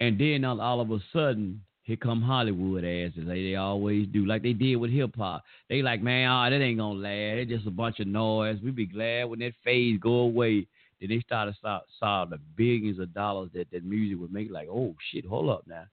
And 0.00 0.18
then 0.18 0.44
all, 0.44 0.60
all 0.60 0.80
of 0.80 0.90
a 0.90 0.98
sudden, 1.12 1.62
here 1.88 1.96
come 1.96 2.20
Hollywood 2.20 2.84
asses, 2.84 3.24
like 3.24 3.38
they 3.38 3.56
always 3.56 4.06
do, 4.08 4.26
like 4.26 4.42
they 4.42 4.52
did 4.52 4.76
with 4.76 4.90
hip 4.90 5.16
hop. 5.16 5.42
They 5.70 5.80
like, 5.80 6.02
man, 6.02 6.30
oh, 6.30 6.50
that 6.50 6.62
ain't 6.62 6.78
gonna 6.78 6.98
last. 6.98 7.38
It's 7.38 7.50
just 7.50 7.66
a 7.66 7.70
bunch 7.70 7.98
of 7.98 8.06
noise. 8.06 8.58
We 8.62 8.70
be 8.72 8.84
glad 8.84 9.24
when 9.24 9.38
that 9.38 9.54
phase 9.64 9.98
go 9.98 10.10
away. 10.10 10.66
Then 11.00 11.08
they 11.08 11.20
started 11.20 11.56
saw, 11.62 11.80
saw 11.98 12.26
the 12.26 12.38
billions 12.56 12.98
of 12.98 13.14
dollars 13.14 13.48
that 13.54 13.70
that 13.72 13.86
music 13.86 14.20
would 14.20 14.30
make. 14.30 14.50
Like, 14.50 14.68
oh 14.70 14.94
shit, 15.10 15.24
hold 15.24 15.48
up 15.48 15.62
now, 15.66 15.84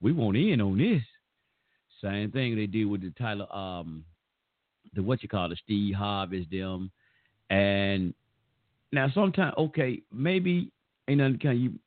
we 0.00 0.12
want 0.12 0.38
in 0.38 0.62
on 0.62 0.78
this. 0.78 1.02
Same 2.02 2.30
thing 2.30 2.56
they 2.56 2.66
did 2.66 2.86
with 2.86 3.02
the 3.02 3.12
Tyler, 3.18 3.46
um, 3.54 4.04
the 4.94 5.02
what 5.02 5.22
you 5.22 5.28
call 5.28 5.50
the 5.50 5.56
Steve 5.62 5.94
Harvey's 5.94 6.46
them, 6.50 6.90
and 7.50 8.14
now 8.90 9.10
sometimes 9.12 9.52
okay, 9.58 10.00
maybe 10.10 10.70
ain't 11.08 11.18
nothing 11.18 11.38
kind 11.38 11.60
you 11.60 11.64
you, 11.64 11.78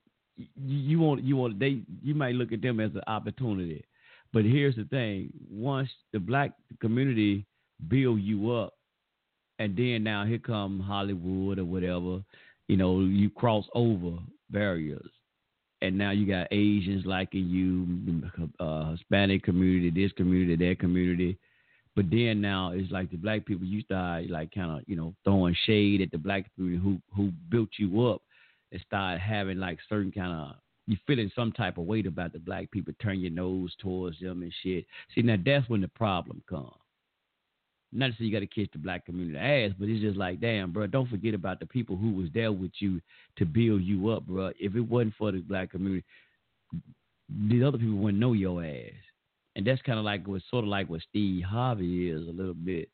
you 0.58 1.00
want 1.00 1.24
you 1.24 1.38
want 1.38 1.60
they 1.60 1.82
you 2.04 2.16
might 2.16 2.36
look 2.36 2.52
at 2.52 2.62
them 2.62 2.80
as 2.80 2.92
an 2.96 3.02
opportunity, 3.08 3.84
but 4.34 4.44
here's 4.44 4.76
the 4.76 4.86
thing: 4.86 5.32
once 5.50 5.90
the 6.14 6.20
black 6.20 6.52
community 6.82 7.46
build 7.88 8.22
you 8.22 8.52
up, 8.52 8.74
and 9.60 9.76
then 9.76 10.04
now 10.04 10.26
here 10.26 10.40
come 10.40 10.80
Hollywood 10.80 11.60
or 11.60 11.66
whatever, 11.66 12.22
you 12.68 12.78
know, 12.78 13.02
you 13.02 13.30
cross 13.30 13.66
over 13.74 14.18
barriers, 14.50 15.10
and 15.82 15.98
now 15.98 16.12
you 16.12 16.28
got 16.28 16.48
Asians 16.52 17.06
liking 17.06 17.48
you, 17.48 18.22
uh, 18.60 18.92
Hispanic 18.92 19.44
community, 19.44 19.90
this 19.90 20.12
community, 20.14 20.56
that 20.68 20.80
community. 20.80 21.38
But 21.96 22.10
then 22.10 22.42
now 22.42 22.72
it's 22.72 22.92
like 22.92 23.10
the 23.10 23.16
black 23.16 23.46
people 23.46 23.66
you 23.66 23.82
start 23.82 24.30
like 24.30 24.54
kind 24.54 24.80
of 24.80 24.84
you 24.86 24.98
know 24.98 25.14
throwing 25.24 25.56
shade 25.66 26.02
at 26.02 26.12
the 26.12 26.18
black 26.18 26.54
community 26.56 26.84
who 26.84 27.00
who 27.16 27.32
built 27.50 27.70
you 27.80 28.06
up 28.08 28.22
and 28.72 28.82
start 28.82 29.20
having 29.20 29.60
like 29.60 29.80
certain 29.90 30.12
kind 30.12 30.34
of 30.34 30.56
you 30.88 30.98
feeling 31.08 31.32
some 31.36 31.52
type 31.52 31.78
of 31.78 31.86
weight 31.86 32.06
about 32.06 32.34
the 32.34 32.40
black 32.40 32.70
people, 32.72 32.94
turn 33.02 33.20
your 33.20 33.32
nose 33.32 33.74
towards 33.80 34.20
them 34.20 34.44
and 34.44 34.54
shit. 34.62 34.86
See 35.14 35.22
now 35.22 35.38
that's 35.44 35.68
when 35.70 35.82
the 35.82 35.88
problem 35.90 36.44
comes. 36.48 36.70
Not 37.92 38.08
to 38.08 38.14
say 38.14 38.26
you 38.26 38.32
got 38.32 38.40
to 38.42 38.48
kiss 38.48 38.68
the 38.74 38.80
black 38.80 39.06
community 39.06 39.38
ass, 39.38 39.72
but 39.80 39.88
it's 39.88 40.02
just 40.02 40.18
like, 40.18 40.42
damn, 40.42 40.72
bro, 40.72 40.86
don't 40.86 41.10
forget 41.10 41.34
about 41.34 41.60
the 41.60 41.66
people 41.66 41.96
who 41.96 42.12
was 42.12 42.28
there 42.34 42.52
with 42.52 42.72
you 42.80 43.00
to 43.38 43.46
build 43.46 43.84
you 43.84 44.10
up, 44.10 44.28
bro. 44.28 44.52
If 44.60 44.76
it 44.76 44.82
wasn't 44.82 45.14
for 45.18 45.32
the 45.32 45.40
black 45.40 45.72
community, 45.72 46.04
these 47.30 47.64
other 47.64 47.78
people 47.78 47.96
wouldn't 47.96 48.20
know 48.20 48.34
your 48.34 48.64
ass. 48.64 48.92
And 49.56 49.66
that's 49.66 49.82
kind 49.84 49.98
of 49.98 50.04
like 50.04 50.28
what 50.28 50.42
sort 50.50 50.66
of 50.66 50.70
like 50.70 50.90
what 50.90 51.02
Steve 51.10 51.46
Harvey 51.46 52.10
is 52.10 52.28
a 52.28 52.32
little 52.32 52.54
bit. 52.54 52.90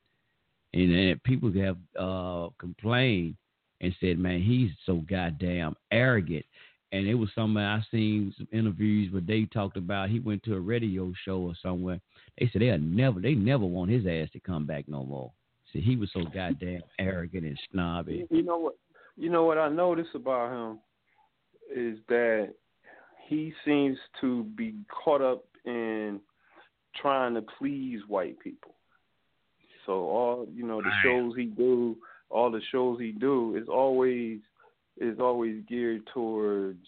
And, 0.74 0.94
and 0.94 1.24
people 1.24 1.52
have 1.54 1.78
uh, 2.00 2.50
complained 2.60 3.36
and 3.82 3.94
said, 4.00 4.20
man, 4.20 4.42
he's 4.42 4.70
so 4.86 5.04
goddamn 5.10 5.76
arrogant. 5.92 6.46
And 6.94 7.08
it 7.08 7.16
was 7.16 7.30
somewhere 7.34 7.68
I 7.68 7.82
seen 7.90 8.34
some 8.38 8.48
interviews 8.52 9.12
where 9.12 9.22
they 9.22 9.46
talked 9.46 9.78
about 9.78 10.10
he 10.10 10.20
went 10.20 10.44
to 10.44 10.56
a 10.56 10.60
radio 10.60 11.12
show 11.26 11.38
or 11.38 11.54
somewhere. 11.62 12.00
They 12.40 12.50
said 12.52 12.62
they'll 12.62 12.78
never 12.78 13.20
they 13.20 13.34
never 13.34 13.66
want 13.66 13.92
his 13.92 14.06
ass 14.06 14.30
to 14.34 14.40
come 14.40 14.66
back 14.66 14.86
no 14.88 15.06
more. 15.06 15.32
See, 15.72 15.80
he 15.80 15.96
was 15.96 16.10
so 16.14 16.24
goddamn 16.24 16.82
arrogant 17.00 17.46
and 17.46 17.58
snobby. 17.72 18.28
You 18.30 18.44
know 18.44 18.58
what? 18.58 18.74
You 19.16 19.30
know 19.30 19.46
what 19.46 19.58
I 19.58 19.70
notice 19.70 20.08
about 20.14 20.52
him 20.52 20.80
is 21.74 21.98
that 22.10 22.54
he 23.28 23.54
seems 23.64 23.98
to 24.20 24.44
be 24.44 24.76
caught 25.04 25.22
up 25.22 25.46
in 25.66 26.20
trying 27.02 27.36
to 27.36 27.44
please 27.58 28.02
white 28.08 28.38
people. 28.40 28.76
So 29.86 29.94
all 29.94 30.48
you 30.54 30.68
know, 30.68 30.82
the 30.82 30.92
shows 31.04 31.34
he 31.38 31.46
do, 31.46 31.96
all 32.32 32.50
the 32.52 32.62
shows 32.72 33.00
he 33.00 33.12
do 33.12 33.56
is 33.56 33.68
always 33.68 34.40
is 34.98 35.20
always 35.20 35.64
geared 35.68 36.06
towards 36.14 36.86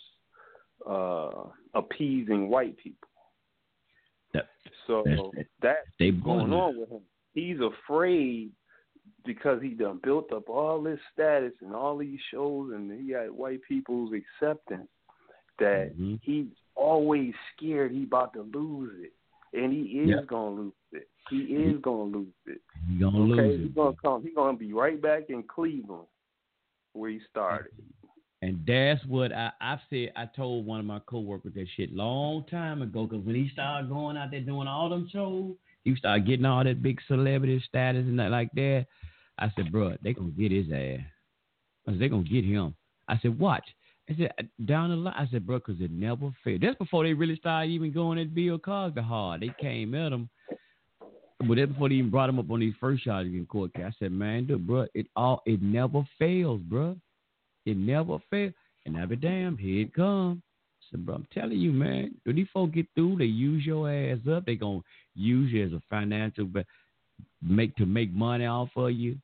uh 0.89 1.43
appeasing 1.73 2.49
white 2.49 2.77
people. 2.77 3.09
That, 4.33 4.47
So 4.87 5.03
that's- 5.61 5.85
they 5.99 6.11
going 6.11 6.51
on 6.53 6.77
with 6.77 6.89
him. 6.89 7.01
He's 7.33 7.59
afraid 7.59 8.51
because 9.25 9.61
he 9.61 9.69
done 9.69 9.99
built 10.03 10.31
up 10.33 10.49
all 10.49 10.81
this 10.81 10.99
status 11.13 11.53
and 11.61 11.73
all 11.73 11.97
these 11.97 12.19
shows 12.31 12.73
and 12.73 12.91
he 12.91 13.11
got 13.13 13.31
white 13.31 13.61
people's 13.67 14.11
acceptance 14.13 14.89
that 15.59 15.95
Mhm. 15.97 16.19
he's 16.21 16.47
always 16.75 17.33
scared 17.55 17.91
he 17.91 18.03
about 18.03 18.33
to 18.33 18.41
lose 18.41 19.03
it. 19.03 19.13
And 19.57 19.71
he 19.71 19.99
is 20.01 20.09
Yeah. 20.09 20.21
gonna 20.23 20.55
lose 20.55 20.73
it. 20.93 21.09
He 21.29 21.37
is 21.37 21.79
gonna 21.81 22.03
lose 22.03 22.27
it. 22.45 22.61
He 22.87 22.99
gonna 22.99 23.19
okay, 23.19 23.41
lose 23.41 23.59
he's 23.59 23.69
it. 23.69 23.75
gonna 23.75 23.95
come 24.01 24.23
he's 24.23 24.35
gonna 24.35 24.57
be 24.57 24.73
right 24.73 25.01
back 25.01 25.23
in 25.29 25.43
Cleveland 25.43 26.07
where 26.93 27.09
he 27.09 27.19
started. 27.29 27.71
And 28.41 28.59
that's 28.67 29.03
what 29.05 29.31
I, 29.31 29.51
I've 29.61 29.79
said. 29.89 30.11
I 30.17 30.25
told 30.25 30.65
one 30.65 30.81
of 30.81 30.85
my 30.85 30.99
coworkers 31.05 31.53
that 31.55 31.65
shit 31.77 31.93
long 31.93 32.43
time 32.51 32.81
ago. 32.81 33.07
Because 33.07 33.25
when 33.25 33.35
he 33.35 33.49
started 33.53 33.89
going 33.89 34.17
out 34.17 34.31
there 34.31 34.41
doing 34.41 34.67
all 34.67 34.89
them 34.89 35.07
shows, 35.11 35.55
he 35.85 35.95
started 35.95 36.27
getting 36.27 36.45
all 36.45 36.63
that 36.63 36.83
big 36.83 36.99
celebrity 37.07 37.63
status 37.65 38.05
and 38.05 38.19
that 38.19 38.31
like 38.31 38.51
that. 38.55 38.87
I 39.39 39.49
said, 39.55 39.71
bro, 39.71 39.95
they 40.03 40.13
gonna 40.13 40.31
get 40.31 40.51
his 40.51 40.67
ass. 40.71 41.05
I 41.87 41.91
said, 41.91 41.99
they 41.99 42.09
gonna 42.09 42.23
get 42.23 42.43
him. 42.43 42.75
I 43.07 43.17
said, 43.19 43.39
watch. 43.39 43.63
I 44.09 44.15
said, 44.17 44.33
uh, 44.37 44.43
down 44.65 44.89
the 44.89 44.97
line. 44.97 45.15
I 45.17 45.27
said, 45.31 45.45
bro, 45.47 45.59
because 45.59 45.79
it 45.79 45.91
never 45.91 46.31
failed. 46.43 46.61
That's 46.61 46.77
before 46.77 47.05
they 47.05 47.13
really 47.13 47.37
started 47.37 47.71
even 47.71 47.93
going 47.93 48.19
at 48.19 48.33
Bill 48.35 48.59
Cosby 48.59 49.01
hard. 49.01 49.41
They 49.41 49.53
came 49.59 49.95
at 49.95 50.11
him. 50.11 50.29
But 51.47 51.55
that's 51.57 51.71
before 51.71 51.89
they 51.89 51.95
even 51.95 52.11
brought 52.11 52.29
him 52.29 52.39
up 52.39 52.49
on 52.51 52.59
these 52.59 52.73
first 52.79 53.03
charges 53.03 53.33
in 53.33 53.45
court. 53.45 53.71
I 53.75 53.91
said, 53.99 54.11
man, 54.11 54.45
dude, 54.45 54.65
bro, 54.65 54.87
it 54.93 55.07
all 55.15 55.41
it 55.45 55.61
never 55.61 56.03
fails, 56.19 56.61
bro. 56.61 56.95
It 57.65 57.77
never 57.77 58.19
fails. 58.29 58.53
And 58.85 58.97
I 58.97 59.05
be 59.05 59.15
damn, 59.15 59.57
here 59.57 59.81
it 59.81 59.93
comes. 59.93 60.41
I 60.41 60.83
said, 60.91 61.05
bro, 61.05 61.15
I'm 61.15 61.27
telling 61.33 61.57
you, 61.57 61.71
man, 61.71 62.15
when 62.23 62.35
these 62.35 62.47
folks 62.53 62.75
get 62.75 62.87
through, 62.95 63.17
they 63.17 63.25
use 63.25 63.65
your 63.65 63.89
ass 63.89 64.19
up. 64.29 64.45
They 64.45 64.55
gonna 64.55 64.81
use 65.15 65.51
you 65.51 65.65
as 65.65 65.71
a 65.73 65.81
financial 65.89 66.47
make 67.41 67.75
to 67.77 67.85
make 67.85 68.11
money 68.13 68.45
off 68.45 68.69
of 68.75 68.91
you. 68.91 69.17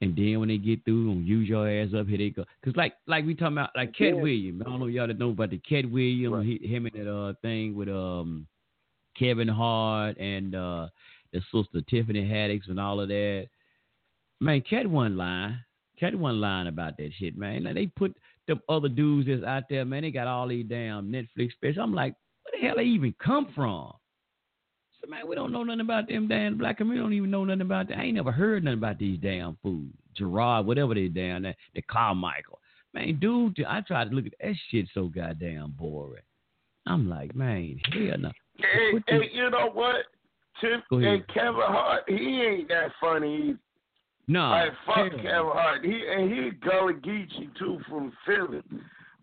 And 0.00 0.16
then 0.16 0.40
when 0.40 0.48
they 0.48 0.58
get 0.58 0.84
through, 0.84 1.14
gonna 1.14 1.24
use 1.24 1.48
your 1.48 1.68
ass 1.68 1.90
up. 1.96 2.08
Here 2.08 2.18
they 2.18 2.30
go. 2.30 2.44
Cause 2.64 2.74
like 2.76 2.94
like 3.06 3.24
we 3.24 3.34
talking 3.34 3.56
about 3.58 3.70
like 3.76 3.94
Katt 3.94 4.08
Yeah. 4.16 4.20
Williams. 4.20 4.62
I 4.64 4.68
don't 4.68 4.80
know 4.80 4.86
if 4.86 4.94
y'all 4.94 5.06
that 5.06 5.18
know 5.18 5.30
about 5.30 5.50
the 5.50 5.58
Katt 5.58 5.88
Williams. 5.90 6.44
He, 6.44 6.66
him 6.66 6.86
and 6.86 6.94
that 6.96 7.10
uh 7.10 7.34
thing 7.40 7.76
with 7.76 7.88
um 7.88 8.46
Kevin 9.16 9.48
Hart 9.48 10.18
and 10.18 10.54
uh 10.54 10.88
the 11.32 11.40
sister 11.52 11.80
Tiffany 11.88 12.22
Haddish 12.24 12.68
and 12.68 12.80
all 12.80 13.00
of 13.00 13.08
that. 13.08 13.46
Man, 14.40 14.62
Katt 14.68 14.86
wasn't 14.86 15.16
lying. 15.16 15.58
Chetty 16.00 16.16
wasn't 16.16 16.40
lying 16.40 16.66
about 16.66 16.96
that 16.96 17.10
shit, 17.18 17.36
man. 17.36 17.62
Now 17.62 17.74
they 17.74 17.86
put 17.86 18.16
them 18.48 18.60
other 18.68 18.88
dudes 18.88 19.28
that's 19.28 19.44
out 19.44 19.64
there, 19.70 19.84
man. 19.84 20.02
They 20.02 20.10
got 20.10 20.26
all 20.26 20.48
these 20.48 20.66
damn 20.68 21.12
Netflix 21.12 21.52
specials. 21.52 21.78
I'm 21.80 21.94
like, 21.94 22.14
where 22.42 22.60
the 22.60 22.66
hell 22.66 22.76
they 22.76 22.84
even 22.84 23.14
come 23.22 23.52
from? 23.54 23.92
So 25.00 25.08
man, 25.08 25.28
we 25.28 25.36
don't 25.36 25.52
know 25.52 25.62
nothing 25.62 25.80
about 25.80 26.08
them 26.08 26.28
damn 26.28 26.58
black 26.58 26.78
community. 26.78 27.02
Don't 27.02 27.12
even 27.12 27.30
know 27.30 27.44
nothing 27.44 27.60
about 27.60 27.88
that. 27.88 27.98
I 27.98 28.04
ain't 28.04 28.16
never 28.16 28.32
heard 28.32 28.64
nothing 28.64 28.78
about 28.78 28.98
these 28.98 29.18
damn 29.20 29.56
fools. 29.62 29.92
Gerard, 30.16 30.66
whatever 30.66 30.94
they 30.94 31.08
damn 31.08 31.42
that, 31.42 31.56
the 31.74 31.82
Carmichael. 31.82 32.58
Man, 32.94 33.18
dude, 33.20 33.64
I 33.66 33.80
tried 33.80 34.10
to 34.10 34.16
look 34.16 34.26
at 34.26 34.32
that 34.40 34.54
shit 34.70 34.86
so 34.92 35.06
goddamn 35.06 35.74
boring. 35.78 36.22
I'm 36.86 37.08
like, 37.08 37.34
man, 37.34 37.80
hell 37.92 38.18
no. 38.18 38.32
Hey, 38.58 38.92
hey, 39.06 39.30
you 39.32 39.48
know 39.50 39.70
what? 39.72 40.04
And 40.90 41.26
Kevin 41.28 41.54
Hart, 41.56 42.04
he 42.08 42.42
ain't 42.42 42.68
that 42.68 42.92
funny. 43.00 43.36
either. 43.48 43.58
No, 44.28 44.50
like 44.50 44.72
fuck 44.86 44.96
hell 44.96 45.10
Kevin. 45.10 45.52
Hart. 45.52 45.84
He 45.84 46.02
and 46.08 46.32
he 46.32 46.50
Gullah 46.50 46.94
Geechee 46.94 47.54
too 47.58 47.80
from 47.88 48.12
Philly, 48.24 48.62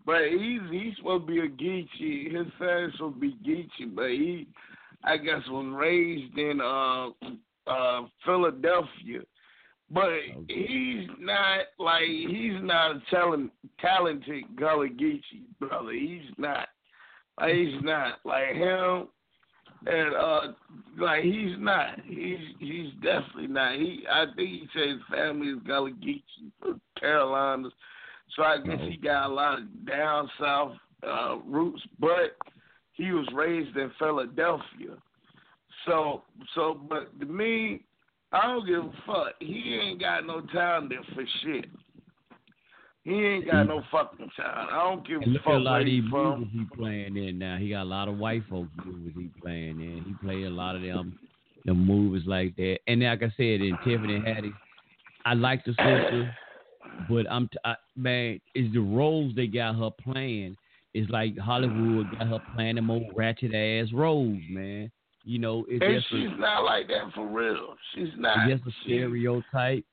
but 0.04 0.22
he's 0.30 0.60
he's 0.70 0.96
supposed 0.96 1.26
to 1.26 1.32
be 1.32 1.40
a 1.40 1.48
Geechee. 1.48 2.36
His 2.36 2.46
supposed 2.58 2.98
to 2.98 3.10
be 3.18 3.36
Geechee, 3.46 3.94
but 3.94 4.10
he, 4.10 4.46
I 5.04 5.16
guess, 5.16 5.40
was 5.48 5.74
raised 5.74 6.36
in 6.36 6.60
uh 6.60 7.08
uh 7.66 8.06
Philadelphia. 8.24 9.20
But 9.92 10.10
he's 10.48 11.08
not 11.18 11.60
like 11.78 12.04
he's 12.04 12.60
not 12.60 12.96
a 12.96 13.02
talent 13.10 13.50
talented 13.80 14.44
Gullah 14.56 14.88
Geechee 14.88 15.46
brother. 15.58 15.92
He's 15.92 16.30
not. 16.36 16.68
Like, 17.40 17.54
he's 17.54 17.82
not 17.82 18.18
like 18.26 18.54
him 18.54 19.08
and 19.86 20.14
uh 20.14 20.40
like 20.98 21.22
he's 21.24 21.56
not. 21.58 22.00
He's 22.04 22.38
he's 22.58 22.92
definitely 23.02 23.48
not. 23.48 23.76
He 23.76 24.04
i 24.10 24.24
think 24.36 24.48
he 24.48 24.68
said 24.74 24.88
his 24.88 25.00
family 25.10 25.48
is 25.48 25.58
gullah 25.66 25.90
geechee 25.90 26.50
from 26.60 26.80
carolinas. 26.98 27.72
So 28.36 28.42
i 28.42 28.58
guess 28.58 28.80
he 28.88 28.96
got 28.96 29.30
a 29.30 29.32
lot 29.32 29.58
of 29.58 29.86
down 29.86 30.30
south 30.38 30.72
uh 31.06 31.36
roots 31.46 31.82
but 31.98 32.36
he 32.92 33.12
was 33.12 33.26
raised 33.34 33.76
in 33.76 33.90
philadelphia. 33.98 34.96
So 35.86 36.24
so 36.54 36.80
but 36.88 37.18
to 37.20 37.26
me 37.26 37.84
i 38.32 38.42
don't 38.46 38.66
give 38.66 38.84
a 38.84 38.92
fuck. 39.06 39.34
He 39.40 39.78
ain't 39.80 40.00
got 40.00 40.26
no 40.26 40.40
time 40.40 40.88
talent 40.88 41.06
for 41.14 41.24
shit 41.42 41.66
he 43.04 43.12
ain't 43.12 43.50
got 43.50 43.64
no 43.64 43.82
fucking 43.90 44.30
talent. 44.36 44.70
I 44.72 44.82
don't 44.84 45.06
give 45.06 45.22
And 45.22 45.30
a 45.30 45.30
look 45.30 45.42
fuck 45.42 45.54
at 45.54 45.56
a 45.56 45.64
lot 45.64 45.80
of 45.80 45.86
these 45.86 46.04
movies 46.04 46.48
he 46.52 46.64
playing 46.76 47.16
in 47.16 47.38
now. 47.38 47.56
He 47.56 47.70
got 47.70 47.82
a 47.82 47.84
lot 47.84 48.08
of 48.08 48.18
white 48.18 48.42
folks 48.48 48.70
movies 48.84 49.14
he 49.16 49.30
playing 49.40 49.80
in. 49.80 50.04
He 50.06 50.14
played 50.26 50.44
a 50.44 50.50
lot 50.50 50.76
of 50.76 50.82
them, 50.82 51.18
the 51.64 51.74
movies 51.74 52.24
like 52.26 52.56
that. 52.56 52.78
And 52.86 53.02
like 53.02 53.22
I 53.22 53.32
said, 53.36 53.60
in 53.62 53.76
Tiffany 53.84 54.20
Haddish, 54.20 54.52
I 55.24 55.34
like 55.34 55.64
the 55.64 55.72
sister, 55.72 56.34
but 57.08 57.30
I'm 57.30 57.48
t- 57.48 57.58
I, 57.64 57.74
man, 57.96 58.40
is 58.54 58.72
the 58.72 58.80
roles 58.80 59.34
they 59.34 59.46
got 59.46 59.76
her 59.76 59.90
playing 60.02 60.56
is 60.94 61.08
like 61.08 61.38
Hollywood 61.38 62.10
got 62.18 62.26
her 62.28 62.40
playing 62.54 62.74
them 62.76 62.90
old 62.90 63.04
ratchet 63.14 63.54
ass 63.54 63.92
roles, 63.92 64.40
man. 64.50 64.90
You 65.24 65.38
know, 65.38 65.64
it's 65.68 65.84
And 65.84 65.94
just 66.00 66.12
a, 66.12 66.16
she's 66.16 66.38
not 66.38 66.64
like 66.64 66.88
that 66.88 67.12
for 67.14 67.26
real. 67.26 67.76
She's 67.94 68.08
not. 68.16 68.48
it's 68.50 68.62
just 68.62 68.74
a 68.74 68.80
stereotype 68.84 69.84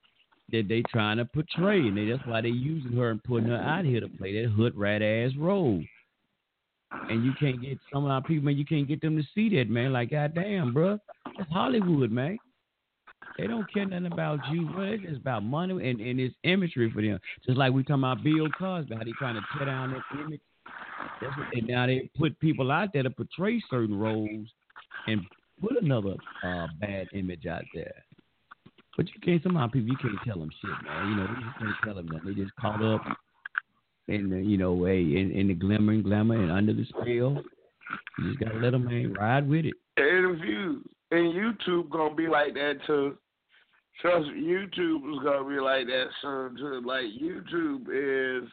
that 0.51 0.67
they 0.67 0.81
trying 0.89 1.17
to 1.17 1.25
portray, 1.25 1.79
and 1.79 1.97
they, 1.97 2.05
that's 2.05 2.25
why 2.25 2.41
they 2.41 2.49
using 2.49 2.93
her 2.93 3.11
and 3.11 3.23
putting 3.23 3.49
her 3.49 3.57
out 3.57 3.85
here 3.85 3.99
to 3.99 4.07
play 4.07 4.41
that 4.41 4.49
hood 4.51 4.75
rat 4.75 5.01
ass 5.01 5.31
role. 5.37 5.83
And 6.91 7.25
you 7.25 7.33
can't 7.37 7.61
get 7.61 7.77
some 7.91 8.05
of 8.05 8.11
our 8.11 8.21
people, 8.21 8.45
man. 8.45 8.57
You 8.57 8.65
can't 8.65 8.87
get 8.87 9.01
them 9.01 9.17
to 9.17 9.23
see 9.35 9.53
that, 9.57 9.69
man. 9.69 9.91
Like, 9.91 10.11
goddamn, 10.11 10.73
bro, 10.73 10.97
that's 11.37 11.51
Hollywood, 11.51 12.11
man. 12.11 12.37
They 13.37 13.45
don't 13.45 13.71
care 13.71 13.85
nothing 13.85 14.11
about 14.11 14.39
you, 14.51 14.67
bro. 14.67 14.95
It's 14.99 15.17
about 15.17 15.43
money 15.43 15.73
and, 15.73 15.99
and 15.99 16.19
it's 16.19 16.33
imagery 16.43 16.89
for 16.91 17.01
them. 17.01 17.19
Just 17.45 17.57
like 17.57 17.73
we 17.73 17.83
talking 17.83 18.03
about 18.03 18.23
Bill 18.23 18.49
Cosby, 18.57 18.95
how 18.95 19.03
they 19.03 19.11
trying 19.19 19.35
to 19.35 19.41
tear 19.57 19.67
down 19.67 19.91
that 19.91 20.19
image. 20.19 20.41
That's 21.21 21.37
what, 21.37 21.47
and 21.53 21.67
now 21.67 21.85
they 21.85 22.09
put 22.17 22.39
people 22.39 22.71
out 22.71 22.93
there 22.93 23.03
to 23.03 23.09
portray 23.09 23.61
certain 23.69 23.97
roles 23.97 24.47
and 25.07 25.21
put 25.61 25.81
another 25.81 26.15
uh, 26.43 26.67
bad 26.79 27.07
image 27.13 27.45
out 27.45 27.63
there. 27.73 27.93
But 28.97 29.05
you 29.13 29.21
can't 29.21 29.41
somehow 29.43 29.67
people 29.67 29.89
you 29.89 29.97
can't 29.97 30.17
tell 30.25 30.39
them 30.39 30.49
shit, 30.59 30.71
man. 30.83 31.09
You 31.09 31.15
know, 31.15 31.27
you 31.29 31.45
just 31.45 31.59
can't 31.59 31.75
tell 31.85 31.95
them 31.95 32.07
that. 32.07 32.25
They 32.25 32.33
just 32.33 32.55
caught 32.55 32.83
up 32.83 33.01
in 34.07 34.29
the, 34.29 34.37
you 34.37 34.57
know, 34.57 34.85
hey, 34.85 35.01
in, 35.01 35.31
in 35.31 35.47
the 35.47 35.53
glimmer 35.53 35.93
and 35.93 36.03
glamour 36.03 36.41
and 36.41 36.51
under 36.51 36.73
the 36.73 36.85
spell. 36.85 37.43
You 38.17 38.27
just 38.27 38.39
gotta 38.39 38.57
let 38.57 38.71
them 38.71 38.85
man 38.85 39.13
ride 39.13 39.47
with 39.47 39.65
it. 39.65 39.75
interviews. 39.97 40.83
And 41.11 41.33
YouTube 41.33 41.89
gonna 41.89 42.15
be 42.15 42.27
like 42.27 42.53
that 42.55 42.79
too. 42.85 43.17
Trust 44.01 44.27
me, 44.27 44.41
YouTube 44.41 45.13
is 45.13 45.23
gonna 45.23 45.47
be 45.47 45.59
like 45.59 45.85
that 45.87 46.07
soon 46.21 46.57
too. 46.57 46.81
Like 46.85 47.05
YouTube 47.05 47.87
is 48.43 48.49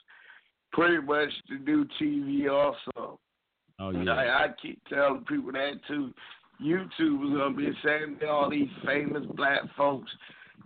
pretty 0.72 1.04
much 1.04 1.30
the 1.48 1.56
new 1.56 1.86
TV 2.00 2.50
also. 2.50 3.18
Oh 3.80 3.88
Like, 3.88 4.28
I 4.28 4.48
keep 4.62 4.80
telling 4.88 5.24
people 5.24 5.52
that 5.52 5.80
too. 5.88 6.12
YouTube 6.64 7.24
is 7.24 7.36
gonna 7.36 7.54
be 7.54 7.70
thing. 7.82 8.18
All 8.28 8.48
these 8.50 8.68
famous 8.84 9.24
black 9.34 9.60
folks 9.76 10.10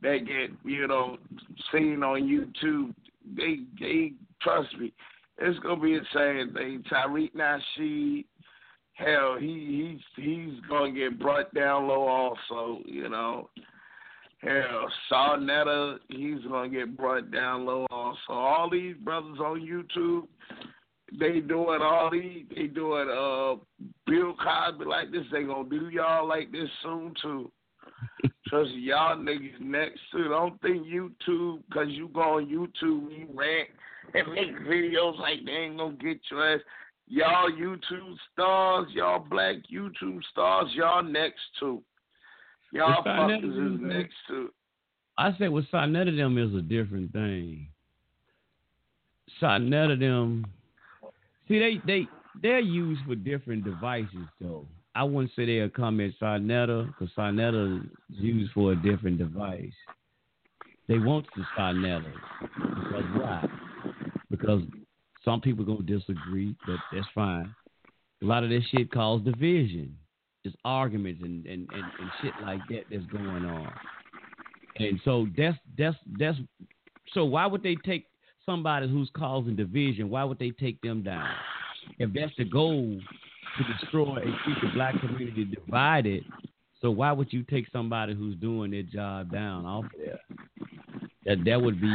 that 0.02 0.18
get 0.26 0.50
you 0.64 0.86
know 0.86 1.18
seen 1.72 2.02
on 2.02 2.22
YouTube, 2.22 2.94
they 3.36 3.60
they 3.80 4.12
trust 4.40 4.76
me. 4.78 4.92
It's 5.38 5.58
gonna 5.60 5.80
be 5.80 5.98
the 5.98 6.04
same 6.14 6.54
thing. 6.54 6.84
Tariq 6.90 7.32
Nasheed, 7.34 8.24
hell, 8.94 9.36
he 9.38 9.98
he's 10.16 10.24
he's 10.24 10.60
gonna 10.68 10.92
get 10.92 11.18
brought 11.18 11.52
down 11.54 11.88
low 11.88 12.06
also. 12.06 12.82
You 12.84 13.08
know, 13.08 13.50
hell, 14.40 14.90
Sa 15.08 15.36
Neter, 15.36 15.98
he's 16.08 16.42
gonna 16.48 16.68
get 16.68 16.96
brought 16.96 17.30
down 17.30 17.66
low 17.66 17.86
also. 17.90 18.18
All 18.30 18.68
these 18.70 18.96
brothers 18.96 19.38
on 19.40 19.60
YouTube, 19.60 20.26
they 21.18 21.40
doing 21.40 21.80
all 21.82 22.10
these, 22.10 22.44
they 22.54 22.66
doing 22.66 23.08
uh 23.08 23.56
Bill 24.06 24.34
Cosby 24.34 24.84
like 24.84 25.10
this. 25.10 25.24
They 25.32 25.44
gonna 25.44 25.68
do 25.68 25.88
y'all 25.90 26.26
like 26.26 26.52
this 26.52 26.68
soon 26.82 27.14
too. 27.22 27.50
Trust 28.48 28.70
y'all 28.72 29.16
niggas 29.16 29.60
next 29.60 30.00
too. 30.12 30.28
Don't 30.28 30.60
think 30.60 30.86
YouTube, 30.86 31.62
cause 31.72 31.88
you 31.88 32.08
go 32.08 32.38
on 32.38 32.46
YouTube, 32.46 33.10
you 33.10 33.28
rant 33.34 33.68
and 34.14 34.32
make 34.32 34.66
videos 34.66 35.18
like 35.18 35.44
they 35.44 35.52
ain't 35.52 35.78
gonna 35.78 35.96
get 35.96 36.18
your 36.30 36.54
ass. 36.54 36.60
Y'all 37.06 37.50
YouTube 37.50 38.16
stars, 38.32 38.88
y'all 38.92 39.24
black 39.30 39.56
YouTube 39.72 40.20
stars, 40.30 40.68
y'all 40.74 41.02
next 41.02 41.40
too. 41.58 41.82
Y'all 42.72 43.02
fuckers 43.02 43.44
is 43.44 43.74
is- 43.74 43.80
next 43.80 44.14
too. 44.26 44.50
I 45.16 45.36
said 45.36 45.50
with 45.50 45.68
Sa 45.70 45.84
Neter 45.86 46.14
them 46.14 46.38
is 46.38 46.54
a 46.54 46.62
different 46.62 47.12
thing. 47.12 47.66
Sa 49.40 49.58
Neter 49.58 49.96
them, 49.96 50.44
see 51.48 51.58
they 51.58 51.80
they 51.86 52.08
they're 52.40 52.60
used 52.60 53.00
for 53.06 53.14
different 53.14 53.64
devices 53.64 54.26
though. 54.40 54.66
I 54.94 55.04
wouldn't 55.04 55.32
say 55.36 55.46
they'll 55.46 55.68
come 55.68 56.00
at 56.00 56.10
Sa 56.18 56.38
Neter 56.38 56.84
because 56.86 57.14
Sa 57.14 57.30
Neter 57.30 57.80
is 58.10 58.18
used 58.18 58.52
for 58.52 58.72
a 58.72 58.76
different 58.76 59.18
device. 59.18 59.72
They 60.88 60.98
want 60.98 61.26
the 61.36 61.44
Sa 61.56 61.72
Neter 61.72 62.12
because 62.50 63.04
why? 63.14 63.48
Because 64.30 64.62
some 65.24 65.40
people 65.40 65.64
gonna 65.64 65.82
disagree, 65.82 66.56
but 66.66 66.78
that's 66.92 67.06
fine. 67.14 67.54
A 68.22 68.24
lot 68.24 68.44
of 68.44 68.50
this 68.50 68.64
shit 68.70 68.90
causes 68.90 69.24
division. 69.24 69.96
It's 70.44 70.56
arguments 70.64 71.20
and, 71.22 71.44
and, 71.46 71.68
and, 71.72 71.82
and 71.82 72.10
shit 72.22 72.32
like 72.42 72.60
that 72.70 72.84
that's 72.90 73.04
going 73.06 73.44
on. 73.44 73.72
And 74.76 75.00
so 75.04 75.26
that's 75.36 75.58
that's 75.76 75.96
that's 76.18 76.38
so 77.12 77.24
why 77.24 77.46
would 77.46 77.62
they 77.62 77.76
take 77.84 78.06
somebody 78.48 78.88
who's 78.88 79.10
causing 79.14 79.56
division? 79.56 80.08
Why 80.08 80.24
would 80.24 80.38
they 80.38 80.50
take 80.50 80.80
them 80.80 81.02
down? 81.02 81.28
If 81.98 82.12
that's 82.14 82.32
the 82.38 82.44
goal 82.44 82.98
to 83.58 83.74
destroy 83.74 84.16
and 84.16 84.34
keep 84.44 84.62
the 84.62 84.70
black 84.74 84.98
community 85.00 85.44
divided, 85.44 86.24
so 86.80 86.90
why 86.90 87.12
would 87.12 87.32
you 87.32 87.42
take 87.42 87.66
somebody 87.70 88.14
who's 88.14 88.36
doing 88.36 88.70
their 88.70 88.82
job 88.82 89.30
down 89.30 89.66
off 89.66 89.84
there? 89.96 90.20
That 91.26 91.44
that 91.44 91.60
would 91.60 91.80
be 91.80 91.94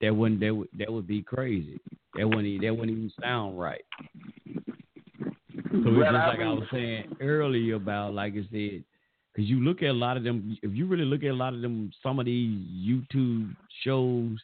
that 0.00 0.14
wouldn't 0.14 0.40
that 0.40 0.54
would 0.54 0.68
that 0.78 0.92
would 0.92 1.06
be 1.06 1.22
crazy. 1.22 1.80
That 2.16 2.26
wouldn't 2.26 2.62
that 2.62 2.74
wouldn't 2.74 2.96
even 2.96 3.12
sound 3.20 3.58
right. 3.58 3.84
So 4.46 5.80
it's 5.88 5.98
just 5.98 6.12
like 6.12 6.40
I 6.40 6.48
was 6.48 6.68
saying 6.72 7.16
earlier 7.20 7.74
about, 7.74 8.14
like 8.14 8.32
I 8.34 8.42
said, 8.50 8.84
because 9.32 9.50
you 9.50 9.60
look 9.60 9.82
at 9.82 9.90
a 9.90 9.92
lot 9.92 10.16
of 10.16 10.24
them. 10.24 10.56
If 10.62 10.72
you 10.72 10.86
really 10.86 11.04
look 11.04 11.22
at 11.22 11.30
a 11.30 11.34
lot 11.34 11.54
of 11.54 11.60
them, 11.60 11.92
some 12.02 12.18
of 12.18 12.26
these 12.26 12.58
YouTube 12.86 13.54
shows 13.82 14.38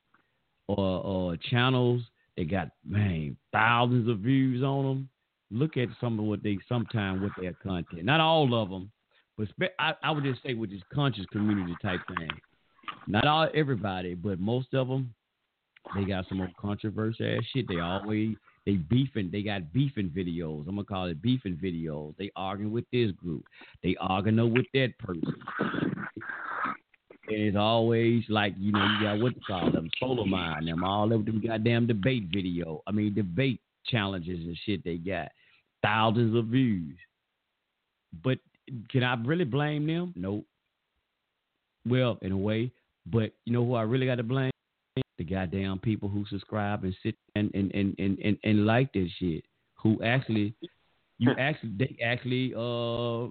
or 0.78 1.36
channels, 1.36 2.02
they 2.36 2.44
got 2.44 2.70
man 2.84 3.36
thousands 3.52 4.08
of 4.08 4.18
views 4.18 4.62
on 4.62 4.84
them. 4.84 5.08
Look 5.50 5.76
at 5.76 5.88
some 6.00 6.18
of 6.18 6.24
what 6.26 6.42
they 6.42 6.58
sometime 6.68 7.22
with 7.22 7.32
their 7.40 7.54
content. 7.54 8.04
Not 8.04 8.20
all 8.20 8.54
of 8.54 8.70
them, 8.70 8.90
but 9.36 9.48
spe- 9.48 9.74
I, 9.78 9.94
I 10.02 10.10
would 10.10 10.24
just 10.24 10.42
say 10.42 10.54
with 10.54 10.70
this 10.70 10.82
conscious 10.92 11.26
community 11.32 11.74
type 11.82 12.00
thing. 12.16 12.30
Not 13.06 13.26
all 13.26 13.48
everybody, 13.54 14.14
but 14.14 14.38
most 14.38 14.74
of 14.74 14.88
them, 14.88 15.12
they 15.96 16.04
got 16.04 16.28
some 16.28 16.38
more 16.38 16.50
controversial 16.60 17.26
ass 17.26 17.42
shit. 17.52 17.66
They 17.68 17.80
always 17.80 18.36
they 18.66 18.74
beefing. 18.74 19.30
They 19.32 19.42
got 19.42 19.72
beefing 19.72 20.10
videos. 20.10 20.68
I'm 20.68 20.76
gonna 20.76 20.84
call 20.84 21.06
it 21.06 21.22
beefing 21.22 21.58
videos. 21.62 22.14
They 22.18 22.30
arguing 22.36 22.72
with 22.72 22.84
this 22.92 23.10
group. 23.12 23.44
They 23.82 23.96
arguing 24.00 24.52
with 24.52 24.66
that 24.74 24.96
person. 24.98 25.34
It's 27.30 27.56
always 27.56 28.24
like 28.28 28.54
you 28.58 28.72
know 28.72 28.84
you 28.84 29.06
got 29.06 29.20
what 29.20 29.34
to 29.34 29.40
call 29.40 29.70
them 29.70 29.88
solo 29.98 30.24
mine 30.24 30.66
them 30.66 30.84
all 30.84 31.12
of 31.12 31.24
them 31.24 31.42
goddamn 31.46 31.86
debate 31.86 32.28
video. 32.32 32.82
I 32.86 32.92
mean 32.92 33.14
debate 33.14 33.60
challenges 33.86 34.38
and 34.40 34.56
shit 34.64 34.84
they 34.84 34.96
got 34.96 35.28
thousands 35.82 36.36
of 36.36 36.46
views. 36.46 36.96
But 38.22 38.38
can 38.90 39.02
I 39.02 39.14
really 39.14 39.44
blame 39.44 39.86
them? 39.86 40.12
Nope. 40.16 40.44
Well, 41.86 42.18
in 42.22 42.32
a 42.32 42.36
way, 42.36 42.70
but 43.06 43.32
you 43.44 43.52
know 43.52 43.64
who 43.64 43.74
I 43.74 43.82
really 43.82 44.06
got 44.06 44.16
to 44.16 44.22
blame? 44.22 44.50
The 45.18 45.24
goddamn 45.24 45.78
people 45.78 46.08
who 46.08 46.24
subscribe 46.28 46.84
and 46.84 46.94
sit 47.02 47.14
and 47.34 47.50
and 47.54 47.70
and 47.74 47.94
and, 47.98 48.18
and, 48.18 48.38
and 48.44 48.66
like 48.66 48.92
this 48.92 49.10
shit. 49.18 49.44
Who 49.82 50.02
actually 50.02 50.54
you 51.18 51.30
actually 51.38 51.72
they 51.78 51.96
actually 52.02 52.54
uh 52.54 53.30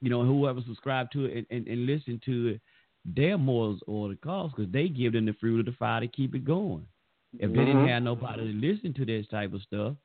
you 0.00 0.10
know 0.10 0.24
whoever 0.24 0.60
subscribed 0.66 1.12
to 1.12 1.26
it 1.26 1.36
and, 1.38 1.46
and, 1.50 1.66
and 1.68 1.86
listen 1.86 2.20
to 2.26 2.48
it 2.48 2.60
their 3.04 3.36
morals 3.36 3.80
or 3.86 4.08
the 4.08 4.16
cause 4.16 4.50
because 4.54 4.72
they 4.72 4.88
give 4.88 5.12
them 5.12 5.26
the 5.26 5.32
fruit 5.34 5.60
of 5.60 5.66
the 5.66 5.72
fire 5.72 6.00
to 6.00 6.08
keep 6.08 6.34
it 6.34 6.44
going. 6.44 6.86
If 7.38 7.52
they 7.52 7.64
didn't 7.64 7.78
Mhm. 7.78 7.88
have 7.88 8.02
nobody 8.02 8.52
to 8.52 8.58
listen 8.58 8.92
to 8.94 9.04
this 9.04 9.26
type 9.28 9.52
of 9.54 9.62
stuff 9.62 9.96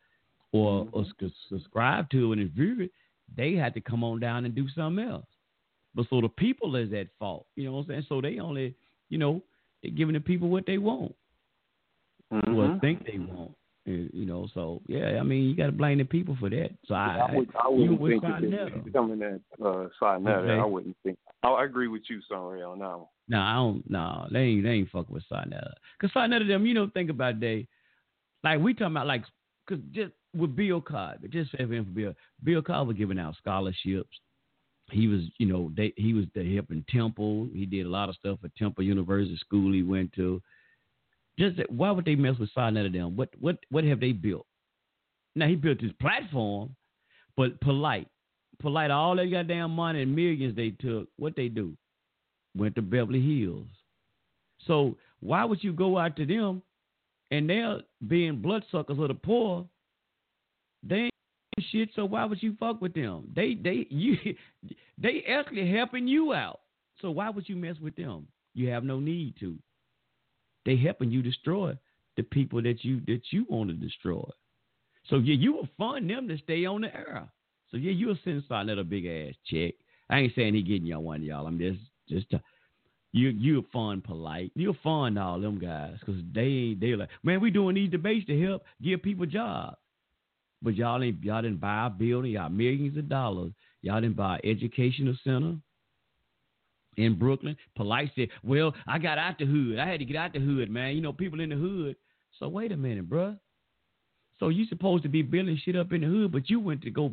or, 0.51 0.87
or 0.91 1.05
subscribe 1.49 2.09
to 2.11 2.33
it 2.33 2.39
and 2.39 2.51
view 2.51 2.81
it, 2.81 2.91
they 3.35 3.53
had 3.53 3.73
to 3.73 3.81
come 3.81 4.03
on 4.03 4.19
down 4.19 4.45
and 4.45 4.55
do 4.55 4.67
something 4.69 5.05
else. 5.05 5.27
But 5.93 6.07
so 6.09 6.21
the 6.21 6.29
people 6.29 6.75
is 6.75 6.93
at 6.93 7.07
fault, 7.19 7.47
you 7.55 7.65
know 7.65 7.73
what 7.73 7.81
I'm 7.81 7.87
saying? 7.87 8.05
So 8.07 8.21
they 8.21 8.39
only, 8.39 8.75
you 9.09 9.17
know, 9.17 9.43
they're 9.81 9.91
giving 9.91 10.13
the 10.13 10.19
people 10.19 10.49
what 10.49 10.65
they 10.65 10.77
want, 10.77 11.13
or 12.31 12.69
Mhm. 12.69 12.81
think 12.81 13.05
they 13.05 13.19
want. 13.19 13.56
You 13.87 14.25
know, 14.25 14.49
so 14.53 14.81
yeah, 14.87 15.17
I 15.17 15.23
mean, 15.23 15.45
you 15.45 15.55
got 15.55 15.67
to 15.67 15.71
blame 15.71 15.99
the 15.99 16.03
people 16.03 16.35
for 16.41 16.49
that. 16.49 16.71
So 16.87 16.93
I, 16.93 17.29
I, 17.29 17.35
would, 17.35 17.49
I 17.55 17.69
wouldn't 17.69 18.21
think 18.21 18.51
that 18.51 18.93
coming 18.93 19.21
at 19.21 19.39
uh, 19.65 19.87
Sa 19.97 20.17
Neter. 20.17 20.39
Okay. 20.39 20.61
I 20.61 20.65
wouldn't 20.65 20.97
think. 21.03 21.17
I, 21.41 21.47
I 21.47 21.63
agree 21.63 21.87
with 21.87 22.01
you, 22.09 22.19
Sunray, 22.27 22.63
on 22.63 22.79
that 22.79 22.97
one. 22.97 23.07
No, 23.29 23.39
I 23.39 23.53
don't. 23.53 23.89
No, 23.89 24.27
they 24.29 24.39
ain't. 24.39 24.63
They 24.63 24.71
ain't 24.71 24.89
fucking 24.89 25.13
with 25.13 25.23
Sa 25.29 25.45
Neter. 25.45 25.73
Cause 26.01 26.09
Sa 26.13 26.27
Neter 26.27 26.45
them, 26.45 26.65
you 26.65 26.73
know, 26.73 26.91
think 26.93 27.09
about 27.09 27.39
they, 27.39 27.65
like 28.43 28.59
we 28.59 28.73
talking 28.73 28.87
about 28.87 29.07
like, 29.07 29.23
cause 29.69 29.79
just 29.93 30.11
with 30.35 30.53
Bill 30.53 30.81
Cosby, 30.81 31.29
just 31.29 31.51
for 31.51 31.63
him 31.63 31.85
for 31.85 31.91
Bill, 31.91 32.13
Bill 32.43 32.61
Cosby 32.61 32.93
giving 32.93 33.19
out 33.19 33.37
scholarships. 33.37 34.19
He 34.91 35.07
was, 35.07 35.21
you 35.37 35.45
know, 35.45 35.71
they 35.77 35.93
he 35.95 36.13
was 36.13 36.25
the 36.35 36.43
hip 36.43 36.71
in 36.71 36.83
Temple. 36.89 37.47
He 37.53 37.65
did 37.65 37.85
a 37.85 37.89
lot 37.89 38.09
of 38.09 38.15
stuff 38.15 38.39
at 38.43 38.53
Temple 38.57 38.83
University 38.83 39.37
school 39.37 39.71
he 39.71 39.83
went 39.83 40.11
to. 40.15 40.41
Just 41.39 41.59
why 41.69 41.91
would 41.91 42.05
they 42.05 42.15
mess 42.15 42.37
with 42.39 42.51
Sa 42.53 42.69
Neter 42.69 42.89
them? 42.89 43.15
What 43.15 43.29
what 43.39 43.57
what 43.69 43.83
have 43.83 43.99
they 43.99 44.11
built? 44.11 44.45
Now 45.35 45.47
he 45.47 45.55
built 45.55 45.81
this 45.81 45.91
platform, 46.01 46.75
but 47.35 47.59
polite, 47.61 48.07
polite. 48.59 48.89
All 48.89 49.15
that 49.15 49.29
goddamn 49.31 49.71
money 49.71 50.01
and 50.01 50.15
millions 50.15 50.55
they 50.55 50.71
took. 50.71 51.07
What 51.17 51.35
they 51.35 51.47
do? 51.47 51.77
went 52.57 52.75
to 52.75 52.81
Beverly 52.81 53.21
Hills. 53.21 53.67
So 54.65 54.97
why 55.19 55.45
would 55.45 55.63
you 55.63 55.73
go 55.73 55.97
out 55.97 56.15
to 56.17 56.25
them 56.25 56.61
and 57.31 57.49
they're 57.49 57.81
being 58.07 58.41
bloodsuckers 58.41 58.99
of 58.99 59.07
the 59.07 59.13
poor? 59.13 59.65
They 60.83 60.95
ain't 60.95 61.13
shit, 61.71 61.89
so 61.95 62.05
why 62.05 62.25
would 62.25 62.41
you 62.41 62.55
fuck 62.59 62.81
with 62.81 62.93
them? 62.93 63.29
They 63.35 63.55
they 63.55 63.87
you 63.89 64.17
they 64.97 65.23
actually 65.29 65.71
helping 65.71 66.07
you 66.07 66.33
out. 66.33 66.59
So 67.01 67.11
why 67.11 67.29
would 67.29 67.47
you 67.47 67.55
mess 67.55 67.75
with 67.81 67.95
them? 67.95 68.27
You 68.53 68.69
have 68.69 68.83
no 68.83 68.99
need 68.99 69.35
to. 69.39 69.57
They 70.67 70.75
helping 70.75 71.11
you 71.11 71.21
destroy 71.21 71.77
the 72.17 72.23
people 72.23 72.61
that 72.61 72.83
you 72.83 72.99
that 73.07 73.21
you 73.31 73.45
want 73.49 73.69
to 73.69 73.73
destroy. 73.73 74.29
So 75.09 75.15
yeah, 75.15 75.35
you 75.35 75.53
will 75.53 75.69
fund 75.77 76.09
them 76.09 76.27
to 76.27 76.37
stay 76.39 76.65
on 76.65 76.81
the 76.81 76.93
air. 76.93 77.29
So 77.71 77.77
yeah, 77.77 77.93
you'll 77.93 78.17
send 78.25 78.43
Sa 78.49 78.63
Neter 78.63 78.81
a 78.81 78.83
big 78.83 79.05
ass 79.05 79.33
check. 79.49 79.75
I 80.09 80.19
ain't 80.19 80.35
saying 80.35 80.55
he 80.55 80.61
getting 80.61 80.85
y'all 80.85 81.01
one, 81.01 81.23
y'all. 81.23 81.47
I'm 81.47 81.57
just 81.57 81.79
just 82.09 82.33
uh, 82.33 82.39
you 83.13 83.29
you 83.29 83.65
fund 83.71 84.03
polite. 84.03 84.51
You'll 84.55 84.75
fund 84.83 85.17
all 85.17 85.39
them 85.39 85.57
guys 85.57 85.95
because 86.01 86.21
they 86.33 86.75
they 86.77 86.97
like 86.97 87.09
man, 87.23 87.39
we 87.39 87.49
doing 87.49 87.75
these 87.75 87.89
debates 87.89 88.27
to 88.27 88.45
help 88.45 88.63
give 88.83 89.01
people 89.01 89.25
jobs. 89.25 89.77
But 90.61 90.75
y'all 90.75 91.01
ain't 91.01 91.23
y'all 91.23 91.43
didn't 91.43 91.61
buy 91.61 91.85
a 91.85 91.89
building, 91.89 92.31
y'all 92.31 92.49
millions 92.49 92.97
of 92.97 93.07
dollars. 93.07 93.53
Y'all 93.83 94.01
didn't 94.01 94.17
buy 94.17 94.41
an 94.43 94.49
educational 94.49 95.15
center 95.23 95.55
in 96.97 97.17
Brooklyn. 97.17 97.55
Polite 97.75 98.11
said, 98.15 98.29
Well, 98.43 98.73
I 98.87 98.99
got 98.99 99.17
out 99.17 99.39
the 99.39 99.45
hood. 99.45 99.79
I 99.79 99.87
had 99.87 99.99
to 99.99 100.05
get 100.05 100.17
out 100.17 100.33
the 100.33 100.39
hood, 100.39 100.69
man. 100.69 100.95
You 100.95 101.01
know, 101.01 101.13
people 101.13 101.39
in 101.39 101.49
the 101.49 101.55
hood. 101.55 101.95
So 102.39 102.47
wait 102.47 102.71
a 102.71 102.77
minute, 102.77 103.09
bruh. 103.09 103.37
So 104.39 104.49
you 104.49 104.65
supposed 104.65 105.03
to 105.03 105.09
be 105.09 105.23
building 105.23 105.59
shit 105.63 105.75
up 105.75 105.93
in 105.93 106.01
the 106.01 106.07
hood, 106.07 106.31
but 106.31 106.49
you 106.49 106.59
went 106.59 106.81
to 106.83 106.91
go 106.91 107.11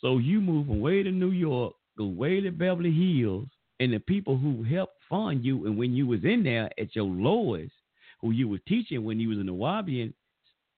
so 0.00 0.18
you 0.18 0.40
moved 0.40 0.68
from 0.68 0.80
way 0.80 1.02
to 1.02 1.10
New 1.10 1.30
York, 1.30 1.74
go 1.96 2.06
way 2.06 2.40
to 2.40 2.50
Beverly 2.50 2.92
Hills, 2.92 3.48
and 3.80 3.92
the 3.92 3.98
people 3.98 4.36
who 4.36 4.62
helped 4.62 4.94
fund 5.08 5.44
you 5.44 5.66
and 5.66 5.78
when 5.78 5.94
you 5.94 6.06
was 6.06 6.24
in 6.24 6.42
there 6.42 6.70
at 6.78 6.94
your 6.94 7.06
lowest, 7.06 7.72
who 8.20 8.30
you 8.30 8.48
was 8.48 8.60
teaching 8.68 9.04
when 9.04 9.20
you 9.20 9.30
was 9.30 9.38
in 9.38 9.46
the 9.46 9.54
Wabi 9.54 10.12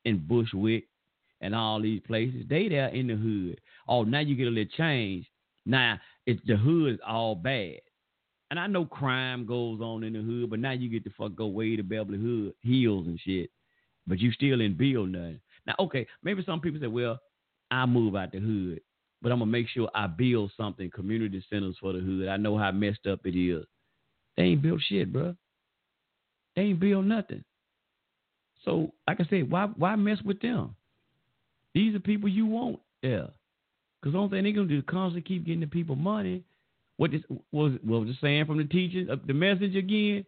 and 0.05 0.29
Bushwick 0.29 0.85
and 1.41 1.55
all 1.55 1.81
these 1.81 2.01
places, 2.07 2.45
they 2.49 2.69
there 2.69 2.89
in 2.89 3.09
the 3.09 3.15
hood. 3.15 3.61
Oh, 3.89 4.05
now 4.05 4.21
you 4.21 4.35
get 4.37 4.49
a 4.49 4.51
little 4.51 4.73
change. 4.77 5.27
Now 5.67 5.99
it's 6.27 6.41
the 6.47 6.57
hood 6.57 6.95
is 6.95 7.01
all 7.07 7.35
bad. 7.35 7.81
And 8.51 8.59
I 8.59 8.67
know 8.67 8.85
crime 8.85 9.45
goes 9.47 9.81
on 9.81 10.05
in 10.05 10.15
the 10.15 10.21
hood, 10.21 10.51
but 10.51 10.59
now 10.59 10.71
you 10.71 10.89
get 10.89 11.05
to 11.05 11.11
fuck 11.19 11.35
go 11.37 11.47
way 11.47 11.77
to 11.77 11.83
Beverly 11.83 12.19
Hood 12.19 12.55
Hills 12.63 13.07
and 13.07 13.21
shit. 13.21 13.51
But 14.07 14.21
you 14.21 14.33
still 14.33 14.61
in 14.63 14.75
build 14.75 15.11
nothing. 15.11 15.41
Now, 15.67 15.75
okay, 15.81 16.07
maybe 16.23 16.43
some 16.45 16.61
people 16.61 16.81
say, 16.81 16.87
well, 16.87 17.21
I 17.71 17.85
move 17.85 18.17
out 18.17 18.33
the 18.33 18.39
hood, 18.39 18.81
but 19.21 19.31
I'm 19.31 19.41
gonna 19.41 19.51
make 19.51 19.69
sure 19.69 19.91
I 19.95 20.07
build 20.07 20.51
something, 20.57 20.91
community 20.91 21.45
centers 21.51 21.77
for 21.79 21.93
the 21.93 21.99
hood. 21.99 22.29
I 22.29 22.39
know 22.39 22.57
how 22.57 22.71
messed 22.73 23.07
up 23.07 23.21
it 23.27 23.39
is. 23.39 23.67
They 24.37 24.45
ain't 24.45 24.63
built 24.63 24.81
shit, 24.89 25.13
bro. 25.13 25.37
They 26.57 26.63
ain't 26.63 26.81
built 26.81 27.05
nothing. 27.05 27.45
So, 28.65 28.93
like 29.07 29.21
I 29.21 29.27
said, 29.29 29.51
why 29.51 29.67
why 29.77 29.95
mess 29.97 30.19
with 30.25 30.41
them? 30.41 30.75
These 31.75 31.95
are 31.95 32.01
people 32.01 32.29
you 32.29 32.47
want 32.47 32.81
there. 33.03 33.29
Because 34.01 34.13
the 34.13 34.19
only 34.19 34.31
thing 34.31 34.45
they 34.45 34.53
gonna 34.53 34.69
do 34.69 34.79
is 34.79 34.85
constantly 34.89 35.23
keep 35.23 35.45
getting 35.45 35.61
the 35.61 35.67
people 35.67 35.97
money. 35.97 36.45
What 36.99 37.13
this 37.13 37.23
was 37.53 37.73
what 37.83 38.01
was 38.01 38.09
the 38.09 38.17
saying 38.21 38.47
from 38.47 38.59
the 38.59 38.65
teachers, 38.65 39.09
uh, 39.11 39.17
the 39.27 39.33
message 39.33 39.77
again? 39.77 40.27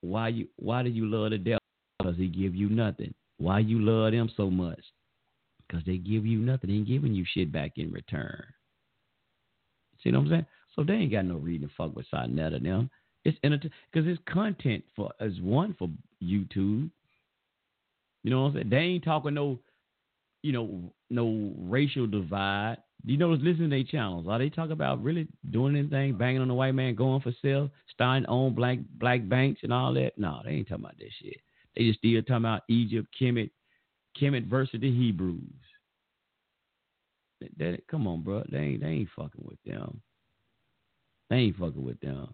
Why 0.00 0.28
you 0.28 0.48
why 0.56 0.82
do 0.82 0.88
you 0.88 1.06
love 1.06 1.30
the 1.30 1.38
devil? 1.38 1.58
Because 1.98 2.16
he 2.16 2.28
give 2.28 2.54
you 2.54 2.68
nothing. 2.68 3.12
Why 3.38 3.58
you 3.58 3.80
love 3.80 4.12
them 4.12 4.30
so 4.36 4.48
much? 4.50 4.80
Because 5.66 5.84
they 5.84 5.96
give 5.96 6.24
you 6.24 6.38
nothing. 6.38 6.70
They 6.70 6.76
ain't 6.76 6.88
giving 6.88 7.14
you 7.14 7.24
shit 7.34 7.52
back 7.52 7.72
in 7.76 7.92
return. 7.92 8.44
See 10.02 10.10
what 10.12 10.20
I'm 10.20 10.28
saying? 10.28 10.46
So 10.74 10.84
they 10.84 10.94
ain't 10.94 11.12
got 11.12 11.24
no 11.24 11.36
reason 11.36 11.68
to 11.68 11.74
fuck 11.74 11.94
with 11.96 12.06
Sa 12.10 12.26
Neter 12.26 12.60
them. 12.60 12.88
It's 13.24 13.36
because 13.42 14.06
it's 14.08 14.22
content 14.32 14.84
for 14.94 15.10
as 15.20 15.32
one 15.40 15.74
for 15.78 15.88
YouTube. 16.22 16.90
You 18.22 18.30
know 18.30 18.42
what 18.42 18.48
I'm 18.48 18.54
saying? 18.54 18.70
They 18.70 18.76
ain't 18.76 19.04
talking 19.04 19.34
no, 19.34 19.58
you 20.42 20.52
know, 20.52 20.92
no 21.10 21.52
racial 21.58 22.06
divide. 22.06 22.78
You 23.04 23.16
know, 23.16 23.30
listening 23.30 23.70
to 23.70 23.76
their 23.76 23.84
channels. 23.84 24.26
Are 24.28 24.38
they 24.38 24.50
talking 24.50 24.72
about 24.72 25.02
really 25.02 25.28
doing 25.50 25.76
anything, 25.76 26.16
banging 26.18 26.42
on 26.42 26.48
the 26.48 26.54
white 26.54 26.72
man, 26.74 26.94
going 26.94 27.20
for 27.20 27.32
sale, 27.40 27.70
starting 27.92 28.26
own 28.28 28.54
black 28.54 28.78
black 28.98 29.26
banks 29.28 29.60
and 29.62 29.72
all 29.72 29.94
that? 29.94 30.18
No, 30.18 30.40
they 30.44 30.50
ain't 30.50 30.68
talking 30.68 30.84
about 30.84 30.98
that 30.98 31.10
shit. 31.22 31.38
They 31.76 31.84
just 31.86 32.00
still 32.00 32.20
talking 32.22 32.36
about 32.36 32.62
Egypt, 32.68 33.08
Kemet, 33.20 33.50
Kemet 34.20 34.48
versus 34.48 34.80
the 34.80 34.90
Hebrews. 34.90 35.40
That, 37.40 37.58
that- 37.58 37.86
come 37.88 38.06
on, 38.06 38.22
bro. 38.22 38.44
They 38.50 38.58
ain't 38.58 38.80
they 38.82 38.88
ain't 38.88 39.08
fucking 39.14 39.44
with 39.44 39.62
them. 39.64 40.00
They 41.30 41.36
ain't 41.36 41.56
fucking 41.56 41.84
with 41.84 42.00
them. 42.00 42.28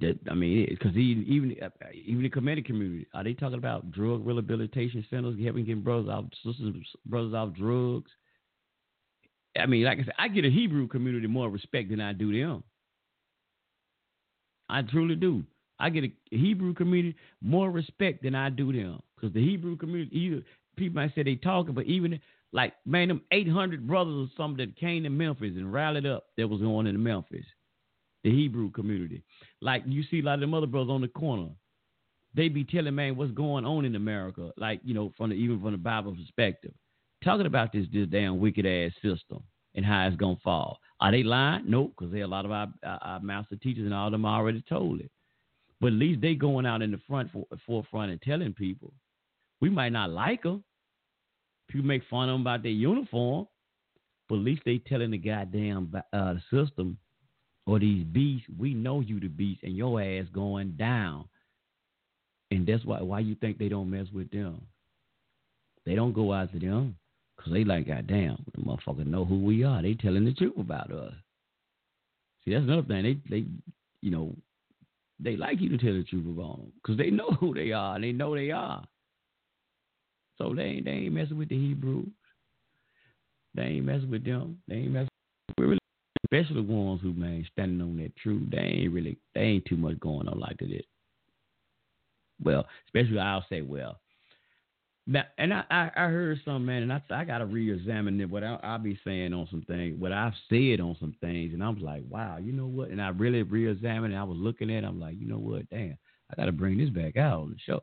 That 0.00 0.18
I 0.30 0.34
mean, 0.34 0.66
because 0.70 0.96
even 0.96 1.24
even 1.24 1.56
even 1.94 2.22
the 2.22 2.30
comedic 2.30 2.64
community, 2.64 3.06
are 3.14 3.24
they 3.24 3.34
talking 3.34 3.58
about 3.58 3.90
drug 3.90 4.24
rehabilitation 4.26 5.04
centers, 5.10 5.36
helping 5.42 5.64
getting 5.66 5.82
brothers 5.82 6.08
out, 6.08 6.32
sisters, 6.44 6.86
brothers 7.04 7.34
off 7.34 7.52
drugs? 7.54 8.10
I 9.58 9.66
mean, 9.66 9.84
like 9.84 9.98
I 9.98 10.04
said, 10.04 10.14
I 10.18 10.28
get 10.28 10.44
a 10.44 10.50
Hebrew 10.50 10.88
community 10.88 11.26
more 11.26 11.50
respect 11.50 11.90
than 11.90 12.00
I 12.00 12.12
do 12.12 12.32
them. 12.32 12.62
I 14.68 14.82
truly 14.82 15.16
do. 15.16 15.44
I 15.78 15.90
get 15.90 16.04
a 16.04 16.12
Hebrew 16.30 16.74
community 16.74 17.16
more 17.40 17.70
respect 17.70 18.22
than 18.22 18.34
I 18.34 18.50
do 18.50 18.72
them 18.72 19.00
because 19.14 19.32
the 19.32 19.42
Hebrew 19.44 19.76
community, 19.76 20.16
either 20.16 20.42
people 20.76 20.96
might 20.96 21.14
say 21.14 21.22
they 21.22 21.36
talking, 21.36 21.74
but 21.74 21.86
even 21.86 22.20
like 22.52 22.74
man, 22.84 23.08
them 23.08 23.22
eight 23.32 23.48
hundred 23.48 23.86
brothers 23.86 24.28
or 24.28 24.36
something 24.36 24.66
that 24.66 24.76
came 24.76 25.04
to 25.04 25.10
Memphis 25.10 25.52
and 25.56 25.72
rallied 25.72 26.06
up 26.06 26.26
that 26.36 26.48
was 26.48 26.60
going 26.60 26.86
into 26.86 26.98
Memphis, 26.98 27.44
the 28.24 28.30
Hebrew 28.30 28.70
community. 28.70 29.22
Like 29.60 29.82
you 29.86 30.02
see 30.10 30.20
a 30.20 30.22
lot 30.22 30.34
of 30.34 30.40
them 30.40 30.54
other 30.54 30.66
brothers 30.66 30.90
on 30.90 31.02
the 31.02 31.08
corner, 31.08 31.50
they 32.34 32.48
be 32.48 32.64
telling 32.64 32.94
man 32.94 33.16
what's 33.16 33.32
going 33.32 33.64
on 33.64 33.84
in 33.84 33.94
America, 33.94 34.50
like 34.56 34.80
you 34.84 34.94
know 34.94 35.12
from 35.16 35.30
the 35.30 35.36
even 35.36 35.60
from 35.60 35.72
the 35.72 35.78
Bible 35.78 36.14
perspective, 36.14 36.74
talking 37.24 37.46
about 37.46 37.72
this 37.72 37.86
this 37.92 38.08
damn 38.08 38.38
wicked 38.38 38.66
ass 38.66 38.92
system 39.02 39.42
and 39.74 39.84
how 39.84 40.06
it's 40.06 40.16
gonna 40.16 40.36
fall. 40.42 40.78
Are 41.00 41.12
they 41.12 41.22
lying? 41.22 41.64
Nope, 41.68 41.94
because 41.96 42.12
a 42.14 42.24
lot 42.24 42.44
of 42.44 42.50
our, 42.50 42.68
our, 42.82 43.20
master 43.20 43.56
teachers 43.56 43.84
and 43.84 43.94
all 43.94 44.06
of 44.06 44.12
them 44.12 44.24
already 44.24 44.62
told 44.68 45.00
it. 45.00 45.10
But 45.80 45.88
at 45.88 45.92
least 45.92 46.20
they 46.20 46.34
going 46.34 46.66
out 46.66 46.82
in 46.82 46.90
the 46.90 47.00
front 47.06 47.30
for, 47.30 47.46
forefront 47.64 48.10
and 48.10 48.20
telling 48.20 48.52
people. 48.52 48.92
We 49.60 49.70
might 49.70 49.92
not 49.92 50.10
like 50.10 50.42
them. 50.42 50.64
People 51.68 51.86
make 51.86 52.02
fun 52.10 52.28
of 52.28 52.34
them 52.34 52.40
about 52.40 52.62
their 52.62 52.72
uniform, 52.72 53.46
but 54.28 54.36
at 54.36 54.40
least 54.40 54.62
they 54.64 54.78
telling 54.78 55.12
the 55.12 55.18
goddamn 55.18 55.92
uh, 56.12 56.34
system 56.52 56.98
or 57.66 57.78
these 57.78 58.04
beasts, 58.04 58.48
we 58.58 58.72
know 58.74 59.00
you 59.00 59.20
the 59.20 59.28
beast, 59.28 59.62
and 59.62 59.76
your 59.76 60.00
ass 60.00 60.24
going 60.32 60.72
down. 60.72 61.28
And 62.50 62.66
that's 62.66 62.84
why 62.84 63.02
why 63.02 63.20
you 63.20 63.34
think 63.34 63.58
they 63.58 63.68
don't 63.68 63.90
mess 63.90 64.06
with 64.12 64.30
them. 64.30 64.66
They 65.84 65.94
don't 65.94 66.14
go 66.14 66.32
after 66.32 66.58
them 66.58 66.96
because 67.38 67.52
they 67.52 67.64
like, 67.64 67.86
goddamn, 67.86 68.44
the 68.54 68.62
motherfucker 68.62 69.06
know 69.06 69.24
who 69.24 69.38
we 69.38 69.64
are. 69.64 69.80
They 69.80 69.94
telling 69.94 70.24
the 70.24 70.34
truth 70.34 70.58
about 70.58 70.90
us. 70.92 71.14
See, 72.44 72.52
that's 72.52 72.64
another 72.64 72.82
thing. 72.82 73.02
They 73.02 73.36
they 73.40 73.46
you 74.02 74.10
know 74.10 74.34
they 75.20 75.36
like 75.36 75.60
you 75.60 75.68
to 75.70 75.78
tell 75.78 75.94
the 75.94 76.04
truth 76.04 76.26
about 76.26 76.58
them 76.58 76.72
because 76.82 76.98
they 76.98 77.10
know 77.10 77.30
who 77.40 77.54
they 77.54 77.72
are. 77.72 77.94
and 77.94 78.04
They 78.04 78.12
know 78.12 78.34
they 78.34 78.50
are. 78.50 78.84
So 80.38 80.54
they 80.54 80.62
ain't 80.62 80.84
they 80.84 80.92
ain't 80.92 81.14
messing 81.14 81.38
with 81.38 81.48
the 81.48 81.58
Hebrews. 81.58 82.08
They 83.54 83.62
ain't 83.62 83.86
messing 83.86 84.10
with 84.10 84.24
them. 84.24 84.60
They 84.68 84.76
ain't 84.76 84.92
messing. 84.92 85.08
We 85.56 85.64
really, 85.64 85.78
especially 86.24 86.62
the 86.62 86.72
ones 86.72 87.00
who 87.02 87.12
man 87.12 87.46
standing 87.52 87.80
on 87.80 87.96
that 87.98 88.16
truth. 88.16 88.48
They 88.50 88.58
ain't 88.58 88.92
really. 88.92 89.18
They 89.34 89.40
ain't 89.42 89.64
too 89.64 89.76
much 89.76 89.98
going 90.00 90.28
on 90.28 90.38
like 90.38 90.58
that. 90.58 90.84
Well, 92.42 92.66
especially 92.86 93.18
I'll 93.18 93.44
say 93.48 93.62
well. 93.62 93.98
And 95.38 95.54
I, 95.54 95.64
I, 95.70 95.90
I 95.96 96.06
heard 96.08 96.38
some 96.44 96.66
man, 96.66 96.82
and 96.82 96.92
I 96.92 97.02
I 97.10 97.24
gotta 97.24 97.46
re-examine 97.46 98.20
it. 98.20 98.28
What 98.28 98.44
I, 98.44 98.58
I'll 98.62 98.78
be 98.78 98.98
saying 99.04 99.32
on 99.32 99.48
some 99.50 99.62
things, 99.62 99.98
what 99.98 100.12
I've 100.12 100.34
said 100.50 100.80
on 100.80 100.96
some 101.00 101.14
things, 101.20 101.54
and 101.54 101.64
I'm 101.64 101.80
like, 101.80 102.02
wow, 102.08 102.36
you 102.36 102.52
know 102.52 102.66
what? 102.66 102.90
And 102.90 103.00
I 103.00 103.08
really 103.08 103.42
re-examined. 103.42 104.12
it. 104.12 104.16
I 104.18 104.24
was 104.24 104.36
looking 104.38 104.70
at. 104.70 104.84
it. 104.84 104.86
I'm 104.86 105.00
like, 105.00 105.18
you 105.18 105.26
know 105.26 105.38
what? 105.38 105.68
Damn, 105.70 105.96
I 106.30 106.36
gotta 106.36 106.52
bring 106.52 106.76
this 106.76 106.90
back 106.90 107.16
out 107.16 107.40
on 107.40 107.50
the 107.50 107.56
show. 107.64 107.82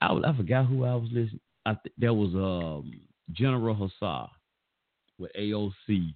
I 0.00 0.12
I 0.12 0.36
forgot 0.36 0.66
who 0.66 0.84
I 0.84 0.94
was 0.94 1.08
listening. 1.10 1.40
I 1.66 1.74
th- 1.74 1.94
there 1.98 2.14
was 2.14 2.34
um 2.34 2.92
General 3.32 3.74
Hussar 3.74 4.28
with 5.18 5.32
AOC. 5.38 6.14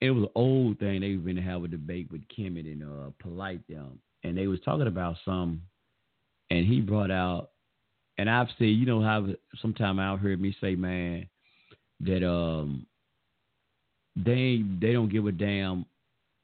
It 0.00 0.10
was 0.10 0.24
an 0.24 0.30
old 0.34 0.78
thing. 0.78 1.00
They 1.00 1.32
to 1.34 1.40
have 1.40 1.64
a 1.64 1.68
debate 1.68 2.10
with 2.12 2.22
Kemet 2.28 2.70
and 2.70 2.82
uh, 2.84 3.10
Polite 3.20 3.66
them, 3.68 4.00
and 4.22 4.36
they 4.36 4.46
was 4.46 4.60
talking 4.64 4.86
about 4.86 5.16
some, 5.24 5.62
and 6.50 6.66
he 6.66 6.80
brought 6.80 7.10
out, 7.10 7.50
and 8.18 8.28
I've 8.28 8.48
said, 8.58 8.64
you 8.64 8.84
know 8.84 9.00
how 9.00 9.26
sometime 9.62 10.00
I've 10.00 10.18
heard 10.18 10.40
me 10.40 10.54
say, 10.60 10.74
man, 10.74 11.28
that 12.00 12.28
um 12.28 12.86
they 14.16 14.62
they 14.80 14.92
don't 14.92 15.10
give 15.10 15.26
a 15.26 15.32
damn 15.32 15.86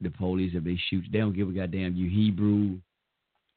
the 0.01 0.09
police 0.09 0.53
if 0.55 0.63
they 0.63 0.79
shoot. 0.89 1.03
They 1.11 1.19
don't 1.19 1.35
give 1.35 1.49
a 1.49 1.51
goddamn 1.51 1.95
you 1.95 2.09
Hebrew, 2.09 2.77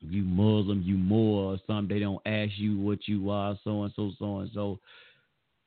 you 0.01 0.23
Muslim, 0.23 0.83
you 0.83 0.97
Moor 0.97 1.55
or 1.55 1.59
something. 1.67 1.95
They 1.95 2.01
don't 2.01 2.21
ask 2.27 2.53
you 2.57 2.79
what 2.79 3.07
you 3.07 3.31
are, 3.31 3.57
so 3.63 3.85
and 3.85 3.93
so, 3.95 4.11
so 4.19 4.39
and 4.39 4.51
so. 4.53 4.81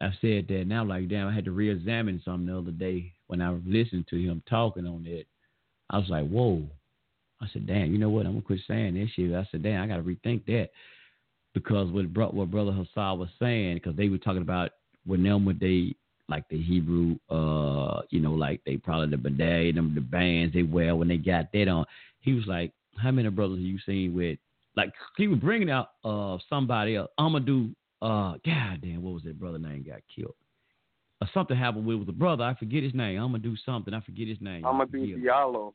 I've 0.02 0.14
said 0.20 0.48
that 0.48 0.66
now, 0.66 0.84
like 0.84 1.08
damn, 1.10 1.28
I 1.28 1.34
had 1.34 1.46
to 1.46 1.52
re-examine 1.52 2.22
something 2.26 2.48
the 2.48 2.58
other 2.58 2.72
day 2.72 3.14
when 3.28 3.42
I 3.42 3.52
listened 3.66 4.08
to 4.10 4.18
him 4.18 4.42
talking 4.50 4.88
on 4.88 5.06
it. 5.06 5.28
I 5.90 5.98
was 6.00 6.10
like, 6.10 6.28
whoa. 6.28 6.64
I 7.40 7.48
said, 7.54 7.68
damn, 7.68 7.92
you 7.92 7.98
know 7.98 8.10
what? 8.10 8.26
I'm 8.26 8.34
gonna 8.34 8.42
quit 8.44 8.60
saying 8.68 8.96
this 8.96 9.10
shit. 9.12 9.34
I 9.34 9.48
said, 9.52 9.64
damn, 9.64 9.82
I 9.82 9.88
gotta 9.88 10.04
rethink 10.04 10.46
that 10.48 10.70
because 11.54 11.92
what 11.92 12.34
what 12.34 12.52
brother 12.52 12.72
Hassan 12.72 13.20
was 13.20 13.30
saying, 13.40 13.76
because 13.76 13.96
they 13.96 14.10
were 14.10 14.18
talking 14.18 14.42
about 14.42 14.72
when 15.06 15.24
them 15.24 15.46
with 15.46 15.60
they 15.60 15.96
like 16.30 16.48
the 16.50 16.62
Hebrew, 16.62 17.18
uh, 17.30 18.02
you 18.10 18.22
know, 18.22 18.32
like 18.32 18.62
they 18.66 18.78
probably 18.78 19.10
the 19.10 19.18
bidet, 19.18 19.76
them 19.76 19.94
the 19.94 20.02
bands 20.02 20.54
they 20.54 20.64
wear 20.64 20.96
when 20.96 21.10
they 21.10 21.18
got 21.18 21.52
that 21.52 21.68
on. 21.68 21.86
He 22.22 22.34
was 22.34 22.46
like, 22.48 22.72
how 22.98 23.12
many 23.12 23.30
brothers 23.30 23.58
have 23.58 23.66
you 23.66 23.80
seen 23.86 24.14
with 24.14 24.40
like 24.76 24.94
he 25.18 25.28
was 25.28 25.40
bringing 25.40 25.70
out 25.70 25.90
uh 26.04 26.38
somebody 26.50 26.96
else, 26.96 27.10
Amadou. 27.20 27.76
Uh, 28.02 28.34
God 28.44 28.82
damn, 28.82 29.04
what 29.04 29.14
was 29.14 29.24
that 29.24 29.40
brother 29.40 29.60
name 29.60 29.86
got 29.88 30.02
killed? 30.16 30.34
Or 31.22 31.30
something 31.36 31.56
happened 31.56 31.86
with, 31.86 31.98
with 31.98 32.08
the 32.08 32.14
brother. 32.14 32.44
I 32.44 32.56
forget 32.56 32.82
his 32.82 32.96
name. 32.96 33.20
I'm 33.22 33.28
gonna 33.32 33.40
do 33.40 33.56
something. 33.64 33.94
I 33.94 34.02
forget 34.02 34.28
his 34.28 34.40
name. 34.42 34.66
I'm 34.66 34.78
gonna 34.78 34.88
do 34.88 35.18
Diallo. 35.18 35.74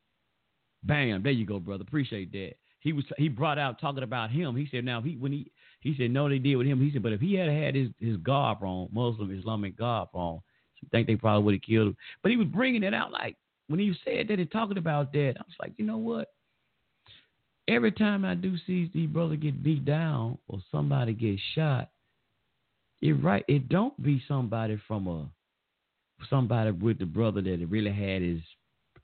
Bam, 0.83 1.23
there 1.23 1.33
you 1.33 1.47
go, 1.47 1.61
brother. 1.61 1.85
Appreciate 1.87 2.33
that. 2.33 2.55
He 2.81 2.93
was 2.93 3.05
he 3.17 3.29
brought 3.29 3.59
out 3.59 3.81
talking 3.81 4.03
about 4.03 4.31
him. 4.31 4.57
He 4.57 4.67
said 4.71 4.85
now 4.85 5.01
he 5.01 5.17
when 5.17 5.33
he 5.33 5.51
he 5.81 5.95
said 5.97 6.11
no 6.11 6.29
they 6.29 6.39
did 6.39 6.57
with 6.57 6.67
him. 6.67 6.81
He 6.81 6.93
said 6.93 7.03
but 7.03 7.13
if 7.13 7.21
he 7.21 7.35
had 7.35 7.49
had 7.49 7.75
his 7.75 7.89
his 8.01 8.17
garb 8.19 8.63
on, 8.63 8.89
Muslim 8.93 9.37
Islamic 9.37 9.77
garb 9.77 10.09
on, 10.13 10.41
you 10.81 10.89
think 10.91 11.07
they 11.07 11.17
probably 11.17 11.45
would 11.45 11.55
have 11.55 11.63
killed 11.63 11.89
him. 11.89 11.97
But 12.23 12.31
he 12.31 12.37
was 12.37 12.49
bringing 12.49 12.83
it 12.83 12.95
out 12.95 13.13
like 13.13 13.37
when 13.69 13.81
he 13.81 13.95
said 14.05 14.29
that 14.29 14.39
and 14.39 14.51
talking 14.51 14.79
about 14.79 15.13
that. 15.13 15.35
I 15.39 15.43
was 15.43 15.57
like, 15.61 15.73
you 15.77 15.85
know 15.85 15.99
what? 15.99 16.29
Every 17.69 17.93
time 17.93 18.25
I 18.25 18.35
do 18.35 18.57
see 18.67 18.91
these 18.95 19.09
brother 19.09 19.37
get 19.37 19.63
beat 19.63 19.85
down 19.85 20.39
or 20.49 20.61
somebody 20.71 21.15
get 21.15 21.39
shot, 21.55 21.91
it 23.03 23.13
right 23.13 23.45
it 23.49 23.69
don't 23.69 24.01
be 24.03 24.23
somebody 24.27 24.81
from 24.87 25.07
a 25.09 25.29
somebody 26.31 26.71
with 26.71 26.99
the 26.99 27.07
brother 27.07 27.43
that 27.43 27.67
really 27.69 27.93
had 27.93 28.23
his 28.23 28.41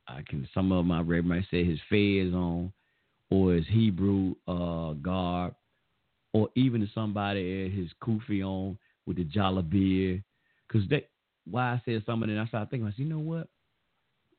I 0.09 0.23
can 0.29 0.49
some 0.55 0.73
of 0.73 0.85
my 0.85 1.01
read 1.01 1.25
might 1.25 1.45
say 1.51 1.65
his 1.65 1.79
fez 1.89 2.35
on 2.35 2.73
or 3.31 3.55
his 3.55 3.67
Hebrew 3.67 4.35
uh, 4.47 4.93
garb 4.95 5.55
or 6.33 6.49
even 6.55 6.89
somebody 6.95 7.67
at 7.67 7.73
his 7.73 7.89
kufi 8.03 8.43
on 8.43 8.79
with 9.07 9.17
the 9.17 9.25
jalabia 9.25 10.23
because 10.69 10.89
they 10.89 11.07
why 11.51 11.73
I 11.73 11.83
said 11.85 12.03
something 12.07 12.31
and 12.31 12.41
I 12.41 12.47
started 12.47 12.71
thinking 12.71 12.87
I 12.87 12.91
said 12.91 13.01
you 13.01 13.05
know 13.07 13.19
what 13.19 13.49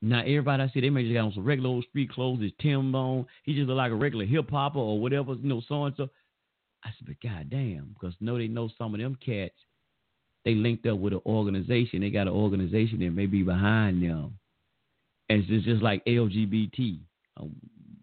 now 0.01 0.21
everybody 0.21 0.63
I 0.63 0.69
see 0.69 0.81
they 0.81 0.89
may 0.89 1.03
just 1.03 1.13
got 1.13 1.25
on 1.25 1.33
some 1.33 1.45
regular 1.45 1.69
old 1.69 1.85
street 1.89 2.11
clothes 2.11 2.41
his 2.41 2.51
Tim 2.59 2.93
on 2.95 3.25
he 3.43 3.53
just 3.53 3.67
look 3.67 3.77
like 3.77 3.91
a 3.91 3.95
regular 3.95 4.25
hip 4.25 4.49
hopper 4.49 4.79
or 4.79 4.99
whatever 4.99 5.33
you 5.33 5.49
know 5.49 5.61
so 5.67 5.85
and 5.85 5.95
so 5.97 6.09
I 6.83 6.89
said 6.97 7.07
but 7.07 7.21
goddamn 7.21 7.93
because 7.93 8.15
know 8.19 8.37
they 8.37 8.47
know 8.47 8.69
some 8.77 8.93
of 8.93 9.01
them 9.01 9.17
cats 9.23 9.55
they 10.45 10.55
linked 10.55 10.85
up 10.85 10.99
with 10.99 11.13
an 11.13 11.21
organization. 11.25 12.01
They 12.01 12.09
got 12.09 12.27
an 12.27 12.33
organization 12.33 12.99
that 12.99 13.11
may 13.11 13.25
be 13.25 13.43
behind 13.43 14.03
them. 14.03 14.37
And 15.29 15.39
it's 15.39 15.47
just, 15.47 15.65
just 15.65 15.81
like 15.81 16.03
LGBT, 16.05 16.99
um, 17.37 17.55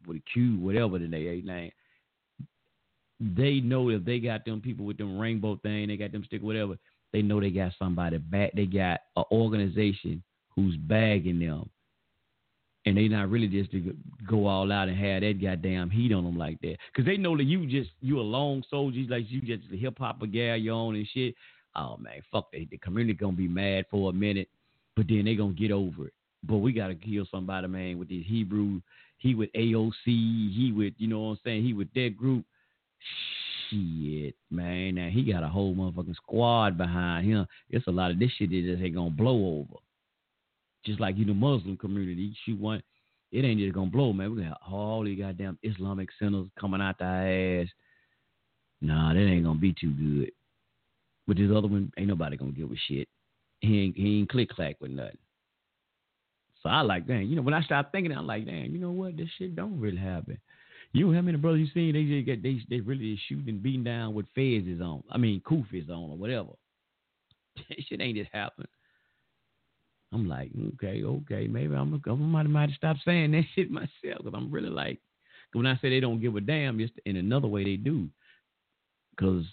with 0.06 0.18
a 0.18 0.22
Q, 0.32 0.58
whatever 0.58 0.98
the 0.98 1.06
name. 1.06 1.70
They 3.20 3.60
know 3.60 3.90
if 3.90 4.04
they 4.04 4.18
got 4.18 4.44
them 4.44 4.60
people 4.60 4.86
with 4.86 4.98
them 4.98 5.18
rainbow 5.18 5.56
thing, 5.62 5.88
they 5.88 5.96
got 5.96 6.12
them 6.12 6.24
stick 6.24 6.42
whatever. 6.42 6.76
They 7.12 7.22
know 7.22 7.40
they 7.40 7.50
got 7.50 7.72
somebody 7.78 8.18
back. 8.18 8.52
They 8.54 8.66
got 8.66 9.00
an 9.16 9.24
organization 9.30 10.22
who's 10.54 10.76
bagging 10.76 11.38
them, 11.38 11.68
and 12.86 12.96
they 12.96 13.08
not 13.08 13.28
really 13.30 13.48
just 13.48 13.72
to 13.72 13.94
go 14.28 14.46
all 14.46 14.72
out 14.72 14.88
and 14.88 14.96
have 14.96 15.22
that 15.22 15.42
goddamn 15.42 15.90
heat 15.90 16.12
on 16.12 16.24
them 16.24 16.38
like 16.38 16.60
that. 16.62 16.76
Cause 16.96 17.04
they 17.04 17.16
know 17.16 17.36
that 17.36 17.44
you 17.44 17.66
just 17.66 17.90
you 18.00 18.20
a 18.20 18.22
lone 18.22 18.64
soldier, 18.70 19.00
like 19.08 19.30
you 19.30 19.40
just 19.40 19.70
a 19.72 19.76
hip 19.76 19.98
hop 19.98 20.20
gal 20.32 20.56
you 20.56 20.72
on 20.72 20.94
and 20.94 21.06
shit 21.12 21.34
oh 21.76 21.96
man, 21.98 22.22
fuck 22.30 22.50
they, 22.52 22.66
the 22.70 22.78
community 22.78 23.14
gonna 23.14 23.36
be 23.36 23.48
mad 23.48 23.86
for 23.90 24.10
a 24.10 24.12
minute, 24.12 24.48
but 24.96 25.06
then 25.08 25.24
they 25.24 25.34
gonna 25.34 25.52
get 25.52 25.70
over 25.70 26.06
it. 26.06 26.14
But 26.42 26.58
we 26.58 26.72
gotta 26.72 26.94
kill 26.94 27.26
somebody, 27.30 27.66
man, 27.68 27.98
with 27.98 28.08
this 28.08 28.24
Hebrew. 28.26 28.80
He 29.18 29.34
with 29.34 29.52
AOC. 29.52 29.92
He 30.06 30.72
with 30.74 30.94
you 30.98 31.08
know 31.08 31.20
what 31.20 31.30
I'm 31.30 31.38
saying. 31.44 31.64
He 31.64 31.72
with 31.72 31.92
that 31.94 32.16
group. 32.16 32.44
Shit, 33.68 34.34
man. 34.50 34.96
Now 34.96 35.08
he 35.08 35.22
got 35.22 35.42
a 35.42 35.48
whole 35.48 35.74
motherfucking 35.74 36.16
squad 36.16 36.76
behind 36.76 37.26
him. 37.26 37.46
It's 37.68 37.86
a 37.86 37.92
lot 37.92 38.10
of 38.10 38.18
this 38.18 38.30
shit 38.36 38.50
that 38.50 38.62
just 38.62 38.82
ain't 38.82 38.94
gonna 38.94 39.10
blow 39.10 39.60
over. 39.60 39.80
Just 40.84 41.00
like 41.00 41.16
you 41.16 41.24
the 41.24 41.34
Muslim 41.34 41.76
community. 41.76 42.34
Shoot 42.44 42.58
one, 42.58 42.82
it 43.32 43.44
ain't 43.44 43.60
just 43.60 43.74
gonna 43.74 43.90
blow, 43.90 44.12
man. 44.12 44.34
We 44.34 44.42
got 44.42 44.60
all 44.68 45.04
these 45.04 45.18
goddamn 45.18 45.58
Islamic 45.62 46.08
centers 46.18 46.48
coming 46.58 46.80
out 46.80 46.98
the 46.98 47.04
ass. 47.04 47.68
Nah, 48.80 49.12
that 49.12 49.20
ain't 49.20 49.44
gonna 49.44 49.58
be 49.58 49.74
too 49.78 49.92
good. 49.92 50.32
But 51.26 51.36
this 51.36 51.50
other 51.54 51.68
one, 51.68 51.92
ain't 51.96 52.08
nobody 52.08 52.36
gonna 52.36 52.52
give 52.52 52.70
a 52.70 52.76
shit. 52.88 53.08
He 53.60 53.80
ain't 53.82 53.96
he 53.96 54.18
ain't 54.18 54.30
click 54.30 54.48
clack 54.48 54.76
with 54.80 54.90
nothing. 54.90 55.18
So 56.62 56.68
I 56.68 56.82
like, 56.82 57.06
dang, 57.06 57.28
you 57.28 57.36
know, 57.36 57.42
when 57.42 57.54
I 57.54 57.62
start 57.62 57.86
thinking, 57.92 58.12
I'm 58.12 58.26
like, 58.26 58.44
damn, 58.44 58.72
you 58.72 58.78
know 58.78 58.90
what? 58.90 59.16
This 59.16 59.28
shit 59.38 59.56
don't 59.56 59.80
really 59.80 59.96
happen. 59.96 60.38
You 60.92 61.06
know 61.06 61.14
how 61.14 61.20
many 61.20 61.38
brothers 61.38 61.60
you 61.60 61.66
seen? 61.72 61.92
They 61.92 62.04
just 62.04 62.26
get 62.26 62.42
they 62.42 62.60
they 62.68 62.80
really 62.80 63.14
just 63.14 63.28
shooting 63.28 63.48
and 63.48 63.62
beating 63.62 63.84
down 63.84 64.14
with 64.14 64.26
fezes 64.36 64.80
on. 64.80 65.04
I 65.10 65.18
mean, 65.18 65.40
kufis 65.40 65.88
on 65.88 66.10
or 66.10 66.16
whatever. 66.16 66.50
That 67.68 67.78
shit 67.86 68.00
ain't 68.00 68.16
just 68.16 68.30
happen. 68.32 68.66
I'm 70.12 70.28
like, 70.28 70.50
okay, 70.74 71.04
okay, 71.04 71.46
maybe 71.46 71.74
I'm 71.74 72.00
I 72.04 72.10
might 72.14 72.48
might 72.48 72.70
stop 72.76 72.96
saying 73.04 73.32
that 73.32 73.44
shit 73.54 73.70
myself 73.70 73.90
because 74.02 74.32
I'm 74.34 74.50
really 74.50 74.70
like, 74.70 74.98
when 75.52 75.66
I 75.66 75.76
say 75.76 75.90
they 75.90 76.00
don't 76.00 76.20
give 76.20 76.36
a 76.36 76.40
damn, 76.40 76.78
just 76.78 76.94
in 77.04 77.16
another 77.16 77.48
way 77.48 77.64
they 77.64 77.76
do, 77.76 78.08
because 79.10 79.44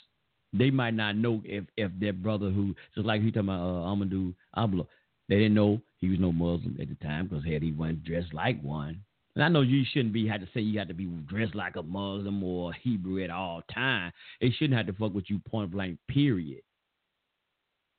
they 0.53 0.71
might 0.71 0.93
not 0.93 1.15
know 1.15 1.41
if 1.45 1.65
if 1.75 1.91
their 1.99 2.13
brother 2.13 2.49
who 2.49 2.75
just 2.95 3.05
like 3.05 3.21
he 3.21 3.31
talking 3.31 3.49
about 3.49 3.61
uh, 3.61 3.87
Amadou 3.87 4.33
Diallo, 4.55 4.87
they 5.29 5.35
didn't 5.35 5.55
know 5.55 5.81
he 5.97 6.09
was 6.09 6.19
no 6.19 6.31
Muslim 6.31 6.77
at 6.81 6.87
the 6.89 6.95
time 6.95 7.27
because 7.27 7.45
had 7.45 7.61
he 7.61 7.71
wasn't 7.71 8.03
dressed 8.03 8.33
like 8.33 8.61
one. 8.61 9.01
And 9.37 9.43
I 9.43 9.49
know 9.49 9.61
you 9.61 9.83
shouldn't 9.93 10.13
be 10.13 10.27
had 10.27 10.41
to 10.41 10.47
say 10.51 10.61
you 10.61 10.79
had 10.79 10.87
to 10.87 10.95
be 10.95 11.05
dressed 11.05 11.53
like 11.53 11.75
a 11.75 11.83
Muslim 11.83 12.43
or 12.43 12.73
Hebrew 12.73 13.23
at 13.23 13.29
all 13.29 13.61
time. 13.71 14.11
It 14.41 14.51
shouldn't 14.57 14.75
have 14.75 14.87
to 14.87 14.93
fuck 14.93 15.13
with 15.13 15.29
you 15.29 15.37
point 15.37 15.69
blank. 15.69 15.99
Period. 16.07 16.63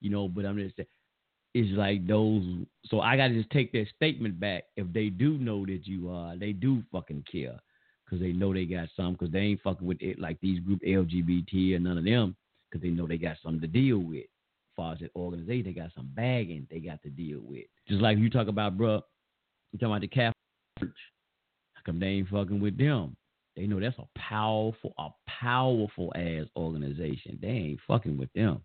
You 0.01 0.11
know, 0.11 0.27
but 0.27 0.45
I'm 0.45 0.59
just 0.59 0.75
saying 0.75 0.89
it's 1.55 1.79
like 1.79 2.09
those. 2.09 2.43
So 2.87 3.01
I 3.01 3.17
got 3.17 3.29
to 3.29 3.35
just 3.35 3.51
take 3.51 3.71
that 3.71 3.87
statement 3.95 4.41
back. 4.41 4.65
If 4.77 4.93
they 4.93 5.11
do 5.11 5.39
know 5.39 5.65
that 5.65 5.87
you 5.87 6.11
are, 6.11 6.37
they 6.37 6.51
do 6.51 6.83
fucking 6.91 7.23
care 7.31 7.61
because 8.05 8.21
they 8.21 8.33
know 8.33 8.53
they 8.53 8.65
got 8.65 8.89
some 8.97 9.13
because 9.13 9.31
they 9.31 9.39
ain't 9.39 9.63
fucking 9.63 9.87
with 9.87 9.99
it 10.01 10.19
like 10.19 10.41
these 10.41 10.59
group 10.59 10.81
LGBT 10.83 11.77
or 11.77 11.79
none 11.79 11.99
of 11.99 12.05
them 12.05 12.35
because 12.69 12.83
they 12.83 12.91
know 12.91 13.07
they 13.07 13.17
got 13.17 13.37
something 13.45 13.61
to 13.61 13.69
deal 13.69 13.99
with. 13.99 14.25
As 14.25 14.75
far 14.75 14.93
as 14.95 14.99
the 14.99 15.11
organization, 15.15 15.67
they 15.67 15.81
got 15.81 15.93
some 15.95 16.11
bagging 16.17 16.67
they 16.69 16.81
got 16.81 17.01
to 17.05 17.11
deal 17.11 17.39
with. 17.45 17.67
Just 17.87 18.01
like 18.01 18.19
you 18.19 18.29
talk 18.29 18.49
about, 18.49 18.77
bro, 18.77 19.03
you 19.71 19.79
talking 19.79 19.93
about 19.93 20.01
the 20.01 20.09
Catholic 20.09 20.35
How 20.81 20.87
come 21.85 22.01
they 22.01 22.07
ain't 22.07 22.29
fucking 22.29 22.61
with 22.61 22.79
them? 22.79 23.17
They 23.57 23.67
know 23.67 23.81
that's 23.81 23.99
a 23.99 24.19
powerful, 24.19 24.95
a 24.99 25.09
powerful 25.27 26.13
ass 26.15 26.47
organization. 26.57 27.39
They 27.41 27.49
ain't 27.49 27.81
fucking 27.89 28.17
with 28.17 28.33
them. 28.33 28.61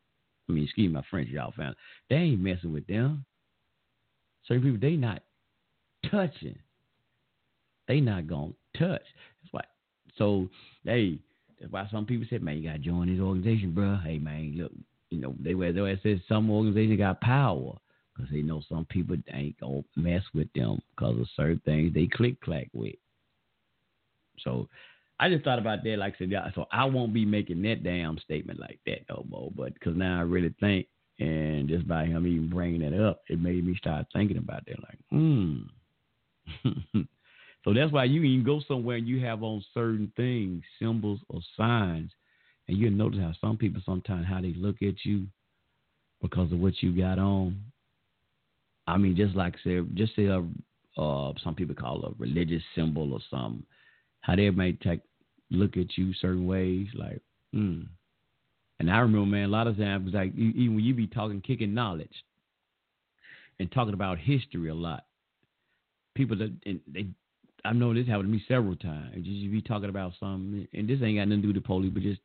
I 0.47 0.51
mean, 0.51 0.65
excuse 0.65 0.93
my 0.93 1.03
French, 1.09 1.29
y'all 1.29 1.53
found. 1.57 1.75
They 2.09 2.17
ain't 2.17 2.41
messing 2.41 2.73
with 2.73 2.85
them. 2.85 3.25
Certain 4.47 4.63
people, 4.63 4.79
they 4.79 4.95
not 4.95 5.23
touching. 6.11 6.57
They 7.87 8.01
not 8.01 8.27
gonna 8.27 8.53
touch. 8.77 9.01
That's 9.41 9.51
why. 9.51 9.63
So, 10.17 10.49
hey, 10.83 11.17
that's 11.59 11.71
why 11.71 11.87
some 11.91 12.05
people 12.05 12.27
said, 12.29 12.43
man, 12.43 12.57
you 12.57 12.63
gotta 12.63 12.79
join 12.79 13.11
this 13.11 13.21
organization, 13.21 13.73
bro. 13.73 13.97
Hey, 14.03 14.19
man, 14.19 14.53
look, 14.57 14.71
you 15.09 15.19
know, 15.19 15.33
they 15.39 15.55
were 15.55 15.71
they 15.71 15.99
said 16.03 16.21
some 16.27 16.49
organizations 16.49 16.97
got 16.97 17.21
power 17.21 17.77
because 18.15 18.31
they 18.31 18.41
know 18.41 18.61
some 18.69 18.85
people 18.85 19.15
ain't 19.33 19.59
gonna 19.59 19.83
mess 19.95 20.23
with 20.33 20.51
them 20.53 20.79
because 20.91 21.19
of 21.19 21.27
certain 21.35 21.61
things 21.65 21.93
they 21.93 22.07
click 22.07 22.39
clack 22.41 22.67
with. 22.73 22.95
So 24.43 24.67
I 25.19 25.29
just 25.29 25.43
thought 25.43 25.59
about 25.59 25.83
that, 25.83 25.97
like 25.97 26.15
I 26.15 26.17
said, 26.17 26.31
so 26.55 26.65
I 26.71 26.85
won't 26.85 27.13
be 27.13 27.25
making 27.25 27.61
that 27.61 27.83
damn 27.83 28.17
statement 28.19 28.59
like 28.59 28.79
that 28.85 29.05
no 29.09 29.25
more. 29.29 29.51
But 29.55 29.73
because 29.73 29.95
now 29.95 30.19
I 30.19 30.23
really 30.23 30.53
think, 30.59 30.87
and 31.19 31.69
just 31.69 31.87
by 31.87 32.05
him 32.05 32.25
even 32.27 32.49
bringing 32.49 32.81
it 32.81 32.99
up, 32.99 33.21
it 33.29 33.39
made 33.39 33.65
me 33.65 33.75
start 33.77 34.07
thinking 34.11 34.37
about 34.37 34.65
that. 34.65 34.81
Like, 34.81 34.97
hmm. 35.11 35.61
so 37.63 37.73
that's 37.73 37.91
why 37.91 38.05
you 38.05 38.21
can 38.21 38.43
go 38.43 38.61
somewhere 38.67 38.97
and 38.97 39.07
you 39.07 39.23
have 39.23 39.43
on 39.43 39.63
certain 39.73 40.11
things, 40.17 40.63
symbols 40.79 41.19
or 41.29 41.39
signs, 41.55 42.11
and 42.67 42.77
you 42.77 42.89
notice 42.89 43.19
how 43.19 43.33
some 43.39 43.57
people 43.57 43.81
sometimes 43.85 44.25
how 44.27 44.41
they 44.41 44.53
look 44.57 44.81
at 44.81 45.05
you 45.05 45.27
because 46.21 46.51
of 46.51 46.59
what 46.59 46.81
you 46.81 46.91
got 46.99 47.19
on. 47.19 47.61
I 48.87 48.97
mean, 48.97 49.15
just 49.15 49.35
like 49.35 49.55
said, 49.63 49.87
just 49.93 50.15
say 50.15 50.25
a, 50.25 50.43
uh, 50.99 51.33
some 51.43 51.55
people 51.55 51.75
call 51.75 52.03
a 52.03 52.13
religious 52.17 52.63
symbol 52.75 53.13
or 53.13 53.19
something 53.29 53.63
how 54.23 54.35
they 54.35 54.49
may 54.49 54.71
take 54.71 55.01
look 55.51 55.77
at 55.77 55.97
you 55.97 56.13
certain 56.13 56.47
ways, 56.47 56.87
like, 56.95 57.21
hmm. 57.53 57.81
And 58.79 58.91
I 58.91 58.97
remember, 58.99 59.27
man, 59.27 59.45
a 59.45 59.51
lot 59.51 59.67
of 59.67 59.77
times, 59.77 60.13
like 60.13 60.33
even 60.35 60.75
when 60.75 60.83
you 60.83 60.93
be 60.93 61.07
talking, 61.07 61.41
kicking 61.41 61.73
knowledge, 61.73 62.23
and 63.59 63.71
talking 63.71 63.93
about 63.93 64.17
history 64.17 64.69
a 64.69 64.73
lot, 64.73 65.05
people 66.15 66.37
that 66.37 66.53
and 66.65 66.79
they, 66.87 67.07
I 67.63 67.71
know 67.73 67.93
this 67.93 68.07
happened 68.07 68.29
to 68.29 68.33
me 68.33 68.43
several 68.47 68.75
times. 68.75 69.15
Just 69.15 69.27
you 69.27 69.51
be 69.51 69.61
talking 69.61 69.89
about 69.89 70.13
something, 70.19 70.67
and 70.73 70.89
this 70.89 70.99
ain't 71.01 71.19
got 71.19 71.27
nothing 71.27 71.41
to 71.43 71.47
do 71.47 71.47
with 71.49 71.55
the 71.55 71.61
police, 71.61 71.91
but 71.93 72.03
just 72.03 72.19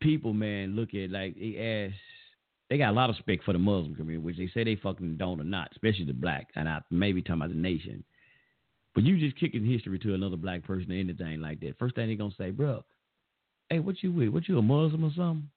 people, 0.00 0.32
man, 0.32 0.74
look 0.74 0.94
at 0.94 1.10
like 1.10 1.34
they 1.34 1.88
ask. 1.90 1.96
They 2.70 2.78
got 2.78 2.90
a 2.90 2.96
lot 2.96 3.10
of 3.10 3.16
respect 3.16 3.44
for 3.44 3.52
the 3.52 3.58
Muslim 3.58 3.94
community, 3.94 4.24
which 4.24 4.38
they 4.38 4.48
say 4.54 4.64
they 4.64 4.76
fucking 4.76 5.18
don't 5.18 5.40
or 5.40 5.44
not, 5.44 5.68
especially 5.72 6.06
the 6.06 6.14
black. 6.14 6.48
And 6.56 6.66
I 6.68 6.80
maybe 6.90 7.20
talking 7.20 7.42
about 7.42 7.50
the 7.50 7.60
nation. 7.60 8.02
But 8.94 9.04
you 9.04 9.18
just 9.18 9.38
kicking 9.40 9.64
history 9.64 9.98
to 10.00 10.14
another 10.14 10.36
black 10.36 10.64
person 10.64 10.92
or 10.92 10.96
anything 10.96 11.40
like 11.40 11.60
that. 11.60 11.78
First 11.78 11.94
thing 11.94 12.08
they 12.08 12.14
gonna 12.14 12.34
say, 12.36 12.50
bro, 12.50 12.84
hey, 13.70 13.78
what 13.78 14.02
you 14.02 14.12
with? 14.12 14.28
What 14.28 14.48
you 14.48 14.58
a 14.58 14.62
Muslim 14.62 15.04
or 15.04 15.12
something? 15.16 15.48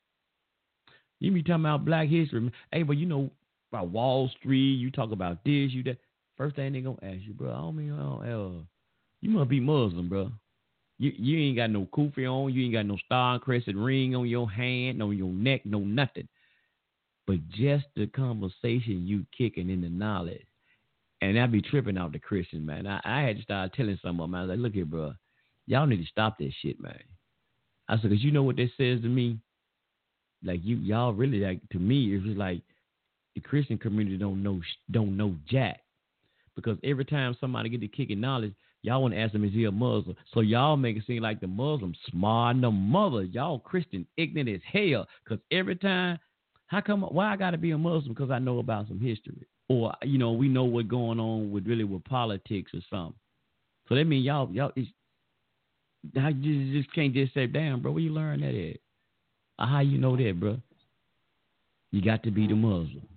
You 1.20 1.32
be 1.32 1.44
talking 1.44 1.66
about 1.66 1.86
black 1.86 2.08
history. 2.08 2.52
Hey, 2.72 2.84
but 2.84 2.98
you 2.98 3.06
know 3.06 3.30
about 3.72 3.90
Wall 3.90 4.30
Street, 4.40 4.76
you 4.76 4.92
talk 4.92 5.12
about 5.12 5.44
this, 5.44 5.72
you 5.72 5.84
that. 5.84 5.98
First 6.38 6.58
thing 6.58 6.74
they 6.74 6.82
gonna 6.82 6.98
ask 7.02 7.20
you, 7.22 7.34
bro, 7.34 7.50
I 7.50 7.58
don't 7.60 7.78
mean, 7.78 7.92
uh, 7.94 8.64
you 9.22 9.30
must 9.30 9.50
be 9.50 9.62
Muslim, 9.62 10.10
bro. 10.10 10.32
You 10.98 11.14
you 11.16 11.40
ain't 11.40 11.58
got 11.58 11.70
no 11.70 11.86
kufi 11.86 12.26
on, 12.26 12.54
you 12.54 12.66
ain't 12.66 12.74
got 12.74 12.86
no 12.86 12.98
star 13.06 13.40
crescent 13.40 13.78
ring 13.78 14.16
on 14.16 14.28
your 14.28 14.50
hand, 14.50 14.98
no 14.98 15.12
your 15.12 15.32
neck, 15.32 15.66
no 15.66 15.80
nothing. 15.80 16.28
But 17.26 17.48
just 17.50 17.86
the 17.96 18.08
conversation 18.08 19.08
you 19.08 19.26
kicking 19.38 19.70
in 19.70 19.82
the 19.82 19.90
knowledge 19.90 20.46
and 21.30 21.40
I 21.40 21.48
be 21.48 21.62
tripping 21.62 21.98
out 21.98 22.12
the 22.12 22.20
Christian 22.20 22.66
man. 22.66 22.86
I, 22.88 23.02
I 23.04 23.22
had 23.22 23.38
to 23.38 23.44
start 23.44 23.74
telling 23.74 23.98
some 24.04 24.20
of 24.20 24.30
them. 24.30 24.36
I 24.36 24.42
was 24.42 24.50
like, 24.50 24.60
look 24.60 24.74
here, 24.74 24.86
bro, 24.86 25.14
y'all 25.66 25.88
need 25.88 26.02
to 26.02 26.06
stop 26.06 26.38
that 26.38 26.52
shit, 26.62 26.80
man. 26.80 27.00
I 27.88 27.96
said, 27.98 28.12
cause 28.12 28.22
you 28.22 28.32
know 28.32 28.44
what 28.44 28.58
that 28.58 28.70
says 28.78 29.02
to 29.02 29.08
me. 29.08 29.40
Like 30.44 30.60
you, 30.64 30.78
y'all 30.78 31.14
really 31.14 31.40
like 31.40 31.62
to 31.72 31.80
me. 31.80 32.16
It's 32.16 32.26
just 32.26 32.38
like 32.38 32.62
the 33.34 33.42
Christian 33.42 33.78
community 33.78 34.18
don't 34.18 34.44
know 34.44 34.62
don't 34.92 35.18
know 35.18 35.36
jack, 35.50 35.82
because 36.56 36.78
every 36.84 37.06
time 37.06 37.36
somebody 37.40 37.70
get 37.70 37.82
to 37.82 37.88
kicking 37.88 38.22
knowledge, 38.22 38.54
y'all 38.82 39.02
want 39.02 39.14
to 39.14 39.20
ask 39.20 39.34
them 39.34 39.44
is 39.44 39.54
he 39.54 39.66
a 39.66 39.72
Muslim. 39.72 40.16
So 40.34 40.42
y'all 40.42 40.78
make 40.78 40.98
it 40.98 41.04
seem 41.08 41.24
like 41.24 41.42
the 41.42 41.48
Muslims 41.48 41.98
smart 42.12 42.62
the 42.62 42.70
mother. 42.70 43.24
Y'all 43.24 43.60
Christian 43.60 44.06
ignorant 44.18 44.50
as 44.50 44.62
hell. 44.72 45.08
Cause 45.28 45.40
every 45.52 45.76
time, 45.76 46.20
how 46.68 46.82
come? 46.82 47.02
Why 47.02 47.34
I 47.34 47.38
got 47.38 47.52
to 47.52 47.58
be 47.58 47.72
a 47.72 47.78
Muslim? 47.78 48.14
Because 48.14 48.32
I 48.32 48.40
know 48.40 48.60
about 48.60 48.88
some 48.88 49.00
history 49.00 49.48
or 49.68 49.94
you 50.04 50.18
know 50.18 50.32
we 50.32 50.48
know 50.48 50.64
what's 50.64 50.88
going 50.88 51.20
on 51.20 51.52
with 51.52 51.66
really 51.66 51.84
with 51.84 52.04
politics 52.06 52.72
or 52.74 52.82
something. 52.90 53.20
So 53.88 53.96
that 53.96 54.06
mean 54.06 54.24
y'all 54.24 54.50
y'all 54.52 54.72
it's, 54.76 54.90
how 56.16 56.30
you 56.30 56.80
just 56.80 56.94
can't 56.94 57.14
just 57.14 57.34
say, 57.34 57.48
"Damn, 57.48 57.82
bro, 57.82 57.92
where 57.92 58.02
you 58.02 58.12
learn 58.12 58.42
that 58.42 58.56
at?" 58.56 58.78
Or 59.58 59.68
how 59.68 59.80
you 59.80 59.98
know 59.98 60.16
that, 60.16 60.40
bro? 60.40 60.60
You 61.92 62.02
got 62.02 62.24
to 62.24 62.32
be 62.32 62.48
the 62.48 62.56
Muslim. 62.56 63.08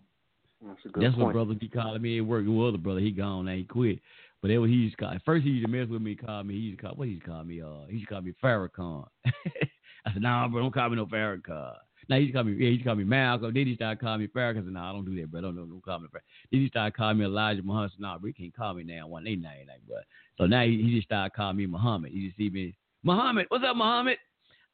That's, 0.65 0.78
That's 0.85 1.15
point. 1.15 1.18
what 1.18 1.33
brother 1.33 1.55
be 1.55 1.68
calling 1.68 2.02
me 2.02 2.18
at 2.18 2.27
work. 2.27 2.44
Well, 2.47 2.68
other 2.68 2.78
brother, 2.78 3.01
he 3.01 3.10
gone 3.10 3.47
he 3.47 3.65
quit. 3.65 4.01
But 4.41 4.49
that 4.49 4.60
was 4.60 4.70
he 4.70 4.77
used 4.77 4.99
to 4.99 5.05
call. 5.05 5.15
First, 5.25 5.44
he 5.44 5.51
used 5.51 5.67
to 5.67 5.70
mess 5.70 5.89
with 5.89 6.02
me. 6.02 6.15
Call 6.15 6.44
me. 6.44 6.55
He 6.55 6.60
used 6.60 6.81
to 6.81 6.86
call. 6.86 6.94
What 6.94 7.09
he 7.09 7.15
used 7.15 7.25
to 7.25 7.31
call 7.31 7.44
me? 7.44 7.60
Uh, 7.60 7.86
he 7.89 7.97
used 7.97 8.09
to 8.09 8.15
call 8.15 8.23
me 8.23 8.35
Farrakhan. 8.43 9.07
I 9.27 10.12
said, 10.12 10.23
Nah, 10.23 10.47
bro, 10.49 10.62
don't 10.62 10.75
call 10.75 10.89
me 10.91 10.97
no 10.97 11.07
Farrakhan. 11.07 11.75
Now 12.09 12.17
he 12.17 12.23
used 12.23 12.35
to 12.35 12.39
call 12.39 12.45
me, 12.45 12.53
yeah, 12.53 12.59
he 12.59 12.73
used 12.73 12.85
to 12.85 12.89
call 12.89 12.97
me 12.97 13.05
Malcolm. 13.05 13.53
Then 13.53 13.67
he 13.67 13.75
started 13.75 14.01
calling 14.01 14.20
me 14.20 14.28
Farrakhan. 14.28 14.62
I 14.62 14.65
said, 14.65 14.73
Nah, 14.73 14.91
I 14.91 14.93
don't 14.93 15.05
do 15.05 15.20
that, 15.20 15.31
bro. 15.31 15.43
Don't, 15.43 15.57
don't, 15.57 15.69
don't 15.69 15.85
call 15.85 15.99
me 16.01 16.09
Farrakhan. 16.09 16.51
Then 16.51 16.61
he 16.61 16.69
started 16.69 16.97
calling 16.97 17.19
me 17.19 17.25
Elijah 17.25 17.62
Muhammad. 17.62 17.91
I 17.91 17.95
said, 17.95 18.01
Nah, 18.01 18.19
bro, 18.19 18.33
can't 18.37 18.57
call 18.57 18.75
me 18.75 18.85
now. 18.85 19.07
One, 19.07 19.25
they 19.25 19.37
name 19.37 19.67
like, 19.69 19.83
but 19.87 20.05
so 20.39 20.47
now 20.47 20.62
he, 20.65 20.83
he 20.83 20.97
just 20.97 21.09
started 21.09 21.35
calling 21.35 21.57
me 21.57 21.67
Muhammad. 21.67 22.12
He 22.12 22.27
just 22.27 22.37
see 22.39 22.49
me, 22.51 22.75
Muhammad. 23.03 23.47
What's 23.49 23.65
up, 23.65 23.77
Muhammad? 23.77 24.19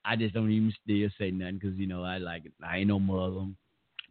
I 0.05 0.17
just 0.17 0.35
don't 0.35 0.51
even 0.51 0.73
still 0.83 1.09
say 1.19 1.31
nothing 1.31 1.59
because 1.59 1.77
you 1.77 1.87
know 1.87 2.05
I 2.05 2.19
like 2.19 2.45
it. 2.45 2.53
I 2.63 2.79
ain't 2.79 2.89
no 2.89 2.99
Muslim. 2.99 3.57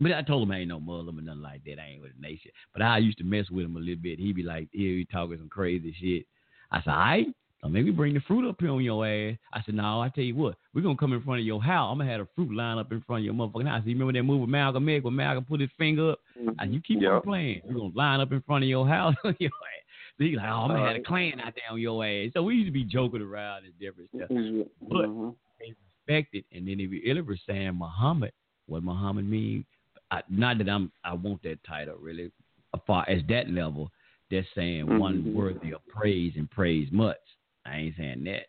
But 0.02 0.14
I 0.14 0.22
told 0.24 0.44
him 0.44 0.52
I 0.52 0.60
ain't 0.60 0.70
no 0.70 0.80
Muslim 0.80 1.20
or 1.20 1.22
nothing 1.22 1.42
like 1.42 1.64
that. 1.66 1.80
I 1.80 1.92
ain't 1.92 2.02
with 2.02 2.16
the 2.16 2.22
nation. 2.22 2.52
But 2.74 2.82
I 2.82 2.98
used 2.98 3.20
to 3.20 3.24
mess 3.24 3.50
with 3.50 3.66
him 3.66 3.78
a 3.78 3.80
little 3.80 4.02
bit. 4.02 4.20
He'd 4.20 4.36
be 4.36 4.44
like, 4.44 4.68
here 4.72 4.98
he 4.98 5.06
talking 5.06 5.38
some 5.38 5.50
crazy 5.50 5.96
shit. 6.00 6.26
I 6.72 6.82
said, 6.82 6.92
all 6.92 6.98
right, 6.98 7.28
make 7.70 7.86
me 7.86 7.92
bring 7.92 8.14
the 8.14 8.20
fruit 8.22 8.48
up 8.48 8.58
here 8.60 8.72
on 8.72 8.84
your 8.84 9.06
ass. 9.08 9.38
I 9.54 9.62
said, 9.66 9.76
no, 9.76 10.02
I 10.02 10.10
tell 10.10 10.24
you 10.24 10.36
what, 10.36 10.56
we're 10.74 10.82
gonna 10.82 10.98
come 10.98 11.14
in 11.14 11.22
front 11.24 11.40
of 11.40 11.46
your 11.46 11.62
house. 11.62 11.90
I'm 11.92 11.98
gonna 11.98 12.12
have 12.12 12.22
a 12.22 12.28
fruit 12.36 12.54
line 12.54 12.78
up 12.78 12.92
in 12.92 13.02
front 13.02 13.22
of 13.22 13.26
your 13.26 13.34
motherfucking 13.34 13.68
house. 13.68 13.84
You 13.86 13.94
remember 13.94 14.14
that 14.14 14.24
movie 14.24 14.42
with 14.42 14.50
Malcolm 14.50 14.90
X 14.90 15.04
where 15.04 15.12
Malcolm 15.12 15.46
put 15.46 15.62
his 15.62 15.70
finger 15.78 16.12
up? 16.12 16.20
And 16.60 16.74
you 16.74 16.82
keep 16.82 16.98
on 16.98 17.04
Yep. 17.04 17.24
playing. 17.24 17.62
We're 17.66 17.76
gonna 17.76 17.94
line 17.96 18.20
up 18.20 18.32
in 18.32 18.42
front 18.42 18.64
of 18.64 18.70
your 18.70 18.88
house 18.88 19.16
on 19.24 19.36
your 19.40 19.50
ass. 19.50 19.84
So 20.18 20.24
he 20.26 20.36
like, 20.36 20.46
oh, 20.46 20.50
I'm 20.52 20.68
gonna 20.70 20.88
have 20.88 20.96
a 20.98 21.00
Klan 21.00 21.40
out 21.40 21.54
there 21.56 21.72
on 21.72 21.80
your 21.80 22.06
ass. 22.06 22.32
So 22.34 22.44
we 22.44 22.56
used 22.56 22.68
to 22.68 22.72
be 22.72 22.84
joking 22.84 23.22
around 23.22 23.66
and 23.66 23.74
different 23.80 24.10
stuff. 24.16 24.30
Mhm. 24.30 24.68
But 24.82 25.06
Mhm. 25.08 25.36
they 25.60 25.74
respect 26.06 26.36
it. 26.36 26.46
And 26.52 26.68
then 26.68 26.80
if 26.80 26.92
you 26.92 27.02
ever 27.18 27.38
saying 27.48 27.76
Muhammad, 27.76 28.32
what 28.68 28.84
Muhammad 28.84 29.26
mean? 29.26 29.66
I, 30.12 30.22
not 30.30 30.58
that 30.60 30.70
I'm 30.70 30.92
I 31.04 31.14
want 31.14 31.42
that 31.44 31.64
title 31.64 31.96
really, 31.98 32.32
as 32.74 32.82
far 32.86 33.06
as 33.10 33.22
that 33.30 33.50
level. 33.50 33.90
They're 34.30 34.46
saying 34.56 34.98
one 34.98 35.24
Mhm. 35.24 35.34
worthy 35.34 35.72
of 35.74 35.86
praise 35.88 36.34
and 36.38 36.50
praise 36.50 36.92
much. 36.92 37.18
I 37.66 37.78
ain't 37.78 37.96
saying 37.98 38.24
that, 38.26 38.48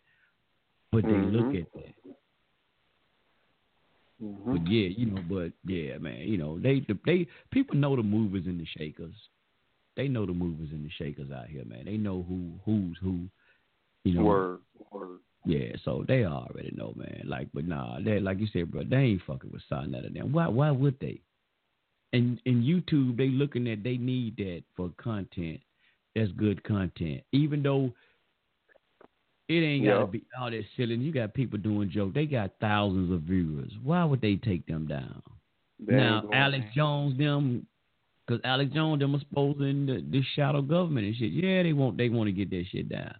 but 0.92 1.04
they 1.04 1.12
look 1.18 1.46
Mhm. 1.46 1.60
at 1.62 1.72
that. 1.74 1.94
Mhm. 4.20 4.52
But 4.52 4.70
yeah, 4.70 4.88
you 4.88 5.06
know, 5.06 5.22
but 5.28 5.52
yeah, 5.64 5.98
man, 5.98 6.20
you 6.20 6.36
know, 6.36 6.58
they 6.58 6.84
they 7.04 7.26
people 7.50 7.76
know 7.76 7.96
the 7.96 8.02
movers 8.02 8.46
and 8.46 8.60
the 8.60 8.66
shakers. 8.78 9.14
They 9.96 10.08
know 10.08 10.26
the 10.26 10.32
movers 10.32 10.70
and 10.72 10.84
the 10.84 10.90
shakers 10.90 11.30
out 11.30 11.48
here, 11.48 11.64
man. 11.64 11.84
They 11.84 11.96
know 11.96 12.22
who 12.22 12.52
who's 12.64 12.96
who. 12.98 13.28
You 14.04 14.14
know, 14.14 14.24
Word. 14.24 14.60
Word. 14.90 15.20
yeah, 15.46 15.76
so 15.84 16.04
they 16.06 16.24
already 16.24 16.72
know, 16.76 16.92
man. 16.96 17.22
Like, 17.26 17.48
but 17.54 17.66
nah, 17.66 18.00
they 18.00 18.20
like 18.20 18.38
you 18.38 18.46
said, 18.52 18.70
bro, 18.70 18.84
they 18.84 18.96
ain't 18.96 19.22
fucking 19.26 19.50
with 19.50 19.62
sign 19.68 19.92
none 19.92 20.04
of 20.04 20.12
them. 20.12 20.32
Why? 20.32 20.48
Why 20.48 20.70
would 20.70 20.98
they? 21.00 21.20
And 22.12 22.40
in 22.44 22.62
YouTube, 22.62 23.16
they 23.16 23.28
looking 23.28 23.68
at 23.68 23.82
they 23.82 23.96
need 23.96 24.36
that 24.36 24.62
for 24.76 24.90
content. 24.98 25.60
That's 26.14 26.30
good 26.32 26.62
content, 26.62 27.22
even 27.32 27.62
though 27.62 27.92
it 29.48 29.54
ain't 29.54 29.84
gotta 29.84 30.00
Yeah. 30.00 30.06
be 30.06 30.24
all 30.38 30.50
that 30.50 30.64
silly. 30.76 30.96
You 30.96 31.12
got 31.12 31.34
people 31.34 31.58
doing 31.58 31.90
jokes. 31.90 32.14
They 32.14 32.26
got 32.26 32.52
thousands 32.60 33.12
of 33.12 33.22
viewers. 33.22 33.72
Why 33.82 34.04
would 34.04 34.20
they 34.20 34.36
take 34.36 34.66
them 34.66 34.86
down? 34.86 35.22
They 35.78 35.96
now, 35.96 36.28
Alex 36.32 36.64
Jones, 36.74 37.18
them, 37.18 37.66
because 38.26 38.40
Alex 38.44 38.72
Jones, 38.72 39.00
them 39.00 39.14
exposing 39.14 39.86
the, 39.86 40.04
the 40.10 40.22
shadow 40.34 40.62
government 40.62 41.06
and 41.06 41.16
shit. 41.16 41.32
Yeah, 41.32 41.62
they 41.62 41.72
want 41.72 41.96
they 41.96 42.08
want 42.08 42.28
to 42.28 42.32
get 42.32 42.50
that 42.50 42.64
shit 42.70 42.88
down. 42.88 43.14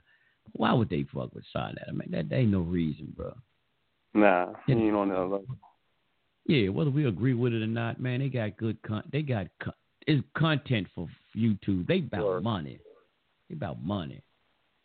Why 0.52 0.72
would 0.72 0.88
they 0.88 1.04
fuck 1.12 1.34
with 1.34 1.44
that? 1.74 1.88
I 1.88 1.92
mean, 1.92 2.08
that, 2.10 2.28
that 2.28 2.36
ain't 2.36 2.52
no 2.52 2.60
reason, 2.60 3.12
bro. 3.16 3.34
Nah, 4.14 4.52
ain't 4.68 4.94
on 4.94 5.08
level. 5.08 5.44
Yeah, 6.46 6.68
whether 6.68 6.90
we 6.90 7.06
agree 7.06 7.34
with 7.34 7.52
it 7.52 7.62
or 7.62 7.66
not, 7.66 8.00
man, 8.00 8.20
they 8.20 8.28
got 8.28 8.56
good 8.56 8.80
con. 8.82 9.02
They 9.10 9.22
got 9.22 9.48
con- 9.60 9.74
it's 10.06 10.24
content 10.36 10.86
for 10.94 11.08
YouTube. 11.36 11.86
They 11.86 11.98
about 11.98 12.24
Word. 12.24 12.44
money. 12.44 12.78
They 13.48 13.56
about 13.56 13.82
money, 13.82 14.22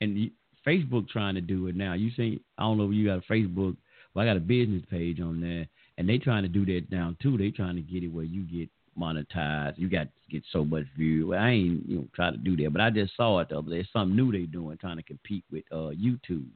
and 0.01 0.18
you, 0.18 0.32
Facebook 0.66 1.08
trying 1.10 1.36
to 1.36 1.42
do 1.42 1.68
it 1.68 1.76
now. 1.76 1.94
You 1.94 2.12
see, 2.16 2.42
I 2.58 2.64
don't 2.64 2.78
know 2.78 2.86
if 2.90 2.94
you 2.94 3.06
got 3.06 3.20
a 3.20 3.32
Facebook. 3.34 3.76
but 4.14 4.22
I 4.22 4.26
got 4.26 4.38
a 4.38 4.42
business 4.42 4.84
page 4.90 5.20
on 5.22 5.42
there, 5.42 5.68
and 5.98 6.08
they 6.08 6.18
trying 6.18 6.44
to 6.44 6.50
do 6.50 6.66
that 6.66 6.92
now 6.92 7.16
too. 7.22 7.38
They 7.38 7.52
trying 7.52 7.76
to 7.76 7.82
get 7.82 8.04
it 8.04 8.08
where 8.08 8.26
you 8.26 8.44
get 8.44 8.70
monetized. 9.00 9.78
You 9.78 9.90
got 9.90 10.04
to 10.04 10.10
get 10.30 10.44
so 10.52 10.66
much 10.66 10.86
view. 10.98 11.34
I 11.34 11.50
ain't 11.50 11.88
you 11.88 11.98
know 11.98 12.08
try 12.14 12.32
to 12.32 12.38
do 12.38 12.58
that, 12.58 12.72
but 12.72 12.82
I 12.82 12.90
just 12.90 13.16
saw 13.16 13.40
it 13.40 13.50
the 13.50 13.58
other 13.60 13.72
day. 13.72 13.80
It's 13.80 13.94
something 13.94 14.16
new 14.16 14.32
they 14.32 14.46
doing, 14.46 14.78
trying 14.78 14.98
to 14.98 15.04
compete 15.04 15.46
with 15.52 15.64
uh 15.72 15.92
YouTube. 15.96 16.48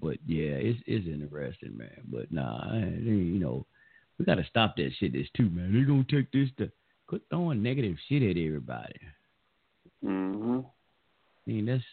But 0.00 0.18
yeah, 0.26 0.52
it's 0.52 0.80
it's 0.86 1.06
interesting, 1.06 1.76
man. 1.76 2.02
But 2.10 2.30
nah, 2.32 2.72
I, 2.72 2.78
you 2.78 3.38
know, 3.40 3.66
we 4.18 4.24
got 4.24 4.36
to 4.36 4.44
stop 4.44 4.76
that 4.76 4.90
shit. 4.98 5.12
This 5.12 5.28
too, 5.36 5.48
man. 5.50 5.72
They 5.72 5.82
gonna 5.86 6.04
take 6.10 6.30
this 6.32 6.48
to 6.58 6.70
quit 7.06 7.22
throwing 7.30 7.62
negative 7.62 7.96
shit 8.08 8.22
at 8.22 8.36
everybody. 8.36 8.98
Mhm. 10.04 10.64
I 10.64 11.50
mean, 11.50 11.66
that's 11.66 11.84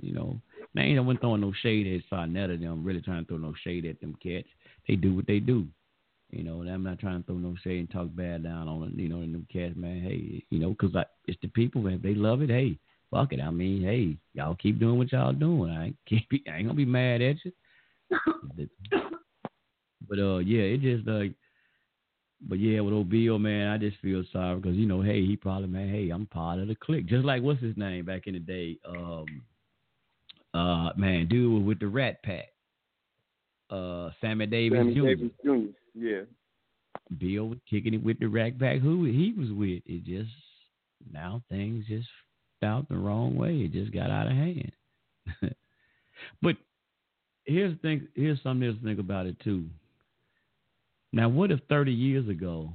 you 0.00 0.12
know, 0.12 0.40
man, 0.74 0.84
I 0.84 0.88
ain't 0.88 0.96
no 0.96 1.02
one 1.02 1.18
throwing 1.18 1.40
no 1.40 1.52
shade 1.62 1.86
at 1.86 2.02
Sa 2.08 2.26
Neter. 2.26 2.56
Them 2.56 2.84
really 2.84 3.00
trying 3.00 3.24
to 3.24 3.28
throw 3.28 3.36
no 3.36 3.54
shade 3.64 3.86
at 3.86 4.00
them 4.00 4.16
cats. 4.22 4.48
They 4.88 4.96
do 4.96 5.14
what 5.14 5.26
they 5.26 5.38
do. 5.38 5.66
You 6.30 6.44
know, 6.44 6.62
and 6.62 6.70
I'm 6.70 6.82
not 6.82 6.98
trying 6.98 7.20
to 7.20 7.26
throw 7.26 7.36
no 7.36 7.54
shade 7.62 7.80
and 7.80 7.90
talk 7.90 8.08
bad 8.14 8.42
down 8.44 8.66
on. 8.66 8.94
You 8.96 9.08
know, 9.08 9.20
them 9.20 9.46
cats, 9.52 9.76
man. 9.76 10.00
Hey, 10.02 10.42
you 10.48 10.58
know, 10.58 10.70
because 10.70 10.94
it's 11.26 11.38
the 11.42 11.48
people, 11.48 11.82
man. 11.82 11.94
If 11.94 12.02
they 12.02 12.14
love 12.14 12.40
it, 12.40 12.48
hey, 12.48 12.78
fuck 13.10 13.32
it. 13.32 13.40
I 13.40 13.50
mean, 13.50 13.82
hey, 13.82 14.16
y'all 14.32 14.54
keep 14.54 14.80
doing 14.80 14.96
what 14.96 15.12
y'all 15.12 15.34
doing. 15.34 15.70
I 15.70 15.86
ain't, 15.86 15.96
can't 16.08 16.28
be, 16.28 16.42
I 16.48 16.56
ain't 16.56 16.66
gonna 16.66 16.76
be 16.76 16.84
mad 16.86 17.20
at 17.20 17.36
you. 17.44 17.52
but 20.08 20.18
uh, 20.18 20.38
yeah, 20.38 20.62
it 20.62 20.80
just 20.80 21.06
like. 21.06 21.32
But 22.44 22.58
yeah, 22.58 22.80
with 22.80 22.94
Obio, 22.94 23.40
man, 23.40 23.68
I 23.68 23.78
just 23.78 23.98
feel 23.98 24.24
sorry 24.32 24.56
because 24.56 24.76
you 24.76 24.86
know, 24.86 25.00
hey, 25.00 25.24
he 25.24 25.36
probably 25.36 25.68
man, 25.68 25.88
hey, 25.88 26.10
I'm 26.10 26.26
part 26.26 26.58
of 26.58 26.66
the 26.66 26.74
clique, 26.74 27.06
just 27.06 27.24
like 27.24 27.40
what's 27.40 27.62
his 27.62 27.76
name 27.76 28.04
back 28.04 28.26
in 28.26 28.34
the 28.34 28.40
day, 28.40 28.78
um, 28.84 29.26
uh, 30.54 30.90
man, 30.96 31.28
dude 31.28 31.52
was 31.52 31.62
with 31.62 31.80
the 31.80 31.86
Rat 31.86 32.22
Pack, 32.22 32.48
uh, 33.70 34.10
Sammy 34.20 34.46
Davis 34.46 34.78
Sammy 34.78 34.94
Jr. 34.94 35.02
Davis 35.02 35.30
Jr. 35.44 35.54
Yeah. 35.94 36.20
Bill 37.18 37.48
was 37.48 37.58
kicking 37.68 37.94
it 37.94 38.02
with 38.02 38.18
the 38.18 38.26
Rat 38.26 38.58
Pack. 38.58 38.80
Who 38.80 39.04
he 39.04 39.34
was 39.36 39.50
with? 39.50 39.82
It 39.86 40.04
just 40.04 40.30
now 41.12 41.42
things 41.50 41.84
just 41.88 42.08
out 42.62 42.88
the 42.88 42.96
wrong 42.96 43.36
way. 43.36 43.62
It 43.62 43.72
just 43.72 43.92
got 43.92 44.10
out 44.10 44.26
of 44.26 44.32
hand. 44.32 44.72
but 46.42 46.56
here's 47.44 47.74
the 47.74 47.78
thing. 47.78 48.08
Here's 48.14 48.42
something 48.42 48.68
else 48.68 48.78
to 48.78 48.84
think 48.84 49.00
about 49.00 49.26
it 49.26 49.36
too. 49.40 49.66
Now, 51.12 51.28
what 51.28 51.50
if 51.50 51.60
30 51.68 51.92
years 51.92 52.28
ago 52.28 52.72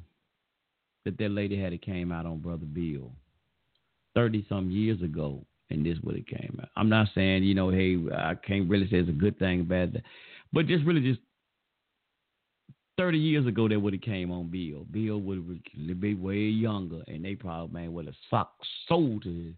that 1.06 1.18
that 1.18 1.30
lady 1.30 1.60
had 1.60 1.74
it 1.74 1.82
came 1.82 2.12
out 2.12 2.26
on 2.26 2.40
Brother 2.40 2.66
Bill? 2.66 3.12
30 4.16 4.46
some 4.50 4.70
years 4.70 5.02
ago, 5.02 5.44
and 5.70 5.86
this 5.86 5.98
would 6.04 6.16
have 6.16 6.26
came 6.26 6.60
out. 6.62 6.70
I'm 6.76 6.90
not 6.90 7.08
saying, 7.14 7.44
you 7.44 7.56
know, 7.56 7.70
hey, 7.70 7.98
I 8.16 8.36
can't 8.36 8.70
really 8.70 8.90
say 8.90 8.98
it's 8.98 9.10
a 9.10 9.14
good 9.14 9.38
thing, 9.40 9.66
bad 9.66 9.94
thing, 9.94 10.04
but 10.54 10.68
just 10.68 10.86
really 10.86 11.02
just 11.02 11.20
30 12.98 13.18
years 13.18 13.46
ago 13.46 13.68
that 13.68 13.80
would 13.80 13.94
have 13.94 14.02
came 14.02 14.32
on 14.32 14.50
Bill. 14.50 14.86
Bill 14.90 15.20
would 15.20 15.62
have 15.88 16.02
been 16.02 16.22
way 16.22 16.38
younger, 16.38 17.02
and 17.08 17.24
they 17.24 17.36
probably 17.36 17.82
man 17.82 17.94
would 17.94 18.08
have 18.08 18.16
socked 18.30 18.66
sold 18.88 19.24
to. 19.24 19.54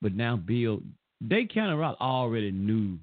But 0.00 0.14
now 0.14 0.36
Bill, 0.36 0.80
they 1.20 1.46
kind 1.52 1.72
of 1.72 1.80
already 2.00 2.50
knew. 2.50 2.98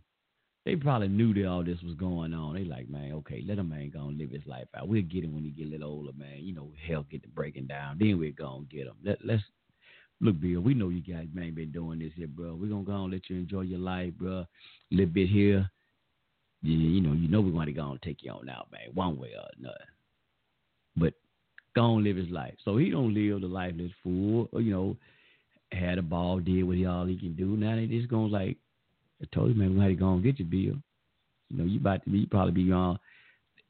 They 0.65 0.75
probably 0.75 1.09
knew 1.09 1.31
that 1.35 1.45
all 1.45 1.63
this 1.63 1.81
was 1.83 1.93
going 1.93 2.33
on. 2.33 2.55
They 2.55 2.63
like, 2.63 2.89
man, 2.89 3.11
okay, 3.13 3.43
let 3.47 3.59
a 3.59 3.63
man 3.63 3.91
go 3.93 4.07
and 4.07 4.17
live 4.17 4.31
his 4.31 4.47
life 4.47 4.65
out. 4.75 4.87
We'll 4.87 5.03
get 5.03 5.23
him 5.23 5.35
when 5.35 5.43
he 5.43 5.51
get 5.51 5.67
a 5.67 5.69
little 5.69 5.91
older, 5.91 6.13
man. 6.17 6.39
You 6.39 6.55
know, 6.55 6.71
hell 6.87 7.05
get 7.11 7.21
to 7.21 7.29
breaking 7.29 7.67
down. 7.67 7.97
Then 7.99 8.17
we're 8.17 8.31
gonna 8.31 8.65
get 8.71 8.87
him. 8.87 8.95
Let, 9.03 9.23
let's 9.23 9.43
look, 10.25 10.41
Bill. 10.41 10.61
We 10.61 10.73
know 10.73 10.89
you 10.89 11.01
guys, 11.01 11.27
man, 11.33 11.53
been 11.53 11.71
doing 11.71 11.99
this 11.99 12.11
here, 12.15 12.27
bro. 12.27 12.57
We're 12.59 12.69
gonna 12.69 12.83
go 12.83 13.03
and 13.03 13.13
let 13.13 13.29
you 13.29 13.37
enjoy 13.37 13.61
your 13.61 13.79
life, 13.79 14.13
bro. 14.19 14.39
A 14.39 14.47
little 14.91 15.13
bit 15.13 15.29
here, 15.29 15.69
you, 16.61 16.77
you 16.77 17.01
know, 17.01 17.13
you 17.13 17.27
know 17.27 17.41
we're 17.41 17.51
gonna 17.51 17.71
go 17.71 17.91
and 17.91 18.01
take 18.01 18.23
you 18.23 18.31
on 18.31 18.49
out, 18.49 18.71
man, 18.71 18.93
one 18.93 19.17
way 19.17 19.29
or 19.37 19.47
another. 19.59 19.85
But 20.97 21.13
go 21.75 21.95
and 21.95 22.03
live 22.03 22.17
his 22.17 22.29
life. 22.29 22.55
So 22.63 22.77
he 22.77 22.89
don't 22.89 23.13
live 23.13 23.41
the 23.41 23.47
life 23.47 23.73
that's 23.77 23.91
full, 24.03 24.49
you 24.53 24.71
know, 24.71 24.97
had 25.71 25.97
a 25.97 26.01
ball, 26.01 26.39
did 26.39 26.63
what 26.63 26.77
he 26.77 26.85
all 26.85 27.05
he 27.05 27.17
can 27.17 27.35
do. 27.35 27.57
Now 27.57 27.75
they 27.75 27.85
just 27.87 28.09
gonna 28.09 28.27
like, 28.27 28.57
I 29.21 29.25
told 29.33 29.49
you, 29.49 29.55
man, 29.55 29.75
we 29.75 29.81
had 29.81 29.89
to 29.89 29.95
go 29.95 30.13
and 30.13 30.23
get 30.23 30.39
you, 30.39 30.45
Bill. 30.45 30.79
You 31.49 31.57
know, 31.57 31.63
you 31.65 31.79
about 31.79 32.03
to 32.03 32.09
be, 32.09 32.19
you 32.19 32.27
probably 32.27 32.63
be 32.63 32.71
on. 32.71 32.99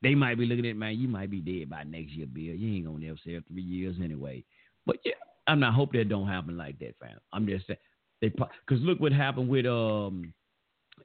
They 0.02 0.16
might 0.16 0.38
be 0.38 0.46
looking 0.46 0.68
at 0.68 0.76
man, 0.76 1.00
you 1.00 1.08
might 1.08 1.32
be 1.32 1.40
dead 1.40 1.70
by 1.70 1.84
next 1.84 2.12
year, 2.12 2.28
Bill. 2.28 2.44
You 2.44 2.76
ain't 2.76 2.86
gonna 2.86 3.00
never 3.00 3.20
serve 3.26 3.44
three 3.48 3.64
years 3.64 3.96
anyway. 4.02 4.44
But 4.86 4.98
yeah, 5.04 5.14
I'm 5.48 5.60
not 5.60 5.74
hope 5.74 5.94
that 5.94 6.10
don't 6.10 6.28
happen 6.28 6.58
like 6.58 6.80
that, 6.80 6.96
fam. 7.00 7.20
I'm 7.34 7.46
just 7.48 7.68
saying 7.68 7.80
they 8.22 8.30
because 8.30 8.84
look 8.84 9.00
what 9.00 9.12
happened 9.12 9.50
with 9.50 9.66
um, 9.66 10.34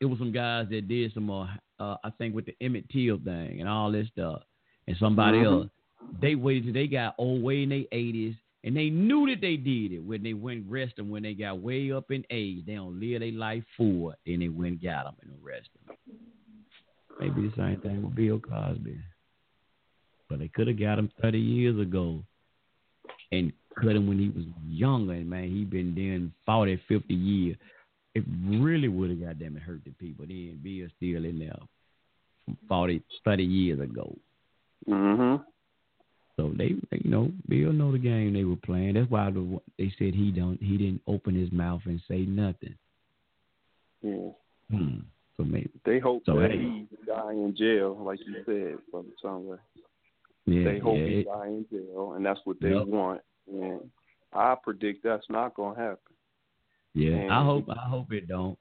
it 0.00 0.06
was 0.06 0.18
some 0.18 0.32
guys 0.32 0.66
that 0.70 0.88
did 0.88 1.12
some 1.12 1.30
uh, 1.30 1.46
uh 1.78 1.96
I 2.04 2.10
think 2.18 2.34
with 2.34 2.46
the 2.46 2.56
Emmett 2.60 2.88
Till 2.90 3.18
thing 3.18 3.60
and 3.60 3.68
all 3.68 3.90
this 3.92 4.08
stuff, 4.08 4.42
and 4.86 4.96
somebody 4.98 5.38
Mhm. 5.38 5.44
else. 5.44 5.70
They 6.20 6.34
waited 6.34 6.64
till 6.64 6.72
they 6.72 6.88
got 6.88 7.14
old 7.18 7.40
way 7.42 7.62
in 7.62 7.68
their 7.68 7.84
80s, 7.92 8.36
and 8.64 8.76
they 8.76 8.90
knew 8.90 9.28
that 9.28 9.40
they 9.40 9.56
did 9.56 9.92
it 9.92 10.00
when 10.00 10.24
they 10.24 10.34
went 10.34 10.68
rest 10.68 10.96
them 10.96 11.08
when 11.08 11.22
they 11.22 11.34
got 11.34 11.60
way 11.60 11.92
up 11.92 12.10
in 12.10 12.24
age. 12.30 12.64
They 12.66 12.74
don't 12.74 12.98
live 12.98 13.20
their 13.20 13.30
life 13.30 13.64
full, 13.76 14.12
then 14.26 14.40
they 14.40 14.48
went 14.48 14.72
and 14.72 14.82
got 14.82 15.04
them 15.04 15.14
and 15.22 15.32
arrest 15.40 15.68
them. 15.86 15.96
Maybe 17.20 17.48
the 17.48 17.54
same 17.56 17.80
thing 17.80 18.02
with 18.02 18.16
Bill 18.16 18.40
Cosby. 18.40 18.98
But 20.28 20.40
they 20.40 20.48
could 20.48 20.66
have 20.68 20.78
got 20.78 20.98
him 20.98 21.10
30 21.20 21.38
years 21.38 21.78
ago 21.78 22.24
and 23.30 23.52
cut 23.80 23.96
him 23.96 24.06
when 24.08 24.18
he 24.18 24.28
was 24.28 24.44
younger. 24.68 25.12
And 25.14 25.28
man, 25.30 25.44
he 25.50 25.64
been 25.64 25.94
doing 25.94 26.32
40, 26.46 26.80
50 26.88 27.14
years. 27.14 27.56
It 28.14 28.24
really 28.48 28.88
would 28.88 29.10
have 29.10 29.20
goddamn 29.20 29.56
it 29.56 29.62
hurt 29.62 29.80
the 29.84 29.90
people. 29.92 30.26
Then 30.26 30.58
Bill 30.62 30.88
still 30.96 31.24
in 31.24 31.38
there 31.38 31.56
from 32.44 32.56
40, 32.68 33.02
30 33.24 33.44
years 33.44 33.80
ago. 33.80 34.16
Mm-hmm. 34.88 35.42
So 36.36 36.52
they, 36.56 36.74
they, 36.90 37.00
you 37.04 37.10
know, 37.10 37.30
Bill 37.48 37.72
know 37.72 37.92
the 37.92 37.98
game 37.98 38.32
they 38.32 38.44
were 38.44 38.56
playing. 38.56 38.94
That's 38.94 39.10
why 39.10 39.30
the, 39.30 39.60
they 39.78 39.92
said 39.98 40.14
he 40.14 40.30
don't, 40.30 40.60
he 40.62 40.76
didn't 40.76 41.02
open 41.06 41.34
his 41.34 41.52
mouth 41.52 41.82
and 41.84 42.00
say 42.08 42.20
nothing. 42.20 42.74
Yeah. 44.02 44.30
Hmm. 44.70 45.00
So 45.36 45.44
maybe 45.44 45.70
They 45.84 45.98
hope 45.98 46.22
So, 46.26 46.38
that 46.40 46.50
hey. 46.50 46.58
he 46.58 46.86
die 47.06 47.32
in 47.32 47.54
jail, 47.56 47.96
like 48.02 48.18
you 48.26 48.34
said, 48.46 48.78
Brother 48.90 49.08
Sunray. 49.22 49.58
yeah, 50.46 50.64
they 50.64 50.78
hope 50.78 50.96
yeah, 50.98 51.06
he 51.06 51.12
it- 51.20 51.26
die 51.26 51.46
in 51.48 51.66
jail, 51.70 52.12
and 52.16 52.24
that's 52.24 52.40
what 52.44 52.56
they 52.60 52.70
Yep. 52.74 52.86
want. 52.86 53.20
And 53.52 53.80
I 54.32 54.54
predict 54.62 55.02
that's 55.02 55.26
not 55.28 55.54
gonna 55.54 55.78
happen. 55.78 56.14
yeah. 56.94 57.12
and 57.16 57.32
I 57.32 57.40
he- 57.40 57.44
hope, 57.46 57.64
I 57.68 57.88
hope 57.88 58.12
it 58.12 58.28
don't. 58.28 58.58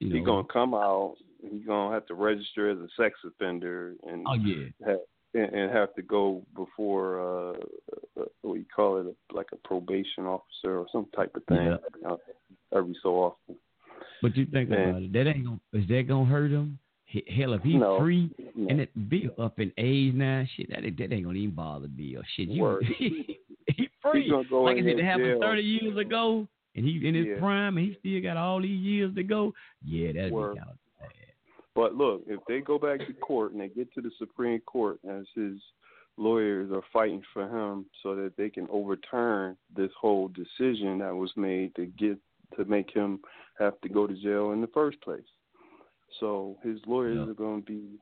You 0.00 0.10
know, 0.10 0.16
He's 0.16 0.24
gonna 0.26 0.46
come 0.52 0.74
out. 0.74 1.16
He's 1.42 1.66
gonna 1.66 1.92
have 1.92 2.06
to 2.06 2.14
register 2.14 2.70
as 2.70 2.78
a 2.78 2.88
sex 2.96 3.18
offender, 3.26 3.94
and 4.06 4.24
oh 4.28 4.34
yeah, 4.34 4.66
have, 4.86 4.98
and, 5.34 5.52
and 5.52 5.72
have 5.72 5.92
to 5.96 6.02
go 6.02 6.44
before 6.54 7.20
uh, 7.20 7.52
uh, 8.20 8.24
what 8.42 8.54
do 8.54 8.60
you 8.60 8.64
call 8.74 8.98
it, 9.00 9.16
like 9.32 9.46
a 9.52 9.56
probation 9.68 10.24
officer 10.24 10.78
or 10.78 10.86
some 10.92 11.06
type 11.16 11.34
of 11.34 11.44
thing, 11.46 11.76
uh, 12.08 12.16
every 12.74 12.96
so 13.02 13.16
often. 13.16 13.56
But 14.22 14.36
you 14.36 14.46
think 14.46 14.68
Man. 14.70 14.88
about 14.90 15.02
it, 15.02 15.12
that 15.14 15.26
ain't 15.28 15.44
gonna 15.44 15.60
is 15.72 15.88
that 15.88 16.04
gonna 16.08 16.24
hurt 16.26 16.50
him? 16.52 16.78
Hell, 17.36 17.54
if 17.54 17.62
he's 17.62 17.80
No. 17.80 17.98
free 17.98 18.30
No. 18.54 18.68
and 18.68 18.80
it 18.80 19.08
Bill 19.08 19.30
up 19.38 19.58
in 19.58 19.72
age 19.78 20.14
now, 20.14 20.44
shit, 20.56 20.68
that 20.70 20.84
ain't- 20.84 20.98
that 20.98 21.12
ain't 21.12 21.24
gonna 21.24 21.38
even 21.38 21.54
bother 21.54 21.88
Bill. 21.88 22.22
Shit, 22.36 22.48
you 22.48 22.80
he 22.98 23.38
free. 24.02 24.22
He's 24.24 24.48
go 24.48 24.62
like 24.62 24.78
I 24.78 24.82
said, 24.82 24.98
happened 25.00 25.26
jail. 25.26 25.40
thirty 25.40 25.62
years 25.62 25.96
ago, 25.96 26.46
and 26.74 26.84
he 26.84 27.06
in 27.06 27.14
his 27.14 27.26
Yeah. 27.26 27.38
prime, 27.38 27.76
and 27.76 27.86
he 27.86 27.94
still 27.98 28.22
got 28.22 28.36
all 28.36 28.60
these 28.60 28.80
years 28.80 29.14
to 29.14 29.22
go. 29.22 29.52
Yeah, 29.84 30.12
that'd 30.12 30.32
Word. 30.32 30.54
be 30.54 30.58
kind 30.60 30.70
of 30.70 30.76
bad. 31.00 31.12
But 31.74 31.94
look, 31.94 32.22
if 32.26 32.40
they 32.48 32.60
go 32.60 32.78
back 32.78 33.06
to 33.06 33.12
court 33.14 33.52
and 33.52 33.60
they 33.60 33.68
get 33.68 33.92
to 33.94 34.00
the 34.00 34.10
Supreme 34.18 34.60
Court, 34.60 34.98
as 35.08 35.26
his 35.34 35.60
lawyers 36.16 36.72
are 36.72 36.82
fighting 36.92 37.22
for 37.32 37.44
him, 37.48 37.86
so 38.02 38.16
that 38.16 38.36
they 38.36 38.50
can 38.50 38.66
overturn 38.70 39.56
this 39.76 39.92
whole 40.00 40.28
decision 40.28 40.98
that 40.98 41.14
was 41.14 41.30
made 41.36 41.74
to 41.76 41.86
get 41.86 42.18
to 42.56 42.64
make 42.64 42.90
him 42.90 43.20
have 43.58 43.80
to 43.82 43.88
go 43.88 44.06
to 44.06 44.14
jail 44.14 44.52
in 44.52 44.60
the 44.60 44.66
first 44.68 45.00
place. 45.02 45.20
So 46.18 46.58
his 46.64 46.84
lawyers 46.86 47.18
Yeah. 47.18 47.30
are 47.30 47.34
going 47.34 47.62
to 47.62 47.66
be 47.66 47.98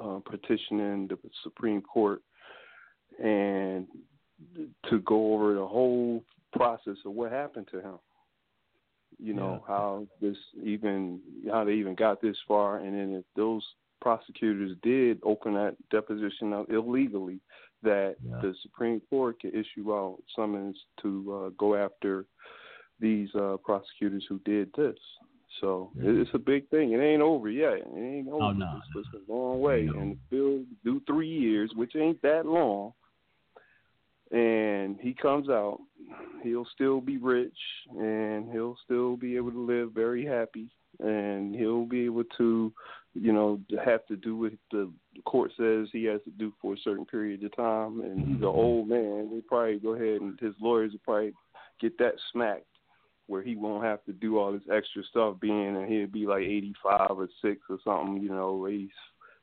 uh, 0.00 0.20
petitioning 0.20 1.08
the 1.08 1.18
Supreme 1.42 1.80
Court 1.82 2.22
and 3.18 3.88
to 4.88 4.98
go 5.00 5.34
over 5.34 5.54
the 5.54 5.66
whole 5.66 6.22
process 6.52 6.96
of 7.04 7.12
what 7.12 7.30
happened 7.32 7.68
to 7.72 7.80
him. 7.80 7.98
You 9.18 9.34
know 9.34 9.64
Yeah. 9.68 9.74
how 9.74 10.06
this 10.20 10.36
even 10.62 11.20
how 11.50 11.64
they 11.64 11.72
even 11.74 11.94
got 11.94 12.20
this 12.20 12.36
far, 12.46 12.78
and 12.78 12.94
then 12.94 13.14
if 13.14 13.24
those 13.34 13.64
prosecutors 14.00 14.76
did 14.82 15.18
open 15.24 15.54
that 15.54 15.76
deposition 15.90 16.52
up 16.52 16.70
illegally, 16.70 17.40
that 17.82 18.16
Yeah. 18.24 18.40
the 18.40 18.54
Supreme 18.62 19.00
Court 19.10 19.40
could 19.40 19.54
issue 19.54 19.92
out 19.92 20.22
summons 20.36 20.78
to 21.02 21.32
uh, 21.34 21.48
go 21.58 21.74
after 21.74 22.26
these 23.00 23.34
uh, 23.34 23.56
prosecutors 23.64 24.24
who 24.28 24.38
did 24.44 24.72
this. 24.74 24.98
So 25.60 25.90
it- 25.96 26.16
it's 26.18 26.34
a 26.34 26.38
big 26.38 26.68
thing. 26.68 26.92
It 26.92 27.00
ain't 27.00 27.22
over 27.22 27.48
yet. 27.48 27.78
It 27.78 27.86
ain't 27.96 28.28
over. 28.28 28.44
Oh, 28.44 28.52
no, 28.52 28.70
it's, 28.76 29.06
it's 29.14 29.28
a 29.28 29.32
long 29.32 29.60
way, 29.60 29.82
Ain't 29.86 29.96
and 29.96 30.16
the 30.30 30.36
bill 30.36 30.64
do 30.84 31.00
three 31.06 31.28
years, 31.28 31.72
which 31.74 31.96
ain't 31.96 32.20
that 32.22 32.46
long. 32.46 32.92
And 34.30 34.98
he 35.00 35.14
comes 35.14 35.48
out, 35.48 35.78
he'll 36.42 36.66
still 36.74 37.00
be 37.00 37.16
rich, 37.16 37.56
and 37.98 38.50
he'll 38.52 38.76
still 38.84 39.16
be 39.16 39.36
able 39.36 39.52
to 39.52 39.60
live 39.60 39.92
very 39.92 40.24
happy, 40.24 40.68
and 41.00 41.54
he'll 41.54 41.86
be 41.86 42.04
able 42.04 42.24
to, 42.36 42.72
you 43.14 43.32
know, 43.32 43.58
have 43.82 44.06
to 44.06 44.16
do 44.16 44.36
what 44.36 44.52
the 44.70 44.90
court 45.24 45.52
says 45.56 45.88
he 45.92 46.04
has 46.04 46.20
to 46.24 46.30
do 46.30 46.52
for 46.60 46.74
a 46.74 46.80
certain 46.84 47.06
period 47.06 47.42
of 47.42 47.56
time, 47.56 48.00
and 48.00 48.18
he's 48.20 48.28
an 48.28 48.34
mm-hmm. 48.34 48.44
old 48.44 48.88
man. 48.88 49.30
They 49.32 49.40
probably 49.40 49.78
go 49.78 49.94
ahead 49.94 50.20
and 50.20 50.38
his 50.40 50.54
lawyers 50.60 50.92
will 50.92 51.00
probably 51.04 51.32
get 51.80 51.96
that 51.98 52.14
smacked 52.32 52.64
where 53.28 53.42
he 53.42 53.54
won't 53.54 53.84
have 53.84 54.02
to 54.06 54.12
do 54.12 54.38
all 54.38 54.52
this 54.52 54.62
extra 54.72 55.02
stuff 55.04 55.38
being 55.38 55.76
and 55.76 55.86
he'll 55.90 56.06
be 56.06 56.26
like 56.26 56.42
85 56.42 57.10
or 57.10 57.28
6 57.42 57.60
or 57.68 57.78
something, 57.84 58.22
you 58.22 58.30
know, 58.30 58.64
he's, 58.64 58.88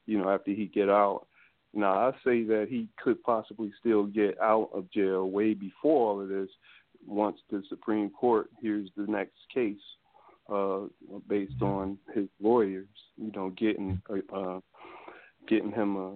you 0.07 0.17
know, 0.17 0.30
after 0.30 0.51
he 0.51 0.65
get 0.65 0.89
out. 0.89 1.27
Now, 1.75 2.07
I 2.07 2.11
say 2.23 2.43
that 2.45 2.67
he 2.69 2.87
could 3.03 3.21
possibly 3.23 3.71
still 3.79 4.05
get 4.05 4.39
out 4.41 4.69
of 4.73 4.89
jail 4.91 5.29
way 5.29 5.53
before 5.53 6.11
all 6.11 6.21
of 6.21 6.29
this 6.29 6.49
once 7.05 7.37
the 7.51 7.61
Supreme 7.69 8.09
Court 8.09 8.49
hears 8.61 8.89
the 8.95 9.05
next 9.07 9.37
case 9.53 9.77
uh, 10.51 10.81
based 11.27 11.61
on 11.61 11.97
his 12.13 12.27
lawyers, 12.41 12.87
you 13.17 13.31
know, 13.35 13.49
getting 13.51 14.01
uh, 14.33 14.59
getting 15.47 15.71
him 15.71 15.97
uh, 15.97 16.11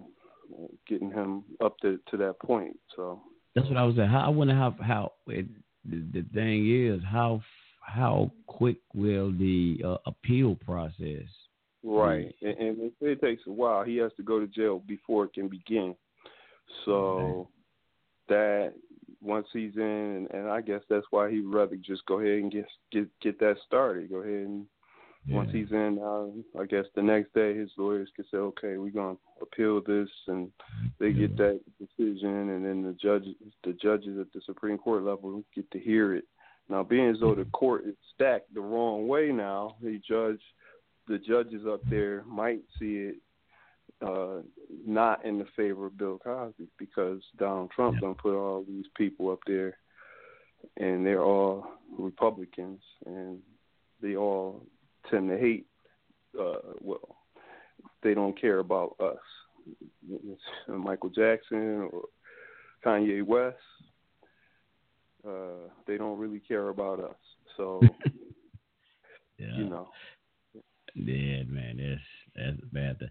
getting 0.88 1.11
him 1.11 1.43
up 1.63 1.77
to 1.79 1.99
to 2.09 2.17
that 2.17 2.39
point. 2.39 2.77
So 2.95 3.21
that's 3.55 3.67
what 3.67 3.77
I 3.77 3.83
was 3.83 3.95
saying. 3.95 4.09
I 4.09 4.29
wonder 4.29 4.55
how 4.55 4.75
how 4.81 5.13
it, 5.27 5.45
the, 5.83 6.03
the 6.13 6.25
thing 6.33 6.69
is 6.69 7.01
how 7.03 7.41
how 7.81 8.31
quick 8.47 8.77
will 8.93 9.31
the 9.31 9.81
uh, 9.83 9.97
appeal 10.05 10.55
process? 10.55 11.27
Right, 11.83 12.35
and, 12.41 12.58
and 12.58 12.91
it, 13.01 13.22
takes 13.22 13.43
a 13.48 13.51
while. 13.51 13.83
He 13.83 13.98
has 13.98 14.11
to 14.17 14.24
go 14.24 14.40
to 14.40 14.48
jail 14.48 14.83
before 14.85 15.25
it 15.25 15.33
can 15.33 15.48
begin. 15.48 15.95
So 16.85 16.91
okay. 16.91 17.49
that 18.30 18.74
once 19.22 19.48
he's 19.53 19.75
in, 19.75 19.82
and, 19.82 20.32
and 20.32 20.49
I 20.49 20.61
guess 20.61 20.82
that's 20.90 21.06
why 21.11 21.32
he'd 21.32 21.45
rather 21.45 21.75
just 21.77 22.06
go 22.06 22.19
ahead 22.19 22.40
and 22.40 22.51
get 22.51 22.66
get 22.91 23.08
get 23.22 23.40
that 23.40 23.56
started. 23.66 24.09
Go 24.09 24.17
ahead 24.17 24.48
and 24.48 24.66
yeah. 25.25 25.35
once 25.35 25.51
he's 25.51 25.72
in, 25.72 25.99
uh, 26.01 26.59
I 26.61 26.66
guess 26.66 26.85
the 26.95 27.01
next 27.01 27.33
day 27.33 27.56
his 27.56 27.69
lawyers 27.77 28.09
can 28.16 28.25
say, 28.32 28.38
okay, 28.38 28.77
we're 28.77 28.90
gonna 28.90 29.17
appeal 29.41 29.82
this, 29.82 30.09
and 30.27 30.51
they 30.99 31.11
get 31.11 31.38
that 31.38 31.59
decision, 31.80 32.49
and 32.49 32.66
then 32.66 32.83
the 32.83 32.93
judges, 32.93 33.35
the 33.64 33.74
judges 33.74 34.17
at 34.19 34.32
the 34.33 34.41
Supreme 34.45 34.77
Court 34.77 35.03
level 35.03 35.43
get 35.56 35.69
to 35.72 35.80
hear 35.80 36.16
it. 36.16 36.25
Now, 36.69 36.83
being 36.83 37.09
as 37.09 37.19
though 37.19 37.35
the 37.35 37.45
court 37.45 37.85
is 37.88 37.95
stacked 38.14 38.53
the 38.53 38.61
wrong 38.61 39.08
way 39.08 39.32
now, 39.32 39.75
the 39.82 39.99
judge, 40.08 40.40
the 41.09 41.17
judges 41.17 41.63
up 41.67 41.81
there 41.89 42.23
might 42.25 42.61
see 42.79 43.09
it 43.09 43.15
uh, 44.05 44.41
not 44.85 45.25
in 45.25 45.39
the 45.39 45.47
favor 45.57 45.88
of 45.88 45.97
Bill 45.97 46.19
Cosby 46.23 46.67
because 46.77 47.19
Donald 47.38 47.71
Trump 47.71 47.95
yeah. 47.95 48.01
don't 48.01 48.17
put 48.17 48.38
all 48.38 48.63
these 48.65 48.85
people 48.95 49.31
up 49.31 49.39
there, 49.45 49.75
and 50.77 51.05
they're 51.05 51.23
all 51.23 51.65
Republicans, 51.97 52.81
and 53.05 53.39
they 54.01 54.15
all 54.15 54.63
tend 55.09 55.29
to 55.29 55.38
hate. 55.38 55.65
Uh, 56.39 56.75
well, 56.79 57.17
they 58.03 58.13
don't 58.13 58.39
care 58.39 58.59
about 58.59 58.95
us. 59.01 59.17
Michael 60.67 61.09
Jackson 61.09 61.89
or 61.91 62.03
Kanye 62.85 63.25
West, 63.25 63.57
uh, 65.27 65.67
they 65.88 65.97
don't 65.97 66.19
really 66.19 66.39
care 66.39 66.69
about 66.69 67.03
us. 67.03 67.17
So, 67.57 67.81
yeah. 69.38 69.57
you 69.57 69.65
know. 69.65 69.89
Yeah, 70.95 71.43
man, 71.43 71.77
that's 71.77 72.01
that's 72.35 72.61
bad. 72.72 73.00
Thing. 73.00 73.09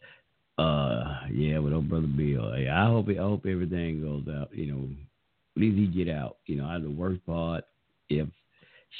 Uh, 0.59 1.21
yeah, 1.33 1.59
with 1.59 1.73
old 1.73 1.89
brother 1.89 2.07
Bill. 2.07 2.53
Hey, 2.53 2.69
I 2.69 2.87
hope 2.87 3.09
I 3.09 3.15
hope 3.15 3.47
everything 3.47 4.03
goes 4.03 4.25
out. 4.35 4.53
You 4.53 4.73
know, 4.73 4.89
at 5.57 5.63
least 5.63 5.79
he 5.79 5.87
get 5.87 6.13
out. 6.13 6.39
You 6.47 6.57
know, 6.57 6.67
I 6.67 6.79
the 6.79 6.91
worst 6.91 7.25
part 7.27 7.65
if 8.09 8.29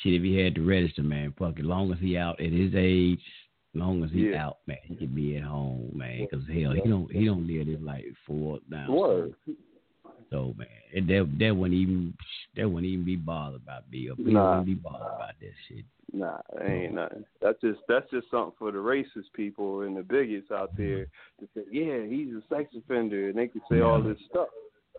shit 0.03 0.15
if 0.15 0.23
he 0.23 0.37
had 0.37 0.55
to 0.55 0.67
register, 0.67 1.03
man. 1.03 1.35
Fuck, 1.39 1.59
as 1.59 1.65
long 1.65 1.93
as 1.93 1.99
he 1.99 2.17
out 2.17 2.41
at 2.41 2.53
his 2.53 2.75
age, 2.77 3.21
long 3.75 4.05
as 4.05 4.11
he 4.11 4.31
yeah. 4.31 4.47
out, 4.47 4.59
man, 4.67 4.79
he 4.85 4.95
can 4.95 5.15
be 5.15 5.37
at 5.37 5.43
home, 5.43 5.91
man. 5.95 6.27
Cause 6.31 6.43
hell, 6.47 6.73
he 6.73 6.89
don't 6.89 7.11
he 7.11 7.25
don't 7.25 7.47
live 7.47 7.67
his 7.67 7.81
life 7.81 8.05
for 8.27 8.59
down. 8.71 8.93
Word. 8.93 9.35
So 10.31 10.55
man, 10.57 10.67
and 10.95 11.09
that 11.09 11.39
that 11.39 11.57
wouldn't 11.57 11.79
even 11.81 12.15
that 12.57 12.69
wouldn't 12.69 12.93
even 12.93 13.05
be 13.05 13.17
bothered 13.17 13.63
about. 13.63 13.91
Bill 13.91 14.15
nah. 14.19 14.59
wouldn't 14.59 14.67
be 14.67 14.75
bothered 14.75 15.01
about 15.01 15.33
that 15.41 15.53
shit. 15.69 15.85
Nah, 16.13 16.39
ain't 16.63 16.95
nothing. 16.95 17.25
That's 17.41 17.61
just 17.61 17.81
that's 17.89 18.11
just 18.11 18.31
something 18.31 18.55
for 18.59 18.73
the 18.73 18.79
racist 18.79 19.33
people 19.35 19.83
and 19.83 19.97
the 19.97 20.03
bigots 20.03 20.51
out 20.51 20.75
mm-hmm. 20.75 20.83
there 20.83 21.07
to 21.41 21.49
say, 21.55 21.63
yeah, 21.71 22.07
he's 22.07 22.35
a 22.35 22.43
sex 22.49 22.75
offender, 22.77 23.29
and 23.29 23.39
they 23.39 23.49
can 23.49 23.61
say 23.71 23.81
all 23.81 24.03
this 24.03 24.19
stuff 24.31 24.49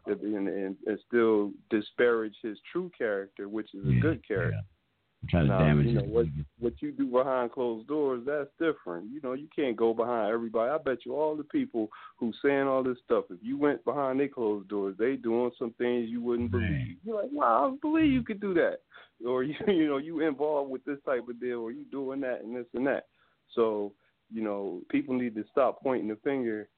and, 0.05 0.47
and, 0.47 0.75
and 0.85 0.99
still 1.07 1.51
disparage 1.69 2.35
his 2.41 2.57
true 2.71 2.91
character, 2.97 3.49
which 3.49 3.73
is 3.73 3.85
a 3.87 3.99
good 3.99 4.25
character. 4.27 4.57
Yeah. 4.57 4.78
Try 5.27 5.41
to 5.41 5.47
now, 5.47 5.59
damage 5.59 5.87
you 5.87 5.93
know, 5.93 6.03
what 6.03 6.27
what 6.59 6.73
you 6.79 6.91
do 6.91 7.05
behind 7.05 7.51
closed 7.51 7.87
doors, 7.87 8.23
that's 8.25 8.49
different. 8.57 9.11
You 9.11 9.19
know, 9.21 9.33
you 9.33 9.47
can't 9.53 9.75
go 9.75 9.93
behind 9.93 10.31
everybody. 10.31 10.71
I 10.71 10.77
bet 10.77 11.05
you 11.05 11.13
all 11.13 11.35
the 11.35 11.43
people 11.43 11.89
who 12.17 12.31
saying 12.41 12.67
all 12.67 12.83
this 12.83 12.97
stuff, 13.03 13.25
if 13.29 13.37
you 13.41 13.57
went 13.57 13.83
behind 13.83 14.19
their 14.19 14.29
closed 14.29 14.69
doors, 14.69 14.95
they 14.97 15.17
doing 15.17 15.51
some 15.59 15.73
things 15.77 16.09
you 16.09 16.21
wouldn't 16.21 16.51
believe. 16.51 16.97
You're 17.03 17.21
like, 17.21 17.31
wow, 17.33 17.59
I 17.59 17.67
don't 17.67 17.81
believe 17.81 18.11
you 18.11 18.23
could 18.23 18.39
do 18.39 18.53
that. 18.53 18.79
Or 19.25 19.43
you 19.43 19.55
you 19.67 19.87
know, 19.87 19.97
you 19.97 20.21
involved 20.21 20.71
with 20.71 20.85
this 20.85 20.99
type 21.05 21.27
of 21.29 21.39
deal 21.41 21.59
or 21.59 21.71
you 21.71 21.83
doing 21.91 22.21
that 22.21 22.41
and 22.41 22.55
this 22.55 22.67
and 22.73 22.87
that. 22.87 23.07
So, 23.55 23.91
you 24.31 24.41
know, 24.41 24.81
people 24.89 25.17
need 25.17 25.35
to 25.35 25.43
stop 25.51 25.83
pointing 25.83 26.07
the 26.07 26.17
finger 26.23 26.69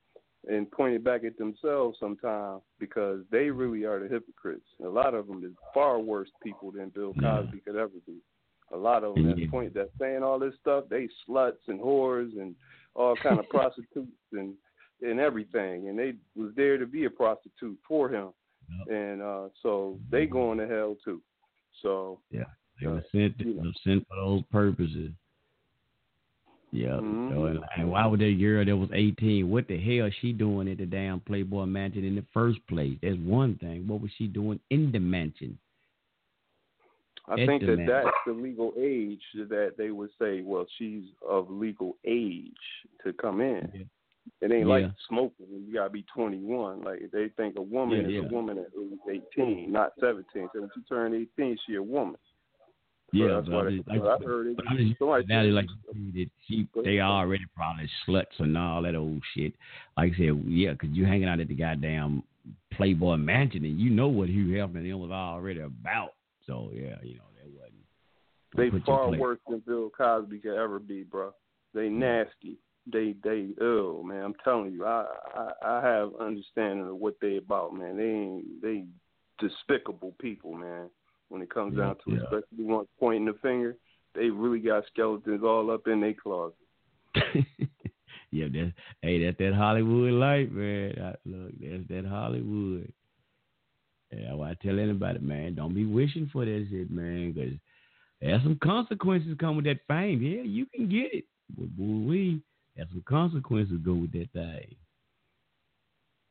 and 0.48 0.70
point 0.72 0.96
it 0.96 1.04
back 1.04 1.24
at 1.24 1.38
themselves 1.38 1.98
sometimes 2.00 2.62
because 2.80 3.20
they 3.32 3.52
really 3.52 3.86
are 3.86 4.00
the 4.00 4.08
hypocrites. 4.08 4.66
A 4.84 4.90
lot 4.90 5.14
of 5.14 5.28
them 5.28 5.44
is 5.46 5.52
far 5.74 6.00
worse 6.00 6.30
people 6.42 6.72
than 6.72 6.90
Bill 6.90 7.14
Cosby 7.14 7.60
could 7.60 7.76
ever 7.76 7.92
be. 8.08 8.18
A 8.74 8.78
lot 8.78 9.04
of 9.04 9.16
them 9.16 9.28
that 9.28 9.52
point 9.52 9.74
that 9.74 9.90
saying 10.00 10.24
all 10.24 10.40
this 10.40 10.54
stuff, 10.62 10.86
they 10.90 11.08
sluts 11.28 11.68
and 11.68 11.80
whores 11.80 12.32
and 12.40 12.56
all 12.96 13.16
kind 13.16 13.40
of 13.40 13.50
prostitutes 13.50 14.12
and 14.32 14.54
and 15.02 15.20
everything, 15.20 15.90
and 15.90 15.98
they 15.98 16.14
was 16.36 16.52
there 16.56 16.78
to 16.78 16.86
be 16.86 17.06
a 17.06 17.10
prostitute 17.10 17.78
for 17.88 18.08
him, 18.10 18.30
yep. 18.70 18.96
and 18.96 19.22
uh 19.22 19.48
so 19.64 19.98
they 20.10 20.26
going 20.26 20.58
to 20.60 20.68
hell 20.68 20.96
too. 21.04 21.22
So 21.82 22.20
yeah, 22.30 22.44
they 22.80 22.88
were 22.88 22.98
uh, 22.98 23.02
sent 23.12 23.40
know. 23.40 23.64
were 23.64 23.72
sent 23.84 24.08
for 24.08 24.16
those 24.16 24.44
purposes. 24.52 25.12
Yeah. 26.72 27.00
Mhm. 27.02 27.32
So, 27.32 27.46
and, 27.46 27.60
and 27.78 27.92
why 27.92 28.06
would 28.06 28.22
that 28.22 28.38
girl 28.40 28.64
that 28.64 28.78
was 28.78 28.90
18, 28.94 29.50
what 29.50 29.68
the 29.68 29.78
hell 29.78 30.10
she 30.22 30.32
doing 30.32 30.70
at 30.70 30.78
the 30.78 30.86
damn 30.86 31.20
Playboy 31.20 31.66
Mansion 31.66 32.06
in 32.06 32.16
the 32.16 32.24
first 32.34 32.66
place? 32.68 32.98
That's 33.02 33.18
one 33.18 33.56
thing. 33.56 33.88
What 33.88 34.02
was 34.02 34.12
she 34.18 34.28
doing 34.28 34.60
in 34.70 34.92
the 34.92 35.00
mansion? 35.00 35.58
I 37.28 37.36
think 37.46 37.62
that 37.66 37.78
man- 37.78 37.86
that's 37.88 38.08
the 38.26 38.34
legal 38.34 38.74
age 38.78 39.22
that 39.36 39.74
they 39.78 39.92
would 39.92 40.10
say, 40.20 40.42
well, 40.42 40.66
she's 40.78 41.04
of 41.28 41.50
legal 41.50 41.96
age 42.06 42.52
to 43.06 43.14
come 43.14 43.42
in. 43.42 43.70
Yeah. 43.74 43.84
It 44.42 44.52
ain't 44.52 44.68
like 44.68 44.86
smoking. 45.08 45.46
You 45.68 45.74
gotta 45.74 45.90
be 45.90 46.04
21. 46.14 46.82
Like 46.84 47.10
they 47.12 47.30
think 47.38 47.56
a 47.58 47.62
woman 47.62 48.02
Yeah, 48.02 48.08
is 48.08 48.14
yeah. 48.14 48.30
a 48.30 48.32
woman 48.34 48.58
at 48.60 48.68
age 49.12 49.22
18, 49.38 49.72
not 49.72 49.94
17. 50.00 50.50
So 50.54 50.62
when 50.62 50.70
she 50.76 50.82
turn 50.90 51.14
18, 51.14 51.58
she 51.66 51.76
a 51.76 51.82
woman. 51.84 52.18
So 53.12 53.18
Yeah, 53.18 53.28
that's 53.36 53.48
but 53.48 53.56
why 53.56 53.68
I 53.68 53.70
just- 53.72 53.88
so 53.88 54.10
I 54.10 54.18
heard 54.24 54.48
it. 54.48 54.56
But 54.58 54.68
I 54.68 54.76
just 54.78 54.98
Somebody 55.00 55.26
now 55.28 55.44
they 55.44 55.50
like 55.50 55.68
that 56.14 56.30
she, 56.48 56.68
they 56.84 57.00
already 57.02 57.46
probably 57.56 57.90
sluts 58.08 58.40
and 58.40 58.58
all 58.58 58.82
that 58.84 58.96
old 58.96 59.22
shit. 59.36 59.54
Like 59.98 60.14
I 60.14 60.18
said, 60.18 60.44
yeah, 60.48 60.74
'cause 60.76 60.90
you 60.92 61.06
hanging 61.06 61.28
out 61.28 61.40
at 61.40 61.48
the 61.48 61.56
goddamn 61.56 62.24
Playboy 62.72 63.18
Mansion 63.18 63.66
and 63.66 63.80
you 63.80 63.90
know 63.90 64.08
what 64.08 64.30
Hugh 64.30 64.48
Hefner 64.48 64.78
and 64.78 64.86
them 64.92 65.00
was 65.00 65.12
already 65.12 65.60
about. 65.62 66.14
So 66.52 66.70
yeah, 66.74 66.98
you 67.02 67.16
know 67.16 67.32
that 67.38 67.50
wasn't. 67.50 67.82
They 68.58 68.86
far 68.86 69.10
worse 69.12 69.40
than 69.50 69.64
Bill 69.66 69.90
Cosby 69.90 70.40
could 70.40 70.58
ever 70.62 70.80
be, 70.80 71.04
bro. 71.04 71.32
They 71.74 71.88
nasty. 71.88 72.58
They 72.92 73.16
they 73.24 73.50
ill, 73.62 74.04
man. 74.04 74.24
I'm 74.24 74.36
telling 74.44 74.74
you, 74.74 74.86
I 74.86 75.06
I, 75.34 75.52
I 75.66 75.82
have 75.82 76.12
understanding 76.20 76.88
of 76.88 76.98
what 76.98 77.16
they 77.22 77.38
about, 77.38 77.74
man. 77.74 77.96
They 77.96 78.10
ain't 78.10 78.62
they 78.62 78.84
despicable 79.40 80.14
people, 80.20 80.54
man. 80.54 80.90
When 81.30 81.42
it 81.42 81.50
comes 81.50 81.78
down 81.78 81.96
to 82.04 82.16
it, 82.16 82.20
Yeah. 82.20 82.38
especially 82.38 82.66
once 82.66 82.90
pointing 83.00 83.26
the 83.26 83.40
finger, 83.42 83.78
they 84.14 84.30
really 84.30 84.60
got 84.60 84.86
skeletons 84.88 85.44
all 85.44 85.72
up 85.72 85.88
in 85.88 86.02
their 86.02 86.14
closet. 86.14 86.58
yeah, 88.32 88.48
that 88.52 88.74
hey, 89.02 89.24
that's 89.24 89.38
that 89.38 89.54
Hollywood 89.54 90.12
life, 90.12 90.50
man. 90.52 90.96
I, 91.02 91.16
look, 91.24 91.52
that's 91.62 91.88
that 91.88 92.06
Hollywood. 92.10 92.92
Yeah, 94.12 94.34
well, 94.34 94.50
I 94.50 94.56
tell 94.56 94.78
anybody, 94.80 95.20
man, 95.20 95.56
don't 95.56 95.74
be 95.74 95.86
wishing 95.86 96.30
for 96.34 96.44
that 96.46 96.68
shit, 96.70 96.92
man, 96.92 97.34
'cause 97.34 97.54
there's 98.20 98.44
some 98.44 98.58
consequences 98.60 99.36
come 99.40 99.56
with 99.56 99.66
that 99.66 99.80
fame. 99.88 100.22
Yeah, 100.22 100.42
you 100.42 100.66
can 100.66 100.90
get 100.90 101.14
it, 101.14 101.26
but 101.58 101.70
boy, 101.76 102.08
we 102.10 102.42
there's 102.76 102.90
some 102.90 103.04
consequences 103.04 103.78
go 103.84 103.94
with 103.94 104.12
that 104.14 104.32
thing. 104.32 104.76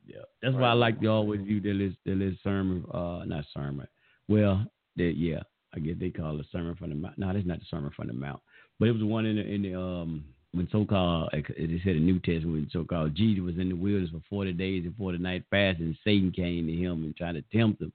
Yeah, 0.06 0.22
that's 0.42 0.54
why 0.54 0.70
I 0.70 0.72
like 0.72 1.00
to 1.00 1.06
always 1.06 1.42
view 1.42 1.60
that 1.60 1.74
list, 1.74 1.96
that 2.04 2.16
list 2.16 2.42
sermon, 2.42 2.84
uh, 2.92 3.24
not 3.26 3.44
sermon. 3.52 3.86
Well, 4.28 4.66
that 4.96 5.12
yeah, 5.16 5.42
I 5.74 5.78
guess 5.80 5.96
they 5.98 6.10
call 6.10 6.38
it 6.40 6.46
sermon 6.50 6.74
from 6.76 6.90
the 6.90 6.96
mount. 6.96 7.18
No, 7.18 7.32
that's 7.32 7.46
not 7.46 7.60
the 7.60 7.66
sermon 7.66 7.90
from 7.94 8.08
the 8.08 8.12
mount, 8.14 8.42
but 8.78 8.88
it 8.88 8.92
was 8.92 9.00
the 9.00 9.06
one 9.06 9.26
in 9.26 9.36
the 9.36 9.42
in 9.46 9.62
the 9.62 9.74
um 9.78 10.24
when 10.52 10.68
so 10.72 10.84
called 10.84 11.30
they 11.32 11.80
said 11.84 11.94
the 11.94 12.00
New 12.00 12.18
Testament 12.18 12.52
when 12.52 12.70
so 12.72 12.84
called 12.84 13.14
Jesus 13.14 13.42
was 13.42 13.58
in 13.58 13.68
the 13.68 13.74
wilderness 13.76 14.10
for 14.10 14.22
forty 14.28 14.52
days 14.52 14.84
and 14.84 14.96
forty 14.96 15.18
nights 15.18 15.46
fasting. 15.50 15.96
Satan 16.04 16.32
came 16.32 16.66
to 16.66 16.72
him 16.74 17.04
and 17.04 17.16
tried 17.16 17.32
to 17.32 17.42
tempt 17.56 17.80
him 17.80 17.92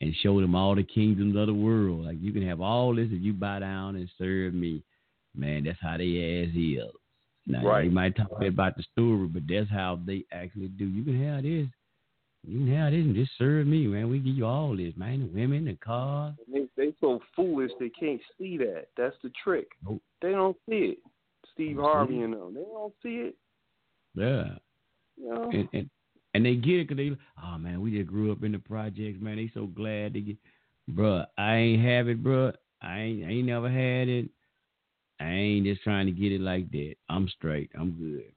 and 0.00 0.14
showed 0.22 0.42
him 0.42 0.54
all 0.54 0.74
the 0.74 0.82
kingdoms 0.82 1.36
of 1.36 1.46
the 1.46 1.54
world. 1.54 2.06
Like 2.06 2.16
you 2.20 2.32
can 2.32 2.46
have 2.46 2.60
all 2.60 2.94
this 2.94 3.08
if 3.10 3.22
you 3.22 3.32
bow 3.32 3.58
down 3.58 3.96
and 3.96 4.08
serve 4.18 4.54
me. 4.54 4.82
Man, 5.36 5.64
that's 5.64 5.78
how 5.80 5.96
they 5.96 6.44
ass 6.44 6.56
is. 6.56 6.90
Now 7.46 7.66
Right. 7.66 7.84
you 7.84 7.90
might 7.90 8.16
talk 8.16 8.42
about 8.42 8.76
the 8.76 8.82
story, 8.82 9.26
but 9.26 9.42
that's 9.48 9.70
how 9.70 10.00
they 10.04 10.24
actually 10.32 10.68
do. 10.68 10.86
You 10.86 11.04
can 11.04 11.22
have 11.22 11.42
this. 11.42 11.66
You 12.46 12.58
can 12.60 12.74
have 12.74 12.92
this 12.92 13.04
and 13.04 13.14
just 13.14 13.36
serve 13.36 13.66
me, 13.66 13.86
man. 13.86 14.08
We 14.08 14.18
give 14.18 14.34
you 14.34 14.46
all 14.46 14.74
this, 14.74 14.96
man. 14.96 15.20
The 15.20 15.26
women, 15.26 15.66
the 15.66 15.74
cars. 15.74 16.34
They 16.50 16.66
they 16.76 16.94
so 17.00 17.20
foolish 17.36 17.70
they 17.78 17.90
can't 17.90 18.20
see 18.38 18.56
that. 18.58 18.86
That's 18.96 19.16
the 19.22 19.30
trick. 19.44 19.68
Nope. 19.84 20.02
They 20.22 20.30
don't 20.32 20.56
see 20.68 20.96
it. 20.96 20.98
Steve 21.60 21.76
Harvey 21.76 22.22
and 22.22 22.32
them. 22.32 22.54
They 22.54 22.60
don't 22.60 22.94
see 23.02 23.28
it. 23.28 23.36
Yeah. 24.14 24.44
You 25.16 25.28
know? 25.28 25.50
and 25.52 25.68
and, 25.72 25.90
and 26.32 26.46
they 26.46 26.54
get 26.54 26.80
it 26.80 26.88
because 26.88 26.96
they, 26.96 27.16
oh 27.44 27.58
man, 27.58 27.80
we 27.80 27.90
just 27.96 28.08
grew 28.08 28.32
up 28.32 28.42
in 28.42 28.52
the 28.52 28.58
projects, 28.58 29.20
man. 29.20 29.36
They 29.36 29.50
so 29.52 29.66
glad 29.66 30.14
to 30.14 30.20
get, 30.20 30.36
bruh. 30.90 31.26
I 31.36 31.56
ain't 31.56 31.84
have 31.84 32.08
it, 32.08 32.24
bruh. 32.24 32.54
I 32.80 32.98
ain't, 33.00 33.24
I 33.24 33.28
ain't 33.28 33.46
never 33.46 33.68
had 33.68 34.08
it. 34.08 34.30
I 35.20 35.30
ain't 35.30 35.66
just 35.66 35.82
trying 35.82 36.06
to 36.06 36.12
get 36.12 36.32
it 36.32 36.40
like 36.40 36.70
that. 36.70 36.94
I'm 37.10 37.28
straight. 37.28 37.70
I'm 37.78 37.90
good. 37.92 38.32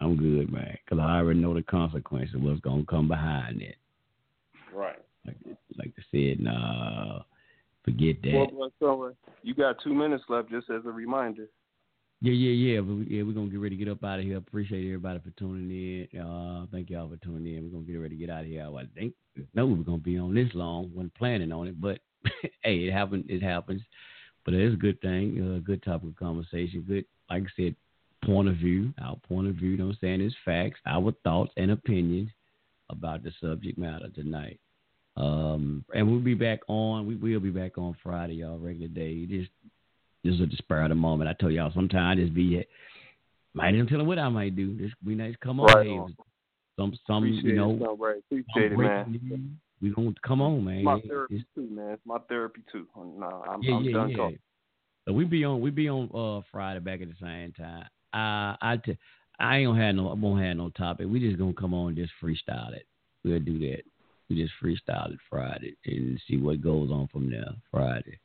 I'm 0.00 0.16
good, 0.16 0.52
man. 0.52 0.76
Cause 0.88 0.98
I 1.00 1.16
already 1.16 1.40
know 1.40 1.54
the 1.54 1.62
consequences. 1.62 2.34
of 2.34 2.42
What's 2.42 2.60
gonna 2.60 2.84
come 2.84 3.08
behind 3.08 3.62
it. 3.62 3.76
right. 4.74 4.98
Like, 5.26 5.36
like 5.78 5.92
I 5.98 6.02
said, 6.10 6.40
nah, 6.40 7.22
forget 7.86 8.16
that. 8.22 8.48
Well, 8.52 8.70
Summer, 8.78 9.08
uh, 9.08 9.30
you 9.42 9.54
got 9.54 9.76
two 9.82 9.94
minutes 9.94 10.24
left, 10.28 10.50
just 10.50 10.68
as 10.68 10.82
a 10.84 10.90
reminder. 10.90 11.48
Yeah, 12.24 12.32
yeah, 12.32 12.72
yeah. 12.72 12.80
But 12.80 12.94
we, 12.94 13.06
yeah, 13.10 13.22
we're 13.22 13.34
gonna 13.34 13.50
get 13.50 13.60
ready 13.60 13.76
to 13.76 13.84
get 13.84 13.92
up 13.92 14.02
out 14.02 14.18
of 14.18 14.24
here. 14.24 14.38
Appreciate 14.38 14.86
everybody 14.86 15.18
for 15.18 15.28
tuning 15.38 16.08
in. 16.10 16.18
Uh, 16.18 16.64
thank 16.72 16.88
y'all 16.88 17.06
for 17.06 17.16
tuning 17.16 17.54
in. 17.54 17.64
We're 17.64 17.78
gonna 17.78 17.84
get 17.84 17.96
ready 17.96 18.16
to 18.16 18.18
get 18.18 18.30
out 18.30 18.44
of 18.44 18.46
here. 18.46 18.64
I 18.64 18.84
think 18.98 19.12
no, 19.52 19.66
we're 19.66 19.84
gonna 19.84 19.98
be 19.98 20.16
on 20.16 20.34
this 20.34 20.48
long. 20.54 20.90
wasn't 20.94 21.14
planning 21.16 21.52
on 21.52 21.68
it, 21.68 21.78
but 21.78 21.98
hey, 22.62 22.76
it 22.86 22.92
happened. 22.94 23.26
It 23.28 23.42
happens. 23.42 23.82
But 24.46 24.54
it's 24.54 24.72
a 24.72 24.78
good 24.78 24.98
thing. 25.02 25.38
A 25.38 25.56
uh, 25.56 25.58
good 25.58 25.82
topic 25.82 26.08
of 26.08 26.16
conversation. 26.16 26.86
Good, 26.88 27.04
like 27.28 27.42
I 27.42 27.62
said, 27.62 27.76
point 28.24 28.48
of 28.48 28.56
view. 28.56 28.94
Our 29.02 29.16
point 29.28 29.48
of 29.48 29.56
view. 29.56 29.72
You 29.72 29.76
know 29.76 29.86
what 29.88 29.96
I'm 29.96 29.98
saying? 30.00 30.22
Is 30.22 30.34
facts. 30.46 30.80
Our 30.86 31.12
thoughts 31.24 31.52
and 31.58 31.72
opinions 31.72 32.30
about 32.88 33.22
the 33.22 33.32
subject 33.38 33.76
matter 33.76 34.08
tonight. 34.14 34.58
Um, 35.18 35.84
and 35.94 36.10
we'll 36.10 36.20
be 36.20 36.32
back 36.32 36.60
on. 36.68 37.06
We 37.06 37.16
will 37.16 37.40
be 37.40 37.50
back 37.50 37.76
on 37.76 37.94
Friday, 38.02 38.36
y'all. 38.36 38.58
Regular 38.58 38.88
day. 38.88 39.26
Just 39.26 39.50
this 40.24 40.34
is 40.34 40.40
a 40.40 40.56
spur 40.56 40.82
of 40.82 40.88
the 40.88 40.94
moment. 40.94 41.30
I 41.30 41.34
tell 41.34 41.50
y'all 41.50 41.70
sometimes 41.74 42.18
I 42.18 42.22
just 42.22 42.34
be 42.34 42.64
might 43.52 43.74
even 43.74 43.86
tell 43.86 43.98
them 43.98 44.06
what 44.06 44.18
I 44.18 44.28
might 44.28 44.56
do. 44.56 44.74
Just 44.74 44.94
be 45.04 45.14
nice, 45.14 45.34
come 45.40 45.60
on, 45.60 45.66
Right 45.66 45.88
on. 45.88 46.16
some 46.76 46.92
some 47.06 47.24
Appreciate 47.24 47.44
you 47.44 47.54
know, 47.54 47.70
it, 47.70 48.00
Ray. 48.00 48.18
Appreciate 48.18 48.72
it, 48.72 48.78
man. 48.78 49.20
news. 49.22 49.40
We 49.80 49.90
gonna 49.90 50.14
come 50.26 50.40
on, 50.40 50.64
man. 50.64 50.76
It's 50.78 50.84
my 50.84 50.94
It's- 50.96 51.08
therapy 51.08 51.44
too, 51.54 51.68
man. 51.70 51.90
It's 51.92 52.06
my 52.06 52.18
therapy 52.28 52.62
too. 52.72 52.86
Nah, 52.96 53.42
I'm, 53.42 53.62
yeah, 53.62 53.74
I'm 53.76 53.84
yeah, 53.84 53.92
done 53.92 54.10
yeah. 54.10 54.16
talking. 54.16 54.38
So 55.06 55.12
we 55.12 55.24
be 55.24 55.44
on 55.44 55.60
we 55.60 55.70
be 55.70 55.88
on 55.88 56.10
uh 56.14 56.40
Friday 56.50 56.80
back 56.80 57.02
at 57.02 57.08
the 57.08 57.14
same 57.20 57.52
time. 57.52 57.84
Uh, 58.14 58.56
I 58.62 58.80
t- 58.84 58.96
I 59.38 59.58
ain't 59.58 59.68
gonna 59.68 59.84
have 59.84 59.94
no 59.94 60.08
I 60.10 60.14
won't 60.14 60.42
have 60.42 60.56
no 60.56 60.70
topic. 60.70 61.06
We 61.08 61.20
just 61.20 61.38
gonna 61.38 61.52
come 61.52 61.74
on 61.74 61.88
and 61.88 61.96
just 61.96 62.12
freestyle 62.22 62.72
it. 62.72 62.86
We'll 63.24 63.40
do 63.40 63.58
that. 63.58 63.82
We 64.30 64.36
just 64.42 64.54
freestyle 64.62 65.12
it 65.12 65.18
Friday 65.28 65.76
and 65.84 66.18
see 66.26 66.38
what 66.38 66.62
goes 66.62 66.90
on 66.90 67.08
from 67.08 67.30
there 67.30 67.50
Friday. 67.70 68.18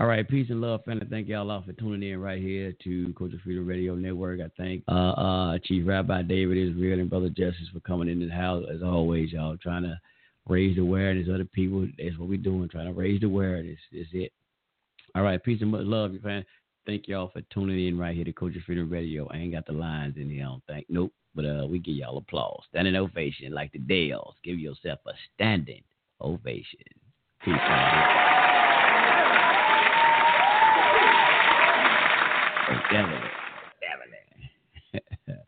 All 0.00 0.06
right, 0.06 0.28
peace 0.28 0.46
and 0.48 0.60
love, 0.60 0.84
family. 0.84 1.08
Thank 1.10 1.26
y'all 1.26 1.50
all 1.50 1.62
for 1.62 1.72
tuning 1.72 2.08
in 2.08 2.20
right 2.20 2.40
here 2.40 2.72
to 2.84 3.12
Culture 3.18 3.40
Freedom 3.42 3.66
Radio 3.66 3.96
Network. 3.96 4.38
I 4.40 4.48
thank 4.56 4.84
uh, 4.86 5.10
uh, 5.10 5.58
Chief 5.64 5.84
Rabbi 5.84 6.22
David 6.22 6.56
Israel 6.56 7.00
and 7.00 7.10
Brother 7.10 7.30
Justice 7.30 7.66
for 7.72 7.80
coming 7.80 8.08
into 8.08 8.26
the 8.26 8.32
house 8.32 8.64
as 8.72 8.80
always, 8.80 9.32
y'all. 9.32 9.56
Trying 9.56 9.82
to 9.82 9.98
raise 10.46 10.78
awareness 10.78 11.26
of 11.28 11.50
people. 11.50 11.88
That's 11.98 12.16
what 12.16 12.28
we're 12.28 12.38
doing. 12.38 12.68
Trying 12.68 12.86
to 12.86 12.92
raise 12.92 13.20
the 13.20 13.26
awareness. 13.26 13.80
That's 13.90 14.06
it. 14.12 14.30
All 15.16 15.24
right, 15.24 15.42
peace 15.42 15.62
and 15.62 15.72
much 15.72 15.84
love, 15.84 16.12
you 16.12 16.20
fan. 16.20 16.44
Thank 16.86 17.08
y'all 17.08 17.30
for 17.32 17.42
tuning 17.52 17.88
in 17.88 17.98
right 17.98 18.14
here 18.14 18.24
to 18.24 18.32
Culture 18.32 18.62
Freedom 18.64 18.88
Radio. 18.88 19.28
I 19.32 19.38
ain't 19.38 19.52
got 19.52 19.66
the 19.66 19.72
lines 19.72 20.14
in 20.16 20.30
here, 20.30 20.44
I 20.44 20.46
don't 20.46 20.64
think. 20.68 20.86
Nope. 20.88 21.12
But 21.34 21.44
uh, 21.44 21.66
we 21.68 21.80
give 21.80 21.96
y'all 21.96 22.18
applause. 22.18 22.62
Standing 22.70 22.94
ovation 22.94 23.52
like 23.52 23.72
the 23.72 23.80
Dales. 23.80 24.36
Give 24.44 24.60
yourself 24.60 25.00
a 25.08 25.12
standing 25.34 25.82
ovation. 26.20 26.78
Peace 27.44 27.54
definitely. 32.90 33.30
Definitely. 33.82 35.38